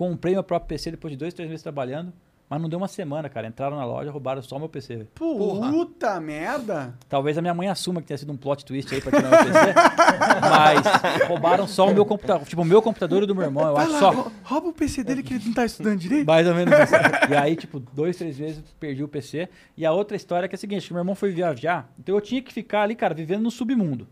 comprei 0.00 0.32
meu 0.32 0.42
próprio 0.42 0.68
PC 0.68 0.92
depois 0.92 1.12
de 1.12 1.18
dois, 1.18 1.34
três 1.34 1.48
meses 1.50 1.62
trabalhando. 1.62 2.10
Mas 2.48 2.60
não 2.60 2.68
deu 2.68 2.78
uma 2.78 2.88
semana, 2.88 3.28
cara. 3.28 3.46
Entraram 3.46 3.76
na 3.76 3.84
loja, 3.84 4.10
roubaram 4.10 4.42
só 4.42 4.58
meu 4.58 4.68
PC. 4.68 4.96
velho. 4.96 5.08
Puta 5.14 6.18
merda. 6.18 6.94
Talvez 7.08 7.38
a 7.38 7.40
minha 7.40 7.54
mãe 7.54 7.68
assuma 7.68 8.00
que 8.00 8.08
tenha 8.08 8.18
sido 8.18 8.32
um 8.32 8.36
plot 8.36 8.64
twist 8.64 8.92
aí 8.92 9.00
pra 9.00 9.12
tirar 9.12 9.30
meu 9.30 9.38
PC. 9.38 9.74
mas 10.50 11.28
roubaram 11.28 11.68
só 11.68 11.86
o 11.88 11.94
meu 11.94 12.04
computador. 12.04 12.44
Tipo, 12.48 12.62
o 12.62 12.64
meu 12.64 12.82
computador 12.82 13.20
e 13.20 13.24
o 13.24 13.26
do 13.28 13.36
meu 13.36 13.44
irmão, 13.44 13.68
eu 13.68 13.74
Vai 13.74 13.84
acho 13.84 13.92
lá, 13.92 13.98
só. 14.00 14.10
rou- 14.10 14.32
rouba 14.42 14.68
o 14.68 14.72
PC 14.72 15.04
dele 15.04 15.22
que 15.22 15.34
ele 15.34 15.44
não 15.44 15.52
tá 15.54 15.64
estudando 15.64 15.96
direito. 16.00 16.26
Mais 16.26 16.44
ou 16.48 16.54
menos 16.56 16.74
isso. 16.76 16.92
E 17.30 17.36
aí, 17.36 17.54
tipo, 17.54 17.78
dois, 17.78 18.16
três 18.16 18.36
vezes 18.36 18.64
perdi 18.80 19.04
o 19.04 19.08
PC. 19.08 19.48
E 19.76 19.86
a 19.86 19.92
outra 19.92 20.16
história 20.16 20.46
é 20.46 20.48
que 20.48 20.56
é 20.56 20.58
a 20.58 20.58
seguinte: 20.58 20.88
que 20.88 20.92
meu 20.92 21.02
irmão 21.02 21.14
foi 21.14 21.30
viajar, 21.30 21.88
então 22.00 22.16
eu 22.16 22.20
tinha 22.20 22.42
que 22.42 22.52
ficar 22.52 22.82
ali, 22.82 22.96
cara, 22.96 23.14
vivendo 23.14 23.42
no 23.42 23.50
submundo. 23.52 24.08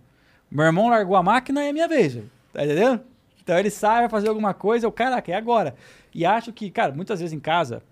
Meu 0.48 0.64
irmão 0.64 0.88
largou 0.88 1.16
a 1.16 1.24
máquina 1.24 1.64
e 1.64 1.68
é 1.70 1.72
minha 1.72 1.88
vez, 1.88 2.14
velho. 2.14 2.30
Tá 2.52 2.64
entendendo? 2.64 3.00
Então 3.48 3.58
ele 3.58 3.70
sai, 3.70 4.00
vai 4.00 4.10
fazer 4.10 4.28
alguma 4.28 4.52
coisa, 4.52 4.84
eu, 4.84 4.92
caraca, 4.92 5.32
é 5.32 5.34
agora. 5.34 5.74
E 6.14 6.26
acho 6.26 6.52
que, 6.52 6.70
cara, 6.70 6.92
muitas 6.92 7.18
vezes 7.18 7.32
em 7.32 7.40
casa, 7.40 7.82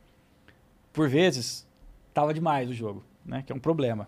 por 0.92 1.08
vezes, 1.08 1.66
tava 2.12 2.34
demais 2.34 2.68
o 2.68 2.74
jogo, 2.74 3.02
né? 3.24 3.42
Que 3.42 3.54
é 3.54 3.56
um 3.56 3.58
problema. 3.58 4.06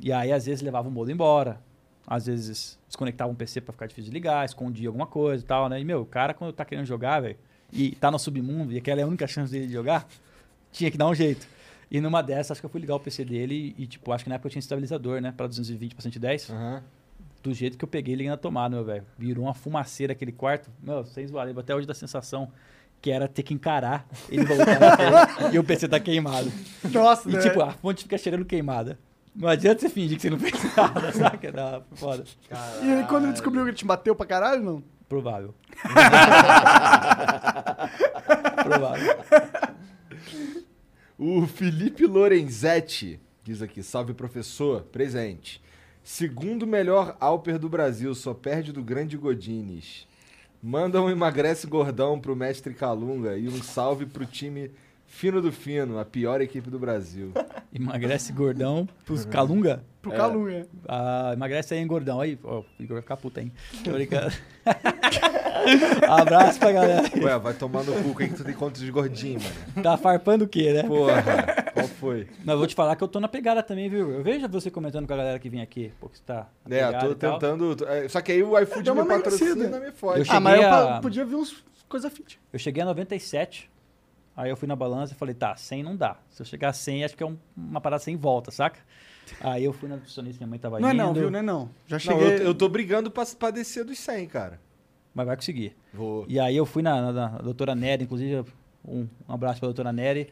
E 0.00 0.10
aí, 0.10 0.32
às 0.32 0.46
vezes, 0.46 0.62
levava 0.62 0.88
o 0.88 0.90
modo 0.90 1.10
embora. 1.10 1.60
Às 2.06 2.24
vezes, 2.24 2.78
desconectava 2.86 3.30
um 3.30 3.34
PC 3.34 3.60
pra 3.60 3.74
ficar 3.74 3.86
difícil 3.88 4.10
de 4.10 4.14
ligar, 4.14 4.46
escondia 4.46 4.88
alguma 4.88 5.06
coisa 5.06 5.44
e 5.44 5.46
tal, 5.46 5.68
né? 5.68 5.78
E, 5.78 5.84
meu, 5.84 6.00
o 6.00 6.06
cara, 6.06 6.32
quando 6.32 6.54
tá 6.54 6.64
querendo 6.64 6.86
jogar, 6.86 7.20
velho, 7.20 7.36
e 7.70 7.90
tá 7.96 8.10
no 8.10 8.18
submundo, 8.18 8.72
e 8.72 8.78
aquela 8.78 9.02
é 9.02 9.04
a 9.04 9.06
única 9.06 9.26
chance 9.26 9.52
dele 9.52 9.66
de 9.66 9.74
jogar, 9.74 10.08
tinha 10.72 10.90
que 10.90 10.96
dar 10.96 11.08
um 11.08 11.14
jeito. 11.14 11.46
E 11.90 12.00
numa 12.00 12.22
dessas, 12.22 12.52
acho 12.52 12.62
que 12.62 12.64
eu 12.64 12.70
fui 12.70 12.80
ligar 12.80 12.94
o 12.94 13.00
PC 13.00 13.22
dele 13.22 13.74
e, 13.76 13.86
tipo, 13.86 14.12
acho 14.12 14.24
que 14.24 14.30
na 14.30 14.36
época 14.36 14.46
eu 14.46 14.52
tinha 14.52 14.60
estabilizador, 14.60 15.20
né? 15.20 15.30
Pra 15.30 15.46
220, 15.46 15.94
pra 15.94 16.02
110. 16.02 16.48
Aham. 16.48 16.82
Do 17.46 17.54
jeito 17.54 17.78
que 17.78 17.84
eu 17.84 17.88
peguei, 17.88 18.16
liguei 18.16 18.28
na 18.28 18.36
tomada, 18.36 18.74
meu 18.74 18.84
velho. 18.84 19.04
Virou 19.16 19.44
uma 19.44 19.54
fumaceira 19.54 20.12
aquele 20.14 20.32
quarto. 20.32 20.68
Meu, 20.82 21.04
sem 21.04 21.24
zoar, 21.28 21.46
até 21.56 21.76
hoje 21.76 21.86
da 21.86 21.94
sensação 21.94 22.50
que 23.00 23.08
era 23.08 23.28
ter 23.28 23.44
que 23.44 23.54
encarar 23.54 24.04
ele 24.28 24.44
voltar 24.44 24.80
na 24.80 24.96
frente 25.28 25.46
e 25.54 25.58
o 25.60 25.62
PC 25.62 25.86
tá 25.86 26.00
queimado. 26.00 26.50
Nossa, 26.92 27.30
E 27.30 27.34
né? 27.34 27.38
tipo, 27.40 27.62
a 27.62 27.70
fonte 27.70 28.02
fica 28.02 28.18
cheirando 28.18 28.44
queimada. 28.44 28.98
Não 29.32 29.48
adianta 29.48 29.80
você 29.80 29.88
fingir 29.88 30.16
que 30.16 30.22
você 30.22 30.30
não 30.30 30.40
fez 30.40 30.54
nada, 30.74 31.12
saca? 31.12 31.52
Não, 31.52 31.84
foda. 31.96 32.24
E 32.82 32.90
ele, 32.90 33.04
quando 33.04 33.22
ele 33.26 33.32
descobriu 33.32 33.62
que 33.62 33.70
ele 33.70 33.76
te 33.76 33.84
bateu 33.84 34.16
pra 34.16 34.26
caralho, 34.26 34.60
não? 34.64 34.82
Provável. 35.08 35.54
Provável. 38.64 39.18
O 41.16 41.46
Felipe 41.46 42.06
Lorenzetti 42.06 43.20
diz 43.44 43.62
aqui: 43.62 43.84
salve 43.84 44.14
professor, 44.14 44.82
presente. 44.82 45.62
Segundo 46.06 46.68
melhor 46.68 47.16
Alper 47.18 47.58
do 47.58 47.68
Brasil, 47.68 48.14
só 48.14 48.32
perde 48.32 48.72
do 48.72 48.80
grande 48.80 49.16
Godines. 49.16 50.06
Manda 50.62 51.02
um 51.02 51.10
emagrece 51.10 51.66
gordão 51.66 52.20
pro 52.20 52.36
mestre 52.36 52.72
Calunga 52.74 53.36
e 53.36 53.48
um 53.48 53.60
salve 53.60 54.06
pro 54.06 54.24
time 54.24 54.70
Fino 55.04 55.42
do 55.42 55.50
Fino, 55.50 55.98
a 55.98 56.04
pior 56.04 56.40
equipe 56.40 56.70
do 56.70 56.78
Brasil. 56.78 57.32
Emagrece 57.74 58.32
gordão 58.32 58.88
pros 59.04 59.24
calunga. 59.24 59.82
Pro 60.00 60.12
É. 60.12 60.16
Calunga. 60.16 60.66
Ah, 60.86 61.30
emagrece 61.32 61.74
aí, 61.74 61.80
hein, 61.80 61.86
gordão. 61.88 62.20
Aí, 62.20 62.38
ó, 62.44 62.60
o 62.60 62.64
Igor 62.78 62.94
vai 62.94 63.02
ficar 63.02 63.16
puta, 63.16 63.40
hein? 63.40 63.52
Tô 63.82 63.90
brincando. 63.92 64.32
Abraço 66.08 66.60
pra 66.60 66.70
galera. 66.70 67.10
Ué, 67.20 67.38
vai 67.40 67.52
tomar 67.52 67.82
no 67.82 67.92
cu, 68.00 68.14
quem 68.14 68.28
que 68.28 68.36
tu 68.36 68.44
tem 68.44 68.54
conta 68.54 68.78
de 68.78 68.90
gordinho, 68.92 69.40
mano? 69.42 69.82
Tá 69.82 69.96
farpando 69.96 70.44
o 70.44 70.48
quê, 70.48 70.72
né? 70.72 70.84
Porra, 70.84 71.24
qual 71.76 71.88
foi? 71.88 72.26
Mas 72.38 72.48
eu 72.52 72.58
vou 72.58 72.66
te 72.66 72.74
falar 72.74 72.96
que 72.96 73.04
eu 73.04 73.08
tô 73.08 73.20
na 73.20 73.28
pegada 73.28 73.62
também, 73.62 73.88
viu? 73.88 74.10
Eu 74.10 74.22
vejo 74.22 74.48
você 74.48 74.70
comentando 74.70 75.06
com 75.06 75.12
a 75.14 75.16
galera 75.16 75.38
que 75.38 75.48
vem 75.48 75.60
aqui. 75.60 75.92
Pô, 76.00 76.08
que 76.08 76.18
você 76.18 76.24
tá 76.24 76.48
na 76.66 76.76
É, 76.76 76.80
eu 76.82 76.86
pegada 76.86 77.06
tô 77.06 77.12
e 77.12 77.14
tal. 77.14 77.32
tentando. 77.38 77.76
é, 77.88 78.08
Só 78.08 78.20
que 78.20 78.32
aí 78.32 78.42
o 78.42 78.58
iFood 78.58 78.90
me 78.90 79.00
uma 79.00 79.06
patrocina 79.06 79.80
me 79.80 79.92
fode. 79.92 80.20
Eu 80.20 80.26
Ah, 80.28 80.40
mas 80.40 80.60
eu 80.60 80.68
a- 80.68 81.00
podia 81.00 81.24
ver 81.24 81.36
uns 81.36 81.64
coisa 81.88 82.10
fit. 82.10 82.40
Eu 82.52 82.58
cheguei 82.58 82.82
a 82.82 82.86
97. 82.86 83.70
Aí 84.36 84.50
eu 84.50 84.56
fui 84.56 84.68
na 84.68 84.76
balança 84.76 85.14
e 85.14 85.16
falei, 85.16 85.34
tá, 85.34 85.56
100 85.56 85.82
não 85.82 85.96
dá. 85.96 86.16
Se 86.30 86.42
eu 86.42 86.46
chegar 86.46 86.68
a 86.68 86.72
100, 86.72 87.04
acho 87.04 87.16
que 87.16 87.22
é 87.22 87.26
um- 87.26 87.38
uma 87.56 87.80
parada 87.80 88.02
sem 88.02 88.16
volta, 88.16 88.50
saca? 88.50 88.80
Aí 89.40 89.64
eu 89.64 89.72
fui 89.72 89.88
na 89.88 89.96
nutricionista, 89.96 90.38
minha 90.44 90.50
mãe 90.50 90.58
tava 90.58 90.78
Não 90.78 90.88
é 90.88 90.92
indo. 90.92 91.02
não, 91.02 91.14
viu? 91.14 91.30
Não 91.30 91.38
é 91.38 91.42
não. 91.42 91.70
Já 91.86 91.96
Não, 91.96 92.00
cheguei... 92.00 92.26
eu, 92.28 92.38
eu 92.44 92.54
tô 92.54 92.68
brigando 92.68 93.10
pra, 93.10 93.24
pra 93.38 93.50
descer 93.50 93.84
dos 93.84 93.98
100, 93.98 94.26
cara. 94.28 94.60
Mas 95.14 95.26
vai 95.26 95.34
conseguir. 95.36 95.74
Vou. 95.94 96.26
E 96.28 96.38
aí 96.38 96.54
eu 96.54 96.66
fui 96.66 96.82
na, 96.82 97.00
na, 97.00 97.12
na 97.12 97.38
doutora 97.38 97.74
Nery, 97.74 98.04
inclusive, 98.04 98.44
um, 98.84 99.08
um 99.26 99.32
abraço 99.34 99.58
pra 99.58 99.66
doutora 99.68 99.90
Nery. 99.92 100.28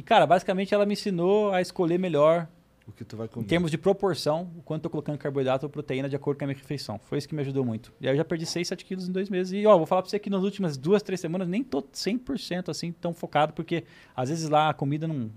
E, 0.00 0.02
cara, 0.02 0.26
basicamente 0.26 0.72
ela 0.74 0.86
me 0.86 0.94
ensinou 0.94 1.52
a 1.52 1.60
escolher 1.60 1.98
melhor, 1.98 2.48
O 2.88 2.92
que 2.92 3.04
tu 3.04 3.18
vai 3.18 3.26
em 3.26 3.28
comer. 3.28 3.46
termos 3.46 3.70
de 3.70 3.76
proporção, 3.76 4.50
o 4.56 4.62
quanto 4.62 4.78
eu 4.80 4.82
tô 4.84 4.90
colocando 4.90 5.18
carboidrato 5.18 5.66
ou 5.66 5.70
proteína 5.70 6.08
de 6.08 6.16
acordo 6.16 6.38
com 6.38 6.44
a 6.44 6.46
minha 6.46 6.56
refeição. 6.56 6.98
Foi 6.98 7.18
isso 7.18 7.28
que 7.28 7.34
me 7.34 7.42
ajudou 7.42 7.64
muito. 7.66 7.92
E 8.00 8.08
aí 8.08 8.14
eu 8.14 8.16
já 8.16 8.24
perdi 8.24 8.46
6, 8.46 8.66
7 8.66 8.82
quilos 8.84 9.06
em 9.08 9.12
dois 9.12 9.28
meses. 9.28 9.52
E, 9.52 9.66
ó, 9.66 9.76
vou 9.76 9.84
falar 9.86 10.00
pra 10.00 10.10
você 10.10 10.18
que 10.18 10.30
nas 10.30 10.42
últimas 10.42 10.78
duas, 10.78 11.02
três 11.02 11.20
semanas 11.20 11.46
nem 11.46 11.62
tô 11.62 11.82
100% 11.82 12.70
assim 12.70 12.92
tão 12.92 13.12
focado, 13.12 13.52
porque 13.52 13.84
às 14.16 14.30
vezes 14.30 14.48
lá 14.48 14.70
a 14.70 14.74
comida 14.74 15.06
não... 15.06 15.30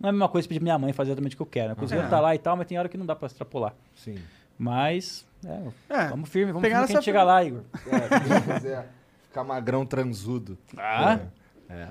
Não 0.00 0.08
é 0.08 0.10
a 0.10 0.12
mesma 0.12 0.28
coisa 0.28 0.46
pedir 0.48 0.60
minha 0.60 0.76
mãe 0.78 0.92
fazer 0.92 1.10
exatamente 1.12 1.34
o 1.34 1.36
que 1.36 1.42
eu 1.42 1.46
quero. 1.46 1.72
A 1.72 1.76
cozinha 1.76 2.02
É. 2.02 2.08
tá 2.08 2.20
lá 2.20 2.34
e 2.34 2.38
tal, 2.38 2.56
mas 2.56 2.66
tem 2.66 2.76
hora 2.78 2.88
que 2.88 2.98
não 2.98 3.06
dá 3.06 3.14
pra 3.16 3.26
extrapolar. 3.26 3.74
Sim. 3.94 4.18
Mas, 4.58 5.24
é, 5.46 5.62
É, 5.88 6.08
vamos 6.08 6.28
firme, 6.28 6.52
vamos 6.52 6.62
pegar 6.66 6.78
firme 6.80 6.86
que 6.88 6.92
a 6.92 6.96
gente 6.96 7.04
chega 7.04 7.22
lá, 7.22 7.42
Igor. 7.44 7.62
É, 7.86 8.38
se 8.40 8.52
quiser 8.52 8.90
ficar 9.28 9.44
magrão 9.44 9.86
transudo. 9.86 10.58
Ah, 10.76 11.14
É. 11.22 11.45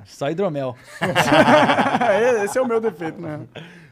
só 0.05 0.29
hidromel. 0.29 0.75
Esse 2.43 2.57
é 2.57 2.61
o 2.61 2.67
meu 2.67 2.79
defeito, 2.79 3.21
né? 3.21 3.45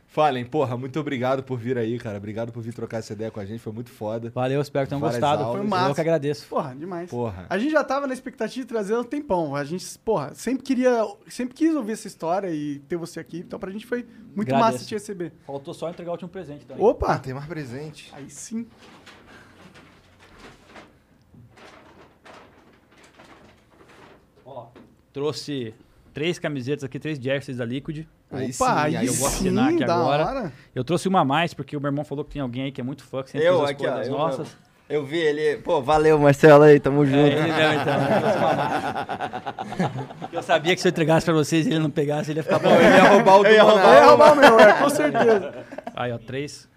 Falem, 0.07 0.45
porra, 0.45 0.77
muito 0.77 0.99
obrigado 0.99 1.41
por 1.41 1.57
vir 1.57 1.75
aí, 1.75 1.97
cara. 1.97 2.19
Obrigado 2.19 2.51
por 2.51 2.61
vir 2.61 2.71
trocar 2.71 2.99
essa 2.99 3.13
ideia 3.13 3.31
com 3.31 3.39
a 3.39 3.45
gente, 3.45 3.59
foi 3.59 3.73
muito 3.73 3.89
foda. 3.89 4.29
Valeu, 4.29 4.61
espero 4.61 4.85
que 4.85 4.89
tenham 4.89 5.01
Várias 5.01 5.19
gostado. 5.19 5.41
aulas. 5.43 5.57
Foi 5.57 5.65
Eu 5.65 5.69
massa. 5.69 5.95
que 5.95 6.01
agradeço. 6.01 6.47
Porra, 6.47 6.75
demais. 6.75 7.09
Porra. 7.09 7.47
A 7.49 7.57
gente 7.57 7.71
já 7.71 7.83
tava 7.83 8.05
na 8.05 8.13
expectativa 8.13 8.63
de 8.63 8.67
trazer 8.69 8.93
há 8.93 8.99
um 8.99 9.03
tempão. 9.03 9.55
A 9.55 9.63
gente, 9.63 9.97
porra, 10.05 10.31
sempre 10.35 10.63
queria, 10.63 11.03
sempre 11.27 11.55
quis 11.55 11.73
ouvir 11.75 11.93
essa 11.93 12.05
história 12.07 12.47
e 12.51 12.77
ter 12.87 12.95
você 12.95 13.19
aqui. 13.19 13.39
Então 13.39 13.57
pra 13.57 13.71
gente 13.71 13.87
foi 13.87 14.05
muito 14.35 14.53
Agradeço. 14.53 14.73
massa 14.73 14.85
te 14.85 14.93
receber. 14.93 15.33
Faltou 15.47 15.73
só 15.73 15.89
entregar 15.89 16.11
o 16.11 16.13
último 16.13 16.29
presente 16.29 16.63
também. 16.67 16.85
Ah, 16.85 16.89
Opa! 16.89 17.17
tem 17.17 17.33
mais 17.33 17.47
presente. 17.47 18.11
Aí 18.13 18.29
sim. 18.29 18.67
Ó, 24.45 24.67
trouxe 25.13 25.73
três 26.13 26.37
camisetas 26.39 26.83
aqui, 26.83 26.99
três 26.99 27.17
jerseys 27.19 27.57
da 27.57 27.65
Liquid. 27.65 28.05
Aí 28.31 28.45
Opa, 28.45 28.51
sim, 28.51 28.63
aí, 28.65 28.97
aí 28.97 29.05
eu 29.07 29.13
vou 29.13 29.29
sim, 29.29 29.35
assinar 29.35 29.69
aqui 29.73 29.85
da 29.85 29.93
agora. 29.95 30.25
hora. 30.25 30.53
Eu 30.73 30.83
trouxe 30.83 31.07
uma 31.07 31.21
a 31.21 31.25
mais, 31.25 31.53
porque 31.53 31.77
o 31.77 31.79
meu 31.81 31.89
irmão 31.89 32.03
falou 32.03 32.25
que 32.25 32.31
tem 32.31 32.41
alguém 32.41 32.63
aí 32.63 32.71
que 32.71 32.81
é 32.81 32.83
muito 32.83 33.03
fã, 33.03 33.21
que 33.23 33.29
sempre 33.29 33.47
Eu, 33.47 33.63
aqui, 33.63 33.85
ó, 33.85 33.95
das 33.95 34.07
eu 34.07 34.13
nossas. 34.13 34.39
mesmo. 34.47 34.73
Eu 34.89 35.05
vi 35.05 35.17
ele. 35.17 35.57
Pô, 35.61 35.81
valeu, 35.81 36.19
Marcelo 36.19 36.63
aí, 36.63 36.79
tamo 36.79 37.05
junto. 37.05 37.17
É, 37.17 37.27
ele 37.27 37.41
mesmo, 37.51 37.81
então. 37.81 37.93
Eu. 40.31 40.33
Eu 40.39 40.43
sabia 40.43 40.75
que 40.75 40.81
se 40.81 40.87
eu 40.87 40.89
entregasse 40.89 41.25
pra 41.25 41.33
vocês 41.33 41.65
e 41.65 41.69
ele 41.69 41.79
não 41.79 41.89
pegasse, 41.91 42.31
ele 42.31 42.39
ia 42.39 42.43
ficar 42.43 42.59
bom. 42.59 42.69
Eu 42.69 42.81
ia 42.81 43.03
roubar 43.09 43.35
o 43.39 43.43
do 43.43 43.47
Eu 43.49 43.53
ia 43.55 43.63
Monark. 43.63 43.87
Vai 43.87 44.05
roubar 44.05 44.33
o 44.33 44.35
meu, 44.35 44.59
é, 44.59 44.73
com 44.73 44.89
certeza. 44.89 45.53
Aí, 45.95 46.11
ó, 46.11 46.17
três 46.17 46.67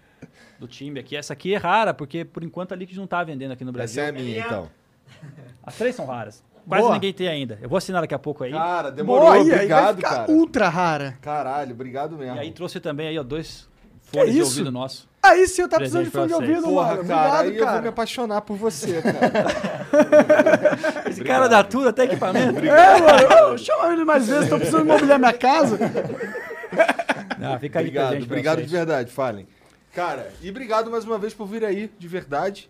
do 0.59 0.67
time 0.67 0.99
aqui. 0.99 1.15
Essa 1.17 1.33
aqui 1.33 1.53
é 1.53 1.57
rara, 1.57 1.93
porque 1.93 2.23
por 2.23 2.43
enquanto 2.43 2.71
a 2.71 2.75
Liquid 2.75 2.97
não 2.97 3.07
tá 3.07 3.23
vendendo 3.23 3.51
aqui 3.51 3.63
no 3.65 3.71
Essa 3.71 3.77
Brasil. 3.77 4.03
é 4.03 4.09
a 4.09 4.11
minha, 4.11 4.39
então. 4.39 4.69
As 5.63 5.75
três 5.75 5.95
são 5.95 6.05
raras. 6.05 6.43
Quase 6.67 6.81
Boa. 6.83 6.93
ninguém 6.95 7.13
tem 7.13 7.27
ainda. 7.27 7.57
Eu 7.61 7.69
vou 7.69 7.77
assinar 7.77 8.01
daqui 8.01 8.13
a 8.13 8.19
pouco 8.19 8.43
aí. 8.43 8.51
Cara, 8.51 8.91
demorou, 8.91 9.25
Boa, 9.27 9.35
aí, 9.35 9.41
aí 9.41 9.47
vai 9.47 9.55
obrigado, 9.57 9.95
ficar 9.97 10.09
cara. 10.09 10.31
ultra 10.31 10.69
rara. 10.69 11.17
Caralho, 11.21 11.71
obrigado 11.73 12.17
mesmo. 12.17 12.35
E 12.35 12.39
aí 12.39 12.51
trouxe 12.51 12.79
também 12.81 13.07
aí, 13.07 13.17
ó, 13.17 13.23
dois 13.23 13.67
fones 14.11 14.33
de 14.33 14.39
isso? 14.39 14.49
ouvido 14.51 14.71
nosso. 14.71 15.07
Aí 15.23 15.47
sim 15.47 15.61
eu 15.63 15.67
tava 15.69 15.79
precisando 15.81 16.05
de 16.05 16.11
fone 16.11 16.27
de 16.27 16.33
ouvido, 16.33 16.61
Porra, 16.63 16.95
mano. 16.95 17.07
cara, 17.07 17.11
Obrigado, 17.41 17.41
aí 17.41 17.47
eu 17.57 17.65
vou 17.65 17.67
me 17.67 17.73
cara. 17.79 17.89
apaixonar 17.89 18.41
por 18.41 18.57
você, 18.57 19.01
cara. 19.91 21.09
Esse 21.09 21.23
cara 21.23 21.47
dá 21.47 21.63
tudo, 21.63 21.89
até 21.89 22.03
equipamento. 22.05 22.59
É, 22.59 23.01
mano, 23.01 23.21
eu- 23.51 23.57
chama 23.57 23.93
ele 23.93 24.05
mais 24.05 24.27
vezes, 24.27 24.49
tô 24.49 24.57
precisando 24.57 24.85
mobiliar 24.85 25.19
minha 25.19 25.33
casa. 25.33 25.77
Ah, 27.39 27.57
fica 27.59 27.79
aí 27.79 27.85
obrigado, 27.85 28.23
obrigado 28.23 28.61
de 28.61 28.67
verdade, 28.67 29.11
falem. 29.11 29.47
Cara, 29.93 30.31
e 30.41 30.49
obrigado 30.49 30.91
mais 30.91 31.05
uma 31.05 31.17
vez 31.17 31.33
por 31.33 31.45
vir 31.47 31.63
aí, 31.63 31.89
de 31.97 32.07
verdade. 32.07 32.69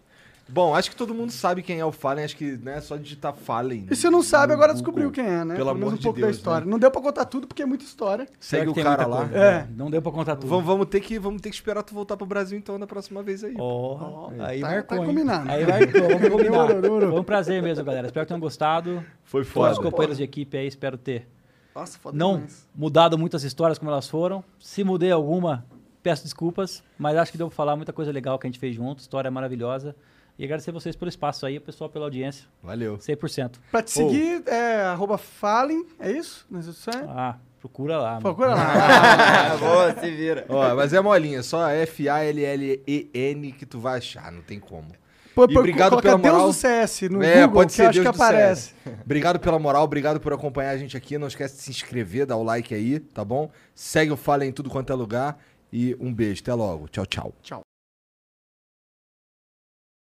Bom, 0.50 0.74
acho 0.74 0.90
que 0.90 0.96
todo 0.96 1.14
mundo 1.14 1.32
sabe 1.32 1.62
quem 1.62 1.80
é 1.80 1.86
o 1.86 1.92
Fallen, 1.92 2.24
acho 2.24 2.38
que 2.38 2.58
né, 2.58 2.80
só 2.80 2.96
digitar 2.96 3.34
Fallen. 3.34 3.86
E 3.92 3.96
se 3.96 4.10
não 4.10 4.24
sabe, 4.24 4.54
agora 4.54 4.74
Google. 4.74 4.74
descobriu 4.82 5.12
quem 5.12 5.26
é, 5.26 5.44
né? 5.44 5.56
Pelo 5.56 5.74
menos 5.74 5.82
amor 5.90 5.94
um 5.94 5.98
de 5.98 6.04
pouco 6.04 6.20
Deus, 6.20 6.32
da 6.32 6.38
história. 6.38 6.66
né? 6.66 6.72
Não 6.72 6.80
deu 6.80 6.90
pra 6.90 7.02
contar 7.02 7.26
tudo, 7.26 7.48
porque 7.48 7.64
é 7.64 7.66
muita 7.66 7.84
história. 7.84 8.28
Segue 8.40 8.70
o 8.70 8.74
cara 8.76 9.06
lá. 9.06 9.26
coisa. 9.26 9.38
É. 9.38 9.68
Não 9.76 9.92
deu 9.92 10.02
pra 10.02 10.12
contar 10.12 10.36
tudo. 10.38 10.48
Vamos, 10.48 10.66
vamos, 10.66 10.86
ter 10.88 11.02
que, 11.02 11.20
vamos 11.20 11.42
ter 11.42 11.50
que 11.50 11.56
esperar 11.56 11.84
tu 11.84 11.94
voltar 11.94 12.16
pro 12.16 12.26
Brasil 12.26 12.58
então 12.58 12.78
na 12.78 12.88
próxima 12.88 13.22
vez 13.22 13.44
aí. 13.44 13.56
Ó, 13.60 14.30
aí 14.40 14.62
tá- 14.62 14.68
marcou, 14.70 14.98
tá 15.00 15.06
combinado. 15.06 15.52
Aí 15.52 15.66
marcou, 15.68 16.02
vamos 16.02 16.30
combinar. 16.30 16.68
Foi 17.12 17.20
um 17.20 17.24
prazer 17.24 17.62
mesmo, 17.62 17.84
galera. 17.84 18.08
Espero 18.08 18.26
que 18.26 18.30
tenham 18.30 18.40
gostado. 18.40 19.04
Foi 19.26 19.44
Todos 19.44 19.72
os 19.72 19.78
foda. 19.78 19.90
companheiros 19.90 20.18
de 20.18 20.24
equipe 20.24 20.58
aí, 20.58 20.66
espero 20.68 20.98
ter 20.98 21.28
Nossa, 21.76 22.00
foda 22.00 22.18
não 22.18 22.36
demais. 22.36 22.68
mudado 22.74 23.18
muitas 23.18 23.44
histórias 23.44 23.78
como 23.78 23.92
elas 23.92 24.08
foram. 24.08 24.42
Se 24.60 24.84
mudei 24.84 25.12
alguma, 25.12 25.66
peço 26.02 26.24
desculpas, 26.24 26.82
mas 26.98 27.18
acho 27.18 27.34
que 27.34 27.38
deu 27.38 27.48
pra 27.48 27.56
falar 27.56 27.76
muita 27.76 27.92
coisa 27.92 28.12
legal 28.14 28.40
que 28.40 28.48
a 28.48 28.50
gente 28.50 28.60
fez 28.60 28.74
junto, 28.76 29.00
história 29.00 29.30
maravilhosa. 29.30 29.94
E 30.40 30.44
agradecer 30.46 30.72
vocês 30.72 30.96
pelo 30.96 31.10
espaço 31.10 31.46
aí, 31.46 31.58
o 31.58 31.62
pessoal 31.62 31.90
pela 31.90 32.06
audiência. 32.06 32.46
Valeu. 32.62 32.98
100%. 32.98 33.56
Pra 33.72 33.82
te 33.82 33.92
seguir, 33.92 34.44
é 34.48 34.82
arroba 34.82 35.18
Fallen, 35.18 35.86
é 36.00 36.12
isso? 36.12 36.46
Nas 36.50 36.66
redes 36.68 36.80
sociais? 36.80 37.08
Ah, 37.10 37.38
procura 37.60 37.98
lá. 37.98 38.10
mano. 38.12 38.22
Procura 38.22 38.50
lá. 38.54 39.54
Ah, 39.54 39.58
boa, 39.60 39.94
se 40.00 40.12
vira. 40.12 40.46
Ó, 40.48 40.76
mas 40.76 40.94
é 40.94 41.02
molinha, 41.02 41.42
só 41.42 41.68
F-A-L-L-E-N 41.70 43.52
que 43.54 43.66
tu 43.66 43.80
vai 43.80 43.98
achar, 43.98 44.32
não 44.32 44.42
tem 44.44 44.60
como. 44.60 44.90
Pô, 45.34 45.46
E 45.46 45.54
pô, 45.54 45.60
obrigado 45.60 45.90
coloca 45.90 46.08
pela 46.10 46.20
Deus 46.22 46.34
moral. 46.34 46.48
do 46.50 46.54
CS 46.54 47.02
no 47.10 47.24
é, 47.24 47.42
Google, 47.42 47.54
pode 47.54 47.70
que 47.72 47.76
ser 47.76 47.84
eu 47.84 47.90
acho 47.90 48.02
Deus 48.04 48.16
que 48.16 48.24
aparece. 48.24 48.74
CS. 48.84 48.98
Obrigado 49.06 49.40
pela 49.40 49.60
moral, 49.60 49.84
obrigado 49.84 50.20
por 50.20 50.34
acompanhar 50.34 50.72
a 50.72 50.78
gente 50.78 50.96
aqui. 50.98 51.18
Não 51.18 51.28
esquece 51.28 51.56
de 51.58 51.62
se 51.64 51.70
inscrever, 51.72 52.26
dar 52.26 52.38
o 52.38 52.44
like 52.44 52.74
aí, 52.74 53.00
tá 53.00 53.24
bom? 53.26 53.50
Segue 53.74 54.12
o 54.12 54.18
Fallen 54.18 54.50
em 54.50 54.52
tudo 54.52 54.70
quanto 54.70 54.92
é 54.92 54.96
lugar. 54.96 55.38
E 55.72 55.96
um 56.00 56.14
beijo, 56.14 56.42
até 56.42 56.54
logo. 56.54 56.88
Tchau, 56.88 57.06
tchau. 57.06 57.34
Tchau. 57.44 57.67